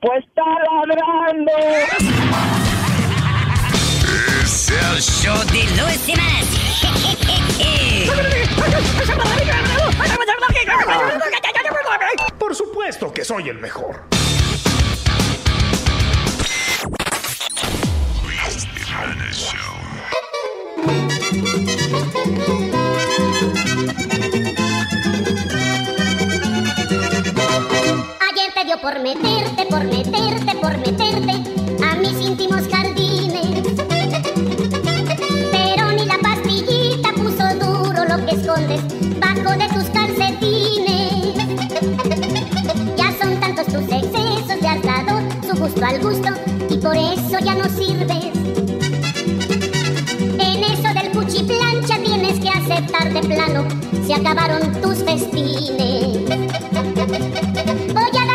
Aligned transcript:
Pues 0.00 0.24
está 0.24 0.42
ladrando. 0.44 1.52
Es 4.42 4.70
el 4.70 5.00
show 5.00 5.38
de 5.46 5.64
Luis 5.80 6.00
Semanas. 6.00 6.46
Por 12.38 12.54
supuesto 12.54 13.12
que 13.12 13.24
soy 13.24 13.48
el 13.48 13.58
mejor. 13.58 14.02
Luis 18.22 18.68
Jiménez 18.84 19.36
Show. 19.36 19.76
Por 28.82 29.00
meterte, 29.00 29.66
por 29.70 29.84
meterte, 29.84 30.54
por 30.60 30.76
meterte 30.78 31.32
a 31.84 31.96
mis 31.96 32.20
íntimos 32.20 32.62
jardines. 32.68 33.74
Pero 35.50 35.92
ni 35.92 36.04
la 36.04 36.18
pastillita 36.22 37.12
puso 37.14 37.54
duro 37.54 38.04
lo 38.04 38.24
que 38.24 38.34
escondes 38.34 38.80
bajo 39.18 39.50
de 39.56 39.68
tus 39.74 39.84
calcetines. 39.90 41.34
Ya 42.96 43.12
son 43.20 43.40
tantos 43.40 43.66
tus 43.66 43.84
excesos, 43.84 44.60
le 44.60 44.68
has 44.68 44.82
dado 44.82 45.20
su 45.42 45.56
gusto 45.58 45.84
al 45.84 46.00
gusto 46.00 46.28
y 46.68 46.76
por 46.78 46.96
eso 46.96 47.38
ya 47.42 47.54
no 47.54 47.64
sirves. 47.64 48.32
En 50.38 50.64
eso 50.64 50.94
del 50.94 51.10
cuchiplancha 51.12 51.98
tienes 52.04 52.38
que 52.40 52.48
aceptar 52.48 53.12
de 53.12 53.20
plano, 53.20 53.66
se 54.06 54.14
acabaron 54.14 54.72
tus 54.80 54.98
festines. 55.02 56.18
Voy 57.94 58.18
a 58.20 58.25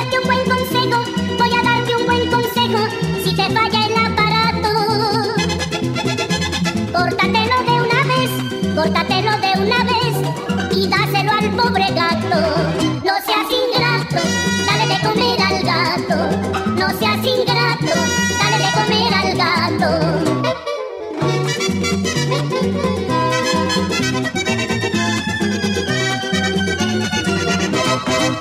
seas 17.00 17.26
ingrato, 17.26 17.94
dale 18.40 18.58
de 18.58 18.70
comer 18.74 19.14
al 19.14 19.30
gato. 19.38 19.90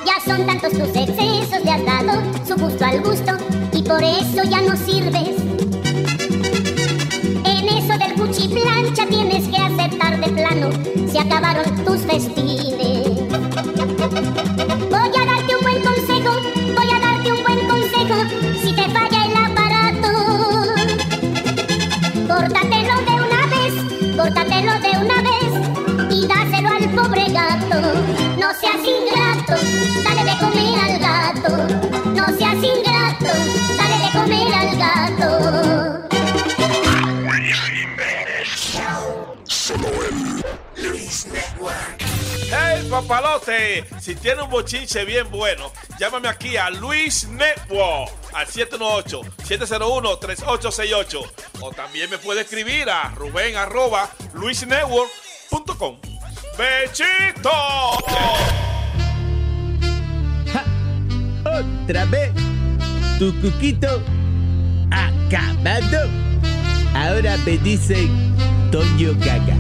Ya 0.07 0.17
son 0.25 0.47
tantos 0.47 0.73
tus 0.73 0.97
excesos, 0.97 1.65
le 1.65 1.71
has 1.71 1.85
dado 1.85 2.23
su 2.47 2.57
gusto 2.57 2.85
al 2.85 3.01
gusto 3.03 3.33
y 3.73 3.83
por 3.83 4.03
eso 4.03 4.43
ya 4.45 4.61
no 4.63 4.77
sirves. 4.77 5.37
En 7.45 7.69
eso 7.69 7.99
del 7.99 8.15
cuchiplancha 8.15 9.07
tienes 9.09 9.49
que 9.49 9.57
aceptar 9.57 10.21
de 10.21 10.29
plano, 10.29 10.71
se 11.11 11.19
acabaron 11.19 11.85
tus 11.85 12.01
festines. 12.01 12.90
¡Hey, 43.11 43.11
papalote! 43.11 43.85
Si 44.01 44.15
tiene 44.15 44.43
un 44.43 44.51
bochinche 44.51 45.05
bien 45.05 45.29
bueno, 45.31 45.73
llámame 45.99 46.29
aquí 46.29 46.57
a 46.57 46.71
Luis 46.71 47.27
Network 47.29 48.13
al 48.33 48.47
718-701-3868. 48.47 51.31
O 51.61 51.73
también 51.73 52.09
me 52.09 52.19
puede 52.19 52.43
escribir 52.43 52.89
a 52.89 53.09
Rubén 53.17 53.57
arroba 53.57 54.09
luisnetwork.com. 54.35 55.99
¡Bechito! 56.57 57.51
Otra 61.45 62.05
vez. 62.05 62.31
Tu 63.19 63.35
cuquito 63.41 64.05
acabado. 64.93 66.09
Ahora 66.95 67.37
me 67.39 67.59
dicen 67.59 68.37
Toño 68.71 69.15
Gaga. 69.19 69.57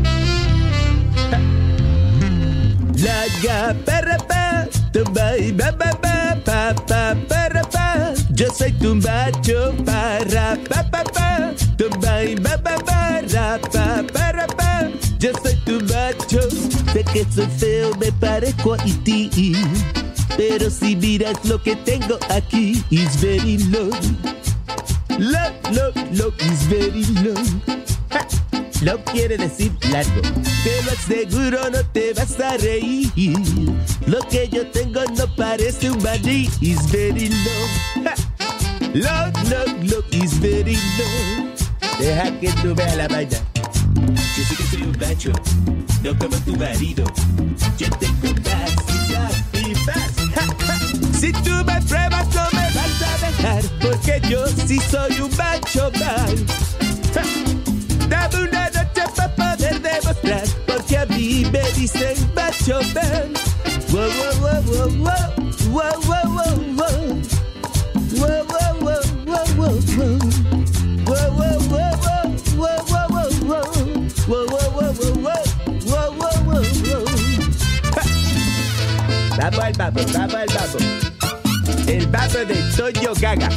La 3.02 3.24
ga 3.42 3.74
para 3.86 4.18
pa, 4.28 4.66
tumba 4.92 5.38
y 5.38 5.52
ba 5.52 5.72
ba 5.72 5.90
ba 6.02 6.36
pa 6.44 6.74
pa 6.86 7.14
para 7.28 7.62
pa. 7.64 8.12
Yo 8.34 8.48
soy 8.52 8.72
tu 8.72 8.94
macho 8.94 9.72
para 9.86 10.58
pa 10.68 10.82
pa 10.92 11.02
pa, 11.04 11.54
tumba 11.78 12.24
y 12.24 12.34
ba 12.34 12.58
ba 12.58 12.76
ba 12.84 13.22
ra 13.32 13.58
pa 13.72 14.02
para 14.12 14.46
pa. 14.48 14.90
Yo 15.18 15.32
soy 15.42 15.56
tu 15.64 15.80
macho, 15.88 16.42
sé 16.92 17.02
que 17.12 17.24
soy 17.34 17.48
feo, 17.58 17.96
me 17.96 18.12
parezco 18.12 18.74
a 18.74 18.78
ti. 19.04 19.30
Pero 20.36 20.68
si 20.68 20.94
miras 20.94 21.42
lo 21.44 21.62
que 21.62 21.76
tengo 21.76 22.18
aquí, 22.28 22.84
is 22.90 23.16
very 23.16 23.56
long. 23.72 23.96
Long, 25.18 25.54
long, 25.72 25.94
long, 26.12 26.34
is 26.40 26.66
very. 26.68 27.04
Ja. 27.24 27.60
Long 28.82 29.02
quiere 29.12 29.36
decir 29.36 29.72
largo. 29.90 30.22
Te 30.64 30.82
lo 30.84 30.92
aseguro, 30.92 31.70
no 31.70 31.84
te 31.92 32.14
vas 32.14 32.40
a 32.40 32.56
reír. 32.56 33.10
Lo 34.06 34.20
que 34.28 34.48
yo 34.48 34.66
tengo 34.68 35.00
no 35.16 35.26
parece 35.36 35.90
un 35.90 36.02
maní. 36.02 36.48
Is 36.60 36.90
very 36.90 37.28
long. 37.28 38.04
Ja. 38.04 38.14
Long, 38.94 39.32
long, 39.50 39.88
long, 39.88 40.04
is 40.12 40.40
very 40.40 40.76
long. 40.98 41.50
Deja 41.98 42.40
que 42.40 42.50
tú 42.62 42.74
veas 42.74 42.96
la 42.96 43.08
vaina. 43.08 43.38
Yo 44.36 44.44
sé 44.44 44.56
que 44.56 44.64
soy 44.64 44.82
un 44.82 44.96
macho, 44.98 45.32
no 46.02 46.18
como 46.18 46.36
tu 46.38 46.56
marido. 46.56 47.04
Yo 47.76 47.88
tengo 47.98 48.34
más 48.42 48.72
y 49.52 49.74
más. 49.84 51.20
Si 51.20 51.32
tú 51.32 51.50
me 51.66 51.80
pruebas 51.82 52.26
no 52.34 52.48
me 52.52 52.66
vas 52.72 53.02
a 53.02 53.26
dejar, 53.26 53.62
porque 53.80 54.22
yo 54.28 54.46
sí 54.66 54.80
soy 54.90 55.20
un 55.20 55.30
macho 55.36 55.90
mal. 56.00 56.46
Dame 58.08 58.48
una 58.48 58.69
porque 60.66 60.98
a 60.98 61.06
mí 61.06 61.44
me 61.52 61.62
dicen 61.72 62.16
macho 62.34 62.80
man. 62.94 63.32
Wow, 63.90 64.08
wow, 64.08 64.34
wow, 64.40 64.62
wow, 64.66 64.90
wow, 65.70 65.96
wow, 65.96 65.98
wow, 66.06 66.26
wow, 66.34 66.58
wow. 66.76 67.00
Wow, 68.16 68.44
wow, 68.48 68.76
wow, 68.80 69.02
wow, 69.26 69.46
wow, 69.56 69.78
wow. 69.78 70.10
Vamos 79.36 79.64
al 79.64 79.72
babo, 79.72 80.00
vamos 80.12 80.34
al 80.34 80.48
babo. 80.48 80.78
El 81.86 82.06
babo 82.08 82.38
de 82.44 82.54
Toño 82.76 83.12
Gaga. 83.20 83.48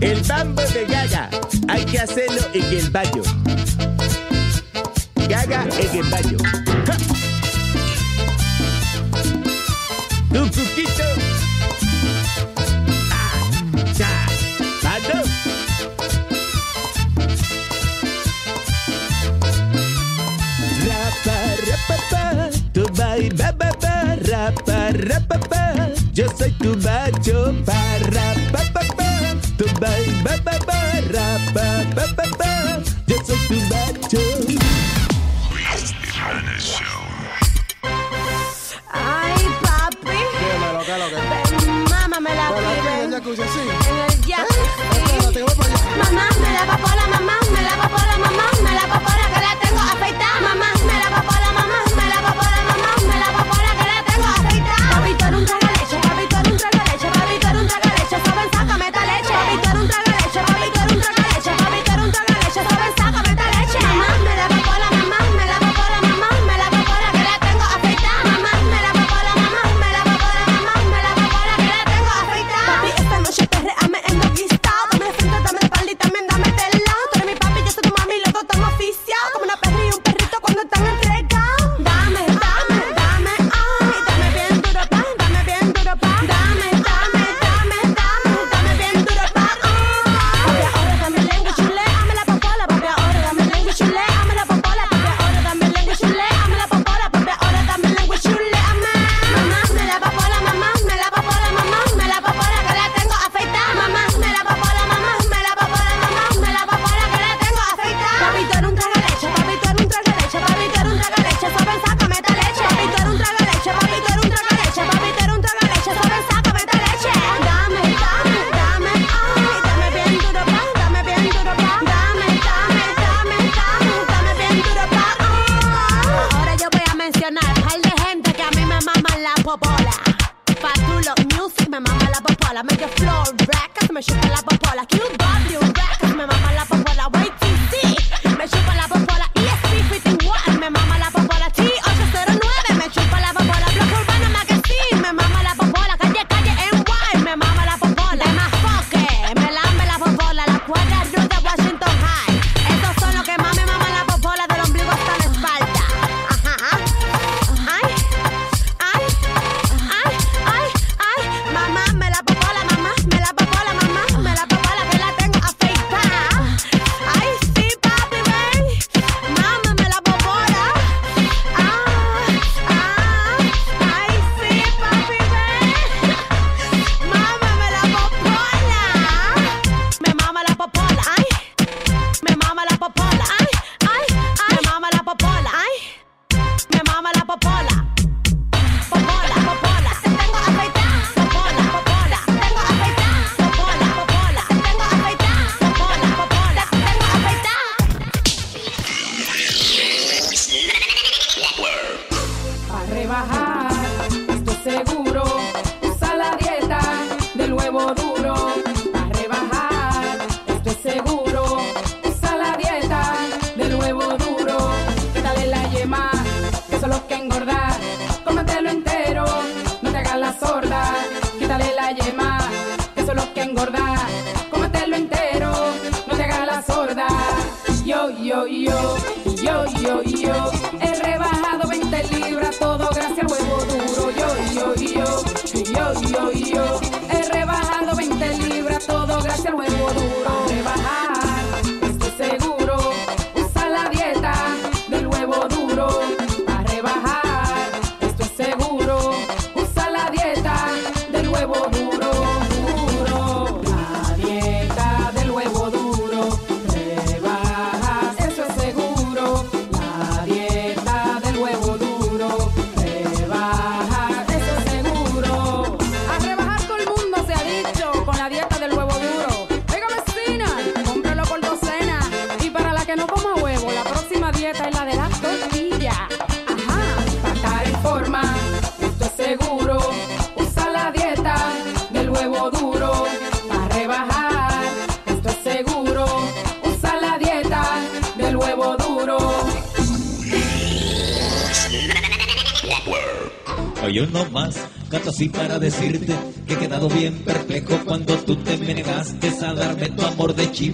El 0.00 0.20
bambo 0.22 0.62
de 0.62 0.84
Gaga. 0.86 1.30
Hay 1.68 1.84
que 1.84 2.00
hacerlo 2.00 2.40
en 2.52 2.64
el 2.64 2.90
baño. 2.90 3.22
Gaga 5.28 5.64
Eguebayo. 5.80 6.38
Tucuquito. 10.32 11.08
Ah, 13.10 13.34
ya. 13.98 14.12
Mando. 14.84 15.18
Rapa, 20.86 21.36
rapa, 21.68 22.50
tu 22.74 22.84
bai, 22.96 23.28
ba, 23.32 23.48
ba, 23.58 23.70
ba, 23.80 23.94
rapa, 24.28 24.78
rapa, 25.08 25.36
pa. 25.48 25.62
Yo 26.12 26.26
soy 26.36 26.52
tu 26.60 26.76
bacho, 26.84 27.54
pa, 27.64 27.80
rapa, 28.12 28.60
pa, 28.74 28.82
pa. 28.98 29.08
Tu 29.56 29.66
ba, 29.80 29.90
ba, 30.24 30.56
ba, 30.68 30.78
rapa, 31.14 31.66
jacuzzi 43.14 43.42
así. 43.42 43.60
En 43.88 43.96
el 43.96 44.10
jacuzzi. 44.26 45.40
Mamá, 45.98 46.28
me. 46.40 46.93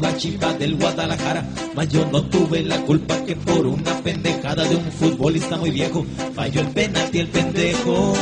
última 0.01 0.17
chiva 0.17 0.55
del 0.55 0.77
Guadalajara. 0.77 1.47
Mas 1.75 1.89
yo 1.89 2.07
no 2.11 2.23
tuve 2.25 2.63
la 2.63 2.81
culpa 2.83 3.23
que 3.25 3.37
por 3.37 3.67
una 3.67 3.93
pendejada 4.03 4.65
de 4.65 4.77
un 4.77 4.91
futbolista 4.93 5.57
muy 5.59 5.71
viejo 5.71 6.07
falló 6.35 6.61
el 6.63 6.69
penalti 6.69 7.19
el 7.19 7.29
pendejo. 7.29 8.15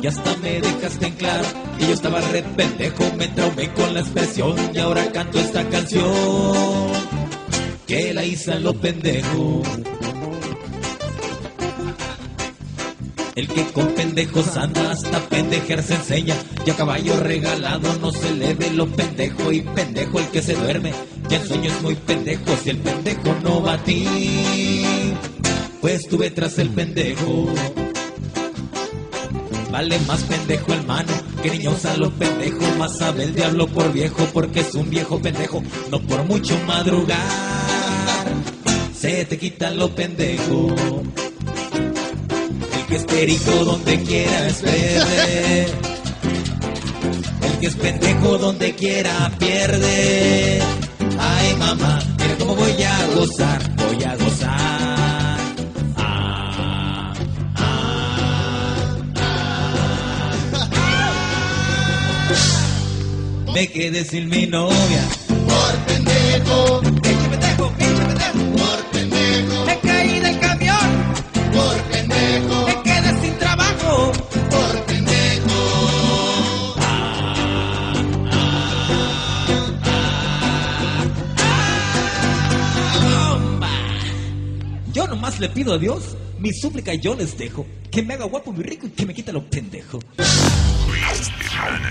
Y 0.00 0.06
hasta 0.06 0.36
me 0.36 0.60
dejaste 0.60 1.06
en 1.06 1.14
claro 1.14 1.44
y 1.80 1.86
yo 1.86 1.94
estaba 1.94 2.20
re 2.20 2.42
pendejo, 2.42 3.04
me 3.16 3.26
traumé 3.28 3.72
con 3.72 3.94
la 3.94 4.00
expresión 4.00 4.54
y 4.74 4.78
ahora 4.78 5.10
canto 5.12 5.40
esta 5.40 5.66
canción 5.68 6.12
que 7.86 8.12
la 8.12 8.24
hice 8.24 8.60
lo 8.60 8.74
pendejo. 8.74 9.62
El 13.34 13.48
que 13.48 13.64
con 13.72 13.88
pendejos 13.94 14.56
anda 14.56 14.92
hasta 14.92 15.20
ejercen 15.64 16.02
seña 16.02 16.36
y 16.64 16.70
a 16.70 16.76
caballo 16.76 17.18
regalado 17.20 17.94
no 18.00 18.12
se 18.12 18.34
le 18.34 18.54
ve 18.54 18.70
lo 18.70 18.86
pendejo 18.86 19.50
y 19.50 19.62
pendejo 19.62 20.20
el 20.20 20.28
que 20.28 20.42
se 20.42 20.54
duerme. 20.54 20.92
Ya 21.28 21.38
el 21.38 21.48
sueño 21.48 21.70
es 21.70 21.82
muy 21.82 21.94
pendejo 21.94 22.56
si 22.62 22.70
el 22.70 22.78
pendejo 22.78 23.34
no 23.42 23.62
va 23.62 23.74
a 23.74 23.84
ti, 23.84 24.74
pues 25.80 26.06
tuve 26.06 26.30
tras 26.30 26.58
el 26.58 26.68
pendejo. 26.70 27.48
Vale 29.70 29.98
más 30.00 30.22
pendejo 30.22 30.72
el 30.72 30.86
mano 30.86 31.12
que 31.42 31.50
niño 31.50 31.72
usa 31.72 31.96
lo 31.96 32.10
pendejo, 32.10 32.60
más 32.78 32.98
sabe 32.98 33.24
el 33.24 33.34
diablo 33.34 33.66
por 33.66 33.92
viejo 33.92 34.28
porque 34.32 34.60
es 34.60 34.74
un 34.74 34.88
viejo 34.88 35.20
pendejo, 35.20 35.62
no 35.90 36.00
por 36.00 36.24
mucho 36.24 36.56
madrugar. 36.66 37.18
Se 38.96 39.24
te 39.24 39.38
quita 39.38 39.70
lo 39.70 39.94
pendejo. 39.94 40.74
Que 42.94 42.98
es 42.98 43.06
perico 43.06 43.50
donde 43.64 44.00
quiera 44.04 44.46
es. 44.46 44.62
El 47.42 47.58
que 47.60 47.66
es 47.66 47.74
pendejo 47.74 48.38
donde 48.38 48.72
quiera 48.76 49.32
pierde. 49.36 50.62
Ay 51.18 51.56
mamá, 51.58 51.98
mira 52.20 52.36
cómo 52.38 52.54
voy 52.54 52.82
a 52.84 53.06
gozar, 53.16 53.74
voy 53.74 54.04
a 54.04 54.14
gozar. 54.14 55.38
Me 63.52 63.66
quedé 63.72 64.04
sin 64.04 64.28
mi 64.28 64.46
novia. 64.46 65.13
Le 85.44 85.50
pido 85.50 85.74
a 85.74 85.78
Dios 85.78 86.16
mi 86.38 86.54
súplica 86.54 86.94
yo 86.94 87.14
les 87.14 87.36
dejo 87.36 87.66
que 87.90 88.02
me 88.02 88.14
haga 88.14 88.24
guapo, 88.24 88.50
muy 88.50 88.64
rico 88.64 88.86
y 88.86 88.90
que 88.90 89.04
me 89.04 89.12
quite 89.12 89.30
Jiménez 89.30 89.44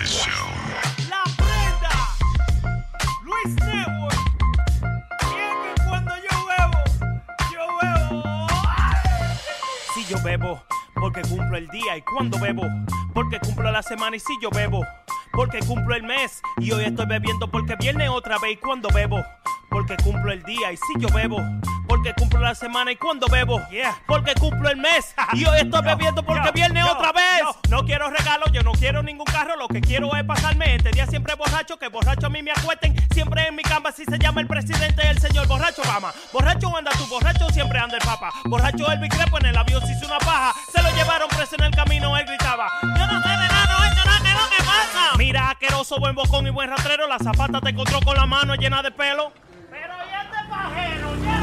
Show. 0.10 0.48
La 1.08 1.24
prenda. 1.38 1.94
Luis 3.24 3.56
Network. 3.56 4.22
Bien 5.30 5.56
que 5.64 5.84
cuando 5.88 6.14
yo 6.16 6.36
bebo, 6.50 6.80
yo 7.54 7.64
bebo. 7.80 8.24
Si 9.94 10.06
yo 10.12 10.18
bebo, 10.24 10.64
porque 10.96 11.22
cumplo 11.22 11.56
el 11.56 11.68
día. 11.68 11.98
Y 11.98 12.02
cuando 12.02 12.40
bebo, 12.40 12.64
porque 13.14 13.38
cumplo 13.40 13.72
la 13.72 13.84
semana. 13.84 14.16
Y 14.16 14.20
si 14.20 14.34
yo 14.42 14.50
bebo, 14.50 14.84
porque 15.32 15.60
cumplo 15.60 15.96
el 15.96 16.02
mes. 16.02 16.42
Y 16.58 16.72
hoy 16.72 16.86
estoy 16.86 17.06
bebiendo 17.06 17.52
porque 17.52 17.76
viene 17.80 18.10
otra 18.10 18.40
vez. 18.40 18.54
Y 18.54 18.58
cuando 18.58 18.90
bebo, 18.90 19.24
porque 19.70 19.96
cumplo 20.04 20.32
el 20.32 20.42
día. 20.42 20.72
Y 20.74 20.78
si 20.78 21.00
yo 21.00 21.08
bebo, 21.10 21.38
porque 21.88 22.14
cumplo 22.14 22.40
la 22.40 22.56
semana. 22.56 22.92
Y 22.92 22.96
cuando 22.96 23.28
bebo, 23.28 23.62
porque 24.06 24.34
cumplo 24.36 24.70
el 24.70 24.78
mes. 24.78 25.14
Y 25.34 25.46
hoy 25.46 25.60
estoy 25.60 25.82
bebiendo 25.82 26.24
porque 26.24 26.52
viene 26.52 26.84
otra 26.84 27.12
vez. 27.12 27.44
No 27.70 27.84
quiero 27.86 28.10
regalos, 28.10 28.52
yo 28.52 28.62
no 28.62 28.72
quiero 28.74 29.02
ningún 29.02 29.26
carro. 29.26 29.56
Lo 29.56 29.68
que 29.68 29.82
quiero 29.82 30.16
es 30.16 30.24
pasarme 30.24 30.76
este 30.76 30.92
día 30.92 31.08
siempre 31.08 31.34
borracho. 31.36 31.78
Que 31.78 31.88
borracho 31.88 32.28
a 32.28 32.30
mí 32.30 32.44
me 32.44 32.52
acuesten. 32.52 32.96
Siempre 33.14 33.48
en 33.48 33.56
mi 33.56 33.64
cama, 33.64 33.92
si 33.92 34.06
se 34.06 34.18
llama 34.20 34.42
el 34.42 34.48
presidente, 34.48 35.08
el 35.08 35.20
señor 35.20 35.48
borracho 35.48 35.82
Obama. 35.82 36.14
Borracho 36.32 36.76
anda 36.76 36.92
tú, 36.98 37.08
borracho 37.08 37.50
siempre 37.50 37.80
anda 37.80 37.98
el 37.98 38.06
papa. 38.06 38.32
Borracho 38.46 38.92
el 38.92 39.00
Crepo 39.10 39.38
en 39.40 39.48
el 39.48 39.58
avión 39.58 39.82
se 39.86 39.94
hizo 39.94 40.06
una 40.06 40.20
paja. 40.20 40.54
Se 40.72 40.82
lo 40.82 40.90
llevaron 40.96 41.30
preso 41.30 41.56
en 41.58 41.66
el 41.66 41.76
camino, 41.76 42.18
él 42.18 42.26
gritaba. 42.26 42.68
Yo 42.82 43.08
no 43.08 43.22
sé 43.22 43.30
de 43.30 43.36
nada, 43.36 43.78
no 43.78 43.84
he 43.84 43.88
hecho 43.88 44.06
nada, 44.06 44.20
¿qué 44.22 44.30
es 44.30 44.36
lo 44.36 44.50
que 44.50 44.64
pasa? 44.64 45.18
Mira, 45.18 45.50
asqueroso, 45.52 46.00
buen 46.00 46.16
bocón 46.16 46.48
y 46.48 46.50
buen 46.50 46.70
rastrero. 46.70 47.08
La 47.08 47.20
zapata 47.20 47.60
te 47.62 47.70
encontró 47.70 48.00
con 48.02 48.16
la 48.16 48.26
mano 48.26 48.56
llena 48.56 48.82
de 48.82 48.92
pelo. 48.92 49.32
Pero 49.70 49.94
ya 50.10 50.30
te 50.32 50.50
pajero, 50.50 51.16
ya. 51.24 51.43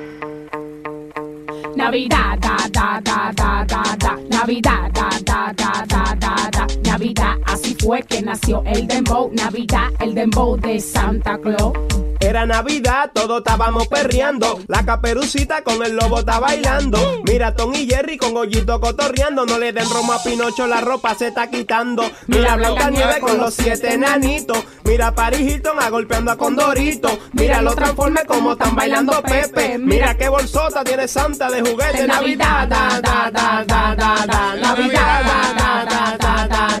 Navidad, 1.81 2.37
da, 2.39 2.57
da, 2.69 3.01
da, 3.03 3.31
da, 3.35 3.65
da, 3.65 3.95
da. 3.97 4.19
Navidad, 4.29 4.91
da, 4.93 5.09
da, 5.25 5.51
da, 5.51 5.83
da, 5.87 6.15
da, 6.15 6.49
da. 6.51 6.67
Navidad, 6.83 7.37
así 7.47 7.75
fue 7.81 8.03
que 8.03 8.21
nació 8.21 8.61
el 8.67 8.87
dembow. 8.87 9.31
Navidad, 9.33 9.89
el 9.99 10.13
dembow 10.13 10.57
de 10.57 10.79
Santa 10.79 11.39
Claus. 11.39 11.73
Era 12.19 12.45
Navidad, 12.45 13.09
todos 13.13 13.39
estábamos 13.39 13.87
perreando. 13.87 14.59
La 14.67 14.85
caperucita 14.85 15.63
con 15.63 15.83
el 15.83 15.95
lobo 15.95 16.19
está 16.19 16.39
bailando. 16.39 16.99
Mira 17.25 17.55
Tom 17.55 17.73
y 17.73 17.87
Jerry 17.87 18.15
con 18.17 18.35
Gollito 18.35 18.79
cotorreando. 18.79 19.47
No 19.47 19.57
le 19.57 19.73
den 19.73 19.89
romo 19.89 20.13
a 20.13 20.21
Pinocho, 20.23 20.67
la 20.67 20.81
ropa 20.81 21.15
se 21.15 21.29
está 21.29 21.49
quitando. 21.49 22.03
Mira 22.27 22.55
Blanca 22.57 22.91
Nieve 22.91 23.19
con 23.19 23.39
los 23.39 23.55
siete 23.55 23.95
enanitos. 23.95 24.63
Mira 24.83 25.15
Paris 25.15 25.41
Hilton 25.41 25.79
a 25.79 25.89
golpeando 25.89 26.31
a 26.31 26.37
Condorito. 26.37 27.09
Mira 27.33 27.61
los 27.63 27.75
transformes 27.75 28.25
como 28.25 28.51
están 28.51 28.75
bailando 28.75 29.19
Pepe. 29.23 29.79
Mira 29.79 30.15
qué 30.15 30.29
bolsota 30.29 30.83
tiene 30.83 31.07
Santa 31.07 31.49
de 31.49 31.61
juguete. 31.61 31.70
Navidad, 31.77 32.69
da, 32.69 32.99
da, 33.01 33.31
da, 33.31 33.63
da, 33.63 33.95
da, 33.95 34.25
da. 34.25 34.55
Navidad, 34.61 35.23
da, 35.25 35.39
da, 35.59 35.85
da, 35.85 36.17
da, 36.17 36.47
da, 36.47 36.80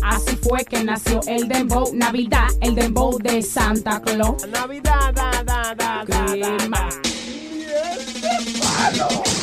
así 0.03 0.35
fue 0.37 0.63
que 0.65 0.83
nació 0.83 1.21
el 1.27 1.47
dembow. 1.47 1.91
Navidad, 1.93 2.47
el 2.61 2.75
dembow 2.75 3.17
de 3.19 3.41
Santa 3.41 4.01
Claus. 4.01 4.47
Navidad, 4.47 5.13
da, 5.13 5.43
da, 5.43 5.75
da, 5.75 6.05
da, 6.05 6.35
da. 6.35 6.89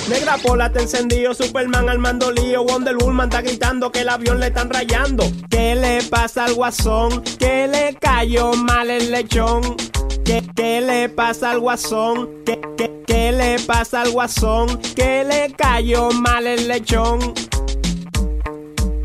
Negra 0.09 0.39
Pola 0.39 0.73
te 0.73 0.81
encendido, 0.81 1.35
Superman 1.35 1.89
al 1.89 1.99
mando 1.99 2.33
lío, 2.33 2.65
Wonder 2.65 2.97
Woman 2.97 3.29
está 3.29 3.43
gritando 3.43 3.93
que 3.93 4.01
el 4.01 4.09
avión 4.09 4.41
le 4.41 4.47
están 4.47 4.71
rayando. 4.71 5.25
¿Qué 5.51 5.75
le 5.75 6.03
pasa 6.05 6.47
al 6.47 6.55
guasón? 6.55 7.23
Que 7.39 7.69
le 7.69 7.95
cayó 8.01 8.53
mal 8.55 8.91
el 8.91 9.11
lechón. 9.11 9.77
¿Qué, 10.25 10.43
qué 10.57 10.81
le 10.81 11.09
pasa 11.09 11.51
al 11.51 11.61
guasón? 11.61 12.29
¿Qué, 12.47 12.61
qué, 12.77 13.03
qué 13.07 13.33
le 13.33 13.59
pasa 13.61 14.03
al 14.03 14.11
guasón? 14.11 14.81
Que 14.97 15.25
le 15.25 15.53
cayó 15.55 16.11
mal 16.11 16.47
el 16.47 16.69
lechón. 16.69 17.35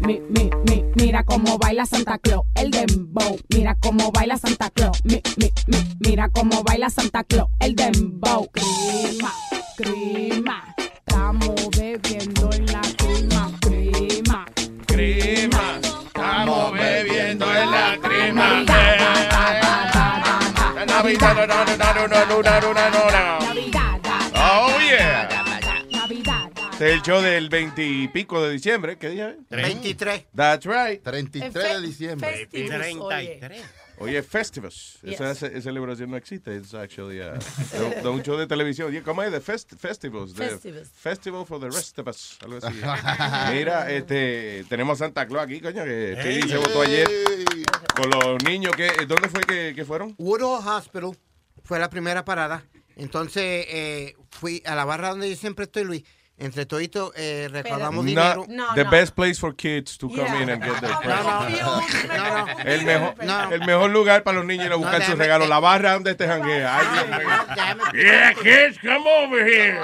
Mi, 0.05 0.19
mi, 0.29 0.49
mi, 0.67 0.83
mira 0.95 1.23
cómo 1.23 1.57
baila 1.57 1.85
Santa 1.85 2.17
Claus, 2.17 2.45
el 2.55 2.71
dembow. 2.71 3.39
Mira 3.49 3.75
cómo 3.79 4.11
baila 4.11 4.37
Santa 4.37 4.69
Claus. 4.69 4.99
Mi, 5.05 5.21
mi, 5.37 5.51
mi, 5.67 5.77
mira 5.99 6.29
cómo 6.29 6.61
baila 6.63 6.89
Santa 6.89 7.23
Claus, 7.23 7.49
el 7.59 7.75
dembow. 7.75 8.49
Crima, 8.51 9.31
crima, 9.77 10.75
estamos 10.77 11.69
bebiendo 11.77 12.51
en 12.51 12.65
la 12.65 12.81
crima, 12.97 13.51
crima. 13.61 14.45
Crema, 14.85 15.79
estamos 15.81 16.73
bebiendo 16.73 17.55
en 17.55 17.71
la 17.71 17.97
crema. 18.01 18.65
Show 27.03 27.21
del 27.21 27.49
20 27.49 27.85
y 27.85 28.07
pico 28.07 28.41
de 28.41 28.51
diciembre. 28.51 28.97
¿Qué 28.97 29.09
día 29.09 29.29
es? 29.31 29.49
23. 29.49 30.27
That's 30.33 30.65
right. 30.65 31.03
33 31.03 31.53
de 31.53 31.81
diciembre. 31.81 32.49
Oye, 33.99 34.23
Festivus. 34.23 34.97
Esa, 35.03 35.31
esa 35.31 35.61
celebración 35.61 36.09
no 36.11 36.17
existe. 36.17 36.55
Es 36.55 36.73
actually 36.73 37.19
uh, 37.19 37.33
de, 37.73 38.01
de 38.01 38.07
un 38.07 38.23
show 38.23 38.37
de 38.37 38.47
televisión. 38.47 38.93
¿Cómo 39.03 39.21
es? 39.21 39.31
De 39.31 39.41
fest, 39.41 39.73
Festivus. 39.77 40.33
de 40.33 40.47
Festivus. 40.47 40.89
Festival 40.89 41.45
for 41.45 41.59
the 41.59 41.69
rest 41.69 41.99
of 41.99 42.07
us. 42.07 42.37
Algo 42.41 42.57
así. 42.57 42.73
Mira, 43.53 43.91
este, 43.91 44.65
tenemos 44.69 45.01
a 45.01 45.05
Santa 45.05 45.27
Claus 45.27 45.45
aquí, 45.45 45.59
coño, 45.59 45.83
que 45.83 46.41
se 46.47 46.57
votó 46.57 46.81
ayer 46.81 47.07
con 47.95 48.09
los 48.09 48.43
niños. 48.43 48.73
Que, 48.75 49.05
¿Dónde 49.07 49.27
fue 49.27 49.41
que, 49.41 49.73
que 49.75 49.83
fueron? 49.85 50.15
Woodhull 50.17 50.65
Hospital 50.65 51.17
fue 51.63 51.79
la 51.79 51.89
primera 51.89 52.23
parada. 52.23 52.65
Entonces 52.95 53.65
eh, 53.67 54.15
fui 54.29 54.61
a 54.65 54.75
la 54.75 54.85
barra 54.85 55.09
donde 55.09 55.29
yo 55.29 55.35
siempre 55.35 55.65
estoy, 55.65 55.83
Luis. 55.83 56.03
Entre 56.39 56.65
toditos 56.65 57.11
eh, 57.15 57.47
recaudamos 57.51 58.03
dinero. 58.03 58.45
Not 58.49 58.73
the 58.75 58.83
best 58.85 59.13
place 59.15 59.39
for 59.39 59.55
kids 59.55 59.97
to 59.99 60.09
come 60.09 60.41
in 60.41 60.49
and 60.49 60.63
get 60.63 60.81
their 60.81 60.95
presents. 60.97 61.23
No, 62.07 62.47
no. 62.47 62.47
El 62.65 62.83
mejor, 62.85 63.15
No. 63.23 63.51
el 63.51 63.59
mejor 63.61 63.91
lugar 63.91 64.23
para 64.23 64.37
los 64.37 64.45
niños 64.45 64.65
ir 64.65 64.71
a 64.73 64.75
buscar 64.75 64.99
No, 64.99 65.05
sus 65.05 65.17
regalos. 65.17 65.47
La 65.47 65.59
barra 65.59 65.93
donde 65.93 66.15
te 66.15 66.25
janguea. 66.27 66.81
Yeah, 67.93 68.33
kids, 68.33 68.77
come 68.79 69.05
over 69.07 69.45
here. 69.45 69.79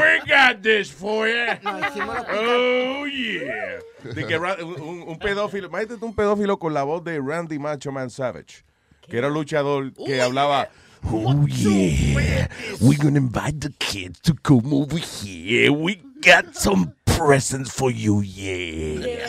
We 0.00 0.20
got 0.28 0.60
this 0.62 0.90
for 0.90 1.28
you. 1.28 1.46
Oh, 1.64 3.06
yeah. 3.06 3.78
De 4.14 4.26
que 4.26 4.36
un, 4.36 4.82
un- 4.82 5.02
un 5.08 5.18
pedófilo, 5.20 5.68
imagínate 5.68 6.04
un 6.04 6.14
pedófilo 6.14 6.58
con 6.58 6.74
la 6.74 6.82
voz 6.82 7.04
de 7.04 7.20
Randy 7.20 7.60
Macho 7.60 7.92
Man 7.92 8.10
Savage, 8.10 8.64
que 9.08 9.18
era 9.18 9.28
un 9.28 9.34
luchador 9.34 9.92
que 9.94 10.20
hablaba. 10.20 10.68
Oh 11.04 11.46
yeah, 11.46 12.46
we're 12.80 12.98
gonna 12.98 13.18
invite 13.18 13.60
the 13.60 13.70
kids 13.78 14.20
to 14.20 14.34
come 14.34 14.72
over 14.72 14.96
here. 14.98 15.72
We 15.72 15.96
got 16.20 16.54
some 16.56 16.94
presents 17.04 17.70
for 17.70 17.90
you, 17.90 18.20
yeah. 18.20 19.26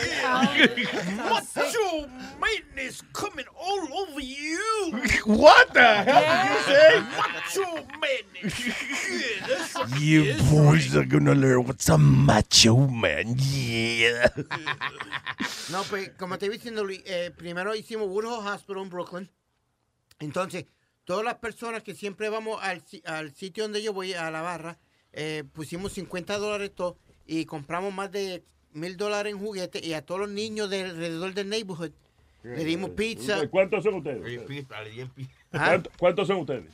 Macho 1.16 2.06
man 2.40 2.62
is 2.78 3.02
coming 3.12 3.44
all 3.58 3.88
over 4.08 4.20
you. 4.20 4.92
What 5.26 5.74
the 5.74 5.82
hell 5.82 6.22
did 6.22 6.50
you 6.50 6.60
say? 6.64 7.00
Macho 7.00 7.74
man 8.00 8.24
is 8.42 8.54
here. 8.54 9.46
That's 9.48 9.74
what 9.74 10.00
You 10.00 10.22
he 10.22 10.28
is. 10.30 10.50
boys 10.50 10.96
are 10.96 11.04
gonna 11.04 11.34
learn 11.34 11.64
what's 11.66 11.88
a 11.88 11.98
macho 11.98 12.76
man, 12.86 13.34
yeah. 13.38 14.28
No, 15.70 15.82
pues 15.84 16.10
como 16.18 16.36
te 16.38 16.46
iba 16.46 16.54
diciendo, 16.54 16.84
Luis, 16.84 17.02
eh, 17.06 17.30
primero 17.36 17.74
hicimos 17.74 18.08
Woodhull 18.08 18.46
Hospital 18.46 18.82
en 18.82 18.90
Brooklyn. 18.90 19.28
Entonces, 20.20 20.66
todas 21.04 21.24
las 21.24 21.34
personas 21.36 21.82
que 21.82 21.94
siempre 21.94 22.28
vamos 22.28 22.58
al, 22.62 22.82
si- 22.86 23.02
al 23.04 23.34
sitio 23.34 23.64
donde 23.64 23.82
yo 23.82 23.92
voy, 23.92 24.12
a 24.14 24.30
la 24.30 24.42
barra, 24.42 24.78
eh, 25.12 25.44
pusimos 25.52 25.92
50 25.92 26.38
dólares 26.38 26.72
todo 26.74 26.96
y 27.26 27.44
compramos 27.44 27.92
más 27.94 28.10
de 28.10 28.42
mil 28.72 28.96
dólares 28.96 29.32
en 29.32 29.38
juguetes 29.38 29.84
y 29.84 29.92
a 29.94 30.02
todos 30.02 30.20
los 30.22 30.30
niños 30.30 30.68
de 30.70 30.82
alrededor 30.82 31.32
del 31.34 31.48
neighborhood 31.48 31.92
le 32.42 32.64
dimos 32.64 32.90
pizza. 32.90 33.46
¿Cuántos 33.48 33.84
son 33.84 33.94
ustedes? 33.94 34.20
Ah. 35.52 35.66
¿Cuánto- 35.68 35.90
¿Cuántos 35.98 36.26
son 36.28 36.36
ustedes? 36.38 36.70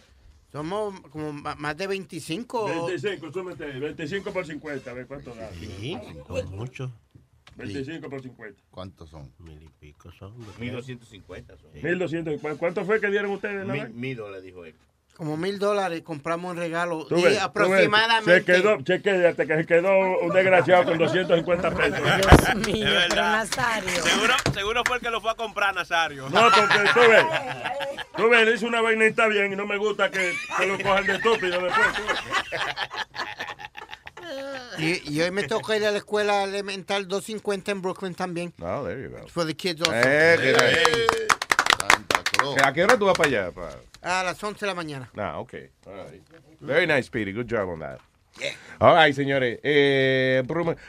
Somos 0.50 1.00
como 1.10 1.32
más 1.32 1.76
de 1.76 1.86
25. 1.86 2.66
25, 2.86 3.32
súmete, 3.32 3.66
25 3.66 4.32
por 4.32 4.44
50, 4.44 4.90
a 4.90 4.94
ver 4.94 5.06
cuánto 5.06 5.32
da. 5.34 5.48
Sí, 5.52 5.96
son 6.26 6.56
muchos. 6.56 6.90
25 7.56 8.08
por 8.10 8.22
50. 8.22 8.62
¿Cuántos 8.70 9.10
son? 9.10 9.32
Mil 9.38 9.62
y 9.62 9.68
pico 9.68 10.10
son. 10.12 10.34
1250 10.58 11.56
son. 11.58 11.70
1200. 11.74 12.40
¿Cu- 12.40 12.56
¿Cuánto 12.58 12.84
fue 12.84 13.00
que 13.00 13.08
dieron 13.08 13.30
ustedes? 13.32 13.66
Mil, 13.66 13.88
mil 13.90 14.16
dólares, 14.16 14.42
dijo 14.44 14.64
él. 14.64 14.74
Como 15.16 15.36
mil 15.36 15.58
dólares 15.58 16.00
compramos 16.02 16.52
un 16.52 16.56
regalo. 16.56 17.06
Y 17.10 17.22
ves, 17.22 17.38
aproximadamente. 17.42 18.40
Se 18.40 18.44
quedó, 18.62 18.80
chequéate 18.80 19.46
que 19.46 19.56
se 19.56 19.66
quedó 19.66 20.18
un 20.20 20.32
desgraciado 20.32 20.84
con 20.84 20.96
250 20.96 21.70
pesos. 21.74 22.00
Dios 22.00 22.66
mío, 22.66 22.86
Es 22.86 22.92
verdad. 22.94 23.08
pero 23.10 23.22
Nazario. 23.22 24.02
Seguro, 24.02 24.34
seguro 24.54 24.82
fue 24.86 24.96
el 24.96 25.02
que 25.02 25.10
lo 25.10 25.20
fue 25.20 25.30
a 25.30 25.34
comprar, 25.34 25.74
Nazario. 25.74 26.30
No, 26.30 26.40
porque 26.44 26.78
tú 26.94 27.00
ves, 27.00 27.24
tú 28.16 28.30
ves, 28.30 28.46
le 28.46 28.54
hice 28.54 28.64
una 28.64 28.80
vaina 28.80 29.04
y 29.04 29.08
está 29.08 29.26
bien 29.26 29.52
y 29.52 29.56
no 29.56 29.66
me 29.66 29.76
gusta 29.76 30.10
que, 30.10 30.32
que 30.56 30.66
lo 30.66 30.78
cojan 30.78 31.04
de 31.06 31.12
estúpido 31.16 31.60
después. 31.60 31.86
tú 31.96 32.02
ves. 32.08 32.60
Y, 34.78 35.12
y 35.12 35.20
hoy 35.20 35.30
me 35.30 35.42
toca 35.44 35.76
ir 35.76 35.84
a 35.84 35.90
la 35.90 35.98
escuela 35.98 36.44
elemental 36.44 37.06
250 37.06 37.70
en 37.72 37.82
Brooklyn 37.82 38.14
también. 38.14 38.52
Oh, 38.62 38.84
there 38.84 39.02
you 39.02 39.10
go. 39.10 39.26
For 39.28 39.46
the 39.46 39.54
kids 39.54 39.80
also. 39.80 39.94
Eh, 39.94 40.36
qué 40.40 40.52
nice. 40.52 41.30
¿A 42.64 42.72
qué 42.72 42.84
hora 42.84 42.98
tú 42.98 43.06
vas 43.06 43.16
para 43.16 43.28
allá? 43.28 43.50
pa? 43.52 43.70
A 44.02 44.24
las 44.24 44.42
11 44.42 44.60
de 44.60 44.66
la 44.66 44.74
mañana. 44.74 45.10
Ah, 45.16 45.38
ok. 45.38 45.54
All 45.86 45.94
right. 45.94 46.22
Very 46.60 46.86
nice, 46.86 47.04
Speedy. 47.04 47.32
Good 47.32 47.48
job 47.50 47.68
on 47.68 47.80
that. 47.80 48.00
All 48.78 48.94
right, 48.94 49.14
señores. 49.14 49.58
Eh, 49.62 50.42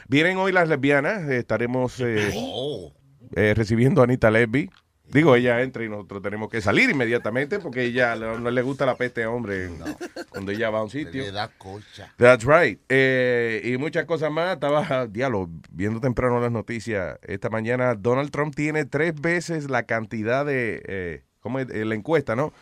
vienen 0.08 0.38
hoy 0.38 0.52
las 0.52 0.68
lesbianas. 0.70 1.30
Estaremos 1.30 2.00
eh, 2.00 2.32
eh, 3.36 3.54
recibiendo 3.56 4.02
a 4.02 4.06
Anita 4.06 4.32
Lesbi. 4.32 4.70
Digo, 5.12 5.36
ella 5.36 5.62
entra 5.62 5.84
y 5.84 5.90
nosotros 5.90 6.22
tenemos 6.22 6.50
que 6.50 6.62
salir 6.62 6.90
inmediatamente 6.90 7.60
porque 7.60 7.84
ella 7.84 8.16
no, 8.16 8.40
no 8.40 8.50
le 8.52 8.62
gusta 8.62 8.86
la 8.86 8.96
peste 8.96 9.24
a 9.24 9.30
hombre 9.30 9.70
cuando 10.30 10.52
ella 10.52 10.70
va 10.70 10.80
a 10.80 10.84
un 10.84 10.90
sitio. 10.90 11.24
Le 11.24 11.32
da 11.32 11.50
cocha. 11.58 12.14
That's 12.18 12.46
right. 12.46 12.80
Eh, 12.90 13.62
y 13.66 13.78
muchas 13.78 14.06
cosas 14.06 14.32
más. 14.32 14.54
Estaba, 14.54 15.08
diablo, 15.08 15.50
viendo 15.72 16.00
temprano 16.00 16.40
las 16.40 16.52
noticias. 16.52 17.20
Esta 17.24 17.50
mañana 17.50 17.96
Donald 17.96 18.32
Trump 18.32 18.56
tiene 18.56 18.86
tres 18.86 19.14
veces 19.20 19.70
la 19.70 19.84
cantidad 19.84 20.46
de, 20.46 20.82
eh, 20.88 21.24
¿cómo 21.40 21.60
es? 21.60 21.70
Eh, 21.70 21.86
la 21.86 21.96
encuesta, 21.96 22.36
¿no? 22.36 22.54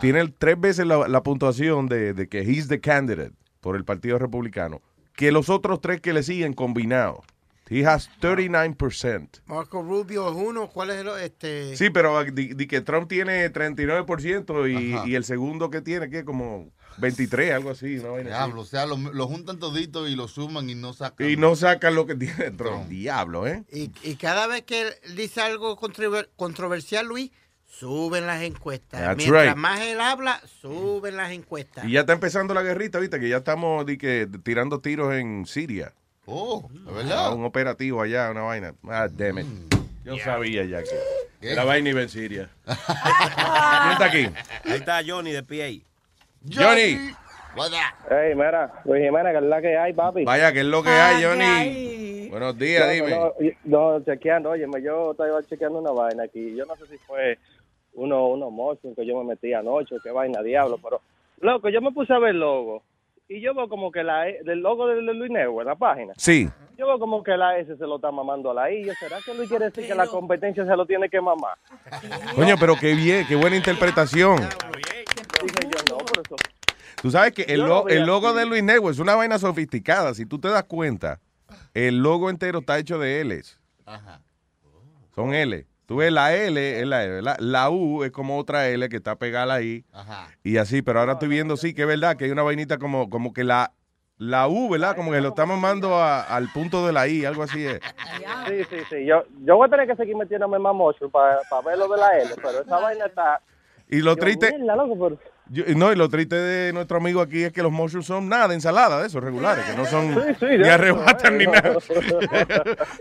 Tiene 0.00 0.20
el- 0.20 0.32
tres 0.34 0.60
veces 0.60 0.86
la, 0.86 1.08
la 1.08 1.22
puntuación 1.22 1.86
de, 1.88 2.12
de 2.14 2.28
que 2.28 2.40
he's 2.40 2.68
the 2.68 2.80
candidate 2.80 3.32
por 3.60 3.74
el 3.76 3.84
Partido 3.84 4.18
Republicano 4.18 4.80
que 5.14 5.32
los 5.32 5.48
otros 5.48 5.80
tres 5.80 6.00
que 6.00 6.12
le 6.12 6.22
siguen 6.22 6.52
combinados. 6.52 7.18
He 7.70 7.84
has 7.86 8.08
39%. 8.20 9.42
Marco 9.46 9.82
Rubio 9.82 10.28
es 10.30 10.34
uno. 10.36 10.68
¿Cuál 10.68 10.90
es 10.90 10.96
el 10.98 11.08
este? 11.20 11.76
Sí, 11.76 11.90
pero 11.90 12.24
di, 12.24 12.54
di 12.54 12.66
que 12.66 12.80
Trump 12.80 13.08
tiene 13.08 13.52
39% 13.52 15.04
y, 15.06 15.10
y 15.10 15.14
el 15.14 15.24
segundo 15.24 15.70
que 15.70 15.80
tiene, 15.80 16.08
que 16.10 16.24
como 16.24 16.70
23, 16.98 17.52
algo 17.52 17.70
así. 17.70 17.96
Así. 17.96 18.24
Diablo, 18.24 18.62
o 18.62 18.64
sea, 18.64 18.86
lo, 18.86 18.96
lo 18.96 19.26
juntan 19.26 19.58
todito 19.58 20.08
y 20.08 20.16
lo 20.16 20.28
suman 20.28 20.68
y 20.70 20.74
no 20.74 20.92
sacan. 20.94 21.28
Y 21.28 21.36
no 21.36 21.56
sacan 21.56 21.94
lo 21.94 22.06
que 22.06 22.14
tiene 22.14 22.50
Trump. 22.52 22.88
Diablo, 22.88 23.46
¿eh? 23.46 23.64
Y, 23.72 23.90
y 24.02 24.16
cada 24.16 24.46
vez 24.46 24.62
que 24.62 24.82
él 24.88 24.94
dice 25.16 25.40
algo 25.40 25.76
controver- 25.78 26.28
controversial, 26.36 27.06
Luis, 27.06 27.30
suben 27.66 28.26
las 28.26 28.42
encuestas. 28.42 29.00
That's 29.00 29.16
Mientras 29.18 29.46
right. 29.48 29.56
más 29.56 29.80
él 29.80 30.00
habla, 30.00 30.40
suben 30.60 31.16
las 31.16 31.32
encuestas. 31.32 31.84
Y 31.84 31.92
ya 31.92 32.00
está 32.00 32.14
empezando 32.14 32.54
la 32.54 32.62
guerrita, 32.62 32.98
¿viste? 32.98 33.20
Que 33.20 33.28
ya 33.28 33.36
estamos 33.38 33.84
di 33.86 33.98
que, 33.98 34.26
tirando 34.42 34.80
tiros 34.80 35.14
en 35.14 35.44
Siria. 35.46 35.92
Oh, 36.30 36.68
¿de 36.70 36.78
Ah, 36.90 36.92
verdad? 36.94 37.32
un 37.34 37.44
operativo 37.44 38.02
allá, 38.02 38.30
una 38.30 38.42
vaina. 38.42 38.74
Ah, 38.86 39.08
damn 39.10 39.38
it. 39.38 39.46
Yo 40.04 40.18
sabía 40.18 40.64
ya 40.64 40.82
que 40.82 40.90
¿Qué? 41.40 41.54
la 41.54 41.64
vaina 41.64 41.88
iba 41.90 42.02
en 42.02 42.08
Siria. 42.10 42.48
¿Quién 42.64 43.92
está 43.92 44.04
aquí? 44.04 44.26
Ahí 44.64 44.72
está 44.76 45.00
Johnny 45.06 45.32
de 45.32 45.42
PA. 45.42 45.84
Johnny. 46.52 47.14
Hey, 48.10 48.34
mira, 48.34 48.70
Luis 48.84 49.02
Jiménez, 49.02 49.32
que 49.32 49.38
es 49.38 49.44
la 49.44 49.60
que 49.60 49.76
hay, 49.76 49.92
papi. 49.92 50.24
Vaya, 50.24 50.52
que 50.52 50.60
es 50.60 50.66
lo 50.66 50.82
que 50.82 50.90
Ah, 50.90 51.08
hay, 51.08 51.16
¿qué 51.22 51.26
Johnny. 51.26 51.44
hay? 51.44 52.28
Buenos 52.28 52.58
días, 52.58 52.86
No, 52.86 52.92
dime. 52.92 53.10
No, 53.64 53.98
no, 53.98 54.04
chequeando, 54.04 54.50
oye, 54.50 54.66
yo 54.84 55.12
estaba 55.12 55.42
chequeando 55.44 55.78
una 55.78 55.90
vaina 55.92 56.24
aquí. 56.24 56.54
Yo 56.54 56.64
no 56.66 56.76
sé 56.76 56.86
si 56.86 56.98
fue 56.98 57.38
uno, 57.94 58.28
uno 58.28 58.50
motion 58.50 58.94
que 58.94 59.04
yo 59.06 59.16
me 59.18 59.30
metí 59.30 59.52
anoche, 59.54 59.96
qué 60.04 60.10
vaina, 60.10 60.42
diablo, 60.42 60.78
pero, 60.82 61.00
loco, 61.40 61.68
yo 61.70 61.80
me 61.80 61.90
puse 61.90 62.12
a 62.12 62.18
ver 62.18 62.34
logo. 62.34 62.82
Y 63.28 63.40
yo 63.42 63.54
veo 63.54 63.68
como 63.68 63.92
que 63.92 64.02
la 64.02 64.28
E- 64.28 64.40
del 64.44 64.60
logo 64.60 64.86
de 64.86 65.02
Luis 65.02 65.30
Negro 65.30 65.60
en 65.60 65.66
la 65.66 65.74
página. 65.76 66.14
Sí. 66.16 66.48
Yo 66.78 66.86
veo 66.86 66.98
como 66.98 67.22
que 67.22 67.36
la 67.36 67.58
S 67.58 67.76
se 67.76 67.86
lo 67.86 67.96
está 67.96 68.10
mamando 68.10 68.50
a 68.50 68.54
la 68.54 68.70
I. 68.70 68.86
Yo, 68.86 68.92
¿Será 68.94 69.18
que 69.24 69.34
Luis 69.34 69.48
quiere 69.48 69.66
decir 69.66 69.86
que 69.86 69.94
la 69.94 70.06
competencia 70.06 70.64
se 70.64 70.76
lo 70.76 70.86
tiene 70.86 71.08
que 71.10 71.20
mamar? 71.20 71.58
Coño, 72.34 72.54
pero 72.58 72.76
qué 72.76 72.94
bien, 72.94 73.26
qué 73.26 73.36
buena 73.36 73.56
interpretación. 73.56 74.36
Dije 74.38 75.58
yo, 75.64 75.78
no, 75.90 75.98
por 75.98 76.20
eso. 76.24 76.36
Tú 77.02 77.10
sabes 77.10 77.32
que 77.32 77.42
el, 77.42 77.60
lo- 77.60 77.86
el 77.88 78.04
logo 78.06 78.32
de 78.32 78.46
Luis 78.46 78.62
Negro 78.62 78.90
es 78.90 78.98
una 78.98 79.14
vaina 79.14 79.38
sofisticada. 79.38 80.14
Si 80.14 80.24
tú 80.24 80.38
te 80.38 80.48
das 80.48 80.64
cuenta, 80.64 81.20
el 81.74 81.98
logo 81.98 82.30
entero 82.30 82.60
está 82.60 82.78
hecho 82.78 82.98
de 82.98 83.22
L's. 83.24 83.60
Ajá. 83.84 84.20
Son 85.14 85.34
L. 85.34 85.66
Tú 85.88 85.96
ves 85.96 86.12
la 86.12 86.34
L, 86.34 86.80
es 86.80 86.86
la, 86.86 87.02
L, 87.02 87.14
¿verdad? 87.14 87.36
la 87.40 87.70
U 87.70 88.04
es 88.04 88.10
como 88.10 88.36
otra 88.36 88.68
L 88.68 88.86
que 88.90 88.96
está 88.96 89.16
pegada 89.16 89.54
ahí. 89.54 89.86
Ajá. 89.90 90.28
Y 90.44 90.58
así, 90.58 90.82
pero 90.82 91.00
ahora 91.00 91.12
estoy 91.14 91.28
viendo, 91.28 91.56
sí, 91.56 91.72
que 91.72 91.80
es 91.82 91.88
verdad 91.88 92.14
que 92.14 92.26
hay 92.26 92.30
una 92.30 92.42
vainita 92.42 92.76
como, 92.76 93.08
como 93.08 93.32
que 93.32 93.42
la, 93.42 93.72
la 94.18 94.48
U, 94.48 94.68
¿verdad? 94.68 94.94
Como 94.94 95.12
que 95.12 95.20
lo 95.22 95.28
estamos 95.30 95.58
mandando 95.58 95.94
a- 95.96 96.20
al 96.24 96.52
punto 96.52 96.86
de 96.86 96.92
la 96.92 97.08
I, 97.08 97.24
algo 97.24 97.42
así 97.42 97.64
es. 97.64 97.80
Sí, 98.46 98.64
sí, 98.68 98.76
sí. 98.90 99.06
Yo, 99.06 99.22
yo 99.46 99.56
voy 99.56 99.66
a 99.66 99.70
tener 99.70 99.86
que 99.86 99.96
seguir 99.96 100.14
metiéndome 100.14 100.58
más 100.58 100.74
mocho 100.74 101.08
para 101.08 101.40
ver 101.64 101.78
lo 101.78 101.88
de 101.88 101.96
la 101.98 102.18
L, 102.18 102.34
pero 102.36 102.60
esa 102.60 102.78
vaina 102.80 103.06
está... 103.06 103.40
Y 103.88 104.02
lo 104.02 104.14
triste, 104.16 104.58
mierda, 104.58 104.76
loco, 104.76 104.94
pero- 105.08 105.18
yo- 105.50 105.64
no, 105.76 105.92
y 105.92 105.96
lo 105.96 106.08
triste 106.08 106.36
de 106.36 106.72
nuestro 106.72 106.96
amigo 106.98 107.20
aquí 107.20 107.42
es 107.44 107.52
que 107.52 107.62
los 107.62 107.72
mushrooms 107.72 108.06
son 108.06 108.28
nada, 108.28 108.54
ensalada 108.54 109.00
de 109.00 109.06
esos 109.06 109.22
regulares, 109.22 109.64
que 109.64 109.76
no 109.76 109.84
son 109.86 110.14
Sí, 110.14 110.34
sí, 110.40 110.46
ni 110.58 110.68
arrebatan 110.68 111.38
ni 111.38 111.46
nada. 111.46 111.74
no. 111.74 111.80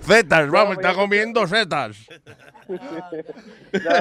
Zetas, 0.04 0.50
vamos, 0.50 0.76
No, 0.76 0.82
está 0.82 0.94
comiendo 0.94 1.46
zetas. 1.48 1.98
No, 2.68 2.78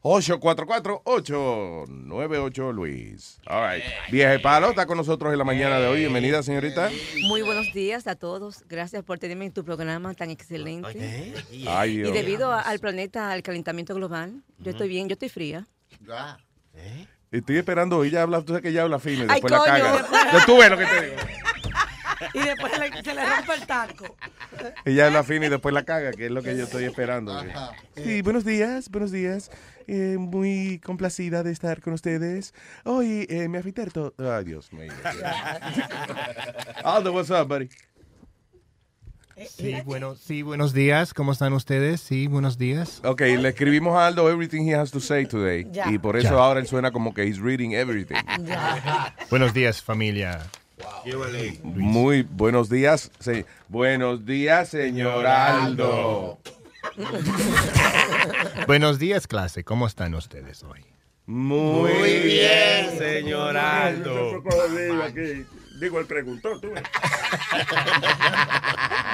844-898 0.01 2.73
Luis. 2.73 3.39
All 3.47 3.67
right. 3.69 3.83
Vieja 4.12 4.39
Palo 4.41 4.69
está 4.69 4.85
con 4.85 4.97
nosotros 4.97 5.31
en 5.33 5.39
la 5.39 5.43
mañana 5.45 5.79
de 5.79 5.88
hoy. 5.88 5.99
Bienvenida, 5.99 6.41
señorita. 6.43 6.89
Muy 7.23 7.41
buenos 7.41 7.73
días 7.73 8.07
a 8.07 8.15
todos. 8.15 8.63
Gracias 8.67 9.03
por 9.03 9.19
tenerme 9.19 9.45
en 9.45 9.51
tu 9.51 9.63
programa 9.65 10.13
tan 10.13 10.29
excelente. 10.29 11.33
Ay, 11.67 11.97
Y 11.99 12.12
debido 12.12 12.51
a- 12.51 12.62
al 12.62 12.79
planeta, 12.79 13.31
al 13.31 13.41
calentamiento 13.43 13.93
global, 13.95 14.41
yo 14.59 14.71
estoy 14.71 14.88
bien, 14.88 15.07
yo 15.09 15.13
estoy 15.13 15.29
fría. 15.29 15.65
Estoy 17.31 17.57
esperando, 17.57 18.03
ella 18.03 18.23
habla, 18.23 18.39
tú 18.41 18.47
sabes 18.47 18.62
que 18.63 18.69
ella 18.69 18.81
habla 18.83 18.97
fino 18.99 19.23
y 19.25 19.27
Ay, 19.29 19.41
después 19.41 19.51
la 19.51 19.63
caga. 19.63 20.07
Ya 20.33 20.45
tú 20.45 20.57
ves 20.57 20.69
lo 20.71 20.77
que 20.77 20.85
te 20.85 21.01
digo. 21.05 21.15
Y 22.33 22.39
después 22.39 22.77
le- 22.79 23.03
se 23.03 23.13
le 23.13 23.25
rompe 23.25 23.53
el 23.53 23.65
taco. 23.67 24.15
Ella 24.83 25.05
habla 25.07 25.23
fino 25.23 25.45
y 25.45 25.49
después 25.49 25.73
la 25.73 25.83
caga, 25.85 26.12
que 26.12 26.25
es 26.25 26.31
lo 26.31 26.41
que 26.41 26.57
yo 26.57 26.63
estoy 26.63 26.85
esperando. 26.85 27.39
Sí, 27.95 28.21
buenos 28.23 28.43
días, 28.45 28.89
buenos 28.89 29.12
días. 29.12 29.51
Eh, 29.91 30.17
muy 30.19 30.78
complacida 30.86 31.41
de 31.41 31.52
estar 31.52 31.82
con 31.82 31.93
ustedes. 31.93 32.54
Hoy 32.86 33.25
eh, 33.28 33.47
me 33.47 33.58
afiterto. 33.58 34.13
Ay, 34.19 34.43
Dios 34.45 34.71
mío. 34.71 34.91
Aldo, 36.84 37.12
what's 37.12 37.32
up, 37.32 37.47
buddy? 37.47 37.69
Sí, 39.47 39.73
bueno, 39.86 40.13
sí, 40.15 40.43
buenos 40.43 40.73
días. 40.73 41.13
¿Cómo 41.15 41.32
están 41.32 41.54
ustedes? 41.54 42.02
Sí, 42.02 42.28
buenos 42.28 42.60
días. 42.60 43.02
Ok, 43.04 43.21
le 43.21 43.49
escribimos 43.49 43.95
a 43.97 44.06
Aldo 44.06 44.30
everything 44.30 44.67
he 44.67 44.75
has 44.75 44.91
to 44.91 44.99
say 44.99 45.25
today. 45.25 45.65
Ya. 45.71 45.89
Y 45.91 45.97
por 45.97 46.17
eso 46.17 46.36
Ya. 46.36 46.39
ahora 46.43 46.60
él 46.60 46.67
suena 46.67 46.91
como 46.91 47.13
que 47.13 47.23
he's 47.23 47.39
reading 47.39 47.71
everything. 47.71 48.17
Buenos 49.32 49.54
días, 49.56 49.82
familia. 49.82 50.39
Muy 51.63 52.21
buenos 52.23 52.69
días. 52.69 53.10
se- 53.19 53.45
buenos 53.69 54.23
días, 54.25 54.69
señor 54.69 55.25
Aldo. 55.25 56.38
buenos 58.68 59.00
días, 59.00 59.28
clase. 59.28 59.63
¿Cómo 59.63 59.88
están 59.88 60.13
ustedes 60.15 60.63
hoy? 60.63 60.86
Muy, 61.26 62.20
bien, 62.24 62.98
señor 62.98 63.56
Aldo. 63.56 64.44
Digo, 65.80 66.00
él 66.00 66.06
preguntó, 66.08 66.60
tú. 66.60 66.70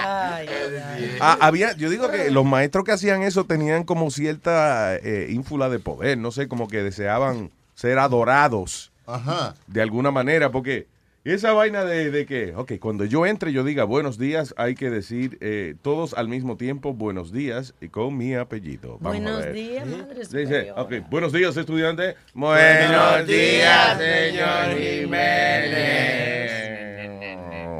Ah, 0.07 1.37
había, 1.41 1.75
yo 1.75 1.89
digo 1.89 2.09
que 2.09 2.31
los 2.31 2.45
maestros 2.45 2.85
que 2.85 2.91
hacían 2.91 3.23
eso 3.23 3.43
tenían 3.45 3.83
como 3.83 4.09
cierta 4.11 4.95
eh, 4.95 5.27
ínfula 5.31 5.67
de 5.69 5.79
poder, 5.79 6.17
no 6.17 6.31
sé, 6.31 6.47
como 6.47 6.67
que 6.67 6.83
deseaban 6.83 7.51
ser 7.73 7.99
adorados 7.99 8.91
Ajá. 9.05 9.55
de 9.67 9.81
alguna 9.81 10.11
manera, 10.11 10.51
porque 10.51 10.87
esa 11.33 11.53
vaina 11.53 11.83
de, 11.83 12.11
de 12.11 12.25
que, 12.25 12.53
ok, 12.55 12.73
cuando 12.79 13.03
yo 13.05 13.25
entre 13.25 13.51
yo 13.51 13.63
diga 13.63 13.83
buenos 13.83 14.17
días, 14.19 14.53
hay 14.57 14.75
que 14.75 14.89
decir 14.91 15.37
eh, 15.41 15.75
todos 15.81 16.13
al 16.13 16.27
mismo 16.27 16.55
tiempo 16.57 16.93
buenos 16.93 17.31
días 17.31 17.73
y 17.81 17.89
con 17.89 18.15
mi 18.15 18.35
apellido. 18.35 18.97
Vamos 18.99 19.05
a 19.05 19.09
Buenos 19.21 19.39
ver. 19.45 19.53
días, 19.53 19.87
madre 19.87 20.19
Dice, 20.19 20.25
superior. 20.37 20.75
ok, 20.79 20.93
buenos 21.09 21.33
días 21.33 21.57
estudiante. 21.57 22.15
Buenos 22.33 23.27
días, 23.27 23.97
señor 23.97 24.77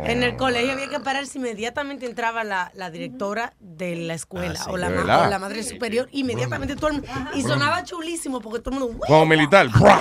En 0.07 0.23
el 0.23 0.35
colegio 0.37 0.71
había 0.73 0.87
que 0.89 0.99
pararse 0.99 1.37
inmediatamente 1.39 2.05
entraba 2.05 2.43
la, 2.43 2.71
la 2.75 2.89
directora 2.91 3.53
de 3.59 3.95
la 3.95 4.13
escuela 4.13 4.53
Ah, 4.59 4.63
sí, 4.63 4.69
o, 4.71 4.77
la 4.77 4.89
de 4.89 4.95
ma- 4.95 5.01
verdad. 5.01 5.27
o 5.27 5.29
la 5.29 5.39
madre 5.39 5.63
superior. 5.63 6.07
Inmediatamente 6.11 6.75
todo 6.75 6.87
el 6.87 6.93
mundo. 6.93 7.07
Y 7.35 7.41
sonaba 7.41 7.83
chulísimo 7.83 8.39
porque 8.41 8.59
todo 8.59 8.75
el 8.75 8.81
mundo. 8.81 9.05
Como 9.07 9.25
militar. 9.25 9.67
¡bra! 9.79 9.99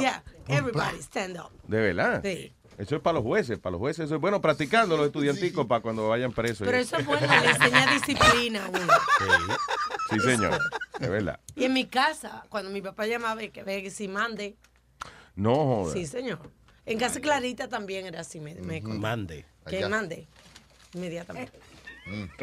Yeah, 0.00 0.22
everybody 0.48 0.98
stand 1.00 1.38
up. 1.38 1.50
De 1.66 1.80
verdad. 1.80 2.20
Sí. 2.22 2.52
Eso 2.78 2.94
es 2.94 3.02
para 3.02 3.14
los 3.14 3.24
jueces, 3.24 3.58
para 3.58 3.72
los 3.72 3.80
jueces. 3.80 4.04
Eso 4.06 4.14
es 4.14 4.20
bueno 4.20 4.40
practicando 4.40 4.96
los 4.96 5.06
estudianticos 5.06 5.66
para 5.66 5.80
cuando 5.80 6.08
vayan 6.08 6.32
presos. 6.32 6.64
Pero 6.64 6.78
eso 6.78 6.96
es 6.96 7.04
bueno, 7.04 7.26
le 7.26 7.50
enseña 7.50 7.92
disciplina 7.92 8.66
a 8.66 8.68
uno. 8.68 8.92
Sí, 10.10 10.20
señor. 10.20 10.58
De 11.00 11.08
verdad. 11.08 11.40
Y 11.56 11.64
en 11.64 11.72
mi 11.72 11.86
casa, 11.86 12.44
cuando 12.48 12.70
mi 12.70 12.80
papá 12.80 13.06
llamaba, 13.06 13.40
que 13.48 13.62
ve 13.64 13.82
que 13.82 13.90
si 13.90 14.06
mande. 14.06 14.56
No 15.34 15.54
joda. 15.54 15.92
Sí, 15.92 16.06
señor. 16.06 16.38
En 16.86 16.98
casa 16.98 17.20
Clarita 17.20 17.68
también 17.68 18.06
era 18.06 18.20
así. 18.20 18.40
Me, 18.40 18.54
me 18.54 18.80
Mande. 18.80 19.44
Que 19.66 19.78
Allá. 19.78 19.88
mande. 19.88 20.28
Inmediatamente. 20.94 21.58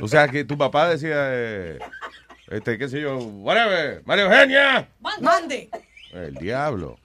O 0.01 0.07
sea, 0.07 0.27
que 0.27 0.43
tu 0.43 0.57
papá 0.57 0.89
decía, 0.89 1.15
eh, 1.17 1.79
este, 2.47 2.77
qué 2.77 2.87
sé 2.87 3.01
yo, 3.01 3.17
whatever, 3.17 4.03
María 4.05 4.25
Eugenia. 4.25 4.89
Mande. 5.21 5.69
El 6.11 6.35
diablo. 6.35 6.99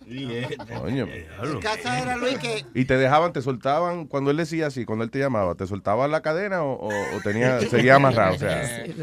Coño. 0.79 1.07
En 1.07 1.61
casa 1.61 2.01
era 2.01 2.17
Luis 2.17 2.39
que 2.39 2.65
Y 2.75 2.85
te 2.85 2.97
dejaban, 2.97 3.33
te 3.33 3.43
soltaban, 3.43 4.07
cuando 4.07 4.31
él 4.31 4.37
decía 4.37 4.67
así, 4.67 4.85
cuando 4.85 5.05
él 5.05 5.11
te 5.11 5.19
llamaba, 5.19 5.55
¿te 5.55 5.67
soltaban 5.67 6.11
la 6.11 6.21
cadena 6.23 6.63
o, 6.63 6.73
o- 6.75 7.17
o 7.17 7.21
tenía, 7.23 7.61
seguía 7.71 7.97
amarrado? 7.97 8.35
O 8.35 8.39
sea, 8.39 8.85
¿qué 8.85 8.95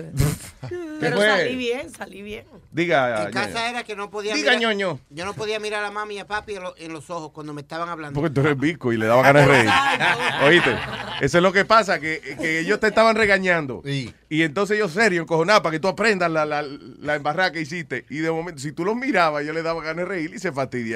Pero 1.00 1.18
fue? 1.18 1.28
salí 1.28 1.56
bien, 1.56 1.92
salí 1.92 2.22
bien. 2.24 2.44
Diga, 2.72 3.26
en 3.26 3.32
casa 3.32 3.70
era 3.70 3.84
que 3.84 3.96
no 3.96 4.10
podía 4.10 4.34
Diga, 4.34 4.54
mirar, 4.54 4.62
ñoño. 4.62 5.00
yo 5.12 5.26
no 5.26 5.34
podía 5.34 5.60
mirar 5.60 5.84
a 5.86 5.92
mami 5.92 6.16
y 6.16 6.20
a 6.20 6.26
papi 6.28 6.56
en, 6.56 6.64
lo- 6.64 6.76
en 6.78 6.92
los 6.92 7.10
ojos 7.12 7.32
cuando 7.32 7.54
me 7.54 7.62
estaban 7.62 7.88
hablando. 7.90 8.20
Porque 8.20 8.34
tú 8.34 8.42
eres 8.42 8.58
bico 8.58 8.92
y 8.92 8.98
le 8.98 9.06
daba 9.06 9.22
ganas 9.22 9.48
de 9.48 9.54
reír. 9.54 9.70
Oíste, 10.44 10.76
eso 11.22 11.38
es 11.38 11.44
lo 11.44 11.54
que 11.54 11.66
pasa, 11.66 12.00
que, 12.00 12.20
que 12.40 12.60
ellos 12.60 12.80
te 12.80 12.88
estaban 12.88 13.16
regañando. 13.16 13.82
Y 13.86 14.42
entonces 14.42 14.76
ellos 14.78 14.92
serios, 14.92 15.24
encojonados, 15.24 15.62
para 15.62 15.72
que 15.72 15.80
tú 15.80 15.88
aprendas 15.88 16.30
la, 16.32 16.46
la, 16.46 16.64
la 16.64 17.16
embarrada 17.16 17.52
que 17.52 17.62
hiciste. 17.62 18.06
Y 18.10 18.18
de 18.18 18.32
momento, 18.32 18.60
si 18.62 18.72
tú 18.72 18.84
los 18.84 18.96
mirabas, 18.96 19.46
yo 19.46 19.54
le 19.54 19.62
daba 19.62 19.82
ganas 19.82 19.98
de 19.98 20.06
reír 20.06 20.34
y 20.34 20.40
se 20.40 20.52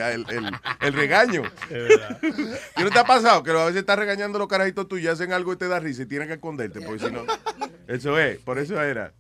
el, 0.10 0.26
el, 0.30 0.52
el 0.80 0.94
regaño. 0.94 1.44
¿Qué 1.70 2.78
no 2.84 2.90
te 2.90 3.00
ha 3.00 3.06
pasado? 3.06 3.44
Que 3.44 3.52
a 3.52 3.66
veces 3.66 3.78
estás 3.78 3.98
regañando 3.98 4.40
los 4.40 4.48
carajitos 4.48 4.88
tuyos 4.88 5.06
y 5.06 5.08
hacen 5.08 5.34
algo 5.34 5.54
y 5.54 5.58
te 5.58 5.68
da 5.68 5.80
risa 5.80 6.04
y 6.04 6.06
tienen 6.06 6.28
que 6.28 6.36
esconderte, 6.36 6.82
porque 6.82 7.06
si 7.06 7.12
no... 7.12 7.26
Eso 7.88 8.18
es, 8.18 8.40
por 8.40 8.58
eso 8.58 8.82
era. 8.82 9.12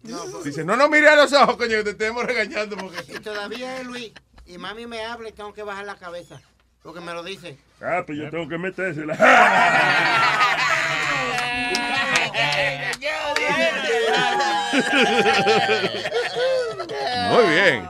Dice, 0.44 0.64
no, 0.64 0.78
no 0.78 0.90
mire 0.90 1.10
a 1.10 1.16
los 1.16 1.34
ojos, 1.34 1.58
coño, 1.58 1.78
que 1.78 1.84
te 1.84 1.90
estemos 1.92 2.24
regañando 2.24 2.78
porque... 2.78 3.14
Y 3.14 3.20
todavía 3.20 3.80
es 3.80 3.86
Luis. 3.86 4.12
Y 4.46 4.58
mami 4.58 4.88
me 4.88 5.06
habla 5.06 5.30
y 5.30 5.32
tengo 5.32 5.54
que 5.54 5.64
bajar 5.64 5.86
la 5.86 5.96
cabeza. 5.96 6.42
Porque 6.84 7.00
me 7.00 7.14
lo 7.14 7.24
dice. 7.24 7.58
Ah, 7.82 8.04
pues 8.06 8.18
yo 8.18 8.30
tengo 8.30 8.50
que 8.50 8.58
metérsela. 8.58 9.14
Muy 17.32 17.54
bien. 17.54 17.88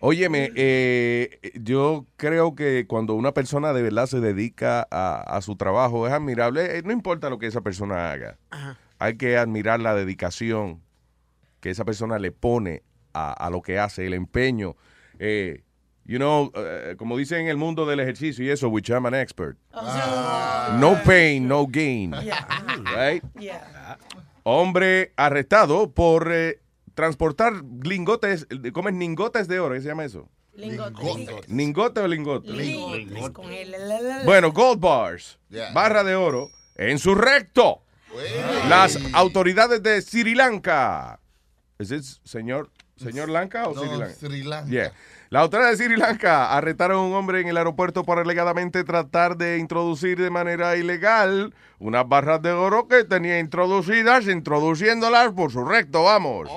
Óyeme, 0.00 0.52
eh, 0.56 1.40
yo 1.54 2.06
creo 2.16 2.54
que 2.54 2.86
cuando 2.86 3.14
una 3.14 3.32
persona 3.32 3.72
de 3.72 3.82
verdad 3.82 4.06
se 4.06 4.20
dedica 4.20 4.86
a, 4.90 5.20
a 5.20 5.40
su 5.40 5.56
trabajo 5.56 6.06
es 6.06 6.12
admirable, 6.12 6.78
eh, 6.78 6.82
no 6.84 6.92
importa 6.92 7.30
lo 7.30 7.38
que 7.38 7.46
esa 7.46 7.60
persona 7.62 8.12
haga. 8.12 8.38
Hay 8.98 9.16
que 9.16 9.36
admirar 9.36 9.80
la 9.80 9.94
dedicación 9.94 10.82
que 11.60 11.70
esa 11.70 11.84
persona 11.84 12.18
le 12.18 12.32
pone 12.32 12.82
a, 13.12 13.32
a 13.32 13.50
lo 13.50 13.62
que 13.62 13.78
hace, 13.78 14.06
el 14.06 14.14
empeño. 14.14 14.76
Eh, 15.18 15.62
you 16.04 16.18
know, 16.18 16.52
eh, 16.54 16.94
como 16.98 17.16
dicen 17.16 17.40
en 17.40 17.48
el 17.48 17.56
mundo 17.56 17.86
del 17.86 18.00
ejercicio 18.00 18.44
y 18.44 18.50
eso, 18.50 18.68
which 18.68 18.90
I'm 18.90 19.06
an 19.06 19.14
expert. 19.14 19.56
No 20.78 21.02
pain, 21.04 21.48
no 21.48 21.66
gain. 21.66 22.12
Right? 22.94 23.24
Hombre 24.44 25.12
arrestado 25.16 25.90
por 25.90 26.30
eh, 26.32 26.60
transportar 26.96 27.52
lingotes, 27.84 28.48
¿cómo 28.72 28.88
es? 28.88 28.94
Ningotes 28.96 29.46
de 29.46 29.60
oro, 29.60 29.74
¿qué 29.76 29.82
se 29.82 29.86
llama 29.88 30.04
eso? 30.04 30.28
Lingotes. 30.54 31.48
¿Ningote 31.48 32.00
o 32.00 32.08
lingote? 32.08 32.50
Lingotes 32.50 33.30
con 33.30 33.52
el- 33.52 33.70
la, 33.70 33.78
la, 33.78 34.00
la, 34.00 34.18
la. 34.18 34.24
Bueno, 34.24 34.50
gold 34.52 34.80
bars, 34.80 35.38
barra 35.74 36.02
de 36.02 36.14
oro, 36.16 36.48
en 36.74 36.98
su 36.98 37.14
recto. 37.14 37.82
Las 38.68 38.98
autoridades 39.12 39.82
de 39.82 40.00
Sri 40.00 40.34
Lanka. 40.34 41.20
¿Es 41.78 42.20
señor, 42.24 42.70
señor 42.96 43.28
Lanka 43.28 43.68
o 43.68 43.74
No, 43.74 43.82
Sri 43.82 43.90
Lanka? 43.98 44.14
Sri 44.14 44.42
Lanka. 44.42 44.70
Yeah. 44.70 44.92
Las 45.28 45.42
autoridades 45.42 45.78
de 45.78 45.84
Sri 45.86 45.96
Lanka 45.96 46.56
arrestaron 46.56 46.98
a 46.98 47.02
un 47.02 47.12
hombre 47.14 47.40
en 47.40 47.48
el 47.48 47.56
aeropuerto 47.56 48.04
por 48.04 48.18
alegadamente 48.20 48.84
tratar 48.84 49.36
de 49.36 49.58
introducir 49.58 50.18
de 50.20 50.30
manera 50.30 50.76
ilegal 50.76 51.52
unas 51.80 52.08
barras 52.08 52.40
de 52.42 52.52
oro 52.52 52.86
que 52.86 53.02
tenía 53.04 53.38
introducidas, 53.40 54.28
introduciéndolas 54.28 55.32
por 55.32 55.50
su 55.50 55.64
recto, 55.64 56.04
vamos. 56.04 56.48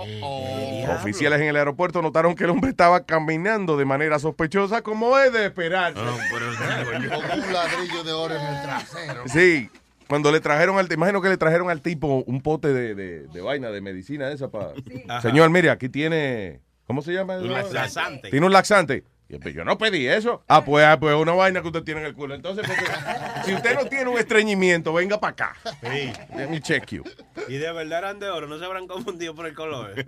Oficiales 1.02 1.42
en 1.42 1.48
el 1.48 1.56
aeropuerto 1.56 2.02
notaron 2.02 2.36
que 2.36 2.44
el 2.44 2.52
hombre 2.52 2.70
estaba 2.70 3.06
caminando 3.06 3.76
de 3.76 3.86
manera 3.86 4.20
sospechosa, 4.20 4.82
como 4.82 5.18
es 5.18 5.34
de 5.34 5.48
esperarse. 5.48 6.00
Con 6.00 7.40
un 7.40 7.54
ladrillo 7.54 8.04
de 8.04 8.12
oro 8.14 8.36
en 8.36 8.42
el 8.42 8.62
trasero. 8.62 9.24
Sí, 9.28 9.70
cuando 10.08 10.32
le 10.32 10.40
trajeron 10.40 10.78
al, 10.78 10.88
te 10.88 10.94
imagino 10.94 11.22
que 11.22 11.30
le 11.30 11.38
trajeron 11.38 11.70
al 11.70 11.82
tipo 11.82 12.24
un 12.26 12.42
pote 12.42 12.74
de, 12.74 12.96
de- 12.96 13.28
de 13.28 13.42
vaina, 13.42 13.70
de 13.70 13.82
medicina 13.82 14.32
esa 14.32 14.50
para... 14.50 14.74
Señor, 15.22 15.50
mire, 15.50 15.70
aquí 15.70 15.90
tiene, 15.90 16.62
¿cómo 16.90 17.04
se 17.04 17.14
llama? 17.14 17.38
Un 17.38 17.54
laxante. 17.72 18.32
Tiene 18.32 18.48
un 18.48 18.52
laxante. 18.52 19.04
Y 19.30 19.54
yo, 19.54 19.64
no 19.64 19.78
pedí 19.78 20.08
eso. 20.08 20.44
Ah, 20.48 20.66
pues, 20.66 20.84
ah, 20.84 21.00
pues 21.00 21.16
una 21.16 21.34
vaina 21.34 21.62
que 21.62 21.68
usted 21.68 21.84
tiene 21.84 22.02
en 22.02 22.08
el 22.08 22.16
culo. 22.16 22.34
Entonces, 22.34 22.66
porque, 22.68 22.84
si 23.46 23.54
usted 23.54 23.76
no 23.76 23.86
tiene 23.86 24.10
un 24.10 24.18
estreñimiento, 24.18 24.92
venga 24.92 25.20
para 25.20 25.34
acá. 25.34 25.56
Let 25.84 26.48
me 26.48 26.60
check 26.60 26.88
you. 26.88 27.04
Y 27.48 27.58
de 27.58 27.72
verdad 27.72 28.00
eran 28.00 28.20
de 28.20 28.28
oro, 28.32 28.48
no 28.48 28.58
se 28.58 28.66
habrán 28.66 28.88
confundido 28.88 29.36
por 29.36 29.46
el 29.46 29.54
color. 29.54 29.94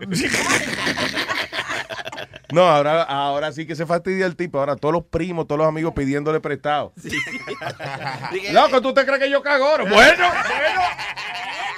No, 2.51 2.63
ahora, 2.63 3.03
ahora 3.03 3.53
sí 3.53 3.65
que 3.65 3.77
se 3.77 3.85
fastidia 3.85 4.25
el 4.25 4.35
tipo. 4.35 4.59
Ahora 4.59 4.75
todos 4.75 4.93
los 4.93 5.05
primos, 5.05 5.47
todos 5.47 5.59
los 5.59 5.67
amigos 5.67 5.93
pidiéndole 5.95 6.41
prestado. 6.41 6.91
Loco, 8.51 8.81
¿tú 8.81 8.93
te 8.93 9.05
crees 9.05 9.19
que 9.19 9.29
yo 9.29 9.41
cago 9.41 9.71
oro? 9.71 9.85
Bueno, 9.85 10.27
bueno, 10.27 10.81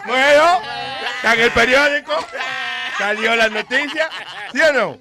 bueno. 0.07 0.61
En 1.31 1.39
el 1.39 1.51
periódico 1.51 2.13
salió 2.97 3.35
la 3.35 3.49
noticia. 3.49 4.09
¿Sí 4.51 4.59
o 4.61 4.73
no? 4.73 4.99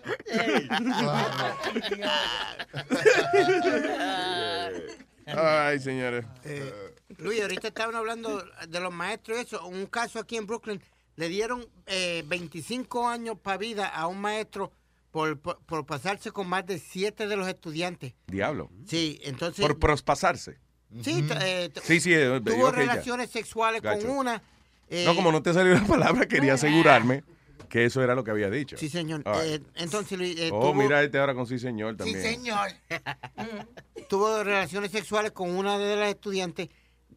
Ay, 5.27 5.79
señores. 5.81 6.25
Eh, 6.45 6.73
Luis, 7.19 7.41
ahorita 7.43 7.69
estaban 7.69 7.95
hablando 7.95 8.45
de 8.69 8.81
los 8.81 8.93
maestros 8.93 9.39
y 9.39 9.41
eso. 9.43 9.67
Un 9.67 9.87
caso 9.87 10.19
aquí 10.19 10.37
en 10.37 10.47
Brooklyn, 10.47 10.83
le 11.17 11.29
dieron 11.29 11.67
eh, 11.87 12.25
25 12.27 13.09
años 13.09 13.37
para 13.41 13.57
vida 13.59 13.87
a 13.89 14.07
un 14.09 14.21
maestro 14.21 14.73
por, 15.11 15.39
por, 15.39 15.59
por 15.61 15.87
pasarse 15.87 16.31
con 16.33 16.49
más 16.49 16.67
de 16.67 16.79
siete 16.79 17.27
de 17.29 17.37
los 17.37 17.47
estudiantes. 17.47 18.15
Diablo. 18.27 18.71
Sí, 18.87 19.21
entonces... 19.23 19.65
Por 19.65 19.79
prospasarse. 19.79 20.59
Sí, 21.03 21.27
eh, 21.41 21.71
Sí, 21.83 22.01
sí. 22.01 22.13
eh, 22.13 22.41
tuvo 22.45 22.71
ya. 22.71 22.77
relaciones 22.77 23.31
sexuales 23.31 23.81
Gacho. 23.81 24.07
con 24.07 24.17
una. 24.19 24.43
eh, 24.91 25.05
No, 25.07 25.15
como 25.15 25.33
no 25.33 25.43
te 25.43 25.55
salió 25.55 25.75
la 25.75 25.85
palabra, 25.85 26.27
quería 26.27 26.55
asegurarme 26.55 27.25
que 27.73 27.87
eso 27.87 28.03
era 28.03 28.15
lo 28.15 28.23
que 28.23 28.31
había 28.31 28.51
dicho. 28.51 28.77
Sí, 28.77 28.91
señor. 28.91 29.23
Right. 29.25 29.37
Eh, 29.45 29.63
entonces, 29.77 30.19
Luis, 30.19 30.39
eh, 30.39 30.51
oh, 30.53 30.61
tuvo- 30.61 30.75
mira 30.75 31.03
este 31.03 31.19
ahora 31.19 31.35
con 31.35 31.47
sí, 31.47 31.59
señor, 31.59 31.97
también. 31.97 32.21
señor. 32.21 32.69
Tuvo 34.11 34.45
relaciones 34.45 34.91
sexuales 34.91 35.33
con 35.33 35.51
una 35.51 35.79
de 35.79 35.97
las 35.97 36.11
estudiantes. 36.11 36.69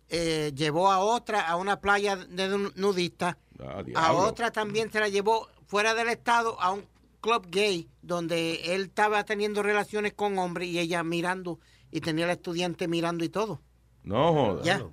eh, 0.08 0.52
llevó 0.56 0.92
a 0.92 1.00
otra 1.00 1.42
a 1.48 1.56
una 1.58 1.82
playa 1.82 2.16
de 2.16 2.48
nu- 2.48 2.72
nudistas. 2.76 3.36
Ah, 3.60 3.84
A 3.96 4.14
otra 4.14 4.52
también 4.52 4.92
se 4.92 5.00
la 5.00 5.10
llevó 5.10 5.50
fuera 5.68 5.94
del 5.96 6.10
estado 6.10 6.62
a 6.62 6.72
un 6.72 6.86
club 7.22 7.48
gay 7.50 7.90
donde 8.04 8.76
él 8.76 8.84
estaba 8.84 9.24
teniendo 9.26 9.64
relaciones 9.64 10.14
con 10.14 10.38
hombres 10.38 10.70
y 10.70 10.78
ella 10.80 11.04
mirando 11.04 11.60
y 11.92 12.02
tenía 12.02 12.28
la 12.28 12.34
estudiante 12.34 12.88
mirando 12.88 13.26
y 13.26 13.30
todo. 13.30 13.62
No 14.04 14.32
joda. 14.32 14.64
Ya. 14.64 14.86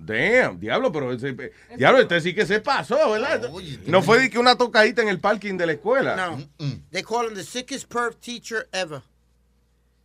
Damn, 0.00 0.60
diablo, 0.60 0.92
pero 0.92 1.12
ese, 1.12 1.34
diablo, 1.76 2.00
este 2.00 2.20
sí 2.20 2.32
que 2.34 2.46
se 2.46 2.60
pasó, 2.60 3.10
¿verdad? 3.10 3.50
no 3.86 4.00
fue 4.00 4.20
de 4.20 4.30
que 4.30 4.38
una 4.38 4.56
tocadita 4.56 5.02
en 5.02 5.08
el 5.08 5.18
parking 5.18 5.56
de 5.56 5.66
la 5.66 5.72
escuela. 5.72 6.14
No. 6.14 6.38
They 6.92 7.02
call 7.02 7.26
him 7.28 7.34
the 7.34 7.42
sickest 7.42 7.92
perv 7.92 8.14
teacher 8.20 8.68
ever. 8.72 9.02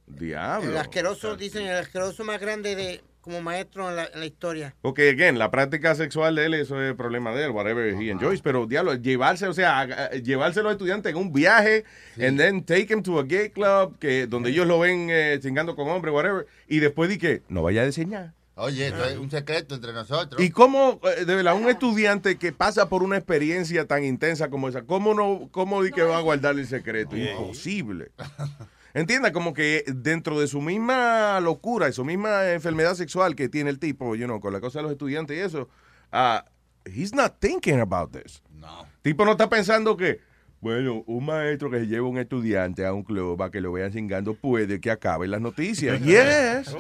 Diablo. 0.08 0.72
El 0.72 0.78
asqueroso, 0.78 1.36
dicen, 1.38 1.66
el 1.68 1.78
asqueroso 1.78 2.24
más 2.24 2.40
grande 2.42 2.76
de 2.76 3.02
como 3.22 3.42
maestro 3.42 3.90
en 3.90 3.96
la, 3.96 4.06
en 4.14 4.20
la 4.20 4.26
historia. 4.26 4.76
Porque, 4.82 5.10
again, 5.10 5.40
la 5.40 5.50
práctica 5.50 5.96
sexual 5.96 6.36
de 6.36 6.46
él, 6.48 6.54
eso 6.56 6.82
es 6.82 6.94
problema 6.94 7.32
de 7.34 7.46
él, 7.46 7.52
whatever 7.52 7.86
he 7.94 8.10
enjoys. 8.10 8.42
Pero, 8.42 8.66
diablo, 8.66 8.96
llevarse, 8.96 9.48
o 9.48 9.54
sea, 9.54 9.80
a- 9.80 9.84
a- 9.84 10.10
llevarse 10.12 10.60
a 10.60 10.64
los 10.64 10.74
estudiantes 10.74 11.12
en 11.12 11.18
un 11.18 11.32
viaje, 11.32 11.86
and 12.20 12.38
then 12.38 12.66
take 12.66 12.88
him 12.92 13.02
to 13.02 13.20
a 13.20 13.24
gay 13.24 13.50
club, 13.50 13.98
que, 14.00 14.28
donde 14.28 14.50
ellos 14.50 14.68
lo 14.68 14.80
ven 14.80 15.08
eh, 15.10 15.40
chingando 15.42 15.74
con 15.76 15.88
hombres, 15.88 16.14
whatever, 16.14 16.48
y 16.68 16.80
después 16.80 17.10
di 17.10 17.18
que 17.18 17.44
no 17.48 17.64
vaya 17.64 17.84
a 17.84 18.06
nada. 18.06 18.34
Oye, 18.56 18.88
esto 18.88 19.04
es 19.06 19.18
un 19.18 19.32
secreto 19.32 19.74
entre 19.74 19.94
nosotros. 19.94 20.40
¿Y 20.42 20.52
cómo, 20.52 21.00
eh, 21.04 21.26
de 21.26 21.36
verdad, 21.36 21.56
un 21.56 21.68
estudiante 21.68 22.38
que 22.38 22.52
pasa 22.52 22.88
por 22.88 23.02
una 23.02 23.18
experiencia 23.18 23.88
tan 23.88 24.04
intensa 24.04 24.50
como 24.50 24.70
esa, 24.70 24.84
cómo 24.84 25.16
no, 25.16 25.50
cómo 25.52 25.82
di 25.82 25.92
que 25.92 26.04
va 26.04 26.18
a 26.18 26.22
guardar 26.22 26.56
el 26.60 26.68
secreto? 26.68 27.18
Imposible. 27.18 28.12
Entienda, 28.94 29.34
como 29.34 29.56
que 29.56 29.84
dentro 29.88 30.40
de 30.40 30.48
su 30.48 30.62
misma 30.62 31.40
locura 31.40 31.90
y 31.90 31.94
su 31.94 32.06
misma 32.06 32.52
enfermedad 32.52 32.94
sexual 32.94 33.36
que 33.36 33.50
tiene 33.50 33.72
el 33.72 33.80
tipo, 33.80 34.16
you 34.16 34.26
know, 34.26 34.40
con 34.40 34.54
la 34.54 34.62
cosa 34.62 34.80
de 34.80 34.84
los 34.84 34.92
estudiantes 34.92 35.36
y 35.36 35.40
eso, 35.40 35.68
ah, 36.12 36.46
he's 36.86 37.12
not 37.12 37.40
thinking 37.40 37.80
about 37.80 38.12
this. 38.12 38.44
No. 38.52 38.86
Tipo 39.02 39.26
no 39.26 39.32
está 39.32 39.50
pensando 39.50 39.98
que, 39.98 40.20
bueno, 40.62 41.04
un 41.08 41.26
maestro 41.26 41.72
que 41.72 41.80
se 41.80 41.88
lleva 41.88 42.08
un 42.08 42.20
estudiante 42.20 42.86
a 42.86 42.94
un 42.94 43.02
club 43.02 43.42
a 43.42 43.50
que 43.50 43.62
lo 43.62 43.72
vean 43.72 43.92
chingando 43.92 44.36
puede 44.36 44.80
que 44.80 44.92
acabe 44.92 45.26
en 45.26 45.32
las 45.32 45.42
noticias. 45.42 46.00
Yes. 46.04 46.76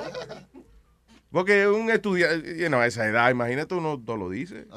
Porque 1.33 1.67
un 1.67 1.89
estudiante, 1.89 2.57
you 2.57 2.67
know, 2.67 2.79
a 2.79 2.85
esa 2.87 3.05
edad, 3.07 3.29
imagínate, 3.31 3.73
uno 3.73 3.99
todo 3.99 4.15
lo 4.17 4.29
dice. 4.29 4.67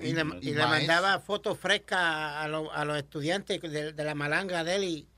Y 0.00 0.12
le, 0.12 0.24
y 0.40 0.50
le 0.54 0.62
mandaba 0.68 1.18
fotos 1.20 1.58
frescas 1.58 1.98
a, 2.00 2.48
los- 2.48 2.68
a 2.72 2.84
los 2.84 2.96
estudiantes 2.96 3.60
de, 3.60 3.92
de 3.92 4.04
la 4.04 4.14
malanga 4.14 4.64
de 4.64 4.76
él 4.76 4.84
y... 4.84 5.08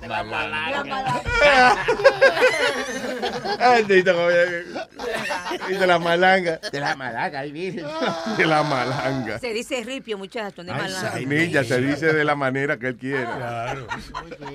De 0.00 0.08
la 0.08 0.22
Ay, 3.58 3.84
de 3.84 4.02
la 5.86 5.98
malanga. 5.98 6.60
De 6.70 6.80
la 6.80 6.96
malanga, 6.96 7.40
ahí 7.40 7.52
dice. 7.52 7.84
De 8.36 8.46
la 8.46 8.62
malanga. 8.62 9.38
Se 9.38 9.52
dice 9.52 9.82
ripio, 9.84 10.18
muchacho, 10.18 10.64
de 10.64 10.72
malanga. 10.72 11.64
Se 11.64 11.80
dice 11.80 12.12
de 12.12 12.24
la 12.24 12.34
manera 12.34 12.78
que 12.78 12.88
él 12.88 12.96
quiere. 12.96 13.24
Claro. 13.24 13.86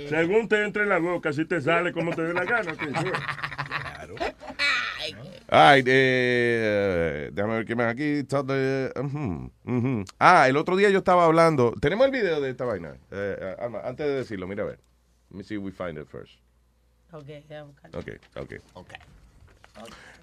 Según 0.10 0.48
te 0.48 0.64
entre 0.64 0.84
en 0.84 0.90
la 0.90 1.00
boca, 1.00 1.34
si 1.34 1.46
te 1.46 1.62
sale 1.62 1.92
como 1.94 2.14
te 2.14 2.24
dé 2.24 2.34
la 2.34 2.44
gana. 2.44 2.74
Tío. 4.15 5.17
Ay, 5.50 5.84
eh, 5.86 7.30
déjame 7.34 7.56
ver 7.56 7.65
qué 7.65 7.76
más 7.76 7.88
aquí. 7.93 8.26
Ah, 10.20 10.48
el 10.50 10.58
otro 10.58 10.76
día 10.76 10.89
yo 10.89 10.98
estaba 11.00 11.26
hablando. 11.26 11.74
Tenemos 11.80 12.06
el 12.06 12.12
video 12.12 12.41
de 12.41 12.50
esta 12.50 12.65
vaina. 12.65 12.96
Eh, 13.12 13.38
eh, 13.39 13.56
Alma, 13.60 13.80
antes 13.84 14.06
de 14.06 14.13
decirlo, 14.15 14.48
mira 14.48 14.63
a 14.63 14.67
ver. 14.67 14.80
Let 15.30 15.38
me 15.38 15.43
see 15.43 15.56
if 15.56 15.62
we 15.63 15.72
find 15.72 15.98
it 15.98 16.08
first. 16.08 16.34
Ok, 17.12 17.26
ya 17.50 17.63
buscarlo. 17.63 18.00
Ok, 18.00 18.08
ok. 18.36 18.54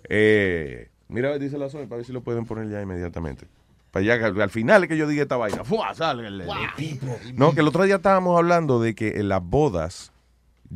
Eh, 0.08 0.88
mira, 1.08 1.28
a 1.28 1.32
ver, 1.32 1.40
dice 1.40 1.56
la 1.58 1.68
zona 1.70 1.84
para 1.84 1.96
ver 1.98 2.06
si 2.06 2.12
lo 2.12 2.20
pueden 2.22 2.44
poner 2.44 2.68
ya 2.68 2.82
inmediatamente. 2.82 3.46
Para 3.90 4.04
ya 4.04 4.18
que 4.18 4.42
al 4.42 4.50
final 4.50 4.82
es 4.82 4.88
que 4.88 4.96
yo 4.96 5.06
diga 5.06 5.22
esta 5.22 5.36
vaina. 5.36 5.64
¡Fua! 5.64 5.94
Sale 5.94 6.26
el- 6.26 6.40
el- 6.42 6.48
No, 7.36 7.54
que 7.54 7.60
el 7.60 7.68
otro 7.68 7.84
día 7.84 7.96
estábamos 7.96 8.36
hablando 8.36 8.80
de 8.80 8.94
que 8.94 9.20
en 9.20 9.28
las 9.28 9.42
bodas 9.42 10.12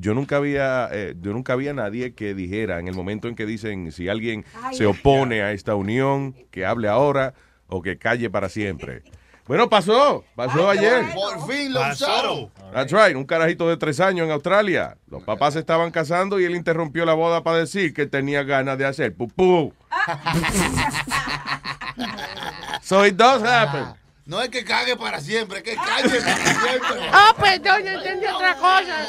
yo 0.00 0.14
nunca 0.14 0.36
había 0.36 0.88
eh, 0.92 1.14
yo 1.20 1.32
nunca 1.32 1.52
había 1.52 1.72
nadie 1.72 2.14
que 2.14 2.34
dijera 2.34 2.78
en 2.78 2.88
el 2.88 2.94
momento 2.94 3.28
en 3.28 3.34
que 3.34 3.46
dicen 3.46 3.92
si 3.92 4.08
alguien 4.08 4.44
Ay, 4.62 4.76
se 4.76 4.86
opone 4.86 5.42
a 5.42 5.52
esta 5.52 5.74
unión 5.74 6.34
que 6.50 6.64
hable 6.64 6.88
ahora 6.88 7.34
o 7.66 7.82
que 7.82 7.98
calle 7.98 8.30
para 8.30 8.48
siempre. 8.48 9.02
Bueno, 9.46 9.70
pasó, 9.70 10.24
pasó 10.36 10.68
ayer. 10.68 11.06
Por 11.14 11.50
fin 11.50 11.72
lo 11.72 11.80
usaron. 11.90 12.50
That's 12.70 12.92
right, 12.92 13.16
un 13.16 13.24
carajito 13.24 13.66
de 13.66 13.78
tres 13.78 13.98
años 13.98 14.26
en 14.26 14.32
Australia. 14.32 14.98
Los 15.10 15.22
papás 15.22 15.54
se 15.54 15.60
estaban 15.60 15.90
casando 15.90 16.38
y 16.38 16.44
él 16.44 16.54
interrumpió 16.54 17.06
la 17.06 17.14
boda 17.14 17.42
para 17.42 17.56
decir 17.56 17.94
que 17.94 18.06
tenía 18.06 18.42
ganas 18.42 18.76
de 18.76 18.84
hacer 18.84 19.14
pupú. 19.14 19.72
so 22.82 23.06
it 23.06 23.16
does 23.16 23.42
happen. 23.42 23.86
No 24.28 24.42
es 24.42 24.50
que 24.50 24.62
cague 24.62 24.94
para 24.94 25.20
siempre, 25.22 25.56
es 25.58 25.64
que 25.64 25.74
calle 25.74 26.20
para 26.20 26.36
siempre. 26.36 27.08
Ah, 27.12 27.34
perdón, 27.34 27.82
yo 27.82 27.92
entendí 27.92 28.26
otra 28.26 28.56
cosa. 28.56 29.06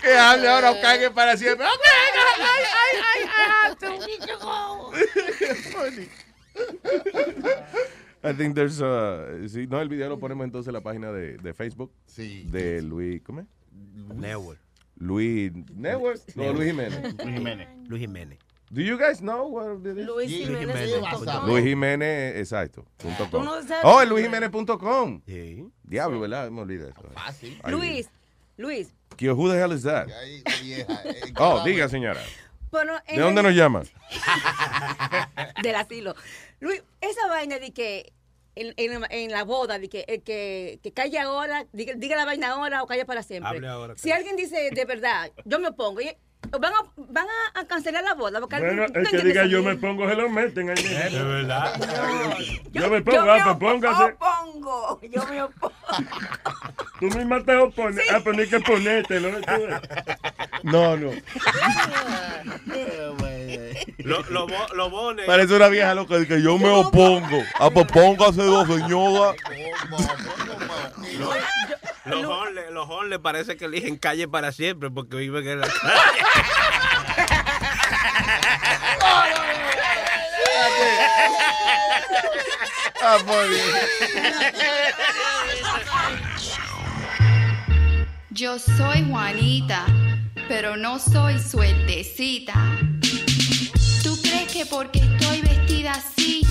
Que 0.00 0.16
hable 0.16 0.48
ahora 0.48 0.70
o 0.70 0.80
cague 0.80 1.10
para 1.10 1.36
siempre. 1.36 1.66
Ok, 1.66 1.82
ay, 1.84 2.12
ay, 2.30 2.42
ay, 2.46 3.26
ay, 3.42 3.96
I 8.22 8.32
think 8.34 8.54
there's 8.54 8.80
uh, 8.80 9.48
sí, 9.48 9.66
no, 9.66 9.80
el 9.80 9.88
video 9.88 10.08
lo 10.08 10.20
ponemos 10.20 10.44
entonces 10.44 10.68
en 10.68 10.74
la 10.74 10.80
página 10.80 11.10
de, 11.10 11.38
de 11.38 11.54
Facebook. 11.54 11.92
Sí. 12.06 12.44
De 12.52 12.82
Luis, 12.82 13.20
¿cómo 13.22 13.40
es? 13.40 13.46
Network. 14.14 14.60
Luis 14.96 15.50
Network. 15.74 16.20
No, 16.36 16.52
Luis 16.52 16.68
Jiménez. 16.68 17.14
Luis 17.14 17.34
Jiménez. 17.34 17.68
Luis 17.88 18.00
Jiménez. 18.00 18.38
Do 18.72 18.82
you 18.82 18.96
guys 18.96 19.18
know 19.20 19.48
what 19.48 19.84
it 19.84 19.98
is? 19.98 20.06
Luis 20.06 20.30
Jiménez. 20.30 20.90
Luis 21.44 21.64
Jiménez, 21.64 22.36
exacto. 22.36 22.84
Punto 22.98 23.28
com. 23.30 23.44
Oh, 23.82 24.00
el 24.00 24.08
luisjiménez.com. 24.08 25.22
Diablo, 25.82 26.20
¿verdad? 26.20 26.50
Me 26.50 26.60
olvidé 26.60 26.90
eso. 26.90 27.02
Fácil. 27.14 27.60
Luis, 27.66 28.08
Luis. 28.56 28.94
¿qué- 29.16 29.32
Who 29.32 29.50
the 29.50 29.58
hell 29.60 29.72
is 29.72 29.82
that? 29.82 30.06
Eh, 30.08 30.84
Oh, 31.36 31.64
diga, 31.64 31.88
señora. 31.88 32.20
Bueno, 32.70 32.92
¿De 33.08 33.18
dónde 33.20 33.42
nos 33.42 33.54
llama? 33.54 33.82
Del 35.62 35.74
asilo. 35.74 36.14
Luis, 36.60 36.82
esa 37.00 37.26
vaina 37.26 37.58
de 37.58 37.72
que 37.72 38.12
en, 38.54 38.72
en- 38.76 39.04
en 39.10 39.32
la 39.32 39.42
boda, 39.42 39.80
de 39.80 39.88
que 39.88 40.04
el 40.06 40.22
que, 40.22 40.78
que 40.82 40.92
calle 40.92 41.18
ahora, 41.18 41.66
diga, 41.72 41.94
diga 41.96 42.14
la 42.16 42.24
vaina 42.24 42.50
ahora 42.50 42.82
o 42.84 42.86
calle 42.86 43.04
para 43.04 43.24
siempre. 43.24 43.48
Hable 43.56 43.66
ahora, 43.68 43.94
si 43.96 44.12
alguien 44.12 44.36
dice 44.36 44.70
de 44.72 44.84
verdad, 44.84 45.32
yo 45.44 45.58
me 45.58 45.68
opongo, 45.68 46.00
y- 46.00 46.16
van 46.58 46.72
a, 46.72 46.76
van 46.96 47.26
a, 47.54 47.60
a 47.60 47.64
cancelar 47.66 48.02
la 48.02 48.14
boda. 48.14 48.40
Porque 48.40 48.58
Bueno, 48.58 48.84
el 48.92 49.08
que 49.08 49.18
diga 49.18 49.46
yo 49.46 49.62
me 49.62 49.76
pongo, 49.76 50.08
se 50.08 50.14
lo 50.16 50.28
meten 50.28 50.70
ahí. 50.70 50.82
De 50.82 51.22
verdad. 51.22 51.74
Yo 52.72 52.88
me 52.88 53.02
pongo, 53.02 53.30
ah, 53.30 53.56
pues 53.58 53.72
póngase. 53.72 54.04
opongo, 54.14 55.00
yo 55.02 55.26
me 55.26 55.42
opongo. 55.42 55.74
Tú 57.00 57.06
misma 57.06 57.42
te 57.44 57.56
opones. 57.56 58.04
Ah, 58.12 58.20
pero 58.22 58.36
no 58.36 58.42
hay 58.42 58.48
que 58.48 58.60
ponértelo. 58.60 59.28
No, 60.62 60.96
no. 60.96 61.10
Lo, 63.98 64.22
lo, 64.30 64.46
bo- 64.46 64.74
lo 64.76 64.88
bones. 64.90 65.26
Parece 65.26 65.54
una 65.56 65.66
vieja 65.68 65.94
loca 65.94 66.24
que 66.26 66.40
yo 66.40 66.58
me 66.58 66.68
opongo. 66.68 67.42
Ah, 67.58 67.70
pues 67.70 67.86
póngase 67.88 68.42
dos, 68.42 68.68
señora. 68.68 69.34
Los 72.04 72.24
hombres, 72.24 72.70
los 72.70 72.88
hombres 72.88 73.18
parece 73.18 73.56
que 73.56 73.66
eligen 73.66 73.96
calle 73.96 74.26
para 74.26 74.52
siempre 74.52 74.90
porque 74.90 75.16
viven 75.16 75.46
en 75.46 75.60
la 75.60 75.68
calle. 75.68 76.24
Ah, 83.02 83.18
muy 83.26 83.48
bien. 83.48 83.64
Yo 88.30 88.58
soy 88.58 89.06
Juanita, 89.08 89.86
pero 90.48 90.76
no 90.76 90.98
soy 90.98 91.38
suertecita. 91.38 92.54
¿Tú 94.02 94.20
crees 94.22 94.52
que 94.52 94.66
porque 94.66 94.98
estoy 94.98 95.40
vestida 95.40 95.92
así, 95.92 96.42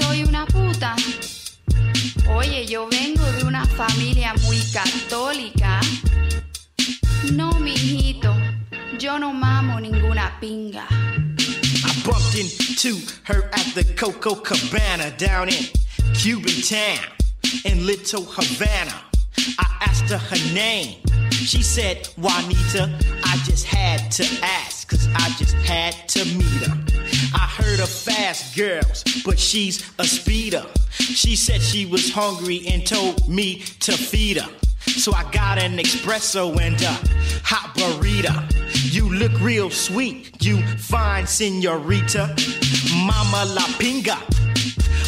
soy 0.00 0.24
una 0.24 0.44
puta? 0.46 0.96
Oye, 2.28 2.66
yo 2.66 2.88
vengo 2.88 3.24
de 3.32 3.44
una 3.44 3.64
familia 3.64 4.34
muy 4.42 4.60
católica. 4.72 5.80
No, 7.32 7.52
mijito, 7.60 8.34
yo 8.98 9.18
no 9.18 9.32
mamo 9.32 9.80
ninguna 9.80 10.38
pinga. 10.40 10.86
I 10.90 12.02
bumped 12.04 12.34
into 12.36 12.98
her 13.24 13.44
at 13.52 13.74
the 13.74 13.84
Coco 13.96 14.34
Cabana 14.34 15.10
down 15.16 15.48
in 15.48 15.64
Cuban 16.14 16.62
town 16.62 17.12
in 17.64 17.86
Little 17.86 18.24
Havana. 18.24 19.02
I 19.58 19.66
asked 19.80 20.10
her 20.10 20.18
her 20.18 20.54
name. 20.54 21.00
She 21.30 21.62
said, 21.62 22.08
Juanita, 22.16 22.98
I 23.24 23.36
just 23.44 23.66
had 23.66 24.10
to 24.12 24.24
ask, 24.42 24.88
cause 24.88 25.08
I 25.14 25.28
just 25.38 25.54
had 25.54 26.08
to 26.08 26.24
meet 26.36 26.66
her. 26.66 26.76
I 27.34 27.46
heard 27.46 27.80
of 27.80 27.88
fast 27.88 28.56
girls, 28.56 29.04
but 29.24 29.38
she's 29.38 29.88
a 29.98 30.04
speeder. 30.04 30.64
She 30.90 31.36
said 31.36 31.60
she 31.62 31.86
was 31.86 32.10
hungry 32.10 32.62
and 32.66 32.86
told 32.86 33.28
me 33.28 33.60
to 33.80 33.92
feed 33.92 34.38
her. 34.38 34.50
So 34.80 35.12
I 35.12 35.30
got 35.30 35.58
an 35.58 35.76
espresso 35.78 36.58
and 36.60 36.80
a 36.82 36.92
hot 37.44 37.74
burrito. 37.76 38.34
You 38.92 39.08
look 39.12 39.38
real 39.40 39.70
sweet, 39.70 40.44
you 40.44 40.62
fine 40.78 41.26
senorita. 41.26 42.34
Mama 42.94 43.44
la 43.54 43.66
pinga, 43.78 44.16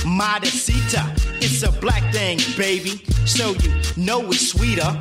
modesita. 0.05 1.05
It's 1.41 1.63
a 1.63 1.73
black 1.81 2.13
thing, 2.13 2.39
baby, 2.57 3.03
so 3.27 3.55
you 3.63 3.73
know 3.97 4.21
it's 4.31 4.51
sweeter. 4.51 5.01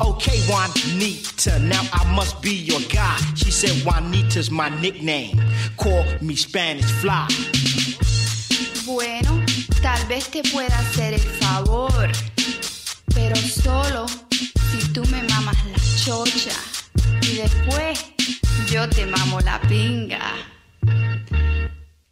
Okay, 0.00 0.40
Juanita, 0.48 1.58
now 1.60 1.82
I 1.92 2.04
must 2.14 2.40
be 2.42 2.54
your 2.54 2.80
guy. 2.88 3.16
She 3.34 3.50
said 3.50 3.84
Juanita's 3.84 4.50
my 4.50 4.68
nickname. 4.80 5.40
Call 5.76 6.04
me 6.20 6.36
Spanish 6.36 6.90
Fly. 7.00 7.26
Bueno, 8.86 9.44
tal 9.82 10.06
vez 10.06 10.28
te 10.28 10.42
pueda 10.52 10.78
hacer 10.78 11.14
el 11.14 11.20
favor, 11.20 12.08
pero 13.14 13.36
solo 13.36 14.06
si 14.70 14.92
tú 14.92 15.04
me 15.10 15.22
mamas 15.24 15.56
la 15.66 15.78
chocha 16.04 16.56
y 17.22 17.36
después 17.36 18.04
yo 18.70 18.88
te 18.88 19.06
mamo 19.06 19.40
la 19.40 19.60
pinga. 19.62 20.32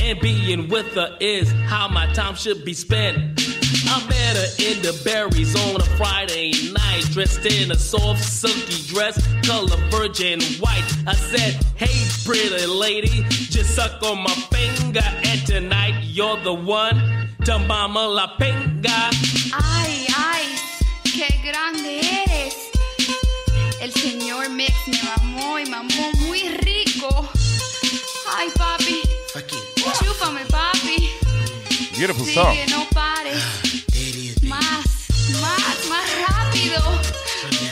And 0.00 0.20
being 0.20 0.68
with 0.68 0.94
her 0.94 1.16
is 1.20 1.50
how 1.66 1.88
my 1.88 2.06
time 2.12 2.34
should 2.34 2.64
be 2.64 2.72
spent. 2.72 3.16
I 3.86 4.06
met 4.08 4.36
her 4.36 4.48
in 4.58 4.82
the 4.82 4.98
berries 5.04 5.54
on 5.54 5.80
a 5.80 5.84
Friday 5.96 6.52
night, 6.72 7.02
dressed 7.10 7.44
in 7.46 7.70
a 7.70 7.76
soft, 7.76 8.22
silky 8.22 8.86
dress, 8.86 9.16
color 9.46 9.76
virgin 9.90 10.40
white. 10.60 10.84
I 11.06 11.14
said, 11.14 11.62
Hey, 11.76 12.06
pretty 12.24 12.66
lady, 12.66 13.24
just 13.28 13.74
suck 13.74 14.02
on 14.02 14.22
my 14.22 14.34
finger, 14.52 15.00
and 15.24 15.46
tonight 15.46 16.02
you're 16.02 16.36
the 16.38 16.54
one 16.54 17.28
to 17.44 17.58
mama 17.60 18.06
la 18.06 18.36
pinga. 18.36 19.10
Ay, 19.52 20.06
ay, 20.16 20.44
qué 21.04 21.28
grande 21.42 22.00
eres. 22.00 22.54
El 23.80 23.92
señor 23.92 24.50
Mix 24.50 24.74
me 24.86 24.98
mamó 25.02 25.58
y 25.58 25.64
mamó 25.66 26.12
muy 26.26 26.48
rico. 26.48 27.28
Ay, 28.36 28.48
papi. 28.56 29.17
Chúpame, 29.46 30.44
papi. 30.46 31.10
Beautiful 31.96 32.26
song. 32.26 32.52
Sigue, 32.52 32.66
no 32.70 32.86
pares. 32.92 33.42
Más, 34.42 35.08
más, 35.40 35.86
más 35.88 36.06
rápido. 36.28 36.82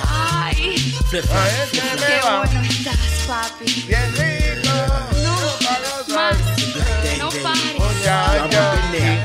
Ay, 0.09 0.77
qué 1.11 1.23
bueno 1.23 2.63
estás, 2.63 3.25
papi. 3.27 3.85
Bien 3.89 4.13
rico. 4.15 4.71
No, 5.25 6.15
más. 6.15 6.37
No 7.19 7.31
pares. 7.43 7.77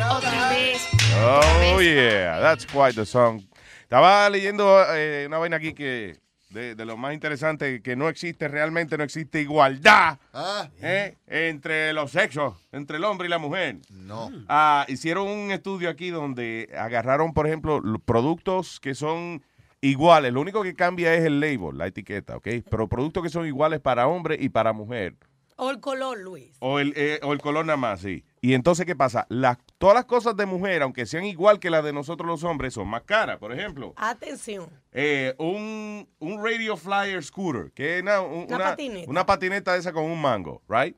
Otra 0.09 0.49
vez. 0.49 0.81
Oh, 1.23 1.79
yeah. 1.79 2.39
That's 2.39 2.65
quite 2.65 2.95
the 2.95 3.05
song. 3.05 3.43
Estaba 3.83 4.29
leyendo 4.29 4.83
eh, 4.95 5.25
una 5.27 5.37
vaina 5.37 5.57
aquí 5.57 5.73
que 5.73 6.17
de, 6.51 6.75
de 6.75 6.85
lo 6.85 6.97
más 6.97 7.13
interesante, 7.13 7.81
que 7.81 7.95
no 7.95 8.09
existe, 8.09 8.47
realmente 8.47 8.97
no 8.97 9.03
existe 9.03 9.41
igualdad 9.41 10.19
Ah. 10.33 10.69
¿eh? 10.81 11.17
entre 11.27 11.93
los 11.93 12.11
sexos, 12.11 12.55
entre 12.71 12.97
el 12.97 13.03
hombre 13.03 13.27
y 13.27 13.29
la 13.29 13.37
mujer. 13.37 13.77
No. 13.89 14.29
Ah, 14.47 14.85
hicieron 14.87 15.27
un 15.27 15.51
estudio 15.51 15.89
aquí 15.89 16.09
donde 16.09 16.69
agarraron, 16.77 17.33
por 17.33 17.47
ejemplo, 17.47 17.79
los 17.79 18.01
productos 18.01 18.79
que 18.79 18.95
son 18.95 19.43
iguales. 19.81 20.31
Lo 20.33 20.41
único 20.41 20.61
que 20.63 20.75
cambia 20.75 21.13
es 21.13 21.23
el 21.25 21.39
label, 21.39 21.77
la 21.77 21.87
etiqueta, 21.87 22.37
¿ok? 22.37 22.47
Pero 22.69 22.87
productos 22.87 23.23
que 23.23 23.29
son 23.29 23.45
iguales 23.47 23.79
para 23.79 24.07
hombre 24.07 24.37
y 24.39 24.49
para 24.49 24.73
mujer. 24.73 25.15
O 25.55 25.69
el 25.69 25.79
color, 25.79 26.19
Luis. 26.19 26.55
O 26.59 26.79
el, 26.79 26.93
eh, 26.95 27.19
o 27.23 27.33
el 27.33 27.39
color 27.39 27.65
nada 27.65 27.77
más, 27.77 28.01
sí. 28.01 28.23
Y 28.41 28.53
entonces, 28.53 28.85
¿qué 28.85 28.95
pasa? 28.95 29.25
Las, 29.29 29.57
todas 29.81 29.95
las 29.95 30.05
cosas 30.05 30.37
de 30.37 30.45
mujer, 30.45 30.81
aunque 30.83 31.05
sean 31.05 31.25
igual 31.25 31.59
que 31.59 31.69
las 31.69 31.83
de 31.83 31.91
nosotros 31.91 32.25
los 32.27 32.43
hombres, 32.45 32.73
son 32.73 32.87
más 32.87 33.01
caras. 33.03 33.37
Por 33.39 33.51
ejemplo, 33.51 33.93
Atención. 33.97 34.69
eh, 34.93 35.35
un, 35.37 36.07
un 36.19 36.41
Radio 36.43 36.77
Flyer 36.77 37.21
Scooter, 37.21 37.71
que 37.73 37.97
es 37.97 38.01
una, 38.03 38.21
un- 38.21 38.45
Una 38.45 38.55
una, 38.55 38.65
patineta. 38.69 39.09
una 39.11 39.25
patineta 39.25 39.75
esa 39.75 39.91
con 39.91 40.05
un 40.05 40.21
mango, 40.21 40.61
right? 40.69 40.95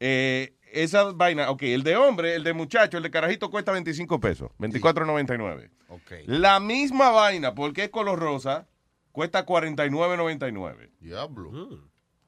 Eh, 0.00 0.54
esa 0.72 1.12
vaina, 1.12 1.50
ok, 1.50 1.62
el 1.64 1.82
de 1.82 1.96
hombre, 1.96 2.34
el 2.34 2.42
de 2.44 2.52
muchacho, 2.54 2.96
el 2.96 3.02
de 3.02 3.10
carajito 3.10 3.50
cuesta 3.50 3.70
25 3.72 4.18
pesos, 4.18 4.50
24.99. 4.58 5.70
Ok. 5.88 6.12
La 6.26 6.58
misma 6.60 7.10
vaina, 7.10 7.54
porque 7.54 7.84
es 7.84 7.90
color 7.90 8.18
rosa, 8.18 8.66
cuesta 9.12 9.44
49.99. 9.44 10.90
Diablo. 11.00 11.50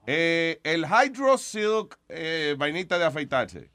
Eh, 0.06 0.60
el 0.64 0.84
Hydro 0.84 1.38
Silk 1.38 1.98
eh, 2.08 2.54
vainita 2.58 2.98
de 2.98 3.04
afeitarse. 3.04 3.70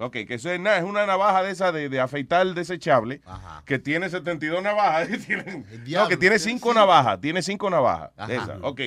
Ok, 0.00 0.12
que 0.28 0.34
eso 0.34 0.48
es, 0.50 0.60
nada, 0.60 0.78
es 0.78 0.84
una 0.84 1.06
navaja 1.06 1.42
de 1.42 1.50
esa 1.50 1.72
de, 1.72 1.88
de 1.88 1.98
afeitar 2.00 2.46
desechable 2.54 3.20
que 3.64 3.80
tiene 3.80 4.08
72 4.08 4.62
navajas. 4.62 5.08
Tiene- 5.26 5.64
no, 5.88 6.06
que 6.08 6.16
tiene 6.16 6.38
5 6.38 6.72
navajas. 6.72 7.20
Tiene 7.20 7.42
5 7.42 7.68
navajas. 7.68 8.10
Ajá. 8.16 8.32
Esa, 8.32 8.58
ok. 8.62 8.80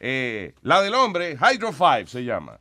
Eh, 0.00 0.54
la 0.62 0.82
del 0.82 0.94
hombre, 0.94 1.36
Hydro 1.40 1.72
5 1.72 2.06
se 2.08 2.24
llama. 2.24 2.58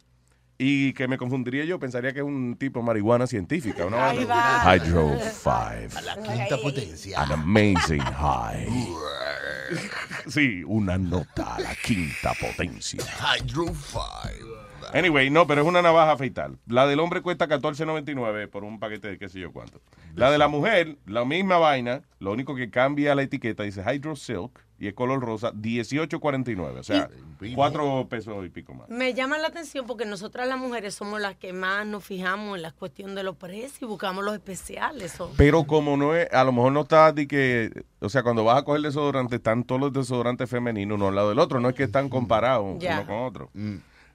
Y 0.61 0.91
que 0.93 1.07
me 1.07 1.17
confundiría 1.17 1.63
yo, 1.63 1.79
pensaría 1.79 2.11
que 2.11 2.19
es 2.19 2.25
un 2.25 2.57
tipo 2.59 2.79
de 2.81 2.85
marihuana 2.85 3.25
científica. 3.25 3.85
Va. 3.85 4.75
Hydro 4.75 5.17
5. 5.17 5.49
A 5.49 6.01
la 6.01 6.15
quinta 6.21 6.57
potencia. 6.61 7.21
An 7.23 7.31
amazing 7.31 8.01
high. 8.01 8.67
sí, 10.27 10.61
una 10.65 10.97
nota 10.97 11.55
a 11.55 11.59
la 11.61 11.75
quinta 11.75 12.33
potencia. 12.39 13.01
Hydro 13.37 13.65
5. 13.67 14.58
Anyway, 14.93 15.29
no, 15.29 15.45
pero 15.47 15.61
es 15.61 15.67
una 15.67 15.81
navaja 15.81 16.13
afeitar. 16.13 16.51
La 16.67 16.87
del 16.87 16.99
hombre 16.99 17.21
cuesta 17.21 17.47
14.99 17.47 18.47
por 18.49 18.63
un 18.63 18.79
paquete 18.79 19.07
de 19.09 19.17
qué 19.17 19.29
sé 19.29 19.39
yo 19.39 19.51
cuánto. 19.51 19.79
La 20.15 20.31
de 20.31 20.37
la 20.37 20.47
mujer, 20.47 20.97
la 21.05 21.25
misma 21.25 21.57
vaina, 21.57 22.01
lo 22.19 22.31
único 22.31 22.55
que 22.55 22.69
cambia 22.69 23.13
la 23.15 23.21
etiqueta 23.23 23.63
dice 23.63 23.83
Hydro 23.85 24.15
Silk 24.15 24.63
y 24.79 24.87
es 24.87 24.93
color 24.93 25.19
rosa, 25.19 25.51
18.49. 25.53 26.79
O 26.79 26.83
sea, 26.83 27.09
cuatro 27.53 28.07
pesos 28.09 28.45
y 28.45 28.49
pico 28.49 28.73
más. 28.73 28.87
Me 28.89 29.13
llama 29.13 29.37
la 29.37 29.47
atención 29.49 29.85
porque 29.85 30.05
nosotras 30.05 30.47
las 30.47 30.57
mujeres 30.57 30.95
somos 30.95 31.19
las 31.19 31.35
que 31.35 31.51
más 31.53 31.85
nos 31.85 32.03
fijamos 32.05 32.55
en 32.55 32.61
la 32.61 32.71
cuestión 32.71 33.13
de 33.13 33.23
los 33.23 33.35
precios 33.35 33.81
y 33.81 33.85
buscamos 33.85 34.23
los 34.23 34.33
especiales. 34.33 35.19
o- 35.19 35.31
Pero 35.37 35.65
como 35.65 35.97
no 35.97 36.15
es, 36.15 36.31
a 36.33 36.43
lo 36.45 36.51
mejor 36.53 36.71
no 36.71 36.81
está 36.81 37.11
de 37.11 37.27
que, 37.27 37.83
o 37.99 38.07
sea, 38.09 38.23
cuando 38.23 38.43
vas 38.45 38.57
a 38.57 38.63
coger 38.63 38.81
desodorante, 38.81 39.35
están 39.35 39.63
todos 39.65 39.81
los 39.81 39.93
desodorantes 39.93 40.49
femeninos 40.49 40.95
uno 40.95 41.09
al 41.09 41.15
lado 41.15 41.29
del 41.29 41.39
otro, 41.39 41.59
no 41.59 41.69
es 41.69 41.75
que 41.75 41.83
están 41.83 42.07
comparados 42.09 42.79
Ya. 42.79 42.99
uno 43.01 43.05
con 43.07 43.17
otro. 43.25 43.49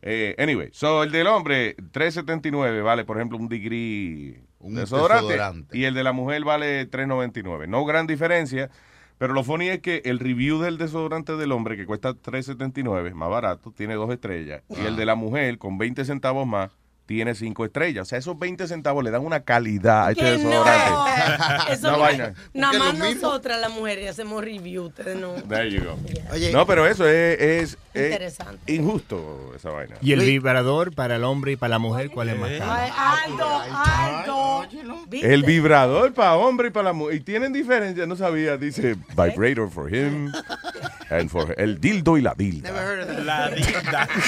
Eh, 0.06 0.34
anyway, 0.36 0.68
so 0.72 1.02
el 1.02 1.10
del 1.10 1.26
hombre, 1.26 1.76
3.79 1.78 2.82
vale, 2.82 3.06
por 3.06 3.16
ejemplo, 3.16 3.38
un 3.38 3.48
degree 3.48 4.42
Un 4.58 4.74
desodorante, 4.74 5.32
desodorante. 5.32 5.78
y 5.78 5.84
el 5.84 5.94
de 5.94 6.04
la 6.04 6.12
mujer 6.12 6.44
vale 6.44 6.90
3.99. 6.90 7.66
No 7.68 7.86
gran 7.86 8.06
diferencia, 8.06 8.68
pero 9.16 9.32
lo 9.32 9.42
funny 9.44 9.68
es 9.70 9.80
que 9.80 10.02
el 10.04 10.18
review 10.18 10.60
del 10.60 10.76
desodorante 10.76 11.36
del 11.38 11.52
hombre, 11.52 11.78
que 11.78 11.86
cuesta 11.86 12.10
3.79, 12.12 13.14
más 13.14 13.30
barato, 13.30 13.72
tiene 13.74 13.94
dos 13.94 14.10
estrellas, 14.10 14.62
y 14.68 14.84
el 14.84 14.96
de 14.96 15.06
la 15.06 15.14
mujer, 15.14 15.56
con 15.56 15.78
20 15.78 16.04
centavos 16.04 16.46
más, 16.46 16.70
tiene 17.06 17.34
cinco 17.34 17.64
estrellas. 17.64 18.02
O 18.02 18.04
sea, 18.08 18.18
esos 18.18 18.38
20 18.38 18.66
centavos 18.66 19.04
le 19.04 19.10
dan 19.10 19.22
una 19.24 19.40
calidad 19.40 20.06
a 20.06 20.10
este 20.12 20.24
desodorante. 20.24 20.90
no. 20.90 21.04
Eso 21.72 21.88
Una 21.88 21.92
no- 21.96 21.98
vaina. 21.98 22.34
Nada 22.54 22.78
más 22.78 22.94
nosotras 22.94 23.60
las 23.60 23.70
mujeres 23.70 24.10
hacemos 24.10 24.42
review, 24.42 24.84
ustedes 24.86 25.16
no. 25.18 25.32
There 25.34 25.70
you 25.70 25.82
go. 25.84 25.98
Oye. 26.32 26.52
no, 26.52 26.66
pero 26.66 26.86
eso 26.86 27.06
es, 27.06 27.40
es- 27.40 27.78
es 27.94 28.10
Interesante. 28.12 28.72
injusto, 28.72 29.52
esa 29.54 29.70
vaina. 29.70 29.96
¿Y 30.00 30.12
el 30.12 30.20
vibrador 30.20 30.94
para 30.94 31.16
el 31.16 31.24
hombre 31.24 31.52
y 31.52 31.56
para 31.56 31.70
la 31.70 31.78
mujer 31.78 32.10
cuál 32.10 32.30
es 32.30 32.38
más 32.38 32.50
caro? 32.58 32.72
Ay, 32.72 32.90
Aldo, 32.96 33.60
Aldo. 33.60 34.66
El 35.12 35.42
vibrador 35.44 36.12
para 36.14 36.34
hombre 36.34 36.68
y 36.68 36.70
para 36.70 36.84
la 36.88 36.92
mujer. 36.92 37.16
Y 37.16 37.20
tienen 37.20 37.52
diferencia, 37.52 38.06
no 38.06 38.16
sabía. 38.16 38.56
Dice 38.56 38.96
vibrator 39.16 39.70
for 39.70 39.94
him 39.94 40.32
and 41.10 41.28
for 41.30 41.48
her. 41.50 41.54
El 41.60 41.80
dildo 41.80 42.16
y 42.18 42.22
la 42.22 42.34
dilda. 42.34 42.72
La 43.22 43.50
dilda. 43.50 44.08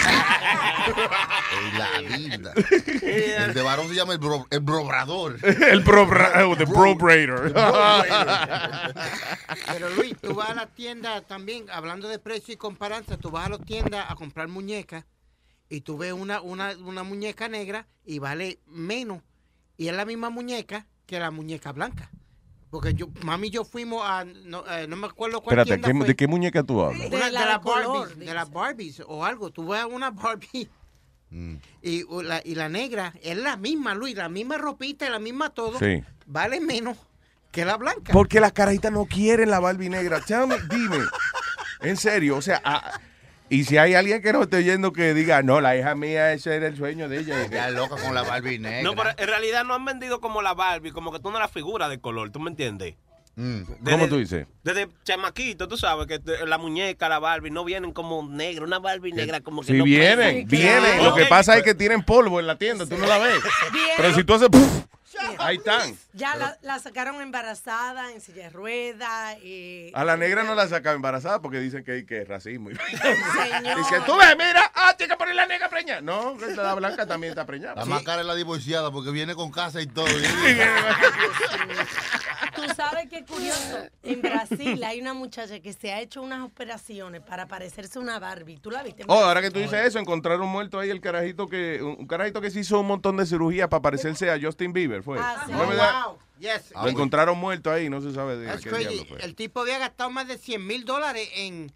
La 1.76 2.16
dilda. 2.16 2.52
El 3.02 3.54
de 3.54 3.62
varón 3.62 3.88
se 3.88 3.94
llama 3.94 4.14
el, 4.14 4.18
bro, 4.18 4.46
el 4.50 4.60
brobrador. 4.60 5.38
El 5.44 5.84
probra- 5.84 6.44
oh, 6.46 6.56
the 6.56 6.66
probrator. 6.66 7.52
Pero 9.66 9.90
Luis, 9.90 10.14
tú 10.20 10.34
vas 10.34 10.50
a 10.50 10.54
la 10.54 10.66
tienda 10.66 11.20
también, 11.22 11.66
hablando 11.70 12.08
de 12.08 12.18
precio 12.18 12.54
y 12.54 12.56
comparanza, 12.56 13.16
tú 13.16 13.30
vas 13.30 13.46
a 13.46 13.50
la 13.50 13.58
tienda 13.58 14.10
a 14.10 14.14
comprar 14.14 14.48
muñecas 14.48 15.04
y 15.68 15.80
tú 15.82 15.96
ves 15.98 16.12
una, 16.12 16.40
una, 16.40 16.76
una 16.78 17.02
muñeca 17.02 17.48
negra 17.48 17.86
y 18.04 18.18
vale 18.18 18.60
menos. 18.66 19.22
Y 19.76 19.88
es 19.88 19.94
la 19.94 20.04
misma 20.04 20.30
muñeca 20.30 20.86
que 21.06 21.18
la 21.18 21.30
muñeca 21.30 21.72
blanca. 21.72 22.10
Porque 22.70 22.94
yo, 22.94 23.08
mami 23.22 23.48
y 23.48 23.50
yo 23.50 23.64
fuimos 23.64 24.02
a, 24.04 24.24
no, 24.24 24.64
eh, 24.70 24.86
no 24.88 24.96
me 24.96 25.06
acuerdo 25.06 25.40
cuál 25.40 25.58
Espérate, 25.58 25.82
tienda 25.82 25.88
¿qué- 25.88 25.98
fue. 25.98 26.06
¿de 26.08 26.16
qué 26.16 26.26
muñeca 26.26 26.62
tú 26.62 26.82
hablas? 26.82 27.10
De, 27.10 27.18
la 27.18 27.26
de 27.26 27.32
las 27.32 27.58
color, 27.60 28.08
Barbies, 28.08 28.18
de 28.26 28.34
las 28.34 28.50
Barbies 28.50 29.02
o 29.06 29.24
algo. 29.24 29.50
Tú 29.50 29.68
ves 29.68 29.84
una 29.84 30.10
Barbie 30.10 30.68
y, 31.82 32.04
la, 32.22 32.40
y 32.44 32.54
la 32.54 32.68
negra 32.68 33.12
es 33.22 33.36
la 33.36 33.56
misma, 33.56 33.94
Luis, 33.94 34.16
la 34.16 34.28
misma 34.28 34.58
ropita 34.58 35.06
y 35.06 35.10
la 35.10 35.18
misma 35.18 35.50
todo. 35.50 35.78
Sí. 35.78 36.02
Vale 36.26 36.60
menos 36.60 36.96
que 37.50 37.64
la 37.64 37.76
blanca. 37.76 38.12
Porque 38.12 38.40
las 38.40 38.52
carajitas 38.52 38.92
no 38.92 39.06
quieren 39.06 39.50
la 39.50 39.60
Barbie 39.60 39.88
negra. 39.88 40.20
Tell 40.20 40.46
me, 40.46 40.56
dime. 40.68 40.98
En 41.80 41.96
serio, 41.96 42.36
o 42.36 42.42
sea, 42.42 42.60
ah, 42.64 42.98
y 43.48 43.64
si 43.64 43.78
hay 43.78 43.94
alguien 43.94 44.22
que 44.22 44.32
no 44.32 44.42
esté 44.42 44.56
oyendo 44.56 44.92
que 44.92 45.14
diga, 45.14 45.42
no, 45.42 45.60
la 45.60 45.76
hija 45.76 45.94
mía, 45.94 46.32
ese 46.32 46.56
era 46.56 46.66
el 46.66 46.76
sueño 46.76 47.08
de 47.08 47.20
ella. 47.20 47.46
Ya 47.46 47.70
loca 47.70 47.96
con 47.96 48.14
la 48.14 48.22
Barbie 48.22 48.58
negra. 48.58 48.82
No, 48.82 48.96
pero 48.96 49.10
en 49.16 49.28
realidad 49.28 49.64
no 49.64 49.74
han 49.74 49.84
vendido 49.84 50.20
como 50.20 50.42
la 50.42 50.54
Barbie, 50.54 50.90
como 50.90 51.12
que 51.12 51.20
tú 51.20 51.30
no 51.30 51.38
la 51.38 51.48
figura 51.48 51.88
de 51.88 52.00
color, 52.00 52.30
¿tú 52.30 52.40
me 52.40 52.50
entiendes? 52.50 52.96
¿Cómo 53.36 54.08
tú 54.08 54.16
dices? 54.16 54.46
Desde 54.62 54.88
chamaquito, 55.04 55.68
tú 55.68 55.76
sabes 55.76 56.06
que 56.06 56.20
la 56.46 56.56
muñeca, 56.56 57.08
la 57.08 57.18
Barbie, 57.18 57.50
no 57.50 57.64
vienen 57.64 57.92
como 57.92 58.26
negra, 58.26 58.64
una 58.64 58.78
Barbie 58.78 59.12
negra 59.12 59.40
como 59.40 59.60
que 59.60 59.68
Si 59.68 59.72
no 59.74 59.84
vienen, 59.84 60.48
vienen. 60.48 61.04
Lo 61.04 61.14
que 61.14 61.26
pasa 61.26 61.56
es 61.58 61.62
que 61.62 61.74
tienen 61.74 62.02
polvo 62.02 62.40
en 62.40 62.46
la 62.46 62.56
tienda, 62.56 62.86
tú 62.86 62.96
no 62.96 63.06
la 63.06 63.18
ves. 63.18 63.38
Pero 63.96 64.14
si 64.14 64.24
tú 64.24 64.34
haces... 64.34 64.48
¡puf! 64.48 64.86
ahí 65.38 65.56
están. 65.56 65.96
Ya 66.12 66.36
la, 66.36 66.58
la 66.62 66.78
sacaron 66.78 67.20
embarazada, 67.20 68.12
en 68.12 68.20
silla 68.20 68.44
de 68.44 68.50
ruedas. 68.50 69.36
Y... 69.42 69.90
A 69.94 70.04
la 70.04 70.16
negra 70.16 70.44
no 70.44 70.54
la 70.54 70.68
sacan 70.68 70.96
embarazada 70.96 71.40
porque 71.40 71.58
dicen 71.58 71.84
que, 71.84 72.06
que 72.06 72.22
es 72.22 72.28
racismo. 72.28 72.70
Señor. 72.70 73.78
Dice, 73.78 74.00
tú 74.06 74.16
ves, 74.16 74.36
mira, 74.36 74.70
ah, 74.74 74.94
tienes 74.96 75.14
que 75.14 75.18
poner 75.18 75.34
la 75.34 75.46
negra 75.46 75.68
preñada. 75.68 76.00
No, 76.00 76.36
que 76.36 76.54
la 76.54 76.74
blanca 76.74 77.06
también 77.06 77.32
está 77.32 77.44
preñada. 77.44 77.74
La 77.74 77.84
más 77.84 78.02
cara 78.02 78.22
es 78.22 78.26
la 78.26 78.34
divorciada 78.34 78.90
porque 78.90 79.10
viene 79.10 79.34
con 79.34 79.50
casa 79.50 79.80
y 79.80 79.86
todo. 79.86 80.06
Tú 82.56 82.62
sabes 82.74 83.08
qué 83.10 83.24
curioso. 83.24 83.78
En 84.02 84.22
Brasil 84.22 84.82
hay 84.84 85.00
una 85.00 85.14
muchacha 85.14 85.60
que 85.60 85.72
se 85.72 85.92
ha 85.92 86.00
hecho 86.00 86.22
unas 86.22 86.42
operaciones 86.44 87.20
para 87.22 87.46
parecerse 87.46 87.98
a 87.98 88.02
una 88.02 88.18
Barbie. 88.18 88.56
¿Tú 88.58 88.70
la 88.70 88.82
viste? 88.82 89.04
Oh, 89.06 89.22
ahora 89.24 89.40
que 89.42 89.50
tú 89.50 89.58
dices 89.58 89.86
eso, 89.86 89.98
encontraron 89.98 90.48
muerto 90.48 90.78
ahí 90.78 90.90
el 90.90 91.00
carajito 91.00 91.46
que 91.48 91.82
un 91.82 92.06
carajito 92.06 92.40
que 92.40 92.50
se 92.50 92.60
hizo 92.60 92.80
un 92.80 92.86
montón 92.86 93.16
de 93.16 93.26
cirugía 93.26 93.68
para 93.68 93.82
parecerse 93.82 94.30
a 94.30 94.38
Justin 94.40 94.72
Bieber, 94.72 95.02
fue. 95.02 95.18
Ah, 95.20 95.42
sí. 95.46 95.52
¿No 95.52 95.58
es 95.58 95.64
Oh, 95.64 95.68
verdad? 95.68 96.04
wow. 96.06 96.18
Yes. 96.38 96.72
Lo 96.74 96.88
encontraron 96.88 97.38
muerto 97.38 97.70
ahí, 97.70 97.88
no 97.88 98.00
se 98.02 98.12
sabe 98.12 98.36
de 98.36 98.46
That's 98.46 98.62
qué 98.62 98.68
crazy. 98.70 98.88
diablo 98.88 99.04
fue. 99.06 99.24
El 99.24 99.34
tipo 99.34 99.60
había 99.60 99.78
gastado 99.78 100.10
más 100.10 100.28
de 100.28 100.36
100 100.36 100.66
mil 100.66 100.84
dólares 100.84 101.28
en, 101.34 101.72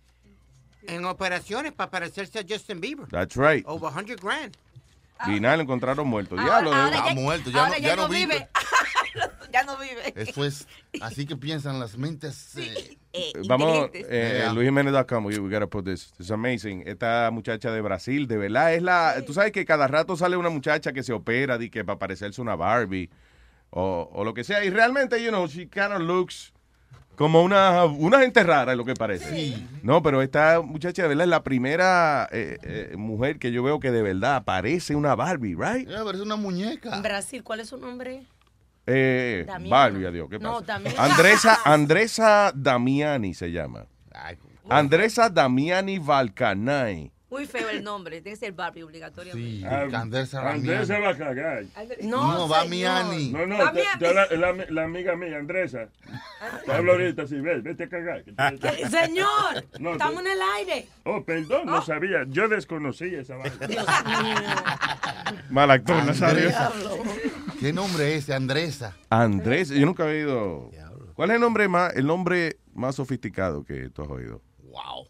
en 0.86 1.04
operaciones 1.06 1.72
para 1.72 1.90
parecerse 1.90 2.38
a 2.40 2.44
Justin 2.48 2.80
Bieber. 2.80 3.06
That's 3.08 3.36
right. 3.36 3.64
Over 3.66 3.90
100 3.92 4.16
grand. 4.16 4.56
Y 5.26 5.38
nada, 5.40 5.56
lo 5.56 5.62
encontraron 5.64 6.06
muerto. 6.08 6.34
Diablo, 6.34 6.70
de- 6.70 6.96
Está 6.96 7.14
muerto, 7.14 7.50
ya, 7.50 7.58
ahora 7.64 7.78
no, 7.78 7.86
ya 7.86 7.96
no 7.96 8.08
vive. 8.08 8.48
ya 9.52 9.62
no 9.64 9.76
vive. 9.78 10.12
Eso 10.16 10.44
es 10.44 10.66
así 11.00 11.26
que 11.26 11.36
piensan 11.36 11.78
las 11.80 11.96
mentes. 11.96 12.56
eh, 12.56 13.32
Vamos, 13.48 13.68
inteligentes. 13.86 14.06
eh, 14.10 14.34
Yeah. 14.40 14.52
luisjimenez.com, 14.52 15.24
we, 15.26 15.38
we 15.38 15.50
gotta 15.52 15.66
put 15.66 15.84
this. 15.84 16.12
It's 16.18 16.30
amazing. 16.30 16.82
Esta 16.86 17.30
muchacha 17.32 17.70
de 17.72 17.80
Brasil, 17.80 18.26
de 18.28 18.36
verdad, 18.36 18.74
es 18.74 18.82
la... 18.82 19.22
Tú 19.26 19.32
sabes 19.32 19.52
que 19.52 19.64
cada 19.64 19.86
rato 19.88 20.16
sale 20.16 20.36
una 20.36 20.50
muchacha 20.50 20.92
que 20.92 21.02
se 21.02 21.12
opera 21.12 21.58
de 21.58 21.70
que 21.70 21.84
para 21.84 21.98
parecerse 21.98 22.40
una 22.40 22.54
Barbie 22.56 23.10
o, 23.70 24.08
o 24.12 24.24
lo 24.24 24.32
que 24.34 24.44
sea. 24.44 24.64
Y 24.64 24.70
realmente, 24.70 25.22
you 25.22 25.30
know, 25.30 25.46
she 25.46 25.68
kind 25.68 25.92
of 25.92 26.00
looks 26.00 26.52
como 27.16 27.42
una, 27.42 27.84
una 27.84 28.20
gente 28.20 28.42
rara, 28.42 28.72
es 28.72 28.78
lo 28.78 28.84
que 28.86 28.94
parece. 28.94 29.54
No, 29.82 30.02
pero 30.02 30.22
esta 30.22 30.62
muchacha 30.62 31.02
de 31.02 31.08
verdad 31.08 31.24
es 31.24 31.30
la 31.30 31.42
primera 31.42 32.26
eh, 32.32 32.56
eh, 32.62 32.94
mujer 32.96 33.38
que 33.38 33.52
yo 33.52 33.62
veo 33.62 33.78
que 33.78 33.90
de 33.90 34.00
verdad 34.00 34.42
parece 34.44 34.94
una 34.94 35.14
Barbie, 35.16 35.54
right? 35.54 35.86
Pero 35.86 36.10
es 36.12 36.20
una 36.20 36.36
muñeca. 36.36 36.96
En 36.96 37.02
Brasil, 37.02 37.42
¿cuál 37.44 37.60
es 37.60 37.68
su 37.68 37.76
nombre? 37.76 38.22
Eh. 38.92 39.46
Barbie, 39.68 40.06
adiós, 40.06 40.28
¿qué 40.30 40.38
No, 40.38 40.60
pasa? 40.62 40.80
Andresa, 40.98 41.58
Andresa 41.64 42.52
Damiani 42.54 43.34
se 43.34 43.52
llama. 43.52 43.86
Andresa 44.68 45.28
Damiani 45.30 45.98
Valcanay. 45.98 47.12
Muy 47.30 47.46
feo 47.46 47.68
el 47.70 47.84
nombre. 47.84 48.20
Tiene 48.22 48.36
que 48.36 48.44
ser 48.46 48.52
Barbie 48.52 48.82
obligatoriamente. 48.82 49.64
Andrés 49.96 50.34
Andrés 50.34 50.88
se 50.88 50.98
va 50.98 51.10
a 51.10 51.16
cagar. 51.16 51.62
No, 52.02 52.32
No, 52.32 52.48
va 52.48 52.64
Miani. 52.64 53.30
No, 53.30 53.46
no, 53.46 53.56
Va 53.56 53.72
te- 53.72 53.82
Miani. 53.82 53.98
te- 54.00 54.14
la, 54.36 54.52
la- 54.52 54.66
la 54.68 54.82
amiga 54.82 55.14
mía, 55.14 55.36
Andresa. 55.38 55.86
Te 56.66 56.72
hablo 56.72 56.90
ahorita, 56.92 57.28
sí, 57.28 57.36
ves, 57.40 57.62
vete 57.62 57.84
a 57.84 57.88
cagar. 57.88 58.24
Eh, 58.36 58.88
Señor, 58.90 59.64
No, 59.78 59.92
estamos 59.92 60.24
te- 60.24 60.28
en 60.28 60.36
el 60.36 60.42
aire. 60.56 60.88
Oh, 61.04 61.22
perdón, 61.22 61.66
no 61.66 61.80
sabía. 61.82 62.24
Yo 62.26 62.48
desconocí 62.48 63.14
esa 63.14 63.36
vaina. 63.36 63.56
Mal 65.50 65.70
actor, 65.70 66.04
Nazario. 66.04 66.50
¿Qué 67.60 67.72
nombre 67.72 68.14
es 68.16 68.24
ese? 68.24 68.34
Andresa. 68.34 68.96
Andrés, 69.10 69.68
yo 69.68 69.84
nunca 69.84 70.04
he 70.10 70.24
oído. 70.24 70.70
¿Cuál 71.14 71.30
es 71.30 71.34
el 71.34 71.40
nombre 71.42 71.68
más, 71.68 71.94
el 71.94 72.06
nombre 72.06 72.58
más 72.72 72.94
sofisticado 72.94 73.64
que 73.64 73.90
tú 73.90 74.02
has 74.02 74.08
oído? 74.08 74.42
Wow. 74.62 75.06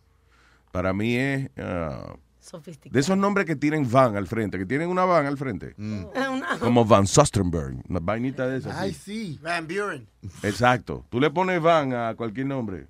Para 0.72 0.92
mí 0.92 1.14
es. 1.16 1.48
ah, 1.58 2.16
sofisticado. 2.40 2.92
De 2.92 3.00
esos 3.00 3.16
nombres 3.16 3.46
que 3.46 3.54
tienen 3.54 3.88
van 3.88 4.16
al 4.16 4.26
frente, 4.26 4.58
que 4.58 4.66
tienen 4.66 4.88
una 4.88 5.04
van 5.04 5.26
al 5.26 5.38
frente. 5.38 5.74
Una- 5.78 6.58
Como 6.58 6.84
Van 6.84 7.06
Sustenberg, 7.06 7.76
una 7.88 8.00
vainita 8.00 8.48
de 8.48 8.58
esas. 8.58 8.76
Ay, 8.76 8.92
sí. 8.94 9.34
sí. 9.34 9.38
Van 9.42 9.68
Buren. 9.68 10.08
Exacto. 10.42 11.04
Tú 11.08 11.20
le 11.20 11.30
pones 11.30 11.62
Van 11.62 11.92
a 11.92 12.14
cualquier 12.16 12.46
nombre. 12.46 12.88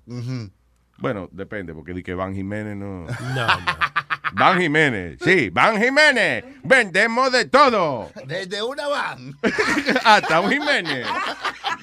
Bueno, 0.97 1.29
depende, 1.31 1.73
porque 1.75 1.93
di 1.93 2.01
que 2.01 2.15
Van 2.15 2.33
Jiménez 2.33 2.75
no. 2.77 3.05
No, 3.35 3.47
no. 3.47 3.90
Van 4.33 4.59
Jiménez. 4.59 5.17
Sí, 5.23 5.49
Van 5.49 5.81
Jiménez. 5.81 6.43
Vendemos 6.63 7.31
de 7.31 7.45
todo. 7.45 8.11
Desde 8.25 8.63
una 8.63 8.87
van. 8.87 9.37
Hasta 10.05 10.39
un 10.39 10.51
Jiménez. 10.51 11.05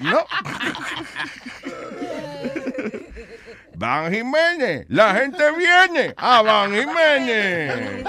No. 0.01 0.25
Van 3.75 4.13
Jiménez. 4.13 4.87
La 4.89 5.15
gente 5.15 5.45
viene 5.57 6.15
a 6.17 6.43
Van 6.43 6.73
Jiménez. 6.73 8.05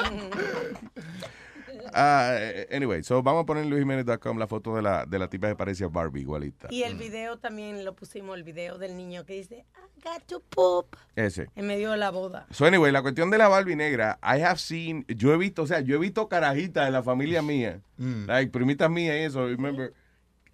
Ah, 1.94 2.38
anyway, 2.72 3.04
so 3.04 3.22
vamos 3.24 3.44
a 3.44 3.46
poner 3.46 3.64
en 3.64 3.70
luisjiménez.com 3.70 4.38
la 4.38 4.48
foto 4.48 4.76
de 4.76 4.82
la, 4.82 5.06
de 5.06 5.20
la 5.20 5.30
tipa 5.30 5.48
que 5.48 5.56
parece 5.56 5.84
a 5.84 5.88
Barbie 5.88 6.22
igualita. 6.22 6.68
Y 6.72 6.84
el 6.84 6.96
video 6.96 7.38
también 7.38 7.84
lo 7.86 7.96
pusimos, 7.96 8.38
el 8.38 8.44
video 8.44 8.78
del 8.78 8.96
niño 8.98 9.26
que 9.26 9.34
dice, 9.34 9.66
I 9.78 10.02
got 10.04 10.24
to 10.28 10.40
poop, 10.50 10.96
Ese. 11.16 11.48
en 11.56 11.68
medio 11.68 11.92
de 11.92 11.98
la 11.98 12.10
boda. 12.12 12.48
So 12.52 12.66
anyway, 12.66 12.92
la 12.92 13.02
cuestión 13.02 13.30
de 13.30 13.38
la 13.38 13.48
Barbie 13.48 13.76
negra, 13.76 14.18
I 14.24 14.42
have 14.42 14.58
seen, 14.60 15.06
yo 15.08 15.34
he 15.34 15.38
visto, 15.38 15.64
o 15.64 15.68
sea, 15.68 15.82
yo 15.82 15.96
he 15.96 16.00
visto 16.00 16.28
carajitas 16.30 16.86
de 16.86 16.92
la 16.92 17.04
familia 17.04 17.42
mía, 17.42 17.82
like 17.98 18.52
primitas 18.52 18.90
mías 18.90 19.16
y 19.18 19.24
eso, 19.24 19.46
remember, 19.48 19.94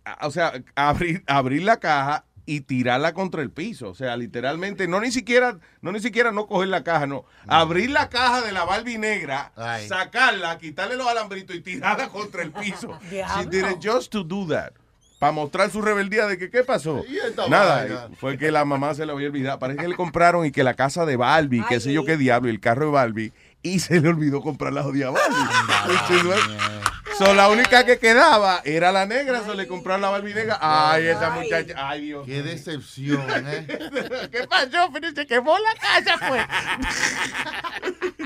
a- 0.03 0.25
o 0.27 0.31
sea, 0.31 0.53
abrir, 0.75 1.23
abrir 1.27 1.63
la 1.63 1.77
caja 1.79 2.25
y 2.45 2.61
tirarla 2.61 3.13
contra 3.13 3.41
el 3.41 3.49
piso, 3.49 3.89
o 3.89 3.95
sea, 3.95 4.15
literalmente, 4.17 4.87
no 4.87 4.99
ni 5.01 5.11
siquiera, 5.11 5.57
no 5.81 5.91
ni 5.91 5.99
siquiera 5.99 6.31
no 6.31 6.47
coger 6.47 6.67
la 6.69 6.83
caja, 6.83 7.07
no, 7.07 7.25
abrir 7.47 7.89
la 7.89 8.09
caja 8.09 8.41
de 8.41 8.51
la 8.51 8.65
Barbie 8.65 8.97
negra, 8.97 9.51
Ay. 9.55 9.87
sacarla, 9.87 10.57
quitarle 10.57 10.95
los 10.95 11.07
alambritos 11.07 11.55
y 11.55 11.61
tirarla 11.61 12.09
contra 12.09 12.43
el 12.43 12.51
piso. 12.51 12.99
She 13.11 13.45
did 13.49 13.65
it 13.69 13.79
just 13.83 14.11
to 14.11 14.23
do 14.23 14.47
that. 14.47 14.71
Para 15.17 15.31
mostrar 15.31 15.71
su 15.71 15.81
rebeldía 15.81 16.27
de 16.27 16.37
que 16.37 16.49
qué 16.51 16.63
pasó. 16.63 17.01
¿Y 17.07 17.17
esta 17.17 17.47
Nada, 17.47 17.75
vaina? 17.77 18.09
fue 18.19 18.37
que 18.37 18.51
la 18.51 18.65
mamá 18.65 18.93
se 18.93 19.05
le 19.05 19.13
había 19.13 19.27
olvidado. 19.29 19.57
Parece 19.59 19.79
que 19.79 19.87
le 19.87 19.95
compraron 19.95 20.45
y 20.45 20.51
que 20.51 20.61
la 20.61 20.73
casa 20.73 21.05
de 21.05 21.15
Barbie, 21.15 21.63
qué 21.69 21.79
sé 21.79 21.93
yo 21.93 22.03
qué 22.03 22.17
diablo, 22.17 22.49
y 22.49 22.51
el 22.51 22.59
carro 22.59 22.87
de 22.87 22.91
Barbie, 22.91 23.33
y 23.63 23.79
se 23.79 24.01
le 24.01 24.09
olvidó 24.09 24.41
comprar 24.41 24.73
la 24.73 24.83
jodida 24.83 25.09
Barbie. 25.11 25.35
so, 27.17 27.33
la 27.33 27.49
única 27.49 27.85
que 27.85 27.97
quedaba 27.97 28.61
era 28.65 28.91
la 28.91 29.05
negra, 29.05 29.41
se 29.43 29.55
le 29.55 29.67
compraron 29.67 30.01
la 30.01 30.09
Barbie 30.09 30.33
negra. 30.33 30.57
Ay, 30.61 31.07
esa 31.07 31.29
muchacha, 31.31 31.73
ay 31.77 32.01
Dios. 32.01 32.25
Qué 32.25 32.41
decepción, 32.41 33.25
¿eh? 33.47 33.65
¿Qué 34.31 34.45
pasó? 34.47 34.89
Pero 34.93 35.11
se 35.11 35.25
quemó 35.25 35.57
la 35.57 35.73
casa, 35.75 36.17
pues. 36.27 36.45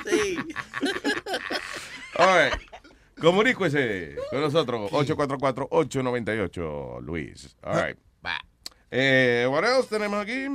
Sí. 0.06 0.38
All 2.18 2.28
right. 2.28 2.54
Comuníquese 3.20 4.16
con 4.30 4.42
nosotros, 4.42 4.92
844-898, 4.92 7.02
Luis. 7.02 7.56
All 7.64 7.76
right. 7.76 7.98
Eh, 8.92 9.48
what 9.50 9.64
else 9.64 9.88
tenemos 9.88 10.20
aquí? 10.20 10.48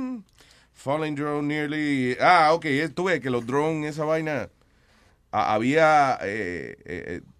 Falling 0.73 1.15
drone 1.15 1.47
nearly... 1.47 2.17
Ah, 2.19 2.53
ok, 2.53 2.65
tú 2.93 3.05
ves 3.05 3.21
que 3.21 3.29
los 3.29 3.45
drones, 3.45 3.95
esa 3.95 4.03
vaina, 4.03 4.49
ah, 5.31 5.53
había... 5.53 6.19
Eh, 6.21 6.75
eh, 6.85 6.85
eh, 6.85 7.15
había 7.15 7.34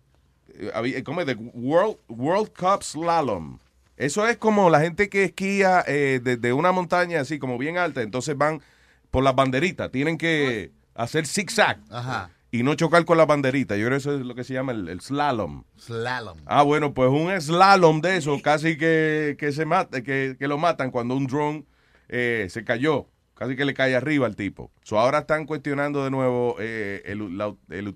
¿Cómo 1.04 1.22
es? 1.22 1.28
The 1.28 1.36
World, 1.36 1.98
World 2.08 2.50
Cup 2.58 2.84
Slalom. 2.84 3.60
Eso 3.98 4.28
es 4.28 4.38
como 4.38 4.70
la 4.70 4.82
gente 4.82 5.10
que 5.10 5.24
esquía 5.24 5.84
eh, 5.88 6.20
desde 6.22 6.52
una 6.52 6.72
montaña 6.72 7.22
así 7.22 7.40
como 7.40 7.58
bien 7.58 7.78
alta, 7.78 8.02
entonces 8.02 8.38
van 8.38 8.62
por 9.10 9.24
las 9.24 9.36
banderitas, 9.36 9.90
tienen 9.92 10.18
que 10.18 10.72
hacer 10.94 11.26
zigzag 11.26 11.80
Ajá. 11.90 12.30
y 12.52 12.64
no 12.64 12.76
chocar 12.76 13.06
con 13.06 13.18
la 13.18 13.26
banderita. 13.26 13.78
Yo 13.78 13.86
creo 13.86 13.92
que 13.98 14.02
eso 14.02 14.16
es 14.16 14.26
lo 14.26 14.36
que 14.36 14.44
se 14.44 14.54
llama 14.54 14.74
el, 14.74 14.90
el 14.90 15.00
slalom. 15.00 15.64
Slalom. 15.78 16.40
Ah, 16.46 16.64
bueno, 16.64 16.94
pues 16.94 17.10
un 17.10 17.32
slalom 17.40 18.02
de 18.02 18.18
eso, 18.18 18.42
casi 18.42 18.78
que, 18.78 19.38
que 19.40 19.54
se 19.54 19.66
mata, 19.66 20.04
que, 20.04 20.36
que 20.38 20.48
lo 20.50 20.58
matan 20.58 20.92
cuando 20.92 21.16
un 21.16 21.28
drone 21.28 21.66
eh, 22.10 22.48
se 22.50 22.66
cayó. 22.66 23.08
Casi 23.36 23.56
que 23.56 23.66
le 23.66 23.74
cae 23.74 23.96
arriba 23.96 24.26
al 24.26 24.36
tipo. 24.36 24.72
So 24.84 24.98
ahora 24.98 25.20
están 25.20 25.46
cuestionando 25.46 26.04
de 26.04 26.10
nuevo 26.10 26.56
eh, 26.60 27.04
el, 27.06 27.38
la- 27.38 27.56
el 27.70 27.88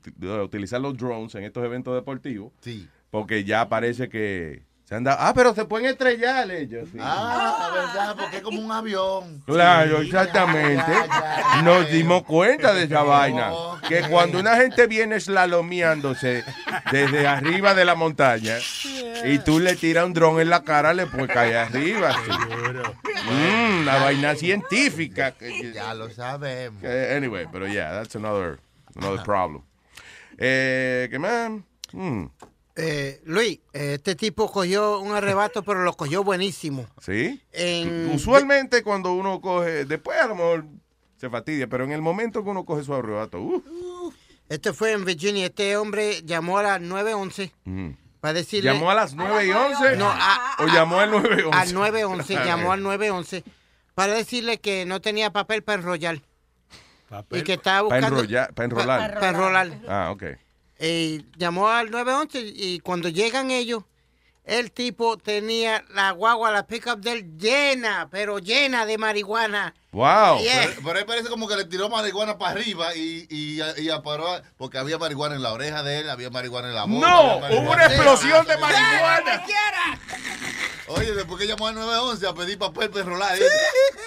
utilizar 0.43 0.79
los 0.81 0.97
drones 0.97 1.33
en 1.35 1.43
estos 1.45 1.63
eventos 1.65 1.95
deportivos. 1.95 2.51
Sí. 2.61 2.87
Porque 3.09 3.43
ya 3.43 3.67
parece 3.69 4.09
que 4.09 4.63
se 4.89 4.95
han 4.95 5.03
dado. 5.03 5.19
Ah, 5.21 5.33
pero 5.35 5.53
se 5.53 5.65
pueden 5.65 5.85
estrellar 5.85 6.49
ellos. 6.49 6.89
sí. 6.91 6.97
Ah, 6.99 7.69
verdad, 7.71 8.15
porque 8.17 8.37
es 8.37 8.41
como 8.41 8.59
un 8.59 8.71
avión. 8.71 9.43
Claro, 9.45 10.01
exactamente. 10.01 10.91
Nos 11.63 11.91
dimos 11.91 12.23
cuenta 12.23 12.73
de 12.73 12.85
esa 12.85 13.03
vaina. 13.03 13.51
Que 13.87 14.01
cuando 14.09 14.39
una 14.39 14.55
gente 14.55 14.87
viene 14.87 15.19
slalomeándose 15.19 16.43
desde 16.91 17.27
arriba 17.27 17.75
de 17.75 17.85
la 17.85 17.93
montaña 17.93 18.55
y 19.25 19.37
tú 19.37 19.59
le 19.59 19.75
tiras 19.75 20.05
un 20.05 20.13
dron 20.13 20.41
en 20.41 20.49
la 20.49 20.63
cara, 20.63 20.91
le 20.95 21.05
puede 21.05 21.27
caer 21.27 21.57
arriba. 21.57 22.11
sí. 22.25 22.31
Mm, 23.29 23.81
una 23.81 23.97
vaina 23.97 24.33
científica. 24.33 25.35
Ya 25.71 25.93
lo 25.93 26.09
sabemos. 26.09 26.83
Anyway, 26.83 27.45
pero 27.51 27.67
yeah, 27.67 27.91
that's 27.91 28.15
another, 28.15 28.57
another 28.95 29.23
problem. 29.23 29.61
Eh, 30.39 31.07
¿Qué 31.11 31.19
más? 31.19 31.51
Mm, 31.91 32.25
Eh, 32.81 33.21
Luis, 33.25 33.59
eh, 33.73 33.95
este 33.95 34.15
tipo 34.15 34.49
cogió 34.49 34.99
un 34.99 35.11
arrebato, 35.13 35.63
pero 35.63 35.83
lo 35.83 35.93
cogió 35.93 36.23
buenísimo. 36.23 36.87
¿Sí? 37.01 37.41
En- 37.51 38.09
Usualmente 38.13 38.83
cuando 38.83 39.11
uno 39.13 39.41
coge, 39.41 39.83
después 39.85 40.17
a 40.19 40.27
lo 40.27 40.35
mejor 40.35 40.65
se 41.17 41.29
fatidia, 41.29 41.67
pero 41.67 41.83
en 41.83 41.91
el 41.91 42.01
momento 42.01 42.41
que 42.41 42.49
uno 42.49 42.63
coge 42.63 42.83
su 42.85 42.93
arrebato, 42.93 43.41
uh, 43.41 44.13
Este 44.47 44.71
fue 44.71 44.93
en 44.93 45.03
Virginia. 45.03 45.47
Este 45.47 45.75
hombre 45.75 46.21
llamó 46.23 46.57
a 46.57 46.63
las 46.63 46.81
911 46.81 47.51
mm. 47.65 47.89
para 48.21 48.33
decirle... 48.35 48.71
¿Llamó 48.71 48.89
a 48.89 48.95
las 48.95 49.13
9 49.13 49.45
y 49.45 49.51
11? 49.51 49.97
No, 49.97 50.09
a- 50.09 50.55
¿O 50.59 50.67
llamó 50.67 50.99
al 51.01 51.11
911? 51.11 51.57
Al 51.59 51.73
911, 51.73 52.33
llamó 52.45 52.71
al 52.71 52.81
911 52.81 53.43
para 53.93 54.13
decirle 54.13 54.59
que 54.59 54.85
no 54.85 55.01
tenía 55.01 55.31
papel 55.31 55.63
para 55.63 55.79
enrollar. 55.81 56.21
Y 57.31 57.41
que 57.41 57.53
estaba 57.53 57.89
Para 57.89 58.01
buscando... 58.01 58.19
enrollar, 58.21 58.53
para 58.53 58.65
enrolar. 58.65 59.13
Para 59.15 59.29
enrolar. 59.29 59.79
Ah, 59.87 60.11
ok. 60.11 60.23
Eh, 60.79 61.23
llamó 61.37 61.67
al 61.67 61.91
911 61.91 62.53
y 62.55 62.79
cuando 62.79 63.09
llegan 63.09 63.51
ellos, 63.51 63.83
el 64.49 64.71
tipo 64.71 65.17
tenía 65.17 65.85
la 65.93 66.11
guagua, 66.11 66.51
la 66.51 66.65
pickup 66.65 66.99
de 66.99 67.11
él 67.11 67.37
llena, 67.37 68.07
pero 68.09 68.39
llena 68.39 68.85
de 68.87 68.97
marihuana. 68.97 69.75
Wow. 69.91 70.39
Yeah. 70.39 70.67
Pero, 70.67 70.81
pero 70.83 70.99
él 70.99 71.05
parece 71.05 71.29
como 71.29 71.47
que 71.47 71.55
le 71.55 71.65
tiró 71.65 71.87
marihuana 71.89 72.37
para 72.37 72.51
arriba 72.51 72.95
y, 72.95 73.27
y, 73.29 73.59
y 73.77 73.89
aparó, 73.89 74.41
porque 74.57 74.79
había 74.79 74.97
marihuana 74.97 75.35
en 75.35 75.43
la 75.43 75.53
oreja 75.53 75.83
de 75.83 75.99
él, 75.99 76.09
había 76.09 76.31
marihuana 76.31 76.69
en 76.69 76.75
la 76.75 76.85
boca. 76.85 77.07
No, 77.07 77.37
hubo 77.37 77.71
una 77.71 77.85
explosión 77.85 78.45
de 78.47 78.57
marihuana. 78.57 79.45
Oye, 80.87 81.13
después 81.13 81.39
que 81.39 81.45
llamó 81.45 81.67
al 81.67 81.75
911 81.75 82.27
a 82.27 82.33
pedir 82.33 82.57
papel 82.57 82.89
para 82.89 83.01
enrolar, 83.03 83.35
dice, 83.35 83.47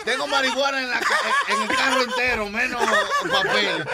tengo 0.05 0.27
marihuana 0.27 0.83
en, 0.83 0.91
la, 0.91 1.01
en 1.49 1.63
el 1.63 1.77
carro 1.77 2.03
entero, 2.03 2.49
menos 2.51 2.83
papel. 3.31 3.85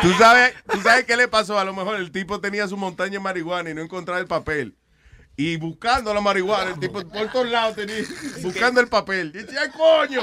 ¿Tú 0.00 0.14
sabes, 0.14 0.54
¿Tú 0.70 0.80
sabes 0.80 1.04
qué 1.04 1.16
le 1.16 1.28
pasó? 1.28 1.58
A 1.58 1.64
lo 1.64 1.74
mejor 1.74 1.96
el 1.96 2.10
tipo 2.10 2.40
tenía 2.40 2.66
su 2.68 2.78
montaña 2.78 3.12
de 3.12 3.20
marihuana 3.20 3.68
y 3.68 3.74
no 3.74 3.82
encontraba 3.82 4.18
el 4.18 4.26
papel. 4.26 4.74
Y 5.36 5.56
buscando 5.56 6.12
la 6.12 6.20
marihuana, 6.20 6.72
el 6.72 6.80
tipo 6.80 7.06
por 7.08 7.28
todos 7.32 7.48
lados 7.48 7.74
tenía, 7.74 8.04
buscando 8.42 8.80
el 8.80 8.88
papel. 8.88 9.32
Dice, 9.32 9.58
¡ay, 9.58 9.70
coño! 9.70 10.22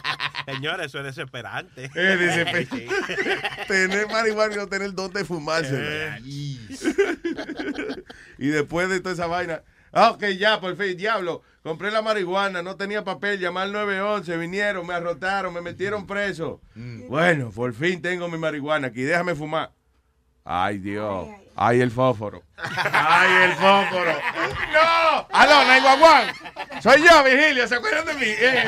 Señora, 0.46 0.84
eso 0.84 0.98
es 0.98 1.04
desesperante. 1.04 1.84
Es 1.86 2.18
desesperante. 2.18 2.88
Tener 3.68 4.06
marihuana 4.08 4.54
y 4.54 4.56
no 4.58 4.68
tener 4.68 4.92
dónde 4.92 5.24
fumarse. 5.24 6.20
y 8.38 8.48
después 8.48 8.88
de 8.90 9.00
toda 9.00 9.14
esa 9.14 9.26
vaina. 9.26 9.62
Ah, 9.92 10.10
ok, 10.10 10.24
ya, 10.38 10.60
por 10.60 10.76
fin, 10.76 10.96
diablo. 10.96 11.42
Compré 11.62 11.90
la 11.90 12.00
marihuana, 12.00 12.62
no 12.62 12.76
tenía 12.76 13.04
papel, 13.04 13.38
llamé 13.38 13.60
al 13.60 13.72
911, 13.72 14.36
vinieron, 14.38 14.86
me 14.86 14.94
arrotaron, 14.94 15.52
me 15.52 15.60
metieron 15.60 16.06
preso. 16.06 16.60
Bueno, 16.74 17.50
por 17.50 17.74
fin 17.74 18.00
tengo 18.00 18.28
mi 18.28 18.38
marihuana 18.38 18.88
aquí, 18.88 19.02
déjame 19.02 19.34
fumar. 19.34 19.72
Ay, 20.44 20.78
Dios. 20.78 21.28
Ay, 21.28 21.39
el 21.56 21.90
fósforo. 21.90 22.42
Ay, 22.56 23.44
el 23.44 23.52
fósforo. 23.52 24.12
¡No! 24.72 25.26
¡Aló, 25.30 25.64
911! 25.64 26.80
Soy 26.82 27.02
yo, 27.02 27.24
Virgilio, 27.24 27.68
¿se 27.68 27.74
acuerdan 27.74 28.06
de 28.06 28.14
mí? 28.14 28.26
Eh. 28.26 28.64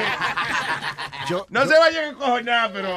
no 1.49 1.66
se 1.66 1.78
vayan 1.78 2.05
a 2.05 2.09
encojonar, 2.09 2.72
pero... 2.72 2.89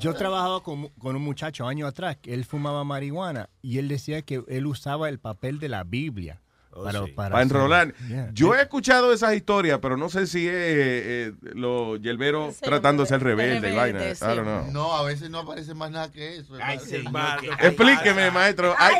Yo 0.00 0.14
trabajaba 0.14 0.62
con, 0.62 0.88
con 0.88 1.16
un 1.16 1.22
muchacho 1.22 1.66
años 1.66 1.88
atrás, 1.88 2.16
él 2.24 2.44
fumaba 2.44 2.84
marihuana 2.84 3.48
y 3.62 3.78
él 3.78 3.88
decía 3.88 4.22
que 4.22 4.42
él 4.48 4.66
usaba 4.66 5.08
el 5.08 5.18
papel 5.18 5.58
de 5.58 5.68
la 5.68 5.84
Biblia 5.84 6.40
para, 6.70 7.00
para 7.00 7.14
Para 7.14 7.36
hacer- 7.36 7.42
enrolar. 7.56 7.94
Yeah. 8.08 8.30
Yo 8.32 8.54
he 8.54 8.62
escuchado 8.62 9.12
esas 9.12 9.34
historias, 9.34 9.78
pero 9.82 9.96
no 9.96 10.08
sé 10.08 10.26
si 10.26 10.46
es 10.46 10.52
eh, 10.54 11.02
eh, 11.28 11.32
los 11.54 12.00
hierberos 12.00 12.56
tratando 12.58 13.02
de 13.02 13.08
ser 13.08 13.22
rebelde 13.22 13.72
y 13.72 13.76
vaina. 13.76 14.00
I 14.04 14.14
don't 14.20 14.42
know. 14.42 14.70
No, 14.70 14.94
a 14.96 15.02
veces 15.02 15.30
no 15.30 15.40
aparece 15.40 15.74
más 15.74 15.90
nada 15.90 16.10
que 16.10 16.36
eso. 16.36 16.54
hermano. 16.56 17.40
Explíqueme, 17.60 18.30
maestro. 18.30 18.74
Ay, 18.78 18.94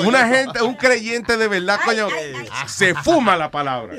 no- 0.00 0.08
una 0.08 0.28
yo- 0.28 0.34
gente, 0.34 0.62
un 0.62 0.74
creyente 0.74 1.36
de 1.36 1.48
verdad, 1.48 1.78
coño, 1.84 2.08
se 2.66 2.94
fuma 2.94 3.36
la 3.36 3.50
palabra. 3.50 3.94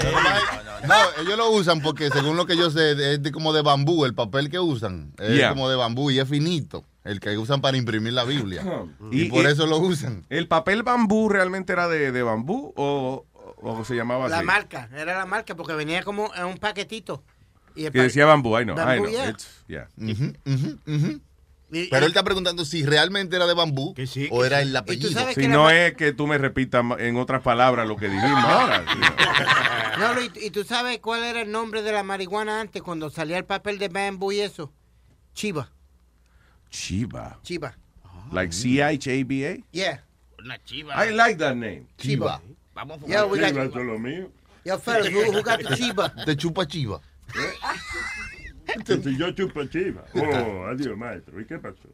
No, 0.88 0.96
ellos 1.22 1.38
lo 1.38 1.50
usan 1.52 1.82
porque 1.82 2.10
según 2.10 2.36
lo 2.36 2.46
que 2.46 2.58
yo 2.58 2.70
sé, 2.70 3.14
es 3.14 3.24
de- 3.24 3.32
como 3.32 3.54
de 3.54 3.62
bambú, 3.62 4.04
el 4.06 4.14
papel 4.14 4.50
que 4.50 4.60
usan. 4.60 5.14
Es 5.20 5.38
Yeah. 5.38 5.50
como 5.50 5.70
de 5.70 5.76
bambú 5.78 6.12
y 6.12 6.20
es 6.20 6.28
finito. 6.28 6.84
El 7.04 7.20
que 7.20 7.38
usan 7.38 7.62
para 7.62 7.78
imprimir 7.78 8.14
la 8.14 8.24
Biblia. 8.24 8.64
y, 9.12 9.24
Y- 9.24 9.30
por 9.30 9.46
eso 9.46 9.66
lo 9.68 9.78
usan. 9.80 10.26
¿El 10.30 10.48
papel 10.48 10.84
bambú 10.84 11.30
realmente 11.30 11.74
era 11.74 11.88
de, 11.88 12.12
de 12.12 12.24
bambú 12.24 12.74
o, 12.76 13.26
o 13.62 13.86
se 13.86 13.96
llamaba 13.96 14.28
La 14.30 14.38
así? 14.38 14.46
marca, 14.46 14.90
era 14.96 15.18
la 15.18 15.26
marca 15.26 15.56
porque 15.56 15.74
venía 15.74 16.04
como 16.04 16.34
en 16.36 16.46
un 16.46 16.58
paquetito. 16.58 17.24
Y 17.76 17.86
el 17.86 17.92
Que 17.92 18.02
decía 18.04 18.26
bambú, 18.26 18.58
I 18.60 18.64
know, 18.66 18.76
I 18.76 18.80
Bambú, 18.80 19.04
know. 19.06 19.12
yeah. 19.12 19.30
It's- 19.30 19.64
yeah. 19.68 19.88
Ujú, 19.98 20.34
ujú, 20.46 20.80
ujú. 20.86 21.22
Y- 21.72 21.88
Pero 21.90 22.06
él 22.06 22.12
está 22.12 22.24
preguntando 22.24 22.66
si 22.66 22.86
realmente 22.86 23.36
era 23.36 23.48
de 23.48 23.56
bambú 23.56 23.96
o 24.30 24.46
era 24.46 24.62
el 24.62 24.76
apellido. 24.76 25.10
Si 25.34 25.48
no 25.48 25.72
es 25.72 25.96
que 25.96 26.14
tú 26.14 26.28
me 26.28 26.38
repitas 26.38 26.86
en 27.00 27.18
otras 27.18 27.42
palabras 27.42 27.88
lo 27.88 27.96
que 27.98 28.10
dijimos 28.10 28.44
ahora. 28.46 28.86
No, 30.00 30.14
Luis, 30.16 30.32
¿y 30.42 30.50
tú 30.50 30.64
sabes 30.64 30.98
cuál 31.00 31.24
era 31.24 31.42
el 31.42 31.52
nombre 31.52 31.84
de 31.84 31.92
la 31.92 32.02
marihuana 32.02 32.60
antes 32.62 32.82
cuando 32.82 33.12
salía 33.12 33.38
el 33.38 33.46
papel 33.46 33.78
de 33.78 33.90
bambú 33.90 34.32
y 34.32 34.40
eso? 34.40 34.72
Chiva. 35.36 35.72
Chiva. 36.74 37.38
Chiva. 37.44 37.72
Like 38.32 38.52
C-H-A-B-A? 38.52 39.64
Yeah. 39.72 40.00
Una 40.44 40.58
chiva. 40.66 40.94
I 40.96 41.12
like 41.12 41.38
that 41.38 41.56
name. 41.56 41.86
Chiva. 41.98 42.42
Vamos 42.76 42.98
a 43.04 43.08
Yo, 43.08 43.28
we 43.28 43.38
got- 43.40 43.54
Chiva, 43.54 43.84
lo 43.84 44.00
mío. 44.00 44.30
Yo, 44.66 44.78
fellas, 44.80 45.08
who, 45.08 45.32
who 45.32 45.42
got 45.44 45.60
the 45.62 45.76
chiva? 45.78 46.12
De 46.26 46.36
chupa 46.36 46.66
chiva. 46.66 47.00
Si 48.86 49.16
yo 49.18 49.32
chupo 49.34 49.64
chiva. 49.70 50.04
Oh, 50.16 50.66
adiós, 50.68 50.98
maestro. 50.98 51.40
¿Y 51.40 51.46
qué 51.46 51.60
pasó? 51.60 51.90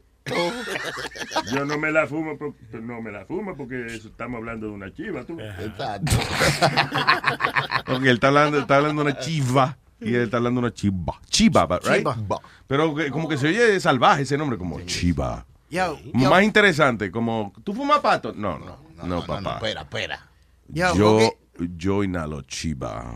Yo 1.52 1.64
no 1.64 1.76
me 1.78 1.90
la 1.90 2.06
fumo, 2.06 2.38
por- 2.38 2.54
no 2.80 3.02
me 3.02 3.10
la 3.10 3.24
fumo 3.26 3.56
porque 3.56 3.86
estamos 3.86 4.38
hablando 4.38 4.66
de 4.68 4.72
una 4.72 4.92
chiva, 4.94 5.24
tú. 5.24 5.38
Exacto. 5.40 6.12
Porque 7.86 8.08
él 8.10 8.14
está 8.14 8.28
hablando, 8.28 8.58
está 8.60 8.76
hablando 8.76 9.02
de 9.04 9.10
una 9.10 9.18
chiva. 9.20 9.76
Y 10.00 10.14
él 10.14 10.22
está 10.22 10.38
hablando 10.38 10.60
de 10.60 10.66
una 10.66 10.74
chiva. 10.74 11.20
Chiva, 11.28 11.66
but- 11.66 11.84
right? 11.84 11.98
Chiva. 11.98 12.40
Pero 12.66 12.94
que- 12.94 13.10
como 13.10 13.28
que 13.28 13.36
se 13.36 13.48
oye 13.48 13.78
salvaje 13.80 14.22
ese 14.22 14.38
nombre, 14.38 14.56
como 14.58 14.80
chiva. 14.82 15.44
Yo, 15.70 15.98
yo, 16.14 16.30
Más 16.30 16.42
interesante, 16.42 17.10
como, 17.10 17.52
¿tú 17.62 17.72
fumas 17.74 18.00
pato? 18.00 18.32
No, 18.32 18.58
no, 18.58 18.78
no, 19.04 19.24
papá. 19.26 19.54
espera, 19.56 19.82
espera. 19.82 20.26
yo, 20.68 20.94
yo, 20.96 21.16
ok. 21.18 21.34
yo 21.76 22.02
inhalo 22.02 22.42
chiva. 22.42 23.14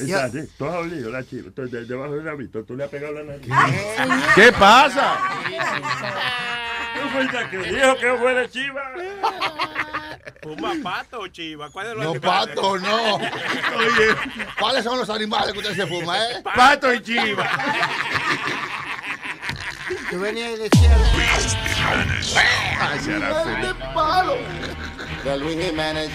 Está 0.00 0.24
así, 0.26 0.38
tú 0.56 0.64
has 0.64 0.76
olido 0.76 1.10
la 1.10 1.24
chiva. 1.24 1.48
Entonces, 1.48 1.72
de- 1.72 1.84
debajo 1.86 2.14
del 2.14 2.28
hábito, 2.28 2.64
tú 2.64 2.74
le 2.76 2.84
has 2.84 2.90
pegado 2.90 3.14
la 3.14 3.24
nariz. 3.24 3.48
¿Qué 4.34 4.52
pasa? 4.52 5.18
¿Tú 6.94 7.08
fuiste 7.10 7.38
el 7.38 7.50
que 7.50 7.58
dijo 7.58 7.96
que 7.96 8.12
huele 8.12 8.50
chiva? 8.50 8.82
¿Fuma 10.42 10.72
pato 10.82 11.20
o 11.20 11.26
chiva? 11.28 11.68
¿Cuál 11.70 11.88
de 11.88 11.94
los 11.94 12.04
No, 12.04 12.10
animales? 12.12 12.48
pato, 12.54 12.78
no. 12.78 13.14
Oye, 13.16 14.16
¿cuáles 14.58 14.84
son 14.84 14.98
los 14.98 15.10
animales 15.10 15.52
que 15.52 15.58
usted 15.58 15.74
se 15.76 15.86
fuma, 15.86 16.18
eh? 16.18 16.42
Pato 16.54 16.92
y 16.92 17.02
chiva. 17.02 17.48
Tú 20.10 20.20
venías 20.20 20.52
y 20.52 20.56
decías... 20.56 20.98
de 23.62 23.74
palo. 23.94 24.36
De 25.24 25.38
Luis 25.38 25.64
Jiménez. 25.66 26.10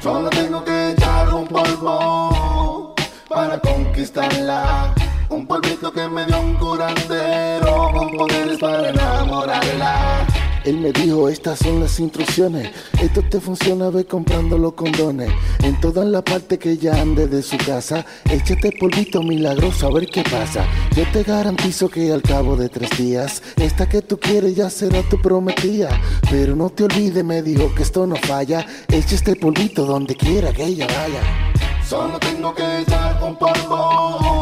Solo 0.00 0.28
tengo 0.30 0.64
que 0.64 0.90
echar 0.90 1.28
un 1.32 1.46
polvo 1.46 2.94
para 3.28 3.58
conquistarla. 3.60 4.94
Un 5.32 5.46
polvito 5.46 5.90
que 5.90 6.06
me 6.10 6.26
dio 6.26 6.38
un 6.38 6.54
curandero 6.56 7.90
con 7.94 8.10
poderes 8.10 8.58
para 8.58 8.90
enamorarla. 8.90 10.26
Él 10.62 10.76
me 10.76 10.92
dijo, 10.92 11.26
estas 11.26 11.58
son 11.58 11.80
las 11.80 11.98
instrucciones. 11.98 12.70
Esto 13.00 13.22
te 13.22 13.40
funciona, 13.40 13.88
ve 13.88 14.04
comprando 14.04 14.58
los 14.58 14.74
condones. 14.74 15.30
En 15.62 15.80
todas 15.80 16.04
las 16.04 16.22
partes 16.22 16.58
que 16.58 16.72
ella 16.72 17.00
ande 17.00 17.28
de 17.28 17.42
su 17.42 17.56
casa, 17.56 18.04
échate 18.30 18.72
polvito 18.78 19.22
milagroso 19.22 19.86
a 19.86 19.92
ver 19.94 20.06
qué 20.06 20.22
pasa. 20.22 20.66
Yo 20.94 21.04
te 21.12 21.22
garantizo 21.22 21.88
que 21.88 22.12
al 22.12 22.20
cabo 22.20 22.54
de 22.54 22.68
tres 22.68 22.90
días, 22.98 23.42
esta 23.56 23.88
que 23.88 24.02
tú 24.02 24.20
quieres 24.20 24.54
ya 24.54 24.68
será 24.68 25.02
tu 25.08 25.18
prometida. 25.18 25.88
Pero 26.30 26.54
no 26.54 26.68
te 26.68 26.84
olvides, 26.84 27.24
me 27.24 27.40
dijo 27.40 27.74
que 27.74 27.84
esto 27.84 28.06
no 28.06 28.16
falla. 28.16 28.66
Echa 28.86 29.14
este 29.14 29.34
polvito 29.34 29.86
donde 29.86 30.14
quiera 30.14 30.52
que 30.52 30.64
ella 30.64 30.86
vaya. 30.86 31.22
Solo 31.82 32.18
tengo 32.18 32.54
que 32.54 32.80
echar 32.80 33.18
un 33.22 33.34
polvo 33.36 34.41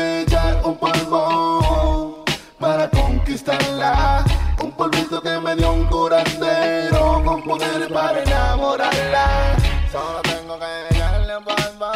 Solo 9.91 10.21
tengo 10.21 10.57
que 10.57 10.95
echarle 10.95 11.37
un 11.37 11.43
polvo 11.43 11.91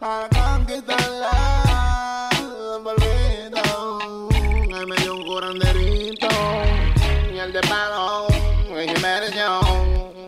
para 0.00 0.28
conquistarla. 0.30 2.28
Polvito 2.82 4.28
que 4.68 4.86
me 4.86 4.96
dio 4.96 5.14
un 5.14 5.26
curanderito. 5.26 6.28
Y 7.32 7.38
el 7.38 7.52
de 7.52 7.60
palo, 7.60 8.26
el 8.74 8.90
Jiménez 8.90 9.32
Show. 9.32 10.26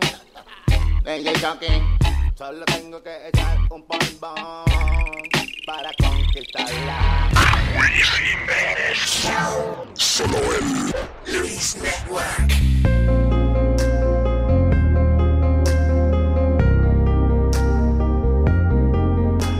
DJ 1.03 1.33
Chucky. 1.33 1.83
Solo 2.37 2.63
tengo 2.65 3.03
que 3.03 3.27
echar 3.27 3.57
un 3.69 3.83
polvo 3.83 4.63
para 5.65 5.91
conquistarla. 6.01 7.29
Solo 9.93 10.37
el 10.55 10.93
Luis 11.33 11.75
Network. 11.75 13.28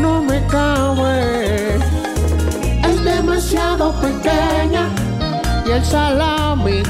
no 0.00 0.22
me 0.22 0.44
cabe. 0.46 1.76
Es 2.88 3.04
demasiado 3.04 3.92
pequeña 4.00 4.88
y 5.66 5.70
el 5.70 5.84
salami 5.84 6.82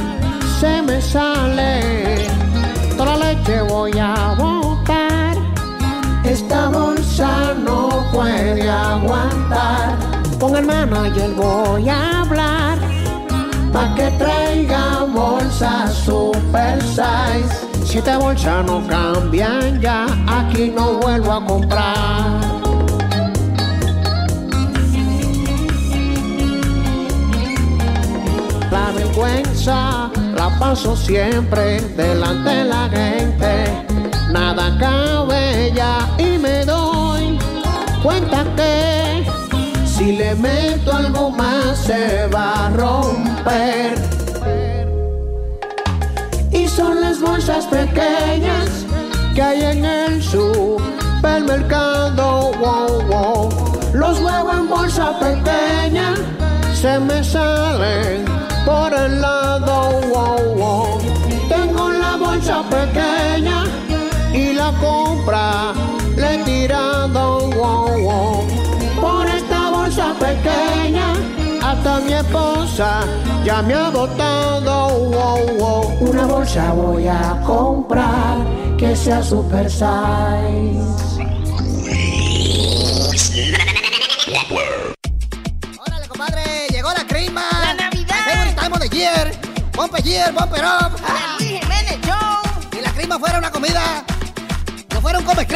se 0.58 0.82
me 0.82 1.00
sale. 1.00 2.28
Toda 2.96 3.16
la 3.16 3.32
leche 3.32 3.62
voy 3.62 3.92
a 3.98 4.34
botar. 4.38 5.36
Esta 6.24 6.68
bolsa 6.68 7.54
no 7.54 7.88
puede 8.12 8.68
aguantar. 8.68 9.96
Con 10.38 10.56
el 10.56 10.66
manager 10.66 11.30
voy 11.34 11.88
a 11.88 12.20
hablar. 12.20 12.78
Pa' 13.72 13.94
que 13.94 14.11
traiga 14.18 15.04
bolsas 15.04 15.94
super 15.94 16.80
size. 16.82 17.70
Si 17.84 17.98
esta 17.98 18.18
bolsa 18.18 18.62
no 18.62 18.86
cambian 18.86 19.80
ya, 19.80 20.06
aquí 20.26 20.72
no 20.74 20.94
vuelvo 20.94 21.32
a 21.32 21.44
comprar. 21.44 22.59
La 30.34 30.50
paso 30.58 30.96
siempre 30.96 31.80
delante 31.96 32.50
de 32.50 32.64
la 32.64 32.88
gente. 32.88 33.86
Nada 34.32 34.76
cabe 34.78 35.70
ya 35.74 36.08
y 36.18 36.38
me 36.38 36.64
doy 36.64 37.38
cuenta 38.02 38.46
si 39.84 40.16
le 40.16 40.34
meto 40.36 40.90
algo 40.92 41.30
más 41.30 41.78
se 41.78 42.26
va 42.28 42.66
a 42.66 42.70
romper. 42.70 43.94
Y 46.50 46.66
son 46.66 46.98
las 47.00 47.20
bolsas 47.20 47.66
pequeñas 47.66 48.86
que 49.34 49.42
hay 49.42 49.62
en 49.62 49.84
el 49.84 50.22
supermercado. 50.22 52.52
Wow, 52.58 53.02
wow. 53.10 53.50
Los 53.92 54.18
huevos 54.20 54.54
en 54.54 54.68
bolsa 54.68 55.18
pequeña 55.18 56.14
se 56.72 56.98
me 56.98 57.22
salen 57.22 58.39
por 58.70 58.94
el 58.94 59.20
lado, 59.20 59.74
wow, 60.12 60.54
wow. 60.60 60.98
Tengo 61.48 61.90
la 61.90 62.16
bolsa 62.16 62.62
pequeña 62.78 63.58
y 64.32 64.52
la 64.52 64.70
compra 64.86 65.72
le 66.16 66.28
he 66.34 66.38
tirado, 66.44 67.22
wow, 67.58 67.90
wow. 68.06 68.46
Por 69.00 69.26
esta 69.38 69.70
bolsa 69.70 70.06
pequeña, 70.26 71.08
hasta 71.68 72.00
mi 72.00 72.12
esposa 72.12 72.90
ya 73.44 73.60
me 73.62 73.74
ha 73.74 73.90
botado, 73.90 74.74
wow, 75.14 75.42
wow. 75.58 75.84
Una 76.08 76.24
bolsa 76.26 76.72
voy 76.72 77.08
a 77.08 77.40
comprar 77.44 78.36
que 78.78 78.94
sea 78.94 79.20
super 79.22 79.68
size. 79.68 80.89
Year. 89.80 89.88
Bumper 89.88 90.02
year, 90.02 90.32
bumper 90.32 90.64
up. 90.64 90.92
La 91.00 91.36
Luis 91.38 91.60
Jiménez 91.60 91.98
Show. 92.04 92.40
Si 92.72 92.80
la 92.80 92.92
crema 92.92 93.18
fuera 93.18 93.38
una 93.38 93.50
comida, 93.50 94.04
no 94.92 95.00
fuera 95.00 95.18
un 95.18 95.24
come. 95.24 95.46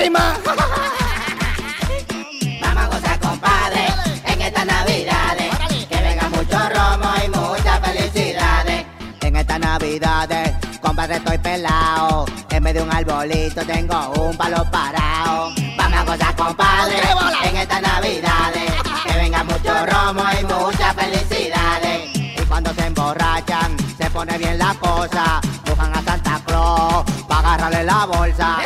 Vamos 2.60 2.82
a 2.82 2.86
gozar, 2.86 3.20
compadre, 3.20 3.86
en 4.26 4.40
estas 4.40 4.66
navidades. 4.66 5.54
Que 5.88 5.96
venga 6.00 6.28
mucho 6.30 6.58
romo 6.58 7.12
y 7.24 7.28
muchas 7.28 7.80
felicidades. 7.80 8.86
En 9.20 9.36
estas 9.36 9.60
navidades, 9.60 10.52
compadre, 10.80 11.16
estoy 11.16 11.38
pelado. 11.38 12.26
En 12.50 12.64
vez 12.64 12.74
de 12.74 12.82
un 12.82 12.92
arbolito 12.92 13.64
tengo 13.66 14.12
un 14.22 14.36
palo 14.36 14.64
parado. 14.70 15.52
Vamos 15.76 15.98
a 15.98 16.04
gozar, 16.04 16.36
compadre, 16.36 17.00
en 17.44 17.56
estas 17.56 17.82
navidades. 17.82 18.72
Que 19.06 19.12
venga 19.18 19.44
mucho 19.44 19.86
romo 19.86 20.22
y 20.40 20.44
muchas 20.44 20.94
felicidades. 20.94 21.23
Pone 24.24 24.38
bien 24.38 24.58
la 24.58 24.74
cosa. 24.74 25.40
Buscan 25.64 25.94
a 25.94 26.02
Santa 26.02 26.40
Claus 26.46 27.04
para 27.28 27.54
agarrarle 27.54 27.84
la 27.84 28.06
bolsa. 28.06 28.58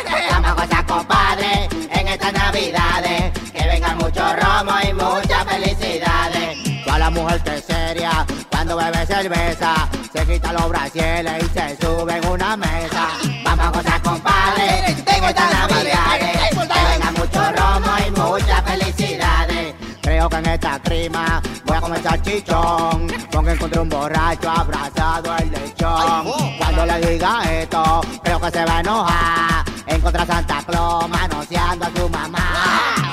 A 0.43 0.53
gozar, 0.53 0.85
compadre, 0.85 1.67
en 1.91 2.07
estas 2.07 2.33
navidades. 2.33 3.31
Que 3.51 3.67
venga 3.67 3.95
mucho 3.95 4.21
romo 4.35 4.71
y 4.87 4.93
muchas 4.93 5.43
felicidades. 5.45 6.83
Toda 6.85 6.99
la 6.99 7.09
mujer 7.09 7.41
que 7.43 7.55
es 7.55 7.65
seria, 7.65 8.25
cuando 8.49 8.77
bebe 8.77 9.05
cerveza, 9.05 9.89
se 10.13 10.25
quita 10.25 10.53
los 10.53 10.69
brasieles 10.69 11.43
y 11.43 11.47
se 11.47 11.77
sube 11.77 12.17
en 12.17 12.27
una 12.27 12.55
mesa. 12.55 13.07
Vamos 13.43 13.65
a 13.65 13.69
gozar, 13.69 14.01
compadre, 14.01 14.85
en 14.87 15.23
estas 15.23 15.51
navidades. 15.51 16.49
Que 16.49 16.83
venga 16.91 17.11
mucho 17.17 17.51
romo 17.51 17.91
y 18.07 18.11
muchas 18.11 18.61
felicidades. 18.63 19.75
Creo 20.01 20.29
que 20.29 20.37
en 20.37 20.45
esta 20.47 20.79
crima 20.79 21.41
voy 21.79 21.91
a 21.95 22.01
comer 22.01 22.03
salchichón. 22.03 23.07
Porque 23.31 23.51
encontré 23.51 23.79
un 23.79 23.89
borracho 23.89 24.49
abrazado 24.49 25.31
al 25.31 25.51
lechón. 25.51 26.57
Cuando 26.57 26.85
le 26.85 26.99
diga 27.11 27.41
esto, 27.51 28.01
creo 28.23 28.39
que 28.39 28.51
se 28.51 28.65
va 28.65 28.77
a 28.77 28.79
enojar. 28.79 29.65
Encontré 29.87 30.21
a 30.21 30.25
Santa 30.25 30.63
Claus 30.65 31.09
manoseando 31.09 31.85
a 31.85 31.91
su 31.95 32.09
mamá. 32.09 32.39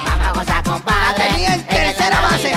Vamos 0.04 0.26
a 0.26 0.32
gozar, 0.32 0.64
compadre, 0.64 1.44
en 1.46 1.84
estas 1.84 2.10
navidades. 2.10 2.55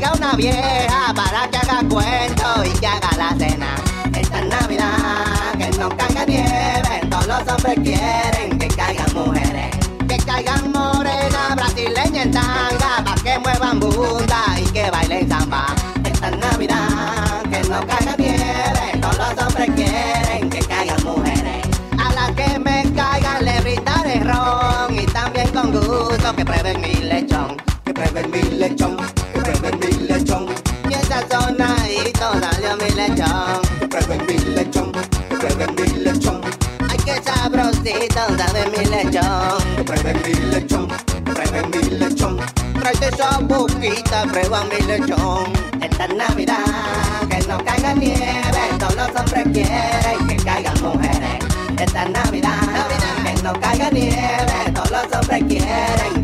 Caiga 0.00 0.16
una 0.16 0.32
vieja 0.32 1.12
para 1.14 1.48
que 1.50 1.58
haga 1.58 1.80
cuento 1.88 2.64
y 2.64 2.78
que 2.78 2.86
haga 2.86 3.10
la 3.18 3.36
cena. 3.36 3.74
Esta 4.14 4.40
Navidad, 4.42 5.52
que 5.58 5.70
no 5.78 5.88
caiga 5.90 6.24
nieve, 6.24 7.00
todos 7.10 7.26
los 7.26 7.40
hombres 7.40 7.78
quieren 7.82 8.58
que 8.58 8.68
caigan 8.68 9.12
mujeres. 9.14 9.76
Que 10.08 10.16
caigan 10.18 10.72
morenas, 10.72 11.54
brasileñas 11.54 12.26
en 12.26 12.32
tanga, 12.32 13.04
pa' 13.04 13.14
que 13.22 13.38
muevan 13.40 13.78
bunda 13.78 14.42
y 14.58 14.64
que 14.70 14.90
bailen 14.90 15.28
samba. 15.28 15.66
Esta 16.04 16.30
Navidad, 16.30 17.42
que 17.50 17.60
no 17.68 17.86
caiga 17.86 18.14
nieve, 18.16 19.00
todos 19.00 19.18
los 19.18 19.46
hombres 19.46 19.70
quieren 19.76 20.50
que 20.50 20.60
caigan 20.60 21.04
mujeres. 21.04 21.66
A 21.98 22.12
las 22.14 22.30
que 22.32 22.58
me 22.58 22.90
caigan 22.94 23.44
le 23.44 23.60
brindaré 23.60 24.20
ron 24.20 24.98
y 24.98 25.04
también 25.06 25.48
con 25.50 25.72
gusto 25.72 26.34
que 26.34 26.44
prueben 26.44 26.80
mi 26.80 26.94
lechón. 26.94 27.56
Que 27.84 27.92
prueben 27.92 28.30
mi 28.30 28.42
lechón, 28.58 28.96
sabe 38.36 38.66
mi 38.70 38.84
lechón. 38.84 39.76
Que 39.76 39.84
prueben 39.84 40.22
mi 40.22 40.34
lechón, 40.50 40.88
que 40.88 41.20
prueben 41.22 41.70
mi 41.70 41.98
lechón. 41.98 42.38
Tráete 42.80 43.08
esa 43.08 43.38
boquita, 43.40 44.24
prueba 44.30 44.64
mi 44.64 44.86
lechón. 44.86 45.52
Esta 45.80 46.08
Navidad, 46.08 46.56
que 47.28 47.38
no 47.46 47.58
caiga 47.64 47.94
nieve, 47.94 48.62
todos 48.78 48.96
los 48.96 49.08
hombres 49.08 49.44
quieren 49.52 50.28
que 50.28 50.36
caigan 50.36 50.82
mujeres. 50.82 51.44
Esta 51.78 52.04
Navidad, 52.06 52.86
que 53.24 53.42
no 53.42 53.52
caiga 53.60 53.90
nieve, 53.90 54.72
todos 54.74 54.90
los 54.90 55.04
hombres 55.12 55.42
quieren 55.48 56.19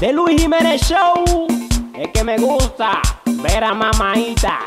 de 0.00 0.12
Luis 0.12 0.40
Jiménez 0.40 0.80
Show. 0.82 1.46
Es 1.94 2.08
que 2.12 2.22
me 2.22 2.38
gusta 2.38 3.00
ver 3.42 3.64
a 3.64 3.74
mamaita. 3.74 4.60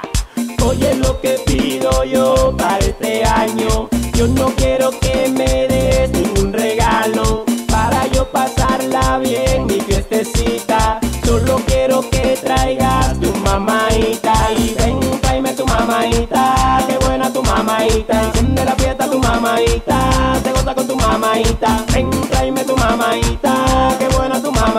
Oye 0.65 0.95
lo 0.95 1.19
que 1.21 1.39
pido 1.45 2.03
yo 2.03 2.53
para 2.57 2.79
este 2.79 3.23
año. 3.23 3.87
Yo 4.13 4.27
no 4.27 4.47
quiero 4.55 4.91
que 4.99 5.29
me 5.29 5.67
des 5.67 6.11
ningún 6.11 6.51
regalo. 6.51 7.45
Para 7.69 8.07
yo 8.07 8.25
pasarla 8.29 9.19
bien 9.19 9.67
mi 9.67 9.79
fiestecita. 9.79 10.99
Solo 11.23 11.61
quiero 11.65 12.01
que 12.09 12.37
traigas 12.41 13.17
tu 13.19 13.33
mamaita. 13.37 14.33
Y 14.57 14.73
ven, 14.73 14.99
tráeme 15.21 15.53
tu 15.53 15.65
mamaita. 15.65 16.83
Qué 16.87 16.97
buena 17.05 17.31
tu 17.31 17.41
mamaita. 17.43 18.21
Enciende 18.21 18.65
la 18.65 18.75
fiesta 18.75 19.09
tu 19.09 19.19
mamaita. 19.19 20.39
Te 20.43 20.51
goza 20.51 20.75
con 20.75 20.87
tu 20.87 20.95
mamaita. 20.97 21.85
Ven, 21.93 22.09
tráeme 22.29 22.65
tu 22.65 22.75
mamaita. 22.75 24.10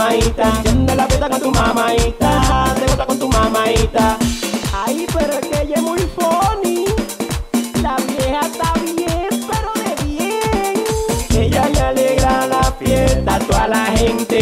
Mamaita. 0.03 0.49
Enciende 0.57 0.97
la 0.97 1.07
fiesta 1.07 1.29
con 1.29 1.41
tu 1.41 1.51
mamaita. 1.51 2.75
Te 2.75 2.87
goza 2.87 3.07
con 3.07 3.19
tu 3.19 3.29
mamaita. 3.29 4.17
Ay, 4.85 5.07
pero 5.13 5.33
es 5.33 5.47
que 5.49 5.63
ella 5.63 5.77
es 5.77 5.83
muy 5.83 6.01
funny. 6.17 6.87
La 7.83 7.97
vieja 7.97 8.41
está 8.41 8.73
bien, 8.81 9.33
pero 9.51 9.71
de 9.83 10.05
bien. 10.05 10.85
Ella 11.31 11.69
le 11.69 11.81
alegra 11.81 12.47
la 12.47 12.63
fiesta 12.79 13.37
a 13.37 13.39
toda 13.39 13.69
la 13.69 13.87
gente. 13.87 14.42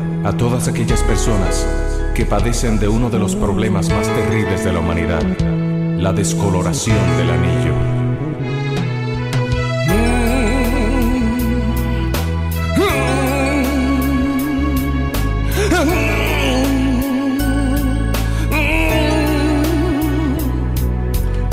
a 0.23 0.33
todas 0.33 0.67
aquellas 0.67 1.01
personas 1.03 1.67
que 2.13 2.25
padecen 2.25 2.79
de 2.79 2.87
uno 2.87 3.09
de 3.09 3.17
los 3.17 3.35
problemas 3.35 3.89
más 3.89 4.07
terribles 4.07 4.63
de 4.63 4.73
la 4.73 4.79
humanidad, 4.79 5.23
la 5.97 6.13
descoloración 6.13 6.97
del 7.17 7.29
anillo. 7.31 7.73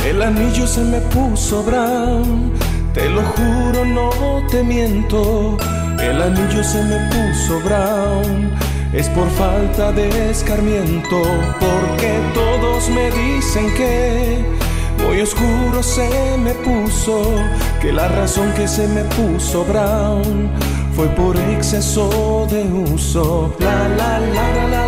El 0.05 0.23
anillo 0.23 0.67
se 0.67 0.83
me 0.83 1.01
puso 1.01 1.63
brown, 1.63 2.53
te 2.93 3.09
lo 3.09 3.23
juro, 3.23 3.85
no 3.85 4.11
te 4.51 4.63
miento. 4.63 5.57
El 6.01 6.23
anillo 6.23 6.63
se 6.63 6.83
me 6.85 6.97
puso 7.11 7.61
brown, 7.61 8.51
es 8.93 9.09
por 9.11 9.29
falta 9.31 9.93
de 9.93 10.31
escarmiento, 10.31 11.23
porque 11.61 12.19
todos 12.35 12.89
me 12.89 13.11
dicen 13.11 13.73
que 13.75 14.45
muy 15.05 15.21
oscuro 15.21 15.83
se 15.83 16.09
me 16.39 16.55
puso, 16.55 17.35
que 17.81 17.93
la 17.93 18.09
razón 18.09 18.53
que 18.55 18.69
se 18.69 18.87
me 18.89 19.03
puso 19.05 19.65
brown 19.65 20.51
fue 20.95 21.07
por 21.09 21.37
exceso 21.37 22.47
de 22.51 22.63
uso. 22.93 23.55
La 23.59 23.89
la 23.89 24.19
la 24.19 24.53
la 24.53 24.69
la 24.69 24.88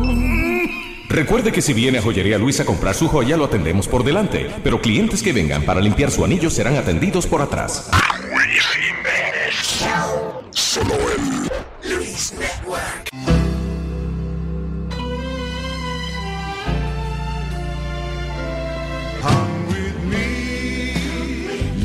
Recuerde 1.11 1.51
que 1.51 1.61
si 1.61 1.73
viene 1.73 1.97
a 1.97 2.01
Joyería 2.01 2.37
Luis 2.37 2.61
a 2.61 2.65
comprar 2.65 2.95
su 2.95 3.09
joya, 3.09 3.35
lo 3.35 3.43
atendemos 3.43 3.85
por 3.85 4.05
delante, 4.05 4.49
pero 4.63 4.79
clientes 4.79 5.21
que 5.21 5.33
vengan 5.33 5.63
para 5.63 5.81
limpiar 5.81 6.09
su 6.09 6.23
anillo 6.23 6.49
serán 6.49 6.77
atendidos 6.77 7.27
por 7.27 7.41
atrás. 7.41 7.91
Solo 10.51 10.93
en 10.93 11.49
Luis 11.91 12.33
Network. 12.39 13.09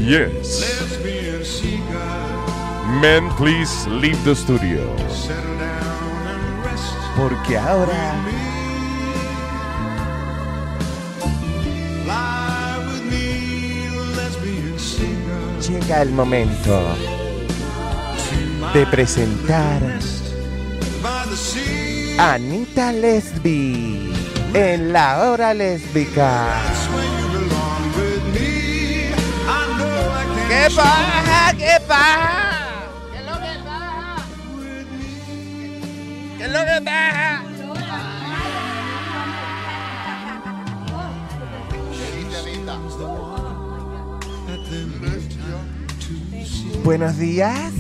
Yes. 0.07 0.89
Men, 3.01 3.29
please 3.37 3.89
leave 3.89 4.18
the 4.22 4.37
studio. 4.37 4.81
Porque 7.16 7.59
ahora 7.59 8.14
llega 15.87 16.03
el 16.03 16.11
momento 16.11 16.97
de 18.74 18.87
presentar 18.87 19.80
a 22.18 22.32
Anita 22.34 22.93
Lesbi 22.93 24.12
en 24.55 24.93
la 24.93 25.22
hora 25.22 25.55
lésbica. 25.55 26.49
¿Qué 30.49 30.68
pasa? 30.74 31.55
¿Qué 31.57 31.76
pasa? 31.87 32.47
¿Qué 36.39 36.45
es 36.45 36.51
lo 36.51 36.61
que 36.64 36.80
pasa? 36.84 37.26
Buenos 46.87 47.18
días. 47.18 47.72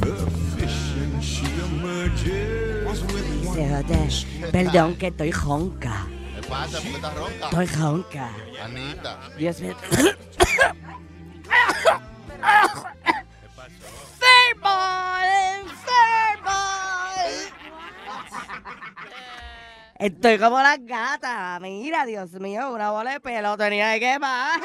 Perdón, 4.50 4.96
que 4.96 5.06
estoy 5.06 5.30
jonca. 5.30 6.08
¿Qué 6.34 6.42
pasa? 6.48 6.80
¿Por 6.80 6.88
qué 6.88 6.96
estás 6.96 7.14
ronca? 7.14 7.44
Estoy 7.44 7.66
jonca. 7.68 8.30
Anita. 8.64 9.20
Dios 9.38 9.60
mío. 9.60 9.76
Estoy 20.00 20.38
como 20.40 20.60
las 20.60 20.84
gatas. 20.84 21.60
Mira, 21.60 22.06
Dios 22.06 22.32
mío, 22.32 22.72
una 22.72 22.90
bola 22.90 23.12
de 23.12 23.20
pelo 23.20 23.56
tenía 23.56 23.90
de 23.90 24.00
qué 24.00 24.16
pasa. 24.20 24.60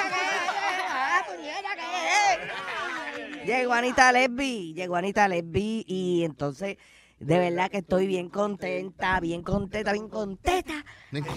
Llegó 3.45 3.73
Anita 3.73 4.11
Lesbi, 4.11 4.73
llegó 4.73 4.95
Anita 4.95 5.27
Lesbi 5.27 5.83
y 5.87 6.23
entonces 6.23 6.77
de 7.21 7.37
verdad 7.37 7.69
que 7.69 7.77
estoy 7.77 8.07
bien 8.07 8.29
contenta, 8.29 9.19
bien 9.19 9.43
contenta, 9.43 9.93
bien 9.93 10.09
contenta. 10.09 10.83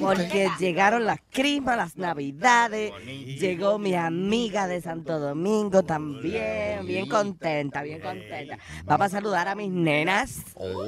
Porque 0.01 0.49
llegaron 0.59 1.05
las 1.05 1.21
crismas, 1.31 1.77
las 1.77 1.99
navidades, 1.99 2.93
llegó 3.05 3.79
mi 3.79 3.95
amiga 3.95 4.67
de 4.67 4.81
Santo 4.81 5.19
Domingo 5.19 5.83
también, 5.83 6.87
bien 6.87 7.07
contenta, 7.07 7.83
bien 7.83 8.01
contenta. 8.01 8.59
Vamos 8.85 9.07
a 9.07 9.11
saludar 9.11 9.47
a 9.47 9.55
mis 9.55 9.71
nenas, 9.71 10.43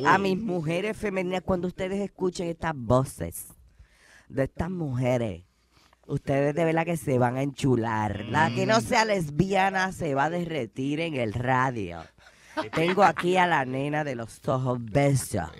a 0.06 0.16
mis 0.16 0.38
mujeres 0.38 0.96
femeninas 0.96 1.42
cuando 1.42 1.68
ustedes 1.68 2.00
escuchen 2.00 2.48
estas 2.48 2.72
voces 2.74 3.48
de 4.28 4.44
estas 4.44 4.70
mujeres. 4.70 5.45
Ustedes 6.06 6.54
de 6.54 6.64
verdad 6.64 6.84
que 6.84 6.96
se 6.96 7.18
van 7.18 7.36
a 7.36 7.42
enchular. 7.42 8.26
La 8.26 8.50
que 8.54 8.64
no 8.64 8.80
sea 8.80 9.04
lesbiana 9.04 9.92
se 9.92 10.14
va 10.14 10.24
a 10.24 10.30
derretir 10.30 11.00
en 11.00 11.14
el 11.14 11.32
radio. 11.32 12.04
Tengo 12.72 13.02
aquí 13.04 13.36
a 13.36 13.46
la 13.46 13.64
nena 13.64 14.04
de 14.04 14.14
los 14.14 14.40
ojos 14.48 14.78
bellos. 14.80 15.50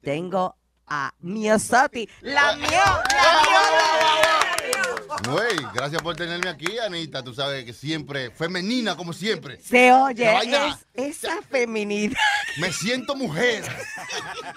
Tengo 0.00 0.56
a 0.86 1.12
Miosotti, 1.20 2.08
la 2.20 2.56
mío, 2.56 2.68
Güey, 5.28 5.56
gracias 5.74 6.02
por 6.02 6.16
tenerme 6.16 6.48
aquí, 6.50 6.78
Anita. 6.78 7.22
Tú 7.22 7.34
sabes 7.34 7.64
que 7.64 7.72
siempre, 7.72 8.30
femenina 8.30 8.96
como 8.96 9.12
siempre. 9.12 9.58
Se 9.60 9.92
oye, 9.92 10.30
es 10.94 11.16
esa 11.24 11.40
feminidad. 11.42 12.16
Me 12.58 12.72
siento 12.72 13.14
mujer. 13.14 13.64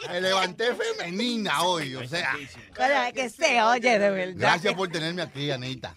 Me 0.10 0.22
levanté 0.22 0.74
femenina 0.76 1.62
hoy, 1.64 1.96
o 1.96 2.08
sea. 2.08 2.34
Pero 2.76 3.04
es 3.04 3.14
que 3.14 3.30
se 3.30 3.62
oye, 3.62 4.00
de 4.00 4.10
verdad. 4.10 4.34
Gracias 4.38 4.74
por 4.74 4.90
tenerme 4.90 5.22
aquí, 5.22 5.52
Anita. 5.52 5.96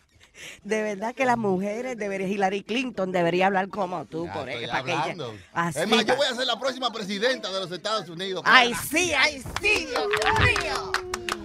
De 0.65 0.83
verdad 0.83 1.15
que 1.15 1.27
las 1.27 1.37
mujeres 1.37 1.99
deberían, 1.99 2.31
Hillary 2.31 2.63
Clinton 2.63 3.13
debería 3.13 3.47
hablar 3.47 3.69
como 3.69 4.07
tú, 4.07 4.27
por 4.33 4.49
Estoy 4.49 4.67
para 4.69 4.85
que 4.85 4.91
ella- 4.91 5.01
hablando. 5.03 5.37
así 5.53 5.79
Es 5.81 5.89
más, 5.89 6.07
yo 6.07 6.17
voy 6.17 6.27
a 6.27 6.35
ser 6.35 6.47
la 6.47 6.59
próxima 6.59 6.91
presidenta 6.91 7.51
de 7.53 7.61
los 7.61 7.71
Estados 7.71 8.09
Unidos. 8.09 8.43
Ay, 8.47 8.73
sí, 8.91 9.13
ay, 9.13 9.43
sí, 9.61 9.87
Dios 9.87 10.07
mío. 10.63 10.93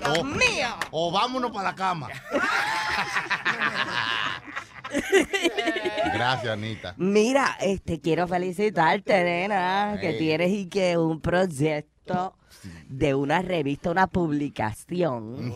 Dios 0.06 0.20
O- 0.20 0.24
mío. 0.24 0.68
O 0.92 1.12
vámonos 1.12 1.52
para 1.52 1.70
la 1.70 1.76
cama. 1.76 2.10
Gracias, 6.14 6.54
Anita. 6.54 6.94
Mira, 6.98 7.58
este, 7.60 8.00
quiero 8.00 8.28
felicitarte, 8.28 9.24
nena, 9.24 9.98
que 10.00 10.10
Ey. 10.12 10.18
tienes 10.18 10.52
y 10.52 10.68
que 10.68 10.98
un 10.98 11.20
proyecto 11.22 12.38
de 12.88 13.14
una 13.16 13.42
revista, 13.42 13.92
una 13.92 14.08
publicación. 14.08 15.54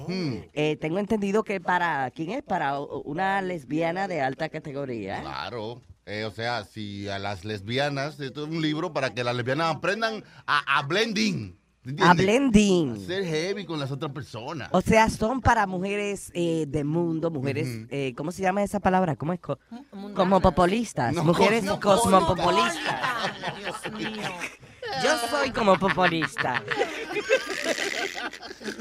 Eh, 0.54 0.78
tengo 0.82 1.00
entendido 1.00 1.44
que 1.44 1.60
para, 1.62 2.10
¿quién 2.12 2.32
es? 2.32 2.44
Para 2.44 2.80
una 2.80 3.42
lesbiana 3.42 4.08
de 4.08 4.22
alta 4.22 4.50
categoría. 4.50 5.22
Claro. 5.22 5.82
Eh, 6.06 6.26
o 6.26 6.32
sea, 6.32 6.64
si 6.64 7.08
a 7.08 7.20
las 7.20 7.46
lesbianas, 7.46 8.20
esto 8.20 8.44
es 8.44 8.50
un 8.50 8.62
libro 8.64 8.94
para 8.94 9.14
que 9.14 9.24
las 9.24 9.36
lesbianas 9.36 9.76
aprendan 9.76 10.24
a, 10.48 10.80
a 10.80 10.82
blending. 10.84 11.59
¿Entiendes? 11.86 12.08
A 12.10 12.14
blending. 12.14 12.92
A 12.94 12.98
ser 13.06 13.26
heavy 13.26 13.66
con 13.66 13.80
las 13.80 13.92
otras 13.92 14.12
personas. 14.12 14.70
O 14.72 14.82
sea, 14.82 15.10
son 15.10 15.42
para 15.42 15.66
mujeres 15.68 16.32
eh, 16.34 16.66
de 16.68 16.84
mundo, 16.84 17.32
mujeres, 17.32 17.86
eh, 17.90 18.14
¿cómo 18.16 18.32
se 18.32 18.42
llama 18.42 18.64
esa 18.64 18.80
palabra? 18.80 19.16
¿Cómo 19.16 19.34
es? 19.34 19.40
Co- 19.40 19.58
Cosmopopulistas, 20.16 21.14
No, 21.14 21.24
mujeres 21.24 21.64
cosmopolitas. 21.66 22.76
cosmopopulistas. 22.84 22.96
Yo 25.04 25.18
soy 25.30 25.52
como 25.52 25.78
populista. 25.78 26.62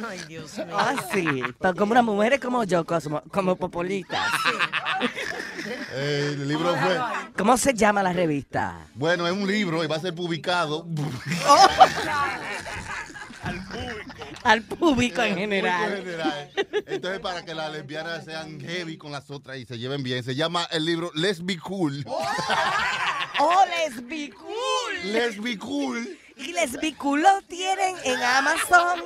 Ay, 0.09 0.21
Dios 0.29 0.57
mío. 0.59 0.77
Ah, 0.79 0.95
sí. 1.13 1.43
Pero 1.61 1.75
como 1.75 1.93
unas 1.93 2.05
mujeres 2.05 2.41
como 2.41 2.65
yo, 2.65 2.85
como, 2.85 3.23
como 3.23 3.57
popolitas. 3.57 4.31
Eh, 5.93 6.31
el 6.33 6.49
libro 6.49 6.75
fue. 6.77 6.99
¿Cómo 7.37 7.57
se 7.57 7.75
llama 7.75 8.03
la 8.03 8.13
revista? 8.13 8.87
Bueno, 8.95 9.27
es 9.27 9.33
un 9.33 9.47
libro 9.47 9.83
y 9.85 9.87
va 9.87 9.97
a 9.97 10.01
ser 10.01 10.15
publicado. 10.15 10.87
Al 13.43 13.63
público 13.65 14.23
en 14.45 14.67
Público 14.67 15.23
general. 15.23 15.97
general. 15.97 16.51
Entonces, 16.87 17.21
para 17.21 17.45
que 17.45 17.55
las 17.55 17.73
lesbianas 17.73 18.25
sean 18.25 18.61
heavy 18.61 18.97
con 18.97 19.13
las 19.13 19.31
otras 19.31 19.59
y 19.59 19.65
se 19.65 19.79
lleven 19.79 20.03
bien, 20.03 20.23
se 20.23 20.35
llama 20.35 20.67
el 20.71 20.85
libro 20.85 21.11
Let's 21.15 21.45
Be 21.45 21.57
Cool. 21.59 22.05
¡Oh, 23.41 23.65
lesbicool! 23.67 25.13
Let's 25.13 25.41
Be 25.41 25.57
Cool. 25.57 26.19
Y 26.39 26.53
lesbicool 26.53 27.23
lo 27.23 27.43
tienen 27.49 27.97
en 28.05 28.23
Amazon. 28.23 29.01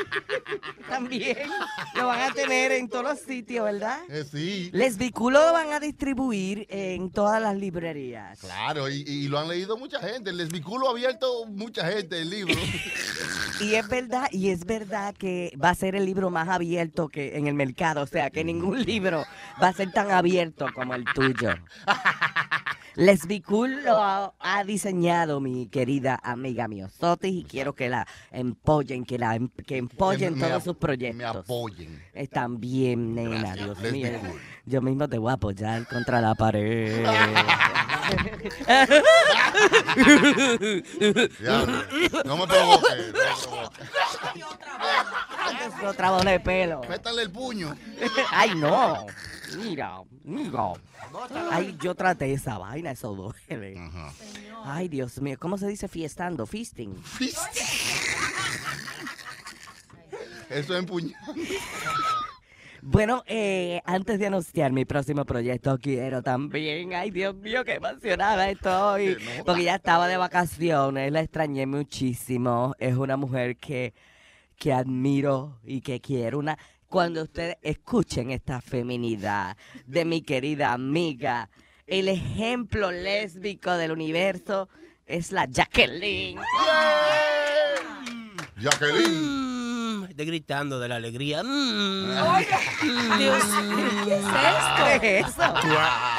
También 0.88 1.50
lo 1.94 2.06
van 2.06 2.30
a 2.30 2.34
tener 2.34 2.72
en 2.72 2.88
todos 2.88 3.04
los 3.04 3.18
sitios, 3.20 3.64
¿verdad? 3.64 3.98
Eh, 4.08 4.24
sí. 4.30 4.70
Lesbicool 4.72 5.32
lo 5.32 5.52
van 5.52 5.72
a 5.72 5.80
distribuir 5.80 6.66
en 6.70 7.10
todas 7.10 7.42
las 7.42 7.56
librerías. 7.56 8.38
Claro, 8.40 8.88
y, 8.88 9.02
y 9.06 9.28
lo 9.28 9.38
han 9.38 9.48
leído 9.48 9.76
mucha 9.76 10.00
gente. 10.00 10.30
El 10.30 10.36
Let's 10.36 10.52
Be 10.52 10.62
Cool 10.62 10.80
lo 10.80 10.88
ha 10.88 10.92
abierto 10.92 11.46
mucha 11.46 11.86
gente 11.86 12.20
el 12.20 12.30
libro. 12.30 12.54
Y 13.58 13.74
es 13.74 13.88
verdad, 13.88 14.28
y 14.32 14.50
es 14.50 14.66
verdad 14.66 15.14
que 15.16 15.50
va 15.62 15.70
a 15.70 15.74
ser 15.74 15.94
el 15.94 16.04
libro 16.04 16.28
más 16.28 16.48
abierto 16.48 17.08
que 17.08 17.38
en 17.38 17.46
el 17.46 17.54
mercado, 17.54 18.02
o 18.02 18.06
sea, 18.06 18.28
que 18.28 18.44
ningún 18.44 18.82
libro 18.84 19.24
va 19.62 19.68
a 19.68 19.72
ser 19.72 19.90
tan 19.92 20.10
abierto 20.10 20.66
como 20.74 20.94
el 20.94 21.04
tuyo. 21.06 21.54
Lesbicool 22.96 23.84
lo 23.84 24.02
ha, 24.02 24.32
ha 24.40 24.64
diseñado 24.64 25.40
mi 25.40 25.66
querida 25.68 26.18
amiga 26.22 26.66
Miosotis 26.68 27.32
y 27.32 27.44
quiero 27.44 27.74
que 27.74 27.88
la 27.88 28.06
empollen, 28.32 29.04
que 29.04 29.18
la 29.18 29.36
em- 29.36 29.48
que 29.66 29.76
empollen 29.76 30.34
Me- 30.38 30.46
todos 30.48 30.64
sus 30.64 30.76
proyectos. 30.76 31.16
Me 31.18 31.24
apoyen. 31.24 32.02
Están 32.14 32.58
bien, 32.58 33.14
nena, 33.14 33.54
Gracias. 33.54 33.80
Dios 33.80 33.92
mío. 33.92 34.08
Yo 34.64 34.80
mismo 34.82 35.08
te 35.08 35.18
voy 35.18 35.30
a 35.30 35.34
apoyar 35.34 35.86
contra 35.86 36.20
la 36.20 36.34
pared. 36.34 37.04
No 42.24 42.36
me 42.36 42.46
provoque. 42.46 43.12
no 45.82 45.88
otra 45.88 46.10
bola 46.10 46.30
de 46.30 46.40
pelo. 46.40 46.80
Métale 46.88 47.22
el 47.22 47.30
puño. 47.30 47.76
Ay, 48.30 48.54
no. 48.54 49.06
Mira, 49.56 50.02
mira. 50.24 50.72
Ay, 51.50 51.76
yo 51.80 51.94
traté 51.94 52.32
esa 52.32 52.58
vaina, 52.58 52.90
eso 52.90 53.14
duele. 53.14 53.76
Ay, 54.64 54.88
Dios 54.88 55.20
mío, 55.20 55.36
¿cómo 55.38 55.58
se 55.58 55.68
dice 55.68 55.88
fiestando? 55.88 56.46
Feasting. 56.46 56.94
Eso 60.48 60.74
es 60.74 60.78
empuñado. 60.78 61.34
Bueno, 62.88 63.24
eh, 63.26 63.82
antes 63.84 64.20
de 64.20 64.28
anunciar 64.28 64.70
mi 64.70 64.84
próximo 64.84 65.24
proyecto, 65.24 65.76
quiero 65.76 66.22
también, 66.22 66.94
ay 66.94 67.10
Dios 67.10 67.34
mío, 67.34 67.64
qué 67.64 67.74
emocionada 67.74 68.48
estoy, 68.48 69.16
porque 69.44 69.64
ya 69.64 69.74
estaba 69.74 70.06
de 70.06 70.16
vacaciones, 70.16 71.10
la 71.10 71.20
extrañé 71.20 71.66
muchísimo, 71.66 72.76
es 72.78 72.94
una 72.94 73.16
mujer 73.16 73.56
que, 73.56 73.92
que 74.56 74.72
admiro 74.72 75.58
y 75.64 75.80
que 75.80 76.00
quiero, 76.00 76.38
una, 76.38 76.56
cuando 76.86 77.24
ustedes 77.24 77.56
escuchen 77.60 78.30
esta 78.30 78.60
feminidad 78.60 79.56
de 79.84 80.04
mi 80.04 80.22
querida 80.22 80.72
amiga, 80.72 81.50
el 81.88 82.06
ejemplo 82.06 82.92
lésbico 82.92 83.72
del 83.72 83.90
universo 83.90 84.68
es 85.06 85.32
la 85.32 85.46
Jacqueline. 85.46 86.38
Jacqueline. 88.56 89.45
De 90.16 90.24
gritando 90.24 90.80
de 90.80 90.88
la 90.88 90.96
alegría. 90.96 91.42
Mm. 91.42 92.06
Dios 93.18 93.44
mío, 93.64 93.88
¿qué 94.06 94.14
es 94.14 94.24
esto? 94.24 95.00
¿Qué 95.02 95.18
es 95.18 95.28
eso? 95.28 95.54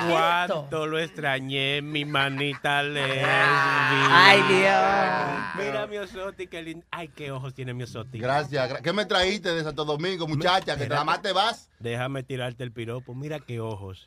Cuánto 0.07 0.85
lo 0.85 0.99
extrañé, 0.99 1.81
mi 1.81 2.05
manita 2.05 2.83
lesbi. 2.83 3.21
Ay, 3.25 4.39
Dios. 4.49 5.65
Mira 5.65 5.87
mi 5.87 5.97
Osoti, 5.97 6.45
qué 6.45 6.61
lindo. 6.61 6.85
Ay, 6.91 7.07
qué 7.07 7.31
ojos 7.31 7.55
tiene 7.55 7.73
mi 7.73 7.83
Osoti. 7.85 8.19
Gracias. 8.19 8.69
gra- 8.69 8.81
¿Qué 8.83 8.93
me 8.93 9.05
traíste 9.05 9.49
de 9.51 9.63
Santo 9.63 9.83
Domingo, 9.83 10.27
muchacha? 10.27 10.77
Que 10.77 10.87
nada 10.87 11.03
más 11.03 11.23
te 11.23 11.33
vas. 11.33 11.67
Déjame 11.79 12.21
tirarte 12.21 12.63
el 12.63 12.71
piropo. 12.71 13.15
Mira 13.15 13.39
qué 13.39 13.59
ojos. 13.59 14.05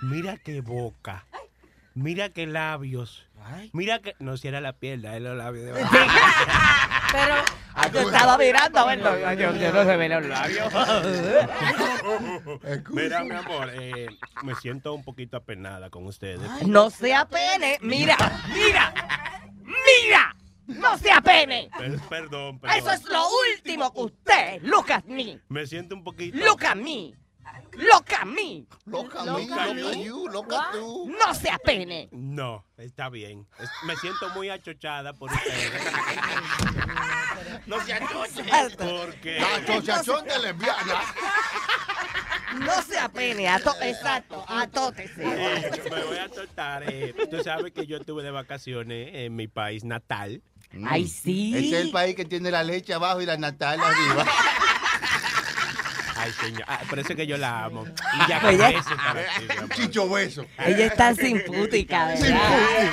Mira 0.00 0.38
qué 0.38 0.62
boca. 0.62 1.26
Mira 1.98 2.28
qué 2.28 2.46
labios. 2.46 3.26
Mira 3.72 3.98
que. 4.00 4.14
No, 4.20 4.36
si 4.36 4.46
era 4.46 4.60
la 4.60 4.72
pierna, 4.74 5.16
es 5.16 5.22
los 5.22 5.36
labios 5.36 5.64
de 5.66 5.72
Pero. 7.12 7.34
Yo 7.92 8.00
estaba 8.00 8.36
mirando 8.38 8.78
a 8.80 8.84
ver, 8.86 8.98
no, 8.98 9.32
yo, 9.34 9.54
yo 9.56 9.72
no 9.72 9.84
se 9.84 9.96
ve 9.96 10.08
los 10.08 10.24
labios. 10.26 10.72
Mira, 12.90 13.24
mi 13.24 13.30
amor, 13.34 13.70
eh, 13.72 14.06
me 14.44 14.54
siento 14.56 14.92
un 14.94 15.02
poquito 15.04 15.36
apenada 15.36 15.90
con 15.90 16.06
ustedes. 16.06 16.48
No 16.66 16.90
se 16.90 17.14
apene. 17.14 17.78
Mira, 17.80 18.16
mira, 18.52 18.92
mira. 19.64 20.36
No 20.66 20.98
se 20.98 21.10
apene. 21.10 21.70
Per- 21.78 21.98
perdón, 22.08 22.58
perdón. 22.60 22.78
Eso 22.78 22.90
es 22.92 23.04
lo 23.04 23.22
último 23.54 23.92
que 23.92 24.00
usted. 24.00 24.62
Look 24.62 24.92
at 24.92 25.04
me. 25.04 25.40
Me 25.48 25.66
siento 25.66 25.94
un 25.96 26.04
poquito. 26.04 26.36
Look 26.36 26.64
at 26.64 26.76
at 27.48 28.26
me. 28.26 28.66
Look 28.86 29.14
at 29.16 29.24
me, 29.26 29.46
look 29.46 29.52
at 29.52 29.76
you, 30.04 30.28
at 30.28 30.74
you. 30.74 31.10
No 31.18 31.34
se 31.34 31.48
apene. 31.50 32.08
No, 32.12 32.64
está 32.76 33.08
bien. 33.08 33.46
Es- 33.58 33.70
me 33.84 33.94
siento 33.96 34.28
muy 34.30 34.48
achochada 34.50 35.12
por 35.12 35.30
ustedes. 35.32 35.72
No 37.66 37.80
se 37.84 37.92
achoche. 37.94 38.44
Porque. 38.78 39.38
La 39.40 39.56
asociación 39.56 40.24
de 40.26 40.38
lesbianas. 40.38 41.04
No 42.60 42.82
se 42.82 42.98
apene. 42.98 43.48
Ato 43.48 43.74
exacto. 43.82 44.44
Atótese. 44.48 45.22
Eh, 45.22 45.70
me 45.90 46.02
voy 46.04 46.16
a 46.16 46.28
soltar. 46.28 46.82
eh, 46.90 47.14
tú 47.30 47.42
sabes 47.44 47.72
que 47.72 47.86
yo 47.86 47.98
estuve 47.98 48.22
de 48.22 48.30
vacaciones 48.30 49.10
en 49.14 49.36
mi 49.36 49.48
país 49.48 49.84
natal. 49.84 50.42
Ay, 50.86 51.06
sí. 51.06 51.54
Ese 51.56 51.66
es 51.78 51.84
el 51.86 51.90
país 51.90 52.14
que 52.16 52.24
tiene 52.24 52.50
la 52.50 52.62
leche 52.64 52.92
abajo 52.94 53.20
y 53.20 53.26
la 53.26 53.36
natal 53.36 53.80
arriba. 53.80 54.26
Ay, 56.28 56.46
señor. 56.46 56.64
Ah, 56.66 56.80
parece 56.88 57.16
que 57.16 57.26
yo 57.26 57.36
la 57.36 57.64
amo. 57.64 57.84
Y 57.86 58.28
ya 58.28 58.40
Oye. 58.46 58.56
beso 58.56 58.90
para 58.96 59.22
ti, 59.22 59.44
mi 59.48 59.54
amor. 59.58 59.70
Chicho 59.74 60.08
beso. 60.08 60.44
Ella 60.64 60.86
está 60.86 61.14
sin 61.14 61.42
putica, 61.44 62.06
¿verdad? 62.08 62.92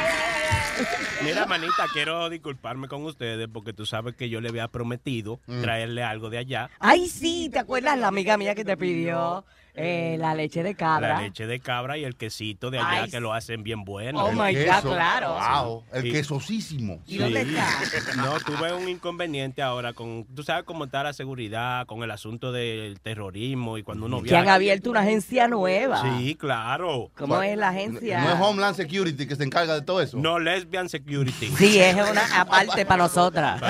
Mira, 1.24 1.46
manita, 1.46 1.86
quiero 1.94 2.30
disculparme 2.30 2.88
con 2.88 3.04
ustedes 3.06 3.48
porque 3.52 3.72
tú 3.74 3.86
sabes 3.86 4.16
que 4.16 4.30
yo 4.30 4.42
le 4.42 4.50
había 4.50 4.68
prometido 4.68 5.40
traerle 5.62 6.04
algo 6.04 6.30
de 6.30 6.38
allá. 6.38 6.70
Ay, 6.80 7.08
sí. 7.08 7.50
¿Te 7.52 7.60
acuerdas 7.60 7.98
la 7.98 8.08
amiga 8.08 8.38
mía 8.38 8.56
que 8.56 8.66
te 8.66 8.76
pidió 8.76 9.46
eh, 9.76 10.18
la 10.20 10.34
leche 10.36 10.64
de 10.64 10.76
cabra? 10.76 11.16
La 11.16 11.22
leche 11.22 11.46
de 11.48 11.60
cabra 11.60 11.98
y 11.98 12.04
el 12.04 12.16
quesito 12.16 12.70
de 12.72 12.80
allá 12.80 13.04
Ay, 13.04 13.10
que 13.12 13.20
lo 13.20 13.34
hacen 13.34 13.64
bien 13.64 13.84
bueno. 13.84 14.24
Oh, 14.26 14.32
my 14.32 14.54
God, 14.56 14.82
claro. 14.84 15.36
Wow, 15.64 15.84
el 15.94 16.08
Y- 16.08 16.12
quesosísimo. 16.12 17.02
¿Y 17.06 17.18
dónde 17.18 17.42
está? 17.42 17.66
No, 18.18 18.40
tuve 18.40 18.74
un 18.74 18.88
inconveniente 18.90 19.62
ahora 19.62 19.94
con, 19.94 20.26
tú 20.36 20.44
sabes 20.44 20.64
cómo 20.64 20.86
está 20.86 21.04
la 21.04 21.14
seguridad, 21.14 21.86
con 21.86 22.02
el 22.04 22.12
asunto 22.12 22.52
del 22.52 23.00
terrorismo 23.02 23.78
y 23.78 23.84
cuando 23.84 24.06
uno 24.06 24.22
Que 24.24 24.36
han 24.36 24.44
viaja. 24.44 24.56
abierto 24.56 24.90
una 24.90 25.02
agencia 25.02 25.48
nueva. 25.48 26.02
Sí, 26.02 26.36
claro. 26.36 27.12
¿Cómo 27.18 27.42
es 27.42 27.58
la 27.58 27.70
agencia? 27.70 28.22
No 28.22 28.30
es 28.34 28.40
Homeland 28.40 28.76
Security 28.76 29.28
que 29.28 29.36
se 29.36 29.44
encarga 29.44 29.74
de 29.76 29.82
todo 29.82 30.02
eso. 30.02 30.18
No, 30.18 30.40
Lesbian 30.40 30.90
Security. 30.90 31.48
Sí, 31.58 31.80
es 31.80 31.96
una 31.96 32.40
aparte 32.42 32.86
para 32.86 33.04
nosotras. 33.04 33.62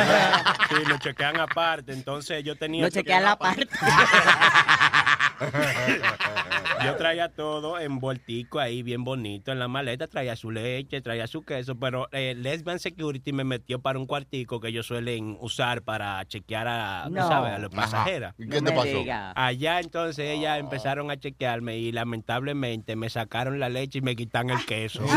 Sí, 0.69 0.75
nos 0.87 0.99
chequean 0.99 1.39
aparte. 1.39 1.93
Entonces 1.93 2.43
yo 2.43 2.55
tenía. 2.55 2.83
Nos 2.83 2.91
chequean 2.93 3.23
la 3.23 3.37
parte. 3.37 3.67
Yo 6.83 6.95
traía 6.97 7.29
todo 7.29 7.79
envueltico 7.79 8.59
ahí, 8.59 8.83
bien 8.83 9.03
bonito, 9.03 9.51
en 9.51 9.59
la 9.59 9.67
maleta. 9.67 10.07
Traía 10.07 10.35
su 10.35 10.51
leche, 10.51 11.01
traía 11.01 11.25
su 11.27 11.43
queso, 11.43 11.75
pero 11.75 12.07
eh, 12.11 12.35
Lesbian 12.37 12.79
Security 12.79 13.33
me 13.33 13.43
metió 13.43 13.79
para 13.81 13.97
un 13.97 14.05
cuartico 14.05 14.59
que 14.59 14.67
ellos 14.67 14.85
suelen 14.85 15.37
usar 15.39 15.81
para 15.81 16.23
chequear 16.25 16.67
a, 16.67 17.07
No. 17.09 17.27
sabes, 17.27 17.53
a 17.53 17.59
los 17.59 17.69
pasajeros. 17.71 18.33
¿Y 18.37 18.47
qué 18.47 18.61
No 18.61 18.65
te 18.67 18.71
me 18.71 18.77
pasó? 18.77 18.97
diga. 18.99 19.33
Allá 19.35 19.79
entonces 19.79 20.29
ellas 20.29 20.59
empezaron 20.59 21.09
a 21.11 21.17
chequearme 21.17 21.77
y 21.77 21.91
lamentablemente 21.91 22.95
me 22.95 23.09
sacaron 23.09 23.59
la 23.59 23.69
leche 23.69 23.99
y 23.99 24.01
me 24.01 24.15
quitan 24.15 24.49
el 24.49 24.63
queso. 24.65 25.03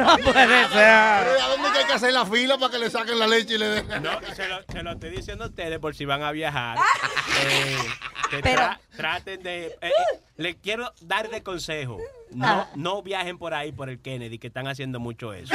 No 0.00 0.16
puede 0.18 0.68
ser. 0.68 0.78
¿A 0.88 1.48
dónde 1.50 1.78
hay 1.78 1.84
que 1.86 1.92
hacer 1.92 2.12
la 2.12 2.26
fila 2.26 2.58
para 2.58 2.72
que 2.72 2.78
le 2.78 2.90
saquen 2.90 3.18
la 3.18 3.26
leche 3.26 3.54
y 3.54 3.58
le 3.58 3.68
den? 3.68 4.02
No, 4.02 4.10
se 4.34 4.48
lo, 4.48 4.58
se 4.70 4.82
lo 4.82 4.92
estoy 4.92 5.10
diciendo 5.10 5.44
a 5.44 5.48
ustedes 5.48 5.78
por 5.78 5.94
si 5.94 6.04
van 6.04 6.22
a 6.22 6.32
viajar. 6.32 6.78
Eh, 7.42 7.76
que 8.30 8.38
Pero- 8.40 8.62
tra- 8.62 8.78
traten 8.96 9.42
de. 9.42 9.66
eh, 9.66 9.76
eh, 9.82 9.90
les 10.36 10.56
quiero 10.56 10.92
dar 11.02 11.28
de 11.30 11.42
consejo. 11.42 11.98
No, 12.30 12.46
Ah. 12.46 12.68
no 12.76 13.02
viajen 13.02 13.38
por 13.38 13.54
ahí, 13.54 13.72
por 13.72 13.88
el 13.90 14.00
Kennedy, 14.00 14.38
que 14.38 14.46
están 14.46 14.68
haciendo 14.68 15.00
mucho 15.00 15.32
eso. 15.32 15.52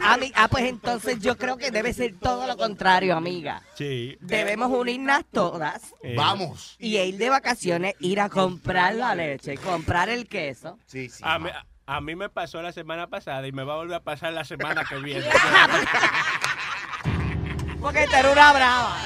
Ami- 0.00 0.32
ah, 0.34 0.48
pues 0.48 0.64
entonces 0.64 1.20
yo 1.20 1.36
creo 1.36 1.56
que 1.58 1.70
debe 1.70 1.92
ser 1.92 2.14
todo 2.18 2.46
lo 2.46 2.56
contrario, 2.56 3.14
amiga. 3.16 3.62
Sí. 3.76 4.16
Debemos 4.20 4.70
unirnos 4.70 5.24
todas 5.30 5.82
Eh, 6.02 6.14
Vamos. 6.16 6.74
y 6.78 6.96
ir 6.96 7.16
de 7.18 7.28
vacaciones, 7.28 7.94
ir 8.00 8.18
a 8.20 8.28
comprar 8.30 8.94
la 8.94 9.14
leche, 9.14 9.56
comprar 9.58 10.08
el 10.08 10.26
queso. 10.26 10.78
Sí, 10.86 11.10
sí. 11.10 11.22
A 11.24 11.38
mí, 11.38 11.50
A 11.90 12.00
mí 12.00 12.14
me 12.14 12.28
pasó 12.28 12.62
la 12.62 12.70
semana 12.70 13.08
pasada 13.08 13.48
y 13.48 13.52
me 13.52 13.64
va 13.64 13.72
a 13.72 13.76
volver 13.78 13.96
a 13.96 14.00
pasar 14.00 14.32
la 14.32 14.44
semana 14.44 14.84
que 14.88 14.94
viene. 14.98 15.26
Porque 17.80 18.06
te 18.06 18.16
era 18.16 18.30
una 18.30 18.52
brava. 18.52 18.96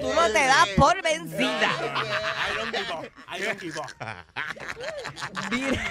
Tú 0.00 0.12
no 0.12 0.26
te 0.32 0.44
das 0.44 0.68
por 0.76 1.00
vencida. 1.02 1.70
I 1.70 2.56
don't 2.56 2.74
give 2.74 2.92
up. 2.92 3.04
I 3.28 3.40
don't 3.44 3.60
give 3.60 3.78
up. 3.78 3.86
Mira, 5.52 5.84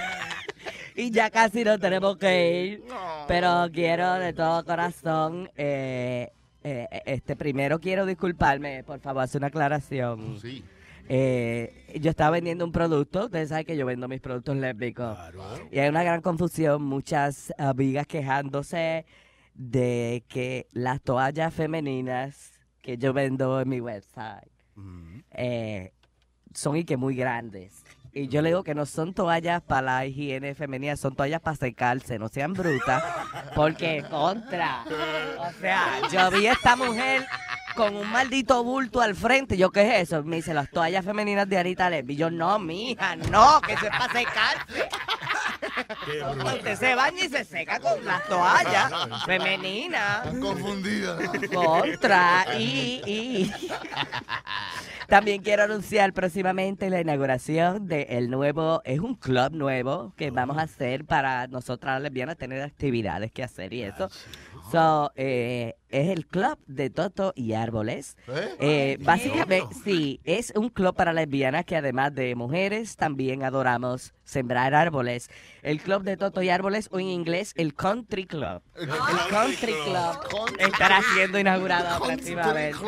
y 0.95 1.09
ya 1.09 1.29
casi 1.29 1.63
nos 1.63 1.79
tenemos 1.79 2.17
que 2.17 2.65
ir. 2.65 2.83
Pero 3.29 3.69
quiero 3.71 4.15
de 4.15 4.33
todo 4.33 4.65
corazón. 4.65 5.49
eh, 5.55 6.33
eh, 6.65 7.01
este 7.05 7.37
primero 7.37 7.79
quiero 7.79 8.05
disculparme, 8.05 8.83
por 8.83 8.99
favor, 8.99 9.23
hacer 9.23 9.39
una 9.39 9.47
aclaración. 9.47 10.37
Sí. 10.41 10.65
Eh, 11.07 11.99
yo 12.01 12.09
estaba 12.09 12.31
vendiendo 12.31 12.65
un 12.65 12.71
producto, 12.71 13.25
ustedes 13.25 13.49
saben 13.49 13.65
que 13.65 13.77
yo 13.77 13.85
vendo 13.85 14.07
mis 14.07 14.21
productos 14.21 14.55
lésbicos. 14.57 15.17
Y 15.71 15.79
hay 15.79 15.89
una 15.89 16.03
gran 16.03 16.21
confusión, 16.21 16.83
muchas 16.83 17.53
amigas 17.57 18.07
quejándose 18.07 19.05
de 19.53 20.23
que 20.27 20.67
las 20.71 21.01
toallas 21.01 21.53
femeninas 21.53 22.53
que 22.81 22.97
yo 22.97 23.13
vendo 23.13 23.61
en 23.61 23.69
mi 23.69 23.79
website 23.79 24.51
eh, 25.31 25.93
son 26.53 26.77
y 26.77 26.83
que 26.83 26.97
muy 26.97 27.15
grandes. 27.15 27.83
Y 28.13 28.29
yo 28.29 28.41
le 28.41 28.49
digo 28.49 28.63
que 28.63 28.73
no 28.73 28.85
son 28.85 29.13
toallas 29.13 29.61
para 29.61 29.81
la 29.81 30.05
higiene 30.05 30.55
femenina, 30.55 30.95
son 30.95 31.15
toallas 31.15 31.41
para 31.41 31.57
secarse, 31.57 32.17
no 32.17 32.29
sean 32.29 32.53
brutas, 32.53 33.03
porque 33.53 34.05
contra. 34.09 34.85
O 35.37 35.51
sea, 35.59 35.99
yo 36.09 36.31
vi 36.31 36.47
a 36.47 36.53
esta 36.53 36.77
mujer 36.77 37.25
con 37.75 37.95
un 37.95 38.09
maldito 38.11 38.63
bulto 38.63 39.01
al 39.01 39.15
frente. 39.15 39.57
Yo, 39.57 39.71
¿qué 39.71 39.81
es 39.81 40.09
eso? 40.09 40.23
Me 40.23 40.37
dice, 40.37 40.53
las 40.53 40.69
toallas 40.69 41.05
femeninas 41.05 41.47
de 41.47 41.57
Arita 41.57 41.89
Levy. 41.89 42.15
Yo, 42.15 42.29
no, 42.29 42.57
mija, 42.59 43.15
no, 43.15 43.61
que 43.61 43.73
es 43.73 43.79
para 43.81 44.11
secarse. 44.11 44.89
Usted 46.45 46.75
se 46.75 46.95
baña 46.95 47.23
y 47.23 47.29
se 47.29 47.43
seca 47.43 47.79
con 47.79 48.03
las 48.05 48.23
toallas 48.25 48.91
femeninas. 49.25 50.27
Confundida. 50.39 51.17
Contra. 51.53 52.45
Y, 52.57 53.01
y. 53.05 53.51
También 55.07 55.43
quiero 55.43 55.63
anunciar 55.63 56.13
próximamente 56.13 56.89
la 56.89 56.99
inauguración 56.99 57.87
del 57.87 58.29
nuevo, 58.31 58.81
es 58.85 58.99
un 58.99 59.13
club 59.13 59.51
nuevo 59.51 60.13
que 60.17 60.31
vamos 60.31 60.57
a 60.57 60.63
hacer 60.63 61.05
para 61.05 61.45
nosotras 61.47 61.93
las 61.93 62.01
lesbianas 62.01 62.37
tener 62.37 62.61
actividades 62.63 63.31
que 63.31 63.43
hacer 63.43 63.71
y 63.73 63.83
eso. 63.83 64.09
So, 64.71 65.11
eh, 65.15 65.75
es 65.89 66.09
el 66.09 66.25
club 66.25 66.57
de 66.67 66.89
Toto 66.89 67.33
y 67.35 67.53
Árboles. 67.53 68.17
Eh, 68.59 68.97
básicamente, 69.01 69.75
sí, 69.83 70.19
es 70.23 70.51
un 70.55 70.69
club 70.69 70.95
para 70.95 71.13
lesbianas 71.13 71.65
que 71.65 71.75
además 71.75 72.13
de 72.13 72.35
mujeres 72.35 72.95
también 72.95 73.43
adoramos 73.43 74.13
sembrar 74.23 74.73
árboles. 74.73 75.29
El 75.61 75.81
club 75.81 76.03
de 76.03 76.17
Toto 76.17 76.41
y 76.41 76.49
Árboles, 76.49 76.89
o 76.91 76.99
en 76.99 77.07
inglés, 77.07 77.53
el 77.55 77.73
Country 77.75 78.25
Club. 78.25 78.61
El 78.75 78.89
Country 79.29 79.73
Club 79.85 80.55
estará 80.59 81.01
siendo 81.13 81.39
inaugurado 81.39 82.03
próximamente. 82.03 82.79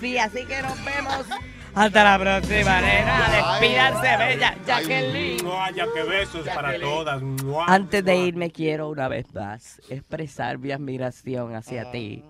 Sí, 0.00 0.16
así 0.18 0.44
que 0.46 0.62
nos 0.62 0.84
vemos. 0.84 1.26
Hasta 1.74 2.04
la 2.04 2.18
próxima, 2.18 2.80
nena. 2.80 3.28
Despídanse, 3.30 4.16
bella. 4.16 4.56
Jacqueline. 4.66 5.44
No 5.44 5.62
haya 5.62 5.86
que 5.94 6.02
besos 6.02 6.46
para 6.48 6.78
todas. 6.78 7.22
Antes 7.66 8.04
de 8.04 8.16
irme, 8.16 8.50
quiero 8.50 8.88
una 8.88 9.08
vez 9.08 9.32
más 9.32 9.80
expresar 9.88 10.58
mi 10.58 10.72
admiración 10.72 11.54
hacia 11.54 11.90
ti 11.90 12.24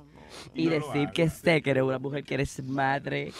y 0.54 0.66
No 0.66 0.72
decir 0.72 1.10
que 1.10 1.28
sé 1.28 1.62
que 1.62 1.70
eres 1.70 1.82
una 1.82 1.98
mujer 1.98 2.24
que 2.24 2.34
eres 2.34 2.62
madre 2.64 3.32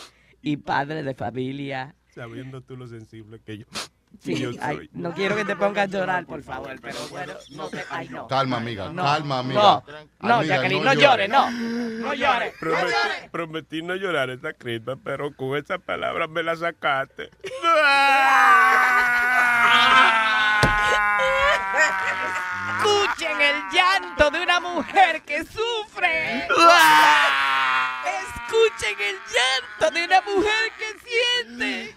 y 0.42 0.57
padre 0.57 1.03
de 1.03 1.14
familia. 1.14 1.94
Sabiendo 2.09 2.61
tú 2.62 2.76
lo 2.76 2.86
sensible 2.88 3.40
que 3.40 3.59
yo, 3.59 3.66
Sí, 4.19 4.59
ay, 4.61 4.91
no 4.93 5.15
quiero 5.15 5.37
que 5.37 5.45
te 5.45 5.57
pongas 5.57 5.85
a 5.85 5.87
llorar, 5.87 6.27
por 6.27 6.43
favor, 6.43 6.79
pero 6.83 6.99
bueno, 7.09 7.33
no 7.53 7.69
te, 7.69 7.83
ay, 7.91 8.09
no. 8.09 8.27
Calma, 8.27 8.59
amiga. 8.59 8.91
No, 8.91 9.03
calma, 9.03 9.39
amiga. 9.39 9.61
No, 9.61 9.85
no, 10.21 10.35
Amiga, 10.37 10.57
Jacqueline, 10.57 10.85
no, 10.85 10.93
llores, 10.95 11.29
no. 11.29 11.51
No 11.51 12.15
llores. 12.15 12.55
Prometí, 12.59 12.93
prometí 13.31 13.83
no 13.83 13.95
llorar 13.95 14.29
esta 14.31 14.53
Christmas, 14.53 14.99
pero 15.03 15.35
con 15.35 15.57
esa 15.57 15.79
palabra 15.79 16.27
me 16.27 16.43
la 16.43 16.57
sacaste. 16.57 17.31
Escuchen 22.77 23.41
el 23.41 23.63
llanto 23.73 24.31
de 24.31 24.43
una 24.43 24.61
mujer 24.61 25.23
que 25.23 25.45
sufre. 25.45 26.47
Escuchen 28.25 28.97
el 29.01 29.17
llanto 29.17 29.91
de 29.95 30.05
una 30.05 30.21
mujer 30.23 30.73
que 30.79 30.97
siente. 31.01 31.95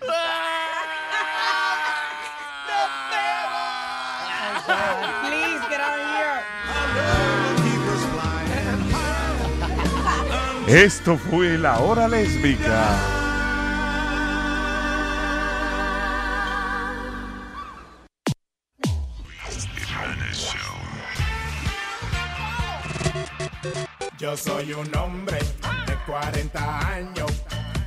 Esto 10.74 11.20
fue 11.20 11.56
La 11.60 11.78
Hora 11.82 12.08
Lésbica. 12.08 12.98
Yo 24.18 24.36
soy 24.36 24.74
un 24.74 24.96
hombre 24.96 25.38
de 25.86 25.96
40 26.08 26.88
años. 26.88 27.32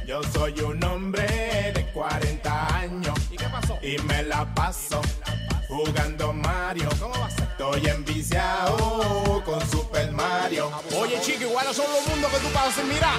Yo 0.06 0.22
soy 0.22 0.54
un 0.60 0.84
hombre 0.84 1.26
de 1.74 1.90
40 1.92 2.76
años. 2.76 3.18
¿Y 3.32 3.36
qué 3.36 3.46
pasó? 3.46 3.76
Y 3.82 3.98
me 4.04 4.22
la 4.22 4.54
paso 4.54 5.00
jugando 5.76 6.32
Mario. 6.32 6.88
¿Cómo 7.00 7.14
va 7.18 7.26
a 7.26 7.30
ser? 7.30 7.44
Estoy 7.44 7.86
enviciado 7.88 9.42
con 9.44 9.60
Super 9.70 10.12
Mario. 10.12 10.70
Oye, 10.96 11.20
chico, 11.20 11.42
igual 11.42 11.66
son 11.74 11.86
los 11.92 12.06
mundos 12.08 12.30
que 12.32 12.38
tú 12.38 12.48
pasas. 12.52 12.84
Mira. 12.84 13.12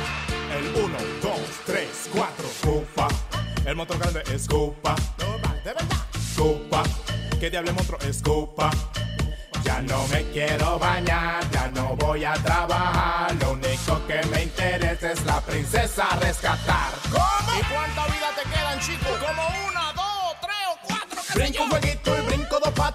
El 0.58 0.84
1, 0.84 0.98
2, 1.22 1.32
3, 1.66 1.88
4. 2.14 2.46
Scupa. 2.60 3.08
El 3.66 3.76
motor 3.76 4.00
grande 4.00 4.24
es 4.34 4.46
Scupa. 4.46 4.96
De 5.64 5.74
verdad. 5.74 5.98
Que 7.40 7.52
diable 7.52 7.72
monstruo 7.72 8.00
es 8.02 8.18
Scupa. 8.18 8.72
Ya 9.64 9.82
no 9.82 10.08
me 10.08 10.24
quiero 10.32 10.80
bañar, 10.80 11.48
ya 11.52 11.68
no 11.76 11.96
voy 11.96 12.24
a 12.24 12.34
trabajar. 12.34 13.36
Lo 13.36 13.52
único 13.52 14.02
que 14.08 14.24
me 14.32 14.44
interesa 14.44 15.12
es 15.12 15.24
la 15.26 15.40
princesa 15.42 16.08
rescatar. 16.20 16.94
¿Cómo? 17.12 17.60
¿Y 17.60 17.64
cuánta 17.72 18.06
vida 18.08 18.30
te 18.36 18.50
quedan, 18.50 18.80
chicos? 18.80 19.18
Como 19.20 19.44
una, 19.68 19.94
dos, 19.94 20.36
tres 20.42 20.56
o 20.72 20.78
cuatro. 20.88 21.22
Brinco 21.36 21.64
un 21.64 21.70
jueguito 21.70 22.18
y 22.18 22.22
brinco 22.22 22.47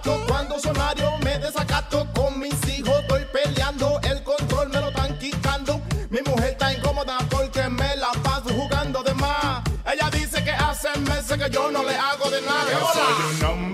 Cuando 0.05 0.59
soy 0.59 0.73
Mario 0.73 1.17
me 1.19 1.39
desacato 1.39 2.07
con 2.13 2.39
mis 2.39 2.55
hijos. 2.69 2.95
Estoy 3.03 3.25
peleando, 3.33 4.01
el 4.03 4.23
control 4.25 4.69
me 4.71 4.81
lo 4.81 4.89
están 4.89 5.17
quitando. 5.19 5.81
Mi 6.11 6.21
mujer 6.23 6.51
está 6.51 6.73
incómoda 6.73 7.19
porque 7.31 7.69
me 7.69 7.97
la 7.97 8.11
paso 8.23 8.49
jugando 8.51 9.03
de 9.03 9.15
más. 9.15 9.63
Ella 9.87 10.11
dice 10.11 10.43
que 10.43 10.51
hace 10.51 10.89
meses 11.01 11.39
que 11.39 11.51
yo 11.51 11.71
no 11.71 11.85
le 11.85 11.95
hago 11.95 12.31
de 12.31 12.41
nada. 12.43 13.72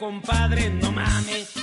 Compadre, 0.00 0.70
no 0.70 0.90
mames. 0.90 1.59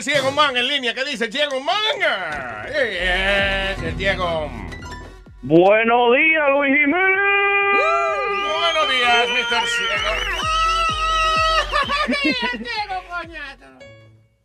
El 0.00 0.04
ciego 0.04 0.32
man 0.32 0.56
en 0.56 0.66
línea. 0.66 0.94
¿Qué 0.94 1.04
dice 1.04 1.26
el 1.26 1.32
ciego 1.32 1.60
man? 1.60 1.76
¡Ey, 2.74 2.96
eh, 3.00 3.76
el 3.84 3.96
ciego! 3.96 4.50
Buenos 5.42 6.16
días, 6.16 6.50
Luis 6.52 6.74
Jiménez. 6.74 7.20
Buenos 8.56 8.90
días, 8.90 9.28
Mr. 9.28 9.62
Ciego. 9.76 10.10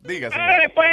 Dígase. 0.00 0.36
Eh, 0.36 0.58
después, 0.60 0.88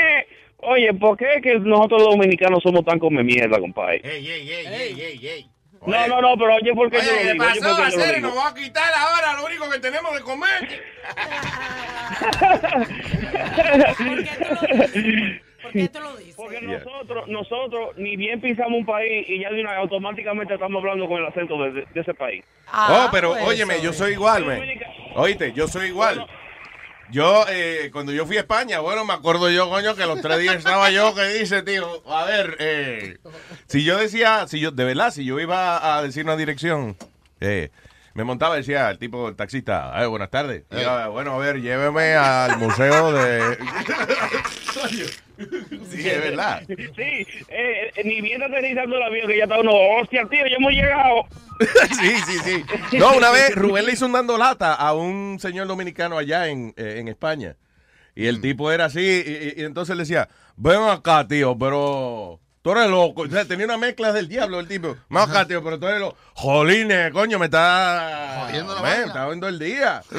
oye, 0.60 0.94
¿por 0.94 1.18
qué 1.18 1.36
es 1.36 1.42
que 1.42 1.60
nosotros 1.60 2.02
los 2.02 2.12
dominicanos 2.12 2.64
somos 2.64 2.86
tan 2.86 3.00
come 3.00 3.22
mierda, 3.22 3.60
compadre? 3.60 4.00
Ey, 4.04 4.26
ey, 4.30 4.50
ey, 4.50 4.66
ey, 4.66 5.02
ey, 5.02 5.28
ey. 5.28 5.50
No, 5.86 6.08
no, 6.08 6.22
no, 6.22 6.38
pero 6.38 6.56
oye, 6.56 6.74
¿por 6.74 6.90
qué 6.90 6.98
yo 6.98 7.04
lo 7.04 7.12
Oye, 7.12 7.22
¿qué 7.28 7.32
digo? 7.34 7.44
Oye, 7.46 7.60
pasó, 7.62 7.76
¿por 7.76 7.86
qué 7.90 7.96
lo 7.98 8.04
Acero? 8.04 8.16
digo? 8.16 8.28
Nos 8.30 8.38
va 8.38 8.48
a 8.50 8.54
quitar 8.54 8.94
ahora 8.94 9.34
lo 9.34 9.46
único 9.46 9.70
que 9.70 9.80
tenemos 9.80 10.14
de 10.16 10.22
comer. 10.22 10.84
Porque 16.36 16.62
nosotros, 16.62 17.28
nosotros 17.28 17.98
ni 17.98 18.16
bien 18.16 18.42
pisamos 18.42 18.80
un 18.80 18.86
país 18.86 19.26
y 19.28 19.40
ya 19.40 19.50
de 19.50 19.62
una, 19.62 19.76
automáticamente 19.78 20.54
estamos 20.56 20.82
hablando 20.82 21.08
con 21.08 21.20
el 21.22 21.26
acento 21.28 21.62
de, 21.64 21.72
de- 21.72 21.88
de 21.94 22.02
ese 22.02 22.14
país. 22.14 22.44
oh, 22.74 23.08
pero 23.12 23.32
óyeme, 23.32 23.82
yo 23.82 23.94
soy 23.94 24.14
igual, 24.14 24.46
me. 24.46 24.80
Oíste, 25.16 25.54
yo 25.54 25.68
soy 25.68 25.88
igual. 25.88 26.26
Yo, 27.14 27.46
eh, 27.48 27.92
cuando 27.94 28.12
yo 28.12 28.26
fui 28.26 28.38
a 28.38 28.40
España, 28.40 28.80
bueno, 28.80 29.06
me 29.06 29.14
acuerdo 29.14 29.48
yo, 29.52 29.70
coño, 29.70 29.96
que 29.96 30.08
los 30.08 30.20
tres 30.20 30.40
días 30.40 30.56
estaba 30.56 30.90
yo 30.90 31.14
que 31.14 31.24
dice, 31.26 31.62
tío, 31.62 32.02
a 32.12 32.26
ver, 32.26 32.58
eh, 32.60 33.20
si 33.68 33.84
yo 33.84 34.00
decía, 34.00 34.48
si 34.48 34.60
yo, 34.60 34.72
de 34.72 34.84
verdad, 34.84 35.12
si 35.12 35.24
yo 35.24 35.40
iba 35.40 35.96
a 35.96 36.02
decir 36.02 36.26
una 36.26 36.36
dirección, 36.36 36.98
eh, 37.40 37.70
me 38.14 38.24
montaba 38.24 38.56
y 38.56 38.60
decía 38.60 38.90
el 38.92 38.98
tipo, 39.00 39.28
el 39.30 39.36
taxista, 39.36 39.92
"Eh, 40.02 40.06
buenas 40.08 40.30
tardes. 40.30 40.64
Yo, 40.72 41.12
bueno, 41.12 41.34
a 41.34 41.38
ver, 41.40 41.62
lléveme 41.62 42.14
al 42.16 42.58
museo 42.58 43.12
de... 43.12 43.58
sí, 45.90 46.08
es 46.08 46.22
verdad. 46.22 46.64
Sí, 46.68 47.26
eh, 47.50 47.92
ni 48.04 48.22
bien 48.22 48.42
aterrizando 48.44 48.98
el 48.98 49.04
avión 49.04 49.28
que 49.28 49.38
ya 49.38 49.44
está 49.44 49.60
uno, 49.60 49.72
hostia, 50.00 50.26
tío, 50.30 50.46
ya 50.48 50.56
hemos 50.58 50.72
llegado. 50.72 51.24
sí, 52.00 52.14
sí, 52.28 52.40
sí. 52.92 52.98
No, 52.98 53.16
una 53.18 53.32
vez 53.32 53.56
Rubén 53.56 53.86
le 53.86 53.94
hizo 53.94 54.06
un 54.06 54.12
dando 54.14 54.38
lata 54.38 54.74
a 54.74 54.94
un 54.94 55.38
señor 55.40 55.68
dominicano 55.68 56.18
allá 56.18 56.48
en, 56.48 56.74
eh, 56.78 56.96
en 57.00 57.08
España. 57.08 57.56
Y 58.16 58.28
el 58.28 58.42
tipo 58.42 58.72
era 58.72 58.86
así, 58.86 59.00
y, 59.00 59.60
y- 59.60 59.62
y 59.62 59.66
entonces 59.66 59.96
le 59.96 60.04
decía, 60.04 60.30
ven 60.56 60.82
acá, 60.84 61.28
tío, 61.28 61.58
pero 61.58 62.40
tú 62.64 62.72
eres 62.72 62.88
loco. 62.90 63.22
O 63.22 63.28
sea, 63.28 63.46
tenía 63.46 63.66
una 63.66 63.78
mezcla 63.78 64.12
del 64.12 64.28
diablo 64.28 64.60
el 64.60 64.68
tipo. 64.68 64.96
Acá, 65.12 65.46
tío, 65.48 65.64
pero 65.64 65.80
tú 65.80 65.86
eres 65.88 66.00
loco. 66.00 66.18
Jolines, 66.34 67.12
coño, 67.12 67.38
me 67.38 67.46
está... 67.46 68.46
Jodiendo 68.48 68.74
la 68.74 68.82
Man, 68.82 68.90
vaina. 68.90 69.02
me 69.04 69.08
está 69.08 69.28
viendo 69.28 69.48
el 69.48 69.60
día. 69.60 70.02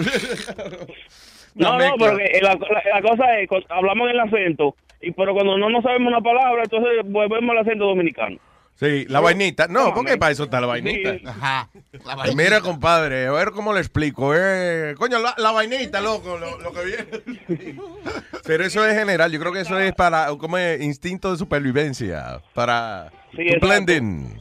No, 1.56 1.72
no, 1.72 1.78
mezcla. 1.78 1.94
pero 1.98 2.18
la, 2.42 2.54
la- 2.54 3.00
la 3.00 3.02
cosa 3.08 3.38
es, 3.38 3.48
hablamos 3.68 4.08
en 4.10 4.14
el 4.16 4.20
acento, 4.22 4.74
y 5.00 5.12
pero 5.12 5.34
cuando 5.34 5.56
no 5.56 5.70
nos 5.70 5.84
sabemos 5.84 6.08
una 6.08 6.20
palabra, 6.20 6.64
entonces 6.64 6.90
volvemos 7.04 7.48
al 7.52 7.58
acento 7.58 7.84
dominicano. 7.84 8.38
Sí, 8.76 9.06
la 9.08 9.20
vainita. 9.20 9.68
No, 9.68 9.88
No, 9.88 9.94
porque 9.94 10.16
para 10.16 10.32
eso 10.32 10.44
está 10.44 10.60
la 10.60 10.66
vainita. 10.66 11.14
Sí. 11.14 11.24
Ajá. 11.26 11.70
La 12.04 12.16
Pues 12.16 12.34
Mira, 12.34 12.60
compadre, 12.60 13.26
a 13.26 13.32
ver 13.32 13.52
cómo 13.52 13.72
le 13.72 13.80
explico. 13.80 14.32
Eh, 14.36 14.94
coño, 14.98 15.18
la, 15.20 15.34
la 15.38 15.52
vainita, 15.52 16.00
loco, 16.00 16.36
lo, 16.38 16.58
lo 16.58 16.72
que 16.72 16.84
viene. 16.84 17.78
Pero 18.44 18.64
eso 18.64 18.84
es 18.84 18.94
general. 18.98 19.30
Yo 19.30 19.38
creo 19.40 19.52
que 19.52 19.60
eso 19.60 19.78
es 19.78 19.94
para, 19.94 20.26
como 20.36 20.58
es, 20.58 20.82
instinto 20.82 21.30
de 21.30 21.38
supervivencia. 21.38 22.42
Para 22.52 23.10
Sí, 23.36 23.46
blending. 23.60 24.40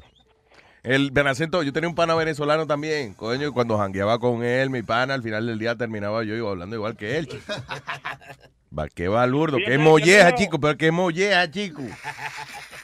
El 0.84 1.12
Benacento, 1.12 1.64
yo 1.64 1.72
tenía 1.72 1.88
un 1.88 1.96
pana 1.96 2.14
venezolano 2.14 2.68
también, 2.68 3.14
coño, 3.14 3.48
y 3.48 3.52
cuando 3.52 3.78
jangueaba 3.78 4.20
con 4.20 4.44
él, 4.44 4.70
mi 4.70 4.84
pana, 4.84 5.14
al 5.14 5.24
final 5.24 5.48
del 5.48 5.58
día 5.58 5.76
terminaba 5.78 6.24
yo 6.26 6.50
hablando 6.50 6.76
igual 6.76 6.98
que 6.98 7.18
él. 7.18 7.30
Va, 8.78 8.90
qué 8.90 9.08
balurdo, 9.08 9.60
qué 9.66 9.78
molleja, 9.78 10.36
chico, 10.36 10.60
pero 10.60 10.76
qué 10.76 10.92
molleja, 10.92 11.50
chico. 11.50 11.84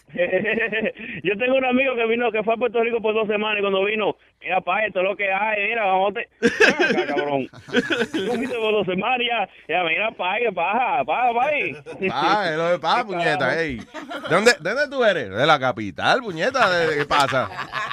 Yo 1.24 1.38
tengo 1.38 1.56
un 1.56 1.66
amigo 1.66 1.96
que 1.96 2.06
vino, 2.08 2.32
que 2.32 2.44
fue 2.44 2.56
a 2.56 2.58
Puerto 2.58 2.82
Rico 2.82 3.02
por 3.02 3.14
dos 3.14 3.28
semanas 3.28 3.60
y 3.60 3.62
cuando 3.62 3.84
vino, 3.86 4.16
mira, 4.42 4.60
pa, 4.62 4.86
esto 4.86 5.00
es 5.00 5.06
lo 5.06 5.16
que 5.16 5.32
hay, 5.32 5.70
mira, 5.70 5.86
vamos 5.86 6.14
te... 6.14 6.30
Acá, 6.96 7.06
cabrón. 7.16 7.48
Tú 8.12 8.34
fuiste 8.34 8.56
por 8.56 8.72
dos 8.72 8.86
semanas 8.86 9.20
ya, 9.30 9.50
ya, 9.68 9.84
mira, 9.84 10.12
pa, 10.12 10.38
que 10.40 10.52
paja, 10.52 11.04
paja, 11.06 11.34
pa. 11.34 11.50
Ah, 12.12 12.48
es 12.50 12.58
lo 12.58 12.70
de 12.72 12.80
paz, 12.80 13.04
puñeta, 13.04 13.62
ey. 13.62 13.78
¿De 13.78 14.36
dónde, 14.36 14.54
de 14.60 14.70
dónde 14.74 14.96
tú 14.96 15.04
eres? 15.04 15.30
De 15.30 15.46
la 15.46 15.60
capital, 15.60 16.22
puñeta. 16.22 16.70
¿De, 16.70 16.98
¿Qué 16.98 17.06
pasa? 17.06 17.50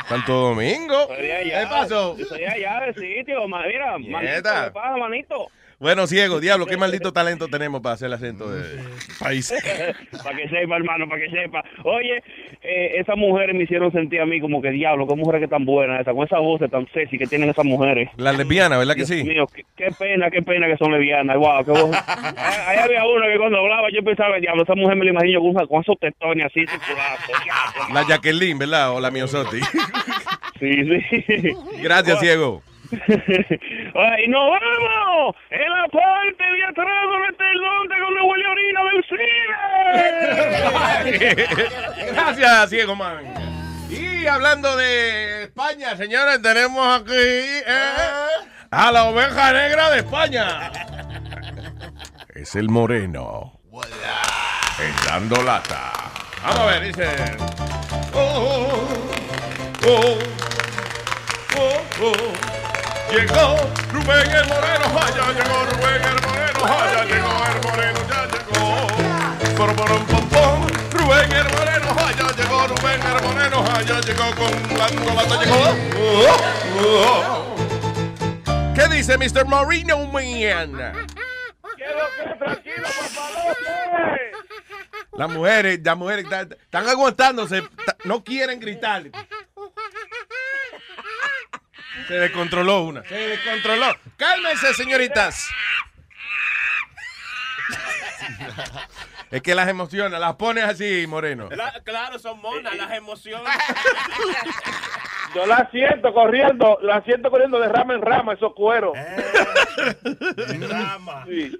Santo 0.09 0.33
Domingo. 0.33 1.09
¿Qué 1.09 1.67
pasó? 1.69 2.17
Soy 2.17 2.45
allá 2.45 2.81
del 2.87 2.95
sitio, 2.95 3.47
mira, 3.47 3.99
manito, 3.99 4.51
¿qué 4.65 4.71
pasa, 4.73 4.97
manito? 4.97 5.49
Bueno, 5.79 6.07
ciego, 6.07 6.41
diablo, 6.41 6.65
qué 6.65 6.79
maldito 6.79 7.13
talento 7.13 7.49
tenemos 7.49 7.83
para 7.83 7.95
hacer 7.95 8.07
el 8.07 8.15
acento 8.15 8.51
de 8.51 8.81
país. 9.21 9.53
para 10.25 10.37
que 10.37 10.49
sepa, 10.49 10.77
hermano, 10.77 11.07
para 11.09 11.21
que 11.21 11.31
sepa. 11.31 11.63
Oye, 11.85 12.23
eh, 12.63 12.93
esas 12.95 13.17
mujeres 13.17 13.55
me 13.55 13.65
hicieron 13.65 13.93
sentir 13.93 14.21
a 14.21 14.27
mí 14.27 14.41
como 14.41 14.63
que 14.63 14.71
diablo, 14.71 15.07
qué 15.07 15.15
mujeres 15.15 15.43
que 15.43 15.49
tan 15.49 15.67
buenas, 15.67 16.01
esas, 16.01 16.15
con 16.15 16.25
esas 16.25 16.41
voces 16.41 16.71
tan 16.71 16.87
sexy 16.93 17.19
que 17.19 17.27
tienen 17.27 17.51
esas 17.51 17.65
mujeres. 17.65 18.09
Las 18.17 18.39
lesbianas, 18.39 18.79
¿verdad 18.79 18.95
que 18.95 19.05
Dios 19.05 19.09
sí? 19.09 19.25
mío, 19.25 19.47
qué, 19.55 19.65
qué 19.77 19.91
pena, 19.99 20.31
qué 20.31 20.41
pena 20.43 20.67
que 20.67 20.79
son 20.79 20.93
lesbianas. 20.93 21.37
Wow, 21.37 21.65
qué 21.65 21.71
voz. 21.73 21.91
Ahí 22.67 22.79
había 22.79 23.05
uno 23.05 23.27
que 23.31 23.39
cuando 23.39 23.59
hablaba 23.59 23.89
yo 23.93 24.03
pensaba, 24.03 24.39
diablo, 24.39 24.63
esa 24.63 24.75
mujer 24.75 24.97
me 24.97 25.05
la 25.05 25.11
imagino 25.11 25.41
con, 25.41 25.67
con 25.67 25.83
esos 25.83 25.99
testones 25.99 26.47
así, 26.47 26.61
circulados. 26.67 27.21
La 27.93 28.07
Jacqueline, 28.07 28.59
¿verdad? 28.59 28.93
O 28.93 29.01
la 29.01 29.11
Miosotti. 29.11 29.61
Sí, 30.59 30.73
sí. 30.85 31.53
Gracias, 31.83 32.19
ciego. 32.21 32.63
Ay, 33.95 34.25
y 34.25 34.29
nos 34.29 34.51
vamos 34.51 35.37
en 35.51 35.71
la 35.71 35.89
parte 35.89 36.45
de 36.45 36.65
atrás 36.65 37.03
donde 37.03 37.29
está 37.31 37.51
el 37.51 37.61
donde 37.61 37.99
donde 37.99 38.21
huele 38.23 38.47
orina 38.47 38.81
del 38.85 39.05
cine. 39.09 39.27
Gracias, 42.13 42.71
ciego 42.71 42.95
man. 42.95 43.25
Y 43.91 44.27
hablando 44.27 44.77
de 44.77 45.45
España, 45.45 45.97
señores, 45.97 46.43
tenemos 46.43 47.01
aquí 47.01 47.13
eh, 47.15 47.63
a 48.71 48.93
la 48.93 49.05
oveja 49.05 49.53
negra 49.53 49.91
de 49.91 49.99
España. 49.99 50.71
Es 52.35 52.55
el 52.57 52.69
moreno. 52.69 53.61
El 54.79 55.07
dando 55.07 55.43
lata. 55.43 55.93
Vamos 56.43 56.61
a 56.61 56.67
ver, 56.67 56.83
dice. 56.85 57.09
Oh, 58.13 58.89
oh, 59.87 60.19
oh, 61.59 62.67
Llegó 63.11 63.57
Rubén 63.93 64.31
el 64.31 64.47
Moreno, 64.49 64.87
allá 65.01 65.33
llegó 65.33 65.65
Rubén 65.65 66.03
el 66.03 66.21
Moreno, 66.27 66.65
allá 66.65 67.05
llegó 67.05 67.33
el 67.47 67.59
Moreno, 67.63 68.01
ya 68.09 68.21
llegó. 68.27 68.67
Borborón 69.57 70.05
pompón, 70.07 70.67
Rubén 70.91 71.33
el 71.33 71.49
Moreno, 71.55 71.89
allá 71.97 72.27
llegó 72.37 72.67
Rubén 72.67 73.01
el 73.03 73.23
Moreno, 73.23 73.65
allá 73.73 74.01
llegó 74.01 74.27
con 74.35 74.53
la 74.77 74.87
colata, 74.89 75.35
llegó. 75.45 75.63
¿Qué 78.75 78.89
dice 78.89 79.17
Mr. 79.17 79.45
Moreno 79.47 80.07
Man? 80.07 80.25
Quiero 81.77 82.07
que 82.17 82.35
tranquilo, 82.39 82.89
por 82.89 83.07
favor. 83.07 83.57
Las 85.13 85.31
mujeres, 85.31 85.81
las 85.83 85.97
mujeres 85.97 86.27
están 86.27 86.89
aguantándose, 86.89 87.63
no 88.05 88.23
quieren 88.23 88.61
gritar. 88.61 89.05
Se 92.09 92.15
descontroló 92.15 92.83
una, 92.83 93.03
se 93.05 93.15
descontroló. 93.15 93.87
Cálmense, 94.17 94.75
señoritas. 94.75 95.49
Es 99.31 99.43
que 99.43 99.55
las 99.55 99.69
emociones, 99.69 100.19
las 100.21 100.37
pones 100.37 100.65
así, 100.65 101.05
Moreno. 101.09 101.49
La- 101.51 101.81
claro, 101.85 102.19
son 102.19 102.41
monas 102.41 102.77
las 102.77 102.93
emociones. 102.93 103.49
Yo 105.35 105.45
la 105.47 105.69
siento 105.71 106.15
corriendo, 106.15 106.79
la 106.81 107.03
siento 107.03 107.31
corriendo 107.31 107.59
de 107.61 107.69
rama 107.69 107.95
en 107.95 108.01
rama, 108.03 108.33
esos 108.35 108.55
cueros. 108.55 108.97
Sí. 111.27 111.53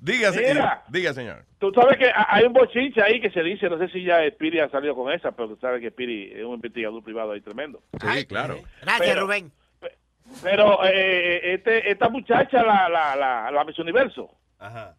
Diga, 0.00 0.32
señor. 0.32 0.54
Mira. 0.54 0.82
Diga, 0.88 1.12
señor. 1.12 1.44
Tú 1.58 1.72
sabes 1.74 1.98
que 1.98 2.06
ha- 2.08 2.26
hay 2.28 2.44
un 2.44 2.52
bochinche 2.52 3.02
ahí 3.02 3.20
que 3.20 3.30
se 3.30 3.42
dice, 3.42 3.68
no 3.68 3.76
sé 3.78 3.88
si 3.88 4.04
ya 4.04 4.18
Spiri 4.30 4.60
ha 4.60 4.68
salido 4.70 4.94
con 4.94 5.12
esa, 5.12 5.32
pero 5.32 5.48
tú 5.48 5.56
sabes 5.60 5.80
que 5.80 5.90
Spiri 5.90 6.32
es 6.34 6.44
un 6.44 6.54
investigador 6.54 7.02
privado 7.02 7.32
ahí 7.32 7.40
tremendo. 7.40 7.82
Sí, 8.00 8.26
claro. 8.26 8.60
Gracias, 8.80 9.08
Pero- 9.08 9.22
Rubén. 9.22 9.52
Pero 10.42 10.84
eh, 10.84 11.54
este, 11.54 11.90
esta 11.90 12.08
muchacha, 12.08 12.62
la, 12.62 12.88
la, 12.88 13.16
la, 13.16 13.50
la 13.50 13.64
Miss 13.64 13.78
Universo, 13.78 14.30
Ajá. 14.58 14.94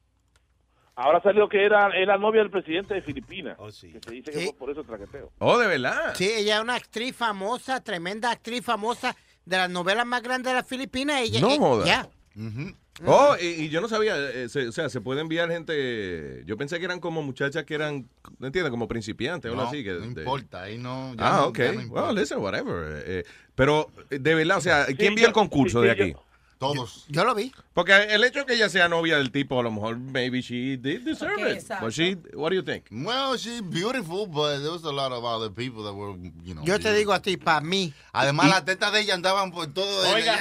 ahora 0.95 1.21
salió 1.21 1.47
que 1.47 1.63
era, 1.63 1.89
era 1.95 2.17
novia 2.17 2.41
del 2.41 2.49
presidente 2.51 2.93
de 2.95 3.01
Filipinas. 3.01 3.55
Oh, 3.59 3.71
sí. 3.71 3.91
Que 3.91 3.99
se 3.99 4.11
dice 4.11 4.31
que 4.31 4.39
fue 4.45 4.53
por 4.57 4.69
eso 4.71 4.83
traqueteo. 4.83 5.31
Oh, 5.39 5.57
de 5.57 5.67
verdad. 5.67 6.13
Sí, 6.15 6.29
ella 6.29 6.55
es 6.57 6.61
una 6.61 6.75
actriz 6.75 7.15
famosa, 7.15 7.83
tremenda 7.83 8.31
actriz 8.31 8.63
famosa 8.65 9.15
de 9.45 9.57
las 9.57 9.69
novelas 9.69 10.05
más 10.05 10.21
grandes 10.21 10.51
de 10.51 10.55
las 10.59 10.67
Filipinas. 10.67 11.21
Ella, 11.21 11.41
No 11.41 11.81
eh, 11.81 11.85
ya. 11.85 12.07
Oh, 13.05 13.35
y, 13.39 13.45
y 13.45 13.69
yo 13.69 13.79
no 13.81 13.87
sabía, 13.87 14.15
eh, 14.29 14.49
se- 14.49 14.67
o 14.67 14.71
sea, 14.71 14.89
se 14.89 14.99
puede 15.01 15.21
enviar 15.21 15.49
gente. 15.49 16.43
Yo 16.45 16.57
pensé 16.57 16.79
que 16.79 16.85
eran 16.85 16.99
como 16.99 17.21
muchachas 17.21 17.63
que 17.63 17.73
eran, 17.75 18.09
¿no 18.39 18.47
entiendes? 18.47 18.71
Como 18.71 18.87
principiantes 18.87 19.49
o 19.49 19.53
algo 19.53 19.67
así. 19.67 19.83
Que, 19.83 19.93
no 19.93 19.99
de- 20.01 20.05
importa, 20.07 20.63
ahí 20.63 20.77
no. 20.77 21.13
ya 21.15 21.27
Ah, 21.27 21.37
no- 21.37 21.45
ok. 21.47 21.57
ya 21.57 21.71
no 21.73 21.81
importa. 21.81 22.07
well, 22.07 22.15
listen, 22.17 22.37
whatever. 22.39 23.03
Eh, 23.05 23.23
pero, 23.55 23.89
eh, 24.09 24.19
de 24.19 24.35
verdad, 24.35 24.57
o 24.57 24.61
sea, 24.61 24.85
¿quién 24.97 25.15
vio 25.15 25.27
el 25.27 25.33
concurso 25.33 25.81
de 25.81 25.91
aquí? 25.91 26.13
Todos. 26.59 27.05
Yo 27.07 27.23
lo 27.23 27.33
vi. 27.33 27.53
Porque 27.73 27.93
el 27.95 28.21
hecho 28.25 28.39
de 28.39 28.45
que 28.45 28.53
ella 28.55 28.67
sea 28.67 28.89
novia 28.89 29.17
del 29.17 29.31
tipo, 29.31 29.57
a 29.61 29.63
lo 29.63 29.71
mejor, 29.71 29.97
maybe 29.97 30.41
she 30.41 30.75
did 30.77 31.03
deserve 31.05 31.35
Ok, 31.41 31.51
it. 31.51 31.57
exacto. 31.57 31.85
But 31.85 31.93
she, 31.93 32.17
what 32.33 32.49
do 32.49 32.55
you 32.55 32.63
think? 32.63 32.83
Well, 32.91 33.37
she's 33.37 33.61
beautiful, 33.61 34.27
but 34.27 34.59
there 34.59 34.69
was 34.69 34.83
a 34.83 34.91
lot 34.91 35.13
of 35.13 35.23
other 35.23 35.49
people 35.49 35.83
that 35.85 35.93
were, 35.93 36.17
you 36.43 36.53
know. 36.53 36.63
Yo 36.65 36.77
te 36.77 36.91
digo 36.93 37.13
a 37.13 37.21
ti, 37.21 37.37
para 37.37 37.61
mí. 37.61 37.93
Además, 38.11 38.47
Y- 38.47 38.49
las 38.49 38.65
tetas 38.65 38.91
de 38.91 38.99
ella 38.99 39.13
andaban 39.13 39.51
por 39.51 39.67
todo. 39.67 40.13
Oiga. 40.13 40.35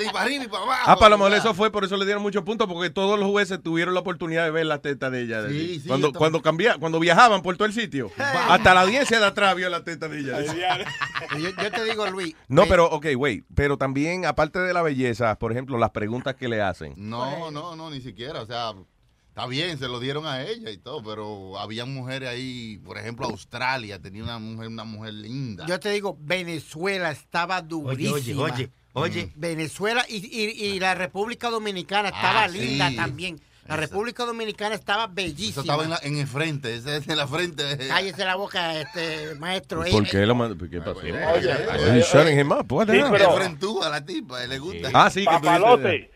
y 0.00 0.04
para 0.10 0.22
arriba 0.24 0.44
y 0.44 0.48
para 0.48 0.62
abajo. 0.64 0.82
Ah, 0.86 0.96
para 0.96 1.10
lo 1.10 1.18
mejor 1.18 1.34
eso 1.34 1.54
fue, 1.54 1.70
por 1.70 1.84
eso 1.84 1.96
le 1.96 2.04
dieron 2.04 2.22
muchos 2.22 2.42
puntos, 2.42 2.66
porque 2.66 2.90
todos 2.90 3.18
los 3.20 3.30
jueces 3.30 3.62
tuvieron 3.62 3.94
la 3.94 4.00
oportunidad 4.00 4.42
de 4.44 4.50
ver 4.50 4.66
la 4.66 4.78
teta 4.78 5.10
de 5.10 5.22
ella. 5.22 5.48
Sí, 5.48 5.78
sí, 5.80 5.86
cuando, 5.86 6.12
cuando, 6.12 6.42
cambia, 6.42 6.76
cuando 6.78 6.98
viajaban 6.98 7.42
por 7.42 7.56
todo 7.56 7.66
el 7.66 7.72
sitio. 7.72 8.10
Hasta 8.18 8.74
la 8.74 8.80
audiencia 8.80 9.20
de 9.20 9.26
atrás 9.26 9.54
vio 9.54 9.68
la 9.70 9.84
teta 9.84 10.08
de 10.08 10.18
ella. 10.18 10.42
Yo, 11.38 11.48
yo 11.50 11.70
te 11.70 11.84
digo, 11.84 12.06
Luis. 12.10 12.34
No, 12.48 12.64
eh, 12.64 12.66
pero, 12.68 12.86
ok, 12.90 13.06
wait. 13.16 13.44
Pero 13.54 13.78
también, 13.78 14.26
aparte 14.26 14.58
de 14.58 14.71
la 14.72 14.82
belleza, 14.82 15.38
por 15.38 15.52
ejemplo, 15.52 15.78
las 15.78 15.90
preguntas 15.90 16.34
que 16.36 16.48
le 16.48 16.60
hacen. 16.62 16.94
No, 16.96 17.50
no, 17.50 17.76
no, 17.76 17.90
ni 17.90 18.00
siquiera. 18.00 18.40
O 18.42 18.46
sea, 18.46 18.72
está 19.28 19.46
bien, 19.46 19.78
se 19.78 19.88
lo 19.88 19.98
dieron 20.00 20.26
a 20.26 20.42
ella 20.42 20.70
y 20.70 20.78
todo, 20.78 21.02
pero 21.02 21.58
había 21.58 21.84
mujeres 21.84 22.28
ahí, 22.28 22.78
por 22.84 22.98
ejemplo, 22.98 23.26
Australia 23.26 24.00
tenía 24.00 24.22
una 24.24 24.38
mujer, 24.38 24.68
una 24.68 24.84
mujer 24.84 25.14
linda. 25.14 25.66
Yo 25.66 25.78
te 25.80 25.90
digo, 25.90 26.16
Venezuela 26.20 27.10
estaba 27.10 27.62
durísima. 27.62 28.42
oye, 28.42 28.70
oye. 28.94 29.32
Venezuela 29.36 30.04
y, 30.08 30.16
y- 30.16 30.74
y 30.74 30.80
la 30.80 30.94
República 30.94 31.48
Dominicana 31.50 32.08
estaba 32.10 32.44
Ah, 32.44 32.48
linda 32.48 32.90
sí. 32.90 32.96
también. 32.96 33.40
La 33.68 33.76
República 33.76 34.24
Dominicana 34.24 34.74
estaba 34.74 35.04
Eso 35.04 35.12
bellísima. 35.14 35.60
estaba 35.62 35.84
en, 35.84 35.90
la- 35.90 36.00
en 36.02 36.16
el 36.18 36.26
frente, 36.26 36.74
en 36.76 37.16
la 37.16 37.26
frente. 37.26 37.62
Cállese 37.88 38.24
la 38.24 38.34
boca, 38.36 38.80
este 38.80 39.34
maestro. 39.36 39.82
¿Por 39.90 40.04
Eh, 40.04 40.08
qué 40.10 40.26
lo 40.26 40.34
mandó? 40.34 40.68
¿Qué 40.68 40.80
pasó? 40.80 40.98
Oye, 40.98 41.14
oye, 41.14 42.00
shutting 42.02 42.38
him 42.40 42.50
up? 42.52 42.70
What 42.72 42.88
Sí, 42.90 43.00
pero- 43.10 43.32
frentúa 43.32 43.88
la 43.88 44.04
tipa, 44.04 44.44
le 44.46 44.58
gusta. 44.58 44.88
Ah, 44.92 45.08
sí, 45.10 45.20
que 45.20 45.26
Papalote. 45.26 46.10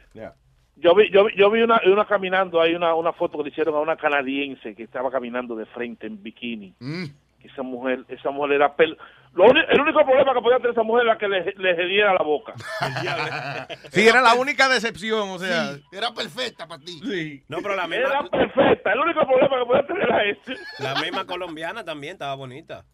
Yo 0.79 0.95
vi, 0.95 1.11
yo 1.11 1.25
vi, 1.25 1.33
yo 1.37 1.51
vi 1.51 1.63
una, 1.63 1.81
una 1.87 2.05
caminando, 2.07 2.61
hay 2.61 2.75
una, 2.75 2.95
una 2.95 3.13
foto 3.15 3.39
que 3.39 3.45
le 3.45 3.49
hicieron 3.51 3.75
a 3.77 3.79
una 3.81 3.97
canadiense 3.97 4.75
que 4.75 4.83
estaba 4.83 5.11
caminando 5.11 5.57
de 5.57 5.65
frente 5.67 6.07
en 6.07 6.23
bikini. 6.23 6.75
Mm. 6.81 7.05
Que 7.41 7.49
esa 7.49 7.63
mujer, 7.63 8.05
esa 8.09 8.31
mujer 8.31 8.53
era 8.57 8.77
pel... 8.77 8.99
Lo 9.37 9.45
el 9.51 9.81
único 9.81 10.03
problema 10.05 10.33
que 10.35 10.41
podía 10.41 10.57
tener 10.57 10.73
esa 10.73 10.83
mujer 10.83 11.05
era 11.07 11.19
que 11.19 11.29
le, 11.29 11.45
le 11.59 11.71
hediera 11.73 12.15
la 12.15 12.25
boca. 12.25 12.55
Sí, 13.93 14.07
era 14.09 14.21
la 14.23 14.35
única 14.35 14.69
decepción, 14.69 15.29
o 15.31 15.39
sea. 15.39 15.75
Sí, 15.75 15.83
era 15.93 16.13
perfecta 16.15 16.67
para 16.67 16.83
ti. 16.83 17.01
Sí. 17.05 17.45
No, 17.49 17.59
pero 17.63 17.77
la 17.77 17.85
Era 17.85 18.23
misma, 18.23 18.31
perfecta. 18.31 18.93
El 18.93 19.01
único 19.01 19.21
problema 19.27 19.59
que 19.59 19.67
podía 19.67 19.87
tener 19.87 20.03
era 20.03 20.25
ese. 20.25 20.55
la 20.79 20.95
misma 21.01 21.27
colombiana 21.27 21.85
también 21.85 22.15
estaba 22.15 22.35
bonita. 22.35 22.85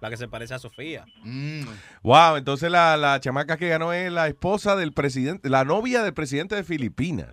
La 0.00 0.08
que 0.08 0.16
se 0.16 0.28
parece 0.28 0.54
a 0.54 0.58
Sofía. 0.58 1.04
Mm. 1.22 1.64
Wow, 2.02 2.36
entonces 2.36 2.70
la, 2.70 2.96
la 2.96 3.20
chamaca 3.20 3.58
que 3.58 3.68
ganó 3.68 3.92
es 3.92 4.10
la 4.10 4.28
esposa 4.28 4.74
del 4.74 4.92
presidente, 4.94 5.50
la 5.50 5.64
novia 5.64 6.02
del 6.02 6.14
presidente 6.14 6.54
de 6.56 6.64
Filipinas. 6.64 7.28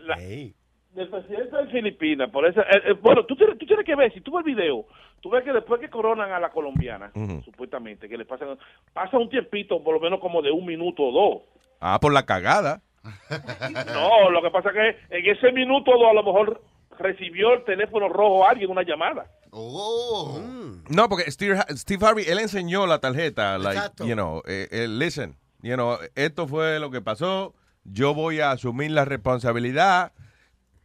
Del 0.98 1.10
presidente 1.10 1.56
de 1.56 1.68
Filipinas. 1.68 2.32
Por 2.32 2.48
eso, 2.48 2.60
eh, 2.61 2.82
eh, 2.88 2.94
bueno, 2.99 3.24
tú 3.24 3.36
tienes, 3.36 3.56
tú 3.60 3.68
tienes 3.68 3.86
que 3.86 3.95
ver, 3.95 4.11
si 4.15 4.22
tú 4.22 4.32
ves 4.32 4.44
el 4.44 4.56
video, 4.56 4.84
tú 5.22 5.30
ves 5.30 5.44
que 5.44 5.53
después 5.53 5.80
que 5.80 5.91
coronan 5.91 6.32
a 6.32 6.40
la 6.40 6.49
colombiana, 6.49 7.11
supuestamente, 7.45 8.10
que 8.10 8.18
le 8.18 8.26
pasan, 8.26 8.57
pasa 8.94 9.15
un 9.15 9.30
tiempito, 9.30 9.84
por 9.84 9.94
lo 9.94 9.99
menos 9.99 10.19
como 10.19 10.41
de 10.41 10.49
un 10.49 10.65
minuto 10.65 11.03
o 11.03 11.11
dos. 11.11 11.44
Ah, 11.80 11.99
por 12.02 12.11
la 12.11 12.26
cagada. 12.26 12.82
No, 13.94 14.32
lo 14.32 14.41
que 14.41 14.49
pasa 14.49 14.72
que 14.74 14.98
en 15.15 15.38
ese 15.38 15.52
minuto 15.52 15.91
o 15.91 15.99
dos 15.99 16.10
a 16.10 16.14
lo 16.14 16.24
mejor 16.24 16.64
recibió 16.98 17.53
el 17.53 17.64
teléfono 17.64 18.10
rojo 18.10 18.48
a 18.48 18.49
alguien 18.49 18.72
una 18.72 18.82
llamada. 18.82 19.28
Oh. 19.52 20.41
No, 20.90 21.10
porque 21.10 21.30
Steve, 21.30 21.60
Steve 21.76 22.03
Harvey, 22.03 22.26
él 22.28 22.40
enseñó 22.40 22.88
la 22.88 22.98
tarjeta, 22.98 23.60
like, 23.60 23.78
Exacto. 23.78 24.03
you 24.03 24.15
know, 24.15 24.41
eh, 24.48 24.68
eh, 24.72 24.88
listen, 24.90 25.36
you 25.61 25.76
know, 25.76 25.99
esto 26.15 26.48
fue 26.48 26.80
lo 26.80 26.90
que 26.90 27.02
pasó, 27.02 27.53
yo 27.84 28.15
voy 28.15 28.40
a 28.40 28.49
asumir 28.49 28.90
la 28.90 29.06
responsabilidad, 29.06 30.11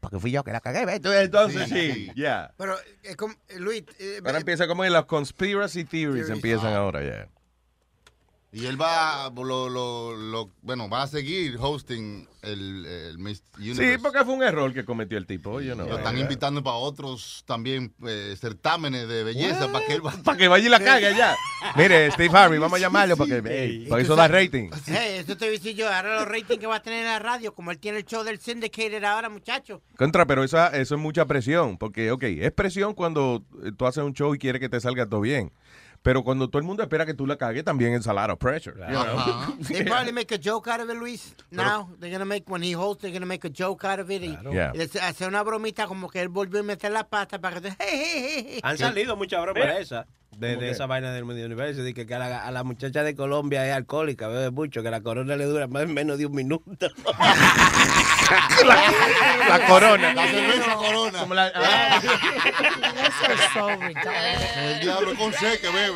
porque 0.03 0.19
fui 0.19 0.33
yo 0.33 0.43
que 0.43 0.51
la 0.51 0.61
cagué, 0.61 0.85
¿ves? 0.85 0.97
Entonces, 0.97 1.23
entonces 1.24 1.69
sí, 1.69 2.11
ya. 2.16 2.53
Pero, 2.59 2.77
eh, 3.05 3.15
como- 3.15 3.35
eh, 3.49 3.59
Luis, 3.61 3.85
eh, 4.01 4.20
Ahora 4.24 4.39
empieza 4.39 4.66
como 4.66 4.85
en 4.85 4.93
las 4.93 5.05
conspiracy 5.05 5.85
theories 5.85 6.29
empiezan 6.29 6.74
ahora, 6.74 7.03
ya. 7.05 7.29
Y 8.55 8.66
él 8.66 8.79
va, 8.79 9.31
lo, 9.35 9.70
lo, 9.70 10.15
lo- 10.15 10.51
bueno, 10.61 10.87
va 10.91 11.05
a 11.05 11.07
seguir 11.07 11.57
hosting 11.59 12.29
el, 12.43 12.85
el 12.85 13.19
Miss 13.19 13.43
Universe. 13.57 13.95
Sí, 13.97 13.99
porque 14.03 14.23
fue 14.27 14.35
un 14.35 14.43
error 14.43 14.74
que 14.74 14.85
cometió 14.85 15.16
el 15.16 15.24
tipo, 15.27 15.59
you 15.62 15.73
know. 15.73 15.89
Lo 15.89 15.97
están 15.97 16.19
invitando 16.19 16.62
para 16.62 16.77
otros 16.77 17.45
también 17.47 17.95
eh, 18.07 18.37
certámenes 18.39 19.09
de 19.09 19.24
belleza 19.24 19.73
para 19.73 19.87
que 19.87 19.95
él 19.95 20.05
va. 20.07 20.12
Para 20.23 20.37
que 20.37 20.49
vaya 20.49 20.66
y 20.66 20.69
la 20.69 20.81
cague 20.81 21.07
allá. 21.07 21.35
Mire, 21.77 22.11
Steve 22.11 22.37
Harvey, 22.37 22.59
vamos 22.59 22.77
a 22.79 22.81
llamarlo 22.83 23.16
para 23.16 23.41
que, 23.41 23.43
hey, 23.49 23.87
para 23.89 24.03
eso 24.03 24.15
da 24.16 24.29
rating. 24.29 24.69
Hey, 24.87 25.16
eso 25.20 25.35
te 25.37 25.49
dice 25.51 25.73
yo, 25.74 25.89
ahora 25.91 26.16
los 26.16 26.29
ratings 26.29 26.59
que 26.61 26.66
va 26.66 26.77
a 26.77 26.83
tener 26.83 26.99
en 27.01 27.07
la 27.07 27.19
radio, 27.20 27.55
como 27.55 27.70
él 27.70 27.79
tiene 27.79 27.99
el 27.99 28.05
show 28.05 28.23
del 28.23 28.39
Syndicated 28.39 29.03
ahora, 29.05 29.31
muchacho. 29.31 29.81
Contra, 29.97 30.27
pero 30.27 30.45
eso, 30.45 30.59
eso 30.73 30.95
es 30.97 31.01
mucha 31.01 31.24
presión, 31.24 31.79
porque, 31.79 32.11
ok, 32.11 32.24
es 32.24 32.53
presión 32.53 32.93
cuando 32.93 33.43
tú 33.79 33.87
haces 33.87 34.05
un 34.05 34.12
show 34.12 34.35
y 34.35 34.39
quieres 34.39 34.61
que 34.61 34.69
te 34.69 34.79
salga 34.79 35.07
todo 35.09 35.23
bien. 35.23 35.53
Pero 36.03 36.24
cuando 36.24 36.49
todo 36.49 36.59
el 36.59 36.65
mundo 36.65 36.83
espera 36.83 37.07
que 37.07 37.15
tú 37.15 37.27
la 37.29 37.37
cagues, 37.37 37.62
también 37.65 37.95
es 37.95 38.07
a 38.09 38.12
lot 38.12 38.29
of 38.31 38.39
pressure. 38.39 38.74
you 38.77 38.87
know? 38.87 39.57
They 39.69 39.85
probably 39.85 40.12
make 40.12 40.35
a 40.35 40.39
joke 40.39 40.69
out 40.69 40.81
of 40.81 40.91
it, 40.91 40.97
Luis. 40.99 41.35
Now, 41.51 41.89
they're 42.01 42.11
gonna 42.11 42.24
make, 42.24 42.45
when 42.51 42.61
he 42.62 42.73
hosts, 42.74 43.03
they're 43.03 43.12
gonna 43.12 43.24
make 43.27 43.45
a 43.47 43.51
joke 43.51 43.85
out 43.87 44.01
of 44.01 44.11
it. 44.11 44.23
Y, 44.23 44.37
Yeah. 44.53 44.73
y 44.74 44.79
les- 44.79 44.97
hacer 44.97 45.29
una 45.29 45.43
bromita 45.45 45.87
como 45.87 46.09
que 46.11 46.20
él 46.20 46.29
volvió 46.29 46.59
a 46.61 46.62
meter 46.65 46.91
la 46.91 47.05
pata 47.09 47.39
para 47.41 47.61
que... 47.61 47.73
Han 48.65 48.79
salido 48.79 49.16
muchas 49.16 49.41
bromas 49.43 49.62
de 49.65 49.81
esas. 49.81 50.07
De, 50.37 50.70
esa 50.70 50.87
vaina 50.87 51.12
del 51.12 51.24
medio 51.27 51.45
universo. 51.47 51.83
De 51.83 51.93
que, 51.95 52.07
que 52.07 52.15
a, 52.15 52.19
la, 52.19 52.47
a 52.47 52.51
la 52.51 52.65
muchacha 52.65 53.03
de 53.05 53.15
Colombia 53.15 53.65
es 53.69 53.73
alcohólica, 53.74 54.29
bebe 54.29 54.51
mucho, 54.51 54.83
que 54.83 54.91
la 54.91 55.03
corona 55.03 55.37
le 55.37 55.45
dura 55.45 55.69
más 55.69 55.87
menos 55.87 56.16
de 56.19 56.24
un 56.27 56.35
minuto. 56.35 56.89
La 59.49 59.66
corona. 59.66 60.15
La 60.15 60.27
cerveza 60.27 60.74
corona. 60.77 61.19
Como 61.20 61.35
la- 61.35 61.49
El 64.57 64.81
diablo 64.81 65.15
con 65.16 65.33
C 65.35 65.59
que 65.61 65.69
bebe. 65.69 65.91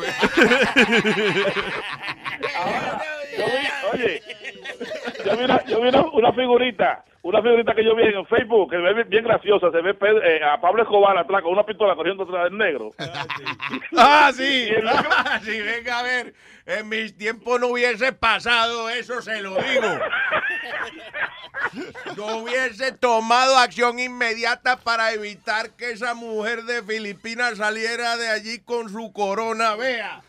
Yo 3.37 3.45
vi- 3.45 3.71
oye, 3.93 4.21
yo 5.25 5.37
vi, 5.37 5.43
una, 5.43 5.63
yo 5.65 5.81
vi 5.81 5.87
una, 5.89 6.01
una 6.13 6.33
figurita, 6.33 7.03
una 7.27 7.41
figurita 7.41 7.75
que 7.75 7.83
yo 7.83 7.93
vi 7.95 8.03
en 8.03 8.25
Facebook, 8.25 8.69
que 8.71 8.77
ve 8.77 9.03
bien 9.03 9.23
graciosa, 9.25 9.69
se 9.71 9.81
ve 9.81 9.93
Pedro- 9.93 10.23
eh, 10.23 10.41
a 10.43 10.61
Pablo 10.61 10.81
Escobar 10.83 11.17
atrás 11.17 11.41
con 11.41 11.51
una 11.51 11.65
pistola 11.65 11.93
corriendo 11.95 12.23
atrás 12.23 12.45
del 12.45 12.57
negro. 12.57 12.91
Ah, 13.97 14.31
sí. 14.33 14.69
El- 14.69 14.87
Si 15.43 15.59
venga 15.61 15.99
a 15.99 16.03
ver, 16.03 16.33
en 16.65 16.87
mis 16.87 17.17
tiempos 17.17 17.59
no 17.59 17.67
hubiese 17.67 18.13
pasado 18.13 18.89
eso, 18.89 19.21
se 19.21 19.41
lo 19.41 19.55
digo. 19.55 19.99
Yo 22.15 22.37
hubiese 22.37 22.91
tomado 22.93 23.57
acción 23.57 23.99
inmediata 23.99 24.77
para 24.77 25.11
evitar 25.13 25.71
que 25.71 25.91
esa 25.91 26.13
mujer 26.13 26.63
de 26.63 26.81
Filipinas 26.83 27.57
saliera 27.57 28.15
de 28.17 28.29
allí 28.29 28.59
con 28.59 28.89
su 28.89 29.11
corona, 29.11 29.75
vea. 29.75 30.21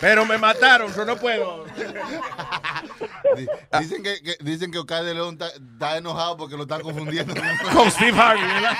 Pero 0.00 0.24
me 0.26 0.38
mataron, 0.38 0.92
yo 0.94 1.04
no 1.04 1.16
puedo. 1.16 1.64
Di- 3.36 3.46
Dicen 3.80 4.02
que, 4.02 4.20
que- 4.22 4.36
dicen 4.40 4.70
que 4.72 4.78
Oscar 4.78 5.04
de 5.04 5.14
León 5.14 5.38
está, 5.40 5.96
enojado 5.96 6.36
porque 6.36 6.56
lo 6.56 6.62
están 6.62 6.80
confundiendo 6.82 7.34
Con 7.72 7.90
Steve 7.90 8.18
Harvey, 8.18 8.44
¿verdad? 8.44 8.76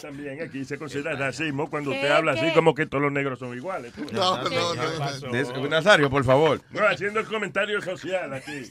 También 0.00 0.40
aquí 0.42 0.64
se 0.64 0.78
considera 0.78 1.14
racismo 1.16 1.68
cuando 1.70 1.90
usted 1.90 2.06
¿Qué, 2.06 2.12
habla 2.12 2.32
así 2.32 2.52
como 2.52 2.74
que 2.74 2.86
todos 2.86 3.02
los 3.02 3.12
negros 3.12 3.38
son 3.38 3.56
iguales. 3.56 3.92
tú. 3.92 4.06
No, 4.12 4.42
no, 4.42 4.74
no, 4.74 5.68
Nazario, 5.68 6.10
por 6.10 6.24
favor. 6.24 6.60
No, 6.70 6.86
haciendo 6.86 7.20
el 7.20 7.26
comentario 7.26 7.80
social 7.80 8.32
aquí. 8.34 8.62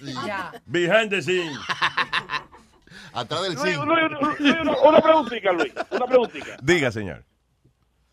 Behind 0.65 1.09
the 1.09 1.21
scene. 1.21 1.51
Atrás 3.19 3.41
del 3.43 3.53
Luis, 3.55 3.77
Luis, 3.77 4.39
Luis, 4.39 4.55
una, 4.61 4.77
una 4.81 5.01
preguntita, 5.01 5.51
Luis. 5.51 5.73
Una 5.91 6.05
preguntita. 6.05 6.57
Diga, 6.61 6.91
señor. 6.91 7.23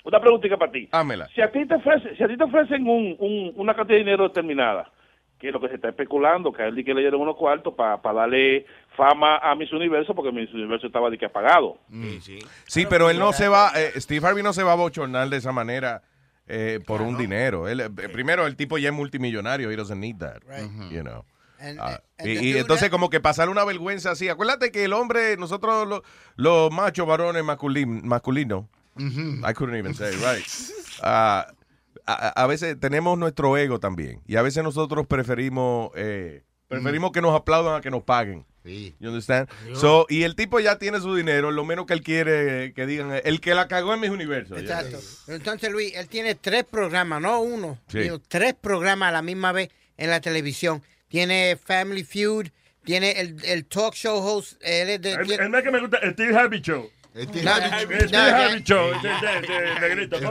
Una 0.04 0.20
preguntita 0.20 0.56
para 0.56 0.72
ti. 0.72 0.88
Hámela. 0.92 1.28
Si 1.34 1.40
a 1.40 1.50
ti 1.50 1.66
te 1.66 1.74
ofrecen, 1.74 2.16
si 2.16 2.22
a 2.22 2.28
ti 2.28 2.36
te 2.36 2.44
ofrecen 2.44 2.86
un, 2.86 3.16
un- 3.18 3.52
una 3.56 3.74
cantidad 3.74 3.96
de 3.98 4.04
dinero 4.04 4.24
determinada, 4.28 4.90
que 5.38 5.48
es 5.48 5.52
lo 5.52 5.60
que 5.60 5.68
se 5.68 5.74
está 5.76 5.88
especulando, 5.88 6.52
que 6.52 6.62
a 6.62 6.66
él 6.66 6.74
di 6.74 6.84
que 6.84 6.94
le 6.94 7.00
dieron 7.00 7.20
unos 7.20 7.36
cuartos 7.36 7.74
para 7.74 7.98
darle 8.12 8.66
fama 8.96 9.38
a 9.38 9.54
Miss 9.54 9.72
Universo, 9.72 10.14
porque 10.14 10.30
Miss 10.32 10.52
Universo 10.54 10.86
estaba 10.86 11.10
de 11.10 11.18
que 11.18 11.26
apagado. 11.26 11.78
Sí, 12.66 12.86
pero 12.88 13.10
él 13.10 13.18
no 13.18 13.32
se 13.32 13.48
va, 13.48 13.72
eh, 13.74 13.92
Steve 14.00 14.26
Harvey 14.26 14.42
no 14.42 14.52
se 14.52 14.62
va 14.62 14.72
a 14.72 14.76
bochornar 14.76 15.28
de 15.28 15.36
esa 15.38 15.52
manera 15.52 16.02
eh, 16.46 16.80
por 16.86 17.00
un 17.02 17.16
dinero. 17.16 17.68
Él, 17.68 17.80
eh, 17.80 17.88
primero, 18.12 18.46
el 18.46 18.56
tipo 18.56 18.76
ya 18.78 18.90
es 18.90 18.94
multimillonario, 18.94 19.70
he 19.70 19.76
doesn't 19.76 19.98
need 20.00 20.16
that, 20.18 20.42
you 20.90 21.00
know. 21.02 21.24
And- 21.64 21.80
Ah, 21.80 22.02
and 22.18 22.28
y, 22.28 22.56
entonces 22.56 22.88
that- 22.88 22.90
como 22.90 23.10
que 23.10 23.20
pasar 23.20 23.48
una 23.48 23.64
vergüenza 23.64 24.10
así. 24.12 24.28
Acuérdate 24.28 24.70
que 24.70 24.84
el 24.84 24.92
hombre, 24.92 25.36
nosotros 25.36 25.86
lo- 25.88 26.02
los 26.36 26.70
machos 26.72 27.06
varones 27.06 27.42
masculin- 27.44 28.02
masculinos, 28.02 28.64
I 28.96 29.52
couldn't 29.54 29.76
even 29.76 29.94
say, 29.94 30.14
it 30.14 30.20
right. 30.22 30.44
Ah, 31.02 31.46
a, 32.06 32.42
a 32.42 32.46
veces 32.46 32.78
tenemos 32.78 33.18
nuestro 33.18 33.56
ego 33.56 33.80
también. 33.80 34.20
Y 34.26 34.36
a 34.36 34.42
veces 34.42 34.62
nosotros 34.62 35.06
preferimos 35.06 35.90
eh, 35.96 36.44
preferimos 36.68 37.10
que 37.12 37.20
nos 37.20 37.34
aplaudan 37.34 37.76
a 37.76 37.80
que 37.80 37.90
nos 37.90 38.02
paguen. 38.04 38.44
You 38.64 39.08
understand? 39.08 39.48
So, 39.74 40.06
y 40.08 40.22
el 40.22 40.34
tipo 40.36 40.58
ya 40.58 40.78
tiene 40.78 40.98
su 41.00 41.14
dinero, 41.14 41.50
lo 41.50 41.64
menos 41.66 41.84
que 41.84 41.92
él 41.92 42.02
quiere 42.02 42.72
que 42.72 42.86
digan, 42.86 43.12
el 43.24 43.40
que 43.42 43.54
la 43.54 43.68
cagó 43.68 43.92
en 43.92 44.00
mis 44.00 44.08
universos. 44.10 44.58
Exacto. 44.58 44.98
Entonces, 45.26 45.70
Luis, 45.70 45.94
él 45.96 46.08
tiene 46.08 46.34
tres 46.34 46.64
programas, 46.64 47.20
no 47.20 47.40
uno, 47.40 47.78
Sí. 47.88 48.04
sino 48.04 48.18
tres 48.20 48.54
programas 48.54 49.10
a 49.10 49.12
la 49.12 49.20
misma 49.22 49.52
vez 49.52 49.68
en 49.98 50.08
la 50.08 50.20
televisión. 50.22 50.82
Tiene 51.18 51.56
Family 51.56 52.02
Feud, 52.02 52.48
tiene 52.84 53.12
el, 53.20 53.36
el 53.44 53.66
talk 53.66 53.94
show 53.94 54.18
host. 54.18 54.54
Él 54.60 54.88
es 54.90 55.00
de, 55.00 55.12
El, 55.12 55.26
tiene- 55.28 55.44
el 55.44 55.62
que 55.62 55.70
me 55.70 55.78
gusta, 55.78 55.98
el 55.98 56.12
Steve 56.14 56.36
Harvey 56.36 56.60
Show. 56.60 56.90
Steve 57.16 57.44
No, 57.44 57.50
Harvey 57.52 57.98
no, 58.00 58.08
Show. 58.64 58.88
El 58.88 58.96
no, 58.96 59.02
ya- 59.02 59.20
Show, 59.44 59.80
negrito, 59.80 60.16
El 60.16 60.22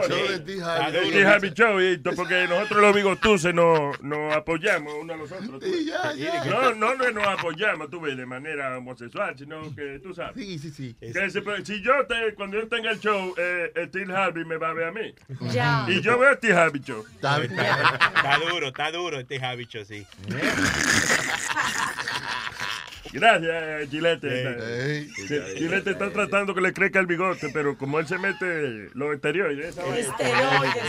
porque 2.15 2.45
nosotros 2.49 2.81
los 2.81 2.93
bigotuses 2.93 3.53
nos, 3.53 4.01
nos 4.01 4.35
apoyamos 4.35 4.93
unos 4.95 5.15
a 5.15 5.19
los 5.19 5.31
otros. 5.31 5.61
tú. 5.61 5.65
Sí, 5.65 5.85
ya, 5.85 6.13
ya. 6.13 6.43
No, 6.43 6.73
no, 6.75 6.93
no 6.95 7.09
nos 7.11 7.25
apoyamos, 7.25 7.89
tú 7.89 8.01
ves, 8.01 8.17
de 8.17 8.25
manera 8.25 8.77
homosexual, 8.77 9.33
sino 9.37 9.73
que 9.73 9.99
tú 10.03 10.13
sabes. 10.13 10.33
Sí, 10.35 10.59
sí, 10.59 10.71
sí. 10.71 10.95
Si 11.63 11.81
yo 11.81 12.05
te, 12.05 12.33
cuando 12.35 12.59
yo 12.59 12.67
tenga 12.67 12.91
el 12.91 12.99
show, 12.99 13.33
eh, 13.37 13.71
Steve 13.87 14.13
Harvey 14.13 14.43
me 14.43 14.57
va 14.57 14.71
a 14.71 14.73
ver 14.73 14.87
a 14.87 14.91
mí. 14.91 15.15
Ya. 15.53 15.85
Y 15.87 16.01
yo 16.01 16.19
veo 16.19 16.31
a 16.31 16.35
Steve 16.35 16.53
Harvey 16.53 16.81
Show. 16.81 17.05
Está 17.15 17.39
duro, 18.39 18.67
está 18.67 18.91
duro 18.91 19.19
este 19.19 19.39
sí. 19.85 20.05
Gracias, 23.13 23.89
Chilete. 23.89 24.97
Ey. 24.97 25.09
Chilete 25.57 25.91
está 25.91 26.11
tratando 26.11 26.53
que 26.53 26.61
le 26.61 26.73
crezca 26.73 26.99
el 26.99 27.05
bigote, 27.05 27.49
pero 27.53 27.77
como 27.77 27.99
él 27.99 28.07
se 28.07 28.17
mete 28.17 28.89
los 28.93 29.07
vaina, 29.07 29.13
Esteroides, 29.13 29.77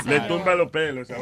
le 0.07 0.21
tumba 0.21 0.55
los 0.55 0.71
pelos 0.71 1.09
esa. 1.09 1.17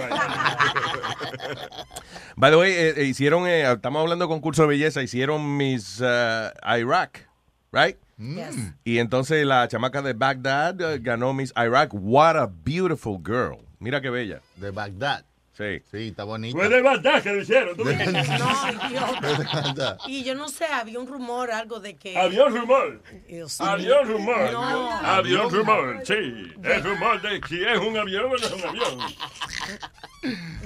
By 2.36 2.50
the 2.50 2.56
way, 2.56 2.72
eh, 2.72 2.94
eh, 2.96 3.04
hicieron, 3.04 3.46
eh, 3.46 3.70
estamos 3.70 4.00
hablando 4.00 4.24
de 4.24 4.28
concurso 4.28 4.62
de 4.62 4.68
belleza, 4.68 5.02
hicieron 5.02 5.56
Miss 5.56 6.00
uh, 6.00 6.50
Iraq, 6.78 7.28
right? 7.72 7.96
Yes. 8.18 8.56
Y 8.84 8.98
entonces 8.98 9.44
la 9.44 9.66
chamaca 9.66 10.00
de 10.00 10.12
Baghdad 10.12 10.80
eh, 10.80 10.98
ganó 11.00 11.34
Miss 11.34 11.52
Iraq. 11.56 11.90
What 11.92 12.36
a 12.36 12.46
beautiful 12.46 13.18
girl. 13.18 13.58
Mira 13.80 14.00
qué 14.00 14.10
bella. 14.10 14.40
De 14.56 14.70
Bagdad. 14.70 15.24
Sí. 15.52 15.82
Sí, 15.90 16.08
está 16.08 16.24
bonito. 16.24 16.56
Fue 16.56 16.68
de 16.68 16.80
verdad 16.80 17.22
que 17.22 17.30
lo 17.30 17.42
hicieron. 17.42 17.76
¿tú 17.76 17.84
ves? 17.84 17.98
No, 18.12 18.88
idiota. 18.88 19.98
Y 20.06 20.24
yo 20.24 20.34
no 20.34 20.48
sé, 20.48 20.64
había 20.64 20.98
un 20.98 21.06
rumor, 21.06 21.50
algo 21.50 21.78
de 21.78 21.94
que. 21.96 22.16
Había 22.16 22.46
un 22.46 22.56
rumor. 22.56 23.02
Dios 23.28 23.60
Había 23.60 24.00
un 24.00 24.08
rumor. 24.08 24.52
No. 24.52 24.90
Había 24.90 25.46
un 25.46 25.52
rumor, 25.52 26.00
sí. 26.04 26.14
El 26.14 26.82
rumor 26.82 27.20
de 27.20 27.40
si 27.48 27.62
es 27.62 27.78
un 27.78 27.96
avión 27.96 28.24
o 28.24 28.28
no 28.28 28.36
es 28.36 28.50
un 28.50 28.64
avión. 28.64 28.98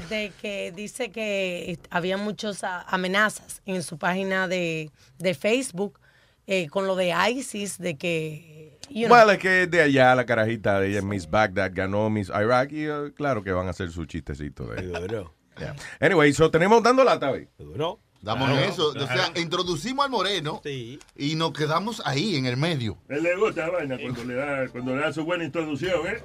de 0.09 0.33
que 0.41 0.73
dice 0.73 1.11
que 1.11 1.79
había 1.91 2.17
muchas 2.17 2.63
ah, 2.63 2.85
amenazas 2.89 3.63
en 3.67 3.83
su 3.83 3.99
página 3.99 4.47
de, 4.47 4.91
de 5.19 5.35
Facebook 5.35 5.99
eh, 6.47 6.69
con 6.69 6.87
lo 6.87 6.95
de 6.95 7.13
ISIS, 7.31 7.79
de 7.79 7.97
que... 7.97 8.56
you 8.91 9.07
know, 9.07 9.09
Bueno, 9.17 9.33
es 9.33 9.39
que 9.39 9.67
de 9.67 9.83
allá 9.83 10.15
la 10.15 10.25
carajita 10.27 10.81
de 10.81 10.91
ella, 10.91 11.03
Miss 11.03 11.29
Baghdad, 11.29 11.71
ganó 11.75 12.09
Miss 12.11 12.29
Iraq 12.31 12.73
y 12.73 12.87
eh, 12.87 13.13
claro 13.15 13.43
que 13.43 13.53
van 13.53 13.67
a 13.67 13.71
hacer 13.71 13.91
su 13.91 14.05
chistecito 14.07 14.67
de 14.67 14.83
Duro. 14.83 15.35
Yeah. 15.59 15.75
Anyway, 16.01 16.33
so 16.35 16.51
tenemos 16.51 16.83
dando 16.83 17.03
lata 17.05 17.31
hoy. 17.31 17.49
Duro. 17.59 18.01
Damos 18.23 18.49
Claro, 18.51 18.65
eso. 18.67 18.89
O 18.89 19.07
sea, 19.07 19.31
introducimos 19.37 20.05
al 20.05 20.11
moreno 20.11 20.61
Sí. 20.65 20.99
y 21.15 21.35
nos 21.37 21.53
quedamos 21.53 22.03
ahí 22.05 22.35
en 22.37 22.47
el 22.47 22.57
medio. 22.57 22.99
Él 23.09 23.23
le 23.23 23.37
gusta 23.37 23.67
la 23.67 23.73
vaina 23.75 23.97
cuando 24.01 24.25
le 24.25 24.35
da, 24.35 24.69
cuando 24.69 24.97
le 24.97 25.03
da 25.03 25.13
su 25.13 25.25
buena 25.25 25.45
introducción, 25.45 26.01
¿eh? 26.09 26.23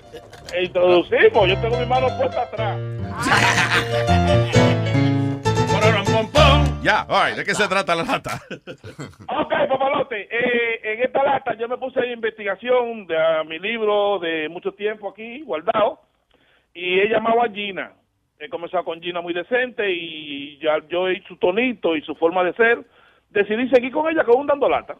Introducimos, 0.63 1.47
yo 1.47 1.61
tengo 1.61 1.77
mi 1.79 1.85
mano 1.85 2.07
puesta 2.17 2.41
atrás. 2.41 2.79
Ya, 6.81 7.05
all 7.07 7.27
right, 7.27 7.37
¿de 7.37 7.45
qué 7.45 7.53
se 7.53 7.67
trata 7.67 7.95
la 7.95 8.03
lata? 8.03 8.41
Ok, 8.49 9.53
papalote, 9.69 10.27
eh, 10.31 10.79
en 10.83 11.03
esta 11.03 11.23
lata 11.23 11.53
yo 11.57 11.67
me 11.67 11.77
puse 11.77 11.99
en 11.99 12.11
investigación 12.13 13.05
de 13.07 13.17
a 13.17 13.43
mi 13.43 13.59
libro 13.59 14.19
de 14.19 14.49
mucho 14.49 14.73
tiempo 14.73 15.09
aquí, 15.09 15.41
guardado, 15.43 15.99
y 16.73 16.99
he 16.99 17.07
llamado 17.09 17.41
a 17.43 17.49
Gina. 17.49 17.93
He 18.39 18.49
comenzado 18.49 18.83
con 18.83 18.99
Gina 19.01 19.21
muy 19.21 19.33
decente 19.33 19.89
y 19.91 20.57
ya 20.59 20.79
yo 20.89 21.09
y 21.11 21.21
su 21.27 21.37
tonito 21.37 21.95
y 21.95 22.01
su 22.01 22.15
forma 22.15 22.43
de 22.43 22.53
ser, 22.53 22.83
decidí 23.29 23.69
seguir 23.69 23.91
con 23.91 24.09
ella 24.09 24.23
con 24.23 24.39
un 24.39 24.47
dando 24.47 24.67
lata. 24.67 24.95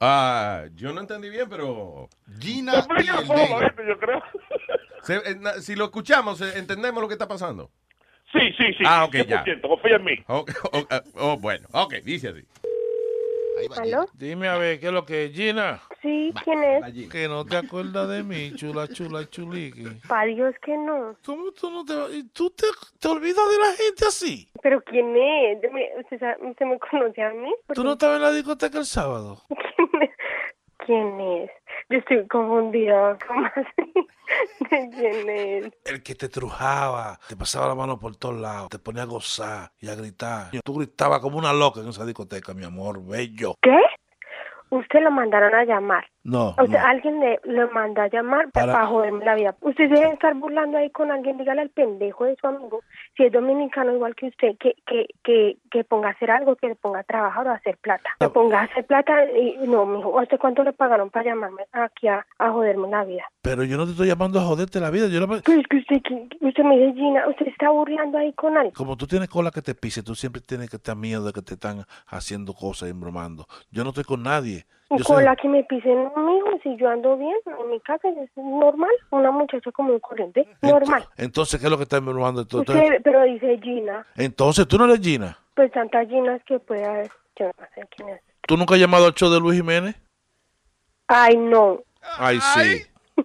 Ah, 0.00 0.64
yo 0.74 0.92
no 0.92 1.00
entendí 1.00 1.30
bien, 1.30 1.48
pero 1.48 2.08
Gina 2.40 2.72
solo, 3.26 3.60
¿viste? 3.60 3.86
yo 3.86 3.98
creo. 3.98 4.22
se- 5.02 5.16
eh, 5.30 5.36
na- 5.38 5.52
si 5.54 5.76
lo 5.76 5.84
escuchamos, 5.84 6.40
eh, 6.40 6.58
entendemos 6.58 7.00
lo 7.00 7.08
que 7.08 7.14
está 7.14 7.28
pasando. 7.28 7.70
Sí, 8.32 8.40
sí, 8.58 8.72
sí. 8.76 8.84
Ah, 8.86 9.04
ok, 9.04 9.14
ya. 9.26 9.44
100%, 9.44 9.60
confía 9.62 9.96
en 9.96 10.04
mí. 10.04 10.12
Oh, 10.28 10.44
oh, 10.72 10.82
oh, 11.14 11.36
bueno, 11.38 11.66
ok, 11.72 11.94
dice 12.04 12.28
así. 12.28 12.42
¿Aló? 13.76 14.06
Dime 14.14 14.46
a 14.46 14.56
ver, 14.56 14.78
¿qué 14.78 14.86
es 14.86 14.92
lo 14.92 15.04
que 15.04 15.24
es, 15.24 15.32
Gina? 15.32 15.80
Sí, 16.00 16.32
¿quién 16.44 16.62
es? 16.62 17.08
Que 17.10 17.26
no 17.26 17.44
te 17.44 17.56
acuerdas 17.56 18.08
de 18.08 18.22
mí, 18.22 18.52
chula, 18.54 18.86
chula, 18.86 19.28
chuliqui. 19.28 19.84
Pa' 20.06 20.26
Dios 20.26 20.54
que 20.64 20.76
no. 20.76 21.16
¿Cómo 21.26 21.50
tú 21.50 21.68
no 21.68 21.84
te 21.84 21.94
tú 22.32 22.50
te, 22.50 22.66
te 23.00 23.08
olvidas 23.08 23.50
de 23.50 23.58
la 23.58 23.72
gente 23.72 24.04
así? 24.06 24.48
¿Pero 24.62 24.80
quién 24.82 25.08
es? 25.16 25.72
Me- 25.72 25.90
¿Usted, 26.00 26.20
sabe- 26.20 26.36
usted 26.50 26.66
me 26.66 26.78
conoce 26.78 27.20
a 27.20 27.30
mí? 27.30 27.52
¿Tú 27.74 27.82
no 27.82 27.92
estabas 27.94 28.18
en 28.18 28.22
la 28.22 28.30
discoteca 28.30 28.78
el 28.78 28.84
sábado? 28.86 29.42
¿Quién 30.86 31.20
es? 31.20 31.50
Yo 31.90 31.98
estoy 31.98 32.26
confundida. 32.28 33.16
¿Cómo 33.26 33.46
así? 33.46 33.92
¿De 34.70 34.90
quién 34.90 35.28
es? 35.30 35.72
El 35.84 36.02
que 36.02 36.14
te 36.14 36.28
trujaba, 36.28 37.18
te 37.28 37.36
pasaba 37.36 37.68
la 37.68 37.74
mano 37.74 37.98
por 37.98 38.16
todos 38.16 38.38
lados, 38.38 38.68
te 38.68 38.78
ponía 38.78 39.02
a 39.02 39.06
gozar 39.06 39.72
y 39.80 39.88
a 39.88 39.94
gritar. 39.94 40.50
Tú 40.62 40.74
gritabas 40.74 41.20
como 41.20 41.38
una 41.38 41.52
loca 41.52 41.80
en 41.80 41.88
esa 41.88 42.04
discoteca, 42.04 42.52
mi 42.52 42.64
amor, 42.64 43.02
bello. 43.04 43.54
¿Qué? 43.62 43.78
Usted 44.70 45.00
lo 45.00 45.10
mandaron 45.10 45.54
a 45.54 45.64
llamar. 45.64 46.06
No, 46.28 46.54
O 46.58 46.66
sea, 46.66 46.82
no. 46.82 46.88
alguien 46.88 47.20
le, 47.20 47.40
mandó 47.72 48.02
a 48.02 48.08
llamar 48.08 48.50
para, 48.50 48.72
Para- 48.74 48.86
joderme 48.86 49.24
la 49.24 49.34
vida. 49.34 49.54
Usted 49.62 49.88
debe 49.88 50.12
estar 50.12 50.34
burlando 50.34 50.76
ahí 50.76 50.90
con 50.90 51.10
alguien. 51.10 51.38
Dígale 51.38 51.62
al 51.62 51.70
pendejo 51.70 52.24
de 52.26 52.36
su 52.36 52.46
amigo, 52.46 52.82
si 53.16 53.24
es 53.24 53.32
dominicano 53.32 53.94
igual 53.94 54.14
que 54.14 54.26
usted, 54.26 54.56
que, 54.58 54.74
que, 54.86 55.06
que, 55.24 55.56
que 55.70 55.84
ponga 55.84 56.08
a 56.08 56.10
hacer 56.12 56.30
algo, 56.30 56.54
que 56.56 56.68
le 56.68 56.74
ponga 56.74 57.00
a 57.00 57.04
trabajar 57.04 57.46
o 57.46 57.50
a 57.50 57.54
hacer 57.54 57.78
plata. 57.78 58.10
Que 58.20 58.28
ponga 58.28 58.60
a 58.60 58.64
hacer 58.64 58.84
plata 58.86 59.24
y 59.32 59.56
no, 59.66 59.86
mijo. 59.86 60.18
¿A 60.18 60.22
usted 60.24 60.38
cuánto 60.38 60.62
le 60.64 60.72
pagaron 60.74 61.08
para 61.08 61.30
llamarme 61.30 61.64
aquí 61.72 62.08
a, 62.08 62.26
a 62.38 62.50
joderme 62.50 62.88
la 62.88 63.04
vida? 63.04 63.24
Pero 63.40 63.64
yo 63.64 63.78
no 63.78 63.86
te 63.86 63.92
estoy 63.92 64.08
llamando 64.08 64.38
a 64.38 64.42
joderte 64.42 64.80
la 64.80 64.90
vida. 64.90 65.08
Yo 65.08 65.20
la- 65.20 65.26
Pues 65.26 65.42
que 65.68 65.76
usted, 65.78 66.02
que- 66.02 66.28
usted 66.46 66.62
me 66.64 66.76
dice, 66.78 66.92
Gina, 66.94 67.26
usted 67.28 67.46
está 67.46 67.70
burlando 67.70 68.18
ahí 68.18 68.34
con 68.34 68.54
alguien. 68.54 68.74
Como 68.74 68.96
tú 68.98 69.06
tienes 69.06 69.28
cola 69.30 69.50
que 69.50 69.62
te 69.62 69.74
pise, 69.74 70.02
tú 70.02 70.14
siempre 70.14 70.42
tienes 70.42 70.68
que 70.68 70.76
estar 70.76 70.94
miedo 70.94 71.24
de 71.24 71.32
que 71.32 71.40
te 71.40 71.54
están 71.54 71.84
haciendo 72.06 72.52
cosas 72.52 72.88
y 72.88 72.90
embromando. 72.90 73.46
Yo 73.70 73.82
no 73.82 73.90
estoy 73.90 74.04
con 74.04 74.22
nadie. 74.22 74.66
Con 74.88 75.18
sé. 75.18 75.22
la 75.22 75.36
que 75.36 75.48
me 75.48 75.62
pisen, 75.64 76.04
mijo, 76.16 76.58
si 76.62 76.74
yo 76.78 76.88
ando 76.88 77.16
bien 77.18 77.36
en 77.46 77.70
mi 77.70 77.78
casa, 77.80 78.08
es 78.08 78.30
normal, 78.36 78.90
una 79.10 79.30
muchacha 79.30 79.70
como 79.72 79.92
un 79.92 80.00
corriente, 80.00 80.48
normal. 80.62 81.06
Entonces, 81.18 81.60
¿qué 81.60 81.66
es 81.66 81.70
lo 81.70 81.76
que 81.76 81.82
está 81.82 81.98
evaluando? 81.98 82.40
Entonces, 82.40 82.74
Usted, 82.74 83.02
pero 83.04 83.22
dice 83.24 83.58
Gina, 83.62 84.06
entonces, 84.16 84.66
tú 84.66 84.78
no 84.78 84.86
eres 84.86 85.00
Gina. 85.00 85.38
pues 85.54 85.70
tantas 85.72 86.08
Ginas 86.08 86.42
que 86.44 86.58
puede 86.58 86.86
haber, 86.86 87.10
yo 87.38 87.46
no 87.46 87.66
sé 87.74 87.82
quién 87.94 88.08
es. 88.08 88.22
¿Tú 88.46 88.56
nunca 88.56 88.74
has 88.74 88.80
llamado 88.80 89.04
al 89.04 89.12
show 89.14 89.30
de 89.30 89.40
Luis 89.40 89.58
Jiménez? 89.58 89.94
Ay, 91.06 91.36
no. 91.36 91.80
Ay, 92.18 92.38
sí. 92.40 92.86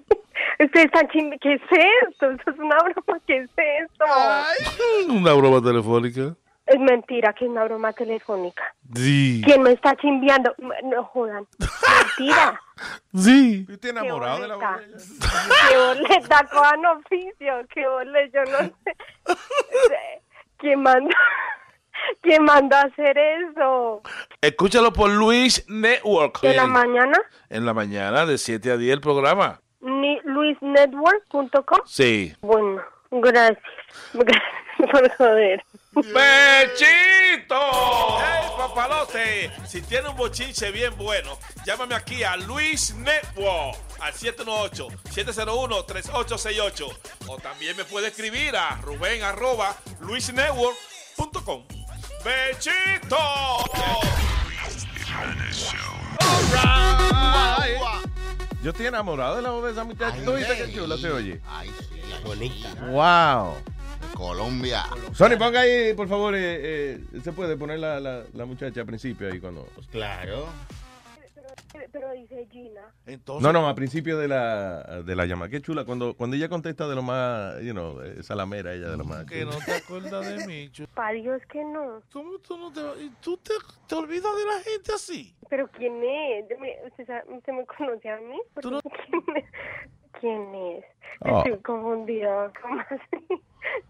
Usted 0.60 0.82
está 0.86 1.08
ching... 1.10 1.32
¿Qué 1.42 1.54
es 1.54 1.62
esto? 2.10 2.30
Esto 2.32 2.52
es 2.52 2.60
una 2.60 2.78
broma, 2.78 3.20
¿qué 3.26 3.38
es 3.38 3.50
esto? 3.58 4.06
Una 5.14 5.34
broma 5.34 5.62
telefónica. 5.62 6.36
Es 6.66 6.80
mentira 6.80 7.34
que 7.34 7.46
es 7.46 7.52
una 7.52 7.66
broma 7.66 7.92
telefónica. 7.94 8.64
Sí. 8.96 9.42
¿Quién 9.44 9.64
me 9.64 9.72
está 9.72 9.96
chimbeando? 9.98 10.56
No 10.84 11.04
jodan. 11.06 11.48
Mentira. 11.60 12.60
Sí. 13.16 13.68
¿Usted 13.70 13.90
enamorado 13.90 14.42
de 14.42 14.48
la 14.48 14.56
boleta? 14.56 14.82
¿Qué 15.70 15.78
boleta? 15.78 16.50
Cojan 16.52 16.86
oficio. 16.88 17.54
¿Qué 17.72 17.88
boleta? 17.88 18.44
Yo 18.46 18.52
no 18.52 18.58
sé. 18.84 18.96
¿Quién 20.58 20.82
mandó? 20.82 21.10
¿Quién 22.22 22.44
mandó 22.44 22.76
a 22.76 22.82
hacer 22.82 23.16
eso? 23.16 24.02
Escúchalo 24.42 24.92
por 24.92 25.12
Luis 25.12 25.64
Network. 25.70 26.40
¿En 26.42 26.56
la 26.56 26.66
mañana? 26.66 27.20
En 27.50 27.66
la 27.66 27.76
mañana, 27.76 28.26
de 28.26 28.40
7 28.40 28.72
a 28.72 28.78
10 28.78 28.94
el 28.96 29.02
programa. 29.02 29.62
Luisnetwork.com. 30.24 31.80
Sí. 31.86 32.34
Bueno, 32.42 32.82
gracias. 33.12 33.60
Gracias 34.14 34.92
por 34.92 35.10
joder. 35.18 35.64
¡Bechito! 35.96 37.60
¡Hey, 38.20 38.50
papalote! 38.58 39.52
Si 39.68 39.80
tiene 39.82 40.10
un 40.10 40.18
bochinche 40.18 40.72
bien 40.72 40.98
bueno, 40.98 41.38
llámame 41.66 41.94
aquí 41.94 42.24
a 42.24 42.36
Luis 42.36 42.96
Network 42.96 43.78
al 44.00 44.12
718-701-3868. 44.14 46.98
O 47.28 47.38
también 47.38 47.78
me 47.78 47.86
puede 47.86 48.08
escribir 48.08 48.56
a 48.56 48.78
Rubén 48.82 49.22
arroba 49.24 49.76
luisnetwork.com. 50.00 51.64
¡Bechito! 52.26 53.18
Yo 58.64 58.72
estoy 58.72 58.88
enamorado 58.88 59.36
de 59.36 59.42
la 59.42 59.50
voz 59.50 59.66
de 59.66 59.72
esa 59.72 59.84
muchacha. 59.84 60.24
¿Tú 60.24 60.34
viste 60.34 60.56
qué 60.56 60.74
chula 60.74 60.98
se 60.98 61.12
oye? 61.12 61.42
Ay, 61.46 61.70
sí. 61.80 62.02
Bonita. 62.24 62.70
Wow. 62.86 63.58
Colombia. 64.16 64.84
Sony, 65.14 65.38
ponga 65.38 65.62
ahí, 65.62 65.94
por 65.94 66.08
favor, 66.08 66.36
eh, 66.36 66.96
eh, 66.96 67.00
se 67.24 67.32
puede 67.34 67.58
poner 67.58 67.80
la, 67.80 68.00
la, 68.00 68.24
la 68.34 68.46
muchacha 68.46 68.82
al 68.82 68.86
principio 68.88 69.32
ahí 69.32 69.40
cuando... 69.40 69.68
Claro. 69.92 70.46
Pero 71.92 72.12
dice 72.12 72.48
Gina. 72.52 72.82
Entonces, 73.08 73.44
No, 73.44 73.52
no, 73.52 73.68
al 73.68 73.74
principio 73.76 74.18
de 74.18 74.28
la, 74.28 75.02
de 75.04 75.16
la 75.16 75.26
llamada. 75.26 75.50
Qué 75.50 75.60
chula, 75.62 75.86
cuando, 75.86 76.16
cuando 76.16 76.36
ella 76.36 76.48
contesta 76.48 76.88
de 76.88 76.94
lo 76.96 77.02
más, 77.02 77.60
you 77.62 77.72
know, 77.72 78.00
salamera 78.22 78.74
ella 78.74 78.90
de 78.90 78.98
lo 78.98 79.06
más... 79.06 79.26
que 79.26 79.44
no 79.44 79.52
te 79.66 79.74
acuerdas 79.74 80.28
de 80.38 80.46
mí. 80.48 80.70
chu- 80.72 80.88
Pa' 80.94 81.12
Dios 81.12 81.42
que 81.52 81.64
no. 81.64 82.02
¿Cómo 82.12 82.38
tú 82.40 82.58
no 82.58 82.72
te, 82.72 82.82
y 83.04 83.10
tú 83.22 83.38
te, 83.38 83.54
te 83.88 83.96
olvidas 83.96 84.36
de 84.36 84.46
la 84.46 84.60
gente 84.64 84.94
así? 84.94 85.36
¿Pero 85.50 85.68
quién 85.70 85.96
es? 86.04 86.46
Me- 86.60 86.78
¿Usted, 86.88 87.08
sabe- 87.08 87.24
usted 87.38 87.54
me 87.54 87.66
conoce 87.66 88.10
a 88.10 88.18
mí? 88.18 88.40
¿Quién 88.62 89.24
es? 89.36 89.46
¿Quién 90.20 90.56
es? 90.56 90.86
Oh. 91.26 91.38
Estoy 91.40 91.58
confundida. 91.62 92.52
¿Cómo 92.62 92.82
así? 92.82 93.26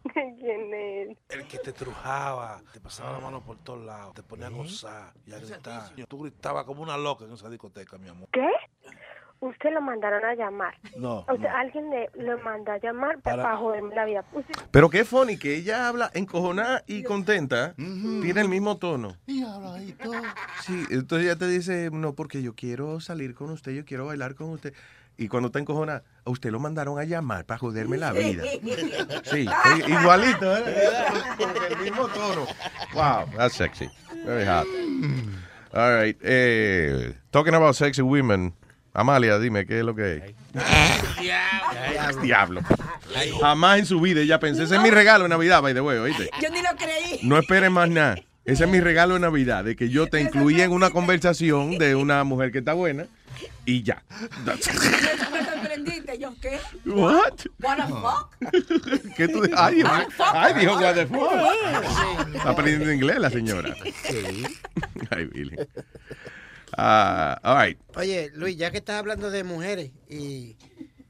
¿De 0.03 0.35
quién 0.39 0.73
es? 0.73 1.17
El 1.29 1.47
que 1.47 1.57
te 1.57 1.71
trujaba, 1.73 2.61
te 2.71 2.79
pasaba 2.79 3.13
la 3.13 3.19
mano 3.19 3.41
por 3.41 3.57
todos 3.57 3.83
lados, 3.83 4.13
te 4.13 4.21
ponía 4.21 4.47
a 4.47 4.49
gozar 4.51 5.13
y 5.25 5.33
a 5.33 5.39
gritar. 5.39 5.89
Tú 6.07 6.19
gritabas 6.19 6.63
como 6.65 6.83
una 6.83 6.95
loca 6.97 7.25
en 7.25 7.31
esa 7.33 7.49
discoteca, 7.49 7.97
mi 7.97 8.07
amor. 8.07 8.27
¿Qué? 8.31 8.47
Usted 9.39 9.71
lo 9.73 9.81
mandaron 9.81 10.23
a 10.23 10.35
llamar. 10.35 10.73
No, 10.95 11.25
O 11.27 11.37
sea, 11.37 11.59
alguien 11.59 11.89
le, 11.89 12.09
lo 12.13 12.37
mandó 12.43 12.71
a 12.71 12.77
llamar 12.77 13.19
para, 13.21 13.43
Para- 13.43 13.57
joderme 13.57 13.93
la 13.95 14.05
vida. 14.05 14.23
Usted- 14.31 14.53
Pero 14.71 14.89
qué 14.89 15.03
funny 15.03 15.37
que 15.37 15.55
ella 15.55 15.89
habla 15.89 16.11
encojonada 16.13 16.83
y 16.87 17.03
contenta. 17.03 17.73
Tiene 17.75 18.39
el 18.41 18.47
mismo 18.47 18.77
tono. 18.77 19.17
Y 19.25 19.41
ahora 19.43 19.73
ahí 19.73 19.91
todo. 19.93 20.13
Sí, 20.61 20.85
entonces 20.91 21.27
ella 21.27 21.37
te 21.37 21.47
dice, 21.47 21.89
no, 21.91 22.13
porque 22.13 22.41
yo 22.41 22.53
quiero 22.55 22.99
salir 23.01 23.33
con 23.35 23.49
usted, 23.49 23.73
yo 23.73 23.83
quiero 23.85 24.05
bailar 24.05 24.35
con 24.35 24.49
usted. 24.51 24.73
Y 25.17 25.27
cuando 25.27 25.47
está 25.47 25.59
encojonada, 25.59 26.03
a 26.25 26.29
usted 26.31 26.51
lo 26.51 26.59
mandaron 26.59 26.99
a 26.99 27.03
llamar 27.03 27.45
para 27.45 27.59
joderme 27.59 27.97
la 27.97 28.11
vida. 28.11 28.43
Sí, 29.23 29.47
igualito, 29.87 30.57
¿eh? 30.57 30.63
Con 31.37 31.49
el 31.71 31.77
mismo 31.77 32.07
tono. 32.07 32.45
Wow, 32.93 33.25
that's 33.37 33.55
sexy. 33.55 33.89
Very 34.25 34.45
hot. 34.45 34.65
All 35.73 36.01
right. 36.01 36.17
Eh, 36.21 37.13
talking 37.31 37.53
about 37.53 37.75
sexy 37.75 38.01
women. 38.01 38.53
Amalia, 38.93 39.39
dime, 39.39 39.65
¿qué 39.65 39.79
es 39.79 39.85
lo 39.85 39.95
que 39.95 40.17
es? 40.17 42.21
Diablo. 42.21 42.61
Jamás 43.41 43.79
en 43.79 43.85
su 43.85 43.99
vida 43.99 44.21
ella 44.21 44.39
pensó, 44.39 44.63
ese 44.63 44.75
es 44.75 44.81
mi 44.81 44.91
regalo 44.91 45.23
de 45.23 45.29
Navidad, 45.29 45.61
by 45.61 45.73
the 45.73 45.81
way, 45.81 45.97
¿oíste? 45.97 46.29
Yo 46.41 46.49
ni 46.49 46.61
lo 46.61 46.69
creí. 46.77 47.19
No 47.23 47.39
esperes 47.39 47.71
más 47.71 47.89
nada. 47.89 48.15
Ese 48.45 48.65
es 48.65 48.69
mi 48.69 48.81
regalo 48.81 49.15
de 49.15 49.21
Navidad, 49.21 49.63
de 49.63 49.75
que 49.75 49.89
yo 49.89 50.07
te 50.07 50.21
incluí 50.21 50.61
en 50.61 50.71
una 50.71 50.89
conversación 50.89 51.77
de 51.77 51.95
una 51.95 52.23
mujer 52.23 52.51
que 52.51 52.59
está 52.59 52.73
buena 52.73 53.07
y 53.65 53.83
ya. 53.83 54.03
Me 54.45 55.45
sorprendiste. 55.45 56.17
¿Yo 56.19 56.33
qué? 56.41 56.59
What? 56.85 57.45
What 57.61 57.77
the 57.77 57.87
fuck? 57.87 59.15
¿Qué 59.15 59.27
tú 59.27 59.43
Ay, 59.55 59.75
dijo, 59.75 59.89
ay, 60.33 60.53
dijo 60.59 60.75
what 60.75 60.93
the 60.95 61.07
fuck. 61.07 62.35
Está 62.35 62.49
aprendiendo 62.49 62.91
inglés 62.91 63.19
la 63.19 63.29
señora. 63.29 63.75
Ay, 65.09 65.25
Billy. 65.25 65.55
Ah, 66.77 67.39
all 67.43 67.67
right. 67.67 67.79
Oye, 67.95 68.31
Luis, 68.33 68.57
ya 68.57 68.71
que 68.71 68.77
estás 68.77 68.97
hablando 68.97 69.29
de 69.29 69.43
mujeres 69.43 69.91
y, 70.09 70.57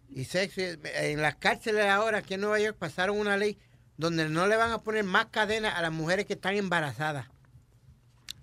y 0.09 0.25
sexo, 0.25 0.61
en 0.61 1.21
las 1.21 1.35
cárceles 1.35 1.85
ahora 1.85 2.19
aquí 2.19 2.33
en 2.33 2.41
Nueva 2.41 2.59
York 2.59 2.77
pasaron 2.77 3.17
una 3.17 3.37
ley 3.37 3.57
donde 3.97 4.27
no 4.27 4.47
le 4.47 4.57
van 4.57 4.71
a 4.71 4.81
poner 4.81 5.03
más 5.03 5.27
cadena 5.27 5.69
a 5.69 5.81
las 5.81 5.91
mujeres 5.91 6.25
que 6.25 6.33
están 6.33 6.55
embarazadas. 6.55 7.27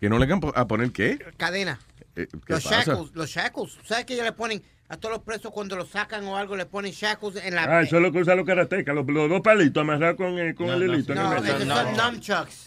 Que 0.01 0.09
no 0.09 0.19
le 0.19 0.27
van 0.27 0.41
a 0.55 0.67
poner 0.67 0.93
qué? 0.93 1.19
Cadena. 1.37 1.79
Eh, 2.23 2.29
¿Qué 2.47 2.53
Los 2.55 2.65
pasa? 2.65 2.77
shackles, 2.85 3.11
los 3.15 3.29
shackles. 3.31 3.79
¿Sabes 3.85 4.05
que 4.05 4.15
ellos 4.15 4.25
le 4.25 4.33
ponen 4.33 4.63
a 4.89 4.97
todos 4.97 5.15
los 5.15 5.23
presos 5.25 5.53
cuando 5.53 5.77
los 5.77 5.89
sacan 5.89 6.25
o 6.27 6.37
algo, 6.37 6.57
le 6.57 6.67
ponen 6.67 6.93
shackles 6.93 7.37
en 7.45 7.55
la... 7.55 7.63
Ah, 7.65 7.83
eso 7.83 7.97
es 7.97 8.03
lo 8.03 8.11
que 8.11 8.19
usan 8.19 8.37
los 8.37 8.47
karatecas, 8.47 8.95
los, 8.95 9.07
los 9.07 9.29
dos 9.31 9.41
palitos 9.41 9.81
amarrados 9.81 10.17
con, 10.17 10.39
eh, 10.39 10.55
con 10.55 10.69
el 10.69 10.83
hilito. 10.83 11.15
No, 11.15 11.31
medio. 11.31 11.57
esos 11.57 11.69
son 11.69 11.97
nunchucks. 11.97 12.67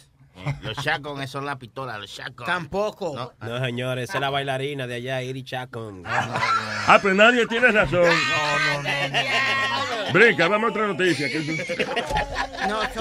Los 0.62 0.76
chacos, 0.78 1.18
esos 1.20 1.30
son 1.30 1.46
las 1.46 1.56
pistolas, 1.56 1.98
los 2.00 2.12
chacos. 2.12 2.44
Tampoco. 2.44 3.32
No, 3.40 3.64
señores, 3.64 4.08
esa 4.08 4.18
es 4.18 4.20
la 4.20 4.30
bailarina 4.30 4.86
de 4.86 4.94
allá, 4.96 5.22
Iri 5.22 5.44
Chacon. 5.44 6.02
Ah, 6.04 6.98
pues 7.00 7.14
nadie 7.14 7.46
tiene 7.46 7.70
razón. 7.70 8.02
No, 8.02 8.82
no, 8.82 8.82
no. 8.82 8.88
Brinca, 10.14 10.46
vamos 10.48 10.68
a 10.68 10.70
otra 10.70 10.86
noticia. 10.86 11.28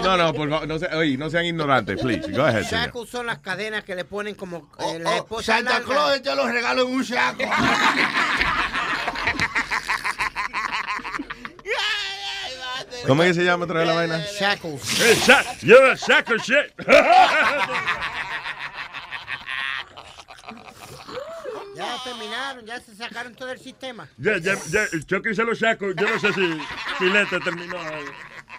No, 0.04 0.18
no, 0.18 0.34
por 0.34 0.50
favor, 0.50 0.68
no, 0.68 0.78
se- 0.78 0.88
oye, 0.94 1.16
no 1.18 1.30
sean 1.30 1.46
ignorantes, 1.46 2.02
please. 2.02 2.30
Go 2.34 2.44
ahead, 2.44 2.64
señor. 2.66 2.86
Shackles 2.88 3.10
son 3.10 3.28
las 3.28 3.38
cadenas 3.40 3.86
que 3.86 3.96
le 3.96 4.04
ponen 4.04 4.36
como... 4.36 4.70
eh, 4.80 5.00
la 5.00 5.12
Oh, 5.12 5.16
esposa 5.20 5.56
Santa 5.56 5.72
larga. 5.80 5.86
Claus 5.88 6.22
te 6.22 6.36
los 6.36 6.52
regalo 6.52 6.82
en 6.82 6.88
un 6.96 7.06
chaco. 7.06 7.44
¿Cómo 13.08 13.24
es 13.24 13.30
que 13.30 13.34
se 13.36 13.44
llama 13.46 13.66
otra 13.66 13.80
vez 13.80 13.88
la 13.88 13.94
vaina? 13.96 14.20
Shackles. 14.40 14.82
Hey, 15.00 15.18
you're 15.62 15.92
a 15.92 15.98
sack 15.98 16.30
of 16.30 16.42
shit. 16.42 16.74
terminaron, 22.04 22.66
ya 22.66 22.80
se 22.80 22.96
sacaron 22.96 23.36
todo 23.36 23.52
el 23.52 23.60
sistema. 23.60 24.08
ya, 24.18 24.38
ya, 24.38 24.56
ya, 24.70 24.88
Chucky 25.06 25.34
se 25.36 25.44
lo 25.44 25.56
saco. 25.56 25.92
Yo 25.94 26.08
no 26.08 26.20
sé 26.20 26.34
si 26.34 26.60
Filete 26.98 27.40
terminó. 27.40 27.78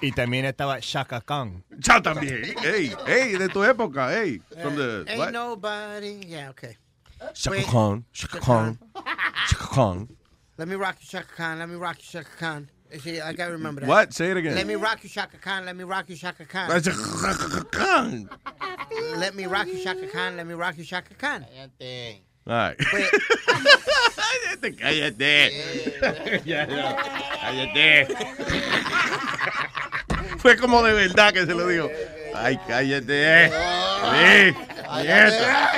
Y 0.01 0.13
también 0.13 0.45
estaba 0.45 0.79
Shaka 0.81 1.21
Khan. 1.21 1.63
Chao 1.81 2.03
también. 2.03 2.55
Ey, 2.65 2.95
ey, 3.07 3.37
de 3.39 3.49
tu 3.49 3.63
época, 3.63 4.13
ey. 4.13 4.41
From 4.61 4.77
the, 4.77 5.05
Ain't 5.09 5.19
what? 5.19 5.33
nobody... 5.33 6.27
Yeah, 6.27 6.51
okay. 6.51 6.77
Shaka 7.33 7.57
Wait. 7.57 7.67
Khan, 7.67 8.05
Shaka 8.13 8.41
Khan, 8.41 8.79
Shaka 9.47 9.67
Khan. 9.67 10.09
Let 10.59 10.69
me 10.69 10.75
rock 10.75 10.97
you, 11.01 11.07
Shaka 11.07 11.33
Khan. 11.37 11.59
Let 11.59 11.69
me 11.69 11.77
rock 11.77 11.97
you, 11.99 12.05
Shaka 12.05 12.31
Khan. 12.39 12.69
See, 13.01 13.21
I 13.21 13.33
gotta 13.33 13.53
remember 13.53 13.81
that. 13.81 13.89
What? 13.89 14.13
Say 14.13 14.31
it 14.31 14.37
again. 14.37 14.55
Let 14.55 14.67
me 14.67 14.75
rock 14.75 15.03
you, 15.03 15.09
Shaka 15.09 15.39
Khan. 15.39 15.65
Let 15.65 15.75
me 15.75 15.85
rock 15.85 16.09
you, 16.09 16.17
Shaka 16.17 16.45
Khan. 16.45 16.69
Shaka 16.83 17.65
Khan. 17.71 18.29
Let 19.17 19.35
me 19.35 19.47
rock 19.47 19.67
you, 19.67 19.79
Shaka 19.79 20.07
Khan. 20.07 20.37
Let 20.37 20.47
me 20.47 20.55
rock 20.55 20.77
you, 20.77 20.85
Shaka 20.85 21.15
Khan. 21.15 21.47
All 22.47 22.71
right. 22.71 22.79
Cállate. 24.79 25.53
Ya, 26.45 26.67
ya. 26.67 26.97
Cállate. 27.41 28.07
Fue 30.39 30.57
como 30.57 30.83
de 30.83 30.93
verdad 30.93 31.33
que 31.33 31.47
se 31.47 31.55
lo 31.55 31.67
digo. 31.69 31.89
Ay, 32.35 32.59
cállate. 32.67 33.51
Sí. 33.51 34.55
Nieta. 35.03 35.73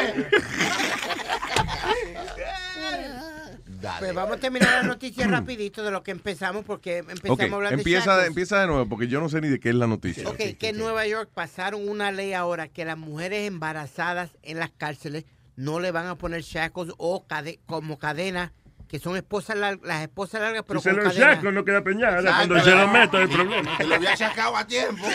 Pues 3.98 4.14
vamos 4.14 4.36
a 4.36 4.40
terminar 4.40 4.82
la 4.82 4.84
noticia 4.88 5.26
rapidito 5.28 5.84
de 5.84 5.90
lo 5.90 6.02
que 6.02 6.10
empezamos 6.10 6.64
porque 6.64 6.98
empezamos 6.98 7.38
Ok, 7.38 7.40
a 7.40 7.44
hablar 7.54 7.70
de 7.70 7.76
empieza, 7.78 8.26
empieza 8.26 8.60
de 8.60 8.66
nuevo 8.66 8.88
porque 8.88 9.06
yo 9.06 9.20
no 9.20 9.28
sé 9.28 9.40
ni 9.40 9.48
de 9.48 9.60
qué 9.60 9.68
es 9.68 9.74
la 9.76 9.86
noticia. 9.86 10.28
Ok, 10.28 10.38
que 10.58 10.70
en 10.70 10.78
Nueva 10.78 11.06
York 11.06 11.30
pasaron 11.32 11.88
una 11.88 12.10
ley 12.10 12.32
ahora 12.32 12.66
que 12.68 12.84
las 12.84 12.98
mujeres 12.98 13.46
embarazadas 13.46 14.30
en 14.42 14.58
las 14.58 14.70
cárceles 14.70 15.24
no 15.56 15.80
le 15.80 15.90
van 15.90 16.06
a 16.06 16.16
poner 16.16 16.42
shackles 16.42 16.92
o 16.98 17.26
cade- 17.26 17.58
como 17.66 17.98
cadenas, 17.98 18.52
que 18.88 18.98
son 19.00 19.16
esposas 19.16 19.56
lar- 19.56 19.80
las 19.82 20.02
esposas 20.02 20.40
largas, 20.40 20.62
pero 20.66 20.78
Si 20.80 20.84
se 20.84 20.90
con 20.94 21.04
lo 21.04 21.10
cadenas. 21.10 21.36
saco, 21.36 21.50
no 21.52 21.64
queda 21.64 21.82
peñada. 21.82 22.20
Exacto. 22.20 22.36
Cuando 22.48 22.64
se 22.64 22.70
lo 22.76 22.88
meto, 22.88 23.16
hay 23.18 23.26
problema. 23.26 23.76
Que 23.78 23.84
lo 23.84 23.94
había 23.96 24.16
sacado 24.16 24.56
a 24.56 24.64
tiempo. 24.66 25.04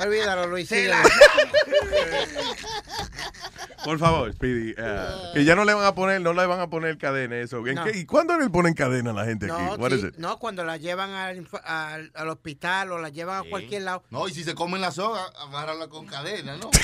Olvídalo, 0.00 0.46
Luis. 0.48 0.70
Por 3.84 3.98
favor, 3.98 4.32
Speedy. 4.32 4.74
eh, 4.76 5.06
que 5.34 5.44
ya 5.44 5.54
no 5.54 5.64
le 5.64 5.72
van 5.74 5.84
a 5.84 5.94
poner, 5.94 6.20
no 6.20 6.32
le 6.32 6.46
van 6.46 6.60
a 6.60 6.68
poner 6.68 6.98
cadena 6.98 7.36
eso. 7.38 7.66
¿En 7.66 7.74
No. 7.76 7.84
qué- 7.84 7.98
¿Y 7.98 8.04
cuándo 8.06 8.36
le 8.38 8.48
ponen 8.50 8.74
cadena 8.74 9.10
a 9.10 9.14
la 9.14 9.24
gente 9.24 9.46
aquí? 9.50 9.62
No, 9.62 9.88
sí, 10.32 10.38
cuando 10.38 10.64
la 10.64 10.76
llevan 10.76 11.10
al, 11.10 11.36
infa- 11.44 11.62
al, 11.64 12.10
al 12.14 12.28
hospital 12.28 12.92
o 12.92 12.98
la 12.98 13.08
llevan 13.08 13.46
a 13.46 13.48
cualquier 13.48 13.82
lado. 13.82 14.02
No, 14.10 14.28
y 14.28 14.34
si 14.34 14.44
se 14.44 14.54
comen 14.54 14.80
la 14.80 14.90
soga, 14.92 15.24
agárrala 15.38 15.88
con 15.88 16.06
cadena, 16.06 16.56
¿no? 16.56 16.70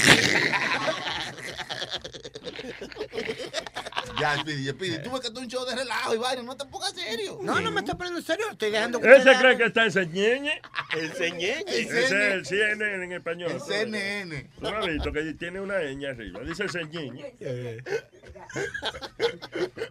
ya, 4.21 4.37
Speedy, 4.39 4.69
Speedy, 4.71 5.03
tú 5.03 5.11
ves 5.13 5.21
que 5.21 5.31
tú 5.31 5.41
un 5.41 5.49
show 5.49 5.65
de 5.65 5.75
relajo 5.75 6.15
y 6.15 6.19
vaina, 6.19 6.43
no 6.43 6.57
te 6.57 6.65
pongas 6.67 6.93
serio. 6.93 7.39
No, 7.43 7.61
no 7.61 7.71
me 7.71 7.81
estoy 7.81 7.95
poniendo 7.95 8.21
en 8.21 8.27
serio, 8.27 8.47
estoy 8.51 8.71
dejando 8.71 9.01
que 9.01 9.17
Ese 9.17 9.35
cree 9.39 9.57
que 9.57 9.65
está 9.65 9.85
en 9.85 9.93
Señeñe. 9.93 10.61
El 10.97 11.13
CNN. 11.13 11.65
Ese 11.67 12.05
es 12.05 12.11
el 12.13 12.47
CNN 12.47 13.05
en 13.05 13.13
español. 13.13 13.51
El 13.53 13.61
CNN. 13.61 14.51
¿Tú 14.61 14.71
no 14.71 14.79
has 14.79 14.87
visto 14.87 15.13
que 15.13 15.33
tiene 15.35 15.61
una 15.61 15.75
ñ 15.83 16.07
arriba? 16.09 16.41
Dice 16.41 16.69
Señeñe. 16.69 17.35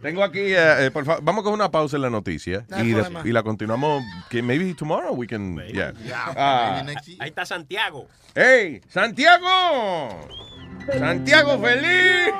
Tengo 0.02 0.22
aquí, 0.24 0.40
eh, 0.40 0.86
eh, 0.86 0.90
por 0.90 1.04
favor, 1.04 1.22
vamos 1.22 1.44
con 1.44 1.52
una 1.52 1.70
pausa 1.70 1.96
en 1.96 2.02
la 2.02 2.10
noticia 2.10 2.64
No 2.68 2.82
y, 2.84 2.88
de- 2.88 2.94
problema. 3.02 3.22
y 3.24 3.32
la 3.32 3.42
continuamos. 3.42 4.02
Que 4.30 4.42
maybe 4.42 4.74
tomorrow 4.74 5.14
we 5.14 5.26
can. 5.26 5.56
Yeah. 5.68 5.92
Ah. 6.36 6.84
Ahí 7.18 7.28
está 7.28 7.44
Santiago. 7.46 8.08
¡Hey! 8.34 8.80
¡Santiago! 8.88 10.28
¡Santiago 10.98 11.58
feliz! 11.60 12.32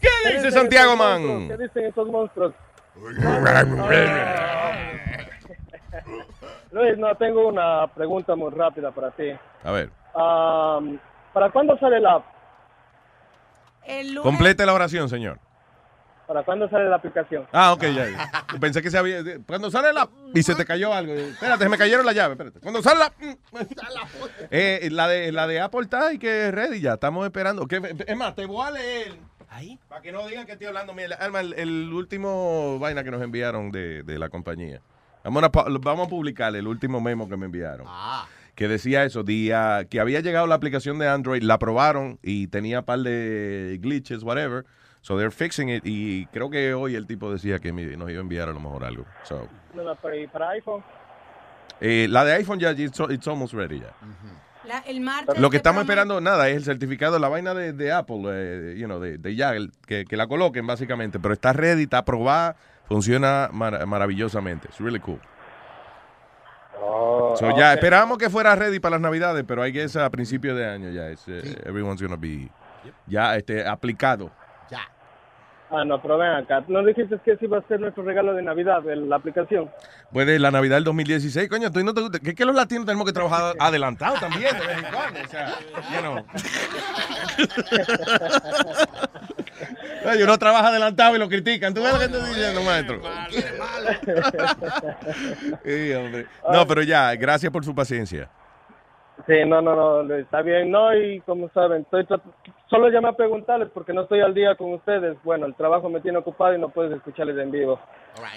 ¿Qué 0.00 0.08
dice 0.34 0.50
Santiago, 0.50 0.96
man? 0.96 1.48
¿Qué 1.48 1.56
dicen 1.56 1.86
estos 1.86 2.08
monstruos? 2.08 2.54
Luis, 6.72 6.98
no, 6.98 7.14
tengo 7.16 7.48
una 7.48 7.86
pregunta 7.88 8.36
muy 8.36 8.50
rápida 8.50 8.90
para 8.92 9.10
ti. 9.10 9.30
A 9.64 9.72
ver, 9.72 9.90
Am, 10.14 10.98
¿Para 11.32 11.50
cuándo 11.50 11.78
sale 11.78 12.00
la 12.00 12.22
El 13.84 14.08
lunes. 14.14 14.22
complete 14.22 14.66
la 14.66 14.74
oración, 14.74 15.08
señor. 15.08 15.38
¿Para 16.26 16.44
cuándo 16.44 16.68
sale 16.68 16.88
la 16.88 16.96
aplicación? 16.96 17.46
Ah, 17.52 17.72
ok, 17.72 17.82
ya. 17.82 18.08
ya. 18.08 18.30
Pensé 18.60 18.82
que 18.82 18.90
se 18.90 18.98
había. 18.98 19.20
Cuando 19.46 19.68
sale 19.68 19.92
la. 19.92 20.08
Y 20.32 20.44
se 20.44 20.54
te 20.54 20.64
cayó 20.64 20.94
algo. 20.94 21.12
Espérate, 21.12 21.64
se 21.64 21.68
me 21.68 21.76
cayeron 21.76 22.06
la 22.06 22.12
llave. 22.12 22.34
Espérate. 22.34 22.60
Cuando 22.60 22.82
sale 22.82 23.00
la. 23.00 23.12
Eh, 24.52 24.88
la, 24.92 25.08
de, 25.08 25.32
la 25.32 25.46
de 25.48 25.60
Apple 25.60 25.82
está 25.82 26.12
y 26.12 26.18
que 26.18 26.48
es 26.48 26.54
ready 26.54 26.80
ya. 26.80 26.94
Estamos 26.94 27.24
esperando. 27.24 27.66
Que, 27.66 27.96
es 28.06 28.16
más, 28.16 28.36
te 28.36 28.46
voy 28.46 28.64
a 28.64 28.70
leer. 28.70 29.12
Ahí. 29.50 29.78
Para 29.88 30.00
que 30.00 30.12
no 30.12 30.26
digan 30.28 30.46
que 30.46 30.52
estoy 30.52 30.68
hablando. 30.68 30.94
Mira, 30.94 31.16
Alma, 31.16 31.40
el, 31.40 31.54
el 31.54 31.92
último 31.92 32.78
vaina 32.78 33.02
que 33.04 33.10
nos 33.10 33.20
enviaron 33.20 33.70
de, 33.72 34.02
de 34.04 34.18
la 34.18 34.28
compañía. 34.28 34.80
Vamos 35.24 35.42
a, 35.42 35.48
vamos 35.48 36.06
a 36.06 36.10
publicar 36.10 36.54
el 36.56 36.66
último 36.66 37.00
memo 37.00 37.28
que 37.28 37.36
me 37.36 37.46
enviaron. 37.46 37.86
Que 38.54 38.68
decía 38.68 39.04
eso, 39.04 39.22
día, 39.22 39.86
que 39.90 40.00
había 40.00 40.20
llegado 40.20 40.46
la 40.46 40.54
aplicación 40.54 40.98
de 40.98 41.08
Android, 41.08 41.42
la 41.42 41.58
probaron 41.58 42.18
y 42.22 42.46
tenía 42.46 42.82
par 42.82 43.00
de 43.00 43.78
glitches, 43.82 44.22
whatever. 44.22 44.64
So 45.02 45.16
they're 45.16 45.30
fixing 45.30 45.68
it. 45.70 45.82
Y 45.86 46.26
creo 46.26 46.48
que 46.50 46.72
hoy 46.74 46.94
el 46.94 47.06
tipo 47.06 47.32
decía 47.32 47.58
que 47.58 47.72
me- 47.72 47.96
nos 47.96 48.08
iba 48.10 48.18
a 48.18 48.22
enviar 48.22 48.48
a 48.48 48.52
lo 48.52 48.60
mejor 48.60 48.84
algo. 48.84 49.04
So, 49.24 49.48
para, 49.74 50.26
para 50.30 50.50
iPhone. 50.50 50.82
eh, 51.80 52.06
la 52.10 52.24
de 52.24 52.34
iPhone 52.34 52.58
ya, 52.60 52.70
it's, 52.72 53.00
it's 53.08 53.26
almost 53.26 53.54
ready 53.54 53.80
ya. 53.80 53.94
La- 54.64 54.78
el 54.80 55.00
martes. 55.00 55.38
Lo 55.38 55.48
que 55.50 55.56
estamos 55.56 55.82
esperando, 55.82 56.20
nada, 56.20 56.48
es 56.48 56.56
el 56.56 56.64
certificado, 56.64 57.18
la 57.18 57.28
vaina 57.28 57.54
de, 57.54 57.72
de 57.72 57.92
Apple, 57.92 58.22
eh, 58.26 58.74
you 58.78 58.86
know, 58.86 59.00
de, 59.00 59.16
de 59.18 59.34
ya, 59.34 59.54
el- 59.54 59.72
que, 59.86 60.04
que 60.04 60.16
la 60.16 60.26
coloquen 60.26 60.66
básicamente. 60.66 61.18
Pero 61.18 61.32
está 61.34 61.52
ready, 61.52 61.84
está 61.84 61.98
aprobada, 61.98 62.56
funciona 62.86 63.48
mar- 63.52 63.86
maravillosamente. 63.86 64.68
It's 64.68 64.78
really 64.80 65.00
cool. 65.00 65.20
Oh, 66.82 67.34
So, 67.38 67.56
ya, 67.56 67.74
esperábamos 67.74 68.18
que 68.18 68.30
fuera 68.30 68.54
ready 68.56 68.80
para 68.80 68.92
las 68.92 69.00
navidades, 69.02 69.44
pero 69.46 69.62
hay 69.62 69.72
que 69.72 69.84
es 69.84 69.96
a 69.96 70.08
principio 70.10 70.54
de 70.54 70.66
año 70.66 70.90
ya. 70.90 71.08
es, 71.08 71.22
eh, 71.28 71.56
everyone's 71.64 72.00
gonna 72.02 72.16
be 72.16 72.48
ya 73.06 73.36
este, 73.36 73.66
aplicado. 73.66 74.30
Ah, 75.72 75.84
no, 75.84 76.02
pero 76.02 76.18
ven 76.18 76.30
acá. 76.30 76.64
¿No 76.66 76.84
dijiste 76.84 77.16
que 77.24 77.32
ese 77.32 77.44
iba 77.44 77.58
a 77.58 77.62
ser 77.68 77.78
nuestro 77.78 78.02
regalo 78.02 78.34
de 78.34 78.42
Navidad, 78.42 78.82
la 78.84 79.16
aplicación? 79.16 79.70
Pues 80.12 80.26
de 80.26 80.40
la 80.40 80.50
Navidad 80.50 80.76
del 80.76 80.84
2016, 80.84 81.48
coño, 81.48 81.70
tú 81.70 81.84
no 81.84 81.94
te 81.94 82.00
gusta. 82.00 82.18
¿Qué 82.18 82.34
que 82.34 82.44
los 82.44 82.56
latinos 82.56 82.86
tenemos 82.86 83.06
que 83.06 83.12
trabajar 83.12 83.54
adelantado 83.60 84.16
también 84.18 84.56
de 84.58 84.66
vez 84.66 84.78
en 84.78 84.84
cuando? 84.92 85.20
O 85.20 85.28
sea, 85.28 85.54
you 85.94 86.00
know. 86.00 86.24
Oye, 90.12 90.24
uno 90.24 90.38
trabaja 90.38 90.68
adelantado 90.68 91.14
y 91.14 91.18
lo 91.18 91.28
critican. 91.28 91.72
¿Tú 91.72 91.82
ves 91.82 91.92
lo 91.92 91.98
que 91.98 92.04
estoy 92.06 92.28
diciendo, 92.30 92.62
maestro? 92.62 93.00
Sí, 95.64 95.92
hombre. 95.92 96.26
No, 96.52 96.66
pero 96.66 96.82
ya, 96.82 97.14
gracias 97.14 97.52
por 97.52 97.64
su 97.64 97.74
paciencia. 97.74 98.28
Sí, 99.30 99.48
no, 99.48 99.62
no, 99.62 100.02
no, 100.02 100.14
está 100.16 100.42
bien, 100.42 100.72
no, 100.72 100.92
y 100.92 101.20
como 101.20 101.48
saben, 101.50 101.82
estoy 101.82 102.04
solo 102.68 102.88
llamé 102.88 103.10
a 103.10 103.12
preguntarles 103.12 103.68
porque 103.72 103.92
no 103.92 104.02
estoy 104.02 104.20
al 104.22 104.34
día 104.34 104.56
con 104.56 104.72
ustedes. 104.74 105.16
Bueno, 105.22 105.46
el 105.46 105.54
trabajo 105.54 105.88
me 105.88 106.00
tiene 106.00 106.18
ocupado 106.18 106.52
y 106.54 106.58
no 106.58 106.68
puedo 106.70 106.92
escucharles 106.96 107.38
en 107.38 107.52
vivo. 107.52 107.78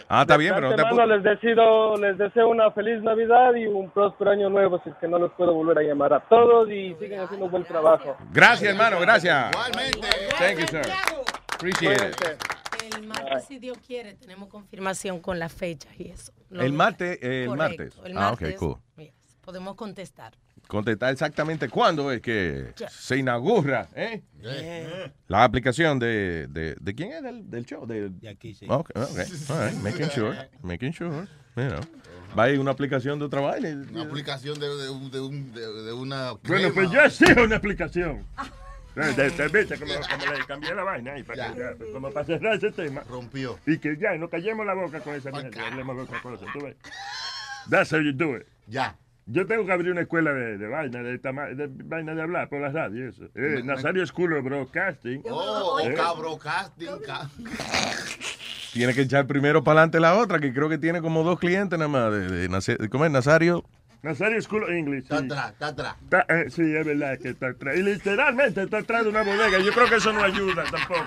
Ah, 0.07 0.21
está 0.21 0.37
bien, 0.37 0.53
pero 0.53 0.69
no 0.69 0.75
te 0.75 0.83
apu- 0.83 1.07
les 1.07 1.23
deseo, 1.23 1.97
les 1.97 2.15
deseo 2.19 2.47
una 2.49 2.69
feliz 2.71 3.01
Navidad 3.01 3.55
y 3.55 3.65
un 3.65 3.89
próspero 3.89 4.29
año 4.29 4.51
nuevo, 4.51 4.79
si 4.83 4.91
es 4.91 4.95
que 4.97 5.07
no 5.07 5.17
los 5.17 5.31
puedo 5.33 5.55
volver 5.55 5.79
a 5.79 5.81
llamar 5.81 6.13
a 6.13 6.19
todos 6.29 6.69
y 6.69 6.93
siguen 6.99 7.21
haciendo 7.21 7.45
un 7.45 7.51
buen 7.51 7.63
trabajo. 7.63 8.15
Gracias, 8.31 8.71
hermano, 8.71 8.99
gracias. 8.99 9.49
Thank 10.37 10.59
you, 10.59 10.67
sir. 10.67 10.81
Appreciate 11.55 12.09
it. 12.09 12.95
El 12.95 13.07
martes, 13.07 13.45
si 13.45 13.57
Dios 13.57 13.79
quiere, 13.79 14.13
tenemos 14.13 14.47
confirmación 14.49 15.19
con 15.21 15.39
las 15.39 15.51
fechas 15.53 15.91
y 15.99 16.09
eso. 16.09 16.31
El 16.51 16.73
martes, 16.73 17.17
el 17.23 17.49
martes. 17.49 17.99
El 18.05 18.15
Ah, 18.15 18.31
ok, 18.33 18.43
cool. 18.59 18.75
yes, 18.97 19.11
podemos 19.43 19.75
contestar. 19.75 20.33
Contestar 20.67 21.11
exactamente 21.13 21.69
cuándo 21.69 22.11
es 22.11 22.21
que 22.21 22.73
Ya. 22.77 22.89
se 22.89 23.17
inaugura, 23.17 23.87
¿eh? 23.95 24.21
La 25.27 25.43
aplicación 25.43 25.99
de, 25.99 26.47
de, 26.49 26.75
¿de 26.79 26.95
quién 26.95 27.11
es? 27.13 27.21
Del, 27.23 27.49
del 27.49 27.65
show. 27.65 27.85
De, 27.85 28.09
De 28.09 28.29
aquí, 28.29 28.53
sí. 28.55 28.65
Ok, 28.69 28.89
ok. 28.95 29.49
All 29.49 29.69
right. 29.69 29.77
Making 29.83 30.09
sure. 30.09 30.49
Making 30.63 30.93
sure. 30.93 31.27
You 31.55 31.67
know. 31.67 31.79
Va 32.37 32.45
a 32.45 32.49
ir 32.49 32.59
una 32.59 32.71
aplicación 32.71 33.19
de 33.19 33.25
otra 33.25 33.41
vaina. 33.41 33.69
y- 33.69 33.73
Una 33.73 34.03
aplicación 34.03 34.59
de, 34.59 34.67
de, 34.67 34.89
un- 34.89 35.11
de, 35.11 35.19
un- 35.21 35.53
de- 35.53 35.83
de 35.83 35.93
una. 35.93 36.31
Bueno, 36.47 36.71
pues 36.73 36.89
yo 36.89 37.07
sí 37.11 37.25
una 37.37 37.57
explicación. 37.57 38.25
Eh, 38.95 39.01
de- 39.15 39.29
de- 39.29 39.47
¿Viste 39.49 39.77
cómo, 39.77 39.93
cómo 39.93 40.33
le 40.33 40.45
cambié 40.45 40.73
la 40.73 40.83
vaina 40.83 41.13
ahí? 41.13 41.21
Para, 41.23 41.53
que 41.53 41.59
ya, 41.59 41.75
como 41.93 42.09
para 42.09 42.25
cerrar 42.25 42.55
ese 42.55 42.71
tema. 42.71 43.03
Rompió. 43.07 43.59
Y 43.67 43.77
que 43.77 43.95
ya, 44.01 44.15
no 44.17 44.29
callemos 44.29 44.65
la 44.65 44.73
boca 44.73 44.99
con 45.01 45.13
esa 45.13 45.29
mierda. 45.29 45.67
Hablemos 45.67 45.95
de 45.95 46.01
otra 46.03 46.21
cosa, 46.23 46.45
¿tú 46.51 46.61
ves? 46.65 46.75
That's 47.69 47.93
how 47.93 47.99
you 47.99 48.11
do 48.13 48.37
it. 48.37 48.47
Ya. 48.67 48.97
Yo 49.25 49.45
tengo 49.47 49.65
que 49.65 49.71
abrir 49.71 49.91
una 49.91 50.01
escuela 50.01 50.33
de, 50.33 50.57
de 50.57 50.67
vaina, 50.67 51.01
de, 51.01 51.17
de 51.17 51.69
vaina 51.85 52.13
de 52.13 52.21
hablar 52.21 52.49
por 52.49 52.59
la 52.59 52.69
radio 52.69 53.05
y 53.05 53.09
eso. 53.09 53.23
Eh, 53.35 53.61
Nazario 53.63 54.05
School 54.05 54.33
of 54.33 54.43
Broadcasting. 54.43 55.23
Oh, 55.29 55.79
Eh. 55.79 55.93
cabro 55.93 56.37
casting. 56.37 56.87
ca- 57.05 57.29
Tiene 58.73 58.93
que 58.93 59.01
echar 59.01 59.25
primero 59.25 59.63
para 59.63 59.79
adelante 59.79 59.99
la 60.01 60.15
otra, 60.17 60.39
que 60.39 60.53
creo 60.53 60.67
que 60.67 60.77
tiene 60.77 60.99
como 61.01 61.23
dos 61.23 61.39
clientes 61.39 61.79
nada 61.79 61.87
más. 61.89 62.11
De, 62.11 62.89
¿Cómo 62.89 63.05
es? 63.05 63.11
Nazario. 63.11 63.63
Nazario 64.01 64.41
School 64.41 64.63
of 64.63 64.69
English. 64.71 65.03
Está 65.03 65.19
sí. 65.19 65.25
atrás, 65.27 65.51
está 65.53 65.67
atrás. 65.67 65.95
Eh, 66.27 66.45
sí, 66.49 66.75
es 66.75 66.85
verdad 66.85 67.17
que 67.17 67.29
está 67.29 67.47
atrás. 67.47 67.77
Y 67.77 67.83
literalmente 67.83 68.63
está 68.63 68.79
atrás 68.79 69.03
de 69.05 69.09
una 69.09 69.23
bodega. 69.23 69.59
Yo 69.59 69.71
creo 69.71 69.87
que 69.87 69.95
eso 69.95 70.11
no 70.11 70.21
ayuda 70.21 70.65
tampoco. 70.69 70.99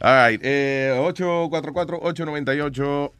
All 0.00 0.28
right. 0.30 0.40
Eh, 0.42 0.92
844-898. 0.98 3.12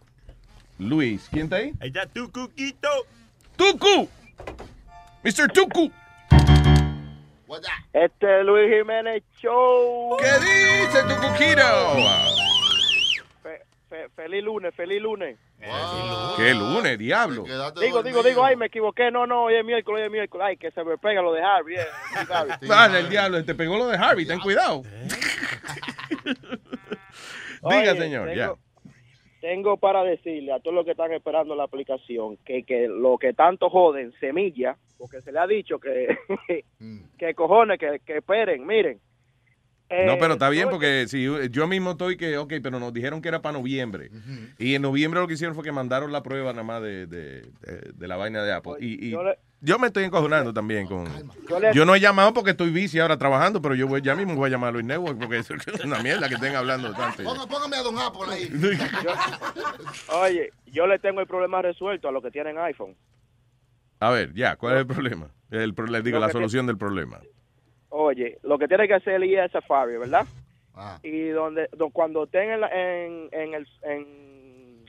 Luis. 0.79 1.29
¿Quién 1.31 1.45
está 1.45 1.57
ahí? 1.57 1.73
Ahí 1.81 1.89
está 1.89 2.07
tu 2.07 2.31
cuquito. 2.31 2.89
¡Tucu! 3.57 4.09
Mr. 5.23 5.53
Tucu. 5.53 5.91
Este 7.93 8.41
es 8.41 8.47
Luis 8.47 8.69
Jiménez 8.75 9.23
Show. 9.41 10.17
¿Qué 10.19 10.33
dice 10.41 11.03
tu 11.03 11.15
cuquito? 11.21 11.63
Fe- 13.43 13.63
fe- 13.91 14.09
feliz 14.17 14.43
lunes, 14.43 14.75
feliz 14.75 15.01
lunes. 15.03 15.39
¿Qué 16.37 16.55
lunes, 16.55 16.99
diablo? 16.99 17.45
Digo, 17.81 18.03
digo, 18.03 18.23
digo, 18.23 18.45
ay, 18.45 18.57
me 18.57 18.67
equivoqué. 18.67 19.11
No, 19.13 19.27
no, 19.27 19.45
hoy 19.45 19.55
es 19.55 19.65
miércoles, 19.65 20.01
hoy 20.01 20.07
es 20.07 20.11
miércoles. 20.11 20.45
Ay, 20.49 20.57
que 20.57 20.71
se 20.73 20.83
me 20.83 20.97
pega 20.99 21.21
lo 21.23 21.33
de 21.33 21.43
Harvey. 21.43 21.77
eh, 21.77 21.87
Harvey. 22.29 22.57
Vale, 22.69 22.99
el 23.01 23.09
diablo, 23.11 23.45
te 23.45 23.55
pegó 23.55 23.77
lo 23.77 23.87
de 23.87 23.97
Harvey, 23.99 24.27
ten 24.27 24.41
cuidado. 24.41 24.83
Diga, 26.25 27.93
Oye, 27.93 27.97
señor, 27.99 28.29
tengo- 28.29 28.35
ya. 28.35 28.55
Tengo 29.43 29.77
para 29.77 30.05
decirle 30.05 30.53
a 30.53 30.61
todos 30.61 30.73
los 30.73 30.85
que 30.85 30.93
están 30.93 31.13
esperando 31.13 31.57
la 31.57 31.65
aplicación 31.65 32.37
que, 32.45 32.63
que 32.63 32.87
lo 32.87 33.19
que 33.19 33.33
tanto 33.33 33.69
joden, 33.71 34.13
semilla, 34.21 34.77
porque 34.97 35.21
se 35.21 35.33
le 35.33 35.41
ha 35.41 35.49
dicho 35.49 35.81
que, 35.81 36.17
que 37.19 37.35
cojones, 37.35 37.77
que, 37.77 37.99
que 38.07 38.19
esperen, 38.19 38.65
miren. 38.65 39.01
No, 40.07 40.19
pero 40.19 40.35
está 40.35 40.49
Eh, 40.49 40.51
bien 40.53 40.69
porque 40.71 41.07
si 41.09 41.25
yo 41.51 41.67
mismo 41.69 41.93
estoy 41.93 42.17
que, 42.17 42.37
ok, 42.39 42.55
pero 42.63 42.79
nos 42.81 42.93
dijeron 42.93 43.21
que 43.21 43.29
era 43.29 43.43
para 43.43 43.59
noviembre. 43.59 44.11
Y 44.59 44.75
en 44.75 44.83
noviembre 44.83 45.21
lo 45.21 45.27
que 45.29 45.35
hicieron 45.35 45.55
fue 45.55 45.63
que 45.65 45.73
mandaron 45.73 46.13
la 46.13 46.23
prueba 46.23 46.53
nada 46.53 46.63
más 46.65 46.83
de, 46.83 47.07
de, 47.07 47.43
de- 47.61 47.93
de 47.95 48.09
la 48.09 48.17
vaina 48.17 48.43
de 48.43 48.53
Apple. 48.53 48.73
Y, 48.81 49.07
y 49.09 49.11
yo 49.11 49.23
le- 49.23 49.39
yo 49.61 49.79
me 49.79 49.87
estoy 49.87 50.03
encojonando 50.05 50.53
también 50.53 50.87
con... 50.89 51.07
Yo 51.49 51.61
le- 51.61 51.73
Yo 51.73 51.85
no 51.85 51.95
he 51.95 52.01
llamado 52.01 52.33
porque 52.35 52.51
estoy 52.51 52.71
bici 52.71 52.99
ahora 52.99 53.17
trabajando, 53.17 53.63
pero 53.63 53.75
yo 53.77 53.87
voy, 53.87 54.03
ya 54.03 54.17
mismo 54.17 54.35
voy 54.35 54.49
a 54.49 54.51
llamar 54.51 54.71
a 54.71 54.73
Luis 54.73 54.85
Network 54.87 55.19
porque 55.21 55.37
es 55.39 55.51
una 55.85 56.03
mierda 56.03 56.29
que 56.29 56.35
estén 56.35 56.57
hablando 56.57 56.93
tanto. 56.93 57.23
Ponga- 57.23 57.47
Póngame 57.47 57.77
a 57.77 57.83
Don 57.83 57.99
Apple 57.99 58.23
ahí. 58.29 58.51
Oye, 60.23 60.53
yo 60.67 60.87
le 60.87 60.99
tengo 60.99 61.21
el 61.21 61.27
problema 61.27 61.63
resuelto 61.63 62.09
a 62.09 62.13
los 62.13 62.23
que 62.23 62.31
tienen 62.31 62.59
iPhone. 62.59 62.97
A 64.01 64.11
ver, 64.11 64.33
ya, 64.35 64.57
¿cuál 64.57 64.75
es 64.75 64.81
el 64.81 64.87
problema? 64.87 65.29
El 65.51 65.75
problema, 65.75 66.03
digo, 66.03 66.19
la 66.19 66.31
solución 66.31 66.67
del 66.67 66.77
problema. 66.79 67.21
Oye, 67.95 68.39
lo 68.43 68.59
que 68.59 68.69
tiene 68.69 68.89
que 68.89 68.95
hacer 68.95 69.23
es 69.23 69.29
ir 69.29 69.41
a 69.41 69.49
Safari, 69.49 69.99
¿verdad? 69.99 70.27
Ah. 70.75 70.99
Y 71.03 71.29
donde, 71.29 71.69
do- 71.77 71.91
cuando 71.91 72.25
estén 72.25 72.51
en, 72.51 72.61
la- 72.63 72.69
en, 72.69 73.29
en 73.33 73.55
el 73.55 73.67
en- 73.83 74.85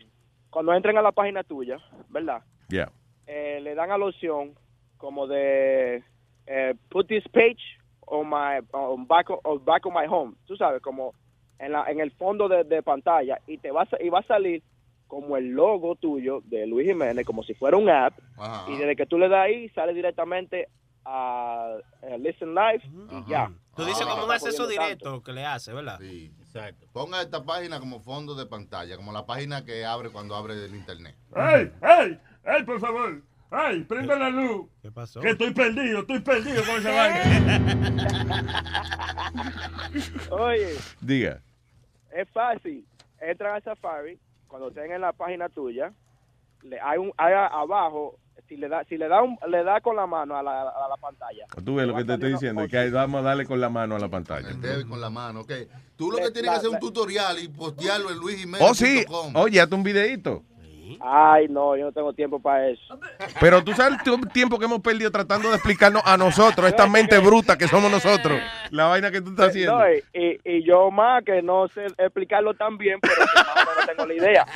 cuando 0.49 0.73
entren 0.73 0.97
a 0.97 1.01
la 1.01 1.11
página 1.11 1.43
tuya, 1.43 1.77
¿verdad? 2.09 2.41
Ya. 2.69 2.89
Eh, 3.27 3.59
le 3.61 3.75
dan 3.75 3.91
a 3.91 3.97
la 3.97 4.05
opción 4.05 4.53
como 4.97 5.27
de 5.27 6.01
eh, 6.47 6.73
put 6.89 7.07
this 7.07 7.27
page 7.29 7.59
on 8.05 8.29
my 8.29 8.59
on 8.71 9.05
back 9.07 9.29
of, 9.29 9.39
on 9.43 9.63
back 9.65 9.85
of 9.85 9.93
my 9.93 10.05
home, 10.07 10.35
tú 10.45 10.55
sabes, 10.55 10.81
como 10.81 11.13
en 11.59 11.71
la 11.73 11.83
en 11.91 11.99
el 11.99 12.11
fondo 12.11 12.47
de, 12.47 12.63
de 12.63 12.81
pantalla 12.81 13.37
y 13.47 13.57
te 13.57 13.71
va 13.71 13.81
a, 13.83 13.87
y 14.03 14.09
va 14.09 14.19
a 14.19 14.23
salir 14.23 14.61
como 15.07 15.35
el 15.37 15.49
logo 15.49 15.95
tuyo 15.95 16.41
de 16.45 16.65
Luis 16.67 16.87
Jiménez 16.87 17.25
como 17.25 17.43
si 17.43 17.53
fuera 17.53 17.75
un 17.77 17.89
app 17.89 18.13
Ajá. 18.37 18.71
y 18.71 18.77
desde 18.77 18.95
que 18.95 19.05
tú 19.05 19.17
le 19.17 19.27
das 19.29 19.45
ahí 19.45 19.69
sale 19.69 19.93
directamente 19.93 20.67
a, 21.05 21.75
a 22.01 22.17
Listen 22.17 22.53
Live 22.55 22.81
y 23.11 23.29
ya. 23.29 23.51
Tú 23.75 23.83
dices 23.85 24.05
Ah, 24.07 24.11
como 24.11 24.25
un 24.25 24.31
acceso 24.31 24.67
directo 24.67 25.23
que 25.23 25.33
le 25.33 25.45
hace, 25.45 25.73
¿verdad? 25.73 25.97
Sí, 25.99 26.31
exacto. 26.41 26.85
Ponga 26.93 27.21
esta 27.21 27.43
página 27.43 27.79
como 27.79 27.99
fondo 28.01 28.35
de 28.35 28.45
pantalla, 28.45 28.95
como 28.97 29.11
la 29.11 29.25
página 29.25 29.65
que 29.65 29.83
abre 29.85 30.09
cuando 30.11 30.35
abre 30.35 30.53
el 30.65 30.75
internet. 30.75 31.15
¡Ey! 31.35 31.71
¡Ey! 31.81 32.19
¡Ey, 32.45 32.63
por 32.63 32.79
favor! 32.79 33.21
¡Ey! 33.51 33.81
¡Prenda 33.83 34.15
la 34.15 34.29
luz! 34.29 34.67
¿Qué 34.81 34.91
pasó? 34.91 35.19
Que 35.21 35.29
estoy 35.31 35.51
perdido, 35.53 35.99
estoy 36.01 36.19
perdido 36.19 36.63
con 36.65 36.75
esa 36.77 36.91
vaina. 36.91 38.23
Oye, 40.31 40.75
Diga. 41.01 41.41
es 42.11 42.29
fácil. 42.29 42.85
Entran 43.19 43.55
a 43.55 43.61
Safari, 43.61 44.19
cuando 44.47 44.67
estén 44.69 44.91
en 44.91 45.01
la 45.01 45.13
página 45.13 45.49
tuya, 45.49 45.93
le, 46.61 46.79
hay 46.79 46.97
un 46.97 47.11
hay 47.17 47.33
a- 47.33 47.47
abajo, 47.47 48.19
si 48.53 48.57
le 48.59 48.67
da 48.69 48.83
si 48.87 48.97
le 48.97 49.07
da 49.07 49.21
un- 49.21 49.37
le 49.49 49.63
da 49.63 49.81
con 49.81 49.95
la 49.95 50.05
mano 50.05 50.35
a 50.37 50.43
la, 50.43 50.61
a 50.61 50.87
la 50.89 50.97
pantalla. 50.97 51.45
Tú 51.65 51.75
ves 51.75 51.87
lo 51.87 51.95
que 51.95 52.03
te 52.05 52.13
estoy 52.13 52.33
diciendo, 52.33 52.67
que 52.67 52.77
ahí 52.77 52.89
vamos 52.91 53.19
a 53.21 53.23
darle 53.23 53.45
con 53.45 53.59
la 53.59 53.69
mano 53.69 53.95
a 53.95 53.99
la 53.99 54.09
pantalla. 54.09 54.49
Debe 54.53 54.85
con 54.87 55.01
la 55.01 55.09
mano, 55.09 55.41
ok. 55.41 55.51
Tú 55.95 56.11
lo 56.11 56.17
Le- 56.17 56.23
que 56.25 56.31
tienes 56.31 56.51
que 56.51 56.57
hacer 56.57 56.69
es 56.69 56.73
un 56.73 56.79
tutorial 56.79 57.39
y 57.39 57.47
postearlo 57.47 58.11
en 58.11 58.17
Luis 58.17 58.37
Jiménez. 58.37 58.67
Oh, 58.69 58.73
sí. 58.73 59.05
Oye, 59.35 59.59
hazte 59.61 59.75
un 59.75 59.83
videito. 59.83 60.43
Ay, 61.01 61.47
no, 61.49 61.75
yo 61.77 61.85
no 61.85 61.91
tengo 61.91 62.13
tiempo 62.13 62.39
para 62.41 62.69
eso. 62.69 62.99
Pero 63.39 63.63
tú 63.63 63.73
sabes 63.73 63.99
el 64.05 64.27
tiempo 64.29 64.57
que 64.59 64.65
hemos 64.65 64.81
perdido 64.81 65.11
tratando 65.11 65.49
de 65.49 65.55
explicarnos 65.55 66.01
a 66.05 66.17
nosotros, 66.17 66.67
esta 66.67 66.87
mente 66.87 67.17
bruta 67.19 67.57
que 67.57 67.67
somos 67.67 67.89
nosotros, 67.91 68.39
la 68.71 68.85
vaina 68.85 69.11
que 69.11 69.21
tú 69.21 69.31
estás 69.31 69.49
haciendo. 69.49 69.77
No, 69.79 69.85
y, 69.91 70.03
y- 70.13 70.39
y 70.45 70.63
yo 70.65 70.91
más 70.91 71.23
que 71.23 71.41
no 71.41 71.67
sé 71.69 71.85
explicarlo 71.97 72.53
tan 72.53 72.77
bien, 72.77 72.99
pero 73.01 73.15
que 73.15 73.21
más 73.21 73.55
o 73.55 73.69
menos 73.69 73.85
tengo 73.87 74.05
la 74.05 74.13
idea. 74.13 74.45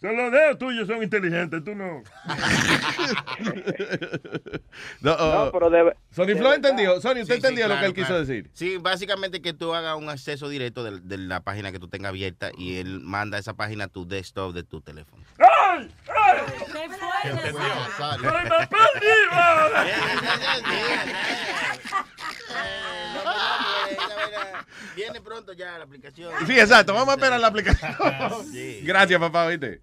Son 0.00 0.16
los 0.16 0.32
dedos 0.32 0.58
tuyos 0.58 0.86
son 0.88 1.02
inteligentes, 1.02 1.62
tú 1.62 1.74
no. 1.74 2.02
No, 5.02 5.12
oh, 5.12 5.44
No, 5.46 5.52
pero 5.52 5.70
de, 5.70 5.94
Sony 6.10 6.52
entendió. 6.54 7.00
Sony, 7.00 7.20
¿usted 7.20 7.22
Sí, 7.22 7.26
sí, 7.26 7.32
entendió 7.34 7.68
lo 7.68 7.74
que 7.74 7.78
claro, 7.80 7.86
él 7.86 7.94
quiso 7.94 8.18
decir? 8.18 8.50
Sí, 8.54 8.76
básicamente 8.78 9.42
que 9.42 9.52
tú 9.52 9.74
hagas 9.74 9.96
un 9.96 10.08
acceso 10.08 10.48
directo 10.48 10.84
de, 10.84 11.00
de 11.00 11.18
la 11.18 11.40
página 11.40 11.72
que 11.72 11.78
tú 11.78 11.88
tengas 11.88 12.10
abierta 12.10 12.50
y 12.56 12.76
él 12.76 13.00
manda 13.00 13.38
esa 13.38 13.54
página 13.54 13.84
a 13.84 13.88
tu 13.88 14.06
desktop 14.06 14.52
de 14.54 14.62
tu 14.62 14.80
teléfono. 14.80 15.22
¡Ay! 15.38 15.90
¡Ay! 16.08 16.38
¿Qué 16.48 16.88
fue? 16.88 17.08
¡Ay, 17.12 17.32
me 17.34 18.66
perdí! 18.66 19.10
Viene 24.96 25.20
pronto 25.20 25.52
ya 25.52 25.78
la 25.78 25.84
aplicación. 25.84 26.32
Sí, 26.46 26.58
exacto. 26.58 26.92
Vamos 26.92 27.10
a 27.10 27.14
esperar 27.14 27.40
la 27.40 27.46
aplicación. 27.46 27.94
Sí. 28.52 28.80
Gracias, 28.84 29.18
papá, 29.20 29.46
¿viste? 29.48 29.80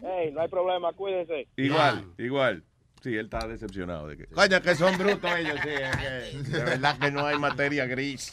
Hey, 0.00 0.30
no 0.32 0.40
hay 0.40 0.48
problema, 0.48 0.92
cuídense. 0.92 1.48
Igual, 1.56 2.04
igual. 2.18 2.64
Sí, 3.02 3.14
él 3.16 3.26
está 3.26 3.46
decepcionado 3.46 4.08
de 4.08 4.16
que. 4.16 4.26
Coño, 4.26 4.60
que 4.60 4.74
son 4.74 4.96
brutos 4.98 5.30
ellos, 5.36 5.58
sí. 5.62 5.70
es 5.70 6.48
que 6.48 6.56
de 6.56 6.64
verdad 6.64 6.98
que 6.98 7.10
no 7.10 7.26
hay 7.26 7.38
materia 7.38 7.86
gris. 7.86 8.32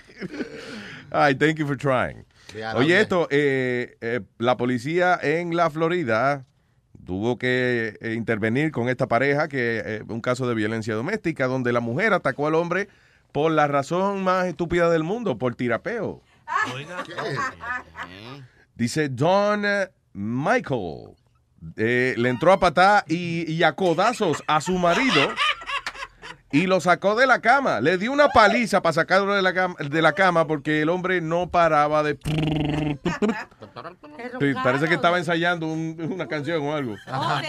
Ay, 1.10 1.34
thank 1.34 1.56
you 1.56 1.66
for 1.66 1.76
trying. 1.76 2.24
Oye, 2.76 3.00
esto, 3.00 3.26
eh, 3.30 3.96
eh, 4.00 4.20
la 4.38 4.56
policía 4.56 5.18
en 5.22 5.54
la 5.56 5.68
Florida 5.70 6.44
tuvo 7.04 7.38
que 7.38 7.96
eh, 8.00 8.14
intervenir 8.14 8.72
con 8.72 8.88
esta 8.88 9.06
pareja, 9.06 9.48
que 9.48 9.82
eh, 9.84 10.02
un 10.08 10.20
caso 10.20 10.48
de 10.48 10.54
violencia 10.54 10.94
doméstica, 10.94 11.46
donde 11.46 11.72
la 11.72 11.80
mujer 11.80 12.12
atacó 12.12 12.46
al 12.46 12.54
hombre 12.54 12.88
por 13.32 13.52
la 13.52 13.66
razón 13.68 14.24
más 14.24 14.46
estúpida 14.46 14.90
del 14.90 15.04
mundo, 15.04 15.38
por 15.38 15.54
tirapeo. 15.54 16.22
Oiga. 16.74 17.04
Dice 18.74 19.08
Don 19.08 19.64
Michael. 20.12 21.14
eh, 21.76 22.14
le 22.16 22.28
entró 22.28 22.52
a 22.52 22.58
patar 22.60 23.04
y, 23.08 23.50
y 23.50 23.62
a 23.62 23.72
codazos 23.72 24.42
a 24.46 24.60
su 24.60 24.72
marido 24.78 25.32
y 26.52 26.66
lo 26.66 26.80
sacó 26.80 27.14
de 27.16 27.26
la 27.26 27.40
cama. 27.40 27.80
Le 27.80 27.98
dio 27.98 28.12
una 28.12 28.28
paliza 28.28 28.80
para 28.82 28.92
sacarlo 28.92 29.34
de 29.34 29.42
la 29.42 29.52
cama, 29.52 29.74
de 29.78 30.02
la 30.02 30.12
cama 30.12 30.46
porque 30.46 30.82
el 30.82 30.88
hombre 30.88 31.20
no 31.20 31.50
paraba 31.50 32.02
de... 32.02 32.18
Sí, 34.40 34.54
parece 34.62 34.88
que 34.88 34.94
estaba 34.94 35.18
ensayando 35.18 35.66
un- 35.66 35.96
una 36.12 36.26
canción 36.26 36.62
o 36.62 36.74
algo. 36.74 36.94
Oh. 37.12 37.40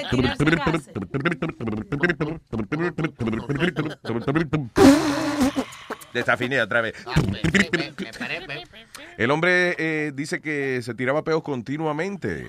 Desafiné 6.13 6.61
otra 6.61 6.81
vez. 6.81 6.93
El 9.17 9.31
hombre 9.31 9.75
eh, 9.77 10.11
dice 10.13 10.41
que 10.41 10.81
se 10.81 10.93
tiraba 10.93 11.23
peos 11.23 11.43
continuamente. 11.43 12.47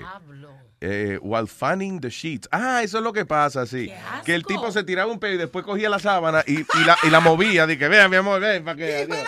Eh, 0.81 1.19
while 1.23 1.49
fanning 1.49 2.01
the 2.01 2.09
sheets. 2.09 2.49
Ah, 2.53 2.83
eso 2.85 2.99
es 2.99 3.05
lo 3.05 3.13
que 3.13 3.27
pasa, 3.27 3.67
sí. 3.67 3.91
Que 4.25 4.37
el 4.37 4.45
tipo 4.45 4.71
se 4.71 4.85
tiraba 4.85 5.11
un 5.11 5.19
peo 5.19 5.33
y 5.33 5.37
después 5.37 5.65
cogía 5.65 5.91
la 5.91 5.99
sábana 5.99 6.45
y, 6.47 6.61
y 6.61 6.85
la, 6.87 6.97
y 7.03 7.11
la 7.11 7.19
movía. 7.19 7.67
Dije, 7.67 7.89
vea, 7.89 8.09
mi 8.09 8.15
amor, 8.17 8.41
ven, 8.41 8.65
para 8.65 8.77
que. 8.77 8.97
adiós". 9.03 9.19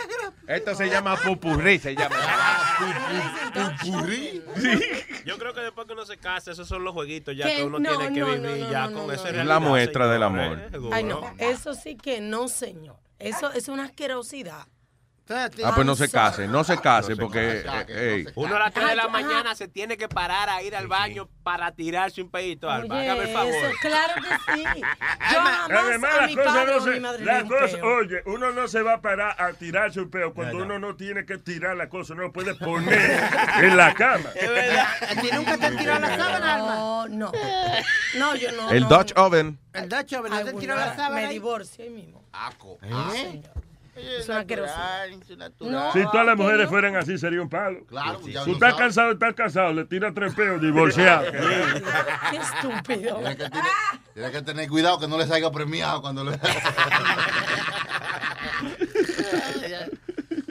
Esto 0.47 0.75
se 0.75 0.89
llama 0.89 1.17
pupurrí, 1.17 1.79
se 1.79 1.95
llama. 1.95 2.17
Yo 5.25 5.39
creo 5.39 5.55
que 5.55 5.61
después 5.61 5.87
que 5.87 5.93
uno 5.93 6.07
se 6.07 6.17
casa, 6.19 6.53
esos 6.53 6.67
son 6.67 6.85
los 6.85 6.95
jueguitos 6.95 7.37
ya 7.37 7.47
Que 7.47 7.57
que 7.57 7.65
uno 7.65 7.79
no, 7.79 7.89
tiene 7.99 8.15
que 8.15 8.21
no, 8.21 8.27
vivir 8.27 8.41
no, 8.65 8.71
ya 8.71 8.87
no, 8.89 8.99
con 8.99 9.07
no. 9.09 9.23
realidad. 9.23 9.45
La 9.45 9.61
muestra 9.61 10.09
del 10.09 10.23
amor. 10.23 10.59
¿eh? 10.59 10.71
Ay, 10.93 11.05
no, 11.05 11.23
eso 11.39 11.75
sí 11.75 11.97
que 11.97 12.21
no, 12.21 12.49
señor. 12.49 12.97
Eso 13.19 13.53
es 13.53 13.69
una 13.69 13.85
asquerosidad. 13.85 14.67
Ah, 15.33 15.73
pues 15.75 15.87
no 15.87 15.95
se 15.95 16.11
case, 16.11 16.49
no 16.49 16.65
se 16.65 16.79
case, 16.79 17.15
porque. 17.17 17.65
eh, 17.89 18.25
ey. 18.27 18.33
Uno 18.35 18.57
a 18.57 18.59
las 18.59 18.73
3 18.75 18.89
de 18.89 18.97
la 18.97 19.09
mañana 19.09 19.55
se 19.55 19.69
tiene 19.69 19.97
que 19.97 20.09
parar 20.09 20.49
a 20.49 20.63
ir 20.63 20.75
al 20.75 20.89
baño 20.89 21.29
para 21.43 21.73
tirarse 21.73 22.21
un 22.21 22.31
pedito, 22.31 22.69
Alba. 22.69 22.97
Oye, 22.97 23.09
Hágame 23.09 23.29
el 23.29 23.35
favor. 23.35 23.55
eso, 23.55 23.71
claro 23.81 24.15
que 24.15 24.53
sí. 24.55 24.65
Yo 25.33 25.41
jamás 25.41 25.71
Además, 25.71 26.11
a 26.15 26.21
las 26.23 26.31
mi 26.31 26.37
cosas 26.37 26.53
padre 26.55 26.67
no 26.67 26.77
o 26.77 26.81
a 26.83 26.87
mi 26.87 26.95
se. 26.95 27.01
madre 27.01 27.43
un 27.43 27.85
oye, 27.85 28.23
uno 28.27 28.51
no 28.53 28.69
se 28.69 28.83
va 28.83 28.95
a 28.95 29.01
parar 29.01 29.41
a 29.41 29.53
tirarse 29.53 30.01
un 30.01 30.11
peo 30.11 30.35
cuando 30.35 30.59
uno 30.59 30.79
no 30.79 30.97
tiene 30.97 31.25
que 31.25 31.39
tirar 31.39 31.77
la 31.77 31.89
cosa, 31.89 32.15
no 32.15 32.23
lo 32.23 32.33
puede 32.33 32.55
poner 32.55 33.29
en 33.63 33.77
la 33.77 33.95
cama. 33.95 34.31
¿A 34.31 35.21
ti 35.21 35.29
nunca 35.33 35.57
te 35.57 35.67
han 35.67 35.77
tirado 35.77 36.01
la 36.01 36.17
sábana, 36.17 36.55
Alma? 36.55 36.75
No, 36.75 37.09
no. 37.09 37.33
No, 38.19 38.35
yo 38.37 38.51
no. 38.53 38.71
El 38.71 38.83
no, 38.83 38.89
Dutch 38.89 39.15
no. 39.15 39.25
Oven. 39.25 39.59
El 39.73 39.83
¿verdad? 39.83 39.99
Ay, 40.01 40.05
¿Te 40.07 40.17
han 40.17 40.23
bueno, 40.45 40.59
tirado 40.59 40.81
la 40.81 40.97
sábana? 40.97 41.15
Me 41.23 41.29
divorcio 41.29 41.85
ahí 41.85 41.91
mismo. 41.91 42.25
Aco. 42.33 42.79
¿Eh? 42.83 43.43
Es 43.97 44.29
una 44.29 44.45
Si 45.93 46.03
todas 46.05 46.27
las 46.27 46.37
mujeres 46.37 46.69
fueran 46.69 46.97
así, 46.97 47.19
sería 47.19 47.43
un 47.43 47.49
palo. 47.49 47.85
Claro, 47.87 48.21
ya 48.27 48.45
Tú 48.45 48.53
estás 48.53 48.71
sabe. 48.71 48.83
cansado, 48.83 49.13
estás 49.13 49.35
casado, 49.35 49.73
le 49.73 49.85
tira 49.85 50.15
tres 50.15 50.35
peos, 50.35 50.61
divorciado. 50.61 51.31
Qué 51.33 52.37
estúpido. 52.37 53.17
Tienes 53.17 53.37
que, 53.37 53.51
tener, 53.51 53.73
tienes 54.15 54.31
que 54.31 54.43
tener 54.43 54.69
cuidado 54.69 55.01
que 55.01 55.09
no 55.09 55.19
le 55.19 55.27
salga 55.27 55.51
premiado 55.51 56.01
cuando 56.01 56.25
le. 56.25 56.39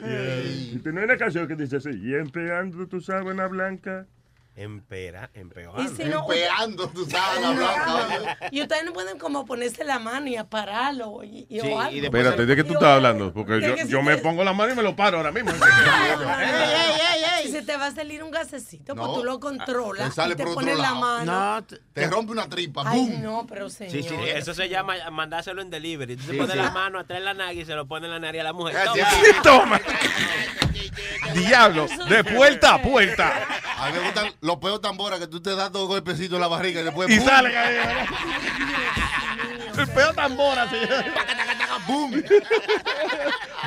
Y 0.02 0.78
tiene 0.78 1.04
una 1.04 1.16
canción 1.16 1.46
que 1.46 1.54
dice 1.54 1.76
así, 1.76 1.90
y 1.90 2.14
empleando 2.14 2.86
tu 2.88 3.00
sábana 3.00 3.46
blanca, 3.46 4.06
Empera, 4.56 5.30
empeorando. 5.32 5.82
Y 5.90 5.96
si 5.96 6.04
no- 6.04 6.20
Empeando, 6.30 6.88
tú 6.88 7.06
sabes, 7.08 7.40
la 7.40 7.50
blanca. 7.52 7.94
oye. 7.94 8.36
Y 8.50 8.60
ustedes 8.62 8.84
no 8.84 8.92
pueden 8.92 9.18
como 9.18 9.46
ponerse 9.46 9.84
la 9.84 9.98
mano 9.98 10.26
y 10.26 10.36
apararlo 10.36 11.22
y, 11.24 11.46
y 11.48 11.60
o 11.60 11.80
algo. 11.80 11.96
Espérate, 12.04 12.44
¿de 12.44 12.56
qué 12.56 12.64
tú 12.64 12.74
estás 12.74 12.88
hablando? 12.96 13.32
Porque 13.32 13.60
yo, 13.60 13.76
yo 13.86 14.02
me 14.02 14.16
te- 14.16 14.22
pongo 14.22 14.44
la 14.44 14.52
mano 14.52 14.72
y 14.72 14.76
me 14.76 14.82
lo 14.82 14.94
paro 14.94 15.16
ahora 15.18 15.32
mismo. 15.32 15.50
Si 17.42 17.52
se 17.52 17.62
te 17.62 17.76
va 17.76 17.86
a 17.86 17.90
salir 17.94 18.22
un 18.22 18.30
gasecito, 18.30 18.94
pues 18.94 19.08
tú 19.14 19.24
lo 19.24 19.40
controlas 19.40 20.10
Te 20.10 20.14
sale 20.14 20.34
y 20.34 20.36
te 20.36 20.42
por 20.42 20.52
otro 20.52 20.60
pones 20.62 20.78
la 20.78 20.94
mano. 20.94 21.64
Te 21.92 22.06
rompe 22.08 22.32
una 22.32 22.48
tripa. 22.48 22.82
Ay, 22.84 23.00
¡Bum! 23.00 23.22
no, 23.22 23.46
pero 23.48 23.70
señor. 23.70 23.92
Sí, 23.92 24.02
sí, 24.02 24.14
eso 24.34 24.52
se 24.52 24.68
llama 24.68 24.94
mandárselo 25.10 25.62
en 25.62 25.70
delivery. 25.70 26.16
Tú 26.16 26.22
Sí, 26.24 26.30
se 26.32 26.36
pones 26.36 26.52
sí. 26.52 26.58
la 26.58 26.70
mano 26.70 26.98
atrás 26.98 27.18
de 27.20 27.24
la 27.24 27.34
nariz 27.34 27.62
y 27.62 27.64
se 27.66 27.74
lo 27.74 27.86
pone 27.86 28.06
en 28.06 28.12
la 28.12 28.18
nariz 28.20 28.40
a 28.42 28.44
la 28.44 28.52
mujer. 28.52 28.76
Ah, 28.76 28.92
sí, 28.94 29.00
Toma. 29.42 29.78
sí. 29.78 29.84
Toma. 29.94 31.34
Diablo, 31.34 31.86
de 32.08 32.24
puerta 32.24 32.74
a 32.74 32.82
puerta. 32.82 33.32
A 33.80 33.86
mí 33.90 33.92
me 33.98 34.04
gustan 34.04 34.32
los 34.42 34.56
peos 34.58 34.80
tambora 34.80 35.18
que 35.18 35.26
tú 35.26 35.40
te 35.40 35.54
das 35.56 35.72
dos 35.72 35.88
golpecitos 35.88 36.34
en 36.34 36.40
la 36.40 36.48
barriga 36.48 36.80
y 36.80 36.84
después. 36.84 37.08
Y 37.10 37.16
¡pum! 37.18 37.26
salen 37.26 37.56
ahí. 37.56 37.76
El 39.78 39.88
peo 39.88 40.12
tambora, 40.12 40.68
señor. 40.68 41.04
¡Boom! 41.88 42.22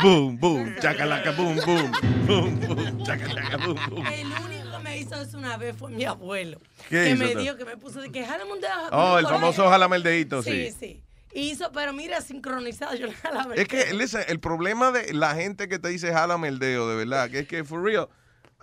Boom, 0.04 0.40
boom, 0.40 0.76
chacalaca, 0.80 1.32
boom, 1.32 1.58
boom. 1.66 1.92
Boom, 2.28 2.60
boom, 2.60 3.04
chacalaca, 3.04 3.58
boom, 3.58 3.76
boom. 3.90 4.06
El 4.08 4.28
único 4.28 4.72
que 4.78 4.80
me 4.84 4.98
hizo 5.00 5.16
eso 5.16 5.38
una 5.38 5.58
vez 5.58 5.76
fue 5.78 5.90
mi 5.92 6.06
abuelo. 6.06 6.60
¿Qué 6.90 7.04
que 7.04 7.10
hizo 7.12 7.24
me 7.24 7.30
tú? 7.34 7.40
dijo 7.40 7.56
que 7.58 7.66
me 7.66 7.78
puso 7.78 8.02
de 8.02 8.12
que 8.12 8.24
jálame 8.26 8.52
un 8.54 8.62
dedo. 8.62 8.72
Oh, 8.92 9.18
el 9.18 9.26
famoso 9.26 9.68
jálame 9.70 9.96
el 9.98 10.04
dedito, 10.04 10.44
Sí, 10.44 10.70
sí. 10.72 10.76
sí. 10.80 11.04
Hizo, 11.36 11.72
pero 11.72 11.94
mira, 11.94 12.22
sincronizado, 12.22 12.96
yo 12.96 13.08
le 13.08 13.14
jalaba 13.14 13.56
el 13.56 13.60
Es 13.60 13.68
que, 13.68 13.92
listen, 13.94 14.22
el 14.28 14.40
problema 14.40 14.92
de 14.92 15.14
la 15.14 15.34
gente 15.34 15.68
que 15.68 15.80
te 15.80 15.88
dice 15.90 16.14
jálame 16.14 16.48
el 16.50 16.60
dedo, 16.60 16.88
de 16.90 16.96
verdad, 16.96 17.30
que 17.32 17.40
es 17.40 17.48
que, 17.48 17.64
for 17.64 17.82
real, 17.82 18.08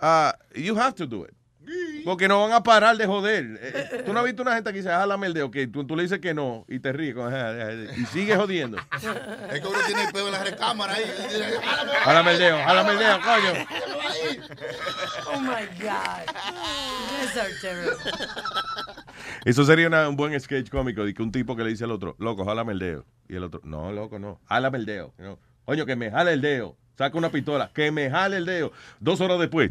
uh, 0.01 0.31
you 0.57 0.77
have 0.79 0.93
to 0.93 1.05
do 1.05 1.25
it. 1.25 1.31
Porque 2.03 2.27
no 2.27 2.41
van 2.41 2.51
a 2.53 2.63
parar 2.63 2.97
de 2.97 3.05
joder. 3.05 3.59
Eh, 3.61 3.89
eh, 3.91 4.03
Tú 4.05 4.11
no 4.13 4.19
has 4.19 4.25
visto 4.25 4.41
una 4.41 4.55
gente 4.55 4.71
que 4.71 4.77
dice, 4.77 4.89
jálame 4.89 5.27
el 5.27 5.33
dedo, 5.33 5.51
que 5.51 5.67
tú, 5.67 5.85
tú 5.85 5.95
le 5.95 6.03
dices 6.03 6.19
que 6.19 6.33
no, 6.33 6.65
y 6.67 6.79
te 6.79 6.91
ríes, 6.91 7.13
con- 7.13 7.31
y 7.97 8.05
sigue 8.07 8.35
jodiendo. 8.35 8.77
Es 9.51 9.61
que 9.61 9.67
uno 9.67 9.77
tiene 9.85 10.05
el 10.05 10.11
peo 10.11 10.25
en 10.27 10.31
la 10.33 10.43
recámara 10.43 10.93
ahí. 10.93 11.03
Jálame 12.03 12.31
el 12.31 12.39
dedo, 12.39 12.57
jálame 12.63 12.91
el 12.93 12.99
dedo, 12.99 13.19
coño. 13.21 13.65
Oh 15.33 15.39
my 15.39 15.65
God. 15.79 16.25
You 16.25 17.17
guys 17.19 17.37
are 17.37 17.53
terrible. 17.61 17.97
Eso 19.45 19.63
sería 19.65 19.87
una- 19.87 20.09
un 20.09 20.15
buen 20.15 20.39
sketch 20.39 20.69
cómico 20.69 21.03
de 21.05 21.13
que 21.13 21.21
un 21.21 21.31
tipo 21.31 21.55
que 21.55 21.63
le 21.63 21.69
dice 21.69 21.83
al 21.83 21.91
otro, 21.91 22.15
loco, 22.19 22.45
jálame 22.45 22.73
el 22.73 22.79
dedo. 22.79 23.05
Y 23.29 23.35
el 23.35 23.43
otro, 23.43 23.61
no, 23.63 23.91
loco, 23.91 24.19
no, 24.19 24.39
jálame 24.47 24.77
el 24.79 24.85
dedo. 24.85 25.13
No. 25.17 25.39
Coño, 25.65 25.85
que 25.85 25.95
me 25.95 26.09
jale 26.11 26.33
el 26.33 26.41
dedo. 26.41 26.77
Saca 26.97 27.17
una 27.17 27.29
pistola, 27.29 27.69
que 27.73 27.91
me 27.91 28.09
jale 28.09 28.37
el 28.37 28.45
dedo. 28.45 28.71
Dos 28.99 29.21
horas 29.21 29.39
después, 29.39 29.69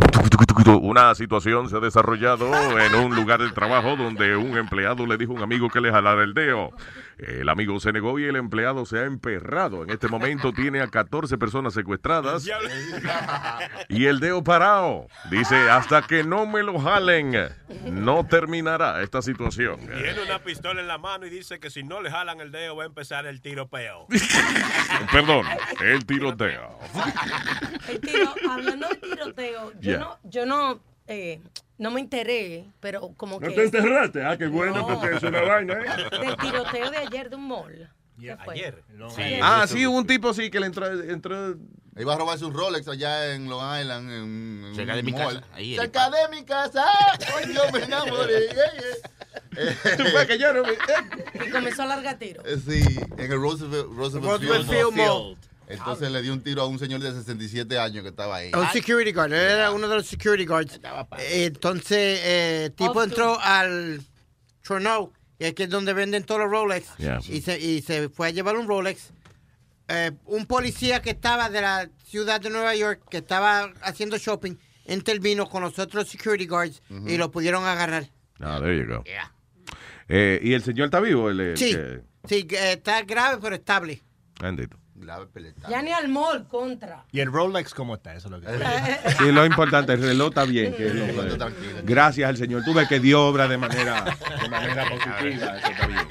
una 0.82 1.14
situación 1.14 1.68
se 1.68 1.76
ha 1.76 1.80
desarrollado 1.80 2.50
en 2.80 2.94
un 2.94 3.14
lugar 3.14 3.40
de 3.40 3.50
trabajo 3.50 3.96
donde 3.96 4.36
un 4.36 4.56
empleado 4.56 5.06
le 5.06 5.16
dijo 5.16 5.32
a 5.32 5.36
un 5.36 5.42
amigo 5.42 5.68
que 5.68 5.80
le 5.80 5.90
jalara 5.90 6.22
el 6.22 6.34
dedo. 6.34 6.70
El 7.26 7.48
amigo 7.48 7.78
se 7.80 7.92
negó 7.92 8.18
y 8.18 8.24
el 8.24 8.36
empleado 8.36 8.86
se 8.86 8.98
ha 8.98 9.04
emperrado. 9.04 9.82
En 9.84 9.90
este 9.90 10.08
momento 10.08 10.52
tiene 10.56 10.80
a 10.80 10.88
14 10.88 11.36
personas 11.38 11.74
secuestradas 11.74 12.48
y 13.88 14.06
el 14.06 14.20
dedo 14.20 14.42
parado. 14.42 15.06
Dice, 15.30 15.56
hasta 15.70 16.02
que 16.02 16.24
no 16.24 16.46
me 16.46 16.62
lo 16.62 16.78
jalen, 16.78 17.34
no 17.84 18.26
terminará 18.26 19.02
esta 19.02 19.22
situación. 19.22 19.78
Tiene 19.80 20.22
una 20.22 20.38
pistola 20.42 20.80
en 20.80 20.88
la 20.88 20.98
mano 20.98 21.26
y 21.26 21.30
dice 21.30 21.60
que 21.60 21.70
si 21.70 21.82
no 21.82 22.00
le 22.00 22.10
jalan 22.10 22.40
el 22.40 22.50
dedo 22.50 22.76
va 22.76 22.84
a 22.84 22.86
empezar 22.86 23.26
el 23.26 23.40
tiropeo. 23.40 24.06
Perdón, 25.12 25.44
el 25.84 26.04
tiroteo. 26.06 26.78
El 27.88 28.00
tiro, 28.00 28.34
hablando 28.48 28.88
de 28.88 28.96
tiroteo, 28.96 29.72
yo 29.74 29.90
Yeah. 29.90 29.98
no, 29.98 30.18
yo 30.24 30.46
no, 30.46 30.80
eh, 31.10 31.40
no 31.76 31.90
me 31.90 32.00
enteré, 32.00 32.66
pero 32.80 33.12
como 33.16 33.40
¿No 33.40 33.48
que 33.48 33.54
te 33.54 33.64
enterraste? 33.64 34.24
Ah, 34.24 34.38
qué 34.38 34.46
bueno, 34.46 34.86
porque 34.86 35.16
es 35.16 35.22
una 35.22 35.40
vaina, 35.42 35.74
¿eh? 35.74 36.18
del 36.20 36.36
tiroteo 36.36 36.90
de 36.90 36.96
ayer 36.98 37.28
de 37.30 37.36
un 37.36 37.48
mall. 37.48 37.90
¿Qué 38.20 38.36
fue? 38.44 38.54
Ayer. 38.54 38.82
Ayer. 39.16 39.40
Ah, 39.42 39.64
sí, 39.66 39.86
hubo 39.86 39.96
un 39.96 40.06
tipo 40.06 40.32
sí 40.34 40.50
que 40.50 40.60
le 40.60 40.66
entró, 40.66 40.86
entró 41.02 41.56
Iba 41.96 42.14
a 42.14 42.16
robarse 42.16 42.44
un 42.44 42.54
Rolex 42.54 42.86
allá 42.86 43.34
en 43.34 43.48
Long 43.50 43.80
Island. 43.80 44.10
En, 44.10 44.64
en 44.68 44.74
Cerca 44.76 44.94
de 44.94 45.00
un 45.00 45.06
mi 45.06 45.12
mall. 45.12 45.40
casa, 45.40 45.46
ahí 45.54 45.76
Cerca 45.76 46.10
de 46.10 46.28
mi 46.30 46.44
casa. 46.44 46.84
Hoy 47.36 47.52
yo 47.52 47.62
me 47.72 47.84
enamoré. 47.84 48.46
Tú 49.96 50.04
fue 50.04 50.26
que 50.26 50.38
yo 50.38 50.52
no 50.52 50.62
me- 50.62 51.46
Y 51.46 51.50
comenzó 51.50 51.82
a 51.82 51.86
largar 51.86 52.18
tiro. 52.18 52.42
eh, 52.46 52.56
Sí, 52.64 52.82
en 53.18 53.32
el 53.32 53.40
Roosevelt, 53.40 53.86
Roosevelt, 53.92 54.24
Roosevelt 54.24 54.68
Field. 54.68 54.70
Field 54.70 54.96
Mall. 54.96 55.36
Entonces 55.70 56.10
le 56.10 56.22
dio 56.22 56.32
un 56.32 56.42
tiro 56.42 56.62
a 56.62 56.66
un 56.66 56.78
señor 56.78 57.00
de 57.00 57.12
67 57.12 57.78
años 57.78 58.02
que 58.02 58.08
estaba 58.10 58.36
ahí. 58.36 58.50
Un 58.54 58.68
security 58.70 59.12
guard, 59.12 59.32
él 59.32 59.40
era 59.40 59.70
uno 59.70 59.88
de 59.88 59.96
los 59.96 60.06
security 60.06 60.44
guards. 60.46 60.80
Eh, 61.18 61.44
Entonces, 61.46 62.20
eh, 62.24 62.64
el 62.66 62.72
tipo 62.72 63.02
entró 63.02 63.38
al 63.40 64.02
Chorno, 64.62 65.12
que 65.38 65.54
es 65.56 65.70
donde 65.70 65.92
venden 65.92 66.24
todos 66.24 66.40
los 66.42 66.50
Rolex, 66.50 66.88
Yeah. 66.98 67.18
y, 67.28 67.40
se, 67.40 67.58
y 67.58 67.82
se 67.82 68.08
fue 68.08 68.28
a 68.28 68.30
llevar 68.30 68.56
un 68.56 68.66
Rolex. 68.68 69.10
Eh, 69.88 70.12
un 70.26 70.46
policía 70.46 71.02
que 71.02 71.10
estaba 71.10 71.48
de 71.50 71.60
la 71.60 71.88
ciudad 72.04 72.40
de 72.40 72.50
Nueva 72.50 72.74
York, 72.76 73.02
que 73.10 73.16
estaba 73.18 73.72
haciendo 73.82 74.18
shopping, 74.18 74.54
intervino 74.86 75.48
con 75.48 75.62
los 75.62 75.78
otros 75.78 76.08
security 76.08 76.46
guards 76.46 76.82
y 77.06 77.16
lo 77.16 77.30
pudieron 77.30 77.64
agarrar. 77.64 78.08
Ah, 78.40 78.58
there 78.60 78.76
you 78.78 78.86
go. 78.86 79.04
Eh, 80.08 80.40
¿Y 80.42 80.52
el 80.54 80.62
señor 80.62 80.86
está 80.86 81.00
vivo? 81.00 81.30
El, 81.30 81.40
el 81.40 81.56
Sí, 81.56 81.72
que- 81.72 82.00
sí, 82.28 82.44
que 82.44 82.72
está 82.72 83.02
grave 83.02 83.38
pero 83.40 83.54
estable. 83.56 84.02
Bendito. 84.40 84.76
Ya 85.68 85.82
ni 85.82 85.92
al 85.92 86.08
mall 86.08 86.46
contra. 86.48 87.04
¿Y 87.12 87.20
el 87.20 87.32
Rolex 87.32 87.74
cómo 87.74 87.94
está? 87.94 88.14
Eso 88.14 88.28
es 88.28 88.32
lo 88.32 88.40
que 88.40 88.46
Sí, 89.18 89.32
lo 89.32 89.44
importante, 89.46 89.92
el 89.92 90.02
reloj 90.02 90.28
está 90.28 90.44
bien. 90.44 90.74
que 90.74 90.92
gracias 91.84 92.28
al 92.28 92.36
Señor. 92.36 92.62
Tú 92.64 92.74
ves 92.74 92.88
que 92.88 93.00
Dios 93.00 93.20
obra 93.20 93.48
de 93.48 93.58
manera, 93.58 94.04
de 94.42 94.48
manera 94.48 94.84
positiva. 94.88 95.58
Eso 95.58 95.66
está 95.68 95.86
bien. 95.86 96.06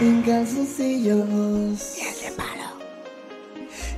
En 0.00 0.22
calzoncillos. 0.22 1.96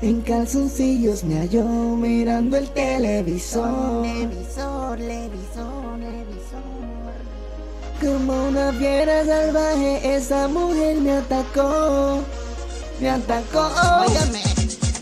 En 0.01 0.21
calzoncillos 0.21 1.25
me 1.25 1.41
halló 1.41 1.65
mirando 1.65 2.57
el 2.57 2.69
televisor. 2.71 4.03
Televisor, 4.03 4.97
televisor, 4.97 5.99
televisor. 5.99 6.38
Como 8.01 8.49
una 8.49 8.73
fiera 8.75 9.25
salvaje, 9.25 10.17
esa 10.17 10.47
mujer 10.47 10.97
me 10.99 11.13
atacó. 11.19 12.23
Me 13.01 13.11
atacó. 13.11 13.71
Óigame. 14.01 14.43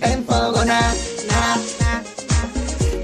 Enfogona, 0.01 0.81
na, 1.28 1.56
na. 1.81 2.02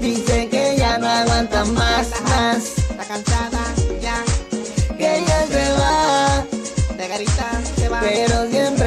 Dice 0.01 0.49
que 0.49 0.75
ya 0.77 0.97
no 0.97 1.07
aguanta 1.07 1.63
más, 1.65 2.07
más. 2.23 2.63
Está 2.89 3.05
cansada, 3.05 3.63
ya. 4.01 4.23
Que 4.97 5.17
ella 5.19 5.45
se 5.47 5.71
va. 5.73 6.43
De 6.97 7.07
garita 7.07 7.51
se 7.75 7.89
va. 7.89 7.99
Pero 7.99 8.49
siempre 8.49 8.82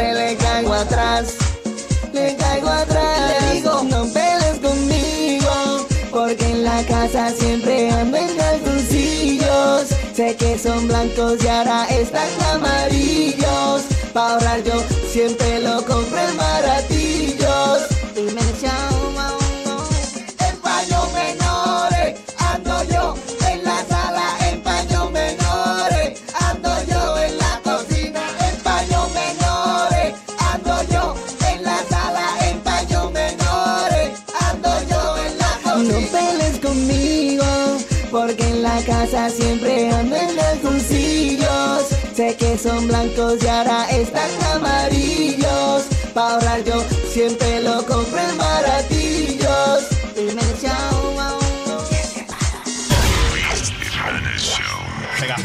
ahora 11.45 11.87
están 11.91 12.29
amarillos. 12.55 13.83
Pa' 14.13 14.33
ahorrar 14.33 14.63
yo 14.63 14.76
blancos 42.97 43.43
y 43.43 43.49
ahora 43.49 43.87
están 43.91 44.31
amarillos. 44.55 45.85
Pa' 46.15 46.33
ahorrar 46.33 46.65
yo 46.65 46.83
siempre 47.13 47.63
lo 47.63 47.85
compro 47.85 48.19
en 48.19 48.39
baratillos. 48.39 49.87
El 50.17 50.39
show. 50.61 51.07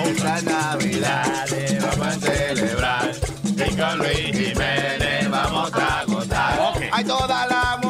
Esta 0.05 0.41
Navidad 0.41 1.45
vamos 1.81 2.07
a 2.07 2.19
celebrar 2.19 3.11
y 3.43 3.75
con 3.75 3.97
Luis 3.97 4.31
Jiménez 4.31 5.29
vamos 5.29 5.71
a 5.73 6.03
gozar. 6.05 6.73
Hay 6.91 7.03
todas 7.03 7.49
las 7.49 7.85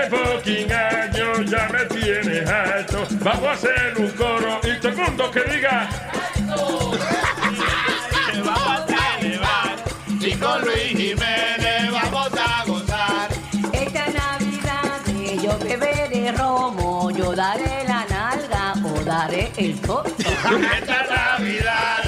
Este 0.00 0.16
fucking 0.16 0.72
año 0.72 1.42
ya 1.42 1.68
me 1.72 1.84
tiene 1.86 2.38
alto. 2.48 3.06
Vamos 3.20 3.44
a 3.44 3.52
hacer 3.52 3.94
un 3.98 4.10
coro 4.12 4.60
y 4.62 4.78
todo 4.78 4.88
el 4.92 4.96
mundo 4.96 5.30
que 5.30 5.40
diga. 5.40 5.88
Vamos 6.46 6.98
a 8.48 8.86
celebrar 8.86 9.76
y 10.20 10.34
con 10.34 10.62
Luis 10.62 10.96
Jiménez 10.96 11.90
vamos 11.90 12.30
a 12.38 12.64
gozar. 12.64 13.28
Esta 13.72 14.06
Navidad 14.06 15.00
yo 15.42 15.58
beberé 15.58 16.32
romo, 16.32 17.10
yo 17.10 17.34
daré 17.34 17.84
la 17.88 18.06
nalga 18.08 18.74
o 18.84 19.04
daré 19.04 19.50
el 19.56 19.80
coto. 19.80 20.14
Esta 20.18 21.06
Navidad 21.10 22.07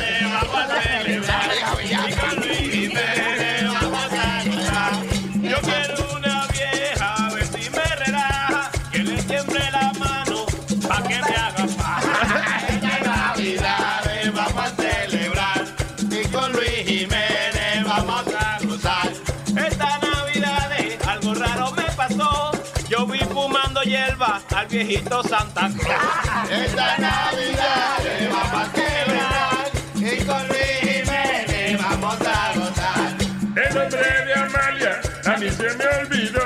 al 24.18 24.66
viejito 24.66 25.22
Santa 25.22 25.70
Claus. 25.78 26.50
Esta 26.50 26.98
Navidad 26.98 27.98
vamos 28.30 28.54
a 28.54 28.70
celebrar 28.74 29.70
y 29.94 30.24
con 30.24 30.48
Luis 30.48 30.80
Jiménez 30.80 31.78
vamos 31.80 32.16
a 32.20 32.52
gozar. 32.58 33.16
El 33.56 33.74
nombre 33.74 34.24
de 34.26 34.34
Amalia 34.34 35.00
a 35.26 35.36
mí 35.38 35.50
se 35.50 35.74
me 35.76 35.86
olvidó. 35.86 36.42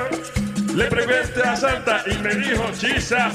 Le 0.75 0.85
pregunté 0.85 1.41
a 1.43 1.55
Santa 1.55 2.03
y 2.05 2.17
me 2.19 2.35
dijo 2.35 2.63
chisa. 2.79 3.31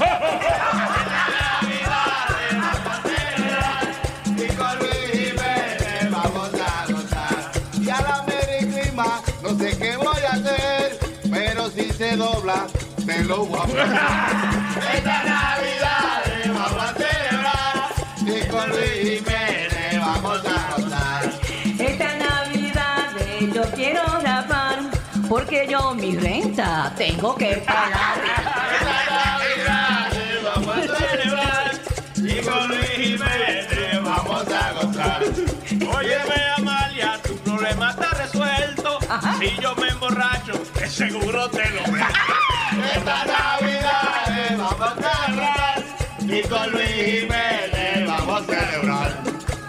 Y 4.36 4.46
con 4.54 4.78
Luis 4.78 5.10
Jiménez 5.12 6.10
vamos 6.10 6.50
a 6.54 6.92
gozar. 6.92 7.50
Y 7.80 7.90
a 7.90 8.00
la 8.00 8.24
Merry 8.26 8.68
Clima, 8.70 9.20
no 9.42 9.58
sé 9.58 9.76
qué 9.76 9.96
voy 9.96 10.22
a 10.22 10.32
hacer, 10.32 10.98
pero 11.30 11.70
si 11.70 11.90
se 11.92 12.16
dobla, 12.16 12.66
te 13.10 13.24
lo 13.24 13.44
voy 13.44 13.58
a 13.58 13.62
poner. 13.66 13.86
Esta 14.94 15.24
Navidad 15.24 16.22
vamos 16.46 16.82
a 16.82 16.94
celebrar 16.94 17.88
y 18.20 18.48
con 18.48 18.68
Luis 18.68 18.92
Jiménez 19.02 19.98
vamos 19.98 20.40
a 20.46 20.76
gozar. 20.76 21.32
Esta 21.78 22.14
Navidad 22.14 23.08
yo 23.52 23.62
quiero 23.74 24.02
rapar, 24.20 24.78
porque 25.28 25.66
yo 25.68 25.94
mi 25.94 26.16
renta 26.16 26.92
tengo 26.96 27.34
que 27.34 27.56
pagar. 27.66 28.18
Esta 28.78 28.98
Navidad 29.16 30.12
vamos 30.44 30.76
a 30.76 30.96
celebrar 30.96 31.70
y 32.16 32.40
con 32.46 32.68
Luis 32.68 32.90
Jiménez 32.90 34.02
vamos 34.04 34.46
a 34.52 34.72
gozar. 34.72 35.22
Óyeme, 35.98 36.40
Amalia, 36.58 37.18
tu 37.24 37.36
problema 37.38 37.90
está 37.90 38.10
resuelto. 38.10 38.98
Si 39.40 39.56
yo 39.60 39.74
me 39.74 39.88
emborracho, 39.88 40.52
de 40.74 40.88
seguro 40.88 41.50
te 41.50 41.68
lo 41.70 41.92
veo. 41.92 42.06
Esta 42.94 43.24
Navidad 43.24 44.56
vamos 44.58 44.80
a 44.80 45.24
celebrar 45.26 45.84
y 46.20 46.42
con 46.48 46.70
Luis 46.72 46.88
Jiménez 46.88 48.06
vamos 48.06 48.42
a 48.42 48.44
celebrar. 48.46 49.12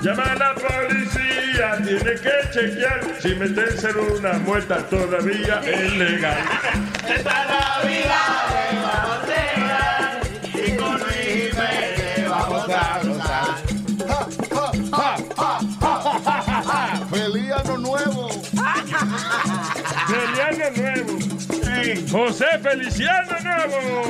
Llama 0.01 0.23
a 0.23 0.35
la 0.35 0.55
policía, 0.55 1.77
tiene 1.85 2.15
que 2.19 2.31
chequear 2.51 3.01
si 3.21 3.35
meterse 3.35 3.89
en 3.89 3.99
una 3.99 4.33
muerta 4.39 4.77
todavía 4.89 5.61
es 5.63 5.93
legal. 5.93 6.37
Esta 7.07 7.45
Navidad 7.45 8.81
vamos 8.81 9.17
a 9.17 9.25
celebrar 9.25 9.50
¡José 22.09 22.45
Feliciano 22.61 23.37
Nuevo! 23.43 24.03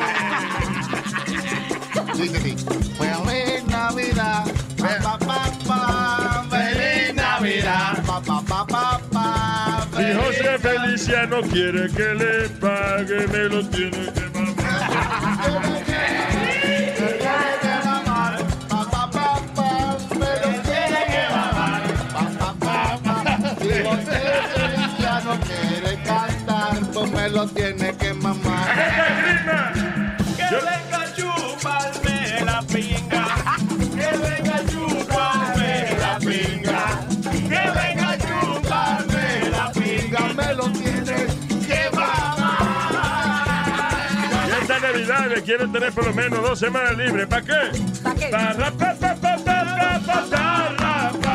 Feliz 2.98 3.64
Navidad. 3.68 4.46
Pa, 4.78 5.00
pa, 5.02 5.18
pa, 5.18 5.52
pa. 5.68 6.46
Feliz 6.50 7.16
Navidad. 7.16 8.04
Si 9.98 10.14
José 10.14 10.58
Feliciano 10.60 11.42
quiere 11.42 11.90
que 11.90 12.14
le 12.14 12.50
pague, 12.60 13.28
me 13.28 13.44
lo 13.50 13.68
tiene 13.70 14.12
que 14.14 14.22
Si 15.86 15.91
lo 27.32 27.48
tiene 27.48 27.96
que 27.96 28.14
mamar. 28.14 28.76
Que 30.36 30.56
venga 30.56 31.02
a 31.02 31.14
chuparme 31.14 32.42
la 32.46 32.62
pinga. 32.64 33.26
Que 33.96 34.18
venga 34.18 34.56
a 34.56 34.66
chuparme 34.66 35.98
la 36.00 36.20
pinga. 36.20 36.84
Que 37.32 37.62
venga 37.80 38.10
a 38.10 38.18
chuparme 38.18 39.50
la 39.50 39.72
pinga. 39.72 40.22
Me 40.34 40.54
lo 40.54 40.72
tiene 40.72 41.28
que 41.68 41.90
mamar. 41.96 42.98
Y 44.48 44.52
esta 44.62 44.80
Navidad 44.80 45.28
le 45.30 45.42
quieren 45.42 45.72
tener 45.72 45.94
por 45.94 46.06
lo 46.06 46.14
menos 46.14 46.42
dos 46.42 46.60
semanas 46.60 46.98
libres. 46.98 47.28
¿Para 47.28 47.42
qué? 47.44 47.72
¿Para 48.04 48.16
qué? 48.16 48.28
Para 48.28 48.72
pa, 48.72 48.72
pa, 48.72 48.96
pa, 48.96 49.16
pa, 49.16 49.38
pa, 49.38 50.02
pa, 50.06 50.26
pa, 50.30 50.76
ra, 50.78 51.12
pa. 51.12 51.22
Para 51.22 51.31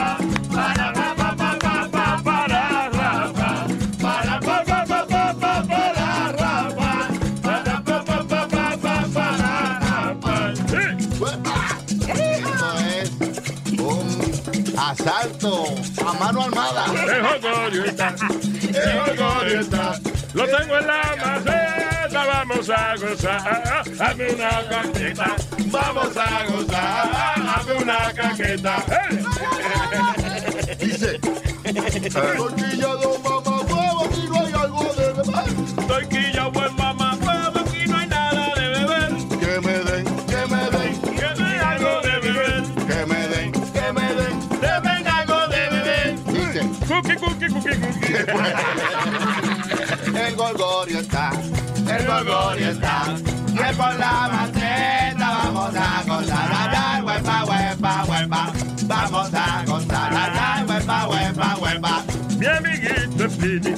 a 15.46 16.12
mano 16.14 16.42
armada. 16.42 16.86
El 16.86 17.22
jolgorio 17.22 17.84
está, 17.84 18.08
el 18.08 19.16
jolgorio 19.16 19.60
está. 19.60 20.00
Lo 20.34 20.44
tengo 20.46 20.78
en 20.78 20.86
la 20.86 21.16
maceta, 21.24 22.26
vamos 22.26 22.70
a 22.70 22.96
gozar. 22.96 23.84
Hazme 24.00 24.28
una 24.34 24.68
caqueta, 24.68 25.36
vamos 25.66 26.16
a 26.16 26.44
gozar. 26.50 27.10
Hazme 27.54 27.74
una 27.82 28.12
caqueta. 28.12 28.84
Dice, 30.80 31.18
tortilla 32.36 32.88
don 32.88 33.22
mamá 33.22 33.60
huevo, 33.60 34.04
aquí 34.04 34.26
no 34.28 34.36
hay 34.40 34.52
algo 34.52 34.84
de 34.94 35.12
beber. 35.12 36.35
El 50.14 50.36
gorgorio 50.36 51.00
está, 51.00 51.30
el 51.88 52.06
gorgorio 52.06 52.70
está. 52.70 53.14
Y 53.52 53.58
es 53.58 53.76
por 53.76 53.94
la 53.96 54.28
maceta 54.32 54.96
vamos 55.42 55.74
a 55.76 56.02
gozar. 56.06 56.50
Ay, 56.76 57.02
huepa, 57.02 57.44
huepa, 57.44 58.04
huepa. 58.08 58.52
Vamos 58.84 59.34
a 59.34 59.64
gozar. 59.66 60.12
Ay, 60.14 60.64
huepa, 60.64 61.08
huepa, 61.08 61.56
huepa. 61.60 62.04
Mi 62.38 62.46
amiguito 62.46 63.30
Speedy, 63.30 63.74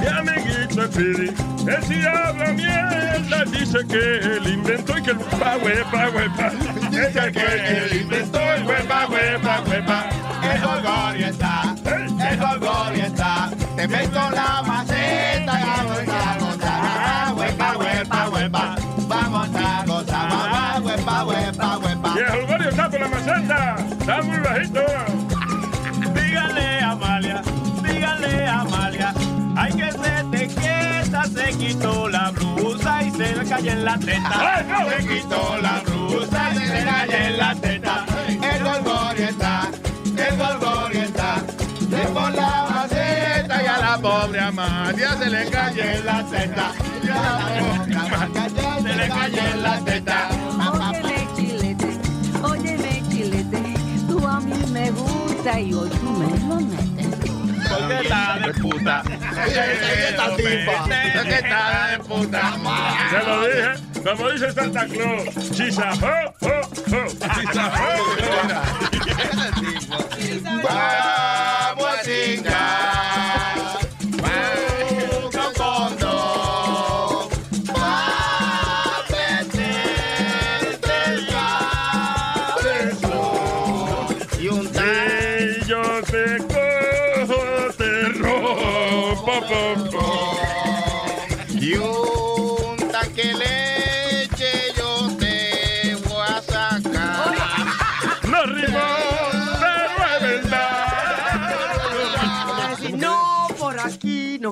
mi 0.00 0.06
amiguito 0.06 0.86
Speedy. 0.86 1.28
Él 1.66 1.82
si 1.86 2.04
habla 2.04 2.52
mierda, 2.52 3.44
dice 3.44 3.78
que 3.86 4.18
él 4.18 4.48
inventó 4.48 4.98
y 4.98 5.02
que 5.02 5.10
el 5.10 5.18
huepa, 5.18 5.56
huepa, 5.58 6.08
huepa. 6.10 6.50
Dice 6.90 7.32
que 7.32 7.44
él 7.84 8.00
inventó 8.02 8.40
el 8.40 8.64
huepa, 8.66 9.06
huepa, 9.06 9.62
huepa. 9.68 10.08
El 10.42 10.60
gorgorio 10.62 11.26
está, 11.26 11.74
quitó 31.80 32.08
la 32.08 32.30
blusa 32.30 33.02
y 33.02 33.10
se 33.10 33.34
le 33.36 33.48
cayó 33.48 33.72
en 33.72 33.84
la 33.84 33.98
teta. 33.98 34.64
Se 34.90 35.06
quitó 35.06 35.56
la 35.62 35.80
blusa 35.80 36.50
y 36.52 36.58
se 36.58 36.74
le 36.74 36.84
cayó 36.84 37.16
en 37.16 37.38
la 37.38 37.54
teta. 37.54 38.06
El 38.28 38.64
Golgori 38.64 39.22
está, 39.22 39.70
el 40.04 40.36
Golgori 40.36 40.98
está. 40.98 41.36
Le 41.90 42.06
por 42.08 42.34
la 42.34 42.66
maceta 42.70 43.62
y 43.62 43.66
a 43.66 43.78
la 43.78 43.98
pobre 43.98 44.40
Amalia 44.40 45.16
se 45.16 45.30
le 45.30 45.50
cayó 45.50 45.82
en 45.82 46.06
la 46.06 46.24
teta. 46.26 46.72
Y 47.02 47.08
a 47.08 47.14
la 47.14 48.26
pobre 48.26 48.82
se 48.82 48.96
le 48.96 49.08
cayó 49.08 49.42
en 49.54 49.62
la 49.62 49.80
teta. 49.80 50.28
Óyeme 50.72 51.28
chilete, 51.34 51.98
óyeme 52.42 53.02
chilete, 53.08 53.74
tú 54.06 54.26
a 54.26 54.40
mí 54.40 54.52
me 54.70 54.90
gusta 54.90 55.58
y 55.58 55.72
hoy 55.72 55.88
tú 55.88 56.10
me 56.10 56.38
lo 56.46 56.89
está 57.88 58.38
de 58.38 58.52
puta. 58.54 59.02
esta 59.46 60.36
tipa. 60.36 60.76
Está 61.24 61.90
de 61.90 61.98
puta. 62.04 62.42
Se 63.10 63.18
lo 63.26 63.34
dije. 63.46 63.72
Como 64.04 64.30
dice 64.30 64.52
Santa 64.52 64.86
Claus. 64.86 65.24
Chisa, 65.52 65.90
ho, 65.92 66.34
ho, 66.40 66.60
ho. 66.60 67.02
Chisa, 67.34 67.64
ho, 67.66 67.90
ho. 68.00 68.40
Vamos 70.62 71.86
a 71.86 72.02
chingar. 72.02 72.79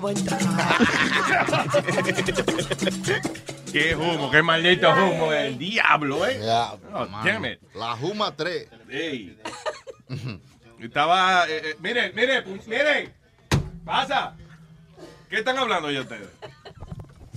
Qué 3.72 3.94
humo, 3.94 4.30
qué 4.30 4.42
maldito 4.42 4.90
humo 4.90 5.32
el 5.32 5.58
diablo, 5.58 6.26
¿eh? 6.26 6.40
Oh, 6.94 7.06
damn 7.22 7.44
it. 7.44 7.60
La 7.74 7.94
Juma 7.96 8.34
3. 8.34 8.68
Ey. 8.88 9.38
Estaba. 10.80 11.46
eh, 11.48 11.60
eh, 11.64 11.76
miren, 11.80 12.14
miren, 12.14 12.44
miren. 12.66 13.12
Pasa. 13.84 14.34
¿Qué 15.28 15.36
están 15.36 15.58
hablando 15.58 15.90
ya 15.90 16.00
ustedes? 16.00 16.28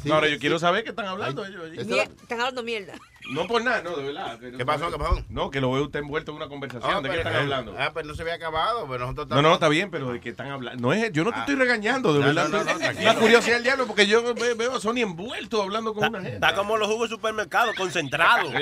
No, 0.05 0.15
ahora 0.15 0.29
yo 0.29 0.39
quiero 0.39 0.57
saber 0.57 0.83
qué 0.83 0.91
están 0.91 1.07
hablando 1.07 1.45
ellos. 1.45 1.63
Están 1.77 2.39
hablando 2.39 2.63
mierda. 2.63 2.93
No 3.29 3.47
por 3.47 3.63
nada, 3.63 3.81
no, 3.81 3.95
de 3.95 4.03
verdad. 4.03 4.39
¿Qué 4.39 4.65
pasó? 4.65 4.91
¿Qué 4.91 4.97
pasó? 4.97 5.23
No, 5.29 5.49
que 5.51 5.61
lo 5.61 5.71
veo 5.71 5.83
usted 5.83 5.99
envuelto 5.99 6.31
en 6.31 6.37
una 6.37 6.47
conversación. 6.49 6.91
Ah, 6.93 6.97
¿De 7.01 7.03
qué 7.09 7.17
pero- 7.17 7.29
están 7.29 7.35
hablando? 7.43 7.75
Ah, 7.77 7.91
pero 7.93 8.07
no 8.07 8.15
se 8.15 8.21
había 8.23 8.33
acabado. 8.33 8.87
Pero 8.89 8.99
nosotros 9.05 9.29
No, 9.29 9.41
no, 9.41 9.53
está 9.53 9.69
bien, 9.69 9.89
pero 9.91 10.11
de 10.11 10.19
qué 10.19 10.29
están 10.29 10.49
hablando. 10.51 10.81
No 10.81 10.91
es, 10.93 11.11
yo 11.13 11.23
no 11.23 11.31
te 11.31 11.37
Ah. 11.37 11.41
estoy 11.41 11.55
regañando, 11.55 12.13
de 12.13 12.19
No, 12.19 12.25
verdad. 12.25 12.49
no, 12.49 12.57
no, 12.57 12.63
no, 12.65 12.71
Es 12.71 12.77
tranquilo. 12.79 13.13
la 13.13 13.19
curiosidad 13.19 13.55
del 13.55 13.63
diablo, 13.63 13.87
porque 13.87 14.07
yo 14.07 14.33
ve- 14.33 14.53
veo 14.55 14.75
a 14.75 14.79
Sony 14.79 14.97
envuelto 15.01 15.61
hablando 15.61 15.93
con 15.93 16.07
una 16.09 16.19
gente. 16.19 16.35
Está 16.35 16.55
como 16.55 16.77
los 16.77 16.87
jugos 16.89 17.09
de 17.09 17.15
supermercado, 17.15 17.73
concentrado. 17.75 18.51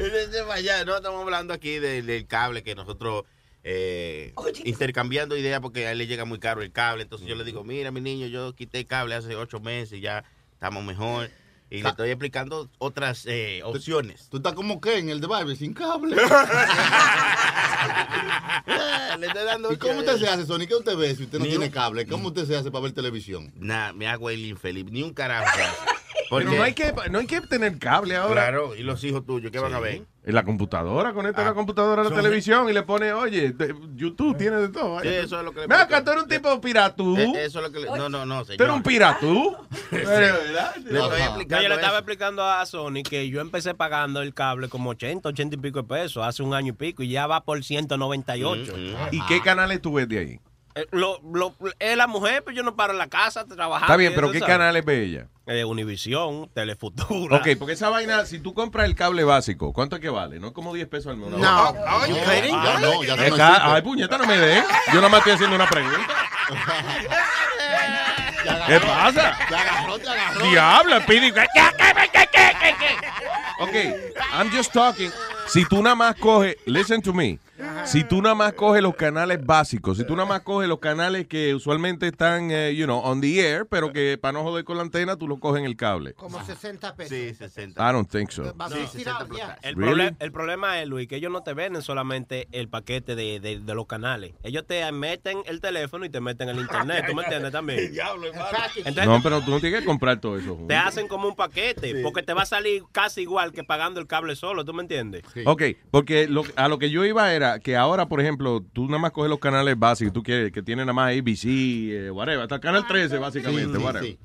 No 0.86 0.96
estamos 0.96 1.22
hablando 1.22 1.52
aquí 1.54 1.78
del, 1.78 2.06
del 2.06 2.26
cable 2.26 2.62
que 2.62 2.74
nosotros 2.74 3.24
eh, 3.62 4.32
intercambiando 4.64 5.36
ideas 5.36 5.60
porque 5.60 5.86
a 5.86 5.92
él 5.92 5.98
le 5.98 6.06
llega 6.06 6.24
muy 6.24 6.38
caro 6.38 6.62
el 6.62 6.72
cable. 6.72 7.02
Entonces 7.02 7.28
yo 7.28 7.34
le 7.34 7.44
digo, 7.44 7.64
mira, 7.64 7.90
mi 7.90 8.00
niño, 8.00 8.26
yo 8.26 8.54
quité 8.54 8.78
el 8.80 8.86
cable 8.86 9.14
hace 9.14 9.34
ocho 9.36 9.60
meses 9.60 9.98
y 9.98 10.00
ya 10.00 10.24
estamos 10.60 10.84
mejor. 10.84 11.30
Y 11.70 11.82
le 11.82 11.88
estoy 11.88 12.10
explicando 12.10 12.68
otras 12.78 13.24
eh, 13.26 13.62
opciones. 13.64 14.28
Tú 14.28 14.36
estás 14.38 14.52
como 14.52 14.78
Ken, 14.80 15.08
el 15.08 15.20
de 15.22 15.26
Barbie, 15.26 15.56
sin 15.56 15.72
cable. 15.72 16.16
le 19.18 19.26
estoy 19.26 19.44
dando 19.44 19.72
¿Y 19.72 19.76
cómo 19.78 20.00
usted 20.00 20.18
se 20.18 20.28
hace, 20.28 20.44
Sony? 20.44 20.66
¿Qué 20.68 20.74
usted 20.74 20.96
ve 20.96 21.14
si 21.14 21.22
usted 21.24 21.38
no 21.38 21.44
Ni 21.44 21.50
tiene 21.50 21.66
un- 21.66 21.70
cable? 21.70 22.06
¿Cómo 22.06 22.28
usted 22.28 22.44
se 22.44 22.56
hace 22.56 22.70
para 22.70 22.82
ver 22.82 22.92
televisión? 22.92 23.52
Nada, 23.56 23.94
me 23.94 24.06
hago 24.06 24.28
el 24.28 24.44
infeliz. 24.44 24.84
Ni 24.90 25.02
un 25.02 25.14
carajo. 25.14 25.58
Pero 26.30 26.50
no 26.52 26.62
hay, 26.62 26.72
que, 26.74 26.94
no 27.10 27.18
hay 27.18 27.26
que 27.26 27.40
tener 27.40 27.78
cable 27.78 28.16
ahora. 28.16 28.42
Claro, 28.42 28.74
y 28.76 28.82
los 28.82 29.02
hijos 29.04 29.26
tuyos, 29.26 29.50
¿qué 29.50 29.58
van 29.58 29.74
a 29.74 29.80
ver? 29.80 30.02
En 30.22 30.34
la 30.34 30.44
computadora, 30.44 31.12
conecta 31.14 31.42
la 31.42 31.54
computadora 31.54 32.02
a 32.02 32.04
la 32.04 32.14
televisión 32.14 32.68
y 32.68 32.72
le 32.74 32.82
pone, 32.82 33.10
oye, 33.12 33.52
de- 33.52 33.74
YouTube 33.96 34.36
tiene 34.36 34.58
de 34.58 34.68
todo. 34.68 35.00
Sí, 35.00 35.08
eso 35.08 35.38
es 35.38 35.44
lo 35.44 35.52
que 35.52 35.60
le 35.60 35.66
Ven 35.66 35.78
acá, 35.80 36.04
tú 36.04 36.10
eres 36.10 36.22
un 36.24 36.28
tipo 36.28 36.60
piratú. 36.60 37.16
Eh, 37.16 37.32
Eso 37.46 37.58
es 37.60 37.64
lo 37.64 37.72
que 37.72 37.80
le... 37.80 37.86
No, 37.86 38.08
no, 38.10 38.26
no, 38.26 38.44
señor. 38.44 38.58
Tú 38.58 38.64
eres 38.64 38.76
un 38.76 38.82
piratú. 38.82 39.56
Sí. 39.90 39.96
¿Verdad? 39.96 40.76
Le 40.76 40.82
estoy 40.82 40.92
No, 40.92 41.16
explicando 41.16 41.62
yo 41.62 41.68
le 41.68 41.74
estaba 41.74 41.92
eso. 41.94 41.98
explicando 41.98 42.44
a 42.44 42.66
Sony 42.66 43.02
que 43.08 43.28
yo 43.28 43.40
empecé 43.40 43.74
pagando 43.74 44.20
el 44.22 44.34
cable 44.34 44.68
como 44.68 44.90
80, 44.90 45.28
80 45.30 45.56
y 45.56 45.58
pico 45.58 45.82
de 45.82 45.88
pesos 45.88 46.22
hace 46.24 46.42
un 46.42 46.54
año 46.54 46.68
y 46.68 46.76
pico 46.76 47.02
y 47.02 47.08
ya 47.08 47.26
va 47.26 47.42
por 47.42 47.64
198. 47.64 48.72
¿Y 49.10 49.20
qué 49.26 49.40
canales 49.40 49.80
tú 49.82 49.94
ves 49.94 50.08
de 50.08 50.18
ahí? 50.18 50.40
Eh, 50.76 50.86
Lo, 50.92 51.20
lo- 51.34 51.54
es 51.80 51.96
la 51.96 52.06
mujer, 52.06 52.44
pero 52.44 52.56
yo 52.56 52.62
no 52.62 52.76
paro 52.76 52.92
en 52.92 52.98
la 52.98 53.08
casa 53.08 53.44
trabajando. 53.44 53.86
Está 53.86 53.96
bien, 53.96 54.12
pero 54.14 54.30
¿qué 54.30 54.38
¿sabes? 54.38 54.52
canales 54.54 54.84
ve 54.84 55.02
ella? 55.04 55.26
Eh, 55.46 55.64
Univisión, 55.64 56.48
Telefutura. 56.54 57.38
Ok, 57.38 57.48
porque 57.58 57.72
esa 57.74 57.88
vaina, 57.88 58.24
si 58.24 58.38
tú 58.38 58.54
compras 58.54 58.86
el 58.86 58.94
cable 58.94 59.24
básico, 59.24 59.72
¿cuánto 59.72 59.96
es 59.96 60.02
que 60.02 60.10
vale? 60.10 60.38
No 60.38 60.48
es 60.48 60.52
como 60.52 60.72
10 60.72 60.86
pesos 60.86 61.10
al 61.10 61.16
mes. 61.16 61.30
No. 61.30 61.38
Ah? 61.48 61.74
Ah, 61.86 62.06
no, 62.80 63.02
ya 63.02 63.14
eso 63.14 63.16
no 63.16 63.22
Es 63.24 63.34
ca- 63.34 63.48
existe. 63.48 63.70
Ay, 63.72 63.82
puñeta, 63.82 64.16
no 64.18 64.26
me 64.26 64.38
den. 64.38 64.64
Yo 64.92 64.94
nada 64.96 65.08
más 65.08 65.18
estoy 65.18 65.32
haciendo 65.32 65.56
una 65.56 65.68
pregunta. 65.68 65.98
¿Qué 68.66 68.80
pasa? 68.80 69.36
Te 69.48 69.54
agarró, 69.56 69.98
te 69.98 70.08
agarró. 70.08 70.40
Diablo, 70.48 71.00
Pidi. 71.06 71.30
Ok, 73.58 73.74
I'm 74.32 74.50
just 74.50 74.72
talking. 74.72 75.10
Si 75.48 75.64
tú 75.66 75.82
nada 75.82 75.94
más 75.96 76.14
coges, 76.16 76.56
listen 76.64 77.02
to 77.02 77.12
me. 77.12 77.38
Si 77.84 78.04
tú 78.04 78.22
nada 78.22 78.34
más 78.34 78.52
coges 78.52 78.82
los 78.82 78.94
canales 78.94 79.44
básicos, 79.44 79.98
si 79.98 80.04
tú 80.04 80.14
nada 80.16 80.28
más 80.28 80.40
coges 80.42 80.68
los 80.68 80.78
canales 80.78 81.26
que 81.26 81.54
usualmente 81.54 82.06
están, 82.08 82.50
eh, 82.50 82.74
you 82.74 82.84
know, 82.84 82.98
on 83.00 83.20
the 83.20 83.40
air, 83.40 83.66
pero 83.66 83.92
que 83.92 84.18
para 84.20 84.32
no 84.32 84.42
joder 84.42 84.64
con 84.64 84.76
la 84.76 84.82
antena, 84.82 85.16
tú 85.16 85.26
los 85.28 85.38
coges 85.38 85.60
en 85.60 85.66
el 85.66 85.76
cable. 85.76 86.14
Como 86.14 86.42
60 86.44 86.94
pesos. 86.94 87.16
Sí, 87.16 87.34
60. 87.34 87.88
I 87.88 87.92
don't 87.92 88.08
think 88.10 88.30
so. 88.30 88.42
No. 88.42 88.52
El, 89.62 89.76
Really? 89.76 90.02
proble- 90.04 90.16
el 90.20 90.32
problema 90.32 90.80
es, 90.80 90.88
Luis, 90.88 91.08
que 91.08 91.16
ellos 91.16 91.30
no 91.32 91.42
te 91.42 91.54
venden 91.54 91.82
solamente 91.82 92.48
el 92.52 92.68
paquete 92.68 93.14
de, 93.14 93.40
de- 93.40 93.58
de 93.60 93.74
los 93.74 93.86
canales. 93.86 94.32
Ellos 94.42 94.64
te 94.66 94.90
meten 94.92 95.38
el 95.46 95.60
teléfono 95.60 96.04
y 96.04 96.10
te 96.10 96.20
meten 96.20 96.48
el 96.48 96.58
internet. 96.60 97.04
¿Tú 97.08 97.14
me 97.14 97.22
entiendes 97.22 97.52
también? 97.52 97.92
Entonces, 98.76 99.06
No, 99.06 99.20
pero 99.22 99.40
tú 99.42 99.50
no 99.50 99.60
tienes 99.60 99.80
que 99.80 99.86
comprar 99.86 100.20
todo 100.20 100.36
eso. 100.38 100.50
junto. 100.54 100.66
te 100.68 100.76
hacen 100.76 101.08
como 101.08 101.28
un 101.28 101.34
paquete, 101.36 102.02
porque 102.02 102.22
te 102.22 102.32
va 102.34 102.42
a 102.42 102.46
salir 102.46 102.82
casi 102.92 103.22
igual 103.22 103.52
que 103.52 103.64
pagando 103.64 104.00
el 104.00 104.06
cable 104.06 104.36
solo, 104.36 104.64
¿tú 104.64 104.72
me 104.72 104.82
entiendes? 104.82 105.22
Ok, 105.46 105.62
porque 105.90 106.28
lo- 106.28 106.44
a 106.56 106.68
lo 106.68 106.78
que 106.78 106.90
yo 106.90 107.04
iba 107.04 107.32
era 107.32 107.49
que 107.58 107.76
ahora, 107.76 108.06
por 108.08 108.20
ejemplo, 108.20 108.64
tú 108.72 108.86
nada 108.86 108.98
más 108.98 109.10
coges 109.10 109.28
los 109.28 109.38
canales 109.40 109.78
básicos, 109.78 110.12
tú 110.12 110.22
quieres 110.22 110.52
que 110.52 110.62
tiene 110.62 110.82
nada 110.82 110.92
más 110.92 111.10
ABC, 111.16 111.44
eh, 111.46 112.10
whatever, 112.10 112.42
hasta 112.42 112.54
el 112.54 112.60
canal 112.60 112.86
13 112.86 113.18
básicamente, 113.18 113.76
Sí, 113.78 113.84
whatever. 113.84 114.08
sí. 114.10 114.18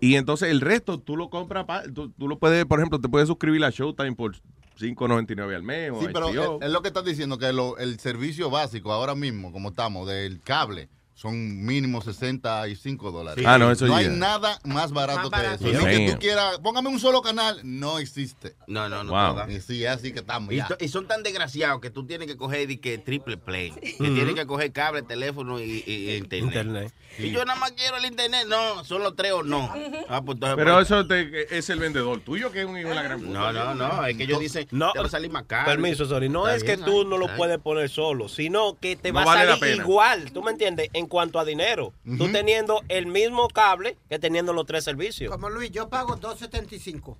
Y 0.00 0.14
entonces 0.14 0.50
el 0.50 0.60
resto 0.60 1.00
tú 1.00 1.16
lo 1.16 1.28
compras, 1.28 1.64
pa- 1.64 1.82
tú, 1.82 2.10
tú 2.10 2.28
lo 2.28 2.38
puedes, 2.38 2.64
por 2.66 2.78
ejemplo, 2.78 3.00
te 3.00 3.08
puedes 3.08 3.26
suscribir 3.26 3.64
a 3.64 3.70
Showtime 3.70 4.14
por 4.14 4.36
5.99 4.78 5.54
al 5.56 5.62
mes 5.64 5.90
o 5.90 6.00
Sí, 6.00 6.06
pero 6.12 6.28
es, 6.28 6.62
es 6.66 6.70
lo 6.70 6.82
que 6.82 6.88
estás 6.88 7.04
diciendo, 7.04 7.36
que 7.38 7.52
lo- 7.52 7.76
el 7.78 7.98
servicio 7.98 8.48
básico 8.50 8.92
ahora 8.92 9.14
mismo, 9.16 9.50
como 9.50 9.70
estamos, 9.70 10.06
del 10.08 10.40
cable, 10.40 10.88
son 11.18 11.64
mínimo 11.66 12.00
65 12.00 13.10
dólares. 13.10 13.42
Sí. 13.42 13.44
Ah, 13.48 13.58
no, 13.58 13.72
eso 13.72 13.86
No 13.86 13.96
hay 13.96 14.04
ya. 14.06 14.12
nada 14.12 14.58
más 14.62 14.92
barato 14.92 15.28
Más 15.30 15.58
que 15.58 15.70
eso. 15.72 15.84
Ni 15.86 15.96
que 16.06 16.12
tú 16.12 16.18
quieras, 16.20 16.60
póngame 16.62 16.88
un 16.90 17.00
solo 17.00 17.22
canal, 17.22 17.60
no 17.64 17.98
existe. 17.98 18.54
No, 18.68 18.88
no, 18.88 19.02
no. 19.02 19.10
Wow. 19.34 19.50
Y 19.50 19.60
sí, 19.60 19.84
así 19.84 20.12
que 20.12 20.20
estamos 20.20 20.52
Y, 20.52 20.58
ya. 20.58 20.68
to- 20.68 20.76
y 20.78 20.86
son 20.88 21.08
tan 21.08 21.24
desgraciados 21.24 21.80
que 21.80 21.90
tú 21.90 22.06
tienes 22.06 22.28
que 22.28 22.36
coger 22.36 22.70
y 22.70 22.76
que 22.76 22.98
triple 22.98 23.36
play. 23.36 23.72
Que 23.72 24.10
tienes 24.10 24.36
que 24.36 24.46
coger 24.46 24.70
cable, 24.72 25.02
teléfono 25.02 25.58
y, 25.60 25.82
y- 25.84 25.92
y 26.12 26.14
internet. 26.16 26.46
Internet. 26.54 26.94
Y 27.18 27.30
yo 27.32 27.44
nada 27.44 27.58
más 27.58 27.72
quiero 27.72 27.96
el 27.96 28.04
internet. 28.04 28.46
No, 28.48 28.84
son 28.84 29.02
los 29.02 29.16
tres 29.16 29.32
o 29.32 29.42
no. 29.42 29.72
Ah, 30.08 30.22
pues 30.22 30.38
Pero 30.40 30.74
pues, 30.74 30.86
eso 30.86 31.04
te- 31.08 31.58
es 31.58 31.68
el 31.68 31.80
vendedor 31.80 32.20
tuyo 32.20 32.52
que 32.52 32.60
es 32.60 32.66
un 32.66 32.78
hijo 32.78 32.90
de 32.90 32.94
la 32.94 33.02
gran 33.02 33.20
puta. 33.20 33.32
No, 33.32 33.52
no, 33.52 33.74
no. 33.74 34.06
Es 34.06 34.16
que 34.16 34.22
ellos 34.22 34.38
dicen, 34.38 34.68
No, 34.70 34.92
te 34.92 35.00
va 35.00 35.06
a 35.06 35.10
salir 35.10 35.32
más 35.32 35.44
caro. 35.46 35.66
Permiso, 35.66 36.06
sorry. 36.06 36.28
No 36.28 36.46
Está 36.46 36.56
es 36.58 36.62
bien, 36.62 36.78
que 36.78 36.84
tú 36.84 37.00
ay, 37.00 37.06
no 37.08 37.18
lo 37.18 37.28
ay. 37.28 37.34
puedes 37.36 37.58
poner 37.58 37.88
solo, 37.88 38.28
sino 38.28 38.78
que 38.80 38.94
te 38.94 39.10
No 39.10 39.18
va 39.18 39.24
vale 39.24 39.50
a 39.50 39.56
salir 39.58 39.78
igual, 39.78 40.30
¿tú 40.32 40.42
me 40.44 40.52
entiendes? 40.52 40.90
En 40.92 41.07
cuanto 41.08 41.38
a 41.38 41.44
dinero. 41.44 41.92
Tú 42.16 42.30
teniendo 42.30 42.82
el 42.88 43.06
mismo 43.06 43.48
cable 43.48 43.96
que 44.08 44.18
teniendo 44.18 44.52
los 44.52 44.66
tres 44.66 44.84
servicios. 44.84 45.30
Como 45.30 45.48
Luis, 45.50 45.70
yo 45.70 45.88
pago 45.88 46.16
2.75 46.18 47.16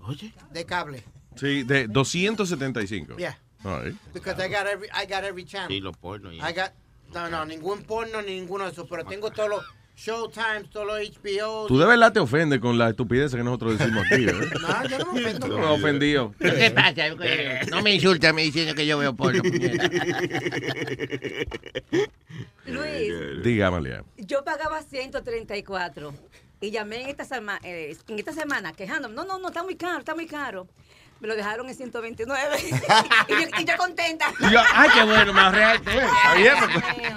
Oye. 0.00 0.32
de 0.50 0.64
cable. 0.66 1.04
Sí, 1.36 1.62
de 1.62 1.86
275. 1.88 3.16
Yeah. 3.16 3.38
All 3.64 3.84
right. 3.84 3.96
Because 4.12 4.38
I 4.44 4.48
got 4.48 4.66
every, 4.66 4.88
I 4.92 5.06
got 5.06 5.24
every 5.24 5.44
channel. 5.44 5.68
Sí, 5.68 5.80
los 5.80 5.96
pornos. 5.96 6.32
y- 6.34 6.38
I 6.40 6.52
got, 6.52 6.72
no, 7.14 7.28
no, 7.30 7.44
ningún 7.44 7.82
porno 7.84 8.20
ni 8.22 8.34
ninguno 8.40 8.64
de 8.64 8.72
esos, 8.72 8.88
pero 8.88 9.04
tengo 9.04 9.30
todos 9.30 9.48
los 9.48 9.64
Showtimes, 9.94 10.70
todos 10.70 10.86
los 10.86 10.98
HBO. 11.22 11.66
Tú 11.66 11.78
de 11.78 11.86
verdad 11.86 12.12
te 12.12 12.18
ofendes 12.18 12.58
con 12.60 12.76
la 12.78 12.88
estupidez 12.90 13.32
que 13.34 13.42
nosotros 13.44 13.78
decimos 13.78 14.04
aquí, 14.10 14.24
¿eh? 14.24 14.32
No, 14.60 14.88
yo 14.88 14.98
no 14.98 15.12
me 15.12 15.20
ofendo. 15.20 15.46
Tú 15.46 15.58
me 15.58 15.64
ofendido. 15.66 16.34
¿Qué 16.38 16.70
pasa? 16.74 17.04
No 17.70 17.82
me 17.82 17.94
insulta 17.94 18.32
me 18.32 18.42
diciendo 18.42 18.74
que 18.74 18.86
yo 18.86 18.98
veo 18.98 19.14
porno. 19.14 19.42
Luis, 22.66 23.42
Dígame, 23.42 23.80
Lea. 23.80 24.04
yo 24.16 24.42
pagaba 24.44 24.82
134 24.82 26.14
y 26.60 26.70
llamé 26.70 27.02
en 27.02 27.08
esta, 27.10 27.24
sema- 27.24 27.60
eh, 27.62 27.96
en 28.08 28.18
esta 28.18 28.32
semana 28.32 28.72
quejándome. 28.72 29.14
No, 29.14 29.24
no, 29.24 29.38
no, 29.38 29.48
está 29.48 29.62
muy 29.62 29.76
caro, 29.76 29.98
está 29.98 30.14
muy 30.14 30.26
caro. 30.26 30.66
Me 31.22 31.28
lo 31.28 31.36
dejaron 31.36 31.68
en 31.68 31.74
129. 31.76 32.56
y, 33.28 33.32
yo, 33.32 33.38
y 33.60 33.64
yo 33.64 33.76
contenta. 33.78 34.26
Y 34.40 34.50
yo, 34.52 34.60
ay, 34.74 34.90
qué 34.92 35.04
bueno, 35.04 35.32
más 35.32 35.54
real. 35.54 35.80
porque- 35.80 37.12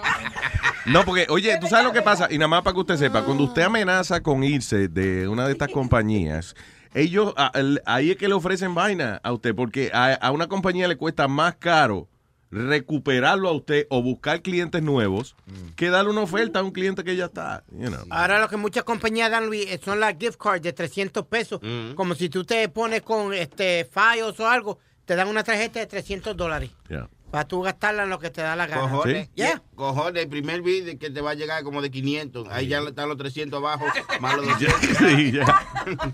No, 0.85 1.03
porque, 1.03 1.25
oye, 1.29 1.57
tú 1.59 1.65
sabes 1.67 1.85
lo 1.85 1.91
que 1.91 2.03
pasa, 2.03 2.27
y 2.29 2.37
nada 2.37 2.47
más 2.47 2.61
para 2.61 2.75
que 2.75 2.79
usted 2.81 2.97
sepa, 2.97 3.23
cuando 3.25 3.43
usted 3.43 3.63
amenaza 3.63 4.21
con 4.21 4.43
irse 4.43 4.87
de 4.87 5.27
una 5.27 5.47
de 5.47 5.53
estas 5.53 5.69
compañías, 5.69 6.53
ellos, 6.93 7.33
a- 7.35 7.51
el- 7.55 7.81
ahí 7.87 8.11
es 8.11 8.17
que 8.17 8.27
le 8.27 8.35
ofrecen 8.35 8.75
vaina 8.75 9.19
a 9.23 9.31
usted, 9.33 9.55
porque 9.55 9.89
a, 9.91 10.13
a 10.13 10.31
una 10.31 10.45
compañía 10.47 10.87
le 10.87 10.95
cuesta 10.97 11.27
más 11.27 11.55
caro 11.55 12.07
recuperarlo 12.51 13.49
a 13.49 13.51
usted 13.51 13.87
o 13.89 14.01
buscar 14.01 14.41
clientes 14.41 14.81
nuevos 14.81 15.35
que 15.75 15.89
darle 15.89 16.11
una 16.11 16.21
oferta 16.21 16.59
a 16.59 16.63
un 16.63 16.71
cliente 16.71 17.03
que 17.03 17.15
ya 17.15 17.25
está, 17.25 17.63
you 17.71 17.87
know. 17.87 18.05
Ahora 18.09 18.39
lo 18.39 18.47
que 18.47 18.57
muchas 18.57 18.83
compañías 18.83 19.29
dan, 19.31 19.47
Luis, 19.47 19.65
eh, 19.67 19.79
son 19.83 19.99
las 19.99 20.15
gift 20.19 20.37
cards 20.37 20.61
de 20.61 20.73
300 20.73 21.25
pesos. 21.27 21.59
Como 21.95 22.15
si 22.15 22.29
tú 22.29 22.43
te 22.43 22.67
pones 22.69 23.01
con 23.01 23.33
este 23.33 23.85
Fios 23.85 24.39
o 24.39 24.47
algo, 24.47 24.79
te 25.05 25.15
dan 25.15 25.27
una 25.27 25.43
tarjeta 25.43 25.79
de 25.79 25.85
300 25.87 26.35
dólares. 26.35 26.71
Yeah. 26.89 27.09
Para 27.31 27.47
tú 27.47 27.61
gastarla 27.61 28.03
en 28.03 28.09
lo 28.09 28.19
que 28.19 28.29
te 28.29 28.41
da 28.41 28.55
la 28.55 28.65
gana. 28.65 28.83
Cojones. 28.83 29.29
Yeah. 29.35 29.61
Cojones, 29.75 30.23
el 30.23 30.29
primer 30.29 30.61
bill 30.61 30.97
que 30.97 31.09
te 31.09 31.21
va 31.21 31.31
a 31.31 31.33
llegar 31.33 31.63
como 31.63 31.81
de 31.81 31.91
500. 31.91 32.47
Ahí 32.49 32.67
ya 32.67 32.79
están 32.79 33.09
los 33.09 33.17
300 33.17 33.57
abajo, 33.57 33.85
más 34.21 34.37
los 34.37 34.47
200. 34.47 34.79
Sí, 34.97 35.31
ya. 35.33 35.45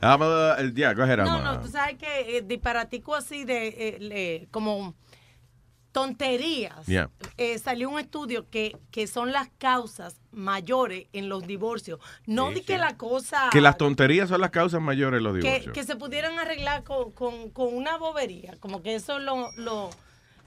El- 0.00 0.74
go 0.94 1.02
ahead, 1.02 1.18
No, 1.18 1.42
no, 1.42 1.60
tú 1.60 1.68
sabes 1.68 1.96
que 1.96 2.36
eh, 2.38 2.42
disparatico 2.42 3.14
así 3.14 3.44
de 3.44 3.68
eh, 3.68 3.96
le- 4.00 4.48
como 4.50 4.94
tonterías. 5.92 6.86
Yeah. 6.86 7.10
Eh, 7.36 7.58
salió 7.58 7.90
un 7.90 7.98
estudio 7.98 8.48
que, 8.50 8.76
que 8.90 9.06
son 9.06 9.32
las 9.32 9.48
causas 9.58 10.20
mayores 10.30 11.06
en 11.12 11.28
los 11.28 11.46
divorcios. 11.46 12.00
No 12.26 12.48
Sí, 12.48 12.54
di 12.54 12.60
sí. 12.60 12.66
que 12.66 12.78
la 12.78 12.96
cosa 12.96 13.48
Que 13.50 13.60
las 13.60 13.76
tonterías 13.78 14.28
son 14.28 14.40
las 14.40 14.50
causas 14.50 14.80
mayores 14.80 15.18
de 15.18 15.22
los 15.22 15.34
que, 15.34 15.40
divorcios. 15.40 15.74
que 15.74 15.84
se 15.84 15.96
pudieran 15.96 16.38
arreglar 16.38 16.84
con, 16.84 17.10
con, 17.12 17.50
con 17.50 17.74
una 17.74 17.96
bobería. 17.96 18.56
Como 18.60 18.82
que 18.82 18.94
eso 18.94 19.18
lo, 19.18 19.50
lo 19.56 19.90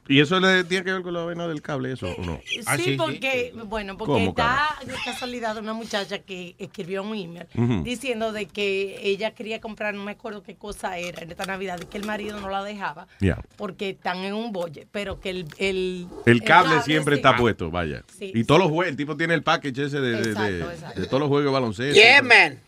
¿Y 0.07 0.19
eso 0.19 0.39
le 0.39 0.63
tiene 0.65 0.83
que 0.83 0.91
ver 0.91 1.03
con 1.03 1.13
la 1.13 1.23
vaina 1.23 1.47
del 1.47 1.61
cable, 1.61 1.93
eso 1.93 2.07
o 2.17 2.21
no? 2.25 2.41
sí, 2.75 2.95
porque, 2.97 3.53
bueno, 3.65 3.97
porque 3.97 4.13
¿Cómo, 4.13 4.29
está 4.29 4.75
de 4.85 4.93
casualidad 5.05 5.55
una 5.57 5.73
muchacha 5.73 6.19
que 6.19 6.55
escribió 6.57 7.03
un 7.03 7.15
email 7.15 7.45
diciendo 7.83 8.31
de 8.33 8.47
que 8.47 8.99
ella 9.03 9.31
quería 9.31 9.61
comprar, 9.61 9.93
no 9.93 10.03
me 10.03 10.11
acuerdo 10.13 10.43
qué 10.43 10.55
cosa 10.55 10.97
era 10.97 11.21
en 11.21 11.29
esta 11.31 11.45
Navidad, 11.45 11.79
y 11.81 11.85
que 11.85 11.97
el 11.97 12.05
marido 12.05 12.39
no 12.41 12.49
la 12.49 12.63
dejaba 12.63 13.07
Yeah. 13.19 13.39
porque 13.57 13.91
están 13.91 14.17
en 14.19 14.33
un 14.33 14.51
bolle, 14.51 14.87
pero 14.91 15.19
que 15.21 15.29
el... 15.29 15.45
El, 15.59 16.07
El 16.25 16.43
cable 16.43 16.81
siempre 16.81 17.15
sí. 17.15 17.19
está 17.19 17.37
puesto, 17.37 17.69
vaya. 17.71 18.03
Sí, 18.17 18.31
y 18.33 18.43
todos 18.43 18.59
los 18.59 18.69
juegos, 18.69 18.87
el 18.87 18.95
tipo 18.97 19.15
tiene 19.15 19.33
el 19.35 19.43
package 19.43 19.83
ese 19.85 20.01
de, 20.01 20.11
de- 20.11 20.21
de- 20.21 20.29
Exacto, 20.31 20.71
exacto. 20.71 21.01
de 21.01 21.07
todos 21.07 21.19
los 21.21 21.29
juegos 21.29 21.45
de 21.45 21.51
baloncesto. 21.51 21.93
Yeah, 22.01 22.21
man. 22.21 22.59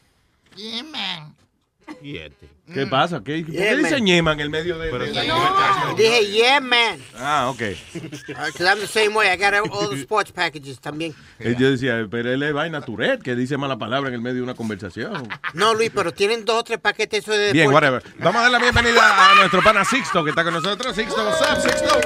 Yeah, 0.55 0.83
man. 0.83 1.35
Y 2.01 2.17
este. 2.17 2.47
¿Qué 2.71 2.87
pasa? 2.87 3.21
¿Qué, 3.23 3.43
¿Por 3.45 3.53
qué 3.53 3.75
dice 3.75 3.99
ñema 3.99 4.31
en 4.31 4.39
el 4.39 4.49
medio 4.49 4.79
de...? 4.79 4.89
de- 4.89 5.27
No, 5.27 5.95
dije, 5.97 6.31
yeah, 6.31 6.61
man. 6.61 6.97
Ah, 7.17 7.49
ok. 7.49 7.59
Because 7.93 8.61
I'm 8.63 8.79
the 8.79 8.87
same 8.87 9.09
way. 9.13 9.27
I 9.29 9.35
got 9.35 9.53
all 9.69 9.89
the 9.89 9.97
sports 9.99 10.31
packages 10.31 10.79
también. 10.79 11.13
Eh, 11.39 11.55
Yo 11.59 11.69
decía, 11.71 12.07
pero 12.09 12.31
él 12.31 12.41
es 12.41 12.53
vaina 12.53 12.79
Tourette, 12.81 13.21
que 13.21 13.35
dice 13.35 13.57
mala 13.57 13.77
palabra 13.77 14.07
en 14.07 14.15
el 14.15 14.21
medio 14.21 14.37
de 14.37 14.41
una 14.43 14.53
conversación. 14.53 15.27
No, 15.53 15.73
Luis, 15.73 15.91
pero 15.93 16.13
tienen 16.13 16.45
dos 16.45 16.59
o 16.61 16.63
tres 16.63 16.79
paquetes 16.79 17.19
eso 17.23 17.33
de 17.33 17.51
Bien, 17.51 17.67
deporte. 17.67 17.73
whatever. 17.91 18.03
Vamos 18.19 18.39
a 18.39 18.43
dar 18.43 18.51
la 18.51 18.59
bienvenida 18.59 19.31
a 19.31 19.35
nuestro 19.35 19.61
pana 19.61 19.83
Sixto, 19.83 20.23
que 20.23 20.29
está 20.29 20.45
con 20.45 20.53
nosotros. 20.53 20.95
Sixto, 20.95 21.21
what's 21.21 21.41
up, 21.41 21.59
Sixto? 21.61 21.99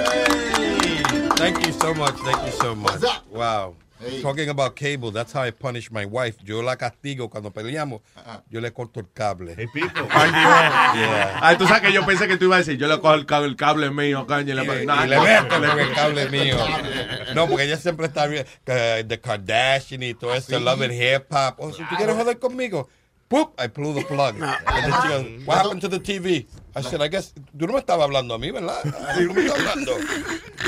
Thank 1.35 1.67
you 1.67 1.73
so 1.79 1.93
much. 1.93 2.15
Thank 2.25 2.45
you 2.47 2.51
so 2.59 2.75
much. 2.75 2.99
Wow. 3.29 3.75
Talking 4.21 4.49
about 4.49 4.75
cable, 4.75 5.11
that's 5.11 5.33
how 5.33 5.41
I 5.41 5.51
punish 5.51 5.89
my 5.91 6.05
wife. 6.05 6.37
Yo 6.43 6.61
la 6.61 6.75
castigo 6.75 7.29
cuando 7.29 7.49
peleamos. 7.51 8.01
Yo 8.49 8.61
le 8.61 8.71
corto 8.71 8.99
el 8.99 9.07
cable. 9.11 9.55
Ay, 9.57 9.67
Dios. 9.73 9.83
Yeah. 10.31 11.39
Ay, 11.41 11.57
tú 11.57 11.65
sabes 11.67 11.81
que 11.81 11.91
yo 11.91 12.05
pensé 12.05 12.27
que 12.27 12.37
tú 12.37 12.45
ibas 12.45 12.55
a 12.57 12.59
decir, 12.59 12.77
yo 12.77 12.87
le 12.87 12.99
cojo 12.99 13.15
el 13.15 13.25
cable, 13.25 13.47
el 13.47 13.55
cable 13.55 13.89
mío, 13.89 14.27
caña, 14.27 14.53
y 14.53 14.55
le 14.55 14.83
Y, 14.83 14.85
No, 14.85 15.03
y 15.05 15.07
le 15.07 15.15
no. 15.15 15.23
meto 15.23 15.55
el 15.79 15.93
cable 15.93 16.29
mío. 16.29 16.57
No, 17.33 17.47
porque 17.47 17.65
ella 17.65 17.77
siempre 17.77 18.07
está 18.07 18.25
bien. 18.27 18.45
que 18.65 19.03
The 19.07 19.19
Kardashian 19.19 20.01
y 20.03 20.13
todo 20.13 20.33
eso, 20.33 20.57
sí? 20.57 20.63
Love 20.63 20.81
and 20.83 20.93
Hip 20.93 21.25
Hop. 21.31 21.55
Oh, 21.57 21.71
si 21.73 21.83
tú 21.83 21.95
quieres 21.97 22.15
joder 22.15 22.39
conmigo. 22.39 22.87
Poop, 23.27 23.59
I 23.59 23.67
blew 23.67 23.93
the 23.93 24.05
plug. 24.05 24.35
And 24.41 24.83
then 24.83 25.01
she 25.01 25.07
goes, 25.09 25.45
What 25.45 25.57
happened 25.57 25.81
to 25.81 25.89
the 25.89 25.99
TV? 25.99 26.47
I 26.73 26.81
said, 26.81 27.01
I 27.01 27.09
guess, 27.09 27.33
tú 27.57 27.67
no 27.67 27.73
me 27.73 27.79
estabas 27.79 28.05
hablando 28.05 28.33
a 28.35 28.39
mí, 28.39 28.51
¿verdad? 28.51 28.81
Mí 29.17 29.25
no 29.25 29.33
me 29.33 29.41
estás 29.45 29.59
hablando. 29.59 29.91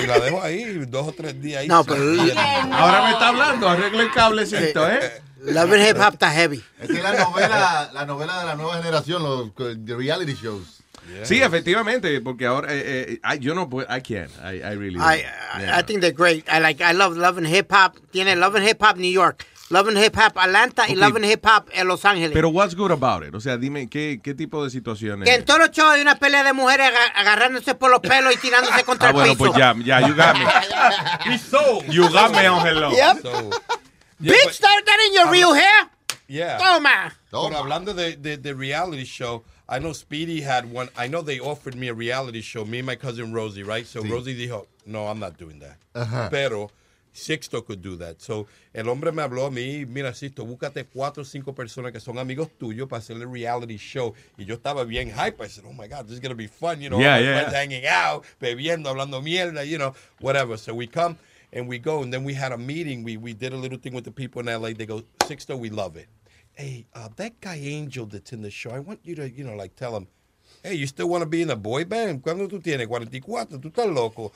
Y 0.04 0.08
la 0.08 0.20
dejo 0.20 0.42
ahí 0.42 0.86
dos 0.88 1.08
o 1.08 1.12
tres 1.12 1.40
días 1.42 1.62
ahí. 1.62 1.68
No, 1.68 1.84
pero- 1.84 2.02
Ahora 2.74 3.04
me 3.06 3.12
está 3.12 3.28
hablando, 3.30 3.68
arregla 3.70 4.04
el 4.04 4.12
cablecito, 4.12 4.90
¿eh? 4.90 5.22
Love 5.42 5.72
and 5.74 5.88
Hip 5.90 5.98
Hop 6.02 6.14
está 6.14 6.32
heavy. 6.32 6.62
Es 6.82 6.88
que 6.88 7.02
la 7.02 7.14
novela, 7.14 7.90
la 7.94 8.06
novela 8.06 8.40
de 8.40 8.46
la 8.46 8.56
nueva 8.56 8.78
generación, 8.78 9.24
los 9.24 9.54
the 9.86 9.96
reality 9.96 10.34
shows. 10.34 10.82
Sí, 11.24 11.42
efectivamente, 11.42 12.22
porque 12.22 12.46
ahora 12.46 12.68
eh, 12.72 13.20
eh, 13.24 13.40
yo 13.40 13.56
no 13.56 13.68
puedo, 13.70 13.88
I 13.90 14.02
can't, 14.02 14.30
I, 14.44 14.58
I 14.62 14.76
really. 14.76 15.00
I, 15.00 15.24
Yeah. 15.60 15.80
I 15.80 15.84
think 15.84 16.02
they're 16.02 16.14
great. 16.16 16.46
I 16.48 16.60
like. 16.60 16.80
I 16.84 16.94
love 16.94 17.18
Love 17.18 17.40
and 17.40 17.48
Hip 17.48 17.72
Hop. 17.72 17.96
Tiene 18.12 18.36
Love 18.36 18.58
and 18.58 18.68
Hip 18.68 18.78
Hop 18.84 18.98
New 18.98 19.10
York, 19.12 19.44
Love 19.70 19.90
and 19.90 19.98
Hip 20.00 20.16
Hop 20.18 20.38
Atlanta 20.38 20.88
y 20.90 20.94
Ok. 20.94 20.98
Love 20.98 21.16
and 21.18 21.26
Hip 21.26 21.46
Hop 21.46 21.70
en 21.72 21.88
Los 21.88 22.04
Ángeles. 22.06 22.32
Pero 22.34 22.50
what's 22.50 22.76
good 22.76 22.91
about 22.91 23.24
it? 23.24 23.36
O 23.36 23.40
sea, 23.40 23.56
dime 23.58 23.88
qué, 23.88 24.20
qué 24.24 24.34
tipo 24.34 24.64
de 24.64 24.70
situaciones. 24.72 25.28
que 25.30 25.36
en 25.36 25.46
todos 25.46 25.60
los 25.60 25.70
shows 25.72 25.91
hay 25.94 26.02
una 26.02 26.16
pelea 26.16 26.44
de 26.44 26.54
mujeres 26.54 26.88
aga- 26.88 27.14
agarrándose 27.16 27.76
por 27.76 27.91
los 27.91 28.00
pelos 28.00 28.34
y 28.34 28.38
tirándose 28.38 28.84
contra 28.84 29.08
Ah, 29.08 29.12
el 29.12 29.16
bueno, 29.16 29.34
piso. 29.34 29.52
pues 29.52 29.58
ya, 29.58 29.76
ya, 29.84 30.02
you 30.08 30.16
got 30.16 30.36
me. 30.38 31.38
So. 31.38 31.84
You 31.90 32.10
got 32.10 32.32
me 32.32 32.48
on 32.48 32.66
hello. 32.66 32.91
Yep. 32.91 33.22
So, 33.22 33.50
Bitch, 34.22 34.52
start 34.52 34.86
that 34.86 34.98
in 35.08 35.14
your 35.14 35.32
real 35.32 35.54
hair. 35.54 35.90
Yeah. 36.28 36.58
Toma. 36.58 37.14
Pero 37.32 37.56
hablando 37.58 37.94
de, 37.94 38.16
de, 38.18 38.38
de 38.38 38.54
reality 38.54 39.04
show, 39.06 39.44
I 39.68 39.80
know 39.80 39.94
Speedy 39.94 40.41
had 40.41 40.66
one. 40.72 40.90
I 40.98 41.08
know 41.08 41.22
they 41.22 41.40
offered 41.40 41.76
me 41.76 41.88
a 41.90 41.94
reality 41.94 42.41
show, 42.41 42.66
me 42.66 42.80
and 42.80 42.86
my 42.88 42.96
cousin 42.96 43.32
Rosie, 43.34 43.64
right? 43.64 43.86
So 43.88 44.02
Sí. 44.02 44.10
Rosie 44.10 44.34
dijo, 44.36 44.66
no, 44.86 45.08
I'm 45.08 45.20
not 45.20 45.38
doing 45.38 45.60
that. 45.60 45.78
Ajá. 45.94 46.30
Pero 46.32 46.70
Sixto 47.20 47.66
could 47.66 47.82
do 47.82 47.96
that. 47.98 48.20
So 48.22 48.48
el 48.74 48.88
hombre 48.90 49.12
me 49.12 49.22
habló 49.22 49.46
a 49.46 49.52
mí, 49.52 49.86
mira, 49.86 50.14
Sixto, 50.14 50.46
búscate 50.46 50.86
cuatro 50.86 51.22
o 51.24 51.26
cinco 51.26 51.54
personas 51.54 51.91
que 51.91 52.00
son 52.00 52.18
amigos 52.18 52.50
tuyos 52.58 52.88
para 52.88 53.00
hacerle 53.00 53.26
reality 53.26 53.78
show. 53.78 54.14
Y 54.38 54.46
yo 54.46 54.56
estaba 54.56 54.84
bien 54.86 55.12
hype. 55.12 55.41
I 55.44 55.48
said, 55.48 55.66
oh 55.68 55.74
my 55.74 55.88
God, 55.88 56.06
this 56.08 56.14
is 56.14 56.20
going 56.20 56.32
to 56.32 56.36
be 56.36 56.48
fun. 56.48 56.82
You 56.82 56.90
know, 56.90 57.00
Yeah, 57.00 57.20
yeah. 57.20 57.50
hanging 57.52 57.86
out, 57.86 58.26
bebiendo, 58.41 58.88
hablando 58.90 59.22
mierda, 59.22 59.66
you 59.68 59.78
know, 59.78 59.94
whatever. 60.20 60.58
So 60.58 60.74
we 60.74 60.88
come 60.88 61.18
and 61.52 61.68
we 61.68 61.78
go, 61.80 62.02
and 62.04 62.14
then 62.14 62.24
we 62.24 62.34
had 62.34 62.52
a 62.52 62.58
meeting. 62.58 63.04
We, 63.04 63.18
we 63.18 63.34
did 63.34 63.54
a 63.54 63.58
little 63.58 63.78
thing 63.78 63.94
with 63.94 64.06
the 64.06 64.12
people 64.12 64.40
in 64.41 64.48
LA. 64.48 64.70
They 64.74 64.86
go, 64.86 65.04
Sixto, 65.20 65.58
we 65.60 65.70
love 65.70 65.98
it. 65.98 66.08
Hey, 66.54 66.86
uh, 66.94 67.10
that 67.16 67.40
guy 67.40 67.56
Angel 67.56 68.06
that's 68.06 68.34
in 68.34 68.41
the 68.41 68.52
show, 68.52 68.72
I 68.72 68.80
want 68.80 69.00
you 69.04 69.16
to, 69.16 69.30
you 69.30 69.44
know, 69.46 69.56
like 69.56 69.76
tell 69.76 69.96
him, 69.96 70.08
hey, 70.62 70.74
you 70.74 70.88
still 70.88 71.08
want 71.08 71.22
to 71.22 71.26
be 71.26 71.41
in 71.41 71.50
a 71.50 71.56
boy 71.56 71.86
band? 71.86 72.22
¿Cuándo 72.22 72.50
tú 72.50 72.62
tienes? 72.62 72.86
44, 72.88 73.60
tú 73.60 73.70
estás 73.70 73.88
loco. 73.94 74.32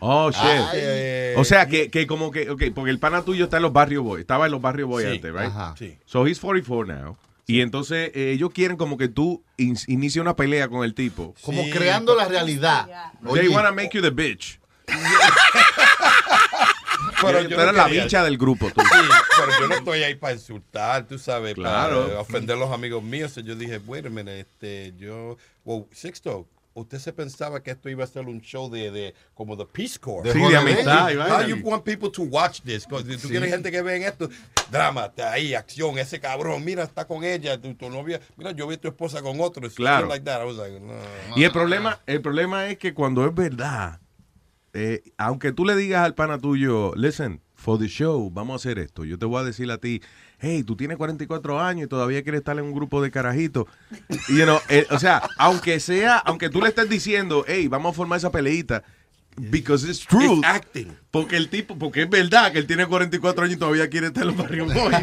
Oh, 0.00 0.30
shit. 0.30 0.40
Ay. 0.42 1.34
o 1.36 1.44
sea, 1.44 1.66
que, 1.66 1.90
que 1.90 2.06
como 2.06 2.30
que, 2.30 2.50
ok, 2.50 2.62
porque 2.74 2.90
el 2.90 2.98
pana 2.98 3.22
tuyo 3.22 3.44
está 3.44 3.56
en 3.58 3.64
los 3.64 3.72
barrios 3.72 4.04
boy, 4.04 4.20
estaba 4.20 4.46
en 4.46 4.52
los 4.52 4.60
barrios 4.60 4.88
boy 4.88 5.04
Sí, 5.04 5.10
antes, 5.10 5.32
right? 5.32 5.46
ajá. 5.50 5.74
Sí. 5.78 5.98
So 6.06 6.26
he's 6.26 6.38
44 6.40 6.86
now. 6.86 7.16
Y 7.46 7.62
entonces 7.62 8.10
eh, 8.14 8.32
ellos 8.32 8.50
quieren 8.52 8.76
como 8.76 8.98
que 8.98 9.08
tú 9.08 9.42
in- 9.56 9.78
inicie 9.86 10.20
una 10.20 10.36
pelea 10.36 10.68
con 10.68 10.84
el 10.84 10.94
tipo. 10.94 11.34
Como 11.42 11.62
creando 11.70 12.14
la 12.14 12.26
realidad. 12.28 12.86
They 13.22 13.46
Oye, 13.46 13.48
wanna 13.48 13.72
make 13.72 13.90
you 13.92 14.02
the 14.02 14.10
bitch. 14.10 14.60
Pero 17.20 17.42
tú 17.42 17.48
yo 17.48 17.56
eres 17.60 17.66
no 17.66 17.72
la 17.72 17.86
bicha 17.88 18.22
del 18.22 18.38
grupo, 18.38 18.70
tú. 18.70 18.80
Sí, 18.80 19.08
pero 19.36 19.60
yo 19.60 19.68
no 19.68 19.74
estoy 19.76 20.02
ahí 20.04 20.14
para 20.14 20.34
insultar, 20.34 21.06
tú 21.06 21.18
sabes, 21.18 21.54
Claro. 21.54 22.06
para 22.06 22.20
ofender 22.20 22.56
a 22.56 22.58
los 22.60 22.70
amigos 22.70 23.02
míos. 23.02 23.34
Yo 23.44 23.54
dije, 23.56 23.80
minute, 23.80 24.40
este, 24.40 24.94
yo, 24.98 25.36
well, 25.64 25.86
Sixto, 25.92 26.46
usted 26.78 26.98
se 26.98 27.12
pensaba 27.12 27.62
que 27.62 27.70
esto 27.70 27.88
iba 27.88 28.04
a 28.04 28.06
ser 28.06 28.26
un 28.26 28.40
show 28.40 28.70
de, 28.70 28.90
de 28.90 29.14
como 29.34 29.56
de 29.56 29.66
Peace 29.66 29.98
Corps. 29.98 30.24
De 30.24 30.32
Sí, 30.32 30.38
de 30.38 30.44
joder, 30.44 30.56
amistad, 30.58 31.40
How 31.40 31.46
you 31.46 31.56
want 31.62 31.84
people 31.84 32.10
to 32.10 32.22
watch 32.22 32.60
this? 32.62 32.86
Tú 32.86 32.98
Sí. 32.98 33.28
quieres 33.28 33.50
gente 33.50 33.70
que 33.70 33.82
vea 33.82 34.08
esto, 34.08 34.28
drama, 34.70 35.06
está 35.06 35.32
ahí, 35.32 35.54
acción, 35.54 35.98
ese 35.98 36.20
cabrón, 36.20 36.64
mira, 36.64 36.82
está 36.84 37.06
con 37.06 37.24
ella, 37.24 37.60
tu, 37.60 37.74
tu 37.74 37.90
novia, 37.90 38.20
mira, 38.36 38.52
yo 38.52 38.66
vi 38.66 38.74
a 38.76 38.80
tu 38.80 38.88
esposa 38.88 39.22
con 39.22 39.40
otro. 39.40 39.68
Claro. 39.70 40.06
Like 40.08 40.24
that. 40.24 40.42
I 40.42 40.44
was 40.46 40.56
like, 40.56 40.80
no. 40.80 40.94
Y 41.36 41.44
el 41.44 41.52
problema, 41.52 42.00
el 42.06 42.20
problema 42.20 42.66
es 42.68 42.78
que 42.78 42.94
cuando 42.94 43.26
es 43.26 43.34
verdad, 43.34 44.00
eh, 44.72 45.02
aunque 45.16 45.52
tú 45.52 45.64
le 45.64 45.74
digas 45.76 46.04
al 46.04 46.14
pana 46.14 46.38
tuyo, 46.38 46.92
listen, 46.94 47.40
for 47.54 47.78
the 47.78 47.88
show, 47.88 48.30
vamos 48.30 48.52
a 48.52 48.56
hacer 48.56 48.78
esto. 48.78 49.04
Yo 49.04 49.18
te 49.18 49.26
voy 49.26 49.40
a 49.40 49.44
decir 49.44 49.70
a 49.70 49.78
ti, 49.78 50.00
hey, 50.38 50.62
tú 50.62 50.76
tienes 50.76 50.96
44 50.96 51.60
años 51.60 51.86
y 51.86 51.88
todavía 51.88 52.22
quieres 52.22 52.40
estar 52.40 52.58
en 52.58 52.64
un 52.64 52.72
grupo 52.72 53.02
de 53.02 53.10
carajitos. 53.10 53.66
You 54.28 54.44
know, 54.44 54.58
eh, 54.68 54.86
o 54.90 54.98
sea, 54.98 55.22
aunque 55.36 55.80
sea, 55.80 56.18
aunque 56.18 56.48
tú 56.48 56.60
le 56.60 56.68
estés 56.68 56.88
diciendo, 56.88 57.44
hey, 57.46 57.68
vamos 57.68 57.92
a 57.92 57.96
formar 57.96 58.18
esa 58.18 58.30
peleita, 58.30 58.82
because 59.38 59.88
it's 59.88 60.04
true. 60.04 60.38
It's 60.38 60.46
acting. 60.46 60.96
Porque 61.10 61.36
el 61.36 61.48
tipo, 61.48 61.78
porque 61.78 62.02
es 62.02 62.10
verdad 62.10 62.52
que 62.52 62.58
él 62.58 62.66
tiene 62.66 62.86
44 62.86 63.44
años 63.44 63.56
y 63.56 63.58
todavía 63.58 63.88
quiere 63.88 64.08
estar 64.08 64.24
en 64.24 64.28
los 64.28 64.36
barrios 64.36 64.72
boys. 64.74 64.94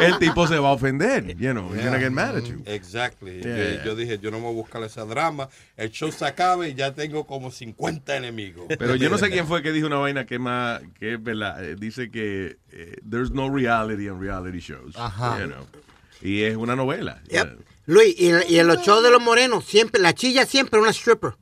el 0.00 0.18
tipo 0.18 0.46
se 0.46 0.58
va 0.58 0.68
a 0.68 0.72
ofender, 0.72 1.36
you 1.36 1.52
know, 1.52 1.74
he's 1.74 1.84
gonna 1.84 1.98
get 1.98 2.12
mad 2.12 2.36
at 2.36 2.44
you. 2.44 2.62
Exactly. 2.66 3.40
Yeah. 3.42 3.78
Yo, 3.78 3.84
yo 3.84 3.96
dije, 3.96 4.18
yo 4.20 4.30
no 4.30 4.38
me 4.38 4.44
voy 4.44 4.52
a 4.52 4.56
buscar 4.56 4.82
esa 4.84 5.04
drama. 5.04 5.48
El 5.76 5.90
show 5.90 6.12
se 6.12 6.24
acabe 6.24 6.68
y 6.68 6.74
ya 6.74 6.94
tengo 6.94 7.26
como 7.26 7.50
50 7.50 8.16
enemigos. 8.16 8.66
Pero 8.68 8.94
yo 8.94 9.10
no 9.10 9.18
sé 9.18 9.30
quién 9.30 9.46
fue 9.46 9.62
que 9.62 9.72
dijo 9.72 9.88
una 9.88 9.98
vaina 9.98 10.24
que 10.24 10.38
más, 10.38 10.82
que 10.98 11.14
es 11.14 11.22
verdad. 11.22 11.64
Eh, 11.64 11.76
dice 11.76 12.10
que 12.10 12.58
eh, 12.70 12.96
there's 13.08 13.32
no 13.32 13.50
reality 13.50 14.06
in 14.06 14.20
reality 14.20 14.60
shows. 14.60 14.94
Ajá. 14.96 15.40
you 15.40 15.46
know. 15.46 15.66
Y 16.22 16.42
es 16.42 16.56
una 16.56 16.76
novela. 16.76 17.22
Yep. 17.28 17.60
Luis, 17.86 18.14
y, 18.18 18.30
y 18.52 18.58
en 18.58 18.66
los 18.68 18.82
shows 18.82 19.02
de 19.02 19.10
los 19.10 19.20
morenos, 19.20 19.64
siempre, 19.64 20.00
la 20.00 20.14
chilla 20.14 20.46
siempre 20.46 20.78
es 20.78 20.82
una 20.82 20.92
stripper. 20.92 21.34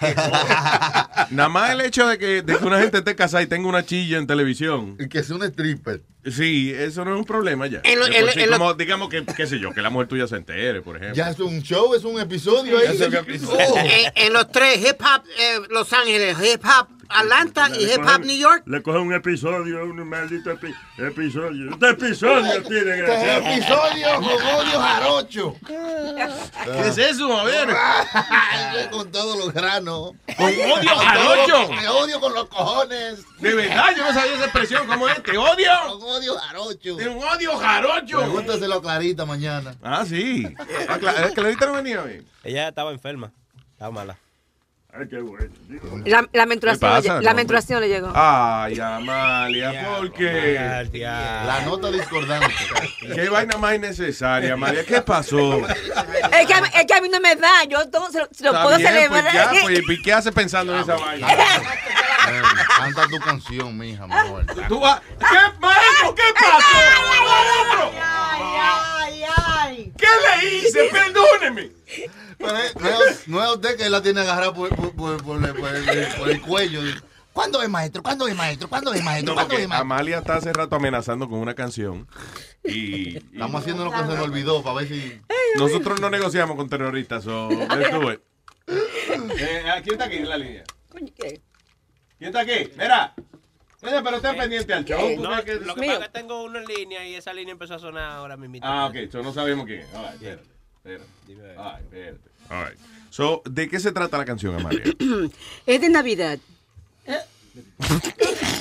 Nada 1.30 1.48
más 1.48 1.70
el 1.72 1.80
hecho 1.82 2.06
de 2.06 2.18
que, 2.18 2.42
de 2.42 2.56
que 2.58 2.64
una 2.64 2.80
gente 2.80 2.98
esté 2.98 3.14
casada 3.14 3.42
y 3.42 3.46
tenga 3.46 3.68
una 3.68 3.84
chilla 3.84 4.18
en 4.18 4.26
televisión. 4.26 4.96
Y 4.98 5.08
que 5.08 5.22
sea 5.22 5.36
un 5.36 5.42
stripper. 5.44 6.02
Sí, 6.30 6.72
eso 6.76 7.04
no 7.04 7.14
es 7.14 7.18
un 7.18 7.24
problema 7.24 7.66
ya. 7.66 7.80
En 7.84 7.98
lo- 7.98 8.06
De 8.06 8.12
en 8.16 8.18
por 8.20 8.26
lo- 8.26 8.32
sí, 8.32 8.40
en 8.42 8.50
lo- 8.50 8.58
como, 8.58 8.74
digamos 8.74 9.08
que, 9.08 9.24
qué 9.24 9.46
sé 9.46 9.58
yo, 9.58 9.72
que 9.72 9.80
la 9.82 9.90
mujer 9.90 10.08
tuya 10.08 10.26
se 10.26 10.36
entere, 10.36 10.82
por 10.82 10.96
ejemplo. 10.96 11.14
Ya 11.16 11.30
es 11.30 11.38
un 11.40 11.62
show, 11.62 11.94
es 11.94 12.04
un 12.04 12.20
episodio 12.20 12.78
ahí. 12.78 12.88
Es 12.88 13.00
un 13.00 13.14
episodio. 13.14 13.58
Oh. 13.68 13.78
en, 13.78 14.12
en 14.14 14.32
los 14.32 14.50
tres, 14.50 14.78
hip 14.78 15.00
hop 15.00 15.22
eh, 15.38 15.58
Los 15.70 15.92
Ángeles, 15.92 16.36
hip 16.42 16.62
hop 16.64 16.88
Atlanta 17.10 17.68
y 17.76 17.86
Le 17.86 17.94
hip 17.94 18.00
hop 18.00 18.06
cogen- 18.06 18.26
New 18.26 18.36
York. 18.38 18.62
Le 18.66 18.82
cogen 18.82 19.00
un 19.02 19.12
episodio, 19.14 19.84
un 19.84 20.08
maldito 20.08 20.50
epi- 20.52 20.74
episodio. 20.98 21.70
Este 21.72 21.88
episodio 21.90 22.62
tiene 22.62 22.90
Este 22.90 23.02
gracia. 23.02 23.36
episodio 23.54 24.14
con 24.16 24.24
odio 24.24 24.80
jarocho. 24.80 25.56
¿Qué 25.66 26.88
es 26.88 26.98
eso? 26.98 27.36
A 27.38 27.44
ver. 27.44 27.68
con 28.90 29.10
todos 29.10 29.36
los 29.38 29.52
granos. 29.52 30.12
¿Con 30.36 30.46
odio 30.46 30.96
jarocho? 30.96 31.68
Te 31.80 31.88
odio 31.88 32.20
con 32.20 32.34
los 32.34 32.48
cojones. 32.48 33.24
De 33.38 33.54
verdad, 33.54 33.86
yo 33.96 34.04
no 34.04 34.12
sabía 34.12 34.34
esa 34.34 34.44
expresión. 34.44 34.86
¿Cómo 34.86 35.08
es? 35.08 35.22
¿Te 35.22 35.36
odio? 35.36 35.70
Con 35.88 36.02
odio 36.02 36.36
jarocho. 36.38 36.96
Un 36.96 37.24
odio 37.24 37.56
jarocho. 37.56 38.18
Pregúntaselo 38.18 38.74
a 38.76 38.82
Clarita 38.82 39.24
mañana. 39.26 39.74
Ah, 39.82 40.04
sí. 40.06 40.46
Ah, 40.88 40.98
Cla- 40.98 41.28
eh, 41.28 41.32
Clarita 41.34 41.66
no 41.66 41.72
venía 41.74 42.02
hoy. 42.02 42.26
Ella 42.44 42.68
estaba 42.68 42.90
enferma. 42.92 43.32
Estaba 43.72 43.90
mala. 43.90 44.18
Ay, 44.92 45.06
qué 45.08 45.18
bueno. 45.20 45.54
La, 46.04 46.28
la 46.32 46.46
menstruación, 46.46 47.02
¿Qué 47.02 47.08
le, 47.10 47.22
la 47.22 47.34
menstruación 47.34 47.80
le 47.80 47.88
llegó. 47.88 48.10
Ay, 48.14 48.78
Amalia, 48.80 49.88
¿por 49.96 50.12
qué? 50.12 50.58
La 51.00 51.62
nota 51.64 51.90
discordante. 51.90 52.52
Qué 53.14 53.28
vaina 53.28 53.56
más 53.56 53.76
innecesaria, 53.76 54.54
Amalia. 54.54 54.84
¿Qué 54.84 55.00
pasó? 55.00 55.64
Es 55.66 56.46
que, 56.46 56.54
a 56.54 56.60
mí- 56.60 56.68
es 56.74 56.86
que 56.86 56.94
a 56.94 57.00
mí 57.00 57.08
no 57.08 57.20
me 57.20 57.36
da, 57.36 57.64
yo 57.68 57.88
todo 57.88 58.10
se 58.10 58.18
lo, 58.18 58.28
se 58.32 58.44
lo 58.44 58.50
Está 58.50 58.62
puedo 58.64 58.76
bien, 58.78 58.88
celebrar. 58.88 59.22
pues 59.22 59.34
ya, 59.34 59.50
pues, 59.62 59.98
¿y 59.98 60.02
qué 60.02 60.12
hace 60.12 60.32
pensando 60.32 60.74
en 60.74 60.80
esa 60.82 60.96
vaina? 60.96 61.28
Canta 62.78 63.06
tu 63.08 63.18
canción, 63.20 63.76
mija, 63.78 64.06
mejor. 64.06 64.44
Tú 64.68 64.80
vas- 64.80 65.00
¿Qué, 65.18 65.58
maestro? 65.60 66.14
¿Qué 66.14 66.22
pasó? 66.34 66.78
Ay, 68.02 69.22
ay. 69.36 69.92
¿Qué 69.96 70.06
le 70.06 70.48
hice? 70.58 70.88
Perdóneme. 70.92 71.70
Pero, 72.38 72.56
eh, 72.58 72.70
No 72.80 72.88
es, 73.04 73.28
no 73.28 73.44
es 73.44 73.50
usted 73.50 73.76
que 73.76 73.90
la 73.90 74.02
tiene 74.02 74.20
agarrada 74.20 74.52
por, 74.54 74.68
por, 74.74 74.92
por- 74.94 75.22
por 75.22 75.44
el- 75.44 75.54
por 75.54 75.74
el, 75.74 76.06
por 76.18 76.30
el 76.30 76.40
cuello. 76.42 76.80
¿Cuándo 77.32 77.62
es 77.62 77.68
maestro? 77.68 78.02
¿Cuándo 78.02 78.26
es 78.26 78.34
maestro? 78.34 78.68
¿Cuándo 78.68 78.92
es 78.92 79.02
maestro? 79.04 79.34
¿Cuándo 79.34 79.54
es 79.54 79.68
maestro? 79.68 79.82
Amalia 79.82 80.18
está 80.18 80.36
hace 80.36 80.52
rato 80.52 80.74
amenazando 80.76 81.28
con 81.28 81.38
una 81.38 81.54
canción. 81.54 82.08
Y, 82.64 83.10
y 83.10 83.16
Estamos 83.16 83.60
haciendo 83.62 83.84
lo 83.84 83.90
que 83.92 83.98
se 83.98 84.04
nos 84.04 84.18
olvidó 84.18 84.62
para 84.62 84.76
ver 84.76 84.88
si. 84.88 85.20
nosotros 85.56 86.00
no 86.00 86.10
negociamos 86.10 86.56
con 86.56 86.68
terroristas. 86.68 87.24
So. 87.24 87.48
Eh, 88.72 89.62
¿Quién 89.82 89.94
está 89.94 90.04
aquí 90.04 90.16
en 90.16 90.28
la 90.28 90.36
línea? 90.38 90.64
¿Quién 90.92 91.40
está 92.20 92.40
aquí? 92.40 92.70
Mira. 92.78 93.14
Oye, 93.82 94.02
pero 94.04 94.16
estén 94.16 94.36
pendiente 94.36 94.74
al 94.74 94.84
show. 94.84 95.16
¿tú 95.16 95.22
No, 95.22 95.30
ves 95.30 95.44
que- 95.44 95.54
lo 95.54 95.74
que 95.74 95.80
pasa 95.80 95.92
es 95.94 95.98
que 96.00 96.08
tengo 96.10 96.44
uno 96.44 96.58
en 96.58 96.66
línea 96.66 97.06
y 97.08 97.14
esa 97.14 97.32
línea 97.32 97.52
empezó 97.52 97.74
a 97.74 97.78
sonar 97.78 98.12
ahora 98.12 98.36
mismo. 98.36 98.58
Ah, 98.62 98.86
ok. 98.86 99.10
So 99.10 99.22
no 99.22 99.32
sabemos 99.32 99.66
quién 99.66 99.80
es. 99.80 99.88
Right. 99.92 100.40
All 100.84 100.92
right, 100.92 101.80
espérate. 101.80 102.20
All 102.50 102.64
right. 102.64 102.78
So, 103.10 103.42
¿de 103.48 103.68
qué 103.68 103.80
se 103.80 103.92
trata 103.92 104.16
la 104.18 104.24
canción, 104.24 104.54
Amalia? 104.54 104.82
Es 105.66 105.80
de 105.80 105.88
Navidad. 105.88 106.38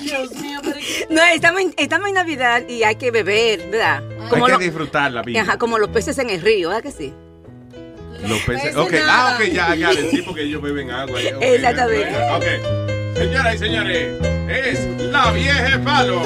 Dios 0.02 0.32
mío, 0.36 0.60
pero 0.64 0.76
¿qué? 0.80 1.08
No, 1.10 1.22
estamos 1.24 1.62
en, 1.62 1.74
estamos 1.78 2.08
en 2.08 2.16
Navidad 2.16 2.68
y 2.68 2.84
hay 2.84 2.96
que 2.96 3.12
beber, 3.12 3.70
¿verdad? 3.70 4.02
Hay 4.32 4.42
que 4.42 4.52
lo- 4.52 4.58
disfrutar 4.58 5.12
la 5.12 5.22
vida. 5.22 5.42
Ajá, 5.42 5.58
como 5.58 5.78
los 5.78 5.90
peces 5.90 6.18
en 6.18 6.30
el 6.30 6.42
río, 6.42 6.70
¿verdad 6.70 6.84
que 6.84 6.92
sí? 6.92 7.14
Los 8.28 8.42
peces. 8.42 8.76
Ok, 8.76 8.94
ah, 8.96 9.06
nada. 9.06 9.36
ok, 9.38 9.44
ya, 9.54 9.76
ya, 9.76 9.92
sí, 9.94 10.22
porque 10.26 10.44
ellos 10.44 10.62
beben 10.62 10.90
agua. 10.92 11.22
Exactamente. 11.22 12.16
Ok. 12.36 13.16
Señoras 13.18 13.56
y 13.56 13.58
señores, 13.58 14.22
es 14.50 15.02
la 15.02 15.32
vieja 15.32 15.80
palo. 15.84 16.22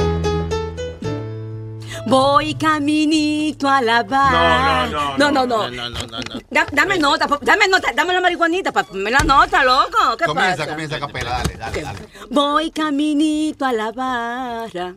Voy 2.06 2.54
caminito 2.56 3.68
a 3.70 3.82
la 3.82 4.04
bar. 4.04 4.90
No, 4.92 5.32
no, 5.32 5.32
no. 5.32 5.48
no, 5.48 5.70
No, 5.70 5.90
no, 5.90 5.90
no, 5.90 6.20
no. 6.20 6.40
Da- 6.50 6.68
dame 6.72 7.00
nota, 7.00 7.28
dame 7.42 7.68
nota, 7.68 7.92
dame 7.96 8.14
la 8.14 8.20
marihuanita 8.22 8.72
para 8.72 8.86
ponerme 8.88 9.12
la 9.12 9.20
nota, 9.20 9.64
loco. 9.64 10.18
¿Qué 10.18 10.26
Comienza, 10.26 10.58
pasa? 10.58 10.70
comienza 10.70 10.96
a 10.98 11.00
capela, 11.00 11.30
dale, 11.32 11.56
dale, 11.58 11.82
dale. 11.82 12.00
Voy 12.30 12.72
caminito 12.72 13.66
a 13.66 13.72
la 13.74 13.92
barra. 13.92 14.96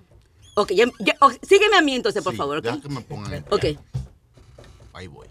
Ok, 0.54 0.72
ya- 0.72 0.86
ya- 0.98 1.16
ok, 1.20 1.34
sígueme 1.42 1.76
a 1.76 1.80
mí 1.82 1.94
entonces, 1.94 2.22
por 2.24 2.32
Sí, 2.32 2.38
favor, 2.38 2.58
¿ok? 2.58 2.82
que 2.82 2.88
me 2.88 3.00
pongan 3.02 3.44
Ok. 3.50 3.64
Ahí 4.94 5.06
voy. 5.06 5.28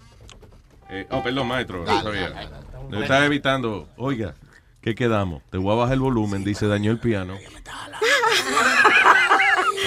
Eh, 0.90 1.08
oh, 1.12 1.22
perdón, 1.24 1.48
maestro. 1.48 1.80
no 1.80 1.86
Dale, 1.86 2.04
sabía. 2.04 2.30
dale, 2.30 2.50
Le 2.92 3.02
estaba 3.02 3.26
evitando. 3.26 3.90
Oiga, 3.98 4.36
¿qué 4.82 4.96
quedamos? 4.96 5.42
Te 5.50 5.58
voy 5.58 5.74
a 5.74 5.76
bajar 5.76 5.96
el 5.96 6.00
volumen, 6.00 6.44
dice, 6.44 6.68
dañó 6.68 6.92
el 6.92 7.00
piano. 7.00 7.36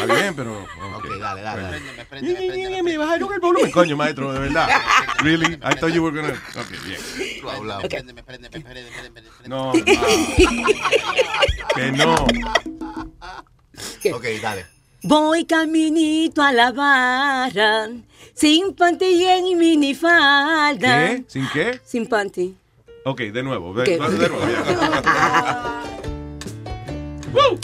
Está 0.01 0.15
bien, 0.15 0.35
pero. 0.35 0.63
Ok, 0.97 1.07
dale, 1.21 1.43
dale. 1.43 1.63
dale. 1.63 2.83
Me 2.83 2.99
bajaron 2.99 3.33
el 3.33 3.41
volumen, 3.41 3.71
coño, 3.71 3.97
maestro, 3.97 4.33
de 4.33 4.41
verdad. 4.41 4.69
Really? 5.23 5.55
I 5.55 5.75
thought 5.75 5.93
you 5.93 6.03
were 6.03 6.15
gonna. 6.15 6.35
Ok, 6.57 6.71
bien. 6.85 7.01
Tú 7.41 7.51
hablabas. 7.51 7.89
Préndeme, 7.89 8.23
préndeme, 8.23 8.61
préndeme, 8.61 8.91
préndeme, 8.91 9.31
préndeme. 9.31 9.49
No, 9.49 9.73
ma. 13.21 13.43
que 14.01 14.11
no. 14.13 14.17
Ok, 14.17 14.25
dale. 14.41 14.67
Voy 15.03 15.45
caminito 15.45 16.43
a 16.43 16.53
la 16.53 16.73
barra, 16.73 17.89
sin 18.35 18.75
panty 18.75 19.05
y 19.07 19.25
en 19.25 19.59
minifalda. 19.59 21.09
¿Qué? 21.09 21.25
¿Sin 21.29 21.49
qué? 21.53 21.81
Sin 21.85 22.07
panty. 22.07 22.57
Ok, 23.05 23.21
de 23.21 23.43
nuevo. 23.43 23.75
De, 23.75 23.85
de 23.85 23.99
nuevo, 23.99 24.41
ya. 24.49 25.83
Woo. 27.33 27.59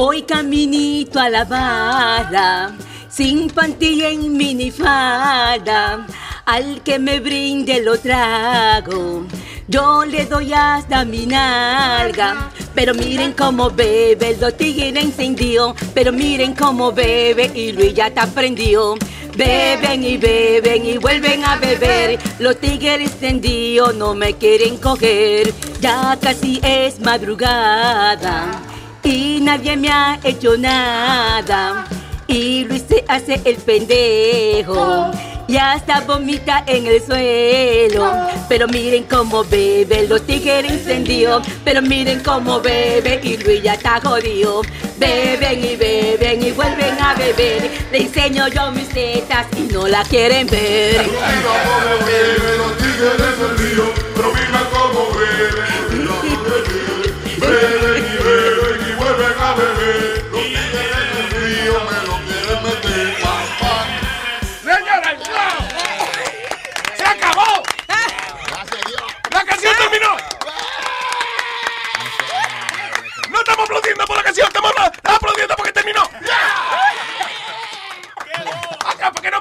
Voy 0.00 0.22
caminito 0.22 1.18
a 1.18 1.28
la 1.28 1.44
barra, 1.44 2.70
sin 3.08 3.50
panty 3.50 3.86
y 3.86 4.02
en 4.04 4.36
minifalda. 4.36 6.06
Al 6.46 6.84
que 6.84 7.00
me 7.00 7.18
brinde 7.18 7.82
lo 7.82 7.98
trago, 7.98 9.26
yo 9.66 10.04
le 10.04 10.24
doy 10.26 10.52
hasta 10.52 11.04
mi 11.04 11.26
nalga. 11.26 12.48
Pero 12.76 12.94
miren 12.94 13.32
cómo 13.32 13.70
bebe, 13.70 14.36
los 14.40 14.56
tigres 14.56 14.94
encendió. 15.04 15.74
Pero 15.94 16.12
miren 16.12 16.54
cómo 16.54 16.92
bebe 16.92 17.50
y 17.52 17.72
Luis 17.72 17.92
ya 17.92 18.06
está 18.06 18.28
prendido. 18.28 18.94
Beben 19.36 20.04
y 20.04 20.16
beben 20.16 20.86
y 20.86 20.98
vuelven 20.98 21.44
a 21.44 21.56
beber. 21.56 22.20
Los 22.38 22.60
tigres 22.60 23.00
encendidos 23.00 23.96
no 23.96 24.14
me 24.14 24.34
quieren 24.34 24.76
coger. 24.76 25.52
Ya 25.80 26.16
casi 26.22 26.60
es 26.62 27.00
madrugada 27.00 28.62
y 29.04 29.40
nadie 29.40 29.76
me 29.76 29.88
ha 29.88 30.18
hecho 30.22 30.56
nada. 30.56 31.86
Y 32.26 32.64
Luis 32.64 32.84
se 32.88 33.04
hace 33.08 33.40
el 33.44 33.56
pendejo 33.56 35.10
y 35.48 35.56
hasta 35.56 36.02
vomita 36.02 36.62
en 36.66 36.86
el 36.86 37.02
suelo. 37.02 38.12
Pero 38.48 38.68
miren 38.68 39.04
cómo 39.04 39.42
bebe, 39.44 40.06
los 40.06 40.24
tigres 40.26 40.70
encendidos. 40.70 41.46
Pero 41.64 41.80
miren 41.80 42.22
cómo 42.22 42.60
bebe 42.60 43.18
y 43.22 43.38
Luis 43.38 43.62
ya 43.62 43.74
está 43.74 44.00
jodido. 44.00 44.60
Beben 44.98 45.64
y 45.64 45.76
beben 45.76 46.42
y 46.42 46.50
vuelven 46.52 47.00
a 47.00 47.14
beber. 47.14 47.70
Le 47.90 48.02
enseño 48.02 48.48
yo 48.48 48.70
mis 48.72 48.88
tetas 48.90 49.46
y 49.56 49.72
no 49.72 49.88
la 49.88 50.04
quieren 50.04 50.46
ver. 50.48 50.96
Pero 50.96 51.50
cómo 51.50 52.06
beben 52.06 52.58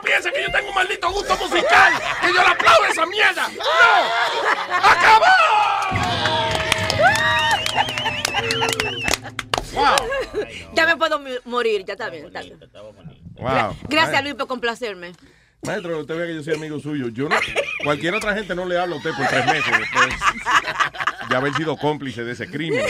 Para 0.08 0.32
que 0.32 0.42
yo 0.42 0.52
tengo 0.52 0.70
un 0.70 0.76
maldito 0.76 1.12
gusto 1.12 1.38
musical, 1.38 1.94
que 2.22 2.28
yo 2.28 2.34
le 2.42 2.48
aplaudo 2.48 2.86
esa 2.86 3.06
mierda. 3.06 3.48
¡No! 3.50 4.74
¡Acabó! 4.78 5.26
Wow. 9.74 9.96
Ya 10.74 10.86
me 10.86 10.96
puedo 10.98 11.20
morir, 11.46 11.84
ya 11.86 11.94
está 11.94 12.10
bien. 12.10 12.26
Está 12.28 12.42
bien. 12.42 12.60
Wow. 13.36 13.76
Gracias, 13.90 14.24
Luis, 14.24 14.36
por 14.36 14.48
complacerme. 14.48 15.12
Maestro, 15.64 16.00
usted 16.00 16.16
ve 16.18 16.28
que 16.28 16.36
yo 16.36 16.44
soy 16.44 16.54
amigo 16.56 16.80
suyo. 16.80 17.10
Yo 17.10 17.28
no, 17.28 17.36
cualquier 17.84 18.14
otra 18.16 18.34
gente 18.36 18.54
no 18.56 18.66
le 18.66 18.78
habla 18.80 18.96
a 18.96 18.98
usted 19.00 19.12
por 19.18 19.28
tres 19.28 19.46
meses 19.46 19.74
después 19.80 20.16
de 21.30 21.36
haber 21.36 21.54
sido 21.56 21.76
cómplice 21.78 22.24
de 22.24 22.34
ese 22.34 22.48
crimen. 22.50 22.86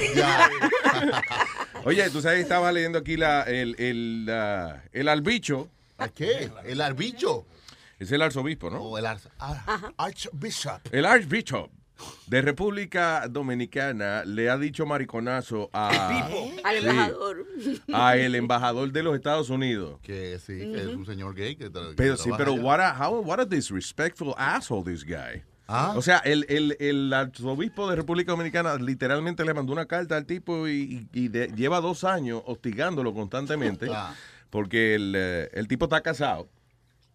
Oye, 1.85 2.09
tú 2.09 2.21
sabes, 2.21 2.41
estaba 2.41 2.71
leyendo 2.71 2.99
aquí 2.99 3.15
la, 3.17 3.43
el, 3.43 3.75
el, 3.79 4.25
la- 4.25 4.83
el 4.91 5.07
albicho 5.07 5.69
¿A 5.97 6.09
qué? 6.09 6.51
¿El 6.65 6.81
arbicho? 6.81 7.45
Es 7.99 8.11
el 8.11 8.21
arzobispo, 8.21 8.69
¿no? 8.69 8.81
O 8.83 8.97
el 8.97 9.05
arz- 9.05 9.29
ah, 9.39 9.91
Archbishop. 9.97 10.81
El 10.91 11.05
Archbishop 11.05 11.71
de 12.27 12.41
República 12.43 13.27
Dominicana 13.27 14.23
le 14.23 14.51
ha 14.51 14.57
dicho 14.57 14.85
mariconazo 14.85 15.69
a, 15.73 15.87
Al 16.63 16.75
Sí, 16.77 16.87
embajador. 16.89 17.45
a 17.91 18.17
el 18.17 18.35
embajador 18.35 18.91
de 18.91 19.01
los 19.01 19.15
Estados 19.15 19.49
Unidos. 19.49 19.99
Que 20.03 20.37
sí, 20.37 20.59
que 20.59 20.81
es 20.81 20.87
un 20.87 21.07
señor 21.07 21.33
gay 21.33 21.55
que, 21.55 21.71
Pero 21.95 22.17
sí, 22.17 22.29
pero 22.37 22.53
allá. 22.53 22.61
what 22.63 22.79
a, 22.81 23.07
how, 23.09 23.19
what 23.21 23.39
a 23.39 23.45
disrespectful 23.45 24.35
asshole 24.37 24.83
this 24.83 25.03
guy. 25.03 25.41
Ah. 25.69 25.93
O 25.97 26.01
sea, 26.03 26.19
el, 26.19 26.45
el, 26.49 26.77
el 26.79 27.11
arzobispo 27.11 27.89
de 27.89 27.95
República 27.97 28.31
Dominicana 28.31 28.75
literalmente 28.75 29.43
le 29.43 29.53
mandó 29.55 29.73
una 29.73 29.85
carta 29.87 30.15
al 30.15 30.25
tipo 30.25 30.67
y, 30.67 31.07
y- 31.13 31.19
y 31.23 31.27
de- 31.29 31.47
lleva 31.55 31.81
dos 31.81 32.03
años 32.03 32.43
hostigándolo 32.45 33.13
constantemente 33.13 33.87
Ah. 33.91 34.13
Porque 34.49 34.95
el, 34.95 35.13
eh, 35.15 35.49
el 35.53 35.67
tipo 35.67 35.85
está 35.85 36.01
casado 36.01 36.47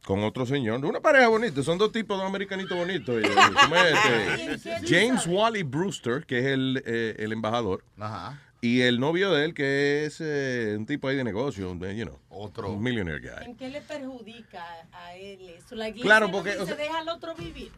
con 0.04 0.24
otro 0.24 0.44
señor, 0.46 0.84
una 0.84 1.00
pareja 1.00 1.28
bonita, 1.28 1.62
son 1.62 1.78
dos 1.78 1.92
tipos, 1.92 2.18
dos 2.18 2.26
americanitos 2.26 2.76
bonitos. 2.76 3.22
eh, 3.22 3.28
¿cómo 3.62 3.76
es 3.76 4.64
este? 4.64 4.86
James 4.88 5.26
Wally 5.28 5.62
Brewster, 5.62 6.24
que 6.26 6.40
es 6.40 6.46
el, 6.46 6.82
eh, 6.84 7.14
el 7.20 7.32
embajador, 7.32 7.84
Ajá. 8.00 8.40
y 8.60 8.80
el 8.80 8.98
novio 8.98 9.30
de 9.30 9.44
él, 9.44 9.54
que 9.54 10.04
es 10.04 10.16
eh, 10.20 10.74
un 10.76 10.86
tipo 10.86 11.06
ahí 11.06 11.14
de 11.14 11.22
negocio, 11.22 11.70
un, 11.70 11.78
you 11.94 12.04
know, 12.04 12.18
Otro. 12.30 12.72
un 12.72 12.82
millionaire 12.82 13.20
guy. 13.20 13.46
¿En 13.46 13.56
qué 13.56 13.68
le 13.68 13.80
perjudica 13.80 14.64
a 14.92 15.14
él 15.14 15.48
eso? 15.50 15.76
La 15.76 15.86
iglesia 15.88 16.04
Claro, 16.04 16.26
no 16.26 16.32
porque, 16.32 16.56
o 16.58 16.66
sea- 16.66 16.74
deja 16.74 16.98
al 16.98 17.08
otro 17.08 17.36
vivir. 17.36 17.70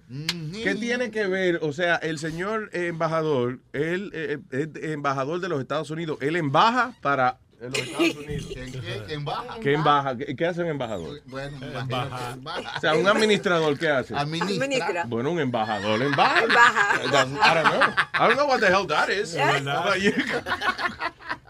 ¿Qué 0.63 0.75
tiene 0.77 1.11
que 1.11 1.27
ver? 1.27 1.59
O 1.61 1.75
sea, 1.75 1.97
el 1.97 2.19
señor 2.19 2.71
embajador, 2.73 3.61
él 3.75 4.11
eh, 4.15 4.39
es 4.51 4.69
embajador 4.83 5.41
de 5.41 5.51
los 5.51 5.61
Estados 5.61 5.91
Unidos, 5.91 6.17
él 6.23 6.37
embaja 6.37 6.95
para 7.03 7.39
los 7.71 7.79
Estados 7.79 8.17
Unidos. 8.17 8.47
¿En 8.57 8.73
qué? 8.73 9.15
¿En 9.15 9.25
baja? 9.25 9.61
¿Qué 9.61 9.73
embaja? 9.75 10.17
¿Qué, 10.17 10.37
qué 10.37 10.47
hace 10.47 10.63
un 10.63 10.69
embajador? 10.69 11.21
Bueno, 11.27 11.57
imagínate, 11.57 12.33
en 12.33 12.45
baja. 12.45 12.73
O 12.77 12.81
sea, 12.81 12.95
un 12.95 13.07
administrador, 13.07 13.79
¿qué 13.79 13.89
hace? 13.89 14.15
Administra. 14.15 15.05
Bueno, 15.07 15.31
un 15.33 15.41
embajador 15.41 16.03
embaja. 16.03 16.43
Embaja. 16.43 17.03
That's- 17.11 17.29
I 17.33 17.55
don't 17.55 17.71
know. 17.71 17.83
I 18.15 18.19
don't 18.29 18.35
know 18.37 18.47
what 18.49 18.61
the 18.61 18.67
hell 18.69 18.87
that 18.87 19.09
is. 19.09 19.37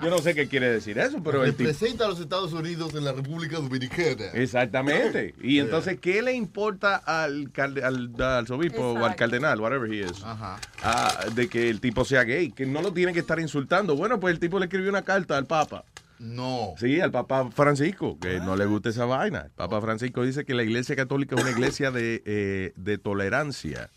Yo 0.03 0.11
no 0.11 0.19
sé 0.19 0.35
qué 0.35 0.49
quiere 0.49 0.71
decir 0.71 0.99
eso, 0.99 1.23
pero. 1.23 1.43
Representa 1.43 2.05
a 2.05 2.09
los 2.09 2.21
Estados 2.21 2.53
Unidos 2.53 2.95
en 2.95 3.05
la 3.05 3.13
República 3.13 3.57
Dominicana. 3.57 4.27
Exactamente. 4.35 5.35
Y 5.41 5.61
entonces, 5.61 5.99
¿qué 6.01 6.21
le 6.21 6.35
importa 6.35 6.97
al, 6.97 7.51
al, 7.57 7.83
al 7.83 8.23
arzobispo 8.23 8.93
o 8.93 9.05
al 9.05 9.17
cardenal, 9.17 9.61
whatever 9.61 9.91
he 9.91 10.05
is, 10.05 10.23
ah, 10.25 11.11
de 11.35 11.49
que 11.49 11.71
el 11.71 11.81
tipo 11.81 12.05
sea 12.05 12.25
gay? 12.25 12.51
Que 12.51 12.67
no 12.67 12.83
lo 12.83 12.93
tiene 12.93 13.13
que 13.13 13.21
estar 13.21 13.39
insultando. 13.41 13.97
Bueno, 13.97 14.21
pues 14.21 14.35
el 14.35 14.41
tipo 14.41 14.59
le 14.59 14.67
escribió 14.67 14.91
una 14.91 15.03
carta 15.03 15.39
al 15.39 15.47
Papa. 15.47 15.85
No. 16.19 16.75
Sí, 16.79 17.01
al 17.01 17.11
Papa 17.11 17.51
Francisco, 17.51 18.19
que 18.19 18.39
no 18.41 18.57
le 18.57 18.67
gusta 18.67 18.89
esa 18.91 19.05
vaina. 19.05 19.41
El 19.47 19.51
Papa 19.51 19.81
Francisco 19.81 20.23
dice 20.23 20.45
que 20.45 20.55
la 20.55 20.63
Iglesia 20.63 20.95
Católica 20.97 21.35
es 21.37 21.43
una 21.43 21.51
iglesia 21.51 21.91
de, 21.91 22.23
eh, 22.25 22.73
de 22.77 22.99
tolerancia 22.99 23.91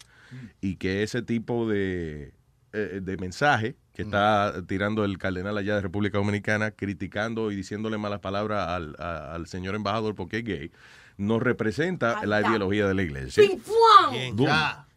y 0.62 0.76
que 0.76 1.04
ese 1.04 1.22
tipo 1.22 1.70
de, 1.70 2.34
eh, 2.74 3.00
de 3.02 3.18
mensaje 3.18 3.76
que 3.94 4.02
está 4.04 4.62
tirando 4.68 5.06
el 5.06 5.18
cardenal 5.18 5.58
allá 5.58 5.76
de 5.76 5.82
República 5.82 6.18
Dominicana, 6.18 6.72
criticando 6.72 7.52
y 7.52 7.56
diciéndole 7.56 7.98
malas 7.98 8.20
palabras 8.20 8.68
al, 8.68 8.96
a- 9.00 9.34
al 9.34 9.48
señor 9.48 9.74
embajador 9.76 10.14
porque 10.16 10.40
es 10.40 10.44
gay, 10.44 10.72
no 11.18 11.40
representa 11.40 12.26
la 12.26 12.42
ideología 12.42 12.88
de 12.88 12.94
la 12.94 13.02
iglesia. 13.04 13.44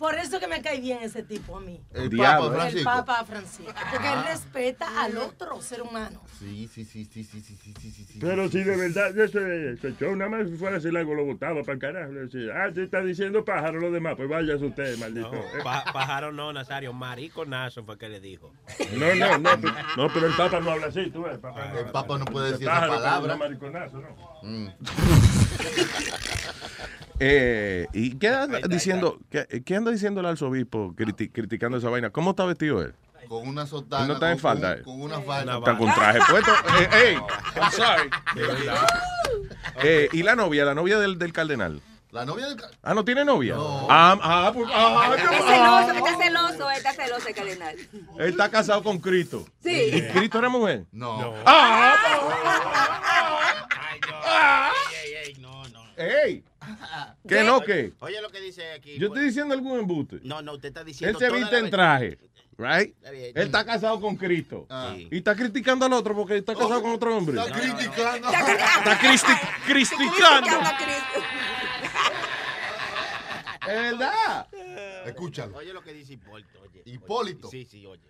Por 0.01 0.15
eso 0.15 0.41
que 0.41 0.49
me 0.49 0.63
cae 0.63 0.81
bien 0.81 1.01
ese 1.03 1.23
tipo 1.23 1.59
a 1.59 1.61
mí. 1.61 1.79
El 1.93 2.09
Diablo, 2.09 2.49
Papa 2.49 2.55
El 2.55 2.61
Francisco. 2.73 2.91
Papa 2.91 3.25
Francisco. 3.27 3.73
Porque 3.93 4.07
él 4.09 4.15
Ah. 4.17 4.25
respeta 4.31 5.03
al 5.03 5.19
otro 5.19 5.61
ser 5.61 5.83
humano. 5.83 6.23
Sí, 6.39 6.67
sí, 6.73 6.87
sí, 6.87 7.05
sí, 7.05 7.23
sí, 7.23 7.39
sí, 7.43 7.55
sí, 7.55 7.75
sí, 7.79 7.91
sí, 7.93 8.05
sí. 8.05 8.19
Pero 8.19 8.49
si 8.49 8.63
de 8.63 8.77
verdad 8.79 9.19
ese, 9.19 9.73
ese 9.73 9.95
show 9.99 10.17
nada 10.17 10.31
más 10.31 10.49
fuera 10.59 10.81
si 10.81 10.89
algo 10.89 11.15
lo 11.15 11.27
votaba 11.27 11.61
para 11.61 11.75
el 11.75 11.79
carajo. 11.81 12.13
le 12.13 12.21
decía, 12.21 12.51
ah, 12.57 12.71
si 12.75 12.81
está 12.81 13.03
diciendo 13.03 13.45
pájaro 13.45 13.79
lo 13.79 13.91
demás, 13.93 14.15
pues 14.17 14.27
váyase 14.27 14.65
usted, 14.65 14.97
maldito. 14.97 15.31
No, 15.33 15.43
pájaro 15.93 16.33
no, 16.33 16.51
Nazario, 16.51 16.95
mariconazo 16.95 17.85
fue 17.85 17.99
que 17.99 18.09
le 18.09 18.21
dijo. 18.21 18.55
No, 18.97 19.15
no, 19.15 19.37
no, 19.37 19.51
pero, 19.61 19.75
no, 19.99 20.09
pero 20.15 20.27
el 20.29 20.33
Papa 20.35 20.61
no 20.61 20.71
habla 20.71 20.87
así, 20.87 21.11
tú 21.11 21.25
ves. 21.25 21.35
El 21.35 21.41
Papa, 21.41 21.73
El 21.79 21.91
Papa 21.91 22.17
no 22.19 22.25
puede 22.25 22.53
decir 22.53 22.63
esa 22.67 22.73
pájaro, 22.73 22.93
pero 22.93 23.05
palabra. 23.05 23.33
no 23.35 23.39
mariconazo, 23.39 24.01
¿no? 24.01 24.17
Mm. 24.45 24.69
Eh, 27.21 27.87
¿Y 27.93 28.17
qué 28.17 28.29
anda 28.29 28.61
diciendo, 28.69 29.19
qué, 29.31 29.63
qué 29.65 29.77
anda 29.77 29.91
diciendo 29.91 30.21
el 30.21 30.27
arzobispo 30.27 30.95
criti- 30.97 31.31
criticando 31.31 31.77
esa 31.79 31.91
vaina? 31.91 32.11
¿Cómo 32.11 32.31
está 32.31 32.45
vestido 32.47 32.81
él? 32.83 32.95
Con 33.29 33.47
una 33.47 33.67
sotana. 33.67 34.07
No 34.09 34.15
está 34.15 34.33
en 34.33 34.39
falda, 34.39 34.71
Con, 34.71 34.81
eh. 34.81 34.83
con 34.85 35.03
una 35.03 35.21
falda. 35.21 35.59
Está 35.59 35.77
con 35.79 35.95
traje 35.95 36.19
puesto. 36.31 36.51
Eh, 36.81 36.89
ey, 36.93 37.15
I'm 37.57 37.71
sorry. 37.71 38.11
Eh, 39.83 40.09
¿Y 40.13 40.23
la 40.23 40.35
novia? 40.35 40.65
¿La 40.65 40.75
novia 40.75 40.99
del, 40.99 41.19
del 41.19 41.33
cardenal? 41.33 41.81
La 42.11 42.25
novia 42.25 42.49
del... 42.49 42.57
Ah, 42.83 42.93
¿no 42.93 43.05
tiene 43.05 43.25
novia? 43.25 43.55
Ah, 43.59 44.19
ah, 44.21 44.51
pues, 44.53 44.69
ah, 44.73 45.13
Está 45.17 45.31
qué- 45.31 45.37
celoso, 45.37 45.93
está 45.93 46.17
celoso, 46.25 46.71
está 46.71 46.93
celoso 46.93 47.29
el 47.29 47.35
cardenal. 47.35 47.77
Él 48.19 48.29
está 48.31 48.51
casado 48.51 48.83
con 48.83 48.99
Cristo. 48.99 49.47
Sí. 49.63 49.91
¿Y 49.93 50.03
Cristo 50.09 50.39
era 50.39 50.49
mujer? 50.49 50.87
No. 50.91 51.35
¡Ah! 51.47 51.95
Ey, 55.05 55.13
ey, 55.29 55.35
no, 55.39 55.63
no. 55.69 55.81
¡Ey! 55.97 56.45
¿Qué 57.29 57.43
no, 57.45 57.61
qué? 57.61 57.93
Oye 58.01 58.21
lo 58.21 58.31
que 58.31 58.41
dice 58.41 58.73
aquí. 58.73 58.99
Yo 58.99 59.09
estoy 59.09 59.25
diciendo 59.27 59.55
algún 59.55 59.79
embuste. 59.81 60.21
No, 60.23 60.43
no, 60.43 60.55
usted 60.55 60.69
está 60.69 60.81
Él 60.81 60.87
diciendo. 60.87 61.19
se 61.19 61.27
toda 61.29 61.39
viste 61.39 61.59
en 61.59 61.71
traje, 61.71 62.19
right? 62.59 62.95
Está 62.97 63.11
bien. 63.11 63.33
Él 63.35 63.47
está 63.47 63.65
casado 63.65 64.01
con 64.01 64.17
Cristo. 64.17 64.67
Ah. 64.71 64.95
Y 64.97 65.17
está 65.19 65.35
criticando 65.35 65.87
al 65.87 65.93
otro 65.93 66.15
porque 66.15 66.39
está 66.39 66.55
casado 66.55 66.83
con 66.83 66.93
otro 66.93 67.17
hombre. 67.17 67.39
Está 67.39 67.53
criticando. 67.53 68.29
Está 68.31 68.99
cristi- 68.99 69.41
criticando. 69.67 70.49
Es 73.69 73.83
verdad. 73.99 74.47
Escúchalo. 75.07 75.57
Oye 75.57 75.73
lo 75.73 75.83
que 75.83 75.93
dice 75.93 76.15
Hipólito. 76.15 76.61
Oye, 76.63 76.83
Hipólito. 76.85 77.49
Sí, 77.49 77.65
sí, 77.65 77.85
oye. 77.87 78.01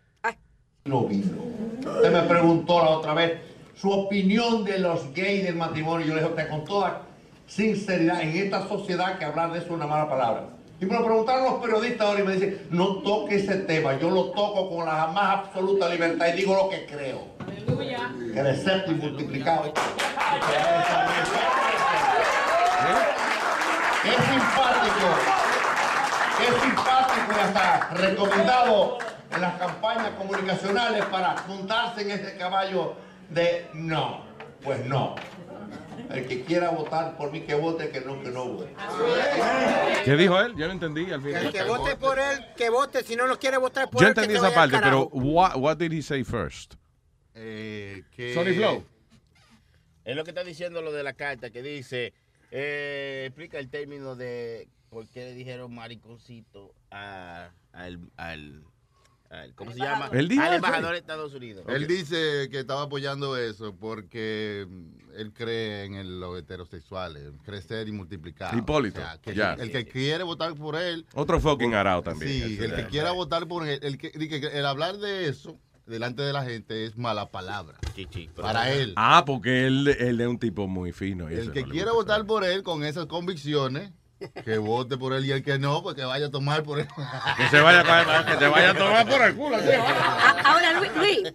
no 0.84 1.04
vino. 1.06 1.42
Usted 1.78 2.10
me 2.12 2.22
preguntó 2.22 2.78
la 2.82 2.90
otra 2.90 3.14
vez 3.14 3.40
su 3.74 3.90
opinión 3.90 4.64
de 4.64 4.78
los 4.78 5.12
gays 5.12 5.44
del 5.44 5.56
matrimonio. 5.56 6.06
Yo 6.06 6.14
le 6.14 6.20
dije 6.20 6.26
a 6.32 6.34
usted 6.34 6.48
con 6.48 6.64
toda 6.64 7.02
sinceridad, 7.50 8.22
en 8.22 8.36
esta 8.36 8.66
sociedad 8.68 9.18
que 9.18 9.24
hablar 9.24 9.52
de 9.52 9.58
eso 9.58 9.66
es 9.66 9.72
una 9.72 9.86
mala 9.86 10.08
palabra. 10.08 10.44
Y 10.80 10.86
me 10.86 10.94
lo 10.94 11.04
preguntaron 11.04 11.44
los 11.44 11.54
periodistas 11.54 12.06
ahora 12.06 12.20
y 12.20 12.22
me 12.22 12.32
dicen, 12.34 12.68
no 12.70 13.02
toque 13.02 13.36
ese 13.36 13.56
tema. 13.56 13.98
Yo 13.98 14.08
lo 14.08 14.26
toco 14.30 14.70
con 14.70 14.86
la 14.86 15.08
más 15.08 15.40
absoluta 15.40 15.88
libertad 15.88 16.28
y 16.28 16.36
digo 16.38 16.54
lo 16.54 16.70
que 16.70 16.86
creo. 16.86 17.18
Crecer 18.32 18.84
y 18.86 18.92
multiplicado. 18.92 19.74
Qué 24.02 24.10
simpático. 24.10 25.08
Qué 26.38 26.46
simpático 26.60 27.32
y 27.36 27.40
hasta 27.40 27.88
recomendado 27.90 28.98
en 29.34 29.40
las 29.40 29.54
campañas 29.54 30.10
comunicacionales 30.16 31.04
para 31.06 31.34
montarse 31.46 32.02
en 32.02 32.12
ese 32.12 32.38
caballo 32.38 32.94
de 33.28 33.68
no. 33.74 34.22
Pues 34.62 34.82
no. 34.86 35.16
El 36.10 36.26
que 36.26 36.42
quiera 36.44 36.70
votar 36.70 37.16
por 37.16 37.30
mí, 37.32 37.40
que 37.42 37.54
vote, 37.54 37.90
que 37.90 38.00
no, 38.00 38.20
que 38.22 38.30
no 38.30 38.44
vote. 38.46 38.74
¿Qué 40.04 40.16
dijo 40.16 40.40
él? 40.40 40.54
Yo 40.56 40.66
no 40.66 40.72
entendí 40.72 41.04
al 41.06 41.14
El 41.14 41.22
final. 41.22 41.52
que 41.52 41.62
vote 41.64 41.96
por 41.96 42.18
él, 42.18 42.46
que 42.56 42.70
vote. 42.70 43.02
Si 43.02 43.16
no 43.16 43.26
lo 43.26 43.38
quiere 43.38 43.56
votar 43.58 43.88
por 43.90 44.00
Yo 44.00 44.08
él, 44.08 44.14
que 44.14 44.20
entendí 44.20 44.38
esa 44.38 44.54
parte, 44.54 44.78
pero 44.82 45.08
what, 45.08 45.56
what 45.56 45.76
did 45.76 45.92
he 45.92 46.02
say 46.02 46.24
first? 46.24 46.74
Eh, 47.34 48.02
que... 48.14 48.34
Sonny 48.34 48.52
Flow. 48.54 48.84
Es 50.04 50.16
lo 50.16 50.24
que 50.24 50.30
está 50.30 50.42
diciendo 50.44 50.82
lo 50.82 50.92
de 50.92 51.02
la 51.02 51.12
carta, 51.12 51.50
que 51.50 51.62
dice, 51.62 52.12
eh, 52.50 53.24
explica 53.26 53.58
el 53.58 53.68
término 53.68 54.16
de 54.16 54.68
por 54.88 55.06
qué 55.08 55.20
le 55.26 55.34
dijeron 55.34 55.72
mariconcito 55.74 56.74
a- 56.90 57.50
al, 57.72 58.00
al- 58.16 58.64
¿cómo 59.54 59.72
se 59.72 59.78
llama? 59.78 60.10
Él 60.12 60.30
al 60.38 60.54
embajador 60.54 60.92
de 60.92 60.98
Estados 60.98 61.32
Unidos. 61.34 61.64
Él 61.68 61.86
dice 61.86 62.48
que 62.50 62.60
estaba 62.60 62.82
apoyando 62.82 63.36
eso 63.36 63.74
porque 63.76 64.66
mm, 64.68 65.18
él 65.18 65.32
cree 65.32 65.84
en 65.84 65.94
el- 65.94 66.20
los 66.20 66.38
heterosexuales, 66.38 67.30
crecer 67.44 67.88
y 67.88 67.92
multiplicar. 67.92 68.56
Hipólito, 68.56 69.00
O 69.00 69.02
sea, 69.04 69.18
que 69.18 69.34
ya. 69.34 69.54
El 69.54 69.70
que 69.70 69.86
quiere 69.86 70.24
votar 70.24 70.54
por 70.54 70.76
él. 70.76 71.06
Otro 71.14 71.40
fucking 71.40 71.74
arao 71.74 72.02
también. 72.02 72.48
Sí, 72.48 72.58
el 72.60 72.74
que 72.74 72.86
quiera 72.86 73.12
votar 73.12 73.46
por 73.46 73.66
él. 73.66 73.78
El, 73.82 73.98
que, 73.98 74.10
el 74.14 74.66
hablar 74.66 74.98
de 74.98 75.28
eso 75.28 75.58
delante 75.86 76.22
de 76.22 76.32
la 76.32 76.44
gente 76.44 76.84
es 76.84 76.96
mala 76.96 77.30
palabra. 77.30 77.78
Para 78.36 78.72
él. 78.72 78.94
Ah, 78.96 79.24
porque 79.26 79.66
él, 79.66 79.88
él 79.88 80.20
es 80.20 80.26
un 80.26 80.38
tipo 80.38 80.66
muy 80.68 80.92
fino. 80.92 81.30
y 81.30 81.34
El 81.34 81.52
que 81.52 81.62
no 81.62 81.68
gusta. 81.72 81.92
votar 81.92 82.26
por 82.26 82.44
él 82.44 82.62
con 82.62 82.84
esas 82.84 83.06
convicciones, 83.06 83.92
que 84.44 84.58
vote 84.58 84.96
por 84.98 85.12
él 85.14 85.24
y 85.24 85.32
el 85.32 85.42
que 85.42 85.58
no, 85.58 85.82
pues 85.82 85.96
que 85.96 86.04
vaya 86.04 86.26
a 86.26 86.30
tomar 86.30 86.62
por 86.62 86.78
él. 86.80 86.86
Que 87.36 87.48
se 87.48 87.60
vaya 87.60 87.80
a, 87.80 88.26
que 88.26 88.38
se 88.38 88.48
vaya 88.48 88.70
a 88.70 88.74
tomar 88.74 89.08
por 89.08 89.22
el 89.22 89.34
culo. 89.34 89.56
Ah, 89.58 90.42
Ahora, 90.44 90.78
Luis, 90.80 90.90
Luis. 90.96 91.32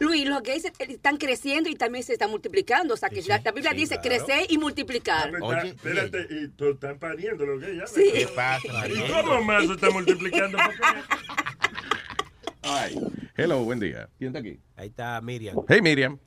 Luis, 0.00 0.26
los 0.28 0.42
gays 0.42 0.64
están 0.78 1.16
creciendo 1.16 1.68
y 1.70 1.74
también 1.76 2.02
se 2.04 2.12
están 2.14 2.30
multiplicando. 2.30 2.94
O 2.94 2.96
sea, 2.96 3.08
que 3.08 3.22
la, 3.22 3.40
la 3.44 3.52
Biblia 3.52 3.70
sí, 3.72 3.76
dice 3.78 3.98
claro. 4.00 4.24
crecer 4.24 4.46
y 4.50 4.58
multiplicar. 4.58 5.32
Está- 5.34 5.62
espérate, 5.66 6.26
y 6.30 6.48
tú 6.48 6.70
están 6.70 6.98
pariendo 6.98 7.46
los 7.46 7.60
gays. 7.60 7.78
ya, 7.78 7.86
Sí. 7.86 8.10
¿Qué 8.12 8.26
pasa? 8.34 8.88
¿Y 8.88 9.10
cómo 9.12 9.42
más 9.42 9.66
se 9.66 9.72
está 9.74 9.90
multiplicando? 9.90 10.58
Ay. 12.62 13.00
Hello, 13.36 13.62
buen 13.64 13.80
día. 13.80 14.08
¿Quién 14.18 14.28
está 14.34 14.40
aquí? 14.40 14.60
Ahí 14.76 14.88
está 14.88 15.20
Miriam. 15.20 15.56
Hey, 15.68 15.80
Miriam. 15.80 16.18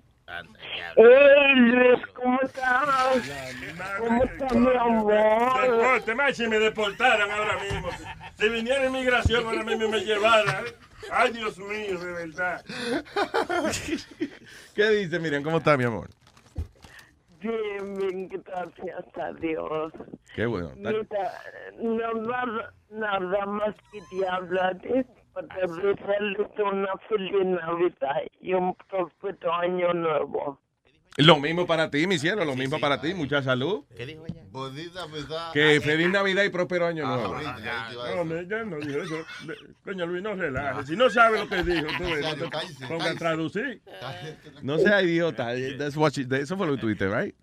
Luis, 0.96 2.06
¿cómo 2.14 2.40
estás? 2.42 3.22
¿Cómo 4.00 4.24
estás, 4.24 4.56
mi 4.56 4.76
amor? 4.76 5.62
Deporte, 5.62 6.16
más 6.16 6.38
si 6.38 6.48
me 6.48 6.60
deportaran 6.60 7.30
ahora 7.32 7.58
mismo. 7.64 7.90
Si 8.38 8.50
viniera 8.50 8.86
inmigración 8.86 9.46
ahora 9.46 9.64
mismo 9.64 9.86
y 9.86 9.90
me 9.90 10.00
llevara. 10.00 10.64
Ay, 11.12 11.34
Dios 11.34 11.58
mío, 11.58 12.00
de 12.00 12.12
verdad. 12.14 12.64
¿Qué 14.76 14.90
dice, 14.90 15.20
Miriam? 15.20 15.44
¿Cómo 15.44 15.58
está, 15.58 15.78
mi 15.78 15.84
amor? 15.84 16.10
Bien, 17.42 17.98
bien, 17.98 18.30
gracias 18.30 19.18
a 19.18 19.34
Dios. 19.34 19.92
Qué 20.36 20.46
bueno. 20.46 20.72
Mira, 20.76 22.14
nada, 22.14 22.74
nada 22.90 23.46
más 23.46 23.76
quería 23.92 24.36
hablarte 24.36 25.06
para 25.34 25.48
desearles 25.48 26.48
una 26.60 26.98
feliz 27.10 27.46
Navidad 27.46 28.22
y 28.42 28.54
un 28.54 28.76
próspero 28.90 29.54
año 29.54 29.94
nuevo. 29.94 30.60
Lo 31.18 31.38
mismo 31.40 31.68
para 31.68 31.92
ti, 31.92 32.08
mi 32.08 32.18
cielo, 32.18 32.44
lo 32.44 32.56
mismo 32.56 32.80
para 32.80 33.00
ti. 33.00 33.14
Mucha 33.14 33.44
salud. 33.44 33.84
¿Qué 33.96 34.04
dijo 34.08 34.26
ella? 34.28 34.42
Bonita. 34.50 35.02
Que 35.54 35.80
feliz 35.80 36.10
Navidad 36.10 36.44
y 36.44 36.50
próspero 36.50 36.88
año 36.88 37.04
Ah, 37.06 37.16
nuevo. 37.18 37.34
ahorita, 37.36 37.60
ya 37.60 37.88
te 37.88 37.94
iba 37.94 38.10
a 38.10 38.16
No, 38.16 38.26
me- 38.26 38.48
ya 38.48 38.64
no 38.64 38.78
dijo 38.78 39.00
eso. 39.00 39.16
Coño, 39.84 40.08
Luis, 40.08 40.24
no 40.24 40.34
relaje. 40.34 40.86
Si 40.88 40.96
no 40.96 41.10
sabe 41.12 41.38
lo 41.40 41.48
que 41.48 41.62
dijo, 41.62 41.86
tú 42.00 42.04
ves, 42.06 42.22
no 42.40 42.50
te 42.50 42.88
ponga 42.88 43.12
a 43.12 43.16
traducir. 43.16 43.82
No 44.64 44.80
sea 44.80 45.04
idiota. 45.04 45.50
That's 45.78 45.96
what 45.96 46.14
she- 46.14 46.26
eso 46.32 46.58
fue 46.58 46.66
lo 46.66 46.76
que 46.76 46.82
tuviste, 46.82 47.08
right? 47.08 47.36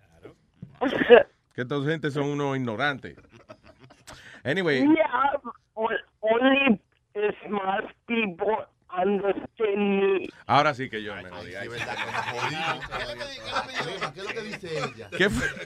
Que 1.54 1.64
toda 1.64 1.88
gente 1.90 2.10
son 2.10 2.24
unos 2.24 2.56
ignorantes. 2.56 3.16
Anyway, 4.44 4.80
Yeah, 4.80 5.40
o- 5.74 5.88
only 7.20 7.36
smart 7.46 7.84
people 8.06 8.56
understand 8.92 10.00
me. 10.00 10.28
ahora 10.46 10.74
sí 10.74 10.88
que 10.90 11.02
yo 11.02 11.14
me. 11.14 11.22
Ay, 11.32 11.68
¿Qué 14.14 14.20
es 14.20 14.26
lo 14.26 14.30
que 14.30 14.42
dice 14.42 14.78
ella? 14.78 15.08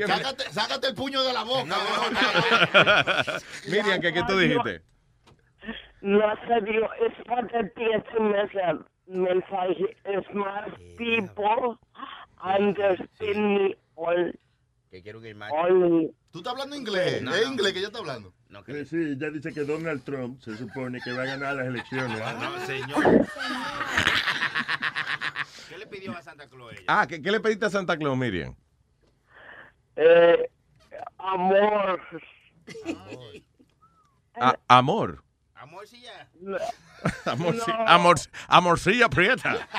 Sácate, 0.06 0.44
sácate 0.52 0.88
el 0.88 0.94
puño 0.94 1.22
de 1.22 1.32
la 1.32 1.44
boca. 1.44 1.76
Miriam, 3.66 4.00
¿qué, 4.00 4.12
qué 4.12 4.22
tú 4.26 4.38
dijiste? 4.38 4.82
No 6.02 6.20
serio, 6.46 6.90
es 7.00 7.24
para 7.26 7.48
ti 7.70 7.82
ese 7.82 8.20
mensaje. 8.20 8.84
mensaje. 9.06 9.96
Smart 10.30 10.76
people 10.98 11.78
understand 12.42 13.54
me 13.58 13.76
all, 13.96 14.38
Que 14.90 15.02
quiero 15.02 15.20
que. 15.22 15.34
¿Tú 16.30 16.38
estás 16.38 16.52
hablando 16.52 16.76
inglés? 16.76 17.22
No, 17.22 17.34
¿Es 17.34 17.46
inglés 17.46 17.72
que 17.72 17.78
ella 17.78 17.88
está 17.88 18.00
hablando? 18.00 18.34
Eh, 18.66 18.84
Sí, 18.84 19.16
ya 19.18 19.30
dice 19.30 19.52
que 19.52 19.64
Donald 19.64 20.02
Trump 20.04 20.40
se 20.42 20.56
supone 20.56 21.00
que 21.02 21.12
va 21.12 21.22
a 21.22 21.26
ganar 21.26 21.56
las 21.56 21.66
elecciones. 21.66 22.18
No, 22.18 22.66
señor. 22.66 23.26
¿Qué 25.68 25.78
le 25.78 25.86
pidió 25.86 26.16
a 26.16 26.22
Santa 26.22 26.46
Claus 26.48 26.72
ella? 26.72 26.82
Ah, 26.86 27.06
¿qué, 27.06 27.20
qué 27.22 27.30
le 27.30 27.40
pediste 27.40 27.66
a 27.66 27.70
Santa 27.70 27.96
Claus, 27.96 28.16
Miriam? 28.16 28.54
Eh, 29.96 30.50
amor. 31.18 32.00
A- 34.40 34.58
amor. 34.68 35.22
Amor, 35.54 35.86
sí 35.86 36.02
ya. 36.02 36.28
Amor, 37.24 37.54
No. 37.54 38.14
amorcilla 38.48 39.08
prieta. 39.08 39.66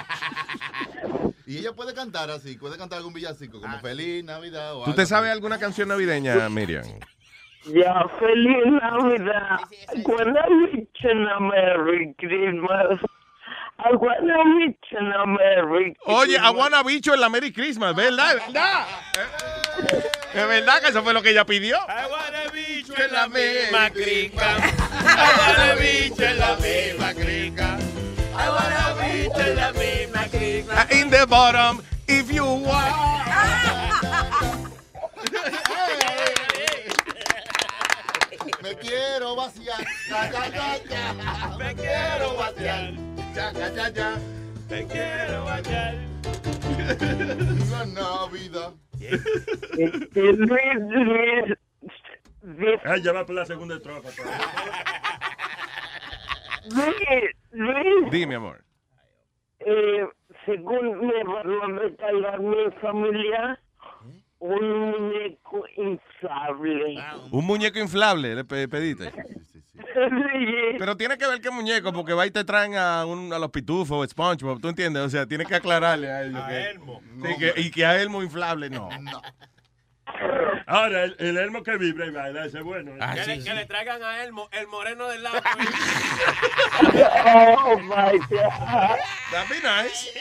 Y 1.47 1.59
ella 1.59 1.73
puede 1.73 1.93
cantar 1.93 2.31
así, 2.31 2.57
puede 2.57 2.75
cantar 2.75 2.97
algún 2.97 3.13
villancico, 3.13 3.61
como 3.61 3.79
Feliz 3.79 4.23
Navidad 4.23 4.71
o 4.73 4.77
¿Tú 4.79 4.83
algo 4.85 4.95
te 4.95 5.03
así. 5.03 5.09
sabes 5.09 5.31
alguna 5.31 5.59
canción 5.59 5.87
navideña, 5.89 6.49
Miriam? 6.49 6.83
Ya, 7.67 8.07
feliz 8.19 8.65
Navidad. 8.67 9.59
I 9.95 10.03
wanna 10.05 10.45
wish 10.49 10.85
you 11.01 11.09
a 11.09 11.39
Merry 11.39 12.13
Christmas. 12.19 12.99
I 13.79 13.91
wanna 13.95 14.37
wish 14.55 14.75
you 14.91 14.99
a 14.99 15.25
Merry 15.25 15.95
Oye, 16.05 16.25
Christmas. 16.27 16.47
Aguana 16.47 16.83
Bicho 16.83 17.13
en 17.13 17.21
la 17.21 17.29
Merry 17.29 17.51
Christmas, 17.51 17.95
¿verdad? 17.95 18.35
¿Verdad? 18.35 18.85
¿Es 20.33 20.47
verdad 20.47 20.81
que 20.81 20.89
eso 20.89 21.01
fue 21.01 21.13
lo 21.13 21.23
que 21.23 21.31
ella 21.31 21.45
pidió? 21.45 21.77
Aguana 21.89 22.43
bicho 22.53 22.93
en 23.01 23.11
la 23.11 23.27
misma 23.27 23.89
crica. 23.89 24.55
Aguana 25.17 25.75
bicho 25.79 26.23
en 26.23 26.39
la 26.39 26.55
misma 26.57 27.13
crica. 27.13 27.77
Aguana 28.37 28.93
bicho 29.01 29.41
en 29.41 29.55
la 29.55 29.71
misma 29.73 30.27
crica. 30.27 30.87
In 30.91 31.09
the 31.09 31.25
bottom, 31.25 31.81
if 32.07 32.31
you 32.31 32.45
want. 32.45 33.84
quiero 38.87 39.35
vaciar. 39.35 39.83
Ya, 40.09 40.31
ya, 40.31 40.47
ya, 40.49 40.83
ya. 40.89 41.57
Me 41.57 41.75
quiero 41.75 42.35
vaciar. 42.37 42.93
Ya, 43.33 43.51
ya, 43.53 43.69
ya, 43.73 43.89
ya. 43.89 44.17
Me 44.69 44.85
quiero 44.87 45.45
bañar. 45.45 45.95
La 47.71 47.85
Navidad. 47.85 48.73
Luis, 50.13 50.37
Luis, 50.37 51.57
Luis, 52.43 52.79
Ah, 52.85 52.97
ya 52.97 53.11
va 53.11 53.25
por 53.25 53.35
la 53.35 53.45
segunda 53.45 53.75
estrofa. 53.75 54.09
Luis, 56.71 57.31
Luis, 57.51 58.11
Dime, 58.11 58.35
amor. 58.35 58.63
eh, 59.59 60.07
según 60.45 61.07
me 61.07 61.23
van 61.23 61.75
a 61.75 61.79
regalar 61.79 62.39
mi 62.39 62.71
familia, 62.81 63.59
un 64.47 64.91
muñeco 65.01 65.65
inflable. 65.77 66.97
Un 67.31 67.45
muñeco 67.45 67.79
inflable, 67.79 68.35
le 68.35 68.43
pe- 68.45 68.67
pediste. 68.67 69.11
Sí. 69.75 70.75
Pero 70.77 70.97
tiene 70.97 71.17
que 71.17 71.25
ver 71.27 71.39
qué 71.41 71.49
muñeco, 71.51 71.91
porque 71.93 72.13
va 72.13 72.25
y 72.25 72.31
te 72.31 72.43
traen 72.43 72.75
a, 72.75 73.05
un, 73.05 73.31
a 73.31 73.39
los 73.39 73.49
pitufos, 73.49 74.09
SpongeBob, 74.09 74.59
¿tú 74.59 74.67
entiendes? 74.69 75.01
O 75.03 75.09
sea, 75.09 75.25
tienes 75.25 75.47
que 75.47 75.55
aclararle 75.55 76.09
a 76.11 76.23
ellos. 76.23 76.43
que- 76.47 76.79
Sí, 77.27 77.37
que- 77.39 77.61
y 77.61 77.71
que 77.71 77.85
a 77.85 78.01
Elmo 78.01 78.21
inflable, 78.21 78.69
no. 78.71 78.89
Ahora, 80.67 81.03
el, 81.03 81.15
el 81.19 81.37
elmo 81.37 81.61
que 81.63 81.77
vibra 81.77 82.05
y 82.07 82.11
baila, 82.11 82.45
ese 82.45 82.59
es 82.59 82.63
bueno. 82.63 82.91
Ah, 83.01 83.13
que, 83.15 83.25
le, 83.25 83.43
que 83.43 83.53
le 83.53 83.65
traigan 83.65 84.01
a 84.03 84.23
Elmo, 84.23 84.49
el 84.51 84.67
moreno 84.67 85.07
del 85.07 85.23
lado. 85.23 85.41
Oh 87.27 87.77
my 87.79 88.17
God. 88.29 88.97
That'd 89.31 89.49
be 89.49 89.61
nice. 89.61 90.11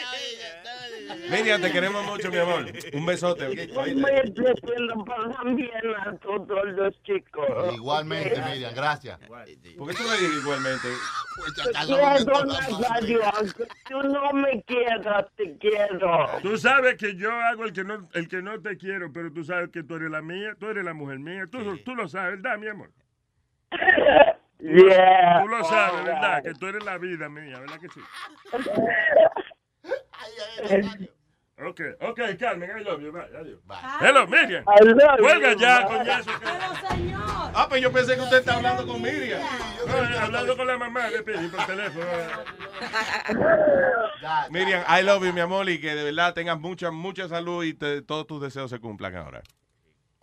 Miriam, 1.29 1.61
te 1.61 1.71
queremos 1.71 2.05
mucho, 2.05 2.31
mi 2.31 2.37
amor. 2.37 2.65
Un 2.93 3.05
besote. 3.05 3.47
bien 3.49 3.69
a 5.97 6.17
todos 6.17 6.65
los 6.67 7.03
chicos. 7.03 7.73
Igualmente, 7.73 8.41
Miriam, 8.49 8.73
gracias. 8.73 9.19
¿Por 9.19 9.45
qué 9.45 9.93
tú 9.93 10.03
le 10.03 10.17
dices 10.17 10.41
igualmente? 10.41 10.87
Te 11.55 11.71
quiero, 11.85 12.45
Nazario, 12.45 13.21
aunque 13.35 13.67
tú 13.89 14.01
no 14.03 14.33
me 14.33 14.63
quieras, 14.63 15.25
te 15.35 15.57
quiero. 15.57 16.29
Tú 16.41 16.57
sabes 16.57 16.95
que 16.95 17.15
yo 17.15 17.31
hago 17.31 17.65
el 17.65 17.73
que 17.73 17.83
no 17.83 18.07
el 18.13 18.27
que 18.27 18.41
no 18.41 18.61
te 18.61 18.77
quiero, 18.77 19.11
pero 19.11 19.31
tú 19.31 19.43
sabes 19.43 19.69
que 19.69 19.83
tú 19.83 19.95
eres 19.95 20.11
la 20.11 20.21
mía, 20.21 20.55
tú 20.59 20.67
eres 20.67 20.85
la 20.85 20.93
mujer 20.93 21.19
mía. 21.19 21.45
Tú, 21.51 21.77
tú 21.79 21.95
lo 21.95 22.07
sabes, 22.07 22.41
¿verdad, 22.41 22.57
mi 22.57 22.67
amor? 22.67 22.91
Yeah. 24.57 25.41
Tú 25.43 25.49
lo 25.49 25.63
sabes, 25.65 26.05
¿verdad? 26.05 26.41
Que 26.41 26.53
tú 26.53 26.65
eres 26.67 26.83
la 26.85 26.97
vida 26.97 27.27
mía, 27.27 27.59
¿verdad 27.59 27.77
que 27.79 27.89
sí? 27.89 27.99
Ok, 31.57 31.79
ok, 32.01 32.19
Carmen, 32.37 32.69
I 32.77 32.83
love 32.83 33.01
you. 33.01 33.13
Bye, 33.13 33.29
adiós. 33.37 33.59
Hello, 34.01 34.27
Miriam. 34.27 34.65
I 34.67 34.83
love 34.83 35.19
Cuelga 35.19 35.53
you, 35.53 35.59
ya, 35.59 35.87
bye. 35.87 35.97
coñazo. 35.97 36.31
Pero 36.41 36.89
señor. 36.89 37.21
Ah, 37.55 37.67
pues 37.69 37.81
yo 37.81 37.91
pensé 37.93 38.15
que 38.15 38.21
usted 38.21 38.37
está 38.39 38.55
hablando 38.57 38.85
con 38.85 39.01
Miriam. 39.01 39.39
No, 39.87 40.19
hablando 40.19 40.57
con 40.57 40.67
la 40.67 40.77
mamá 40.77 41.09
de 41.09 41.23
Pidi 41.23 41.47
por 41.47 41.65
teléfono. 41.65 42.05
Miriam, 44.49 44.83
I 44.89 45.01
love 45.01 45.23
you, 45.23 45.31
mi 45.31 45.39
amor, 45.39 45.69
y 45.69 45.79
que 45.79 45.95
de 45.95 46.03
verdad 46.03 46.33
tengas 46.33 46.59
mucha, 46.59 46.91
mucha 46.91 47.29
salud 47.29 47.63
y 47.63 47.73
te- 47.73 48.01
todos 48.01 48.27
tus 48.27 48.41
deseos 48.41 48.69
se 48.69 48.79
cumplan 48.79 49.15
ahora. 49.15 49.41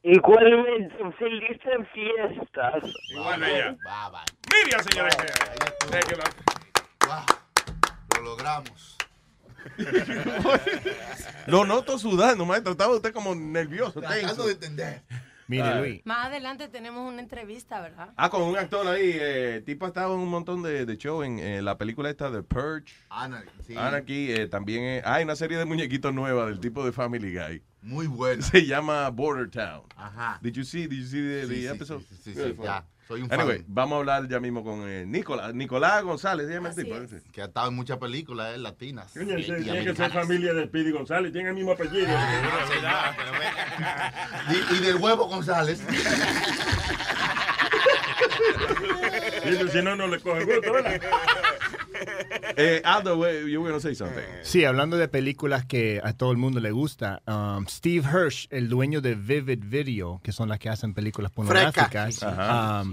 Igualmente, 0.02 0.94
felices 1.18 1.88
fiestas. 1.94 2.84
Igual, 3.10 3.40
bella. 3.40 3.70
Bye, 3.70 4.10
bye. 4.10 4.58
Miriam, 4.64 4.82
señores. 4.82 5.16
Lo 8.16 8.22
logramos. 8.22 8.98
Lo 11.46 11.64
noto 11.64 11.98
sudando, 11.98 12.44
maestro. 12.46 12.72
Estaba 12.72 12.94
usted 12.94 13.12
como 13.12 13.34
nervioso. 13.34 14.00
Tratando 14.00 14.46
de 14.46 14.52
entender. 14.52 15.02
Mire, 15.48 15.74
Luis. 15.80 16.00
Más 16.06 16.26
adelante 16.28 16.68
tenemos 16.68 17.06
una 17.12 17.20
entrevista, 17.20 17.80
¿verdad? 17.82 18.10
Ah, 18.16 18.30
con 18.30 18.42
un 18.42 18.56
actor 18.56 18.86
ahí. 18.86 19.10
eh, 19.12 19.56
el 19.56 19.64
tipo 19.64 19.84
ha 19.84 19.88
estado 19.88 20.14
en 20.14 20.20
un 20.20 20.28
montón 20.28 20.62
de, 20.62 20.86
de 20.86 20.96
shows 20.96 21.26
en, 21.26 21.38
eh, 21.40 21.60
la 21.60 21.76
película 21.76 22.08
esta 22.08 22.30
de 22.30 22.42
Purge. 22.42 22.94
Ana, 23.10 23.44
sí. 23.66 23.76
Anarchy. 23.76 24.32
eh, 24.32 24.46
también 24.48 24.82
eh, 24.84 25.02
hay 25.04 25.24
una 25.24 25.36
serie 25.36 25.58
de 25.58 25.64
muñequitos 25.66 26.14
nueva 26.14 26.46
del 26.46 26.58
tipo 26.60 26.84
de 26.84 26.92
Family 26.92 27.34
Guy. 27.36 27.62
Muy 27.82 28.06
buena. 28.06 28.40
Se 28.42 28.64
llama 28.64 29.10
Border 29.10 29.50
Town. 29.50 29.82
Ajá. 29.96 30.38
Did 30.40 30.54
you 30.54 30.64
see, 30.64 30.86
did 30.86 31.00
you 31.00 31.06
see 31.06 31.20
the, 31.20 31.46
the 31.46 31.54
Sí, 31.54 31.60
sí, 31.62 31.66
episode? 31.66 32.02
sí, 32.08 32.14
sí, 32.22 32.34
sí, 32.34 32.52
Good. 32.52 32.66
Soy 33.08 33.22
un 33.22 33.32
Anyway, 33.32 33.58
fan. 33.58 33.66
vamos 33.68 33.96
a 33.96 33.98
hablar 33.98 34.28
ya 34.28 34.38
mismo 34.40 34.62
con 34.64 34.88
eh, 34.88 35.04
Nicolás. 35.06 35.52
Nicolás 35.54 36.02
González, 36.02 36.48
llama 36.48 36.70
el 36.70 36.74
tipo. 36.76 36.94
Que 37.32 37.42
ha 37.42 37.46
estado 37.46 37.68
en 37.68 37.74
muchas 37.74 37.98
películas 37.98 38.54
eh, 38.54 38.58
latinas. 38.58 39.12
Coño, 39.12 39.38
y- 39.38 39.44
tiene 39.44 39.84
que 39.84 39.94
ser 39.94 40.10
familia 40.12 40.54
de 40.54 40.66
Pidi 40.68 40.92
González, 40.92 41.32
tiene 41.32 41.48
el 41.50 41.54
mismo 41.54 41.72
apellido. 41.72 42.06
Y, 44.50 44.74
y 44.76 44.78
del 44.80 44.96
huevo 44.96 45.26
González. 45.28 45.82
Y 49.44 49.68
si 49.70 49.82
no, 49.82 49.96
no 49.96 50.06
le 50.06 50.20
coge 50.20 50.44
gusto, 50.44 50.72
¿verdad? 50.72 51.00
Eh, 52.56 52.82
Aldo, 52.84 53.14
you 53.46 53.60
were 53.62 53.70
going 53.70 53.74
to 53.74 53.80
say 53.80 53.94
something. 53.94 54.22
Sí, 54.42 54.64
hablando 54.64 54.96
de 54.98 55.08
películas 55.08 55.64
que 55.64 56.00
a 56.04 56.12
todo 56.12 56.32
el 56.32 56.36
mundo 56.38 56.60
le 56.60 56.70
gusta, 56.70 57.22
um, 57.26 57.66
Steve 57.66 58.06
Hirsch, 58.06 58.46
el 58.50 58.68
dueño 58.68 59.00
de 59.00 59.14
Vivid 59.14 59.60
Video, 59.64 60.20
que 60.22 60.32
son 60.32 60.48
las 60.50 60.58
que 60.58 60.68
hacen 60.68 60.92
películas 60.92 61.30
pornográficas, 61.32 62.20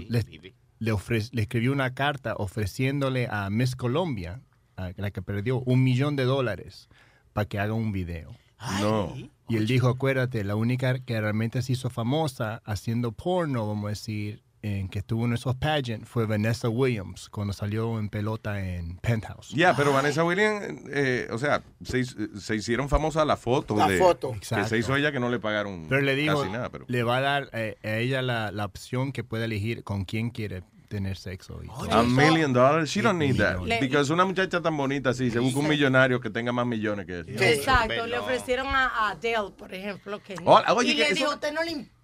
le, 0.08 0.54
le 0.78 0.92
ofre- 0.94 1.28
le 1.32 1.42
escribió 1.42 1.72
una 1.72 1.92
carta 1.94 2.34
ofreciéndole 2.38 3.28
a 3.30 3.50
Miss 3.50 3.76
Colombia, 3.76 4.40
a 4.76 4.92
la 4.96 5.10
que 5.10 5.20
perdió, 5.20 5.58
un 5.60 5.84
millón 5.84 6.16
de 6.16 6.24
dólares 6.24 6.88
para 7.34 7.44
que 7.46 7.58
haga 7.58 7.74
un 7.74 7.92
video. 7.92 8.34
No. 8.80 9.14
Y 9.48 9.56
él 9.56 9.66
dijo, 9.66 9.88
acuérdate, 9.88 10.42
la 10.44 10.54
única 10.56 10.98
que 11.00 11.20
realmente 11.20 11.60
se 11.60 11.72
hizo 11.72 11.90
famosa 11.90 12.62
haciendo 12.64 13.12
porno, 13.12 13.66
vamos 13.68 13.86
a 13.86 13.88
decir, 13.90 14.42
en 14.62 14.88
que 14.88 14.98
estuvo 14.98 15.24
en 15.24 15.32
esos 15.32 15.54
pageants, 15.56 16.08
fue 16.08 16.26
Vanessa 16.26 16.68
Williams, 16.68 17.28
cuando 17.30 17.52
salió 17.52 17.98
en 17.98 18.08
pelota 18.10 18.60
en 18.62 18.96
Penthouse. 18.98 19.50
Ya, 19.50 19.74
pero 19.74 19.92
Vanessa 19.92 20.22
Williams, 20.24 20.82
eh, 20.90 21.28
o 21.30 21.38
sea, 21.38 21.62
se, 21.82 22.04
se 22.04 22.56
hicieron 22.56 22.88
famosas 22.88 23.26
las 23.26 23.40
fotos 23.40 23.78
La 23.78 23.88
de 23.88 23.98
foto. 23.98 24.32
que 24.32 24.36
Exacto. 24.38 24.68
se 24.68 24.78
hizo 24.78 24.94
ella 24.96 25.12
que 25.12 25.20
no 25.20 25.30
le 25.30 25.38
pagaron 25.38 25.86
Pero 25.88 26.02
le 26.02 26.14
digo, 26.14 26.40
casi 26.40 26.52
nada. 26.52 26.68
Pero. 26.70 26.84
le 26.88 27.02
va 27.02 27.16
a 27.16 27.20
dar 27.20 27.50
eh, 27.52 27.76
a 27.82 27.96
ella 27.96 28.20
la, 28.22 28.50
la 28.52 28.64
opción 28.66 29.12
que 29.12 29.24
pueda 29.24 29.46
elegir 29.46 29.82
con 29.84 30.04
quién 30.04 30.30
quiere 30.30 30.62
tener 30.88 31.16
sexo. 31.16 31.60
y. 31.62 31.68
A 31.90 32.02
million 32.02 32.52
dollars, 32.52 32.90
she 32.90 33.00
don't 33.00 33.16
need 33.18 33.36
that. 33.38 33.60
Le- 33.64 33.78
Because 33.80 34.12
una 34.12 34.24
muchacha 34.24 34.60
tan 34.60 34.76
bonita 34.76 35.10
así, 35.10 35.30
se 35.30 35.38
busca 35.38 35.60
un 35.60 35.68
millonario 35.68 36.20
que 36.20 36.30
tenga 36.30 36.52
más 36.52 36.66
millones 36.66 37.06
que 37.06 37.20
ella. 37.20 37.48
Exacto, 37.50 38.06
le 38.06 38.18
ofrecieron 38.18 38.66
a 38.66 38.86
a 38.88 39.10
Adele, 39.12 39.52
por 39.56 39.72
ejemplo, 39.72 40.20
que 40.22 40.34
no. 40.34 40.50
Oye, 40.74 40.90
y 40.92 40.96
que 40.96 41.02
le 41.02 41.06
eso- 41.06 41.14
dijo, 41.14 41.30
a 41.30 41.34
usted 41.36 41.52
no 41.52 41.62
le 41.62 41.70
importa 41.70 41.99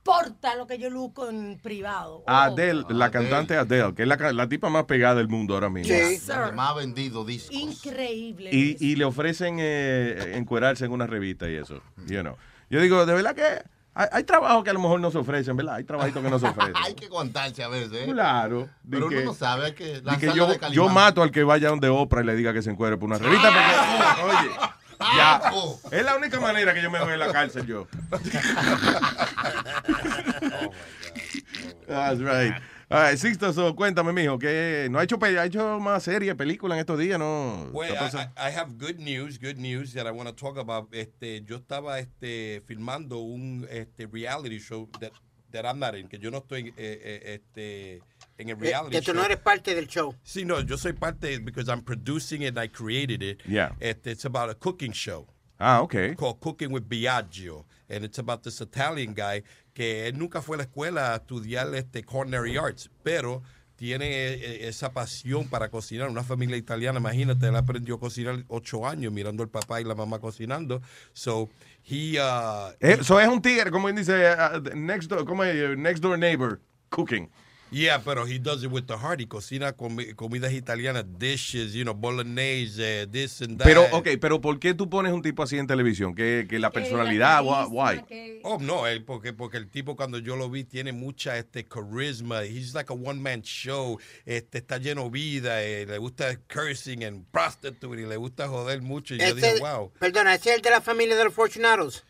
lo 0.56 0.66
que 0.66 0.78
yo 0.78 0.90
luzco 0.90 1.28
en 1.28 1.58
privado. 1.62 2.22
Adele, 2.26 2.84
la 2.90 3.10
cantante 3.10 3.56
Adele, 3.56 3.94
que 3.94 4.02
es 4.02 4.08
la, 4.08 4.16
la 4.32 4.48
tipa 4.48 4.68
más 4.68 4.84
pegada 4.84 5.16
del 5.16 5.28
mundo 5.28 5.54
ahora 5.54 5.68
mismo. 5.68 5.94
Sí. 5.94 6.18
La 6.28 6.46
que 6.46 6.52
más 6.52 6.70
ha 6.70 6.74
vendido 6.74 7.24
discos. 7.24 7.54
Increíble. 7.54 8.50
Y, 8.52 8.76
y 8.80 8.96
le 8.96 9.04
ofrecen 9.04 9.56
eh, 9.60 10.32
encuerarse 10.34 10.84
en 10.84 10.92
una 10.92 11.06
revista 11.06 11.48
y 11.48 11.54
eso. 11.56 11.80
You 12.06 12.20
know. 12.20 12.36
Yo 12.70 12.80
digo, 12.80 13.04
de 13.06 13.14
verdad 13.14 13.34
que 13.34 13.42
hay, 13.94 14.06
hay 14.12 14.24
trabajos 14.24 14.62
que 14.64 14.70
a 14.70 14.72
lo 14.74 14.80
mejor 14.80 15.00
no 15.00 15.10
se 15.10 15.18
ofrecen, 15.18 15.56
¿verdad? 15.56 15.76
Hay 15.76 15.84
trabajitos 15.84 16.22
que 16.22 16.30
no 16.30 16.38
se 16.38 16.46
ofrecen. 16.48 16.74
hay 16.76 16.94
que 16.94 17.06
aguantarse 17.06 17.62
a 17.62 17.68
veces. 17.68 17.92
¿eh? 17.92 18.12
Claro. 18.12 18.68
Pero 18.90 19.08
que- 19.08 19.16
uno 19.18 19.26
no 19.26 19.34
sabe, 19.34 19.66
hay 19.66 19.72
que 19.74 20.00
de 20.00 20.18
que 20.18 20.32
yo, 20.34 20.46
de 20.46 20.58
yo 20.72 20.88
mato 20.88 21.22
al 21.22 21.30
que 21.30 21.42
vaya 21.44 21.68
donde 21.68 21.88
Oprah 21.88 22.22
y 22.22 22.26
le 22.26 22.34
diga 22.36 22.52
que 22.52 22.62
se 22.62 22.70
encuere 22.70 22.96
por 22.96 23.08
una 23.08 23.18
revista. 23.18 23.48
Porque, 23.48 24.22
oye, 24.38 24.50
ya. 25.00 25.40
Es 25.90 26.04
la 26.04 26.16
única 26.16 26.40
manera 26.40 26.74
que 26.74 26.82
yo 26.82 26.90
me 26.90 26.98
voy 27.00 27.12
en 27.12 27.18
la 27.18 27.32
cárcel 27.32 27.66
yo. 27.66 27.86
That's 31.86 32.20
right. 32.20 32.54
All 32.88 33.00
right, 33.00 33.18
Sixto, 33.18 33.52
so, 33.52 33.74
cuéntame, 33.74 34.12
mijo, 34.12 34.38
que 34.38 34.86
no 34.92 35.00
ha 35.00 35.02
hecho, 35.02 35.18
ha 35.20 35.44
hecho 35.44 35.80
más 35.80 36.04
series, 36.04 36.36
películas 36.36 36.76
en 36.76 36.80
estos 36.80 37.00
días, 37.00 37.18
¿no? 37.18 37.68
Well. 37.72 37.94
I, 37.94 38.16
I 38.16 38.28
I 38.48 38.50
have 38.52 38.78
good 38.78 39.00
news, 39.00 39.38
good 39.38 39.58
news 39.58 39.92
that 39.94 40.06
I 40.06 40.12
want 40.12 40.28
to 40.28 40.32
talk 40.32 40.56
about. 40.56 40.94
Este, 40.94 41.42
yo 41.44 41.56
estaba 41.56 41.98
este, 41.98 42.62
filmando 42.64 43.18
un 43.18 43.66
este, 43.70 44.06
reality 44.06 44.60
show 44.60 44.88
that, 45.00 45.10
that 45.50 45.66
I'm 45.66 45.80
not 45.80 45.96
in, 45.96 46.06
que 46.06 46.18
yo 46.18 46.30
no 46.30 46.38
estoy 46.38 46.68
eh, 46.68 46.72
eh, 46.76 47.34
este, 47.34 48.02
en 48.38 48.48
el 48.50 48.56
Que- 48.56 48.64
reality 48.64 48.90
que 48.96 49.00
tú 49.02 49.12
show. 49.12 49.14
no 49.14 49.24
eres 49.24 49.38
parte 49.38 49.74
del 49.74 49.86
show. 49.86 50.14
Sí, 50.22 50.44
no, 50.44 50.60
yo 50.60 50.76
soy 50.76 50.92
parte 50.92 51.38
because 51.40 51.68
I'm 51.70 51.82
producing 51.82 52.42
it 52.42 52.48
and 52.56 52.58
I 52.58 52.68
created 52.68 53.22
it. 53.22 53.42
Yeah. 53.46 53.72
Este, 53.80 54.10
it's 54.12 54.24
about 54.24 54.50
a 54.50 54.54
cooking 54.54 54.92
show. 54.92 55.26
Ah, 55.58 55.80
okay. 55.80 56.14
Called 56.14 56.38
Cooking 56.40 56.70
with 56.70 56.82
Biagio. 56.88 57.64
And 57.88 58.04
it's 58.04 58.18
about 58.18 58.42
this 58.42 58.60
Italian 58.60 59.14
guy 59.14 59.42
que 59.72 60.06
él 60.08 60.18
nunca 60.18 60.42
fue 60.42 60.56
a 60.56 60.58
la 60.58 60.64
escuela 60.64 61.14
a 61.14 61.16
estudiar 61.18 61.72
este 61.74 62.02
culinary 62.04 62.56
arts, 62.58 62.90
pero 63.02 63.42
tiene 63.76 64.06
eh, 64.34 64.68
esa 64.68 64.92
pasión 64.92 65.48
para 65.48 65.68
cocinar. 65.70 66.08
Una 66.10 66.22
familia 66.24 66.56
italiana, 66.56 66.98
imagínate, 66.98 67.46
él 67.46 67.56
aprendió 67.56 67.94
a 67.94 68.00
cocinar 68.00 68.44
ocho 68.48 68.86
años 68.86 69.12
mirando 69.12 69.42
al 69.42 69.48
papá 69.48 69.80
y 69.80 69.84
la 69.84 69.94
mamá 69.94 70.18
cocinando. 70.18 70.82
So, 71.12 71.48
he... 71.84 72.18
Uh, 72.20 72.72
Eso 72.80 73.20
es 73.20 73.28
un 73.28 73.40
tigre, 73.40 73.70
como 73.70 73.90
dice, 73.92 74.12
uh, 74.34 74.58
next, 74.74 75.08
door, 75.08 75.24
como 75.24 75.44
es, 75.44 75.78
next 75.78 76.02
door 76.02 76.18
neighbor 76.18 76.60
cooking. 76.90 77.30
Yeah, 77.76 77.98
pero 78.02 78.24
he 78.26 78.38
does 78.38 78.62
it 78.64 78.70
with 78.70 78.86
the 78.86 78.96
heart. 78.96 79.20
He 79.20 79.26
cocina 79.26 79.70
comi- 79.76 80.14
comidas 80.14 80.50
italianas, 80.54 81.04
dishes, 81.18 81.74
you 81.74 81.84
know, 81.84 81.92
bolognese, 81.92 82.78
eh, 83.02 83.06
this 83.06 83.42
and 83.42 83.58
that. 83.58 83.66
Pero, 83.66 83.84
ok, 83.92 84.08
pero 84.18 84.40
¿por 84.40 84.58
qué 84.58 84.72
tú 84.72 84.88
pones 84.88 85.12
un 85.12 85.20
tipo 85.20 85.42
así 85.42 85.58
en 85.58 85.66
televisión? 85.66 86.14
Que, 86.14 86.46
que 86.48 86.58
la 86.58 86.70
personalidad, 86.70 87.42
why? 87.44 87.66
why? 87.68 88.40
Oh, 88.44 88.56
no, 88.58 88.86
él, 88.86 89.04
porque, 89.04 89.34
porque 89.34 89.58
el 89.58 89.68
tipo 89.68 89.94
cuando 89.94 90.18
yo 90.18 90.36
lo 90.36 90.48
vi 90.48 90.64
tiene 90.64 90.92
mucha 90.92 91.36
este 91.36 91.66
carisma. 91.66 92.44
He's 92.44 92.72
like 92.74 92.90
a 92.90 92.94
one 92.96 93.20
man 93.20 93.42
show. 93.42 93.98
Este, 94.24 94.56
está 94.58 94.78
lleno 94.78 95.04
de 95.04 95.10
vida. 95.10 95.62
eh, 95.62 95.84
le 95.84 95.98
gusta 95.98 96.34
cursing 96.48 97.04
and 97.04 97.26
prostitute 97.30 98.00
y 98.00 98.06
le 98.06 98.16
gusta 98.16 98.48
joder 98.48 98.80
mucho. 98.80 99.14
Y 99.14 99.18
yo 99.18 99.24
Ese- 99.26 99.34
dije, 99.34 99.58
wow. 99.60 99.92
Perdona, 99.98 100.34
¿ese 100.34 100.48
es 100.50 100.56
el 100.56 100.62
de 100.62 100.70
la 100.70 100.80
familia 100.80 101.14
de 101.14 101.24
los 101.24 101.34
Fortunados? 101.34 102.04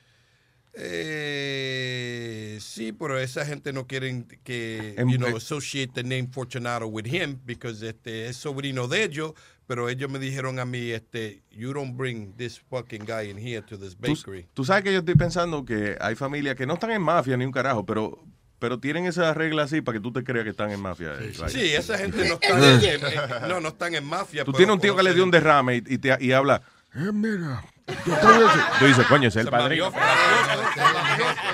Eh, 0.78 2.58
sí, 2.60 2.92
pero 2.92 3.18
esa 3.18 3.44
gente 3.44 3.72
no 3.72 3.86
quieren 3.86 4.26
que, 4.44 4.94
you 4.98 5.16
know, 5.16 5.30
eh. 5.30 5.36
associate 5.36 5.92
the 5.94 6.02
name 6.02 6.28
Fortunato 6.30 6.86
with 6.86 7.06
him 7.06 7.38
because 7.44 7.86
este 7.86 8.28
es 8.28 8.36
sobrino 8.36 8.86
de 8.88 9.04
ellos, 9.04 9.32
pero 9.66 9.88
ellos 9.88 10.10
me 10.10 10.18
dijeron 10.18 10.58
a 10.58 10.64
mí, 10.64 10.90
este, 10.90 11.42
you 11.50 11.72
don't 11.72 11.96
bring 11.96 12.32
this 12.36 12.60
fucking 12.70 13.04
guy 13.04 13.30
in 13.30 13.38
here 13.38 13.62
to 13.62 13.76
this 13.78 13.96
Tú, 13.96 14.14
bakery. 14.14 14.46
tú 14.54 14.64
sabes 14.64 14.84
que 14.84 14.92
yo 14.92 15.00
estoy 15.00 15.14
pensando 15.14 15.64
que 15.64 15.96
hay 16.00 16.14
familias 16.14 16.56
que 16.56 16.66
no 16.66 16.74
están 16.74 16.90
en 16.92 17.02
mafia 17.02 17.36
ni 17.36 17.44
un 17.44 17.52
carajo, 17.52 17.84
pero, 17.84 18.22
pero 18.58 18.78
tienen 18.78 19.06
esas 19.06 19.36
reglas 19.36 19.72
así 19.72 19.80
para 19.80 19.98
que 19.98 20.02
tú 20.02 20.12
te 20.12 20.22
creas 20.24 20.44
que 20.44 20.50
están 20.50 20.70
en 20.70 20.80
mafia. 20.80 21.14
eh, 21.20 21.32
like. 21.38 21.48
Sí, 21.50 21.72
esa 21.74 21.98
gente 21.98 22.28
no 22.28 22.34
están, 22.40 22.62
en, 22.62 22.80
en- 22.84 23.00
en- 23.42 23.48
no, 23.48 23.60
no 23.60 23.68
están 23.68 23.94
en 23.94 24.04
mafia. 24.04 24.44
Tú 24.44 24.52
pero 24.52 24.58
tienes 24.58 24.74
un 24.74 24.80
tío 24.80 24.94
que 24.96 25.02
le 25.02 25.14
dio 25.14 25.24
un 25.24 25.30
derrame 25.30 25.76
y, 25.76 25.94
y 25.94 25.98
te, 25.98 26.16
y 26.20 26.32
habla, 26.32 26.62
eh, 26.94 27.10
mira, 27.12 27.64
yo 27.86 27.94
te 28.14 28.26
voy 28.26 28.34
a 28.34 28.38
decir". 28.40 28.62
Tú 28.78 28.84
dices, 28.86 29.06
coño, 29.06 29.28
es 29.28 29.36
el 29.36 29.48
padrino. 29.48 29.92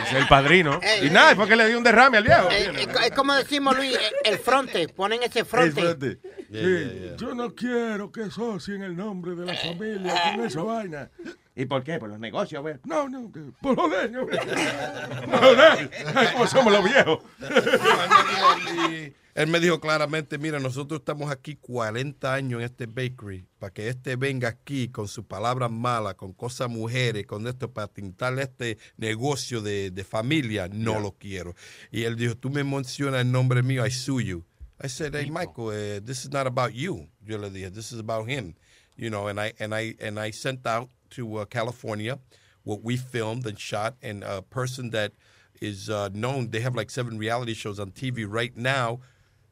Es 0.07 0.13
el 0.15 0.27
padrino. 0.29 0.81
Eh, 0.83 1.07
Y 1.07 1.11
nada, 1.11 1.31
es 1.33 1.37
porque 1.37 1.57
le 1.57 1.69
dio 1.69 1.79
un 1.79 1.85
derrame 1.85 2.19
al 2.19 2.25
viejo. 2.25 2.49
Eh, 2.51 2.73
eh, 2.77 2.87
es 3.07 3.11
como 3.13 3.35
decimos, 3.35 3.77
Luis, 3.77 3.99
el- 4.25 4.39
fronte. 4.39 4.89
Ponen 4.89 5.23
ese 5.23 5.45
fronte. 5.45 6.19
Yo 7.19 7.35
no 7.35 7.55
quiero 7.55 8.11
que 8.13 8.25
asocien 8.25 8.83
el 8.83 8.97
nombre 8.97 9.35
de 9.35 9.47
la 9.47 9.55
familia 9.55 10.15
con 10.37 10.45
esa 10.47 10.63
vaina. 10.63 11.11
¿Y 11.55 11.67
por 11.67 11.85
qué? 11.85 11.99
Por 11.99 12.09
los 12.09 12.19
negocios, 12.19 12.63
güey. 12.63 12.77
No, 12.85 13.09
no, 13.09 13.31
por 13.61 13.77
joder, 13.77 14.11
no. 14.11 14.27
Por 14.27 14.39
joder. 15.41 15.91
¿Cómo 16.33 16.47
somos 16.47 16.73
los 16.73 16.85
viejos? 16.85 17.19
Él 19.35 19.47
me 19.47 19.61
dijo 19.61 19.81
claramente, 19.81 20.37
mira, 20.37 20.61
nosotros 20.61 21.01
estamos 21.01 21.31
aquí 21.31 21.57
40 21.57 22.35
años 22.35 22.61
en 22.61 22.67
este 22.67 22.85
bakery, 22.85 23.47
para 23.59 23.73
que 23.73 23.89
este 23.89 24.17
venga 24.17 24.49
aquí 24.49 24.89
con 24.89 25.09
sus 25.09 25.25
palabras 25.25 25.71
malas, 25.71 26.17
con 26.17 26.35
cosas 26.35 26.69
mujeres, 26.69 27.25
con 27.27 27.47
esto, 27.47 27.73
para 27.73 27.89
tintar 27.89 28.39
este 28.39 28.77
negocio 28.99 29.63
de, 29.63 29.91
de 29.91 30.05
familia, 30.05 30.69
no 30.69 31.01
lo 31.01 31.13
quiero. 31.13 31.55
Y 31.91 32.03
él 32.03 32.17
dijo, 32.17 32.37
tú 32.37 32.51
me 32.51 32.63
mencionas 32.63 33.23
el 33.23 33.33
nombre 33.33 33.63
mío, 33.63 33.87
I 33.87 33.91
sue 33.91 34.23
you. 34.23 34.45
I 34.85 34.89
said, 34.89 35.15
hey, 35.15 35.31
Michael, 35.31 35.71
eh, 35.73 36.01
this 36.01 36.25
is 36.25 36.31
not 36.31 36.47
about 36.47 36.73
you. 36.73 37.09
Yo 37.25 37.39
le 37.39 37.51
dije, 37.51 37.71
this 37.73 37.93
is 37.93 38.01
about 38.01 38.29
him. 38.29 38.55
You 38.97 39.09
know, 39.09 39.29
and 39.29 39.41
I, 39.41 39.55
and 39.59 39.75
I, 39.75 39.95
and 39.99 40.19
I 40.21 40.33
sent 40.33 40.67
out 40.67 40.91
to 41.13 41.39
uh, 41.39 41.45
California 41.47 42.19
what 42.65 42.83
we 42.83 42.97
filmed 42.97 43.47
and 43.47 43.59
shot, 43.59 43.95
and 44.03 44.23
a 44.23 44.41
person 44.43 44.91
that 44.91 45.13
is 45.61 45.89
uh, 45.91 46.09
known. 46.13 46.51
They 46.51 46.61
have 46.61 46.75
like 46.77 46.91
seven 46.91 47.19
reality 47.19 47.55
shows 47.55 47.81
on 47.81 47.91
TV 47.91 48.25
right 48.29 48.57
now. 48.57 49.01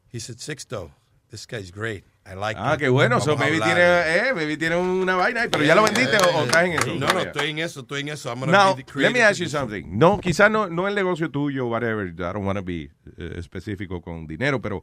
He 0.09 0.19
said, 0.21 0.37
Sixto, 0.39 0.91
this 1.31 1.47
guy's 1.47 1.71
great. 1.71 2.05
I 2.27 2.35
like 2.35 2.57
Ah, 2.59 2.75
him. 2.75 2.79
qué 2.81 2.89
bueno. 2.93 3.19
Vamos 3.19 3.25
So, 3.25 3.33
hablar." 3.37 3.63
tiene, 3.65 4.29
eh, 4.29 4.33
baby 4.33 4.57
tiene 4.57 4.77
una 4.77 5.17
vaina 5.17 5.43
ahí, 5.43 5.49
pero 5.51 5.65
ya 5.65 5.75
lo 5.75 5.83
vendiste 5.83 6.17
o, 6.19 6.39
o 6.39 6.45
estás 6.45 6.65
en 6.67 6.73
eso. 6.75 6.95
No, 6.95 7.13
no, 7.13 7.21
estoy 7.21 7.51
en 7.51 7.59
eso, 7.59 7.81
estoy 7.81 8.01
en 8.03 8.09
eso. 8.11 8.29
I'm 8.31 8.41
Now, 8.51 8.77
let 8.95 9.13
me 9.13 9.23
ask 9.23 9.41
you 9.41 9.49
something. 9.49 9.85
No, 9.99 10.21
quizás 10.21 10.51
no, 10.51 10.69
no 10.69 10.87
el 10.87 10.95
negocio 10.95 11.31
tuyo, 11.31 11.67
whatever. 11.67 12.07
I 12.07 12.13
don't 12.33 12.45
want 12.45 12.59
to 12.59 12.63
be 12.65 12.91
eh, 13.19 13.35
específico 13.39 14.01
con 14.03 14.27
dinero, 14.29 14.61
pero 14.61 14.83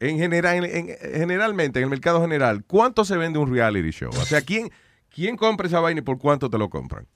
en 0.00 0.18
general, 0.18 0.64
en- 0.64 0.88
en- 0.90 0.96
generalmente, 1.20 1.78
en 1.78 1.84
el 1.84 1.90
mercado 1.90 2.20
general, 2.20 2.64
¿cuánto 2.66 3.04
se 3.04 3.16
vende 3.16 3.38
un 3.38 3.52
reality 3.52 3.90
show? 3.90 4.10
O 4.10 4.24
sea, 4.24 4.40
¿quién, 4.40 4.70
quién 5.10 5.36
compra 5.36 5.66
esa 5.66 5.80
vaina 5.80 6.00
y 6.00 6.02
por 6.02 6.18
cuánto 6.18 6.50
te 6.50 6.58
lo 6.58 6.70
compran? 6.70 7.06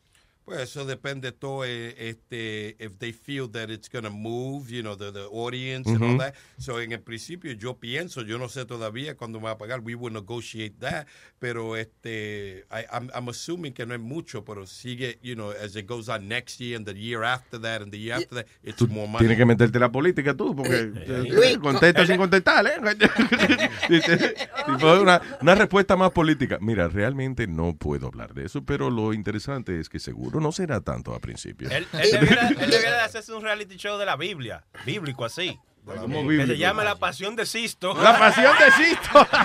Pues 0.44 0.58
eso 0.60 0.84
depende 0.84 1.30
todo, 1.30 1.64
eh, 1.64 1.94
este, 2.08 2.76
if 2.84 2.98
they 2.98 3.12
feel 3.12 3.48
that 3.52 3.70
it's 3.70 3.88
going 3.88 4.02
to 4.02 4.10
move, 4.10 4.68
you 4.70 4.82
know, 4.82 4.96
the, 4.96 5.12
the 5.12 5.26
audience 5.30 5.88
and 5.88 6.02
all 6.02 6.18
that. 6.18 6.34
So, 6.58 6.80
en 6.80 6.90
el 6.90 7.00
principio 7.00 7.52
yo 7.52 7.74
pienso, 7.78 8.22
yo 8.22 8.38
no 8.38 8.48
sé 8.48 8.64
todavía 8.66 9.16
cuándo 9.16 9.38
me 9.38 9.44
va 9.44 9.52
a 9.52 9.58
pagar, 9.58 9.80
we 9.84 9.94
will 9.94 10.12
negotiate 10.12 10.74
that, 10.80 11.06
pero 11.38 11.76
este, 11.76 12.64
I, 12.72 12.84
I'm, 12.92 13.08
I'm 13.14 13.28
assuming 13.28 13.72
que 13.72 13.86
no 13.86 13.94
es 13.94 14.00
mucho, 14.00 14.44
pero 14.44 14.66
sigue, 14.66 15.20
you 15.22 15.34
know, 15.36 15.52
as 15.52 15.76
it 15.76 15.86
goes 15.86 16.08
on 16.08 16.26
next 16.26 16.58
year 16.60 16.76
and 16.76 16.86
the 16.86 16.94
year 16.94 17.22
after 17.22 17.60
that 17.60 17.80
and 17.80 17.92
the 17.92 17.98
year 18.00 18.14
after 18.16 18.34
that, 18.34 18.46
it's 18.64 18.80
more 18.88 19.06
money. 19.06 19.20
Tienes 19.20 19.38
que 19.38 19.46
meterte 19.46 19.78
la 19.78 19.92
política 19.92 20.34
tú, 20.34 20.56
porque 20.56 20.90
eh, 20.92 21.24
Luis, 21.28 21.58
contesta 21.58 22.00
co- 22.00 22.06
sin 22.06 22.16
contestar, 22.16 22.66
¿eh? 22.66 22.80
Tipo, 24.66 25.00
una, 25.00 25.20
una 25.40 25.54
respuesta 25.54 25.96
más 25.96 26.10
política. 26.10 26.58
Mira, 26.60 26.88
realmente 26.88 27.46
no 27.46 27.76
puedo 27.76 28.08
hablar 28.08 28.34
de 28.34 28.46
eso, 28.46 28.64
pero 28.64 28.90
lo 28.90 29.12
interesante 29.12 29.78
es 29.78 29.88
que 29.88 29.98
seguro 29.98 30.31
no 30.40 30.52
será 30.52 30.80
tanto 30.80 31.14
a 31.14 31.20
principio. 31.20 31.70
Él, 31.70 31.86
él 31.92 32.10
debiera, 32.12 32.48
él 32.48 32.70
debiera 32.70 32.96
de 32.96 33.02
hacerse 33.02 33.32
un 33.32 33.42
reality 33.42 33.76
show 33.76 33.98
de 33.98 34.06
la 34.06 34.16
Biblia, 34.16 34.64
bíblico 34.84 35.24
así. 35.24 35.58
¿Cómo 35.84 36.22
Que 36.22 36.28
bíblico? 36.28 36.46
se 36.46 36.58
llama 36.58 36.84
La 36.84 36.94
Pasión 36.96 37.34
de 37.34 37.44
Sisto. 37.44 37.92
La 38.00 38.16
Pasión 38.18 38.54
de 38.58 38.70
Sisto. 38.84 39.26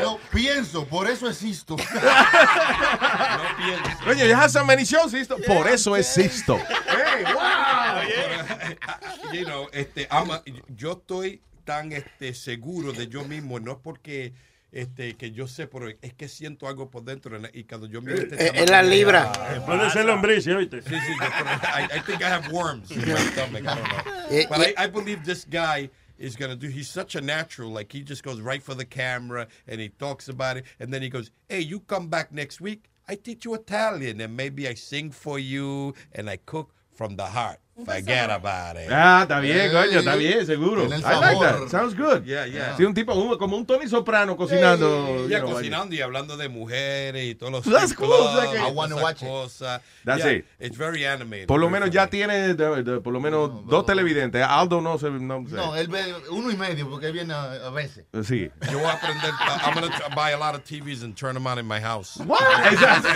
Yo 0.00 0.18
pienso, 0.32 0.86
por 0.86 1.08
eso 1.08 1.28
existo. 1.28 1.76
Coño, 4.04 4.24
you 4.24 4.34
have 4.34 4.50
so 4.50 4.64
many 4.64 4.84
shows, 4.84 5.10
Sisto. 5.12 5.36
Por 5.46 5.66
eso 5.68 5.94
existo. 5.96 6.58
Hey, 6.86 7.24
wow. 7.34 8.00
you 9.32 9.44
know, 9.44 9.68
este, 9.72 10.06
ama- 10.10 10.42
yo 10.68 10.92
estoy 10.92 11.40
tan 11.64 11.92
este, 11.92 12.32
seguro 12.34 12.92
de 12.92 13.08
yo 13.08 13.24
mismo, 13.24 13.58
no 13.60 13.72
es 13.72 13.78
porque 13.82 14.32
este, 14.76 15.14
que 15.16 15.32
yo 15.32 15.46
sé, 15.46 15.66
pero 15.66 15.88
es 15.88 16.12
que 16.14 16.28
siento 16.28 16.68
algo 16.68 16.90
por 16.90 17.02
dentro 17.02 17.38
y 17.54 17.64
cuando 17.64 17.86
yo 17.86 18.02
miro 18.02 18.18
este 18.18 18.34
Eh, 18.34 18.38
chamaco, 18.48 18.64
es 18.64 18.70
la 18.70 18.82
me 18.82 18.88
libra. 18.90 19.32
Puede 19.64 19.90
ser 19.90 20.04
lombriz, 20.04 20.46
¿oíste? 20.46 20.82
Sí, 20.82 20.94
sí, 20.94 21.12
I, 21.20 21.96
I 21.96 22.00
think 22.00 22.20
I 22.22 22.28
have 22.28 22.52
worms 22.52 22.90
in 22.90 23.00
my 23.00 23.16
stomach. 23.32 23.62
I 23.62 23.74
don't 23.74 23.88
know. 23.88 24.12
Eh, 24.30 24.46
But 24.48 24.60
eh. 24.60 24.74
I, 24.76 24.84
I 24.84 24.86
believe 24.88 25.24
this 25.24 25.46
guy 25.46 25.88
is 26.18 26.36
going 26.36 26.50
to 26.50 26.56
do, 26.56 26.68
he's 26.68 26.88
such 26.90 27.14
a 27.14 27.20
natural. 27.20 27.70
Like, 27.70 27.90
he 27.90 28.02
just 28.02 28.22
goes 28.22 28.40
right 28.40 28.62
for 28.62 28.74
the 28.74 28.84
camera 28.84 29.46
and 29.66 29.80
he 29.80 29.88
talks 29.88 30.28
about 30.28 30.58
it. 30.58 30.64
And 30.78 30.92
then 30.92 31.00
he 31.02 31.08
goes, 31.08 31.30
hey, 31.48 31.60
you 31.60 31.80
come 31.80 32.08
back 32.08 32.30
next 32.32 32.60
week. 32.60 32.90
I 33.08 33.14
teach 33.14 33.44
you 33.44 33.54
Italian 33.54 34.20
and 34.20 34.36
maybe 34.36 34.68
I 34.68 34.74
sing 34.74 35.10
for 35.10 35.38
you 35.38 35.94
and 36.12 36.28
I 36.28 36.36
cook 36.36 36.74
from 36.92 37.16
the 37.16 37.26
heart. 37.26 37.60
Forget 37.84 38.30
about 38.30 38.76
it. 38.76 38.88
Ah, 38.90 39.20
está 39.22 39.38
bien, 39.40 39.70
coño, 39.70 39.98
está 39.98 40.16
bien, 40.16 40.46
seguro. 40.46 40.84
I 40.86 40.88
like 40.88 41.40
that. 41.40 41.68
Sounds 41.68 41.94
good. 41.94 42.24
Yeah, 42.24 42.46
yeah. 42.46 42.74
Sí, 42.76 42.84
un 42.84 42.94
tipo 42.94 43.12
como 43.38 43.54
un 43.56 43.66
Tony 43.66 43.86
Soprano 43.86 44.34
cocinando. 44.34 45.28
Ya 45.28 45.40
know, 45.40 45.52
cocinando 45.52 45.94
y 45.94 46.00
hablando 46.00 46.38
de 46.38 46.48
mujeres 46.48 47.22
y 47.26 47.34
todos 47.34 47.52
los 47.52 47.64
That's 47.64 47.92
cool. 47.94 48.08
I 48.08 48.70
wanna 48.72 48.94
esas 48.94 49.02
watch 49.04 49.22
it. 49.22 49.28
cosas. 49.28 49.80
That's 50.06 50.24
Yeah, 50.24 50.32
it. 50.38 50.46
It's 50.58 50.76
very 50.78 51.04
animated. 51.04 51.46
Por 51.48 51.60
lo 51.60 51.68
menos 51.68 51.90
ya 51.90 52.06
tiene 52.06 52.54
de- 52.54 52.82
de- 52.82 53.00
por 53.02 53.12
lo 53.12 53.20
menos 53.20 53.66
dos 53.66 53.84
televidentes. 53.84 54.42
Aldo 54.42 54.80
no 54.80 54.96
se 54.98 55.10
no 55.10 55.44
sé. 55.46 55.54
No, 55.56 55.76
él 55.76 55.88
ve 55.88 56.14
uno 56.30 56.50
y 56.50 56.56
medio 56.56 56.88
porque 56.88 57.12
viene 57.12 57.34
a, 57.34 57.66
a 57.66 57.70
veces. 57.70 58.06
Sí. 58.24 58.50
Yo 58.72 58.78
voy 58.78 58.86
a 58.88 58.92
aprender. 58.92 59.30
I'm 59.66 59.74
going 59.74 59.90
to 59.92 60.14
buy 60.14 60.30
a 60.32 60.38
lot 60.38 60.54
of 60.54 60.64
TVs 60.64 61.02
and 61.04 61.14
turn 61.14 61.34
them 61.34 61.46
on 61.46 61.58
in 61.58 61.66
my 61.66 61.80
house. 61.80 62.16
What? 62.24 62.40
Exacto. 62.72 63.08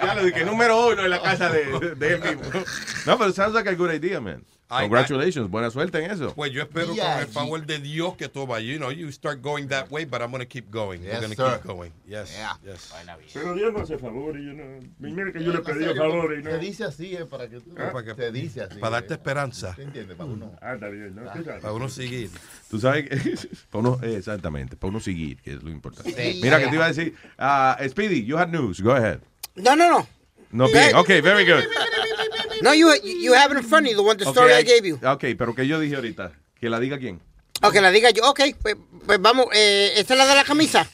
Ya 0.00 0.14
lo 0.14 0.22
dije, 0.22 0.44
número 0.44 0.86
uno 0.88 1.02
en 1.02 1.10
la 1.10 1.20
casa 1.20 1.50
de, 1.50 1.94
de 1.96 2.14
él 2.14 2.20
mismo. 2.20 2.62
No, 3.06 3.18
pero 3.18 3.32
sounds 3.32 3.52
like 3.54 3.63
a 3.66 3.74
good 3.74 3.90
idea, 3.92 4.20
man. 4.20 4.44
I- 4.70 4.80
Congratulations. 4.82 5.50
Buena 5.50 5.70
suerte 5.70 6.02
en 6.02 6.10
eso. 6.10 6.32
Pues 6.34 6.50
yo 6.50 6.62
espero 6.62 6.86
con 6.88 6.96
Yeah, 6.96 7.20
el 7.20 7.26
favor 7.26 7.64
de 7.66 7.78
Dios 7.78 8.16
que 8.16 8.28
todo 8.28 8.46
vaya. 8.46 8.66
You 8.66 8.78
know, 8.78 8.90
you 8.90 9.12
start 9.12 9.40
going 9.42 9.68
that 9.68 9.90
way, 9.90 10.04
but 10.06 10.20
I'm 10.22 10.30
going 10.30 10.40
to 10.40 10.48
keep 10.48 10.70
going. 10.70 11.02
Yes, 11.02 11.20
We're 11.20 11.20
going 11.20 11.36
sir. 11.36 11.44
to 11.44 11.56
keep 11.58 11.66
going. 11.66 11.92
Yes. 12.08 12.34
Yes. 12.64 12.92
Pero 13.34 13.54
Dios 13.54 13.72
no 13.72 13.80
hace 13.80 13.98
favores. 13.98 14.42
Yo 14.42 14.52
no, 14.54 14.80
mira 14.98 15.32
que 15.32 15.44
yo 15.44 15.52
le 15.52 15.60
pedí 15.60 15.84
favores 15.94 16.40
y 16.40 16.42
no. 16.42 16.58
dice 16.58 16.84
así, 16.84 17.14
eh, 17.14 17.26
para 17.26 17.48
que 17.48 17.60
tú. 17.60 17.74
Ah, 17.76 17.90
para 17.92 18.04
que- 18.04 18.14
Se 18.14 18.32
dice 18.32 18.62
así. 18.62 18.78
para 18.78 18.92
darte 18.92 19.12
eh. 19.12 19.16
esperanza. 19.16 19.74
¿Te 19.76 19.82
entiendes? 19.82 20.16
Para 20.16 20.30
uno. 20.30 20.52
Ah, 20.60 20.74
está 20.74 20.88
bien, 20.88 21.14
¿no? 21.14 21.24
Sabes. 21.26 21.60
Para 21.60 21.72
uno 21.72 21.88
seguir. 21.88 22.30
Tú 22.70 22.80
sabes 22.80 23.08
que 23.08 23.16
para 23.70 23.80
uno, 23.80 23.98
eh, 24.02 24.16
exactamente, 24.16 24.76
para 24.76 24.88
uno 24.88 25.00
seguir, 25.00 25.40
que 25.42 25.52
es 25.52 25.62
lo 25.62 25.70
importante. 25.70 26.10
Sí. 26.10 26.40
Mira 26.42 26.58
que 26.58 26.68
te 26.68 26.74
iba 26.74 26.86
a 26.86 26.88
decir, 26.88 27.14
ah, 27.38 27.78
Speedy, 27.86 28.24
you 28.24 28.38
had 28.38 28.48
news, 28.48 28.80
go 28.80 28.92
ahead. 28.92 29.20
No, 29.56 29.76
no, 29.76 29.88
no. 29.90 30.08
No, 30.50 30.68
bien, 30.68 30.94
ok, 30.94 31.08
very 31.22 31.44
good. 31.44 31.64
No, 32.64 32.74
you, 32.74 32.88
you 33.04 33.34
have 33.34 33.52
it 33.52 33.58
in 33.62 33.68
front 33.68 33.86
of 33.86 33.92
you, 33.92 33.96
the 33.96 34.02
one, 34.02 34.16
the 34.16 34.24
story 34.24 34.52
I 34.54 34.62
gave 34.64 34.84
you. 34.88 34.96
Ok, 35.06 35.24
pero 35.38 35.54
que 35.54 35.66
yo 35.66 35.78
dije 35.78 35.96
ahorita, 35.96 36.32
que 36.58 36.68
la 36.68 36.80
diga 36.80 36.98
quién. 36.98 37.20
Ok, 37.62 37.74
la 37.76 37.90
diga 37.90 38.10
yo. 38.10 38.28
Ok, 38.28 38.40
pues, 38.62 38.76
pues 39.06 39.20
vamos, 39.20 39.46
eh, 39.52 39.92
¿esta 39.96 40.14
es 40.14 40.18
la 40.18 40.26
de 40.26 40.34
la 40.34 40.44
camisa? 40.44 40.88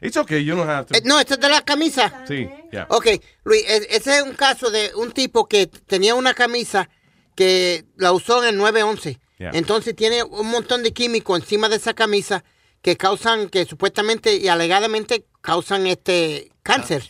It's 0.00 0.16
okay, 0.16 0.44
you 0.44 0.56
don't 0.56 0.68
have 0.68 0.86
to. 0.86 0.94
Eh, 0.96 1.02
no, 1.04 1.18
esta 1.20 1.34
es 1.34 1.40
de 1.40 1.48
la 1.48 1.62
camisa. 1.62 2.24
Sí, 2.26 2.48
ya. 2.72 2.86
Ok, 2.88 3.06
Luis, 3.44 3.62
e- 3.68 3.86
ese 3.90 4.16
es 4.18 4.22
un 4.22 4.34
caso 4.34 4.70
de 4.70 4.90
un 4.96 5.12
tipo 5.12 5.46
que 5.48 5.66
tenía 5.66 6.14
una 6.14 6.34
camisa 6.34 6.88
que 7.34 7.84
la 7.96 8.12
usó 8.12 8.42
en 8.42 8.50
el 8.50 8.56
911. 8.58 9.18
Yeah. 9.38 9.50
Entonces 9.54 9.94
tiene 9.96 10.22
un 10.22 10.48
montón 10.50 10.82
de 10.82 10.92
químicos 10.92 11.40
encima 11.40 11.68
de 11.68 11.76
esa 11.76 11.94
camisa 11.94 12.44
que 12.80 12.96
causan, 12.96 13.48
que 13.48 13.64
supuestamente 13.64 14.36
y 14.36 14.48
alegadamente 14.48 15.24
causan 15.40 15.86
este 15.86 16.50
cáncer. 16.62 17.02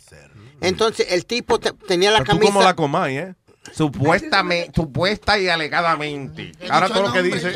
Entonces 0.61 1.07
el 1.11 1.25
tipo 1.25 1.59
te- 1.59 1.73
tenía 1.73 2.09
la 2.11 2.19
Pero 2.19 2.25
tú 2.25 2.37
camisa. 2.37 2.53
como 2.53 2.63
la 2.63 2.75
comáis, 2.75 3.19
¿eh? 3.19 3.35
Supuestamente, 3.73 4.71
supuesta 4.75 5.39
y 5.39 5.49
alegadamente. 5.49 6.51
Ahora 6.69 6.89
todo 6.89 7.07
lo 7.07 7.13
que 7.13 7.23
dice. 7.23 7.53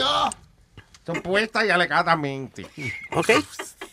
Supuesta 1.06 1.66
y 1.66 1.70
alegadamente. 1.70 2.66
Ok. 3.14 3.30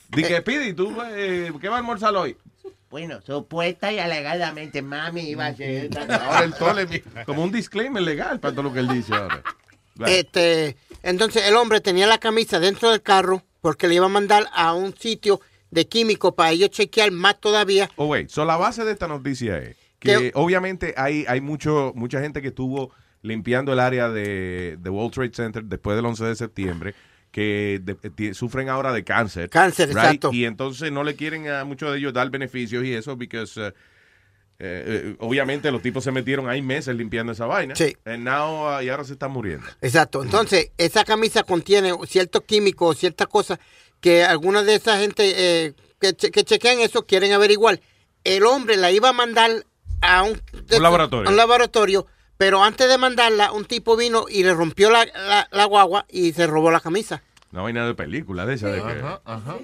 Dije, 0.08 0.38
Speedy, 0.38 0.72
¿tú 0.72 0.96
eh, 1.12 1.52
qué 1.60 1.68
va 1.68 1.76
a 1.76 1.78
almorzar 1.78 2.14
hoy? 2.16 2.36
Bueno, 2.90 3.20
supuesta 3.22 3.92
y 3.92 3.98
alegadamente, 3.98 4.80
mami 4.80 5.22
iba 5.22 5.46
a 5.46 5.54
ser. 5.54 5.90
Ahora 6.10 6.44
el 6.44 6.54
tole, 6.54 7.02
como 7.26 7.42
un 7.42 7.50
disclaimer 7.50 8.02
legal 8.02 8.40
para 8.40 8.52
todo 8.52 8.64
lo 8.64 8.72
que 8.72 8.80
él 8.80 8.88
dice 8.88 9.14
ahora. 9.14 9.42
Este, 10.06 10.76
entonces 11.02 11.44
el 11.46 11.56
hombre 11.56 11.80
tenía 11.80 12.06
la 12.06 12.18
camisa 12.18 12.58
dentro 12.58 12.90
del 12.90 13.02
carro 13.02 13.42
porque 13.60 13.88
le 13.88 13.94
iba 13.94 14.06
a 14.06 14.08
mandar 14.08 14.48
a 14.52 14.74
un 14.74 14.96
sitio 14.96 15.40
de 15.70 15.88
químicos 15.88 16.34
para 16.34 16.52
ellos 16.52 16.70
chequear 16.70 17.10
más 17.10 17.40
todavía. 17.40 17.90
Oh, 17.96 18.06
wait. 18.06 18.28
So, 18.28 18.44
la 18.44 18.56
base 18.56 18.84
de 18.84 18.92
esta 18.92 19.08
noticia 19.08 19.58
es 19.58 19.76
que 20.04 20.30
obviamente 20.34 20.94
hay, 20.96 21.24
hay 21.28 21.40
mucho, 21.40 21.92
mucha 21.96 22.20
gente 22.20 22.40
que 22.42 22.48
estuvo 22.48 22.92
limpiando 23.22 23.72
el 23.72 23.80
área 23.80 24.08
de, 24.10 24.76
de 24.80 24.90
World 24.90 25.12
Trade 25.14 25.32
Center 25.34 25.64
después 25.64 25.96
del 25.96 26.04
11 26.06 26.24
de 26.24 26.36
septiembre 26.36 26.94
que 27.30 27.80
de- 27.82 27.94
ti- 28.10 28.34
sufren 28.34 28.68
ahora 28.68 28.92
de 28.92 29.02
cáncer. 29.02 29.50
Cáncer, 29.50 29.88
right? 29.88 29.96
exacto. 29.96 30.30
Y 30.32 30.44
entonces 30.44 30.92
no 30.92 31.02
le 31.02 31.16
quieren 31.16 31.48
a 31.48 31.64
muchos 31.64 31.90
de 31.90 31.98
ellos 31.98 32.12
dar 32.12 32.30
beneficios 32.30 32.84
y 32.84 32.92
eso 32.92 33.16
porque 33.18 33.38
obviamente 35.18 35.70
los 35.72 35.82
tipos 35.82 36.04
se 36.04 36.12
metieron 36.12 36.48
ahí 36.48 36.62
meses 36.62 36.94
limpiando 36.94 37.32
esa 37.32 37.46
vaina. 37.46 37.74
Sí. 37.74 37.96
And 38.04 38.24
now, 38.24 38.78
uh, 38.78 38.82
y 38.82 38.88
ahora 38.88 39.04
se 39.04 39.14
están 39.14 39.32
muriendo. 39.32 39.66
Exacto. 39.80 40.22
Entonces, 40.22 40.70
esa 40.78 41.04
camisa 41.04 41.42
contiene 41.42 41.92
ciertos 42.06 42.42
químicos, 42.42 42.98
ciertas 42.98 43.26
cosas 43.26 43.58
que 44.00 44.22
algunas 44.22 44.64
de 44.66 44.76
esa 44.76 44.98
gente 44.98 45.32
eh, 45.66 45.74
que, 46.00 46.14
che- 46.14 46.30
que 46.30 46.44
chequean 46.44 46.78
eso 46.80 47.04
quieren 47.06 47.32
averiguar. 47.32 47.80
El 48.22 48.44
hombre 48.44 48.76
la 48.76 48.92
iba 48.92 49.08
a 49.08 49.12
mandar 49.12 49.50
a 50.04 50.22
un, 50.22 50.40
Un 50.76 50.82
laboratorio. 50.82 51.30
un 51.30 51.36
laboratorio, 51.36 52.06
pero 52.36 52.62
antes 52.62 52.88
de 52.88 52.98
mandarla, 52.98 53.52
un 53.52 53.64
tipo 53.64 53.96
vino 53.96 54.24
y 54.28 54.42
le 54.44 54.54
rompió 54.54 54.90
la, 54.90 55.04
la- 55.06 55.48
la 55.50 55.64
guagua 55.64 56.06
y 56.08 56.32
se 56.32 56.46
robó 56.46 56.70
la 56.70 56.80
camisa. 56.80 57.22
Una 57.52 57.62
vaina 57.62 57.86
de 57.86 57.94
película 57.94 58.44
de 58.46 58.54
esa 58.54 58.68
de 58.68 58.82
que, 58.82 58.88
Ajá, 59.00 59.20
ajá. 59.24 59.56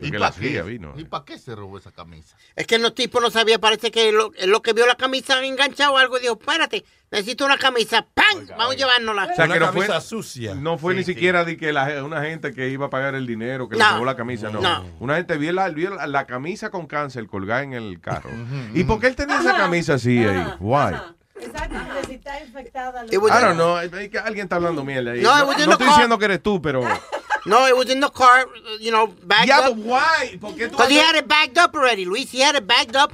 ¿Y 0.00 0.10
que 0.10 0.18
para 0.18 0.34
qué? 0.34 0.62
vino. 0.62 0.94
¿Y 0.96 1.04
para 1.04 1.24
qué 1.24 1.38
se 1.38 1.54
robó 1.54 1.78
esa 1.78 1.90
camisa? 1.92 2.36
Es 2.54 2.66
que 2.66 2.78
los 2.78 2.94
tipos 2.94 3.20
no 3.22 3.30
sabía, 3.30 3.58
parece 3.58 3.90
que 3.90 4.12
lo, 4.12 4.30
lo 4.46 4.62
que 4.62 4.72
vio 4.72 4.86
la 4.86 4.96
camisa 4.96 5.42
enganchado 5.44 5.94
o 5.94 5.96
algo, 5.96 6.18
dijo, 6.18 6.38
espérate, 6.40 6.84
necesito 7.10 7.44
una 7.44 7.56
camisa, 7.56 8.06
¡pam! 8.14 8.46
Vamos 8.56 8.74
a 8.74 8.76
llevárnosla. 8.76 9.24
O 9.24 9.34
sea, 9.34 9.48
que 9.48 9.60
no 9.60 9.72
fue, 9.72 10.00
sucia. 10.00 10.54
No 10.54 10.78
fue 10.78 10.92
Sí, 10.94 10.98
ni 10.98 11.04
sí. 11.04 11.14
siquiera 11.14 11.44
de 11.44 11.56
que 11.56 11.72
la, 11.72 12.04
una 12.04 12.22
gente 12.22 12.52
que 12.52 12.68
iba 12.68 12.86
a 12.86 12.90
pagar 12.90 13.14
el 13.14 13.26
dinero, 13.26 13.68
que 13.68 13.76
le 13.76 13.84
robó 13.84 14.04
la 14.04 14.16
camisa, 14.16 14.50
no. 14.50 14.60
No. 14.60 14.84
Una 15.00 15.16
gente 15.16 15.36
vio 15.38 15.52
la, 15.52 15.68
vio 15.70 15.94
la, 15.94 16.06
la 16.06 16.26
camisa 16.26 16.70
con 16.70 16.86
cáncer 16.86 17.26
colgada 17.26 17.62
en 17.62 17.72
el 17.72 18.00
carro. 18.00 18.30
¿Y 18.74 18.84
por 18.84 19.00
qué 19.00 19.06
él 19.08 19.16
tenía 19.16 19.38
esa 19.40 19.56
camisa 19.56 19.94
así 19.94 20.18
ahí? 20.24 20.44
Why? 20.60 20.94
Exactamente, 21.38 22.06
si 22.06 22.14
está 22.14 22.40
infectada. 22.40 23.04
I 23.04 23.16
don't 23.16 23.54
know. 23.54 23.78
es 23.78 24.08
que 24.08 24.18
alguien 24.18 24.44
está 24.44 24.56
hablando 24.56 24.84
mierda 24.84 25.12
ahí. 25.12 25.20
No, 25.22 25.44
No, 25.44 25.52
estoy 25.72 25.86
diciendo 25.86 26.18
que 26.18 26.24
eres 26.26 26.42
tú, 26.42 26.60
pero... 26.60 26.82
No, 27.46 27.66
it 27.66 27.76
was 27.76 27.88
in 27.90 28.00
the 28.00 28.10
car, 28.10 28.46
you 28.80 28.90
know, 28.90 29.06
bagged 29.24 29.48
Yeah, 29.48 29.60
up. 29.68 29.76
but 29.76 29.84
why? 29.84 30.36
¿Por 30.38 30.54
qué 30.54 30.68
tú 30.68 30.72
Because 30.72 30.90
he 30.90 30.98
had 30.98 31.16
it 31.16 31.26
bagged 31.28 31.58
up 31.58 31.74
already, 31.74 32.04
Luis. 32.04 32.30
He 32.32 32.42
had 32.42 32.56
it 32.56 32.66
bagged 32.66 32.96
up, 32.96 33.12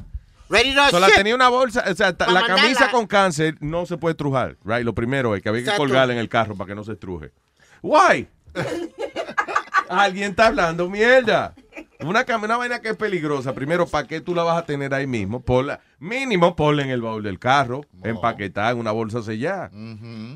ready 0.48 0.74
to 0.74 0.90
So, 0.90 0.98
la 1.00 1.08
ship. 1.08 1.16
tenía 1.16 1.34
una 1.34 1.48
bolsa, 1.48 1.84
o 1.90 1.94
sea, 1.94 2.16
Pa' 2.16 2.26
la 2.26 2.40
mandarla. 2.40 2.62
camisa 2.62 2.90
con 2.90 3.06
cáncer 3.06 3.56
no 3.60 3.84
se 3.86 3.96
puede 3.98 4.12
estrujar, 4.12 4.56
right? 4.64 4.84
Lo 4.84 4.94
primero 4.94 5.34
es 5.36 5.42
que 5.42 5.48
había 5.48 5.60
que 5.62 5.68
Exacto. 5.70 5.82
colgarla 5.84 6.12
en 6.14 6.18
el 6.18 6.28
carro 6.28 6.54
para 6.56 6.68
que 6.68 6.74
no 6.74 6.84
se 6.84 6.92
estruje. 6.92 7.30
Why? 7.82 8.26
Alguien 9.88 10.30
está 10.30 10.46
hablando 10.46 10.88
mierda. 10.88 11.54
Una, 12.00 12.24
una 12.42 12.56
vaina 12.56 12.80
que 12.80 12.88
es 12.90 12.96
peligrosa. 12.96 13.54
Primero, 13.54 13.86
¿para 13.86 14.06
qué 14.08 14.20
tú 14.20 14.34
la 14.34 14.42
vas 14.42 14.58
a 14.58 14.66
tener 14.66 14.92
ahí 14.94 15.06
mismo? 15.06 15.40
Ponla, 15.40 15.80
mínimo 16.00 16.56
ponla 16.56 16.82
en 16.82 16.90
el 16.90 17.00
baúl 17.02 17.22
del 17.22 17.38
carro, 17.38 17.82
empaquetada 18.02 18.70
en 18.70 18.78
una 18.78 18.90
bolsa 18.90 19.22
sellada. 19.22 19.70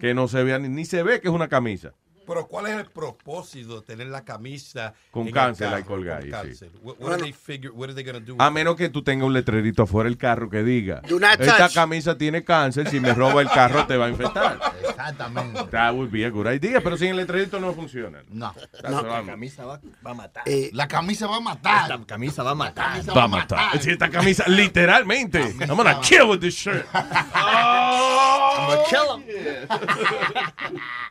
Que 0.01 0.13
no 0.15 0.29
se 0.29 0.45
vea 0.45 0.59
ni, 0.59 0.69
ni 0.69 0.85
se 0.85 1.03
ve 1.03 1.21
que 1.21 1.29
es 1.29 1.35
una 1.35 1.49
camisa. 1.49 1.93
Pero 2.27 2.47
¿cuál 2.47 2.67
es 2.67 2.77
el 2.77 2.87
propósito 2.87 3.81
de 3.81 3.87
tener 3.87 4.09
la 4.09 4.25
camisa 4.25 4.95
Con 5.11 5.31
cáncer 5.31 5.73
ahí 5.73 5.83
colgada 5.85 6.23
sí. 6.23 6.67
A 8.39 8.51
menos 8.51 8.77
que 8.77 8.89
tú 8.89 9.03
tengas 9.03 9.27
un 9.27 9.33
letrerito 9.33 9.83
afuera 9.85 10.09
del 10.09 10.19
carro 10.19 10.51
que 10.51 10.63
diga, 10.63 11.03
esta 11.05 11.57
touch. 11.59 11.75
camisa 11.75 12.19
tiene 12.19 12.45
cáncer, 12.45 12.89
si 12.89 13.01
me 13.01 13.15
roba 13.15 13.43
el 13.43 13.49
carro 13.49 13.87
te 13.87 13.97
va 13.97 14.07
a 14.07 14.09
infectar. 14.09 14.59
Exactamente. 14.81 15.65
That 15.71 15.95
would 15.95 16.11
be 16.11 16.25
a 16.25 16.31
good 16.31 16.47
idea, 16.51 16.81
pero 16.81 16.97
sin 16.97 17.09
el 17.09 17.17
letrerito 17.17 17.61
no 17.61 17.73
funciona. 17.73 18.23
No. 18.31 18.55
No. 18.83 19.03
La 19.03 19.25
camisa 19.25 19.65
va, 19.65 19.81
va 20.05 20.11
a 20.11 20.15
matar. 20.15 20.43
Eh, 20.47 20.71
La 20.73 20.89
camisa 20.89 21.27
va 21.27 21.37
a 21.37 21.41
matar. 21.41 21.89
La 21.89 22.05
camisa 22.05 22.43
va 22.43 22.51
a 22.51 22.55
matar. 22.55 23.17
Va 23.17 23.25
a 23.25 23.29
matar. 23.29 23.81
Sí, 23.81 23.91
esta 23.91 24.11
camisa, 24.11 24.45
literalmente. 24.49 25.41
I'm 25.61 25.77
gonna 25.77 26.01
kill 26.01 26.29
with 26.31 26.41
this 26.41 26.55
shirt. 26.55 26.87
I'm 26.93 28.67
gonna 28.69 28.83
kill 28.89 29.07
him. 29.15 29.23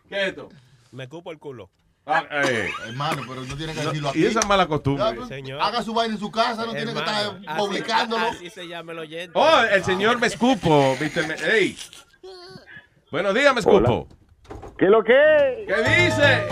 ¿Qué 0.10 0.22
es 0.22 0.27
esto? 0.30 0.50
Me 0.96 1.10
cupo 1.10 1.32
el 1.32 1.40
culo. 1.40 1.70
Ah, 2.06 2.24
eh. 2.32 2.70
Hermano, 2.88 3.24
pero 3.28 3.42
no 3.42 3.58
tiene 3.58 3.74
que 3.74 3.80
No, 3.82 3.88
decirlo 3.90 4.10
aquí. 4.10 4.20
y 4.20 4.26
esa 4.26 4.42
mala 4.48 4.68
costumbre. 4.68 5.06
Ya, 5.20 5.26
Señor. 5.26 5.62
Haga 5.62 5.82
su 5.82 5.94
vaina 5.94 6.14
en 6.14 6.20
su 6.20 6.32
casa, 6.32 6.66
no 6.66 6.72
tiene 6.72 6.94
que 6.94 7.00
estar 7.00 7.58
publicándolo. 7.58 8.28
Así 8.28 8.50
se 8.50 8.68
llama 8.68 8.92
el 8.94 9.00
oyente. 9.00 9.32
Oh, 9.34 9.62
el 9.72 9.84
señor 9.84 10.20
me 10.20 10.28
escupo. 10.28 10.96
¿viste? 11.00 11.26
Me- 11.28 11.34
Ey. 11.34 11.76
Buenos 13.12 13.34
días, 13.34 13.54
me 13.54 13.60
escupo. 13.60 14.08
¿Qué 14.78 14.86
lo 14.86 15.04
que? 15.04 15.66
¿Qué 15.68 15.76
dice? 16.06 16.44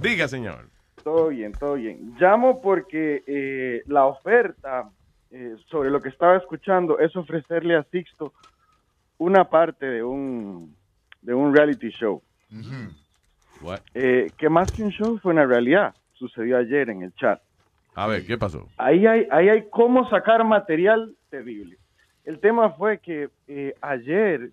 Diga, 0.00 0.28
señor. 0.28 0.68
Todo 1.02 1.28
bien, 1.28 1.52
todo 1.52 1.74
bien. 1.74 2.14
Llamo 2.20 2.60
porque 2.60 3.22
eh, 3.26 3.82
la 3.86 4.06
oferta 4.06 4.90
eh, 5.30 5.56
sobre 5.70 5.90
lo 5.90 6.00
que 6.00 6.08
estaba 6.10 6.36
escuchando 6.36 6.98
es 6.98 7.14
ofrecerle 7.16 7.76
a 7.76 7.82
Sixto 7.90 8.32
una 9.18 9.48
parte 9.50 9.84
de 9.86 10.02
un, 10.02 10.76
de 11.22 11.34
un 11.34 11.54
reality 11.54 11.88
show. 11.90 12.22
Eh, 13.94 14.30
que 14.36 14.48
más 14.48 14.70
que 14.70 14.82
un 14.82 14.90
show 14.90 15.18
fue 15.18 15.32
una 15.32 15.46
realidad. 15.46 15.94
Sucedió 16.14 16.58
ayer 16.58 16.90
en 16.90 17.02
el 17.02 17.14
chat. 17.14 17.40
A 17.94 18.06
ver, 18.06 18.24
¿qué 18.26 18.38
pasó? 18.38 18.68
Ahí 18.76 19.06
hay, 19.06 19.26
ahí 19.30 19.48
hay 19.48 19.68
cómo 19.70 20.08
sacar 20.08 20.44
material 20.44 21.16
terrible. 21.30 21.78
El 22.24 22.38
tema 22.40 22.70
fue 22.70 22.98
que 22.98 23.30
eh, 23.46 23.74
ayer 23.80 24.52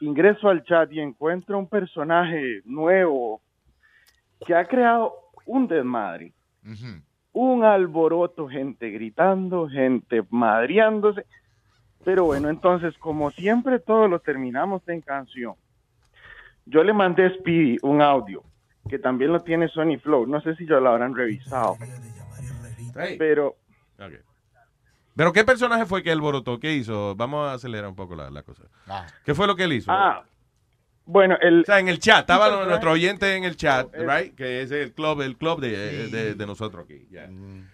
ingreso 0.00 0.48
al 0.48 0.64
chat 0.64 0.92
y 0.92 1.00
encuentro 1.00 1.58
un 1.58 1.68
personaje 1.68 2.60
nuevo 2.64 3.40
que 4.46 4.54
ha 4.54 4.66
creado 4.66 5.14
un 5.46 5.66
desmadre, 5.66 6.32
un 7.32 7.64
alboroto, 7.64 8.48
gente 8.48 8.90
gritando, 8.90 9.68
gente 9.68 10.22
madriándose. 10.30 11.24
Pero 12.04 12.24
bueno, 12.24 12.50
entonces, 12.50 12.96
como 12.98 13.30
siempre, 13.30 13.78
todo 13.78 14.08
lo 14.08 14.18
terminamos 14.20 14.86
en 14.88 15.00
canción. 15.00 15.54
Yo 16.66 16.82
le 16.82 16.92
mandé 16.92 17.26
a 17.26 17.30
Speedy 17.34 17.76
un 17.82 18.00
audio 18.02 18.42
que 18.88 18.98
también 18.98 19.32
lo 19.32 19.42
tiene 19.42 19.68
Sony 19.68 19.98
Flow. 20.02 20.26
No 20.26 20.40
sé 20.40 20.54
si 20.56 20.66
ya 20.66 20.80
lo 20.80 20.90
habrán 20.90 21.14
revisado. 21.14 21.76
Pero. 23.18 23.56
Pero 25.16 25.32
¿qué 25.32 25.44
personaje 25.44 25.86
fue 25.86 26.02
que 26.02 26.10
él 26.10 26.20
borotó? 26.20 26.58
¿Qué 26.58 26.72
hizo? 26.74 27.14
Vamos 27.14 27.48
a 27.48 27.54
acelerar 27.54 27.88
un 27.88 27.94
poco 27.94 28.16
la, 28.16 28.30
la 28.30 28.42
cosa. 28.42 28.64
¿Qué 29.24 29.34
fue 29.34 29.46
lo 29.46 29.54
que 29.54 29.64
él 29.64 29.72
hizo? 29.74 29.92
Ah, 29.92 30.24
bueno, 31.06 31.36
el... 31.40 31.60
O 31.60 31.64
sea, 31.64 31.78
en 31.78 31.88
el 31.88 31.98
chat, 32.00 32.20
estaba 32.20 32.64
nuestro 32.64 32.90
oyente 32.92 33.36
en 33.36 33.44
el 33.44 33.56
chat, 33.56 33.94
Eh, 33.94 34.06
right? 34.06 34.34
Que 34.34 34.62
es 34.62 34.70
el 34.72 34.92
club, 34.92 35.20
el 35.20 35.36
club 35.36 35.60
de, 35.60 36.08
de- 36.08 36.34
de 36.34 36.46
nosotros 36.46 36.84
aquí. 36.84 37.06
ya. 37.10 37.28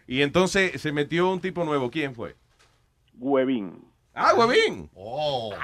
Y 0.06 0.20
entonces 0.22 0.80
se 0.80 0.92
metió 0.92 1.30
un 1.30 1.40
tipo 1.40 1.64
nuevo. 1.64 1.90
¿Quién 1.90 2.14
fue? 2.14 2.34
Huevín. 3.18 3.84
Ah, 4.14 4.34
Huevín. 4.34 4.90
Oh. 4.94 5.54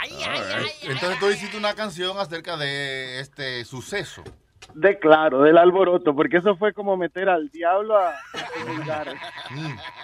Entonces 0.82 1.18
tú 1.18 1.30
hiciste 1.30 1.56
una 1.56 1.74
canción 1.74 2.18
acerca 2.18 2.56
de 2.56 3.20
este 3.20 3.64
suceso. 3.64 4.22
De 4.74 4.98
claro, 4.98 5.42
del 5.42 5.58
alboroto, 5.58 6.14
porque 6.14 6.38
eso 6.38 6.56
fue 6.56 6.72
como 6.72 6.96
meter 6.96 7.28
al 7.28 7.48
diablo 7.50 7.96
a, 7.96 8.10
a 8.10 8.64
comulgar. 8.64 9.14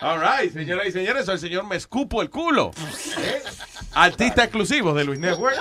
All 0.01 0.21
right, 0.21 0.53
señoras 0.53 0.87
y 0.87 0.93
señores, 0.93 1.27
soy 1.27 1.35
el 1.35 1.41
señor 1.41 1.65
Me 1.67 1.77
Escupo 1.77 2.23
el 2.23 2.31
Culo. 2.31 2.71
Artista 3.95 4.45
exclusivo 4.45 4.95
de 4.95 5.05
Luis 5.05 5.19
Network. 5.19 5.57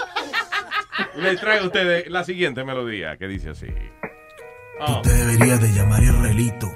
Le 1.16 1.36
traigo 1.38 1.64
a 1.64 1.68
ustedes 1.68 2.10
la 2.10 2.24
siguiente 2.24 2.64
melodía 2.64 3.18
que 3.18 3.28
dice 3.28 3.50
así. 3.50 3.68
Tú 4.86 5.02
te 5.02 5.10
deberías 5.14 5.62
de 5.62 5.68
llamar 5.74 6.04
Israelito, 6.04 6.68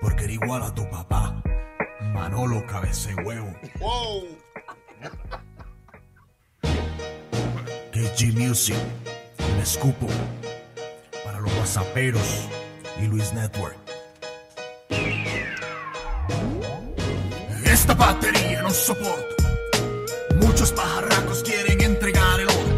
porque 0.00 0.24
era 0.24 0.32
igual 0.32 0.62
a 0.62 0.74
tu 0.74 0.88
papá, 0.90 1.42
Manolo 2.12 2.64
Cabece 2.66 3.14
Huevo. 3.14 3.52
KG 7.92 8.32
Music, 8.34 8.76
me 9.56 9.62
escupo, 9.62 10.06
para 11.24 11.40
los 11.40 11.52
whatsapperos 11.56 12.48
y 13.00 13.06
Luis 13.06 13.32
Network. 13.32 13.76
Esta 17.64 17.94
batería 17.94 18.62
no 18.62 18.70
soporto. 18.70 19.36
Muchos 20.36 20.72
pajarracos 20.72 21.42
quieren 21.42 21.80
el 21.80 21.86
oro. 21.90 21.95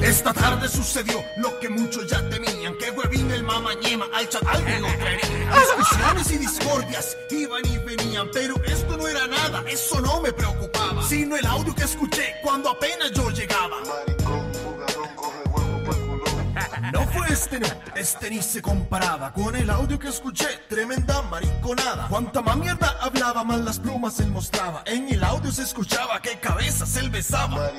Esta 0.08 0.32
tarde 0.32 0.70
sucedió 0.70 1.22
lo 1.36 1.60
que 1.60 1.68
muchos 1.68 2.06
ya 2.06 2.26
temían. 2.30 2.74
Que 2.78 2.90
huevín 2.90 3.30
el 3.30 3.42
mamañema 3.42 4.06
al 4.14 4.26
chat 4.26 4.42
alguien 4.46 4.80
lo 4.80 4.88
traería. 4.96 5.52
Discusiones 5.52 6.30
y 6.30 6.38
discordias 6.38 7.16
iban 7.30 7.62
y 7.66 7.76
venían. 7.76 8.30
Pero 8.32 8.54
esto 8.64 8.96
no 8.96 9.06
era 9.06 9.26
nada, 9.26 9.62
eso 9.68 10.00
no 10.00 10.22
me 10.22 10.32
preocupaba. 10.32 11.06
Sino 11.06 11.36
el 11.36 11.44
audio 11.44 11.74
que 11.74 11.82
escuché 11.82 12.36
cuando 12.42 12.70
apenas 12.70 13.12
yo 13.12 13.28
llegaba. 13.30 13.76
No 16.92 17.06
fue 17.08 17.28
este, 17.28 17.60
no, 17.60 17.66
este 17.94 18.30
ni 18.30 18.40
se 18.40 18.62
comparaba 18.62 19.32
con 19.32 19.54
el 19.54 19.68
audio 19.68 19.98
que 19.98 20.08
escuché, 20.08 20.46
tremenda 20.68 21.20
mariconada. 21.22 22.08
Cuanta 22.08 22.40
más 22.40 22.56
mierda 22.56 22.96
hablaba, 23.02 23.44
más 23.44 23.60
las 23.60 23.78
plumas 23.78 24.18
él 24.20 24.28
mostraba. 24.30 24.82
En 24.86 25.06
el 25.08 25.22
audio 25.22 25.52
se 25.52 25.62
escuchaba 25.62 26.20
que 26.22 26.40
cabezas 26.40 26.96
él 26.96 27.10
besaba. 27.10 27.70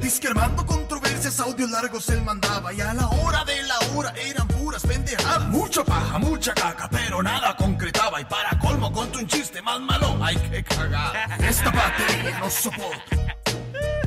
Disque 0.00 0.28
controversias, 0.66 1.40
audios 1.40 1.70
largos 1.70 2.08
él 2.10 2.22
mandaba. 2.22 2.72
Y 2.72 2.80
a 2.80 2.92
la 2.92 3.08
hora 3.08 3.44
de 3.44 3.62
la 3.62 3.78
hora 3.94 4.12
eran 4.16 4.46
puras 4.48 4.82
pendejadas. 4.82 5.48
Mucha 5.48 5.84
paja, 5.84 6.18
mucha 6.18 6.52
caca, 6.52 6.88
pero 6.90 7.22
nada 7.22 7.56
concretaba. 7.56 8.20
Y 8.20 8.24
para 8.24 8.58
colmo, 8.58 8.92
contra 8.92 9.20
un 9.20 9.26
chiste 9.26 9.62
más 9.62 9.80
malo, 9.80 10.18
hay 10.22 10.36
que 10.36 10.62
cagar. 10.64 11.14
Esta 11.40 11.70
batería 11.70 12.38
no 12.40 12.50
soporto. 12.50 13.16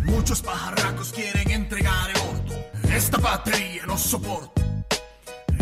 Muchos 0.03 0.41
pajarracos 0.41 1.11
quieren 1.11 1.49
entregar 1.49 2.09
el 2.11 2.17
orto. 2.17 2.53
Esta 2.93 3.17
batería 3.17 3.85
no 3.87 3.97
soporto. 3.97 4.74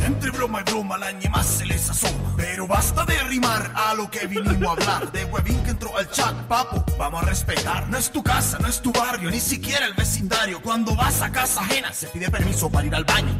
Entre 0.05 0.31
broma 0.31 0.61
y 0.61 0.63
broma 0.63 0.97
la 0.97 1.11
ñema 1.11 1.43
se 1.43 1.65
les 1.65 1.89
asoma. 1.89 2.33
Pero 2.35 2.67
basta 2.67 3.05
de 3.05 3.17
rimar 3.23 3.71
a 3.75 3.93
lo 3.93 4.09
que 4.09 4.27
vinimos 4.27 4.67
a 4.67 4.71
hablar. 4.71 5.11
De 5.11 5.25
huevín 5.25 5.63
que 5.63 5.71
entró 5.71 5.97
al 5.97 6.09
chat, 6.11 6.35
papo, 6.47 6.83
vamos 6.97 7.23
a 7.23 7.25
respetar. 7.25 7.87
No 7.89 7.97
es 7.97 8.11
tu 8.11 8.21
casa, 8.23 8.57
no 8.59 8.67
es 8.67 8.81
tu 8.81 8.91
barrio, 8.91 9.31
ni 9.31 9.39
siquiera 9.39 9.85
el 9.85 9.93
vecindario. 9.93 10.61
Cuando 10.61 10.95
vas 10.95 11.21
a 11.21 11.31
casa 11.31 11.61
ajena 11.61 11.93
se 11.93 12.07
pide 12.07 12.29
permiso 12.29 12.69
para 12.69 12.87
ir 12.87 12.95
al 12.95 13.03
baño. 13.05 13.33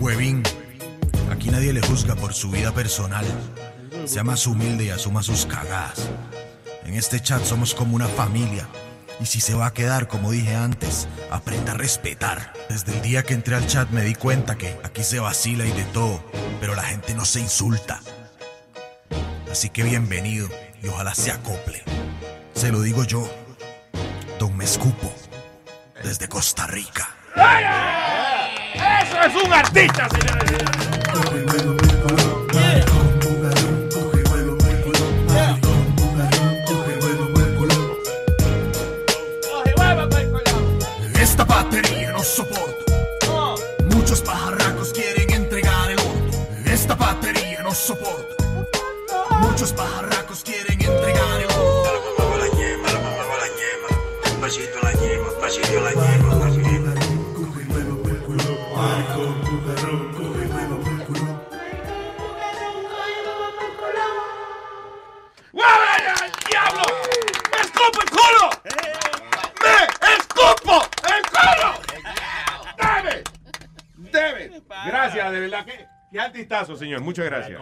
Huevín, 0.00 0.42
aquí 1.32 1.50
nadie 1.50 1.72
le 1.72 1.80
juzga 1.82 2.14
por 2.14 2.34
su 2.34 2.50
vida 2.50 2.72
personal. 2.72 3.24
Sea 4.04 4.22
más 4.22 4.46
humilde 4.46 4.84
y 4.84 4.90
asuma 4.90 5.22
sus 5.22 5.46
cagadas. 5.46 6.10
En 6.84 6.94
este 6.94 7.20
chat 7.20 7.42
somos 7.44 7.74
como 7.74 7.96
una 7.96 8.08
familia. 8.08 8.68
Y 9.20 9.26
si 9.26 9.40
se 9.40 9.54
va 9.54 9.66
a 9.66 9.72
quedar, 9.72 10.08
como 10.08 10.32
dije 10.32 10.54
antes, 10.54 11.08
aprenda 11.30 11.72
a 11.72 11.76
respetar. 11.76 12.52
Desde 12.68 12.92
el 12.92 13.02
día 13.02 13.22
que 13.22 13.34
entré 13.34 13.54
al 13.54 13.66
chat 13.66 13.88
me 13.90 14.02
di 14.02 14.14
cuenta 14.14 14.56
que 14.56 14.78
aquí 14.84 15.02
se 15.02 15.20
vacila 15.20 15.64
y 15.64 15.72
de 15.72 15.84
todo, 15.84 16.22
pero 16.60 16.74
la 16.74 16.82
gente 16.82 17.14
no 17.14 17.24
se 17.24 17.40
insulta. 17.40 18.00
Así 19.50 19.70
que 19.70 19.82
bienvenido 19.84 20.48
y 20.82 20.88
ojalá 20.88 21.14
se 21.14 21.30
acople. 21.30 21.82
Se 22.54 22.72
lo 22.72 22.82
digo 22.82 23.04
yo, 23.04 23.30
Don 24.38 24.56
Me 24.56 24.64
Escupo, 24.64 25.14
desde 26.02 26.28
Costa 26.28 26.66
Rica. 26.66 27.08
¡Eso 28.74 29.22
es 29.22 29.44
un 29.44 29.52
artista, 29.52 30.08
señores! 30.10 31.93
Batería 41.54 42.10
no 42.12 42.22
soporto. 42.22 42.84
Muchos 43.94 44.20
pajarracos 44.22 44.92
quieren 44.92 45.32
entregar 45.32 45.90
el. 45.90 45.98
Esta 46.66 46.94
batería 46.94 47.62
no 47.62 47.72
soporto. 47.72 48.34
Muchos 49.40 49.72
pajarracos 49.72 50.42
quieren 50.42 50.80
entregar 50.80 51.40
el 51.40 51.46
orto. 51.46 51.84
Pasito 54.40 54.78
a 54.78 54.84
la 54.84 54.92
yema, 55.00 55.30
pasito 55.40 55.78
a 55.78 55.82
la 55.86 55.92
yema, 55.92 56.23
Gracias, 74.86 75.32
de 75.32 75.40
verdad. 75.40 75.64
Qué, 75.64 75.86
qué 76.12 76.20
artistazo, 76.20 76.76
señor. 76.76 77.00
Muchas 77.00 77.24
gracias. 77.26 77.60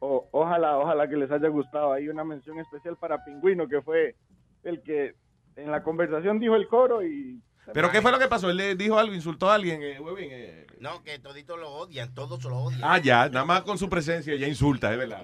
O- 0.00 0.28
ojalá, 0.32 0.78
ojalá 0.78 1.08
que 1.08 1.16
les 1.16 1.30
haya 1.30 1.48
gustado. 1.48 1.92
Hay 1.92 2.08
una 2.08 2.24
mención 2.24 2.58
especial 2.58 2.96
para 2.96 3.24
Pingüino, 3.24 3.68
que 3.68 3.82
fue 3.82 4.16
el 4.62 4.82
que 4.82 5.14
en 5.56 5.70
la 5.70 5.82
conversación 5.82 6.38
dijo 6.40 6.56
el 6.56 6.66
coro 6.68 7.02
y... 7.02 7.40
¿Pero 7.72 7.90
qué 7.90 8.02
fue 8.02 8.10
lo 8.12 8.18
que 8.18 8.26
pasó? 8.28 8.50
¿Él 8.50 8.58
le 8.58 8.74
dijo 8.74 8.98
algo? 8.98 9.14
¿Insultó 9.14 9.48
a 9.50 9.54
alguien? 9.54 9.82
eh, 9.82 9.98
Huevín, 9.98 10.28
eh? 10.30 10.66
No, 10.80 11.02
que 11.02 11.18
toditos 11.18 11.58
lo 11.58 11.70
odian, 11.72 12.12
todos 12.12 12.44
lo 12.44 12.58
odian. 12.58 12.82
Ah, 12.84 12.98
ya. 12.98 13.26
Nada 13.30 13.46
más 13.46 13.62
con 13.62 13.78
su 13.78 13.88
presencia 13.88 14.34
ya 14.36 14.46
insulta, 14.46 14.92
es 14.92 14.98
verdad. 14.98 15.22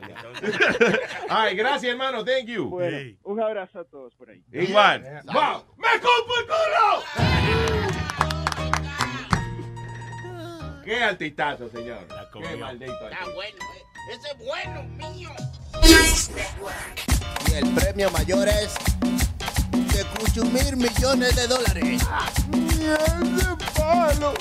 Ay, 1.29 1.55
gracias, 1.55 1.93
hermano. 1.93 2.25
Thank 2.25 2.47
you. 2.47 2.71
Bueno, 2.71 2.97
un 3.25 3.43
abrazo 3.43 3.81
a 3.81 3.85
todos 3.85 4.15
por 4.15 4.31
ahí. 4.31 4.43
Igual. 4.53 5.03
¡Wow! 5.27 5.65
¡Me 5.77 5.89
escupo 5.89 6.33
el 6.39 6.47
culo! 6.47 8.20
Qué 10.85 11.03
altistazo, 11.03 11.69
señor. 11.71 12.07
Qué 12.33 12.57
maldito. 12.57 13.09
Está 13.09 13.25
bueno, 13.35 13.59
eh. 13.77 13.85
ese 14.13 14.29
es 14.31 14.39
bueno, 14.39 14.83
mío. 14.97 15.31
Y 17.49 17.55
el 17.55 17.69
premio 17.75 18.11
mayor 18.11 18.49
es 18.49 18.75
de 19.73 20.05
cucho 20.19 20.45
mil 20.45 20.77
millones 20.77 21.37
de 21.37 21.47
dólares. 21.47 22.03
palo! 23.77 24.35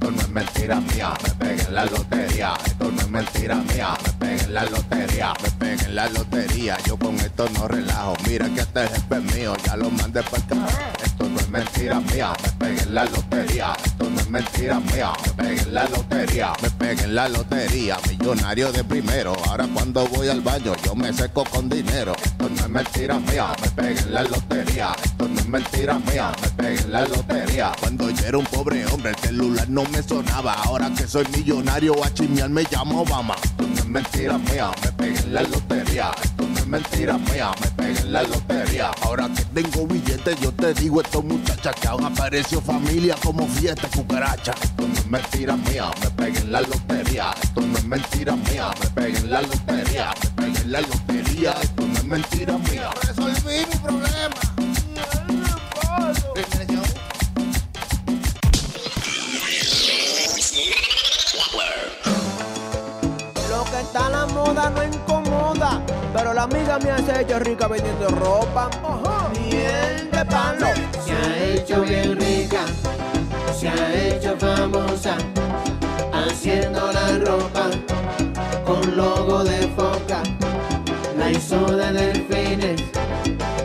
Esto 0.00 0.12
no 0.12 0.22
es 0.22 0.30
mentira 0.30 0.80
mía, 0.80 1.12
me 1.22 1.30
pegué 1.34 1.62
en 1.62 1.74
la 1.74 1.84
lotería. 1.84 2.54
Esto 2.64 2.90
no 2.90 3.00
es 3.02 3.10
mentira 3.10 3.54
mía, 3.56 3.88
me 4.02 4.12
pegué 4.12 4.44
en 4.44 4.54
la 4.54 4.64
lotería. 4.64 5.34
Me 5.42 5.50
pegué 5.50 5.84
en 5.84 5.94
la 5.94 6.08
lotería, 6.08 6.78
yo 6.86 6.96
con 6.96 7.16
esto 7.16 7.46
no 7.50 7.68
relajo. 7.68 8.14
Mira 8.26 8.48
que 8.48 8.60
este 8.60 8.80
jefe 8.80 9.16
es 9.16 9.34
mío, 9.36 9.54
ya 9.62 9.76
lo 9.76 9.90
mandé 9.90 10.22
para 10.22 10.42
acá. 10.42 10.56
Esto 11.04 11.28
no 11.28 11.38
es 11.38 11.50
mentira 11.50 12.00
mía, 12.00 12.32
me 12.42 12.50
pegué 12.52 12.82
en 12.82 12.94
la 12.94 13.04
lotería. 13.04 13.76
Esto 13.84 14.08
no 14.08 14.20
es 14.20 14.30
mentira 14.30 14.80
mía, 14.80 15.12
me 15.26 15.44
pegué 15.44 15.60
en 15.60 15.74
la 15.74 15.84
lotería. 15.84 16.52
Me 16.62 16.70
pegué 16.70 17.04
en 17.04 17.14
la 17.14 17.28
lotería, 17.28 17.98
millonario 18.08 18.72
de 18.72 18.84
primero. 18.84 19.36
Ahora 19.48 19.68
cuando 19.74 20.08
voy 20.08 20.28
al 20.28 20.40
baño, 20.40 20.74
yo 20.82 20.94
me 20.94 21.12
seco 21.12 21.44
con 21.44 21.68
dinero. 21.68 22.14
Esto 22.24 22.48
no 22.48 22.56
es 22.56 22.68
mentira 22.70 23.18
mía, 23.18 23.48
me 23.60 23.68
pegué 23.82 24.00
en 24.00 24.14
la 24.14 24.22
lotería. 24.22 24.96
Esto 25.04 25.28
no 25.28 25.40
es 25.40 25.46
mentira 25.46 25.98
mía, 25.98 26.32
me 26.40 26.48
pegué 26.48 26.80
en 26.80 26.92
la 26.92 27.02
lotería. 27.02 27.72
Cuando 27.80 28.08
yo 28.08 28.26
era 28.26 28.38
un 28.38 28.46
pobre 28.46 28.86
hombre, 28.86 29.10
el 29.10 29.16
celular 29.16 29.68
no 29.68 29.89
me 29.90 30.02
sonaba. 30.02 30.54
Ahora 30.64 30.90
que 30.96 31.06
soy 31.06 31.24
millonario, 31.36 32.02
a 32.04 32.12
chismear 32.12 32.48
me 32.50 32.64
llamo 32.70 33.02
Obama. 33.02 33.36
Esto 33.42 33.66
no 33.66 33.74
es 33.74 33.86
mentira 33.86 34.38
mía, 34.38 34.70
me 34.82 34.92
pegué 34.92 35.18
en 35.18 35.34
la 35.34 35.42
lotería. 35.42 36.10
Esto 36.22 36.46
no 36.46 36.58
es 36.58 36.66
mentira 36.66 37.18
mía, 37.18 37.50
me 37.60 37.66
pegué 37.70 38.00
en 38.00 38.12
la 38.12 38.22
lotería. 38.22 38.90
Ahora 39.02 39.28
que 39.34 39.44
tengo 39.60 39.86
billetes, 39.86 40.40
yo 40.40 40.52
te 40.52 40.74
digo 40.74 41.00
esto 41.00 41.22
muchachas 41.22 41.74
que 41.76 41.88
aún 41.88 42.04
apareció 42.04 42.60
familia 42.60 43.16
como 43.22 43.46
fiesta 43.46 43.88
cucaracha. 43.94 44.54
Esto 44.62 44.86
no 44.86 44.94
es 44.94 45.06
mentira 45.06 45.56
mía, 45.56 45.90
me 46.02 46.10
pegué 46.10 46.38
en 46.38 46.52
la 46.52 46.60
lotería. 46.62 47.34
Esto 47.42 47.60
no 47.60 47.78
es 47.78 47.84
mentira 47.84 48.36
mía, 48.36 48.70
me 48.80 48.90
pegué 48.90 49.18
en 49.18 49.30
la 49.30 49.42
lotería. 49.42 50.14
Me 50.22 50.44
pegué 50.44 50.60
en 50.60 50.72
la 50.72 50.80
lotería, 50.80 51.52
esto 51.62 51.86
no 51.86 51.94
es 51.94 52.04
mentira 52.04 52.58
mía. 52.58 52.90
Resolví 53.06 53.66
mi 53.70 53.76
problema. 53.82 54.49
Moda 64.60 64.70
no 64.70 64.84
incomoda, 64.84 65.80
pero 66.12 66.34
la 66.34 66.42
amiga 66.42 66.78
me 66.78 66.90
hace 66.90 67.22
hecho 67.22 67.38
rica 67.38 67.66
vendiendo 67.68 68.08
ropa. 68.08 68.68
Miel 69.32 70.10
de 70.10 70.24
palo. 70.24 70.66
Se 71.04 71.12
ha 71.12 71.54
hecho 71.54 71.82
bien 71.82 72.18
rica, 72.18 72.64
se 73.58 73.68
ha 73.68 73.94
hecho 73.94 74.36
famosa, 74.38 75.16
haciendo 76.12 76.92
la 76.92 77.18
ropa 77.24 77.70
con 78.64 78.96
logo 78.96 79.44
de 79.44 79.68
foca. 79.76 80.22
La 81.18 81.30
hizo 81.30 81.76
de 81.76 81.92
delfines 81.92 82.82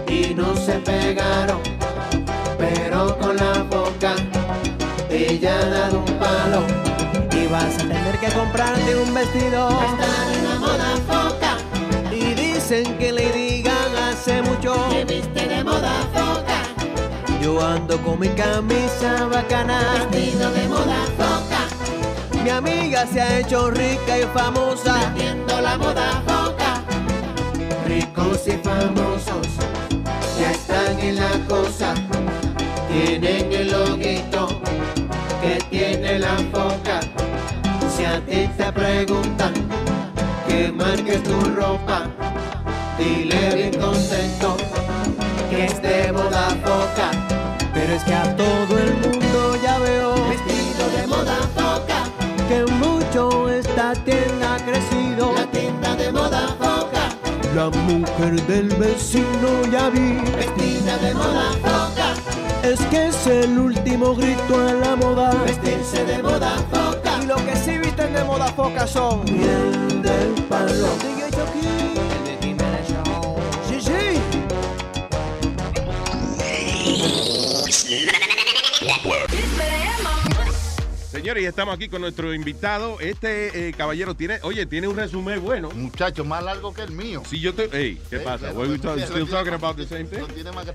y 0.07 0.33
no 0.33 0.55
se 0.55 0.73
pegaron, 0.79 1.59
pero 2.57 3.17
con 3.19 3.35
la 3.35 3.65
foca 3.69 4.13
ella 5.09 5.57
ha 5.59 5.69
dado 5.69 5.99
un 5.99 6.13
palo. 6.19 6.61
Y 7.31 7.47
vas 7.47 7.75
a 7.75 7.77
tener 7.77 8.17
que 8.19 8.29
comprarte 8.29 8.95
un 8.95 9.13
vestido. 9.13 9.69
Moda 10.75 10.97
foca. 11.07 11.57
Y 12.11 12.33
dicen 12.33 12.97
que 12.97 13.13
le 13.13 13.31
digan 13.31 13.95
hace 13.95 14.41
mucho. 14.41 14.75
Que 14.89 15.05
viste 15.05 15.47
de 15.47 15.63
moda 15.63 15.93
foca. 16.13 16.63
Yo 17.41 17.65
ando 17.65 17.97
con 18.01 18.19
mi 18.19 18.27
camisa 18.29 19.25
bacana. 19.31 19.79
Vestido 20.11 20.51
de 20.51 20.67
moda 20.67 21.05
foca. 21.17 22.43
Mi 22.43 22.49
amiga 22.49 23.07
se 23.07 23.21
ha 23.21 23.39
hecho 23.39 23.71
rica 23.71 24.19
y 24.19 24.23
famosa. 24.33 24.95
Vendiendo 25.13 25.61
la 25.61 25.77
moda 25.77 26.21
foca. 26.27 26.83
Ricos 27.87 28.45
y 28.47 28.57
famosos 28.57 29.47
ya 30.37 30.51
están 30.51 30.99
en 30.99 31.15
la 31.15 31.31
cosa. 31.47 31.93
Tienen 32.89 33.53
el 33.53 33.71
loguito 33.71 34.47
que 35.41 35.63
tiene 35.69 36.19
la 36.19 36.35
foca. 36.51 36.99
Si 37.95 38.03
a 38.03 38.19
ti 38.25 38.49
te 38.57 38.71
preguntan 38.73 39.64
que 40.55 40.71
marques 40.71 41.21
tu 41.23 41.37
ropa, 41.55 42.03
dile 42.97 43.55
bien 43.55 43.73
contento 43.73 44.55
que 45.49 45.65
es 45.65 45.81
de 45.81 46.11
moda 46.13 46.47
foca. 46.63 47.07
Pero 47.73 47.93
es 47.93 48.03
que 48.03 48.13
a 48.13 48.35
todo 48.37 48.77
el 48.79 48.93
mundo 49.03 49.57
ya 49.61 49.77
veo 49.79 50.13
Vestido 50.29 50.83
de 50.97 51.07
moda 51.07 51.37
foca, 51.55 51.99
que 52.47 52.65
mucho 52.71 53.49
esta 53.49 53.93
tienda 54.05 54.55
ha 54.55 54.59
crecido. 54.59 55.33
la 55.35 55.45
tienda 55.47 55.95
de 55.97 56.11
moda 56.11 56.47
foca, 56.57 57.03
La 57.53 57.69
mujer 57.69 58.41
del 58.47 58.69
vecino 58.77 59.49
ya 59.71 59.89
vi. 59.89 60.19
vestida 60.37 60.97
de 60.99 61.13
moda 61.13 61.51
foca, 61.63 62.07
Es 62.63 62.79
que 62.91 63.07
es 63.07 63.27
el 63.27 63.59
último 63.59 64.15
grito 64.15 64.55
a 64.55 64.71
la 64.73 64.95
moda. 64.95 65.31
vestirse 65.45 66.05
de 66.05 66.23
moda 66.23 66.53
foca. 66.71 67.11
Y 67.21 67.25
lo 67.25 67.35
que 67.45 67.55
sí 67.57 67.77
visten 67.77 68.13
de 68.13 68.23
moda 68.23 68.47
foca 68.47 68.87
son 68.87 69.23
miel 69.25 69.84
Señores, 81.11 81.43
y 81.43 81.45
estamos 81.47 81.73
aquí 81.73 81.87
con 81.87 82.01
nuestro 82.01 82.33
invitado. 82.33 82.99
Este 82.99 83.69
eh, 83.69 83.73
caballero 83.73 84.15
tiene, 84.15 84.37
oye, 84.43 84.65
tiene 84.65 84.87
un 84.87 84.95
resumen 84.97 85.41
bueno. 85.41 85.69
Muchacho, 85.73 86.25
más 86.25 86.43
largo 86.43 86.73
que 86.73 86.81
el 86.83 86.91
mío. 86.91 87.23
Si 87.27 87.39
yo 87.39 87.53
te, 87.53 87.69
hey, 87.71 87.99
¿qué 88.09 88.19
pasa? 88.19 88.51
We 88.51 88.77
talk- 88.77 88.99
still 89.01 89.25
talking 89.27 89.53
about 89.53 89.77
the 89.77 89.85
same 89.87 90.03
thing? 90.05 90.19
No 90.19 90.27
tiene 90.27 90.51
más, 90.51 90.67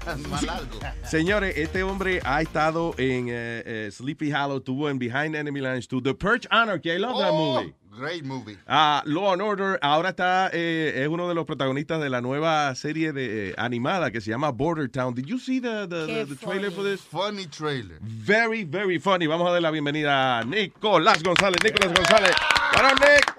largo. 0.42 0.66
Señores, 1.04 1.56
este 1.56 1.82
hombre 1.82 2.20
ha 2.24 2.40
estado 2.40 2.94
en 2.96 3.28
eh, 3.28 3.62
eh, 3.66 3.90
Sleepy 3.92 4.32
Hollow, 4.32 4.56
estuvo 4.58 4.88
en 4.88 4.98
Behind 4.98 5.36
Enemy 5.36 5.60
Lines 5.60 5.86
2, 5.88 6.02
The 6.02 6.14
Purge 6.14 6.48
Anarchy. 6.50 6.90
I 6.90 6.98
love 6.98 7.18
that 7.20 7.30
Oh, 7.32 7.54
movie. 7.60 7.74
Great 7.90 8.24
movie. 8.24 8.56
Ah, 8.68 9.02
Law 9.04 9.32
and 9.32 9.42
Order 9.42 9.76
ahora 9.82 10.10
está 10.10 10.48
eh, 10.52 10.92
es 11.02 11.08
uno 11.08 11.28
de 11.28 11.34
los 11.34 11.44
protagonistas 11.44 12.00
de 12.00 12.08
la 12.08 12.20
nueva 12.20 12.72
serie 12.76 13.12
de 13.12 13.50
eh, 13.50 13.54
animada 13.58 14.12
que 14.12 14.20
se 14.20 14.30
llama 14.30 14.50
Border 14.52 14.88
Town. 14.88 15.12
Did 15.12 15.26
you 15.26 15.38
see 15.38 15.58
the, 15.60 15.86
the, 15.88 16.06
the- 16.06 16.24
the 16.26 16.36
trailer 16.36 16.70
for 16.70 16.84
this? 16.84 17.00
Funny 17.00 17.46
trailer. 17.46 17.98
Very, 18.00 18.62
very 18.62 18.98
funny. 19.00 19.26
Vamos 19.26 19.48
a 19.48 19.52
dar 19.52 19.60
la 19.62 19.72
bienvenida 19.72 20.38
a 20.38 20.44
Nicolás 20.44 21.20
González. 21.22 21.58
Nicolás 21.64 21.92
González. 21.92 22.32
Bueno, 22.74 22.94
Nick. 22.94 23.34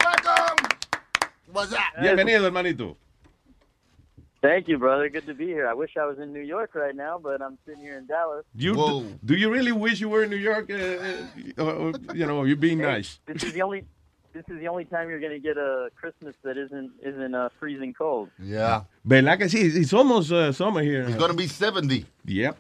What's 1.53 1.71
up? 1.73 1.79
Bienvenido, 2.01 2.45
hermanito. 2.45 2.97
Thank 4.41 4.67
you, 4.67 4.77
brother. 4.77 5.07
Good 5.09 5.27
to 5.27 5.33
be 5.33 5.45
here. 5.47 5.67
I 5.69 5.73
wish 5.73 5.91
I 5.97 6.05
was 6.05 6.17
in 6.19 6.33
New 6.33 6.41
York 6.41 6.71
right 6.75 6.95
now, 6.95 7.17
but 7.21 7.41
I'm 7.41 7.57
sitting 7.65 7.79
here 7.81 7.97
in 7.97 8.05
Dallas. 8.07 8.43
You, 8.55 8.73
do, 8.75 9.17
do 9.23 9.35
you 9.35 9.49
really 9.51 9.71
wish 9.71 10.01
you 10.01 10.09
were 10.09 10.23
in 10.23 10.29
New 10.29 10.35
York? 10.37 10.69
Uh, 10.69 11.61
uh, 11.61 11.63
or, 11.63 11.93
you 12.13 12.25
know, 12.25 12.43
you're 12.43 12.57
being 12.57 12.79
Hey, 12.79 12.85
nice. 12.85 13.19
This 13.27 13.43
is 13.43 13.53
the 13.53 13.61
only 13.61 13.85
this 14.33 14.43
is 14.49 14.59
the 14.59 14.67
only 14.67 14.85
time 14.85 15.09
you're 15.09 15.19
going 15.19 15.33
to 15.33 15.39
get 15.39 15.57
a 15.57 15.89
Christmas 15.95 16.35
that 16.43 16.57
isn't 16.57 16.91
isn't 17.03 17.33
uh, 17.35 17.49
freezing 17.59 17.93
cold. 17.93 18.29
Yeah. 18.39 18.83
¿Verdad 19.05 19.37
que 19.37 19.49
sí? 19.49 19.71
Y 19.77 19.83
somos 19.85 20.31
uh, 20.31 20.51
summer 20.53 20.81
here. 20.83 21.01
It's 21.03 21.17
gonna 21.17 21.33
be 21.33 21.47
70. 21.47 22.05
Yep. 22.25 22.55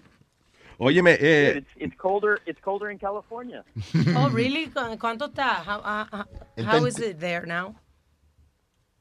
Óyeme, 0.79 1.15
Dude, 1.17 1.23
eh, 1.27 1.57
it's 1.57 1.69
it's 1.77 1.95
colder. 1.97 2.39
It's 2.47 2.59
colder 2.61 2.89
in 2.89 2.97
California. 2.97 3.63
Oh, 4.15 4.29
really? 4.31 4.65
¿Cu- 4.67 4.97
¿Cuánto 4.97 5.25
está? 5.29 5.63
How, 5.63 5.79
uh, 5.79 6.05
uh, 6.11 6.23
El 6.57 6.65
how 6.65 6.79
ten- 6.79 6.87
is 6.87 6.99
it 6.99 7.19
there 7.19 7.45
now? 7.45 7.75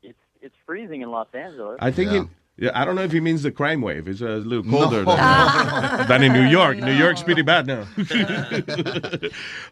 It's 0.02 0.18
it's 0.42 0.54
freezing 0.66 1.00
in 1.02 1.10
Los 1.10 1.28
Angeles. 1.34 1.78
I 1.80 1.90
think 1.90 2.12
it- 2.12 2.28
yeah, 2.60 2.70
I 2.74 2.84
don't 2.84 2.94
know 2.94 3.02
if 3.02 3.10
he 3.12 3.20
means 3.20 3.42
the 3.42 3.50
crime 3.50 3.80
wave. 3.80 4.06
It's 4.06 4.20
a 4.20 4.36
little 4.36 4.62
colder 4.62 5.02
No. 5.04 5.16
than, 5.16 6.06
than 6.08 6.22
in 6.22 6.32
New 6.34 6.46
York. 6.48 6.76
New 6.78 6.92
York's 6.92 7.22
pretty 7.22 7.42
bad 7.42 7.66
now. 7.66 7.84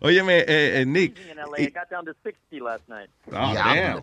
Óyeme, 0.02 0.30
eh, 0.48 0.80
eh, 0.80 0.84
Nick. 0.84 1.18
in 1.30 1.36
LA, 1.36 1.54
it 1.66 1.74
got 1.74 1.90
down 1.90 2.04
to 2.06 2.14
60 2.24 2.60
last 2.60 2.88
night. 2.88 3.08
Oh, 3.30 3.54
damn. 3.54 4.02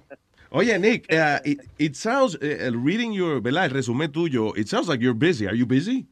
Oye, 0.53 0.77
Nick, 0.77 1.11
uh, 1.11 1.39
it, 1.43 1.59
it 1.80 1.95
sounds, 1.95 2.35
uh, 2.35 2.72
reading 2.75 3.11
your, 3.11 3.41
¿verdad? 3.41 3.64
El 3.65 3.69
resumen 3.72 4.11
tuyo, 4.11 4.55
it 4.55 4.69
sounds 4.69 4.88
like 4.88 5.01
you're 5.01 5.14
busy. 5.15 5.47
Are 5.47 5.55
you 5.55 5.65
busy? 5.65 6.05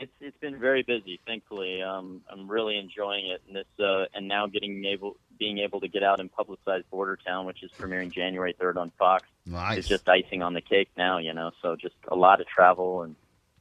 It's 0.00 0.12
it's 0.20 0.36
been 0.38 0.60
very 0.60 0.82
busy, 0.84 1.18
thankfully. 1.26 1.82
Um, 1.82 2.20
I'm 2.30 2.48
really 2.48 2.76
enjoying 2.78 3.26
it, 3.26 3.42
and 3.48 3.56
this 3.56 3.66
uh, 3.84 4.04
and 4.14 4.28
now 4.28 4.46
getting 4.46 4.84
able 4.84 5.16
being 5.38 5.58
able 5.58 5.80
to 5.80 5.88
get 5.88 6.02
out 6.02 6.20
and 6.20 6.30
publicize 6.32 6.82
Border 6.90 7.16
Town, 7.16 7.46
which 7.46 7.62
is 7.62 7.70
premiering 7.78 8.10
January 8.10 8.54
3rd 8.60 8.76
on 8.76 8.90
Fox. 8.98 9.24
Nice. 9.46 9.78
It's 9.78 9.88
just 9.88 10.08
icing 10.08 10.42
on 10.42 10.52
the 10.54 10.60
cake 10.60 10.90
now, 10.96 11.18
you 11.18 11.32
know. 11.32 11.50
So 11.62 11.76
just 11.76 11.94
a 12.08 12.16
lot 12.16 12.40
of 12.40 12.46
travel 12.46 13.02
and 13.02 13.14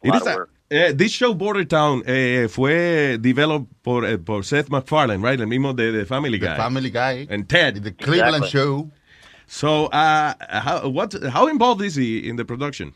a 0.03 0.07
It 0.07 0.11
lot 0.11 0.22
is 0.22 0.27
of 0.27 0.33
a- 0.33 0.35
work. 0.38 0.49
eh, 0.72 0.91
this 0.93 1.11
show, 1.11 1.33
Border 1.33 1.65
Town, 1.65 2.03
eh, 2.06 2.47
fue 2.47 3.17
developed 3.17 3.67
por, 3.83 4.06
eh, 4.06 4.17
por 4.17 4.43
Seth 4.43 4.69
MacFarlane, 4.69 5.22
right? 5.22 5.39
El 5.39 5.47
mismo 5.47 5.75
de, 5.75 5.91
de 5.91 6.06
Family 6.06 6.38
Guy. 6.39 6.56
Family 6.57 6.89
Guy. 6.89 7.27
And 7.30 7.47
Ted. 7.47 7.83
The 7.83 7.91
Cleveland 7.91 8.43
Exactly. 8.43 8.49
Show. 8.49 8.91
So, 9.47 9.85
uh, 9.88 10.33
how, 10.49 10.89
what, 10.89 11.14
how 11.31 11.47
involved 11.47 11.81
is 11.81 11.95
he 11.95 12.27
in 12.27 12.35
the 12.35 12.43
production? 12.43 12.93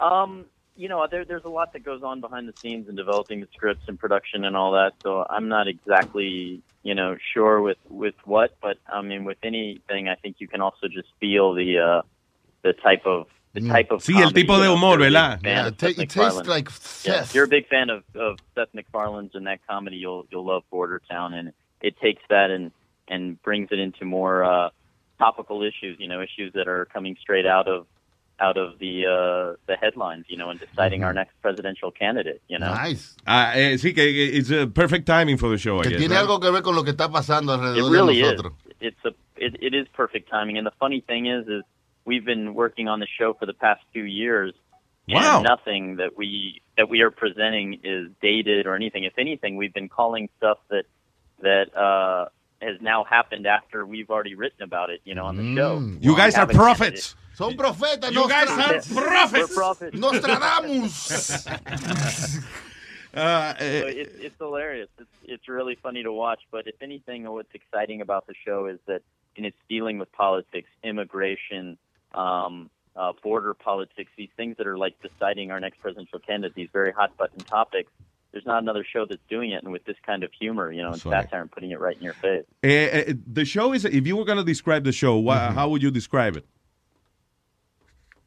Um, 0.00 0.46
you 0.82 0.88
know, 0.88 1.06
there, 1.08 1.24
there's 1.24 1.44
a 1.44 1.48
lot 1.48 1.72
that 1.74 1.84
goes 1.84 2.02
on 2.02 2.20
behind 2.20 2.48
the 2.48 2.54
scenes 2.58 2.88
in 2.88 2.96
developing 2.96 3.40
the 3.40 3.46
scripts 3.54 3.84
and 3.86 3.96
production 4.00 4.44
and 4.44 4.56
all 4.56 4.72
that. 4.72 4.94
So 5.00 5.24
I'm 5.30 5.48
not 5.48 5.68
exactly, 5.68 6.60
you 6.82 6.94
know, 6.96 7.16
sure 7.32 7.60
with 7.60 7.78
with 7.88 8.16
what, 8.24 8.56
but 8.60 8.78
I 8.92 9.00
mean, 9.00 9.22
with 9.22 9.38
anything, 9.44 10.08
I 10.08 10.16
think 10.16 10.36
you 10.40 10.48
can 10.48 10.60
also 10.60 10.88
just 10.88 11.06
feel 11.20 11.54
the 11.54 11.78
uh, 11.78 12.02
the 12.62 12.72
type 12.72 13.06
of 13.06 13.28
the 13.52 13.60
type 13.68 13.92
of 13.92 14.02
Sí, 14.02 14.12
el 14.14 14.22
comedy, 14.22 14.42
tipo 14.42 14.58
de 14.58 14.68
humor, 14.70 14.94
if 14.94 15.00
you're 15.00 15.10
¿verdad? 15.10 15.40
Yeah, 15.44 15.68
it 15.68 15.74
it 15.74 15.78
tastes 15.78 16.16
MacFarlane- 16.16 16.48
like 16.48 16.68
Yeah, 17.04 17.22
if 17.22 17.32
you're 17.32 17.44
a 17.44 17.48
big 17.48 17.68
fan 17.68 17.88
of, 17.88 18.02
of 18.16 18.40
Seth 18.56 18.74
MacFarlane's 18.74 19.36
and 19.36 19.46
that 19.46 19.60
comedy, 19.68 19.98
you'll 19.98 20.26
you'll 20.32 20.44
love 20.44 20.64
Border 20.68 21.00
Town, 21.08 21.32
and 21.32 21.52
it 21.80 21.96
takes 22.00 22.22
that 22.28 22.50
and 22.50 22.72
and 23.06 23.40
brings 23.42 23.68
it 23.70 23.78
into 23.78 24.04
more 24.04 24.42
uh, 24.42 24.70
topical 25.18 25.62
issues. 25.62 26.00
You 26.00 26.08
know, 26.08 26.20
issues 26.20 26.52
that 26.54 26.66
are 26.66 26.86
coming 26.86 27.16
straight 27.20 27.46
out 27.46 27.68
of 27.68 27.86
out 28.42 28.56
of 28.58 28.78
the 28.78 29.06
uh, 29.06 29.56
the 29.66 29.76
headlines. 29.80 30.24
You 30.28 30.36
know, 30.36 30.50
and 30.50 30.58
deciding 30.60 31.04
our 31.04 31.14
next 31.14 31.34
presidential 31.40 31.90
candidate. 31.90 32.42
You 32.48 32.58
know, 32.58 32.74
Ah, 33.26 33.52
eh, 33.54 33.76
sí, 33.78 33.94
que 33.94 34.04
que 34.12 34.24
it's 34.38 34.50
a 34.50 34.66
perfect 34.66 35.06
timing 35.06 35.38
for 35.38 35.48
the 35.48 35.56
show, 35.58 35.78
I 35.80 35.84
Que 35.84 35.90
guess, 35.90 35.98
tiene 36.00 36.14
right? 36.14 36.20
algo 36.26 36.40
que 36.40 36.50
ver 36.50 36.62
con 36.62 36.74
lo 36.74 36.82
que 36.82 36.92
está 36.92 37.08
pasando 37.10 37.54
It 37.76 37.88
really 37.90 38.20
de 38.20 38.34
is. 38.34 38.40
It's 38.80 39.04
a 39.04 39.12
it, 39.36 39.56
it 39.62 39.74
is 39.74 39.86
perfect 39.94 40.28
timing. 40.28 40.58
And 40.58 40.66
the 40.66 40.74
funny 40.78 41.00
thing 41.00 41.26
is, 41.26 41.46
is 41.48 41.62
we've 42.04 42.24
been 42.24 42.54
working 42.54 42.88
on 42.88 42.98
the 43.00 43.06
show 43.18 43.34
for 43.38 43.46
the 43.46 43.54
past 43.54 43.80
two 43.94 44.04
years. 44.04 44.52
Wow. 45.08 45.36
And 45.38 45.44
nothing 45.44 45.96
that 45.96 46.16
we 46.16 46.60
that 46.76 46.88
we 46.88 47.00
are 47.02 47.10
presenting 47.10 47.80
is 47.82 48.08
dated 48.20 48.66
or 48.66 48.74
anything. 48.74 49.04
If 49.04 49.14
anything, 49.18 49.56
we've 49.56 49.74
been 49.74 49.88
calling 49.88 50.28
stuff 50.38 50.58
that 50.70 50.84
that 51.40 51.74
uh, 51.76 52.28
has 52.62 52.80
now 52.80 53.04
happened 53.04 53.46
after 53.46 53.84
we've 53.84 54.10
already 54.10 54.34
written 54.34 54.62
about 54.62 54.90
it. 54.90 55.00
You 55.04 55.14
know, 55.14 55.26
on 55.26 55.36
the 55.36 55.54
show. 55.56 55.78
You 56.00 56.16
guys 56.16 56.34
are 56.36 56.46
prophets. 56.46 57.14
Son 57.34 57.54
profetas, 57.56 58.12
You 58.12 58.28
guys 58.28 58.48
are 58.50 58.56
Nostradamus. 58.58 58.90
We're 58.94 59.46
prophets. 59.54 59.96
Nostradamus. 59.98 61.46
Uh, 63.14 63.54
So 63.58 63.64
it's 63.64 64.14
it's 64.18 64.36
hilarious. 64.38 64.88
It's 64.98 65.10
it's 65.24 65.46
really 65.48 65.74
funny 65.82 66.02
to 66.02 66.10
watch. 66.12 66.40
But 66.50 66.66
if 66.66 66.76
anything, 66.80 67.30
what's 67.30 67.54
exciting 67.54 68.00
about 68.00 68.26
the 68.26 68.32
show 68.42 68.64
is 68.66 68.78
that 68.86 69.02
in 69.36 69.44
its 69.44 69.56
dealing 69.68 69.98
with 69.98 70.10
politics, 70.12 70.70
immigration, 70.82 71.76
um, 72.14 72.70
uh, 72.96 73.12
border 73.22 73.52
politics, 73.52 74.10
these 74.16 74.30
things 74.36 74.56
that 74.56 74.66
are 74.66 74.78
like 74.78 74.94
deciding 75.02 75.50
our 75.50 75.60
next 75.60 75.80
presidential 75.80 76.20
candidate, 76.20 76.54
these 76.54 76.70
very 76.72 76.90
hot 76.92 77.14
button 77.18 77.40
topics. 77.40 77.92
There's 78.32 78.46
not 78.46 78.62
another 78.62 78.84
show 78.90 79.04
that's 79.06 79.20
doing 79.28 79.52
it, 79.52 79.62
and 79.62 79.72
with 79.72 79.84
this 79.84 79.96
kind 80.06 80.24
of 80.24 80.30
humor, 80.38 80.72
you 80.72 80.80
know, 80.82 80.88
and 80.88 80.94
That's 80.94 81.04
right. 81.06 81.24
satire, 81.24 81.42
and 81.42 81.50
putting 81.50 81.70
it 81.70 81.78
right 81.80 81.96
in 81.96 82.02
your 82.02 82.14
face. 82.14 82.44
Eh, 82.62 82.68
eh, 83.08 83.12
the 83.26 83.44
show 83.44 83.72
is, 83.72 83.84
if 83.84 84.06
you 84.06 84.16
were 84.16 84.24
going 84.24 84.38
to 84.38 84.44
describe 84.44 84.84
the 84.84 84.92
show, 84.92 85.18
wha- 85.18 85.50
how 85.52 85.68
would 85.68 85.82
you 85.82 85.90
describe 85.90 86.36
it? 86.36 86.46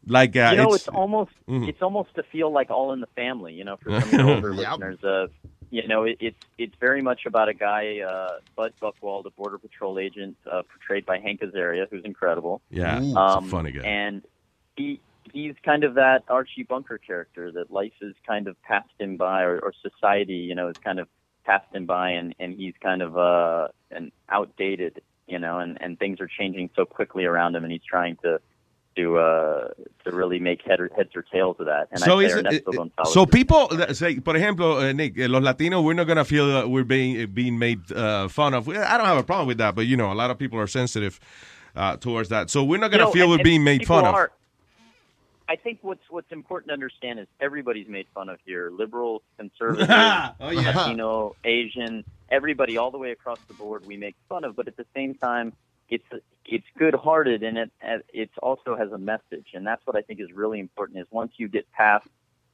Like, 0.07 0.35
uh, 0.35 0.49
you 0.51 0.57
know, 0.57 0.73
it's, 0.73 0.87
it's, 0.87 0.95
almost 0.95 1.31
Mhm. 1.47 1.67
it's 1.67 1.81
almost 1.81 2.13
to 2.15 2.23
feel 2.23 2.51
like 2.51 2.69
all 2.69 2.93
in 2.93 2.99
the 3.01 3.07
family. 3.15 3.53
You 3.53 3.63
know, 3.63 3.77
for 3.77 3.89
some 3.99 4.03
of 4.03 4.11
the 4.11 4.21
older 4.35 4.53
Yep. 4.53 4.79
listeners, 4.79 5.03
uh, 5.03 5.27
you 5.71 5.87
know, 5.87 6.03
it, 6.03 6.17
it's 6.19 6.37
it's 6.59 6.75
very 6.79 7.01
much 7.01 7.25
about 7.25 7.49
a 7.49 7.55
guy, 7.55 7.99
uh, 8.01 8.37
Bud 8.55 8.73
Buchwald, 8.79 9.25
a 9.25 9.31
border 9.31 9.57
patrol 9.57 9.97
agent, 9.97 10.37
uh, 10.45 10.61
portrayed 10.71 11.07
by 11.07 11.17
Hank 11.17 11.41
Azaria, 11.41 11.87
who's 11.89 12.05
incredible. 12.05 12.61
Yeah, 12.69 13.01
a 13.01 13.17
um, 13.17 13.49
funny 13.49 13.71
guy. 13.71 13.81
and 13.81 14.21
he 14.75 15.01
he's 15.33 15.55
kind 15.63 15.83
of 15.83 15.95
that 15.95 16.23
Archie 16.27 16.63
Bunker 16.63 16.97
character 16.97 17.51
that 17.51 17.71
life 17.71 17.93
has 18.01 18.13
kind 18.25 18.47
of 18.47 18.61
passed 18.63 18.89
him 18.99 19.17
by, 19.17 19.43
or, 19.43 19.59
or 19.59 19.73
society, 19.81 20.33
you 20.35 20.55
know, 20.55 20.67
has 20.67 20.77
kind 20.77 20.99
of 20.99 21.07
passed 21.45 21.73
him 21.73 21.85
by, 21.85 22.11
and 22.11 22.35
and 22.39 22.55
he's 22.55 22.73
kind 22.81 23.01
of 23.01 23.17
uh 23.17 23.67
an 23.91 24.11
outdated, 24.29 25.01
you 25.27 25.39
know, 25.39 25.59
and 25.59 25.77
and 25.81 25.99
things 25.99 26.19
are 26.19 26.27
changing 26.27 26.69
so 26.75 26.85
quickly 26.85 27.25
around 27.25 27.55
him, 27.55 27.63
and 27.63 27.71
he's 27.71 27.83
trying 27.83 28.17
to 28.23 28.39
to 28.95 29.17
uh 29.17 29.67
to 30.05 30.11
really 30.11 30.39
make 30.39 30.61
head 30.65 30.79
or, 30.79 30.89
heads 30.95 31.09
or 31.15 31.21
tails 31.21 31.57
of 31.59 31.65
that. 31.65 31.87
And 31.91 31.99
so, 31.99 32.19
I 32.19 32.23
is 32.23 32.35
it, 32.35 32.65
Gonzalez 32.65 33.13
so 33.13 33.25
people 33.25 33.67
uh, 33.71 33.93
say, 33.93 34.19
por 34.19 34.35
ejemplo, 34.35 34.89
uh, 34.89 34.93
Nick, 34.93 35.17
eh, 35.17 35.27
los 35.27 35.43
Latinos, 35.43 35.83
we're 35.83 35.93
not 35.93 36.05
going 36.05 36.17
to 36.17 36.25
feel 36.25 36.47
that 36.53 36.69
we're 36.69 36.83
being 36.85 37.17
eh, 37.17 37.25
being 37.25 37.59
made 37.59 37.91
uh, 37.91 38.27
fun 38.27 38.53
of. 38.53 38.69
I 38.69 38.97
don't 38.97 39.05
have 39.05 39.17
a 39.17 39.23
problem 39.23 39.47
with 39.47 39.57
that, 39.57 39.75
but 39.75 39.85
you 39.85 39.97
know, 39.97 40.11
a 40.11 40.15
lot 40.15 40.31
of 40.31 40.37
people 40.37 40.59
are 40.59 40.67
sensitive 40.67 41.19
uh, 41.75 41.97
towards 41.97 42.29
that. 42.29 42.49
So 42.49 42.63
we're 42.63 42.79
not 42.79 42.91
going 42.91 42.99
to 42.99 43.05
know, 43.05 43.11
feel 43.11 43.23
and- 43.23 43.31
we're 43.31 43.37
and 43.37 43.43
being 43.43 43.63
made 43.63 43.85
fun 43.85 44.05
of. 44.05 44.29
I 45.47 45.55
think 45.55 45.79
what's 45.81 46.01
what's 46.09 46.31
important 46.31 46.69
to 46.69 46.73
understand 46.73 47.19
is 47.19 47.27
everybody's 47.39 47.87
made 47.87 48.07
fun 48.13 48.29
of 48.29 48.39
here. 48.45 48.71
Liberals, 48.71 49.21
conservatives, 49.37 49.89
Oh, 50.39 50.49
yeah. 50.49 50.75
Latino, 50.75 51.35
Asian, 51.43 52.03
everybody, 52.29 52.77
all 52.77 52.91
the 52.91 52.97
way 52.97 53.11
across 53.11 53.39
the 53.47 53.53
board, 53.53 53.85
we 53.85 53.97
make 53.97 54.15
fun 54.27 54.43
of. 54.43 54.55
But 54.55 54.67
at 54.67 54.77
the 54.77 54.85
same 54.95 55.15
time, 55.15 55.53
it's 55.89 56.05
it's 56.45 56.65
good-hearted 56.77 57.43
and 57.43 57.57
it 57.57 57.71
it 58.13 58.29
also 58.41 58.75
has 58.75 58.91
a 58.91 58.97
message, 58.97 59.47
and 59.53 59.65
that's 59.65 59.85
what 59.85 59.95
I 59.95 60.01
think 60.01 60.19
is 60.19 60.31
really 60.33 60.59
important. 60.59 60.99
Is 60.99 61.07
once 61.11 61.33
you 61.37 61.47
get 61.47 61.71
past 61.71 62.07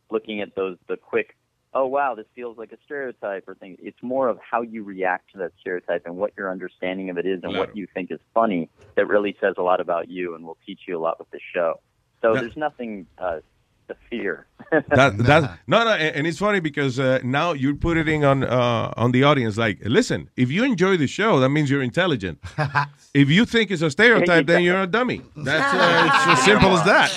looking 0.09 0.41
at 0.41 0.53
those 0.55 0.77
the 0.89 0.97
quick, 0.97 1.37
oh 1.73 1.87
wow, 1.87 2.15
this 2.15 2.25
feels 2.35 2.57
like 2.57 2.73
a 2.73 2.77
stereotype 2.83 3.47
or 3.47 3.55
thing. 3.55 3.77
It's 3.81 4.01
more 4.01 4.27
of 4.27 4.37
how 4.39 4.63
you 4.63 4.83
react 4.83 5.31
to 5.31 5.37
that 5.39 5.53
stereotype 5.61 6.05
and 6.05 6.17
what 6.17 6.33
your 6.37 6.51
understanding 6.51 7.09
of 7.09 7.17
it 7.17 7.25
is 7.25 7.39
and 7.43 7.57
what 7.57 7.77
you 7.77 7.87
think 7.93 8.11
is 8.11 8.19
funny 8.33 8.69
that 8.95 9.07
really 9.07 9.37
says 9.39 9.55
a 9.57 9.61
lot 9.63 9.79
about 9.79 10.09
you 10.09 10.35
and 10.35 10.45
will 10.45 10.57
teach 10.65 10.81
you 10.87 10.97
a 10.97 11.01
lot 11.01 11.17
with 11.19 11.29
the 11.31 11.39
show. 11.53 11.79
So 12.21 12.33
That- 12.33 12.41
there's 12.41 12.57
nothing 12.57 13.07
uh, 13.17 13.39
to 13.87 13.95
fear. 14.09 14.47
that 14.71 15.17
that 15.29 15.59
no 15.67 15.83
no 15.83 15.91
and 15.91 16.15
and 16.17 16.27
it's 16.27 16.37
funny 16.39 16.61
because 16.61 16.97
uh, 16.99 17.19
now 17.23 17.51
you're 17.51 17.75
putting 17.75 18.07
it 18.07 18.09
in 18.09 18.23
on 18.23 18.43
uh, 18.43 18.93
on 18.95 19.11
the 19.11 19.23
audience 19.23 19.57
like 19.57 19.79
listen 19.83 20.29
if 20.37 20.49
you 20.49 20.63
enjoy 20.63 20.95
the 20.95 21.07
show 21.07 21.39
that 21.41 21.49
means 21.49 21.69
you're 21.69 21.81
intelligent 21.83 22.39
if 23.13 23.29
you 23.29 23.43
think 23.45 23.69
it's 23.69 23.81
a 23.81 23.89
stereotype 23.91 24.45
then 24.47 24.63
you're 24.63 24.81
a 24.81 24.87
dummy 24.87 25.21
that's 25.35 25.73
uh, 25.73 26.07
it's 26.07 26.27
as 26.39 26.45
simple 26.45 26.71
as 26.77 26.83
that 26.85 27.09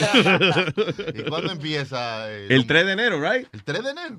¿Y 1.14 1.22
cuándo 1.30 1.52
empieza? 1.52 2.28
el 2.50 2.66
3 2.66 2.86
de 2.86 2.92
enero 2.92 3.20
right 3.20 3.46
El 3.52 3.60
3 3.62 3.82
de 3.84 3.90
enero. 3.90 4.18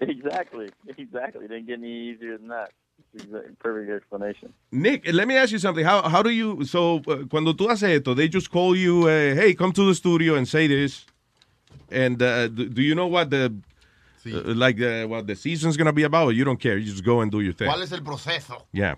exactly, 0.00 0.68
exactly. 0.96 1.44
It 1.46 1.48
Didn't 1.48 1.66
get 1.66 1.78
any 1.78 2.10
easier 2.10 2.38
than 2.38 2.48
that. 2.48 2.70
Exa- 3.16 3.58
Perfect 3.58 3.90
explanation. 3.90 4.52
Nick 4.70 5.12
let 5.12 5.26
me 5.26 5.36
ask 5.36 5.50
you 5.52 5.58
something 5.58 5.84
how 5.84 6.08
how 6.08 6.22
do 6.22 6.30
you 6.30 6.64
so 6.64 6.96
uh, 7.08 7.24
cuando 7.28 7.52
tú 7.54 7.68
haces 7.68 7.96
esto 7.98 8.14
they 8.14 8.28
just 8.28 8.50
call 8.50 8.76
you 8.76 9.04
uh, 9.08 9.34
hey 9.34 9.54
come 9.54 9.72
to 9.72 9.84
the 9.84 9.94
studio 9.94 10.36
and 10.36 10.46
say 10.46 10.66
this 10.68 11.06
and 11.90 12.22
uh, 12.22 12.46
do, 12.48 12.68
do 12.68 12.82
you 12.82 12.94
know 12.94 13.08
what 13.08 13.30
the 13.30 13.52
uh, 14.26 14.54
like 14.54 14.80
uh, 14.80 15.06
what 15.06 15.26
the 15.26 15.34
season's 15.34 15.76
gonna 15.76 15.92
be 15.92 16.04
about 16.04 16.26
or 16.26 16.32
you 16.32 16.44
don't 16.44 16.60
care 16.60 16.78
you 16.78 16.86
just 16.86 17.04
go 17.04 17.20
and 17.20 17.32
do 17.32 17.40
your 17.40 17.52
thing 17.52 17.68
¿Cuál 17.68 17.82
es 17.82 17.92
el 17.92 18.02
proceso? 18.02 18.66
yeah 18.72 18.94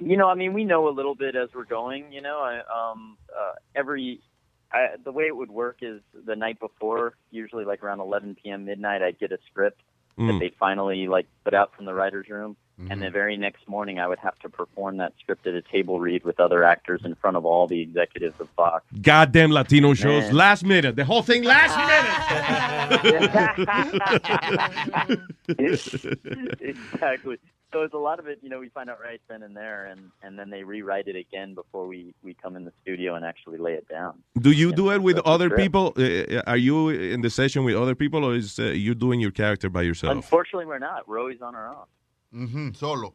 You 0.00 0.16
know, 0.16 0.28
I 0.28 0.36
mean, 0.36 0.52
we 0.54 0.64
know 0.64 0.86
a 0.88 0.94
little 0.94 1.16
bit 1.16 1.34
as 1.34 1.48
we're 1.52 1.64
going. 1.64 2.12
You 2.12 2.22
know, 2.22 2.38
I, 2.38 2.60
um, 2.70 3.16
uh, 3.36 3.54
every 3.74 4.20
I, 4.70 4.94
the 5.04 5.10
way 5.10 5.24
it 5.24 5.34
would 5.34 5.50
work 5.50 5.78
is 5.82 6.00
the 6.24 6.36
night 6.36 6.60
before, 6.60 7.14
usually 7.32 7.64
like 7.64 7.82
around 7.82 7.98
11 7.98 8.36
p.m. 8.40 8.64
midnight, 8.64 9.02
I'd 9.02 9.18
get 9.18 9.32
a 9.32 9.38
script 9.50 9.80
that 10.18 10.24
Mm. 10.34 10.40
they 10.40 10.50
finally 10.58 11.06
like 11.08 11.26
put 11.44 11.54
out 11.54 11.74
from 11.74 11.84
the 11.86 11.94
writers' 11.94 12.28
room, 12.28 12.56
and 12.90 13.02
the 13.02 13.10
very 13.10 13.36
next 13.36 13.66
morning, 13.68 13.98
I 13.98 14.06
would 14.06 14.20
have 14.20 14.38
to 14.40 14.48
perform 14.48 14.98
that 14.98 15.12
script 15.18 15.46
at 15.48 15.54
a 15.54 15.62
table 15.62 15.98
read 15.98 16.22
with 16.24 16.38
other 16.38 16.62
actors 16.62 17.00
in 17.04 17.14
front 17.16 17.36
of 17.36 17.44
all 17.44 17.66
the 17.66 17.80
executives 17.80 18.34
of 18.40 18.48
Fox. 18.56 18.84
goddamn 19.02 19.50
Latino 19.50 19.94
shows 19.94 20.30
last 20.32 20.64
minute 20.64 20.94
the 20.96 21.04
whole 21.04 21.22
thing 21.22 21.42
last 21.42 21.76
minute. 21.88 23.18
exactly. 26.60 27.38
So 27.70 27.82
it's 27.82 27.92
a 27.92 27.98
lot 27.98 28.18
of 28.18 28.26
it, 28.26 28.38
you 28.42 28.48
know, 28.48 28.60
we 28.60 28.70
find 28.70 28.88
out 28.88 28.98
right 28.98 29.20
then 29.28 29.42
and 29.42 29.54
there, 29.54 29.86
and 29.86 30.10
and 30.22 30.38
then 30.38 30.48
they 30.48 30.62
rewrite 30.62 31.06
it 31.06 31.16
again 31.16 31.54
before 31.54 31.86
we 31.86 32.14
we 32.22 32.32
come 32.32 32.56
in 32.56 32.64
the 32.64 32.72
studio 32.80 33.14
and 33.14 33.24
actually 33.26 33.58
lay 33.58 33.74
it 33.74 33.86
down. 33.88 34.22
Do 34.40 34.52
you 34.52 34.72
do 34.72 34.90
it 34.90 35.02
with 35.02 35.16
that's 35.16 35.28
other 35.28 35.50
people? 35.50 35.92
Uh, 35.96 36.40
are 36.46 36.56
you 36.56 36.88
in 36.88 37.20
the 37.20 37.28
session 37.28 37.64
with 37.64 37.76
other 37.76 37.94
people, 37.94 38.24
or 38.24 38.34
is 38.34 38.58
uh, 38.58 38.64
you 38.64 38.94
doing 38.94 39.20
your 39.20 39.32
character 39.32 39.68
by 39.68 39.82
yourself? 39.82 40.16
Unfortunately, 40.16 40.64
we're 40.64 40.78
not. 40.78 41.06
We're 41.06 41.20
always 41.20 41.42
on 41.42 41.54
our 41.54 41.68
own. 41.68 41.86
Ujú, 42.34 42.74
solo. 42.74 43.12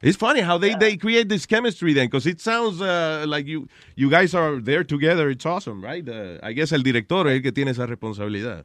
It's 0.00 0.16
funny 0.16 0.40
how 0.42 0.58
they, 0.58 0.76
they 0.76 0.96
create 0.96 1.28
this 1.28 1.44
chemistry 1.44 1.92
then, 1.92 2.06
because 2.06 2.24
it 2.24 2.40
sounds 2.40 2.80
uh, 2.80 3.24
like 3.26 3.46
you 3.46 3.66
you 3.96 4.08
guys 4.08 4.32
are 4.34 4.60
there 4.60 4.84
together. 4.84 5.28
It's 5.30 5.44
awesome, 5.44 5.82
right? 5.82 6.08
Uh, 6.08 6.38
I 6.44 6.52
guess 6.52 6.70
el 6.72 6.82
director 6.82 7.26
es 7.26 7.34
el 7.34 7.42
que 7.42 7.50
tiene 7.50 7.72
esa 7.72 7.86
responsabilidad. 7.86 8.64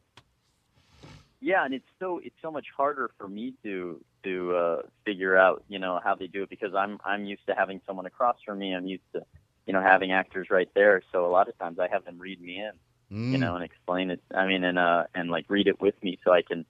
Yeah, 1.43 1.65
and 1.65 1.73
it's 1.73 1.85
so 1.99 2.19
it's 2.23 2.37
so 2.41 2.51
much 2.51 2.67
harder 2.75 3.11
for 3.17 3.27
me 3.27 3.53
to 3.63 4.01
to 4.23 4.55
uh, 4.55 4.81
figure 5.05 5.37
out, 5.37 5.63
you 5.67 5.77
know, 5.77 5.99
how 6.01 6.15
they 6.15 6.27
do 6.27 6.43
it 6.43 6.49
because 6.49 6.73
I'm 6.73 6.99
I'm 7.03 7.25
used 7.25 7.45
to 7.47 7.53
having 7.53 7.81
someone 7.85 8.05
across 8.05 8.37
from 8.45 8.59
me. 8.59 8.73
I'm 8.73 8.85
used 8.85 9.03
to, 9.13 9.23
you 9.67 9.73
know, 9.73 9.81
having 9.81 10.13
actors 10.13 10.47
right 10.49 10.69
there. 10.73 11.01
So 11.11 11.25
a 11.25 11.27
lot 11.27 11.49
of 11.49 11.57
times 11.59 11.79
I 11.79 11.89
have 11.91 12.05
them 12.05 12.17
read 12.17 12.39
me 12.41 12.59
in, 12.59 12.71
you 13.29 13.37
Mm. 13.37 13.39
know, 13.39 13.55
and 13.55 13.63
explain 13.65 14.09
it. 14.09 14.21
I 14.33 14.47
mean, 14.47 14.63
and 14.63 14.79
uh, 14.79 15.03
and 15.13 15.29
like 15.29 15.45
read 15.49 15.67
it 15.67 15.81
with 15.81 16.01
me 16.01 16.17
so 16.23 16.31
I 16.31 16.43
can 16.43 16.65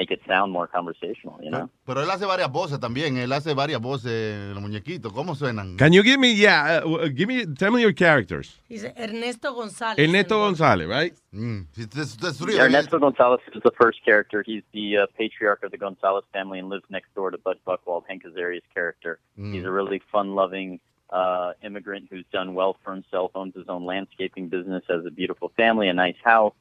make 0.00 0.10
it 0.10 0.20
sound 0.26 0.50
more 0.50 0.66
conversational, 0.66 1.38
you 1.42 1.50
know. 1.50 1.68
Pero 1.84 2.02
él 2.02 2.10
hace 2.10 2.24
varias 2.24 2.50
voces 2.50 2.80
también. 2.80 3.18
Él 3.18 3.30
hace 3.32 3.52
varias 3.52 3.80
voces, 3.80 4.54
los 4.54 4.62
muñequitos. 4.62 5.12
¿Cómo 5.12 5.34
suenan? 5.34 5.76
Can 5.76 5.92
you 5.92 6.02
give 6.02 6.18
me, 6.18 6.32
yeah, 6.34 6.80
uh, 6.82 7.08
give 7.14 7.26
me, 7.26 7.44
tell 7.54 7.70
me 7.70 7.82
your 7.82 7.92
characters. 7.92 8.58
Dice 8.68 8.94
Ernesto 8.96 9.54
González. 9.54 9.98
Ernesto 9.98 10.38
González, 10.38 10.88
right? 10.88 11.14
Mm. 11.32 11.66
Yeah, 11.76 12.64
Ernesto 12.64 12.98
Gonzalez 12.98 13.40
is 13.54 13.62
the 13.62 13.72
first 13.78 14.02
character. 14.02 14.42
He's 14.44 14.62
the 14.72 14.98
uh, 14.98 15.06
patriarch 15.18 15.62
of 15.62 15.70
the 15.70 15.78
Gonzalez 15.78 16.24
family 16.32 16.58
and 16.58 16.70
lives 16.70 16.84
next 16.88 17.14
door 17.14 17.30
to 17.30 17.36
Bud 17.36 17.58
Buchwald, 17.66 18.04
Hank 18.08 18.22
Azaria's 18.24 18.64
character. 18.72 19.18
Mm. 19.38 19.52
He's 19.54 19.64
a 19.64 19.70
really 19.70 20.00
fun-loving 20.10 20.80
uh, 21.10 21.52
immigrant 21.62 22.08
who's 22.10 22.24
done 22.32 22.54
well 22.54 22.76
for 22.82 22.94
himself, 22.94 23.32
owns 23.34 23.54
his 23.54 23.68
own 23.68 23.84
landscaping 23.84 24.48
business, 24.48 24.82
has 24.88 25.04
a 25.04 25.10
beautiful 25.10 25.52
family, 25.56 25.88
a 25.88 25.92
nice 25.92 26.16
house. 26.24 26.54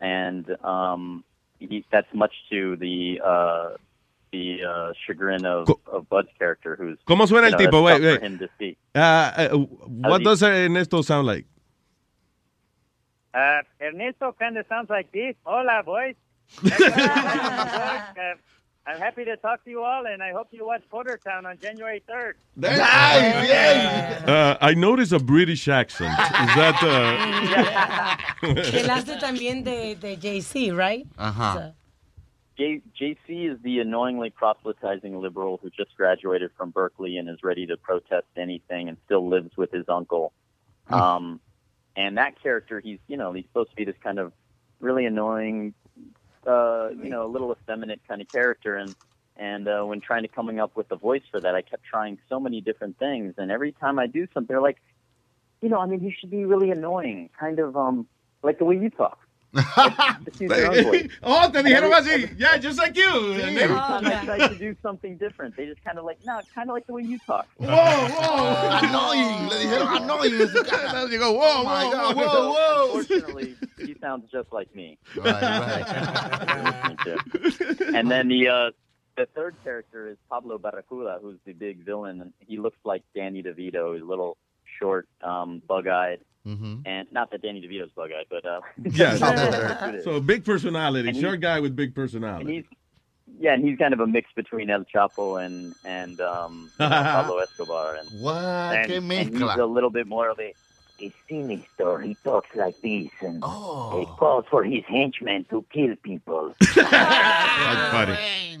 and 0.00 0.44
um, 0.62 1.24
he, 1.58 1.84
that's 1.90 2.12
much 2.14 2.32
to 2.50 2.76
the 2.76 3.20
uh, 3.24 3.70
the 4.32 4.58
uh, 4.64 4.92
chagrin 5.06 5.44
of, 5.44 5.68
of 5.86 6.08
Bud's 6.08 6.28
character, 6.38 6.76
who's 6.76 6.98
¿Cómo 7.06 7.26
suena 7.26 7.48
you 7.48 7.54
el 7.54 7.58
tipo? 7.58 7.82
Wait, 7.82 8.02
wait. 8.02 8.20
him 8.22 8.38
to 8.38 8.48
see. 8.58 8.76
Uh, 8.94 8.98
uh, 8.98 9.48
what 9.56 10.20
he- 10.20 10.24
does 10.24 10.42
Ernesto 10.42 11.02
sound 11.02 11.26
like? 11.26 11.46
Uh, 13.34 13.60
Ernesto 13.80 14.32
kind 14.38 14.56
of 14.56 14.66
sounds 14.68 14.88
like 14.90 15.12
this. 15.12 15.34
Hola, 15.44 15.82
boys. 15.84 16.14
I'm 18.86 18.98
happy 18.98 19.24
to 19.24 19.36
talk 19.36 19.64
to 19.64 19.70
you 19.70 19.82
all, 19.82 20.06
and 20.06 20.22
I 20.22 20.30
hope 20.30 20.48
you 20.52 20.64
watch 20.64 20.82
Portertown 20.88 21.44
on 21.44 21.58
January 21.58 22.02
3rd. 22.08 22.34
Uh, 24.28 24.56
I 24.60 24.74
noticed 24.74 25.12
a 25.12 25.18
British 25.18 25.66
accent. 25.66 26.12
Is 26.12 26.54
that? 26.54 26.78
Uh... 26.82 28.46
Él 28.46 28.88
hace 28.88 29.18
también 29.18 29.64
de, 29.64 29.96
de 29.96 30.16
JC, 30.16 30.76
right? 30.76 31.04
Uh-huh. 31.18 31.72
J- 32.56 32.82
JC 32.98 33.52
is 33.52 33.58
the 33.62 33.80
annoyingly 33.80 34.30
proselytizing 34.30 35.20
liberal 35.20 35.58
who 35.60 35.68
just 35.70 35.94
graduated 35.96 36.50
from 36.56 36.70
Berkeley 36.70 37.18
and 37.18 37.28
is 37.28 37.38
ready 37.42 37.66
to 37.66 37.76
protest 37.76 38.26
anything 38.36 38.88
and 38.88 38.96
still 39.04 39.28
lives 39.28 39.56
with 39.56 39.72
his 39.72 39.84
uncle. 39.88 40.32
Um, 40.88 41.40
and 41.96 42.18
that 42.18 42.40
character, 42.40 42.78
he's 42.80 43.00
you 43.08 43.16
know 43.16 43.32
he's 43.32 43.44
supposed 43.46 43.70
to 43.70 43.76
be 43.76 43.84
this 43.84 43.96
kind 44.02 44.18
of 44.18 44.32
really 44.80 45.06
annoying, 45.06 45.74
uh, 46.46 46.90
you 46.90 47.10
know, 47.10 47.26
a 47.26 47.30
little 47.30 47.52
effeminate 47.52 48.00
kind 48.08 48.20
of 48.20 48.30
character. 48.30 48.76
And 48.76 48.94
and 49.36 49.68
uh, 49.68 49.82
when 49.82 50.00
trying 50.00 50.22
to 50.22 50.28
coming 50.28 50.60
up 50.60 50.76
with 50.76 50.90
a 50.90 50.96
voice 50.96 51.22
for 51.30 51.40
that, 51.40 51.54
I 51.54 51.62
kept 51.62 51.84
trying 51.84 52.18
so 52.28 52.40
many 52.40 52.60
different 52.60 52.98
things. 52.98 53.34
And 53.36 53.50
every 53.50 53.72
time 53.72 53.98
I 53.98 54.06
do 54.06 54.26
something, 54.32 54.46
they're 54.48 54.62
like, 54.62 54.78
you 55.60 55.68
know, 55.68 55.78
I 55.78 55.86
mean, 55.86 56.00
he 56.00 56.14
should 56.18 56.30
be 56.30 56.44
really 56.44 56.70
annoying, 56.70 57.30
kind 57.38 57.58
of 57.58 57.76
um 57.76 58.06
like 58.42 58.58
the 58.58 58.64
way 58.64 58.76
you 58.76 58.90
talk. 58.90 59.18
Just 59.56 60.40
use 60.40 60.50
your 60.50 60.66
own 60.76 60.84
voice. 60.84 61.08
oh, 61.22 61.50
te 61.50 61.62
dijeron 61.62 61.92
así. 61.92 62.34
Yeah, 62.38 62.56
just 62.58 62.78
like 62.78 62.96
you. 62.96 63.34
Every 63.34 63.66
time 63.66 64.06
I 64.06 64.24
tried 64.24 64.48
to 64.48 64.54
do 64.58 64.76
something 64.82 65.16
different, 65.16 65.56
they 65.56 65.66
just 65.66 65.82
kind 65.84 65.98
of 65.98 66.04
like, 66.04 66.18
no, 66.24 66.38
it's 66.38 66.48
kind 66.54 66.68
of 66.70 66.74
like 66.74 66.86
the 66.86 66.92
way 66.92 67.02
you 67.02 67.18
talk. 67.26 67.46
Whoa, 67.56 67.68
whoa. 67.68 68.78
Annoying. 68.82 69.48
Le 69.48 69.56
dijeron 69.58 70.02
annoying 70.02 70.40
en 70.40 70.48
su 70.48 70.62
cara. 70.64 71.06
Digo, 71.10 71.32
whoa, 71.34 71.60
Oh, 71.60 71.64
my 71.64 71.84
whoa, 71.84 71.92
God. 71.92 72.16
whoa, 72.16 72.52
whoa. 72.52 72.98
Unfortunately, 72.98 73.56
he 73.78 73.94
sounds 74.00 74.30
just 74.30 74.52
like 74.52 74.74
me. 74.74 74.98
Right, 75.16 75.42
right. 75.42 77.06
and 77.94 78.10
then 78.10 78.28
the 78.28 78.48
uh, 78.48 78.70
the 79.16 79.26
third 79.34 79.54
character 79.64 80.08
is 80.08 80.16
Pablo 80.28 80.58
Barracuda, 80.58 81.18
who's 81.22 81.38
the 81.46 81.52
big 81.52 81.84
villain. 81.84 82.32
He 82.40 82.58
looks 82.58 82.78
like 82.84 83.02
Danny 83.14 83.42
DeVito. 83.42 83.94
He's 83.94 84.02
a 84.02 84.06
little 84.06 84.36
short, 84.78 85.08
um, 85.22 85.62
bug-eyed, 85.66 86.20
Mm-hmm. 86.46 86.76
and 86.86 87.10
not 87.12 87.30
that 87.32 87.42
Danny 87.42 87.60
DeVito's 87.60 87.90
bug-eyed, 87.96 88.26
but 88.30 88.44
uh, 88.46 88.60
Yeah. 88.92 89.18
Pablo 89.18 89.50
Barracuda 89.50 90.02
so 90.04 90.20
big 90.20 90.44
personality, 90.44 91.08
And 91.08 91.16
he- 91.16 91.22
short 91.22 91.40
guy 91.40 91.58
with 91.60 91.74
big 91.74 91.88
and 91.88 91.94
personality. 91.94 92.54
he's 92.56 92.64
yeah, 93.40 93.52
and 93.54 93.64
he's 93.68 93.76
kind 93.76 93.92
of 93.92 93.98
a 94.00 94.06
mix 94.06 94.30
between 94.36 94.70
El 94.70 94.84
Chapo 94.84 95.44
and 95.44 95.74
and 95.84 96.20
um, 96.20 96.70
you 96.78 96.84
know, 96.86 96.90
Pablo 96.90 97.38
Escobar, 97.38 97.96
and 97.96 98.08
What? 98.22 98.34
and, 98.76 98.90
Qué 98.90 98.96
and 99.20 99.30
he's 99.36 99.42
a 99.42 99.66
little 99.66 99.90
bit 99.90 100.06
more 100.06 100.30
of 100.30 100.38
a 100.38 100.54
He's 100.98 101.12
sinister. 101.28 101.98
He 102.00 102.14
talks 102.24 102.48
like 102.56 102.80
this 102.80 103.10
and 103.20 103.40
Oh. 103.42 103.98
he 104.00 104.06
calls 104.16 104.46
for 104.50 104.64
his 104.64 104.82
henchmen 104.88 105.44
to 105.50 105.62
kill 105.70 105.94
people. 105.96 106.54
That's 106.74 107.92
funny. 107.92 108.58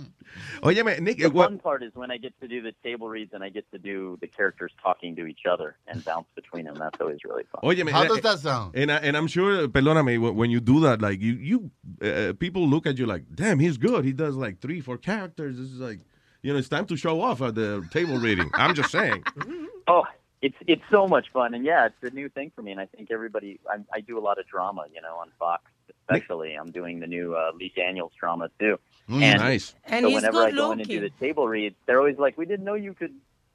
Óyeme, 0.62 1.00
Nick, 1.00 1.18
The 1.18 1.30
what- 1.30 1.48
fun 1.50 1.58
part 1.58 1.82
is 1.82 1.94
when 1.94 2.10
I 2.10 2.16
get 2.18 2.38
to 2.40 2.48
do 2.48 2.62
the 2.62 2.72
table 2.82 3.08
reads 3.08 3.32
and 3.32 3.42
I 3.44 3.48
get 3.48 3.70
to 3.72 3.78
do 3.78 4.18
the 4.20 4.26
characters 4.26 4.72
talking 4.82 5.16
to 5.16 5.26
each 5.26 5.46
other 5.50 5.76
and 5.86 6.04
bounce 6.04 6.28
between 6.34 6.64
them. 6.66 6.74
That's 6.76 7.00
always 7.00 7.18
really 7.24 7.44
fun. 7.52 7.60
Óyeme, 7.62 7.90
How 7.90 8.02
eh, 8.02 8.08
does 8.08 8.20
that 8.22 8.38
sound? 8.40 8.74
And, 8.76 8.90
I, 8.90 8.96
and 8.96 9.16
I'm 9.16 9.26
sure, 9.26 9.68
perdóname, 9.68 10.20
when 10.20 10.34
when 10.36 10.50
you 10.50 10.60
do 10.60 10.80
that, 10.80 11.00
like 11.02 11.20
you, 11.20 11.32
you, 11.50 11.70
uh, 12.02 12.32
people 12.38 12.66
look 12.68 12.86
at 12.86 12.98
you 12.98 13.06
like, 13.06 13.24
damn, 13.34 13.58
he's 13.58 13.78
good. 13.78 14.04
He 14.04 14.12
does 14.12 14.36
like 14.36 14.60
three, 14.60 14.80
four 14.80 14.98
characters. 14.98 15.56
This 15.56 15.70
is 15.70 15.78
like, 15.80 16.00
you 16.42 16.52
know, 16.52 16.58
it's 16.58 16.68
time 16.68 16.86
to 16.86 16.96
show 16.96 17.20
off 17.20 17.42
at 17.42 17.54
the 17.54 17.86
table 17.90 18.18
reading. 18.18 18.50
I'm 18.54 18.74
just 18.74 18.90
saying. 18.90 19.24
Oh, 19.88 20.02
it's 20.42 20.56
it's 20.66 20.82
so 20.90 21.06
much 21.06 21.26
fun, 21.32 21.54
and 21.54 21.64
yeah, 21.64 21.86
it's 21.86 22.02
a 22.02 22.14
new 22.14 22.28
thing 22.28 22.50
for 22.56 22.60
me. 22.60 22.72
And 22.72 22.80
I 22.80 22.86
think 22.86 23.12
everybody, 23.12 23.60
I, 23.70 23.76
I 23.94 24.00
do 24.00 24.18
a 24.18 24.24
lot 24.28 24.36
of 24.40 24.46
drama, 24.48 24.84
you 24.92 25.00
know, 25.00 25.14
on 25.16 25.28
Fox, 25.38 25.62
especially. 26.08 26.54
I'm 26.54 26.70
doing 26.70 27.00
the 27.00 27.06
new 27.06 27.34
uh, 27.34 27.52
Lee 27.58 27.72
Daniels 27.74 28.12
drama 28.18 28.48
too. 28.58 28.78
Mm, 29.08 29.22
and 29.22 29.40
nice. 29.40 29.74
And 29.84 30.02
so 30.04 30.08
he's 30.08 30.16
whenever 30.16 30.42
I 30.42 30.50
good 30.50 30.56
go 30.56 30.72
in 30.72 30.80
and 30.80 30.88
do 30.88 31.00
the 31.00 31.10
table 31.20 31.46
reads, 31.48 31.76
they're 31.86 31.98
always 31.98 32.18
like, 32.18 32.36
"We 32.38 32.44
didn't 32.46 32.64
know 32.64 32.74
you 32.74 32.92
could, 32.94 33.12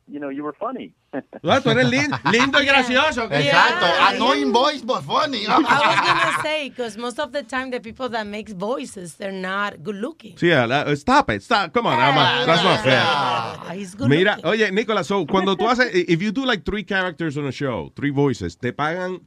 you 0.08 0.20
know, 0.20 0.30
you 0.30 0.44
were 0.44 0.54
funny." 0.54 0.94
Ah, 1.44 1.60
tú 1.60 1.70
eres 1.72 1.90
lin- 1.90 2.12
lindo 2.32 2.58
y 2.60 2.66
gracioso. 2.66 3.28
Exacto. 3.30 3.86
Yeah. 3.86 4.14
Annoying 4.16 4.54
voice, 4.54 4.82
but 4.82 5.02
funny. 5.04 5.46
I 5.46 5.58
was 5.58 5.66
gonna 5.68 6.42
say 6.42 6.70
because 6.70 6.96
most 6.98 7.20
of 7.20 7.34
the 7.34 7.44
time 7.44 7.70
the 7.72 7.82
people 7.82 8.08
that 8.10 8.26
makes 8.26 8.54
voices 8.54 9.16
they're 9.16 9.34
not 9.34 9.84
good 9.84 9.96
looking. 9.98 10.36
Sí, 10.38 10.52
uh, 10.54 10.96
stop 10.96 11.30
it. 11.32 11.44
Stop. 11.44 11.74
Come 11.74 11.88
on. 11.88 12.00
I'm 12.00 12.16
not- 12.16 12.46
that's 12.46 12.64
not 12.64 12.80
fair. 12.82 13.02
Ah, 13.04 13.72
he's 13.74 13.94
good 13.96 14.08
Mira, 14.10 14.38
looking. 14.38 14.46
oye, 14.46 14.72
Nicolás, 14.72 15.06
so 15.08 15.26
cuando 15.26 15.56
tú 15.58 15.68
haces, 15.70 15.90
if 15.94 16.22
you 16.22 16.32
do 16.32 16.46
like 16.46 16.64
three 16.64 16.84
characters 16.86 17.38
on 17.38 17.46
a 17.48 17.52
show, 17.52 17.92
three 17.96 18.12
voices, 18.12 18.56
¿te 18.58 18.72
pagan 18.72 19.20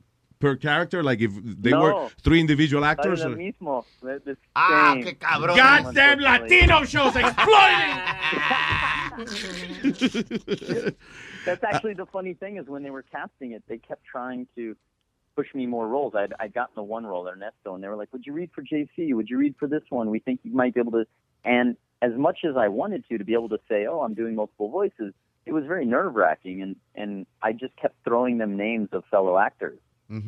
per 0.45 0.57
character? 0.57 1.03
Like 1.03 1.21
if 1.23 1.33
they 1.67 1.71
No. 1.71 1.81
were 1.83 2.09
three 2.23 2.41
individual 2.41 2.85
actors? 2.85 3.25
or- 3.25 3.31
mismo. 3.31 3.85
the- 4.03 4.21
the 4.25 4.37
Ah, 4.55 4.93
same- 4.95 5.05
qué 5.05 5.19
cabrón. 5.19 5.57
Goddamn 5.57 6.19
Latino 6.21 6.85
shows 6.85 7.17
exploiting. 7.17 7.95
That's 11.47 11.65
actually 11.65 11.95
the 11.95 12.07
funny 12.13 12.35
thing 12.35 12.57
is 12.59 12.67
when 12.67 12.83
they 12.83 12.91
were 12.91 13.03
casting 13.03 13.53
it, 13.53 13.63
they 13.69 13.79
kept 13.79 14.05
trying 14.05 14.47
to 14.57 14.77
push 15.37 15.47
me 15.55 15.67
more 15.67 15.89
roles. 15.89 16.15
I'd, 16.15 16.33
I'd 16.39 16.53
gotten 16.55 16.75
the 16.77 16.83
one 16.83 17.05
role, 17.07 17.27
Ernesto, 17.29 17.75
and 17.75 17.83
they 17.83 17.89
were 17.89 17.97
like, 17.97 18.13
"Would 18.13 18.25
you 18.27 18.33
read 18.35 18.51
for 18.55 18.63
JC? 18.63 19.15
Would 19.15 19.29
you 19.31 19.39
read 19.39 19.55
for 19.59 19.67
this 19.67 19.83
one? 19.89 20.11
We 20.11 20.19
think 20.19 20.41
you 20.43 20.53
might 20.53 20.75
be 20.75 20.81
able 20.81 20.93
to." 20.93 21.05
And 21.45 21.77
as 22.03 22.13
much 22.17 22.39
as 22.49 22.57
I 22.57 22.69
wanted 22.69 23.05
to, 23.09 23.19
to 23.19 23.25
be 23.25 23.33
able 23.35 23.49
to 23.51 23.59
say, 23.69 23.87
"Oh, 23.87 24.01
I'm 24.03 24.15
doing 24.15 24.35
multiple 24.35 24.69
voices," 24.71 25.13
it 25.47 25.53
was 25.53 25.65
very 25.67 25.85
nerve 25.87 26.15
wracking, 26.15 26.63
and 26.63 26.77
and 26.95 27.27
I 27.43 27.53
just 27.53 27.75
kept 27.77 27.97
throwing 28.05 28.39
them 28.39 28.57
names 28.57 28.89
of 28.93 29.05
fellow 29.11 29.39
actors. 29.39 29.79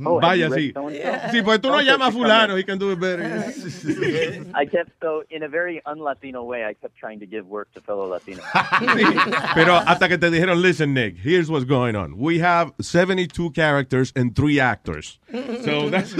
Oh, 0.04 0.18
have 0.20 0.36
you 0.36 0.48
Vaya, 0.48 0.50
sí. 0.50 0.72
so-and-so? 0.72 1.28
Sí, 1.32 1.42
pues 1.42 1.60
tú 1.60 1.68
lo 1.68 1.74
Okay, 1.76 1.86
llamas 1.86 2.08
a 2.08 2.12
fulano, 2.12 2.56
he 2.56 2.64
can 2.64 2.78
do 2.78 2.90
it 2.92 3.00
better. 3.00 3.24
I 4.54 4.64
kept 4.66 4.90
so 5.00 5.22
in 5.30 5.42
a 5.42 5.48
very 5.48 5.80
un-Latino 5.86 6.42
way. 6.44 6.64
I 6.64 6.74
kept 6.74 6.96
trying 6.96 7.20
to 7.20 7.26
give 7.26 7.46
work 7.46 7.72
to 7.74 7.80
fellow 7.80 8.08
Latinos. 8.08 8.44
Pero 9.54 9.76
hasta 9.76 10.08
que 10.08 10.18
te 10.18 10.30
dijeron, 10.30 10.60
listen, 10.62 10.94
Nick, 10.94 11.16
here's 11.18 11.50
what's 11.50 11.64
going 11.64 11.94
on. 11.96 12.16
We 12.18 12.38
have 12.40 12.72
72 12.80 13.50
characters 13.52 14.12
and 14.16 14.34
three 14.34 14.58
actors. 14.60 15.18
So 15.64 15.90
that's... 15.90 16.14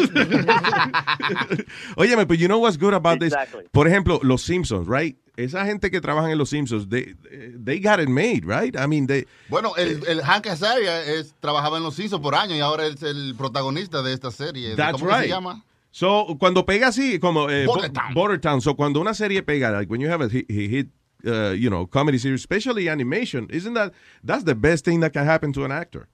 Óyeme, 1.97 2.27
but 2.27 2.39
you 2.39 2.49
know 2.49 2.59
what's 2.59 2.77
good 2.77 2.95
about 2.95 3.23
Exactly. 3.23 3.63
this? 3.63 3.71
Por 3.73 3.87
ejemplo, 3.87 4.21
Los 4.23 4.43
Simpsons, 4.43 4.87
right? 4.87 5.17
Esa 5.37 5.67
gente 5.67 5.91
que 5.91 6.01
trabaja 6.01 6.31
en 6.31 6.39
Los 6.39 6.51
Simpsons, 6.51 6.89
they, 6.89 7.15
they 7.63 7.79
got 7.79 8.01
it 8.01 8.09
made, 8.09 8.45
right? 8.47 8.75
I 8.75 8.87
mean, 8.87 9.07
they... 9.07 9.27
Bueno, 9.49 9.75
el, 9.77 10.03
el 10.09 10.23
Hank 10.23 10.47
Azaria 10.47 11.03
es, 11.03 11.35
trabajaba 11.41 11.77
en 11.77 11.83
Los 11.83 11.95
Simpsons 11.95 12.23
por 12.23 12.35
años 12.35 12.57
y 12.57 12.61
ahora 12.61 12.87
es 12.87 13.03
el 13.03 13.35
protagonista 13.37 14.03
de 14.03 14.15
esta 14.15 14.31
serie. 14.31 14.75
That's 14.77 15.01
¿Cómo 15.01 15.11
right. 15.11 15.25
se 15.25 15.29
llama? 15.29 15.63
So, 15.91 16.37
cuando 16.39 16.65
pega 16.65 16.89
así, 16.89 17.19
como 17.19 17.51
eh, 17.51 17.67
Bo- 17.67 17.75
Bordertown. 17.75 18.15
Bordertown. 18.15 18.61
So, 18.61 18.75
cuando 18.77 19.01
una 19.01 19.15
serie 19.15 19.43
pega, 19.43 19.71
like 19.71 19.91
when 19.91 20.01
you 20.01 20.09
have 20.09 20.23
a 20.23 20.29
hit, 20.29 20.51
hit 20.51 20.89
uh, 21.27 21.51
you 21.53 21.69
know, 21.69 21.87
comedy 21.87 22.19
series, 22.19 22.41
especially 22.41 22.89
animation, 22.89 23.47
isn't 23.51 23.75
that, 23.75 23.93
that's 24.25 24.45
the 24.45 24.55
best 24.55 24.85
thing 24.85 25.01
that 25.01 25.13
can 25.13 25.25
happen 25.25 25.53
to 25.53 25.65
an 25.65 25.73
actor? 25.73 26.09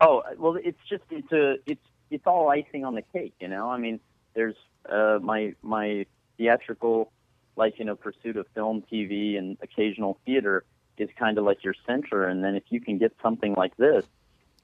Oh 0.00 0.22
well, 0.38 0.56
it's 0.62 0.78
just 0.88 1.02
it's 1.10 1.32
a 1.32 1.56
it's 1.66 1.84
it's 2.08 2.24
all 2.24 2.50
icing 2.50 2.84
on 2.84 2.94
the 2.94 3.02
cake, 3.12 3.34
you 3.40 3.48
know. 3.48 3.68
I 3.68 3.78
mean, 3.78 3.98
there's 4.34 4.54
uh, 4.88 5.18
my 5.20 5.54
my 5.60 6.06
theatrical, 6.36 7.10
like 7.58 7.78
you 7.78 7.84
know, 7.84 7.96
pursuit 7.96 8.36
of 8.36 8.46
film, 8.54 8.82
TV, 8.90 9.36
and 9.36 9.58
occasional 9.62 10.18
theater 10.24 10.64
is 10.96 11.10
kind 11.18 11.36
of 11.38 11.44
like 11.44 11.62
your 11.62 11.74
center, 11.86 12.24
and 12.24 12.42
then 12.42 12.54
if 12.54 12.64
you 12.70 12.80
can 12.80 12.98
get 12.98 13.12
something 13.22 13.54
like 13.54 13.76
this, 13.76 14.04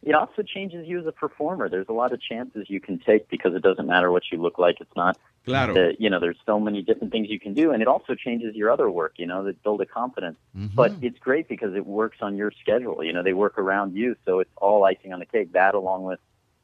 it 0.03 0.15
also 0.15 0.43
changes 0.43 0.87
you 0.87 1.01
as 1.01 1.07
a 1.07 1.13
performer. 1.13 1.69
There's 1.69 1.89
a 1.89 1.93
lot 1.93 2.13
of 2.13 2.21
chances 2.21 2.69
you 2.69 2.81
can 2.81 2.99
take 2.99 3.29
because 3.29 3.55
it 3.55 3.63
doesn't 3.63 3.87
matter 3.87 4.11
what 4.11 4.25
you 4.31 4.41
look 4.41 4.59
like. 4.59 4.81
It's 4.81 4.97
not 4.97 5.19
Claro. 5.45 5.75
the, 5.75 5.95
you 5.99 6.09
know, 6.09 6.21
there's 6.21 6.39
so 6.47 6.59
many 6.59 6.81
different 6.83 7.13
things 7.13 7.29
you 7.29 7.39
can 7.39 7.53
do, 7.53 7.71
and 7.73 7.83
it 7.83 7.89
also 7.89 8.15
changes 8.15 8.55
your 8.55 8.71
other 8.71 8.91
work, 8.91 9.15
you 9.17 9.27
know, 9.27 9.45
that 9.45 9.63
build 9.63 9.81
a 9.83 9.87
confidence. 9.87 10.39
Mm-hmm. 10.57 10.75
But 10.75 10.93
it's 11.03 11.19
great 11.19 11.49
because 11.49 11.75
it 11.75 11.87
works 11.87 12.19
on 12.23 12.37
your 12.37 12.51
schedule. 12.63 13.05
You 13.05 13.13
know, 13.13 13.23
they 13.23 13.35
work 13.35 13.59
around 13.59 13.95
you, 13.95 14.17
so 14.25 14.41
it's 14.41 14.51
all 14.57 14.85
icing 14.85 15.13
on 15.13 15.21
the 15.21 15.27
cake. 15.27 15.53
That 15.53 15.75
along 15.75 16.05
with, 16.05 16.19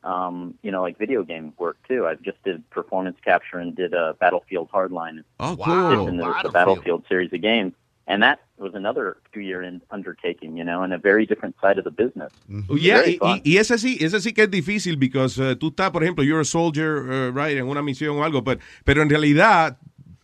um, 0.05 0.55
you 0.62 0.70
know, 0.70 0.83
like 0.83 0.99
video 0.99 1.23
game 1.23 1.53
work 1.59 1.77
too. 1.87 2.07
I 2.07 2.15
just 2.15 2.43
did 2.45 2.69
performance 2.70 3.17
capture 3.25 3.59
and 3.59 3.75
did 3.77 3.93
a 3.95 4.15
Battlefield 4.20 4.70
Hardline. 4.70 5.25
Oh, 5.39 5.57
cool! 5.62 6.09
In 6.09 6.17
the, 6.17 6.33
the 6.43 6.49
Battlefield 6.51 7.05
series 7.09 7.33
of 7.33 7.41
games, 7.43 7.75
and 8.07 8.23
that 8.23 8.41
was 8.59 8.75
another 8.75 9.19
two-year 9.33 9.62
undertaking. 9.91 10.57
You 10.57 10.65
know, 10.65 10.83
and 10.83 10.93
a 10.93 10.99
very 10.99 11.27
different 11.27 11.55
side 11.61 11.79
of 11.79 11.85
the 11.85 11.91
business. 11.91 12.33
Yeah, 12.70 12.99
Very 12.99 13.12
y, 13.12 13.19
fun. 13.19 13.29
y- 13.39 13.43
y 13.45 13.57
ese 13.59 13.77
sí, 13.79 13.99
ese 14.01 14.20
sí 14.20 14.33
que 14.35 14.45
es 14.45 14.51
difícil 14.51 14.99
because 14.99 15.39
uh, 15.39 15.55
tú 15.57 15.69
estás, 15.70 15.91
por 15.91 16.03
ejemplo, 16.03 16.25
you're 16.25 16.41
a 16.41 16.45
soldier, 16.45 16.99
uh, 17.11 17.31
right, 17.33 17.57
en 17.57 17.69
una 17.69 17.83
misión 17.83 18.17
o 18.19 18.25
algo, 18.25 18.43
but, 18.43 18.59
pero 18.85 19.03
en 19.03 19.09
realidad 19.11 19.77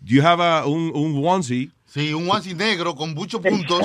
you 0.03 0.23
have 0.23 0.41
a, 0.41 0.67
un, 0.67 0.91
un 0.95 1.23
onesie 1.25 1.71
Sí, 1.97 2.13
un 2.13 2.29
onesie 2.29 2.55
negro 2.55 2.95
con 2.95 3.15
muchos 3.15 3.41
puntos 3.41 3.81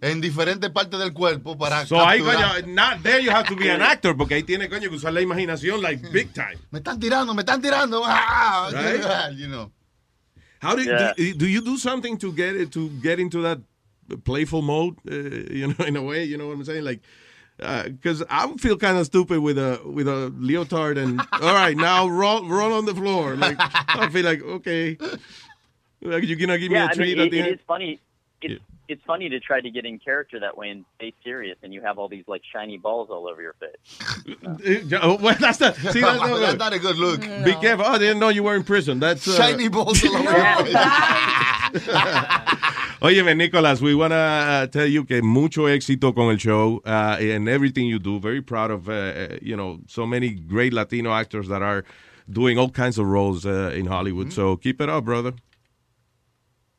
en 0.00 0.20
diferentes 0.20 0.68
partes 0.70 0.98
del 0.98 1.12
cuerpo 1.12 1.56
para 1.56 1.86
So 1.86 2.04
ahí, 2.04 2.20
coño, 2.20 2.66
not 2.66 3.04
there 3.04 3.22
you 3.22 3.30
have 3.30 3.46
to 3.48 3.54
be 3.54 3.70
an 3.70 3.80
actor, 3.92 4.16
porque 4.16 4.34
ahí 4.34 4.42
tiene, 4.42 4.68
coño, 4.68 4.90
que 4.90 4.96
usar 4.96 5.12
la 5.12 5.20
imaginación, 5.20 5.80
like, 5.80 6.04
big 6.10 6.32
time. 6.32 6.58
Me 6.72 6.80
están 6.80 6.98
tirando, 6.98 7.32
me 7.34 7.42
están 7.42 7.62
tirando. 7.62 8.02
Ah, 8.04 8.68
Right? 8.72 9.36
you 9.38 9.46
know. 9.46 9.70
How 10.60 10.74
do, 10.74 10.82
Yeah. 10.82 11.12
do, 11.16 11.34
do 11.34 11.46
you 11.46 11.60
do 11.60 11.76
something 11.78 12.18
to 12.18 12.32
get 12.32 12.72
to 12.72 12.90
get 13.00 13.20
into 13.20 13.42
that 13.42 13.60
playful 14.24 14.62
mode? 14.62 14.96
Uh, 15.08 15.14
you 15.54 15.68
know, 15.68 15.84
in 15.86 15.94
a 15.96 16.02
way, 16.02 16.24
you 16.24 16.36
know 16.38 16.48
what 16.48 16.54
I'm 16.56 16.64
saying? 16.64 16.82
Like, 16.82 17.00
because 17.86 18.24
I 18.28 18.44
would 18.46 18.60
feel 18.60 18.76
kind 18.76 18.96
of 18.98 19.06
stupid 19.06 19.38
with 19.38 19.56
a 19.56 19.78
with 19.84 20.08
a 20.08 20.32
leotard 20.36 20.98
and 20.98 21.20
all 21.40 21.54
right, 21.54 21.76
now 21.76 22.08
roll 22.08 22.48
roll 22.48 22.72
on 22.72 22.86
the 22.86 22.94
floor. 22.94 23.36
Like, 23.36 23.56
I 23.60 24.08
feel 24.10 24.24
like 24.24 24.42
okay, 24.42 24.98
like 26.02 26.24
you 26.24 26.36
gonna 26.36 26.58
give 26.58 26.70
yeah, 26.72 26.78
me 26.80 26.86
a 26.86 26.90
I 26.90 26.94
treat 26.94 27.16
mean, 27.16 27.20
at 27.20 27.26
it, 27.26 27.30
the 27.30 27.38
it 27.38 27.46
end. 27.46 27.54
is 27.54 27.60
funny. 27.66 28.00
It's 28.42 28.62
it's 28.88 29.02
funny 29.06 29.28
to 29.28 29.40
try 29.40 29.60
to 29.60 29.70
get 29.70 29.86
in 29.86 29.98
character 29.98 30.38
that 30.40 30.56
way 30.56 30.68
and 30.68 30.84
stay 30.96 31.14
serious, 31.24 31.56
and 31.62 31.72
you 31.72 31.80
have 31.80 31.98
all 31.98 32.08
these 32.08 32.24
like 32.26 32.42
shiny 32.52 32.76
balls 32.76 33.08
all 33.10 33.26
over 33.28 33.40
your 33.40 33.54
face. 33.54 34.26
Uh, 34.44 34.98
oh, 35.02 35.16
well, 35.16 35.36
that's 35.38 35.60
not, 35.60 35.76
see, 35.76 36.00
that's 36.00 36.20
not, 36.20 36.40
That's 36.40 36.58
not 36.58 36.72
a 36.72 36.78
good 36.78 36.96
look. 36.96 37.20
Be 37.44 37.54
careful. 37.54 37.86
Oh, 37.86 37.92
I 37.92 37.98
didn't 37.98 38.18
know 38.18 38.28
you 38.28 38.42
were 38.42 38.54
in 38.54 38.64
prison. 38.64 38.98
That's 39.00 39.26
uh, 39.26 39.36
Shiny 39.36 39.68
balls 39.68 40.04
all 40.04 40.16
over 40.16 40.30
your 40.30 40.56
face. 40.66 40.74
Óyeme, 43.00 43.36
Nicholas, 43.36 43.80
we 43.80 43.94
want 43.94 44.12
to 44.12 44.16
uh, 44.16 44.66
tell 44.66 44.86
you 44.86 45.04
que 45.04 45.22
mucho 45.22 45.62
éxito 45.66 46.14
con 46.14 46.30
el 46.30 46.36
show 46.36 46.82
uh, 46.84 47.16
and 47.18 47.48
everything 47.48 47.86
you 47.86 47.98
do. 47.98 48.20
Very 48.20 48.42
proud 48.42 48.70
of, 48.70 48.88
uh, 48.88 48.92
uh, 48.92 49.38
you 49.40 49.56
know, 49.56 49.80
so 49.88 50.06
many 50.06 50.30
great 50.30 50.72
Latino 50.72 51.12
actors 51.12 51.48
that 51.48 51.62
are 51.62 51.84
doing 52.30 52.58
all 52.58 52.68
kinds 52.68 52.98
of 52.98 53.06
roles 53.06 53.46
uh, 53.46 53.72
in 53.74 53.86
Hollywood. 53.86 54.32
So 54.32 54.56
keep 54.56 54.80
it 54.80 54.88
up, 54.88 55.04
brother. 55.04 55.32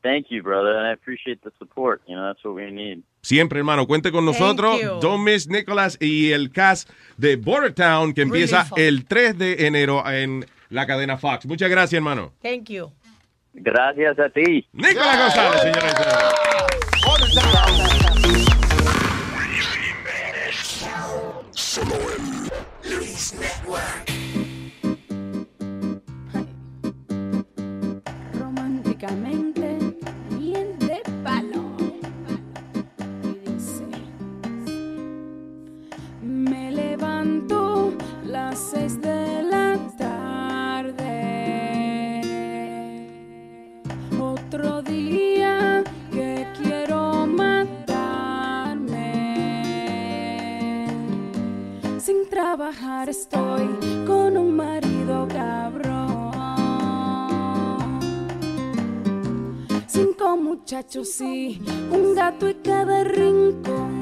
Thank 0.03 0.27
you, 0.29 0.43
brother, 0.43 0.77
and 0.77 0.85
I 0.85 0.91
appreciate 0.91 1.41
the 1.43 1.51
support. 1.57 2.01
You 2.07 2.15
know, 2.15 2.27
that's 2.27 2.43
what 2.43 2.55
we 2.55 2.69
need. 2.69 3.03
Siempre, 3.21 3.59
hermano, 3.59 3.87
cuente 3.87 4.11
con 4.11 4.25
nosotros. 4.25 4.77
Don't 5.01 5.23
miss 5.23 5.47
Nicholas 5.47 5.97
y 6.01 6.33
el 6.33 6.51
cast 6.51 6.89
de 7.17 7.37
Border 7.37 7.73
Town 7.73 8.13
que 8.13 8.21
empieza 8.21 8.65
fun. 8.65 8.77
el 8.79 9.05
3 9.05 9.37
de 9.37 9.65
enero 9.65 10.03
en 10.05 10.45
la 10.69 10.85
cadena 10.85 11.17
Fox. 11.17 11.45
Muchas 11.45 11.69
gracias, 11.69 11.93
hermano. 11.93 12.33
Thank 12.41 12.69
you. 12.69 12.91
Gracias 13.53 14.19
a 14.19 14.29
ti. 14.29 14.67
Nicolás 14.73 15.19
González, 15.19 15.61
señoras 15.61 15.93
y 15.93 16.03
señores. 16.03 16.43
Solo 21.51 21.95
en 22.17 22.49
Luis 22.91 23.33
Network. 23.39 24.13
románticamente 28.37 29.62
seis 38.55 39.01
de 39.01 39.43
la 39.43 39.77
tarde. 39.97 41.01
Otro 44.19 44.81
día 44.81 45.83
que 46.11 46.47
quiero 46.61 47.25
matarme. 47.25 47.57
Sin 51.99 52.29
trabajar 52.29 53.09
estoy 53.09 53.67
con 54.05 54.37
un 54.37 54.55
marido 54.55 55.27
cabrón. 55.27 56.31
Cinco 59.87 60.37
muchachos 60.37 61.19
y 61.21 61.59
un 61.91 62.13
gato 62.13 62.47
y 62.47 62.53
cada 62.55 63.03
rincón. 63.03 63.92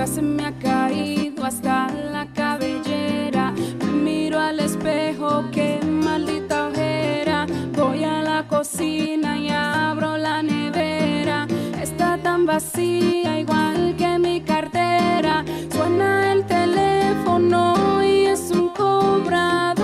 Ya 0.00 0.06
se 0.06 0.22
me 0.22 0.46
ha 0.46 0.52
caído 0.52 1.44
hasta 1.44 1.88
la 2.10 2.24
cabellera. 2.32 3.52
Me 3.80 3.92
miro 3.92 4.40
al 4.40 4.58
espejo, 4.58 5.44
qué 5.52 5.78
maldita 5.84 6.68
ojera. 6.68 7.44
Voy 7.76 8.04
a 8.04 8.22
la 8.22 8.48
cocina 8.48 9.36
y 9.36 9.50
abro 9.50 10.16
la 10.16 10.42
nevera. 10.42 11.46
Está 11.82 12.16
tan 12.16 12.46
vacía, 12.46 13.40
igual 13.40 13.94
que 13.98 14.18
mi 14.18 14.40
cartera. 14.40 15.44
Suena 15.70 16.32
el 16.32 16.46
teléfono 16.46 18.02
y 18.02 18.24
es 18.24 18.50
un 18.52 18.70
cobrador. 18.70 19.79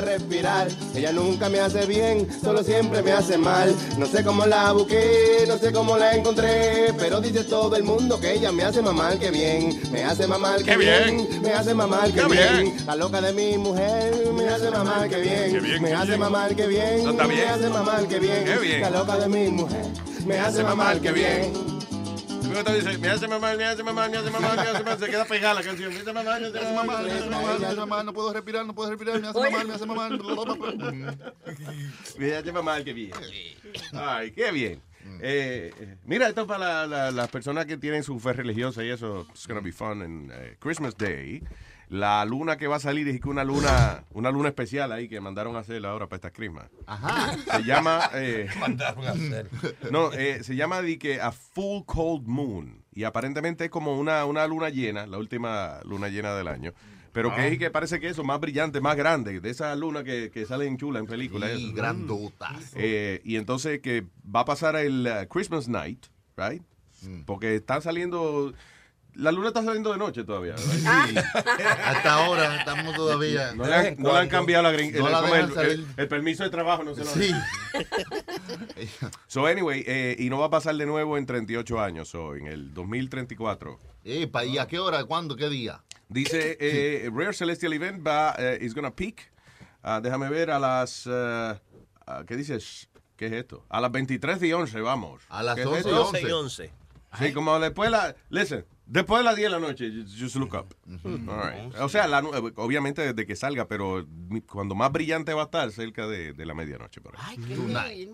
Respirar. 0.00 0.68
Ella 0.94 1.12
nunca 1.12 1.48
me 1.48 1.60
hace 1.60 1.86
bien, 1.86 2.26
solo 2.42 2.62
siempre 2.62 3.02
me 3.02 3.12
hace 3.12 3.38
mal. 3.38 3.74
No 3.98 4.06
sé 4.06 4.24
cómo 4.24 4.46
la 4.46 4.72
busqué, 4.72 5.44
no 5.48 5.58
sé 5.58 5.72
cómo 5.72 5.96
la 5.96 6.14
encontré. 6.14 6.92
Pero 6.98 7.20
dice 7.20 7.44
todo 7.44 7.76
el 7.76 7.82
mundo 7.84 8.18
que 8.20 8.32
ella 8.34 8.52
me 8.52 8.62
hace 8.64 8.82
mamar 8.82 9.18
que 9.18 9.30
bien. 9.30 9.80
Me 9.92 10.04
hace 10.04 10.26
mamar 10.26 10.58
que 10.58 10.64
Qué 10.64 10.76
bien. 10.76 11.16
bien. 11.28 11.42
Me 11.42 11.52
hace 11.52 11.74
mamar 11.74 12.06
que 12.12 12.20
Qué 12.20 12.26
bien. 12.26 12.62
bien. 12.74 12.86
La 12.86 12.96
loca 12.96 13.20
de 13.20 13.32
mi 13.32 13.56
mujer 13.58 14.14
me 14.34 14.48
hace 14.48 14.70
mamar 14.70 15.08
que 15.08 15.16
bien. 15.20 15.52
Qué 15.52 15.60
bien, 15.60 15.82
Me 15.82 15.92
hace 15.94 16.06
bien. 16.08 16.20
mamar 16.20 16.56
que 16.56 16.66
bien. 16.66 17.08
Está 17.08 17.26
bien. 17.26 17.40
Me 17.40 17.48
hace 17.50 17.68
mamar 17.68 18.06
que 18.08 18.18
bien. 18.18 18.80
La 18.80 18.90
loca 18.90 19.18
de 19.18 19.28
mi 19.28 19.48
mujer 19.48 19.86
me 20.26 20.38
hace 20.38 20.62
mamar 20.62 21.00
que 21.00 21.12
bien. 21.12 21.69
Dice, 22.74 22.98
me 22.98 23.08
hace 23.08 23.28
mamá, 23.28 23.54
me 23.54 23.64
hace 23.64 23.82
mamá, 23.82 24.08
me 24.08 24.16
hace 24.16 24.30
mamá, 24.30 24.54
me 24.54 24.60
hace 24.62 24.82
mamá, 24.84 24.96
se 24.98 25.06
queda 25.06 25.24
pegada 25.24 25.54
la 25.54 25.62
canción. 25.62 25.92
Me 25.92 26.00
hace 26.00 26.12
mamá, 26.12 26.38
me 26.38 26.46
hace 26.46 26.74
mamá, 26.74 27.02
me 27.02 27.10
hace 27.12 27.30
mamá, 27.30 27.58
Me 27.58 27.66
hace 27.66 27.76
mamá, 27.76 28.02
no 28.02 28.12
puedo 28.12 28.32
respirar, 28.32 28.66
no 28.66 28.74
puedo 28.74 28.90
respirar, 28.90 29.20
me 29.20 29.28
hace 29.28 29.38
mamá, 29.40 29.64
me 29.64 29.74
hace 29.74 29.86
mamá. 29.86 30.08
Me 32.18 32.34
hace 32.34 32.52
mamá, 32.52 32.82
qué 32.84 32.92
bien. 32.92 33.12
Ay, 33.92 34.30
qué 34.32 34.50
bien. 34.52 34.80
Eh, 35.22 35.72
eh, 35.78 35.96
mira, 36.04 36.28
esto 36.28 36.42
es 36.42 36.46
para 36.46 36.86
la- 36.86 36.86
la- 36.86 37.10
las 37.10 37.28
personas 37.28 37.66
que 37.66 37.76
tienen 37.76 38.02
su 38.02 38.18
fe 38.20 38.32
religiosa 38.32 38.84
y 38.84 38.90
eso. 38.90 39.26
It's 39.30 39.46
gonna 39.46 39.60
be 39.60 39.72
fun. 39.72 40.02
En 40.02 40.30
eh, 40.32 40.56
Christmas 40.60 40.96
Day, 40.96 41.42
la 41.90 42.24
luna 42.24 42.56
que 42.56 42.68
va 42.68 42.76
a 42.76 42.80
salir 42.80 43.06
es 43.08 43.20
que 43.20 43.28
una 43.28 43.42
luna, 43.44 44.04
una 44.12 44.30
luna 44.30 44.48
especial 44.48 44.92
ahí 44.92 45.08
que 45.08 45.20
mandaron 45.20 45.56
a 45.56 45.58
hacer 45.58 45.84
ahora 45.84 46.06
para 46.06 46.16
esta 46.16 46.30
Christmas. 46.30 46.70
Ajá. 46.86 47.36
Se 47.36 47.64
llama. 47.64 48.08
eh, 48.14 48.48
Mandaron 48.60 49.04
a 49.06 49.10
hacer. 49.10 49.50
No, 49.90 50.12
eh, 50.12 50.42
se 50.44 50.54
llama 50.56 50.80
di 50.82 50.96
que 50.98 51.20
a 51.20 51.32
full 51.32 51.82
cold 51.84 52.26
moon. 52.26 52.84
Y 52.94 53.02
aparentemente 53.04 53.64
es 53.64 53.70
como 53.70 53.98
una, 53.98 54.24
una 54.24 54.46
luna 54.46 54.68
llena, 54.70 55.06
la 55.06 55.18
última 55.18 55.80
luna 55.84 56.08
llena 56.08 56.34
del 56.34 56.48
año. 56.48 56.72
Pero 57.12 57.34
que 57.34 57.40
Ah. 57.40 57.46
es 57.48 57.58
que 57.58 57.70
parece 57.72 57.98
que 57.98 58.08
eso, 58.08 58.22
más 58.22 58.38
brillante, 58.38 58.80
más 58.80 58.96
grande, 58.96 59.40
de 59.40 59.50
esa 59.50 59.74
luna 59.74 60.04
que, 60.04 60.30
que 60.30 60.46
sale 60.46 60.66
en 60.66 60.76
chula 60.76 61.00
en 61.00 61.06
películas. 61.06 61.50
Sí, 61.56 61.64
eso. 61.66 61.74
grandotas. 61.74 62.72
Eh, 62.76 63.20
y 63.24 63.34
entonces 63.34 63.80
que 63.80 64.06
va 64.24 64.40
a 64.40 64.44
pasar 64.44 64.76
el 64.76 65.08
uh, 65.08 65.26
Christmas 65.28 65.66
night, 65.66 66.06
right? 66.36 66.62
Mm. 67.02 67.22
Porque 67.22 67.56
está 67.56 67.80
saliendo, 67.80 68.52
la 69.14 69.32
luna 69.32 69.48
está 69.48 69.62
saliendo 69.62 69.92
de 69.92 69.98
noche 69.98 70.24
todavía. 70.24 70.54
right? 70.56 71.18
Hasta 71.84 72.12
ahora 72.14 72.56
estamos 72.58 72.94
todavía. 72.94 73.52
No 73.54 73.64
le 73.66 73.74
han, 73.74 73.96
no 73.98 74.12
le 74.12 74.18
han 74.18 74.28
cambiado 74.28 74.62
la 74.62 74.72
gring- 74.72 74.92
No 74.92 75.06
el, 75.06 75.12
la 75.12 75.38
el- 75.40 75.70
el- 75.70 75.86
el 75.96 76.08
permiso 76.08 76.42
de 76.44 76.50
trabajo, 76.50 76.82
no 76.84 76.94
se 76.94 77.04
lo 77.04 77.10
Sí. 77.10 77.32
So 79.26 79.46
anyway, 79.46 79.84
eh, 79.86 80.16
y 80.18 80.30
no 80.30 80.38
va 80.38 80.46
a 80.46 80.50
pasar 80.50 80.74
de 80.76 80.86
nuevo 80.86 81.16
en 81.18 81.26
38 81.26 81.80
años, 81.80 82.08
so 82.08 82.34
en 82.34 82.46
el 82.46 82.72
2034. 82.74 83.78
Epa, 84.04 84.44
¿y 84.44 84.58
a 84.58 84.66
qué 84.66 84.78
hora? 84.78 85.04
¿Cuándo? 85.04 85.36
¿Qué 85.36 85.48
día? 85.48 85.82
Dice, 86.08 86.56
eh, 86.60 87.10
Rare 87.12 87.32
Celestial 87.34 87.72
Event 87.72 88.06
va, 88.06 88.34
eh, 88.38 88.58
is 88.62 88.74
gonna 88.74 88.90
peak. 88.94 89.30
ah, 89.82 90.00
déjame 90.02 90.28
ver 90.28 90.50
a 90.50 90.58
las, 90.58 91.06
eh, 91.06 91.60
ah, 92.06 92.24
¿qué 92.26 92.36
dices? 92.36 92.88
¿Qué 93.16 93.26
es 93.26 93.32
esto? 93.32 93.64
A 93.68 93.80
las 93.80 93.92
23 93.92 94.42
y 94.42 94.52
11, 94.52 94.80
vamos. 94.80 95.22
A 95.28 95.42
las 95.42 95.54
¿Qué 95.54 95.60
es 95.62 95.66
11 95.66 95.78
esto? 95.80 95.90
y 95.90 95.94
11. 96.00 96.20
y 96.22 96.30
11. 96.32 96.72
Sí, 97.18 97.32
como 97.32 97.58
después 97.60 97.90
la, 97.90 98.14
listen, 98.30 98.64
después 98.90 99.20
de 99.20 99.24
las 99.24 99.36
10 99.36 99.50
de 99.50 99.60
la 99.60 99.66
noche, 99.66 99.90
just 99.90 100.18
just 100.20 100.36
look 100.36 100.54
up. 100.54 100.74
All 101.28 101.50
right. 101.50 101.74
O 101.80 101.88
sea, 101.88 102.06
la 102.06 102.18
eh, 102.18 102.52
obviamente 102.56 103.00
desde 103.02 103.26
que 103.26 103.36
salga, 103.36 103.66
pero 103.68 104.06
mi- 104.28 104.42
cuando 104.42 104.74
más 104.74 104.92
brillante 104.92 105.32
va 105.32 105.42
a 105.42 105.44
estar, 105.46 105.70
cerca 105.72 106.06
de, 106.06 106.32
de 106.32 106.46
la 106.46 106.54
medianoche. 106.54 107.00
Por 107.00 107.14
ahí. 107.16 107.36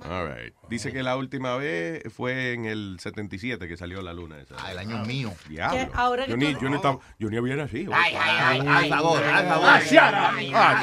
All 0.05 0.29
right. 0.29 0.55
Dice 0.69 0.93
que 0.93 1.03
la 1.03 1.17
última 1.17 1.57
vez 1.57 2.03
fue 2.13 2.53
en 2.53 2.67
el 2.67 2.99
77 3.01 3.67
que 3.67 3.77
salió 3.77 4.03
la 4.03 4.13
luna. 4.13 4.39
Esa. 4.41 4.55
Ah, 4.59 4.73
el 4.73 4.79
año 4.79 5.05
mío. 5.05 5.33
Diablo. 5.49 5.91
Ahora 5.95 6.27
yo, 6.27 6.37
ni, 6.37 6.53
yo, 6.53 6.69
ni 6.69 6.77
estaba, 6.77 6.99
yo 7.19 7.31
ni 7.31 7.37
había 7.37 7.57
nacido. 7.57 7.93
Ay, 7.95 8.15
ay, 8.19 8.61
ay, 8.67 8.89
favor, 8.91 9.21
favor. 9.23 9.69
Ah. 9.99 10.37
Ah. 10.55 10.83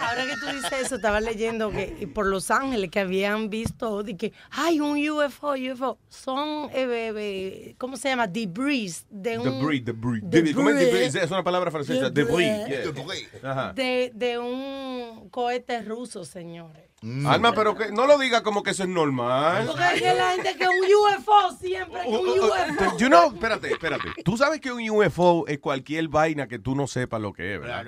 Ahora 0.00 0.26
que 0.26 0.36
tú 0.36 0.46
dices 0.46 0.72
eso, 0.86 0.96
estaba 0.96 1.20
leyendo 1.20 1.70
que 1.70 1.96
y 2.00 2.06
por 2.06 2.26
Los 2.26 2.50
Ángeles 2.50 2.90
que 2.90 3.00
habían 3.00 3.50
visto 3.50 4.02
de 4.02 4.16
que 4.16 4.32
hay 4.50 4.80
un 4.80 4.98
UFO, 5.08 5.54
UFO. 5.54 5.98
Son, 6.08 6.70
eh, 6.72 7.12
eh, 7.16 7.74
¿cómo 7.78 7.96
se 7.96 8.08
llama? 8.08 8.26
Debris 8.26 9.06
de 9.10 9.38
un... 9.38 9.44
Debris, 9.44 9.84
debris. 9.84 10.22
Debris. 10.24 10.54
¿Cómo 10.54 10.70
es 10.70 10.78
debris? 10.78 11.14
Es 11.14 11.30
una 11.30 11.42
palabra 11.42 11.70
francesa. 11.70 12.10
Debris. 12.10 12.48
Debris. 12.48 13.28
yeah. 13.42 13.50
Ajá. 13.50 13.72
De, 13.72 14.12
de 14.14 14.38
un 14.38 15.28
cohete 15.30 15.82
ruso, 15.82 16.24
señores. 16.24 16.87
Alma, 17.26 17.52
pero 17.54 17.76
que 17.76 17.92
no 17.92 18.06
lo 18.06 18.18
diga 18.18 18.42
como 18.42 18.62
que 18.64 18.70
eso 18.70 18.82
es 18.82 18.88
normal. 18.88 19.66
Porque 19.66 19.84
es 19.94 20.02
que 20.02 20.14
la 20.14 20.32
gente 20.32 20.56
que 20.56 20.66
un 20.66 20.74
UFO 21.16 21.56
siempre, 21.60 22.02
que 22.02 22.08
un 22.08 22.28
UFO. 22.28 22.98
You 22.98 23.06
know, 23.06 23.32
espérate, 23.32 23.70
espérate. 23.70 24.08
Tú 24.24 24.36
sabes 24.36 24.60
que 24.60 24.72
un 24.72 24.88
UFO 24.90 25.46
es 25.46 25.60
cualquier 25.60 26.08
vaina 26.08 26.48
que 26.48 26.58
tú 26.58 26.74
no 26.74 26.88
sepas 26.88 27.20
lo 27.20 27.32
que 27.32 27.54
es, 27.54 27.60
¿verdad? 27.60 27.86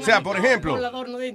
O 0.00 0.02
sea, 0.04 0.22
por 0.22 0.36
ejemplo, 0.38 0.78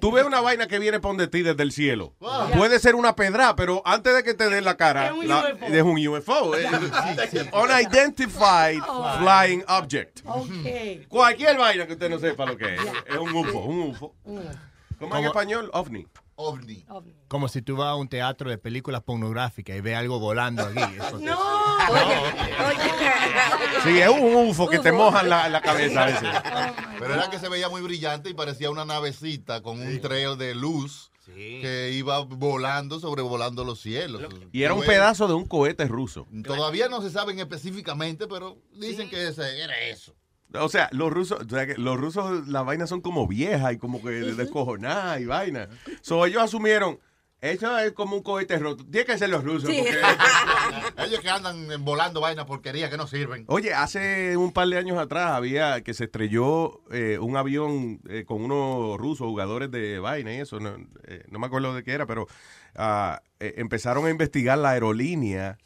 tú 0.01 0.11
ves 0.11 0.26
una 0.26 0.42
vaina 0.42 0.67
que 0.67 0.80
viene 0.80 1.00
por 1.00 1.16
de 1.17 1.27
ti 1.27 1.43
desde 1.43 1.61
el 1.64 1.72
cielo. 1.72 2.14
Wow. 2.19 2.50
Puede 2.56 2.80
ser 2.80 2.95
una 2.95 3.16
pedra, 3.16 3.56
pero 3.56 3.82
antes 3.85 4.16
de 4.16 4.24
que 4.24 4.34
te 4.34 4.50
den 4.50 4.66
la 4.66 4.76
cara, 4.76 5.08
Es 5.08 5.11
un 5.14 5.27
la- 5.27 5.53
UFO. 5.53 5.66
es 5.67 5.84
un 5.84 6.08
UFO. 6.08 6.56
es 6.56 6.67
Unidentified 7.53 8.82
Oh. 8.88 9.17
Flying 9.19 9.64
Object. 9.67 10.22
Ok. 10.26 11.08
Cualquier 11.08 11.58
vaina 11.58 11.85
que 11.85 11.93
usted 11.93 12.09
no 12.09 12.19
sepa 12.19 12.45
lo 12.45 12.58
que 12.58 12.76
es. 12.76 12.82
Es 13.08 13.17
un 13.17 13.35
UFO, 13.35 13.59
un 13.59 13.80
UFO. 13.90 14.14
¿Cómo 15.00 15.16
en 15.16 15.26
español? 15.26 15.69
OVNI. 15.74 16.08
OVNI. 16.40 16.86
Como 17.28 17.48
si 17.48 17.62
tú 17.62 17.76
vas 17.76 17.88
a 17.90 17.96
un 17.96 18.08
teatro 18.08 18.50
de 18.50 18.58
películas 18.58 19.02
pornográficas 19.04 19.76
y 19.76 19.82
ves 19.82 19.96
algo 19.98 20.20
volando 20.20 20.64
aquí. 20.64 20.80
Eso- 20.98 21.20
No. 21.20 21.38
Sí, 23.84 24.00
es 24.00 24.10
un 24.10 24.36
UFO 24.50 24.68
que 24.70 24.80
te 24.80 24.92
mojan 24.92 25.30
la, 25.30 25.50
la 25.50 25.62
cabeza 25.62 26.04
a 26.04 26.06
veces. 26.08 26.30
Pero 27.00 27.14
era 27.14 27.30
que 27.30 27.40
se 27.40 27.50
veía 27.50 27.70
muy 27.70 27.82
brillante 27.82 28.30
y 28.30 28.34
parecía 28.34 28.70
una 28.70 28.86
navecita 28.86 29.62
con 29.62 29.80
un 29.80 30.00
treo 30.02 30.36
de 30.36 30.56
luz 30.56 31.12
que 31.62 31.92
iba 31.94 32.20
volando, 32.20 33.00
sobrevolando 33.00 33.64
los 33.64 33.80
cielos. 33.82 34.22
Y 34.52 34.64
era 34.64 34.74
un 34.74 34.82
pedazo 34.84 35.28
de 35.28 35.34
un 35.34 35.46
cohete 35.46 35.86
ruso. 35.86 36.28
Todavía 36.44 36.88
no 36.90 37.02
se 37.02 37.10
saben 37.10 37.40
específicamente, 37.40 38.28
pero 38.28 38.58
dicen 38.74 39.10
que 39.10 39.28
ese 39.28 39.62
era 39.62 39.78
eso. 39.82 40.14
O 40.53 40.69
sea, 40.69 40.90
los 40.92 41.11
rusos, 41.11 41.40
o 41.45 41.50
sea, 41.50 41.67
que 41.67 41.76
los 41.76 41.98
rusos, 42.00 42.48
las 42.48 42.66
vainas 42.66 42.90
son 42.90 43.01
como 43.01 43.27
viejas 43.27 43.74
y 43.74 43.77
como 43.77 44.01
que 44.01 44.09
descojonadas 44.11 45.19
y 45.19 45.26
vainas. 45.26 45.67
So, 46.01 46.26
ellos 46.26 46.42
asumieron, 46.42 47.00
eso 47.42 47.77
es 47.80 47.92
como 47.92 48.16
un 48.16 48.24
cohete 48.24 48.58
roto. 48.58 48.85
Tiene 48.85 49.06
que 49.06 49.17
ser 49.17 49.30
los 49.30 49.43
rusos. 49.43 49.69
Sí. 49.69 49.77
porque- 49.80 49.98
Ellos 51.06 51.19
que 51.19 51.30
andan 51.30 51.67
volando 51.85 52.19
vainas 52.22 52.45
porquerías 52.45 52.90
que 52.90 52.98
no 52.98 53.06
sirven. 53.08 53.45
Oye, 53.48 53.74
hace 53.74 54.35
un 54.38 54.51
par 54.51 54.67
de 54.67 54.77
años 54.77 54.98
atrás 54.98 55.32
había 55.32 55.82
que 55.82 55.93
se 55.93 56.06
estrelló 56.06 56.82
eh, 56.92 57.19
un 57.19 57.38
avión 57.38 58.00
eh, 58.09 58.24
con 58.26 58.42
unos 58.43 58.98
rusos, 58.98 59.27
jugadores 59.27 59.69
de 59.69 60.00
vaina 60.00 60.34
y 60.34 60.38
eso. 60.38 60.59
No, 60.59 60.76
eh, 61.03 61.24
no 61.30 61.38
me 61.40 61.45
acuerdo 61.48 61.76
de 61.76 61.84
qué 61.84 61.92
era, 61.92 62.08
pero 62.08 62.26
eh, 63.40 63.53
empezaron 63.58 64.06
a 64.06 64.09
investigar 64.09 64.58
la 64.58 64.72
aerolínea. 64.72 65.58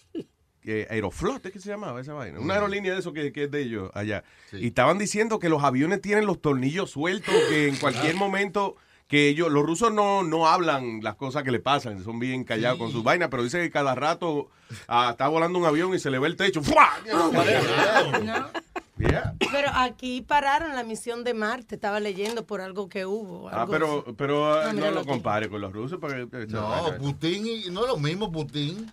Eh, 0.65 0.88
Aeroflot, 0.90 1.45
¿es 1.45 1.51
que 1.51 1.59
se 1.59 1.69
llamaba 1.69 1.99
esa 2.01 2.14
vaina? 2.14 2.40
Una 2.40 2.53
aerolínea 2.56 2.93
de 2.93 2.99
eso 2.99 3.14
que, 3.14 3.31
que 3.31 3.45
es 3.45 3.51
de 3.51 3.61
ellos 3.61 3.90
allá. 3.93 4.23
Y 4.53 4.67
estaban 4.67 4.98
diciendo 4.98 5.40
que 5.40 5.49
los 5.49 5.64
aviones 5.64 6.01
tienen 6.01 6.25
los 6.25 6.41
tornillos 6.41 6.91
sueltos, 6.91 7.33
que 7.49 7.67
en 7.67 7.75
cualquier 7.77 8.15
momento 8.15 8.75
que 9.07 9.27
ellos, 9.27 9.51
los 9.51 9.65
rusos 9.65 9.91
no, 9.91 10.23
no 10.23 10.48
hablan 10.48 11.01
las 11.03 11.15
cosas 11.15 11.43
que 11.43 11.51
le 11.51 11.59
pasan, 11.59 12.01
son 12.03 12.17
bien 12.19 12.43
callados 12.45 12.77
con 12.80 12.91
sus 12.91 13.03
vainas, 13.03 13.27
pero 13.30 13.43
dice 13.43 13.59
que 13.59 13.69
cada 13.69 13.93
rato 13.93 14.49
ah, 14.88 15.09
está 15.11 15.27
volando 15.27 15.59
un 15.59 15.65
avión 15.65 15.93
y 15.93 15.99
se 15.99 16.09
le 16.09 16.17
ve 16.17 16.27
el 16.27 16.38
techo. 16.38 16.61
¡fua! 16.64 16.90
Yeah. 18.98 19.33
Pero 19.51 19.69
aquí 19.73 20.22
pararon 20.22 20.75
la 20.75 20.83
misión 20.83 21.23
de 21.23 21.33
Marte, 21.33 21.75
estaba 21.75 21.99
leyendo 21.99 22.45
por 22.45 22.61
algo 22.61 22.88
que 22.88 23.06
hubo. 23.06 23.49
Ah, 23.49 23.65
pero, 23.69 24.06
pero 24.15 24.53
Ah, 24.61 24.73
no 24.73 24.91
lo 24.91 25.03
compare 25.06 25.49
con 25.49 25.59
los 25.59 25.73
rusos. 25.73 25.98
Porque, 25.99 26.27
No, 26.49 26.85
Putin 26.99 27.48
y- 27.48 27.69
no 27.72 27.81
es 27.81 27.88
lo 27.88 27.98
mismo 27.98 28.31
Putin. 28.31 28.91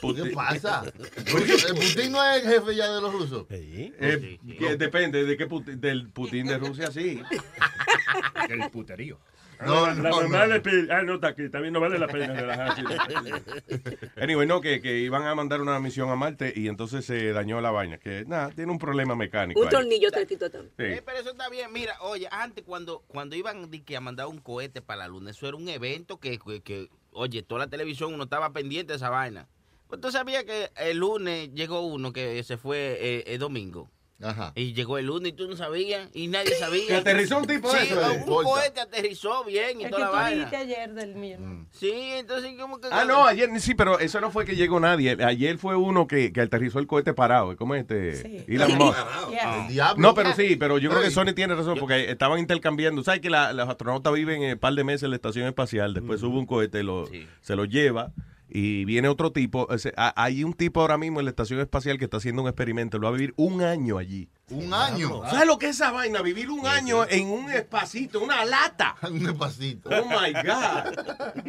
Putin. 0.00 0.24
¿Qué 0.24 0.30
pasa? 0.30 0.82
¿El 1.26 1.74
Putin 1.74 2.12
no 2.12 2.24
es 2.24 2.42
el 2.44 2.50
jefe 2.50 2.74
ya 2.76 2.90
de 2.92 3.00
los 3.00 3.12
rusos? 3.12 3.46
Eh, 3.50 4.38
que 4.58 4.76
depende 4.76 5.24
de 5.24 5.36
qué 5.36 5.48
Putin- 5.48 5.80
del 5.80 6.08
Putin 6.10 6.46
de 6.46 6.58
Rusia, 6.58 6.90
sí. 6.90 7.22
El 8.48 8.70
puterío. 8.70 9.18
No, 9.64 9.86
la 9.86 9.94
no, 9.94 10.22
mamá 10.22 10.46
no. 10.46 10.54
le 10.54 10.60
pide. 10.60 10.92
Ah, 10.92 11.02
no, 11.02 11.16
está 11.16 11.28
aquí. 11.28 11.48
También 11.50 11.74
no 11.74 11.80
vale 11.80 11.98
la 11.98 12.06
pena 12.08 12.32
relajarse. 12.32 12.82
Anyway, 14.16 14.46
no, 14.46 14.60
que, 14.60 14.80
que 14.80 14.98
iban 14.98 15.22
a 15.24 15.34
mandar 15.34 15.60
una 15.60 15.78
misión 15.80 16.08
a 16.08 16.16
Marte 16.16 16.52
y 16.54 16.68
entonces 16.68 17.04
se 17.04 17.32
dañó 17.32 17.60
la 17.60 17.70
vaina. 17.70 17.98
Que 17.98 18.24
nada, 18.26 18.50
tiene 18.50 18.72
un 18.72 18.78
problema 18.78 19.14
mecánico. 19.14 19.60
Un 19.60 19.66
ahí. 19.66 19.70
tornillo 19.70 20.10
tantito 20.10 20.50
también. 20.50 20.72
Sí. 20.78 20.84
Eh, 20.84 21.02
pero 21.04 21.18
eso 21.18 21.30
está 21.32 21.48
bien. 21.50 21.72
Mira, 21.72 21.94
oye, 22.00 22.26
antes 22.30 22.64
cuando, 22.64 23.00
cuando 23.06 23.36
iban 23.36 23.70
que 23.70 23.96
a 23.96 24.00
mandar 24.00 24.26
un 24.26 24.38
cohete 24.38 24.80
para 24.80 25.00
la 25.00 25.08
luna, 25.08 25.30
eso 25.30 25.46
era 25.46 25.56
un 25.56 25.68
evento 25.68 26.18
que, 26.18 26.38
que, 26.38 26.62
que, 26.62 26.88
oye, 27.12 27.42
toda 27.42 27.60
la 27.60 27.70
televisión 27.70 28.14
uno 28.14 28.24
estaba 28.24 28.52
pendiente 28.52 28.92
de 28.92 28.96
esa 28.96 29.10
vaina. 29.10 29.46
Pues 29.90 30.00
tú 30.00 30.10
sabías 30.10 30.44
que 30.44 30.70
el 30.76 30.96
lunes 30.98 31.50
llegó 31.52 31.80
uno 31.86 32.12
que 32.12 32.42
se 32.44 32.56
fue 32.56 32.96
eh, 33.00 33.24
el 33.26 33.38
domingo. 33.40 33.90
Ajá. 34.22 34.52
Y 34.54 34.74
llegó 34.74 34.98
el 34.98 35.06
lunes 35.06 35.32
y 35.32 35.34
tú 35.34 35.48
no 35.48 35.56
sabías 35.56 36.10
y 36.12 36.28
nadie 36.28 36.54
sabía. 36.56 36.86
¿Que 36.88 36.94
aterrizó 36.96 37.38
un 37.38 37.46
tipo 37.46 37.72
de 37.72 37.80
sí, 37.80 37.86
eso? 37.94 38.12
un 38.26 38.44
cohete 38.44 38.78
aterrizó 38.82 39.44
bien 39.44 39.80
y 39.80 39.84
El 39.84 39.88
que 39.90 39.96
toda 39.96 40.00
la 40.00 40.06
tú 40.10 40.12
vaina. 40.12 40.36
dijiste 40.44 40.56
ayer 40.58 40.92
del 40.92 41.14
mío. 41.14 41.38
Sí, 41.70 41.90
entonces 41.94 42.52
como 42.60 42.78
que... 42.82 42.88
Ah, 42.92 43.06
no, 43.06 43.24
ayer 43.24 43.48
sí, 43.60 43.74
pero 43.74 43.98
eso 43.98 44.20
no 44.20 44.30
fue 44.30 44.44
que 44.44 44.56
llegó 44.56 44.78
nadie. 44.78 45.16
Ayer 45.24 45.56
fue 45.56 45.74
uno 45.74 46.06
que, 46.06 46.34
que 46.34 46.42
aterrizó 46.42 46.80
el 46.80 46.86
cohete 46.86 47.14
parado. 47.14 47.56
¿Cómo 47.56 47.74
es 47.74 47.80
este? 47.80 48.16
Sí. 48.16 48.44
Elon. 48.46 48.76
Musk. 48.76 48.98
Yeah. 49.30 49.62
El 49.66 49.72
diablo. 49.72 50.02
No, 50.02 50.14
pero 50.14 50.34
sí, 50.34 50.56
pero 50.56 50.76
yo 50.76 50.90
creo 50.90 51.02
que. 51.02 51.10
Sony 51.10 51.32
tiene 51.34 51.54
razón 51.54 51.78
porque 51.80 52.10
estaban 52.10 52.38
intercambiando. 52.40 53.02
¿Sabes 53.02 53.22
que 53.22 53.30
la- 53.30 53.54
los 53.54 53.70
astronautas 53.70 54.12
viven 54.12 54.42
un 54.42 54.58
par 54.58 54.74
de 54.74 54.84
meses 54.84 55.04
en 55.04 55.10
la 55.10 55.16
estación 55.16 55.46
espacial? 55.46 55.94
Después 55.94 56.20
sube 56.20 56.36
un 56.36 56.44
cohete, 56.44 56.82
lo, 56.82 57.08
se 57.40 57.56
lo 57.56 57.64
lleva 57.64 58.12
Y 58.52 58.84
viene 58.84 59.08
otro 59.08 59.30
tipo. 59.30 59.68
hay 60.16 60.42
un 60.42 60.54
tipo 60.54 60.80
ahora 60.80 60.98
mismo 60.98 61.20
en 61.20 61.26
la 61.26 61.30
estación 61.30 61.60
espacial 61.60 61.98
que 61.98 62.04
está 62.06 62.16
haciendo 62.16 62.42
un 62.42 62.48
experimento. 62.48 62.96
Él 62.96 63.04
va 63.04 63.08
a 63.08 63.12
vivir 63.12 63.32
un 63.36 63.62
año 63.62 63.96
allí. 63.96 64.28
Un 64.50 64.74
año. 64.74 65.22
¿Sabes 65.30 65.46
lo 65.46 65.56
que 65.58 65.66
es 65.68 65.76
esa 65.76 65.92
vaina? 65.92 66.20
Vivir 66.22 66.50
un 66.50 66.66
año 66.66 67.06
en 67.08 67.28
un 67.28 67.48
espacito, 67.52 68.20
una 68.20 68.44
lata. 68.44 68.96
un 69.08 69.24
espacito. 69.24 69.88
Oh 69.90 70.04
my 70.06 70.32
God. 70.32 71.44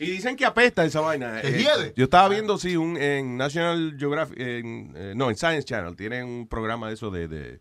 Y 0.00 0.06
dicen 0.10 0.34
que 0.36 0.44
apesta 0.44 0.84
esa 0.84 1.00
vaina. 1.00 1.40
¿Que 1.40 1.60
Eh, 1.60 1.92
yo 1.96 2.04
estaba 2.04 2.28
viendo, 2.28 2.58
sí, 2.58 2.76
un, 2.76 2.96
en 2.96 3.36
National 3.36 3.94
Geographic, 3.96 4.38
en, 4.38 4.92
eh, 4.96 5.12
no, 5.14 5.30
en 5.30 5.36
Science 5.36 5.64
Channel, 5.64 5.94
tienen 5.94 6.26
un 6.26 6.48
programa 6.48 6.88
de 6.88 6.94
eso 6.94 7.10
de, 7.12 7.28
de- 7.28 7.60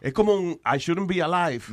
es 0.00 0.12
como 0.12 0.34
un 0.34 0.60
I 0.64 0.78
Shouldn't 0.78 1.08
Be 1.08 1.22
Alive, 1.22 1.64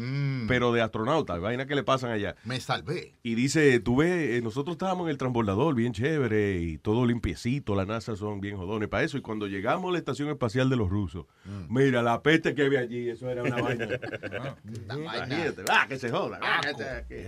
pero 0.48 0.72
de 0.74 0.82
astronauta, 0.82 1.38
vaina 1.38 1.66
que 1.66 1.76
le 1.76 1.84
pasan 1.84 2.12
allá. 2.12 2.36
Mm. 2.44 2.50
Me 2.50 2.60
salvé. 2.60 3.14
Y 3.24 3.36
dice, 3.36 3.80
tú 3.80 3.98
ves, 3.98 4.38
eh, 4.38 4.42
nosotros 4.42 4.74
estábamos 4.76 5.06
en 5.06 5.12
el 5.12 5.18
transbordador 5.18 5.76
bien 5.76 5.94
chévere 5.94 6.60
y 6.62 6.78
todo 6.78 7.06
limpiecito, 7.06 7.76
la 7.76 7.86
NASA 7.86 8.16
son 8.16 8.42
bien 8.42 8.58
jodones 8.58 8.90
para 8.90 9.04
eso. 9.04 9.18
Y 9.18 9.22
cuando 9.22 9.48
llegamos 9.48 9.90
a 9.90 9.94
la 9.94 9.98
estación 10.00 10.30
espacial 10.30 10.70
de 10.70 10.76
los 10.76 10.90
rusos, 10.90 11.26
Mm. 11.46 11.74
mira, 11.74 12.02
la 12.02 12.22
peste 12.22 12.54
que 12.54 12.66
había 12.66 12.82
allí, 12.82 13.10
eso 13.10 13.30
era 13.30 13.44
una 13.44 13.62
vaina. 13.62 13.88
Imagínate, 14.94 15.64
ah, 15.70 15.86
que 15.88 15.98
se 15.98 16.10
joda. 16.10 16.40
ah, 16.42 16.62
que 16.62 17.06
que- 17.08 17.28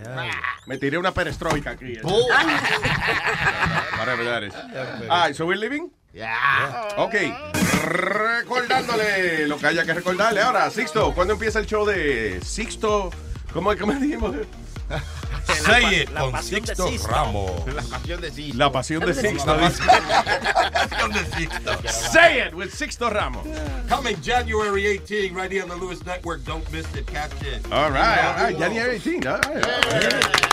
Me 0.67 0.77
tiré 0.77 0.97
una 0.97 1.11
perestroika 1.13 1.71
aquí. 1.71 1.93
Oh. 2.03 2.27
That 4.19 4.43
is. 4.43 4.53
Ah, 5.09 5.29
so 5.33 5.45
we're 5.45 5.57
living? 5.59 5.91
Ok. 6.97 7.15
Recordándole 7.85 9.47
lo 9.47 9.57
que 9.57 9.67
haya 9.67 9.85
que 9.85 9.93
recordarle. 9.93 10.41
Ahora, 10.41 10.69
Sixto, 10.69 11.13
¿cuándo 11.13 11.33
empieza 11.33 11.59
el 11.59 11.65
show 11.65 11.85
de 11.85 12.41
Sixto? 12.43 13.09
¿Cómo, 13.53 13.75
cómo 13.77 13.93
dijimos? 13.93 14.35
Say 15.65 16.01
it 16.01 16.13
con 16.13 16.41
Sixto 16.43 16.87
Sixto. 16.87 17.07
Ramos. 17.07 17.51
La 17.73 17.81
pasión 17.81 18.21
de 18.21 18.31
Sixto. 18.31 18.57
La 18.57 18.71
pasión 18.71 19.05
de 19.05 19.13
Sixto. 19.13 19.55
La 19.55 19.69
pasión 20.71 21.11
de 21.11 21.25
Sixto. 21.25 21.89
Say 21.89 22.39
it 22.39 22.53
with 22.53 22.69
Sixto 22.71 23.09
Ramos. 23.09 23.45
Coming 23.87 24.19
January 24.21 24.85
18, 24.85 25.33
right 25.33 25.51
here 25.51 25.63
on 25.63 25.69
the 25.69 25.75
Lewis 25.75 26.05
Network. 26.05 26.43
Don't 26.43 26.69
miss 26.71 26.85
it. 26.95 27.07
Catch 27.07 27.41
it. 27.43 27.65
All 27.71 27.89
right, 27.91 28.19
all 28.19 28.43
right. 28.43 28.57
January 28.57 28.95
18. 28.95 29.27
All 29.27 29.39
right, 29.39 29.65
right. 29.65 30.49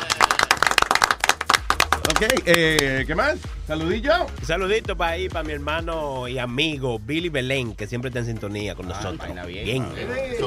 Ok, 2.08 2.22
eh, 2.46 3.04
¿qué 3.06 3.14
más? 3.14 3.36
Saludillo. 3.66 4.12
Saludito 4.44 4.96
para 4.96 5.12
ahí, 5.12 5.28
para 5.28 5.42
mi 5.42 5.52
hermano 5.52 6.28
y 6.28 6.38
amigo 6.38 7.00
Billy 7.00 7.28
Belén, 7.28 7.74
que 7.74 7.88
siempre 7.88 8.10
está 8.10 8.20
en 8.20 8.26
sintonía 8.26 8.76
con 8.76 8.86
nosotros. 8.86 9.28
bien. 9.46 9.84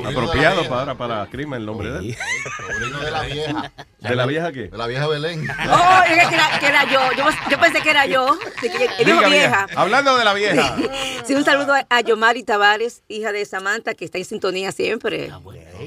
Apropiado 0.05 0.67
para, 0.69 0.95
para 0.95 1.25
crimen 1.27 1.59
el 1.59 1.65
nombre 1.65 1.91
de 1.91 1.99
él. 1.99 2.17
Sobrino 2.57 2.99
de 2.99 3.11
la 3.11 3.21
vieja. 3.23 3.71
¿De 3.99 4.15
la 4.15 4.25
vieja 4.25 4.51
qué? 4.53 4.69
De 4.69 4.77
la 4.77 4.87
vieja 4.87 5.07
Belén. 5.07 5.45
Oh, 5.69 6.01
es 6.03 6.27
que 6.27 6.35
era, 6.35 6.59
que 6.59 6.67
era 6.67 6.83
yo. 6.85 6.99
yo. 7.17 7.25
Yo 7.51 7.59
pensé 7.59 7.81
que 7.81 7.89
era 7.89 8.05
yo. 8.05 8.37
Que- 8.61 9.03
vieja. 9.03 9.67
Hablando 9.75 10.15
de 10.17 10.23
la 10.23 10.33
vieja. 10.33 10.75
Sí, 11.25 11.35
un 11.35 11.43
saludo 11.43 11.73
a- 11.73 11.85
a 11.89 12.01
Yomari 12.01 12.43
Tavares, 12.43 13.03
hija 13.07 13.31
de 13.31 13.45
Samantha, 13.45 13.93
que 13.93 14.05
está 14.05 14.17
en 14.17 14.25
sintonía 14.25 14.71
siempre. 14.71 15.31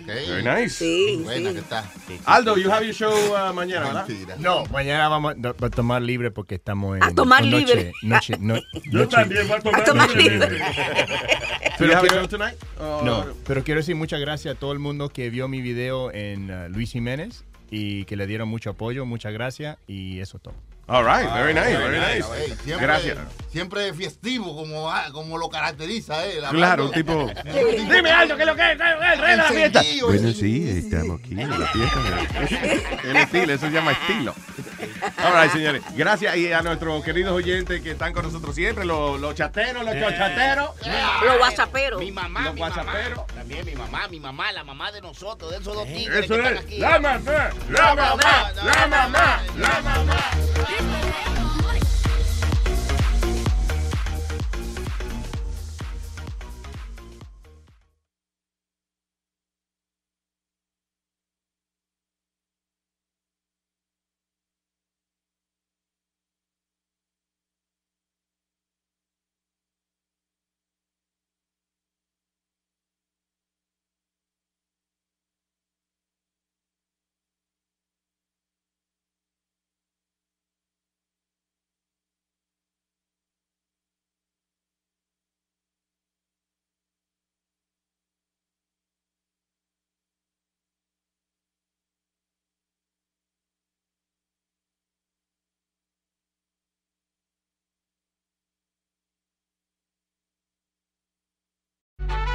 Very 0.07 0.43
nice. 0.43 0.77
Sí, 0.77 1.21
Buena 1.25 1.49
sí. 1.49 1.55
que 1.55 1.61
está. 1.61 1.91
Aldo, 2.27 2.57
you 2.57 2.71
have 2.71 2.85
your 2.87 2.95
show 2.95 3.13
uh, 3.13 3.53
mañana, 3.53 4.05
¿verdad? 4.05 4.37
No, 4.39 4.65
mañana 4.67 5.09
vamos 5.09 5.35
a, 5.43 5.71
tomar 5.71 6.03
libre 6.03 6.31
porque 6.31 6.55
estamos 6.55 6.97
en 6.97 7.03
A 7.03 7.13
tomar 7.23 7.45
noche- 7.45 7.59
libre. 7.75 7.93
Noche, 8.03 8.37
no- 8.41 8.55
Yo 8.85 8.99
noche- 9.01 9.17
también 9.17 9.49
voy 9.49 9.57
a 9.57 9.61
tomar, 9.61 9.81
A 9.81 9.85
tomar 9.85 10.11
libre. 10.11 10.51
libre. 10.51 10.63
A 11.95 12.01
quiero- 12.01 12.29
tonight? 12.29 12.55
Oh, 12.79 13.03
No, 13.05 13.27
pero 13.47 13.65
quiero 13.65 13.81
decir 13.81 13.97
muchas 13.97 14.21
gracias 14.21 14.55
a 14.55 14.59
todo 14.59 14.73
el 14.73 14.79
mundo 14.79 15.09
que 15.09 15.31
vio 15.31 15.49
mi 15.49 15.61
video 15.63 16.13
en 16.13 16.51
uh, 16.51 16.69
Luis 16.69 16.93
Jiménez 16.93 17.45
y 17.71 18.05
que 18.05 18.15
le 18.17 18.27
dieron 18.27 18.49
mucho 18.49 18.71
apoyo, 18.71 19.05
muchas 19.07 19.33
gracias 19.33 19.79
y 19.87 20.21
eso 20.21 20.37
es 20.37 20.43
todo. 20.43 20.55
All 20.89 21.05
right, 21.07 21.33
very 21.33 21.55
nice, 21.55 21.77
very 21.79 21.97
Ey, 21.97 22.17
nice. 22.19 22.57
siempre, 22.65 22.87
Gracias. 22.87 23.19
Siempre 23.51 23.93
festivo, 23.95 24.55
como, 24.55 24.91
ah, 24.91 25.07
como 25.13 25.39
lo 25.39 25.49
caracteriza 25.49 26.27
él. 26.27 26.43
Claro, 26.51 26.87
un 26.87 26.93
tipo. 26.93 27.31
Dime 27.95 28.11
algo, 28.11 28.37
que 28.37 28.45
lo 28.45 28.55
que 28.57 28.73
es, 28.73 28.79
el 28.81 29.19
rey 29.19 29.31
de 29.31 29.37
la 29.37 29.45
fiesta. 29.45 29.83
Bueno, 30.07 30.33
sí, 30.33 30.69
estamos 30.69 31.21
aquí 31.21 31.41
en 31.41 31.49
la 31.51 31.67
fiesta. 31.69 33.01
El 33.05 33.17
estilo, 33.17 33.53
eso 33.55 33.67
se 33.67 33.73
llama 33.73 33.93
estilo. 33.93 34.35
All 35.25 35.33
right, 35.43 35.53
señores. 35.53 35.83
Gracias 35.95 36.37
y 36.37 36.53
a 36.53 36.63
nuestros 36.63 37.03
queridos 37.05 37.33
oyentes 37.33 37.81
que 37.83 37.93
están 37.93 38.13
con 38.13 38.25
nosotros 38.25 38.55
siempre, 38.55 38.85
los, 38.85 39.21
los 39.21 39.35
chateros, 39.35 39.85
los 39.85 39.95
chochateros. 39.95 40.71
Los 41.25 41.41
whatsapperos. 41.41 42.01
Mi 42.01 42.11
mamá, 42.13 42.43
Los 42.43 42.55
mi 42.55 42.61
mamá. 42.61 42.77
whatsapperos. 42.77 43.27
También 43.29 43.65
mi 43.67 43.75
mamá, 43.75 44.09
mi 44.09 44.21
mamá, 44.21 44.53
la 44.53 44.65
mamá 44.65 44.93
de 44.93 45.01
nosotros, 45.01 45.51
de 45.51 45.59
esos 45.59 45.75
dos 45.75 45.87
tigres 45.87 46.25
Eso 46.25 46.35
que 46.35 46.41
están 46.41 46.55
es. 46.55 46.61
aquí. 46.61 46.79
La 46.79 46.99
mamá, 46.99 47.51
la 47.71 47.95
mamá, 47.95 48.53
la 48.55 48.87
mamá, 48.87 49.43
la 49.57 49.81
mamá. 49.83 50.31